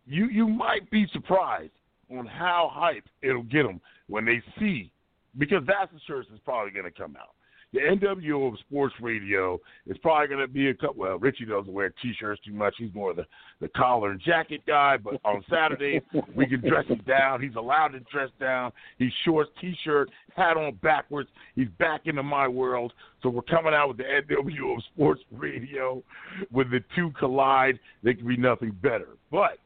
You 0.07 0.27
you 0.27 0.47
might 0.47 0.89
be 0.89 1.05
surprised 1.13 1.71
on 2.09 2.25
how 2.25 2.71
hype 2.73 3.05
it'll 3.21 3.43
get 3.43 3.61
them 3.61 3.79
when 4.07 4.25
they 4.25 4.41
see, 4.57 4.91
because 5.37 5.61
that's 5.67 5.91
the 5.93 5.99
shirts 6.07 6.29
that's 6.31 6.41
probably 6.43 6.71
going 6.71 6.91
to 6.91 6.99
come 6.99 7.15
out 7.15 7.35
the 7.71 7.79
NWO 7.79 8.51
of 8.51 8.59
sports 8.59 8.95
radio 8.99 9.59
is 9.85 9.97
probably 9.99 10.27
going 10.27 10.39
to 10.39 10.47
be 10.47 10.69
a 10.69 10.73
couple. 10.73 10.95
Well, 11.01 11.19
Richie 11.19 11.45
doesn't 11.45 11.71
wear 11.71 11.93
T-shirts 12.01 12.41
too 12.43 12.53
much. 12.53 12.73
He's 12.77 12.93
more 12.93 13.13
the 13.13 13.25
the 13.61 13.67
collar 13.69 14.11
and 14.11 14.19
jacket 14.19 14.61
guy. 14.65 14.97
But 14.97 15.19
on 15.23 15.43
Saturday, 15.49 16.01
we 16.35 16.47
can 16.47 16.61
dress 16.67 16.87
him 16.87 17.01
down. 17.07 17.41
He's 17.41 17.55
allowed 17.55 17.89
to 17.89 17.99
dress 18.11 18.29
down. 18.39 18.71
He's 18.97 19.11
shorts, 19.23 19.51
T-shirt, 19.61 20.09
hat 20.35 20.57
on 20.57 20.75
backwards. 20.81 21.29
He's 21.55 21.69
back 21.77 22.01
into 22.05 22.23
my 22.23 22.47
world. 22.47 22.91
So 23.21 23.29
we're 23.29 23.41
coming 23.43 23.73
out 23.73 23.89
with 23.89 23.97
the 23.97 24.03
NWO 24.03 24.77
of 24.77 24.83
sports 24.93 25.21
radio. 25.31 26.01
When 26.49 26.71
the 26.71 26.79
two 26.95 27.11
collide, 27.19 27.79
there 28.01 28.15
can 28.15 28.27
be 28.27 28.37
nothing 28.37 28.71
better. 28.81 29.09
But 29.31 29.59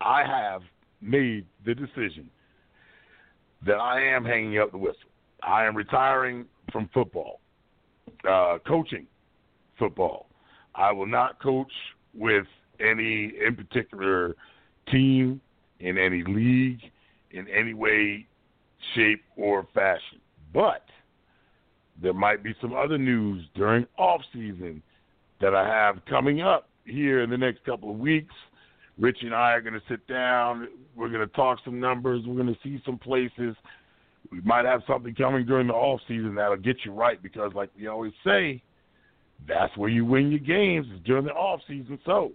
I 0.00 0.24
have 0.26 0.62
made 1.00 1.46
the 1.64 1.74
decision 1.74 2.28
that 3.66 3.76
I 3.76 4.02
am 4.02 4.24
hanging 4.24 4.58
up 4.58 4.72
the 4.72 4.78
whistle. 4.78 5.08
I 5.46 5.64
am 5.66 5.76
retiring 5.76 6.46
from 6.72 6.88
football, 6.94 7.40
uh, 8.28 8.58
coaching 8.66 9.06
football. 9.78 10.26
I 10.74 10.92
will 10.92 11.06
not 11.06 11.40
coach 11.42 11.72
with 12.14 12.46
any 12.80 13.32
in 13.46 13.54
particular 13.56 14.34
team 14.90 15.40
in 15.80 15.98
any 15.98 16.22
league 16.24 16.80
in 17.34 17.48
any 17.48 17.74
way, 17.74 18.26
shape, 18.94 19.22
or 19.36 19.66
fashion. 19.74 20.20
But 20.52 20.84
there 22.00 22.14
might 22.14 22.42
be 22.42 22.54
some 22.60 22.72
other 22.72 22.96
news 22.96 23.44
during 23.54 23.86
off 23.98 24.22
season 24.32 24.82
that 25.40 25.54
I 25.54 25.66
have 25.66 26.04
coming 26.08 26.40
up 26.40 26.68
here 26.84 27.22
in 27.22 27.30
the 27.30 27.36
next 27.36 27.64
couple 27.64 27.90
of 27.90 27.98
weeks. 27.98 28.34
Rich 28.98 29.18
and 29.22 29.34
I 29.34 29.52
are 29.52 29.60
going 29.60 29.74
to 29.74 29.82
sit 29.88 30.06
down. 30.06 30.68
We're 30.94 31.08
going 31.08 31.28
to 31.28 31.34
talk 31.34 31.58
some 31.64 31.80
numbers. 31.80 32.22
We're 32.24 32.40
going 32.40 32.54
to 32.54 32.60
see 32.62 32.80
some 32.86 32.98
places 32.98 33.56
we 34.30 34.40
might 34.40 34.64
have 34.64 34.82
something 34.86 35.14
coming 35.14 35.46
during 35.46 35.66
the 35.66 35.74
off 35.74 36.00
season 36.08 36.34
that'll 36.34 36.56
get 36.56 36.76
you 36.84 36.92
right 36.92 37.22
because, 37.22 37.52
like 37.54 37.70
we 37.78 37.86
always 37.86 38.12
say, 38.24 38.62
that's 39.46 39.76
where 39.76 39.90
you 39.90 40.04
win 40.04 40.30
your 40.30 40.40
games 40.40 40.86
is 40.94 41.00
during 41.04 41.24
the 41.24 41.32
off 41.32 41.60
season. 41.68 41.98
So 42.04 42.32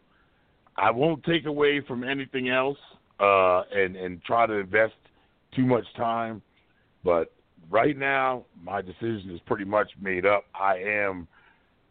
I 0.77 0.91
won't 0.91 1.23
take 1.23 1.45
away 1.45 1.81
from 1.81 2.03
anything 2.03 2.49
else 2.49 2.77
uh, 3.19 3.63
and 3.73 3.95
and 3.95 4.23
try 4.23 4.45
to 4.45 4.53
invest 4.53 4.93
too 5.55 5.65
much 5.65 5.85
time. 5.95 6.41
But 7.03 7.31
right 7.69 7.97
now, 7.97 8.45
my 8.63 8.81
decision 8.81 9.31
is 9.33 9.39
pretty 9.45 9.65
much 9.65 9.91
made 10.01 10.25
up. 10.25 10.45
I 10.53 10.77
am 10.77 11.27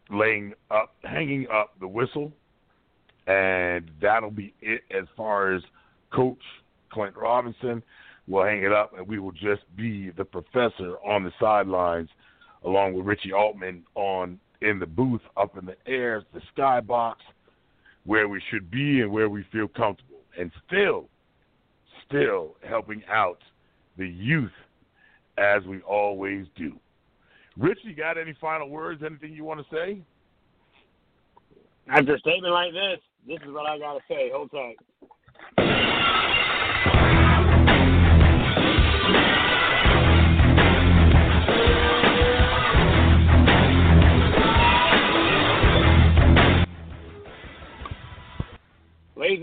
laying 0.09 0.53
up, 0.71 0.95
hanging 1.03 1.47
up 1.53 1.79
the 1.79 1.87
whistle, 1.87 2.31
and 3.27 3.91
that'll 4.01 4.31
be 4.31 4.53
it 4.61 4.81
as 4.91 5.05
far 5.15 5.53
as 5.53 5.61
Coach 6.11 6.41
Clint 6.91 7.15
Robinson 7.15 7.83
we'll 8.29 8.45
hang 8.45 8.63
it 8.63 8.71
up 8.71 8.97
and 8.97 9.05
we 9.05 9.19
will 9.19 9.31
just 9.31 9.63
be 9.75 10.11
the 10.11 10.23
professor 10.23 10.97
on 11.05 11.23
the 11.23 11.31
sidelines 11.39 12.09
along 12.63 12.93
with 12.93 13.05
Richie 13.05 13.33
Altman 13.33 13.83
on 13.95 14.39
in 14.61 14.79
the 14.79 14.85
booth 14.85 15.21
up 15.37 15.57
in 15.57 15.65
the 15.65 15.75
air, 15.87 16.23
the 16.33 16.41
skybox, 16.55 17.15
where 18.05 18.27
we 18.27 18.41
should 18.51 18.69
be 18.69 19.01
and 19.01 19.11
where 19.11 19.29
we 19.29 19.45
feel 19.51 19.67
comfortable. 19.67 20.19
And 20.37 20.51
still, 20.67 21.07
still 22.07 22.55
helping 22.67 23.03
out 23.09 23.39
the 23.97 24.07
youth 24.07 24.51
as 25.37 25.63
we 25.63 25.81
always 25.81 26.45
do. 26.55 26.77
Rich, 27.57 27.79
you 27.83 27.95
got 27.95 28.17
any 28.17 28.35
final 28.39 28.69
words? 28.69 29.01
Anything 29.05 29.33
you 29.33 29.43
want 29.43 29.59
to 29.61 29.75
say? 29.75 30.01
After 31.87 32.15
a 32.15 32.19
statement 32.19 32.53
like 32.53 32.71
this, 32.73 32.99
this 33.27 33.39
is 33.45 33.53
what 33.53 33.65
I 33.65 33.79
got 33.79 33.93
to 33.93 33.99
say. 34.07 34.29
Hold 34.31 34.51
tight. 34.51 34.77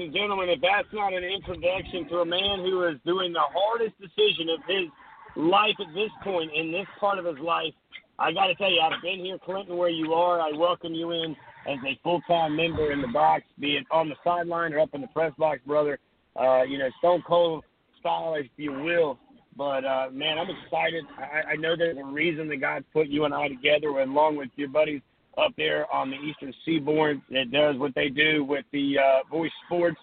And 0.06 0.14
gentlemen, 0.14 0.48
if 0.48 0.60
that's 0.60 0.86
not 0.92 1.12
an 1.12 1.24
introduction 1.24 2.08
to 2.08 2.18
a 2.18 2.24
man 2.24 2.60
who 2.60 2.84
is 2.84 2.94
doing 3.04 3.32
the 3.32 3.42
hardest 3.42 3.98
decision 4.00 4.48
of 4.50 4.60
his 4.68 4.86
life 5.34 5.74
at 5.80 5.92
this 5.94 6.10
point 6.22 6.52
in 6.54 6.70
this 6.70 6.86
part 7.00 7.18
of 7.18 7.24
his 7.24 7.42
life, 7.44 7.74
I 8.20 8.32
got 8.32 8.46
to 8.46 8.54
tell 8.54 8.70
you, 8.70 8.80
I've 8.80 9.02
been 9.02 9.18
here, 9.18 9.36
Clinton, 9.44 9.76
where 9.76 9.88
you 9.88 10.14
are. 10.14 10.40
I 10.40 10.52
welcome 10.56 10.94
you 10.94 11.10
in 11.10 11.34
as 11.66 11.78
a 11.84 11.98
full 12.04 12.20
time 12.28 12.54
member 12.54 12.92
in 12.92 13.02
the 13.02 13.08
box, 13.08 13.42
be 13.58 13.76
it 13.78 13.86
on 13.90 14.08
the 14.08 14.14
sideline 14.22 14.72
or 14.72 14.78
up 14.78 14.94
in 14.94 15.00
the 15.00 15.08
press 15.08 15.32
box, 15.38 15.60
brother. 15.66 15.98
Uh, 16.36 16.62
you 16.62 16.78
know, 16.78 16.88
Stone 16.98 17.24
Cold 17.26 17.64
style, 17.98 18.36
if 18.38 18.46
you 18.56 18.72
will. 18.72 19.18
But 19.56 19.84
uh, 19.84 20.10
man, 20.12 20.38
I'm 20.38 20.48
excited. 20.50 21.04
I, 21.18 21.52
I 21.52 21.56
know 21.56 21.74
there's 21.76 21.98
a 21.98 22.04
reason 22.04 22.46
that 22.48 22.58
God's 22.58 22.84
put 22.92 23.08
you 23.08 23.24
and 23.24 23.34
I 23.34 23.48
together, 23.48 23.88
along 23.88 24.36
with 24.36 24.50
your 24.54 24.68
buddies 24.68 25.00
up 25.38 25.52
there 25.56 25.92
on 25.92 26.10
the 26.10 26.16
Eastern 26.16 26.52
Seaboard 26.64 27.20
that 27.30 27.50
does 27.50 27.76
what 27.76 27.94
they 27.94 28.08
do 28.08 28.44
with 28.44 28.64
the 28.72 28.98
uh, 28.98 29.28
voice 29.30 29.50
sports. 29.66 29.98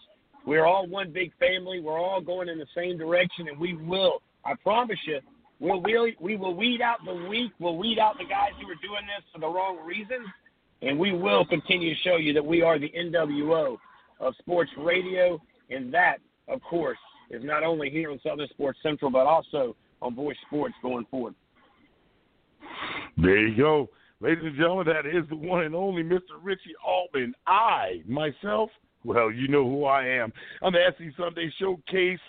We're 0.45 0.65
all 0.65 0.87
one 0.87 1.11
big 1.11 1.31
family. 1.39 1.79
We're 1.79 1.99
all 1.99 2.21
going 2.21 2.49
in 2.49 2.59
the 2.59 2.67
same 2.75 2.97
direction, 2.97 3.47
and 3.47 3.57
we 3.59 3.73
will. 3.73 4.21
I 4.45 4.53
promise 4.55 4.99
you, 5.05 5.19
we'll 5.59 5.81
we, 5.81 6.15
we 6.19 6.35
will 6.35 6.55
weed 6.55 6.81
out 6.81 6.97
the 7.05 7.13
weak. 7.13 7.51
We'll 7.59 7.77
weed 7.77 7.97
out 7.97 8.17
the 8.17 8.25
guys 8.25 8.51
who 8.61 8.69
are 8.69 8.75
doing 8.75 9.05
this 9.07 9.23
for 9.33 9.39
the 9.39 9.47
wrong 9.47 9.79
reasons. 9.85 10.27
and 10.81 10.99
we 10.99 11.13
will 11.13 11.45
continue 11.45 11.93
to 11.93 12.01
show 12.01 12.17
you 12.17 12.33
that 12.33 12.45
we 12.45 12.61
are 12.61 12.77
the 12.77 12.91
NWO 12.97 13.77
of 14.19 14.33
sports 14.39 14.71
radio, 14.77 15.41
and 15.69 15.93
that, 15.93 16.17
of 16.47 16.61
course, 16.61 16.97
is 17.29 17.43
not 17.43 17.63
only 17.63 17.89
here 17.89 18.11
on 18.11 18.19
Southern 18.21 18.47
Sports 18.49 18.79
Central, 18.83 19.09
but 19.09 19.25
also 19.25 19.75
on 20.01 20.13
Voice 20.13 20.37
Sports 20.47 20.75
going 20.81 21.05
forward. 21.09 21.35
There 23.17 23.47
you 23.47 23.55
go. 23.55 23.89
Ladies 24.23 24.45
and 24.45 24.55
gentlemen, 24.55 24.87
that 24.87 25.05
is 25.05 25.27
the 25.27 25.35
one 25.35 25.65
and 25.65 25.75
only 25.75 26.01
Mr. 26.01 26.39
Richie 26.41 26.73
Altman. 26.87 27.35
I, 27.45 28.01
myself, 28.07 28.69
well, 29.03 29.29
you 29.29 29.49
know 29.49 29.65
who 29.65 29.83
I 29.83 30.05
am. 30.05 30.31
I'm 30.61 30.71
the 30.71 30.79
SC 30.97 31.13
Sunday 31.17 31.51
Showcase 31.59 32.21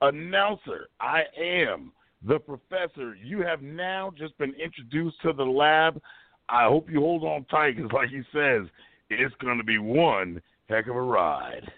announcer. 0.00 0.88
I 1.00 1.20
am 1.40 1.92
the 2.26 2.40
professor. 2.40 3.14
You 3.14 3.42
have 3.42 3.62
now 3.62 4.12
just 4.18 4.36
been 4.38 4.54
introduced 4.54 5.22
to 5.22 5.32
the 5.32 5.44
lab. 5.44 6.02
I 6.48 6.64
hope 6.64 6.90
you 6.90 6.98
hold 6.98 7.22
on 7.22 7.44
tight 7.44 7.76
because, 7.76 7.92
like 7.92 8.08
he 8.08 8.22
says, 8.32 8.62
it's 9.08 9.34
going 9.40 9.58
to 9.58 9.64
be 9.64 9.78
one 9.78 10.42
heck 10.68 10.88
of 10.88 10.96
a 10.96 11.00
ride. 11.00 11.70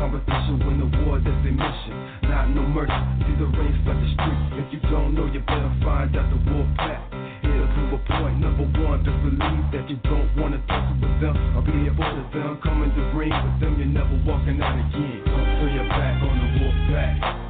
Competition, 0.00 0.56
win 0.64 0.80
the 0.80 0.88
war, 1.04 1.20
that's 1.20 1.36
their 1.44 1.52
mission. 1.52 1.92
Not 2.24 2.48
no 2.56 2.64
mercy, 2.64 2.96
see 3.20 3.36
the 3.36 3.44
race 3.52 3.76
flood 3.84 4.00
the 4.00 4.08
street. 4.16 4.40
If 4.56 4.72
you 4.72 4.80
don't 4.88 5.12
know, 5.12 5.28
you 5.28 5.44
better 5.44 5.68
find 5.84 6.08
out 6.16 6.24
the 6.32 6.40
wolf 6.48 6.64
pack. 6.80 7.04
Here 7.44 7.68
to 7.68 7.82
a 7.92 8.00
point, 8.08 8.40
number 8.40 8.64
one, 8.80 9.04
just 9.04 9.20
believe 9.20 9.64
that 9.76 9.84
you 9.92 10.00
don't 10.08 10.24
wanna 10.40 10.56
tussle 10.64 10.96
with 11.04 11.20
them 11.20 11.36
I'll 11.52 11.60
be 11.60 11.86
a 11.86 11.92
part 11.92 12.16
of 12.16 12.32
them. 12.32 12.58
Coming 12.64 12.88
to 12.96 13.02
ring 13.12 13.28
with 13.28 13.60
them, 13.60 13.76
you're 13.76 13.92
never 13.92 14.16
walking 14.24 14.56
out 14.64 14.80
again. 14.80 15.20
Don't 15.28 15.44
turn 15.60 15.74
your 15.76 15.88
back 15.92 16.16
on 16.24 16.32
the 16.32 16.48
wolf 16.64 16.76
pack. 16.88 17.49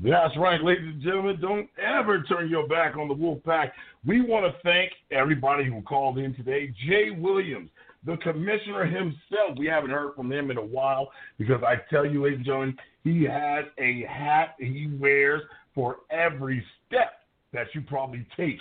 That's 0.00 0.36
right, 0.36 0.62
ladies 0.62 0.92
and 0.92 1.02
gentlemen. 1.02 1.40
Don't 1.40 1.68
ever 1.82 2.22
turn 2.24 2.50
your 2.50 2.68
back 2.68 2.96
on 2.96 3.08
the 3.08 3.14
Wolfpack. 3.14 3.70
We 4.04 4.20
want 4.20 4.44
to 4.44 4.60
thank 4.62 4.92
everybody 5.10 5.64
who 5.64 5.80
called 5.82 6.18
in 6.18 6.34
today. 6.34 6.74
Jay 6.86 7.10
Williams, 7.10 7.70
the 8.04 8.18
commissioner 8.18 8.84
himself. 8.84 9.56
We 9.56 9.66
haven't 9.66 9.90
heard 9.90 10.14
from 10.14 10.30
him 10.30 10.50
in 10.50 10.58
a 10.58 10.64
while 10.64 11.10
because 11.38 11.62
I 11.66 11.76
tell 11.88 12.04
you, 12.04 12.24
ladies 12.24 12.38
and 12.38 12.46
gentlemen, 12.46 12.76
he 13.04 13.24
has 13.24 13.64
a 13.78 14.02
hat 14.02 14.56
he 14.58 14.94
wears 15.00 15.42
for 15.74 15.96
every 16.10 16.62
step 16.86 17.20
that 17.54 17.68
you 17.74 17.80
probably 17.80 18.26
take 18.36 18.58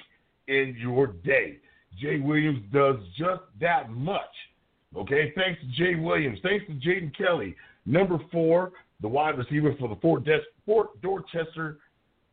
in 0.48 0.76
your 0.80 1.08
day. 1.08 1.58
Jay 2.00 2.20
Williams 2.20 2.62
does 2.72 2.96
just 3.18 3.42
that 3.60 3.90
much. 3.90 4.22
Okay, 4.96 5.34
thanks 5.36 5.60
to 5.60 5.68
Jay 5.68 5.96
Williams. 5.96 6.40
Thanks 6.42 6.66
to 6.68 6.74
Jaden 6.74 7.16
Kelly. 7.18 7.56
Number 7.86 8.20
four, 8.32 8.72
the 9.06 9.10
wide 9.10 9.38
receiver 9.38 9.76
for 9.80 9.88
the 9.88 9.96
Fort, 9.98 10.26
Des- 10.26 10.40
Fort 10.66 11.00
Dorchester 11.04 11.78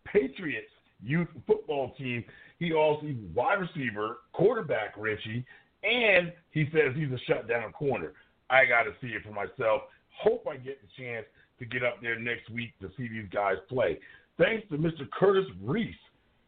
Patriots 0.07 0.71
youth 1.05 1.29
football 1.47 1.93
team. 1.99 2.25
He 2.59 2.73
also 2.73 3.05
he's 3.05 3.17
wide 3.35 3.59
receiver, 3.61 4.21
quarterback 4.33 4.95
Richie, 4.97 5.45
and 5.83 6.33
he 6.51 6.65
says 6.73 6.95
he's 6.97 7.13
a 7.13 7.19
shutdown 7.29 7.73
corner. 7.73 8.15
I 8.49 8.65
got 8.65 8.85
to 8.85 8.93
see 9.03 9.09
it 9.09 9.23
for 9.23 9.33
myself. 9.33 9.83
Hope 10.19 10.47
I 10.51 10.57
get 10.57 10.79
the 10.81 10.89
chance 10.97 11.27
to 11.59 11.67
get 11.67 11.85
up 11.85 11.97
there 12.01 12.19
next 12.19 12.49
week 12.49 12.71
to 12.81 12.89
see 12.97 13.07
these 13.07 13.29
guys 13.31 13.57
play. 13.69 13.99
Thanks 14.39 14.67
to 14.71 14.79
Mr. 14.79 15.11
Curtis 15.11 15.45
Reese. 15.63 15.95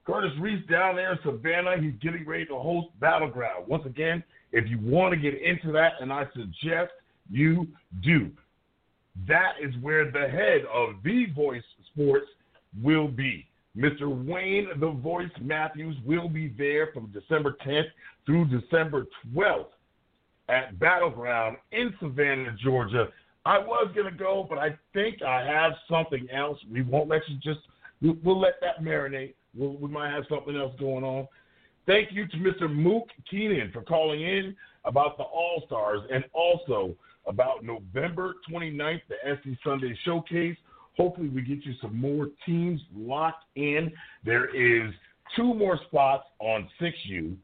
Curtis 0.06 0.32
Reese 0.40 0.66
down 0.70 0.96
there 0.96 1.12
in 1.12 1.18
Savannah, 1.22 1.76
he's 1.78 2.00
getting 2.00 2.26
ready 2.26 2.46
to 2.46 2.56
host 2.56 2.88
Battleground. 2.98 3.68
Once 3.68 3.84
again, 3.84 4.24
if 4.52 4.70
you 4.70 4.78
want 4.80 5.12
to 5.12 5.20
get 5.20 5.34
into 5.42 5.70
that, 5.72 5.92
and 6.00 6.10
I 6.10 6.24
suggest 6.34 6.92
you 7.30 7.68
do, 8.02 8.30
that 9.28 9.54
is 9.60 9.74
where 9.80 10.10
the 10.10 10.28
head 10.28 10.62
of 10.72 10.96
The 11.04 11.26
Voice 11.34 11.62
Sports 11.92 12.26
will 12.82 13.08
be. 13.08 13.46
Mr. 13.76 14.08
Wayne 14.26 14.68
The 14.78 14.90
Voice 14.90 15.30
Matthews 15.40 15.96
will 16.04 16.28
be 16.28 16.48
there 16.56 16.90
from 16.92 17.06
December 17.12 17.56
10th 17.66 17.90
through 18.26 18.46
December 18.46 19.06
12th 19.34 19.66
at 20.48 20.78
Battleground 20.78 21.56
in 21.72 21.94
Savannah, 22.00 22.54
Georgia. 22.62 23.08
I 23.46 23.58
was 23.58 23.90
going 23.94 24.10
to 24.10 24.16
go, 24.18 24.46
but 24.48 24.58
I 24.58 24.76
think 24.92 25.22
I 25.22 25.44
have 25.44 25.72
something 25.88 26.28
else. 26.30 26.58
We 26.70 26.82
won't 26.82 27.08
let 27.08 27.22
you 27.28 27.36
just, 27.42 27.60
we'll, 28.00 28.40
let 28.40 28.60
that 28.60 28.82
marinate. 28.82 29.34
We'll, 29.54 29.76
we 29.76 29.88
might 29.88 30.10
have 30.10 30.24
something 30.28 30.56
else 30.56 30.74
going 30.78 31.04
on. 31.04 31.28
Thank 31.86 32.12
you 32.12 32.26
to 32.26 32.36
Mr. 32.36 32.72
Mook 32.72 33.08
Keenan 33.30 33.70
for 33.72 33.82
calling 33.82 34.22
in 34.22 34.56
about 34.84 35.18
the 35.18 35.24
All 35.24 35.62
Stars 35.66 36.00
and 36.10 36.24
also 36.32 36.94
about 37.26 37.64
November 37.64 38.34
29th, 38.50 39.00
the 39.08 39.36
SC 39.36 39.58
Sunday 39.64 39.96
Showcase. 40.04 40.56
Hopefully, 40.96 41.28
we 41.28 41.42
get 41.42 41.64
you 41.64 41.74
some 41.80 41.98
more 41.98 42.28
teams 42.46 42.80
locked 42.94 43.44
in. 43.56 43.92
There 44.24 44.54
is 44.54 44.92
two 45.36 45.54
more 45.54 45.78
spots 45.88 46.24
on 46.38 46.68
6U, 46.80 47.36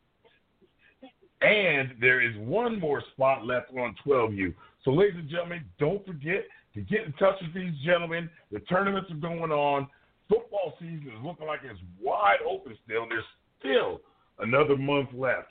and 1.42 1.90
there 2.00 2.20
is 2.20 2.36
one 2.38 2.78
more 2.78 3.02
spot 3.12 3.44
left 3.44 3.70
on 3.72 3.94
12U. 4.06 4.54
So, 4.84 4.90
ladies 4.92 5.16
and 5.16 5.28
gentlemen, 5.28 5.64
don't 5.78 6.04
forget 6.06 6.44
to 6.74 6.80
get 6.80 7.04
in 7.04 7.12
touch 7.14 7.36
with 7.42 7.54
these 7.54 7.74
gentlemen. 7.84 8.30
The 8.52 8.60
tournaments 8.60 9.10
are 9.10 9.14
going 9.14 9.50
on. 9.50 9.88
Football 10.28 10.74
season 10.78 11.08
is 11.08 11.24
looking 11.24 11.46
like 11.46 11.60
it's 11.64 11.80
wide 12.00 12.38
open 12.48 12.76
still. 12.84 13.06
There's 13.08 13.24
still 13.58 14.00
another 14.38 14.76
month 14.76 15.08
left. 15.12 15.48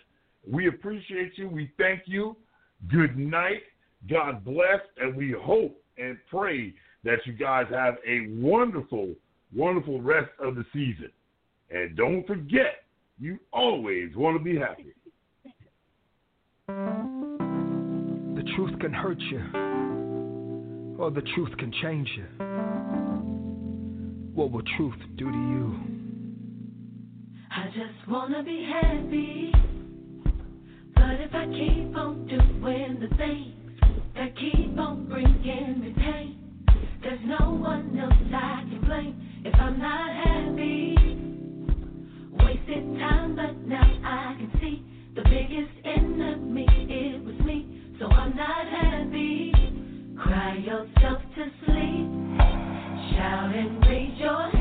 We 0.50 0.68
appreciate 0.68 1.34
you. 1.38 1.50
We 1.50 1.72
thank 1.78 2.04
you. 2.06 2.38
Good 2.90 3.18
night. 3.18 3.64
God 4.08 4.46
bless, 4.46 4.82
and 5.00 5.16
we 5.16 5.32
hope 5.40 5.82
and 5.98 6.18
pray 6.30 6.74
that 7.04 7.26
you 7.26 7.34
guys 7.34 7.66
have 7.70 7.96
a 8.08 8.28
wonderful, 8.40 9.14
wonderful 9.56 10.02
rest 10.02 10.30
of 10.40 10.56
the 10.56 10.66
season. 10.72 11.12
And 11.70 11.96
don't 11.98 12.26
forget, 12.26 12.84
you 13.20 13.40
always 13.52 14.16
want 14.16 14.38
to 14.38 14.44
be 14.44 14.58
happy. 14.58 14.94
The 16.68 18.44
truth 18.56 18.80
can 18.80 18.94
hurt 18.94 19.20
you, 19.20 19.42
or 20.98 21.12
the 21.12 21.22
truth 21.36 21.58
can 21.58 21.72
change 21.82 22.10
you. 22.16 22.26
What 24.34 24.52
will 24.52 24.64
truth 24.78 24.96
do 25.18 25.26
to 25.26 25.38
you? 25.38 25.80
I 27.52 27.66
just 27.68 28.08
wanna 28.10 28.44
be 28.44 28.64
happy. 28.64 29.52
But 30.96 31.20
if 31.20 31.34
I 31.34 31.46
keep 31.48 31.98
on 31.98 32.28
doing 32.28 33.00
the 33.02 33.08
things 33.18 33.59
that 34.16 34.36
keep 34.38 34.78
on 34.78 35.08
bringing 35.08 35.80
me 35.82 35.94
pain, 35.98 36.66
there's 37.02 37.20
no 37.26 37.52
one 37.52 37.98
else 37.98 38.14
I 38.34 38.66
can 38.70 38.82
blame 38.86 39.42
if 39.46 39.54
I'm 39.56 39.80
not 39.80 40.12
happy. 40.26 40.96
Wasted 42.44 43.00
time, 43.00 43.36
but 43.36 43.56
now 43.68 43.82
I 44.04 44.36
can 44.38 44.52
see 44.60 44.84
the 45.16 45.24
biggest 45.24 45.72
enemy 45.86 46.66
it 46.90 47.24
was 47.24 47.40
me. 47.46 47.96
So 48.00 48.08
I'm 48.08 48.36
not 48.36 48.68
happy. 48.68 49.52
Cry 50.18 50.58
yourself 50.58 51.22
to 51.36 51.52
sleep. 51.66 52.08
Shout 53.16 53.56
and 53.56 53.86
raise 53.88 54.18
your 54.20 54.59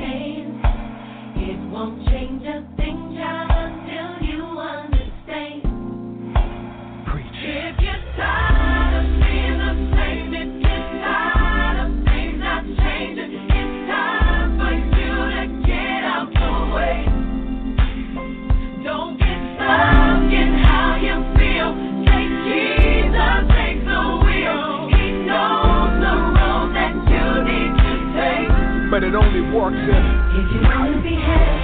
it 29.09 29.15
only 29.15 29.41
works 29.57 29.77
if 29.81 30.05
If 30.37 30.53
you 30.53 30.61
wanna 30.61 31.01
be 31.03 31.15
happy. 31.17 31.58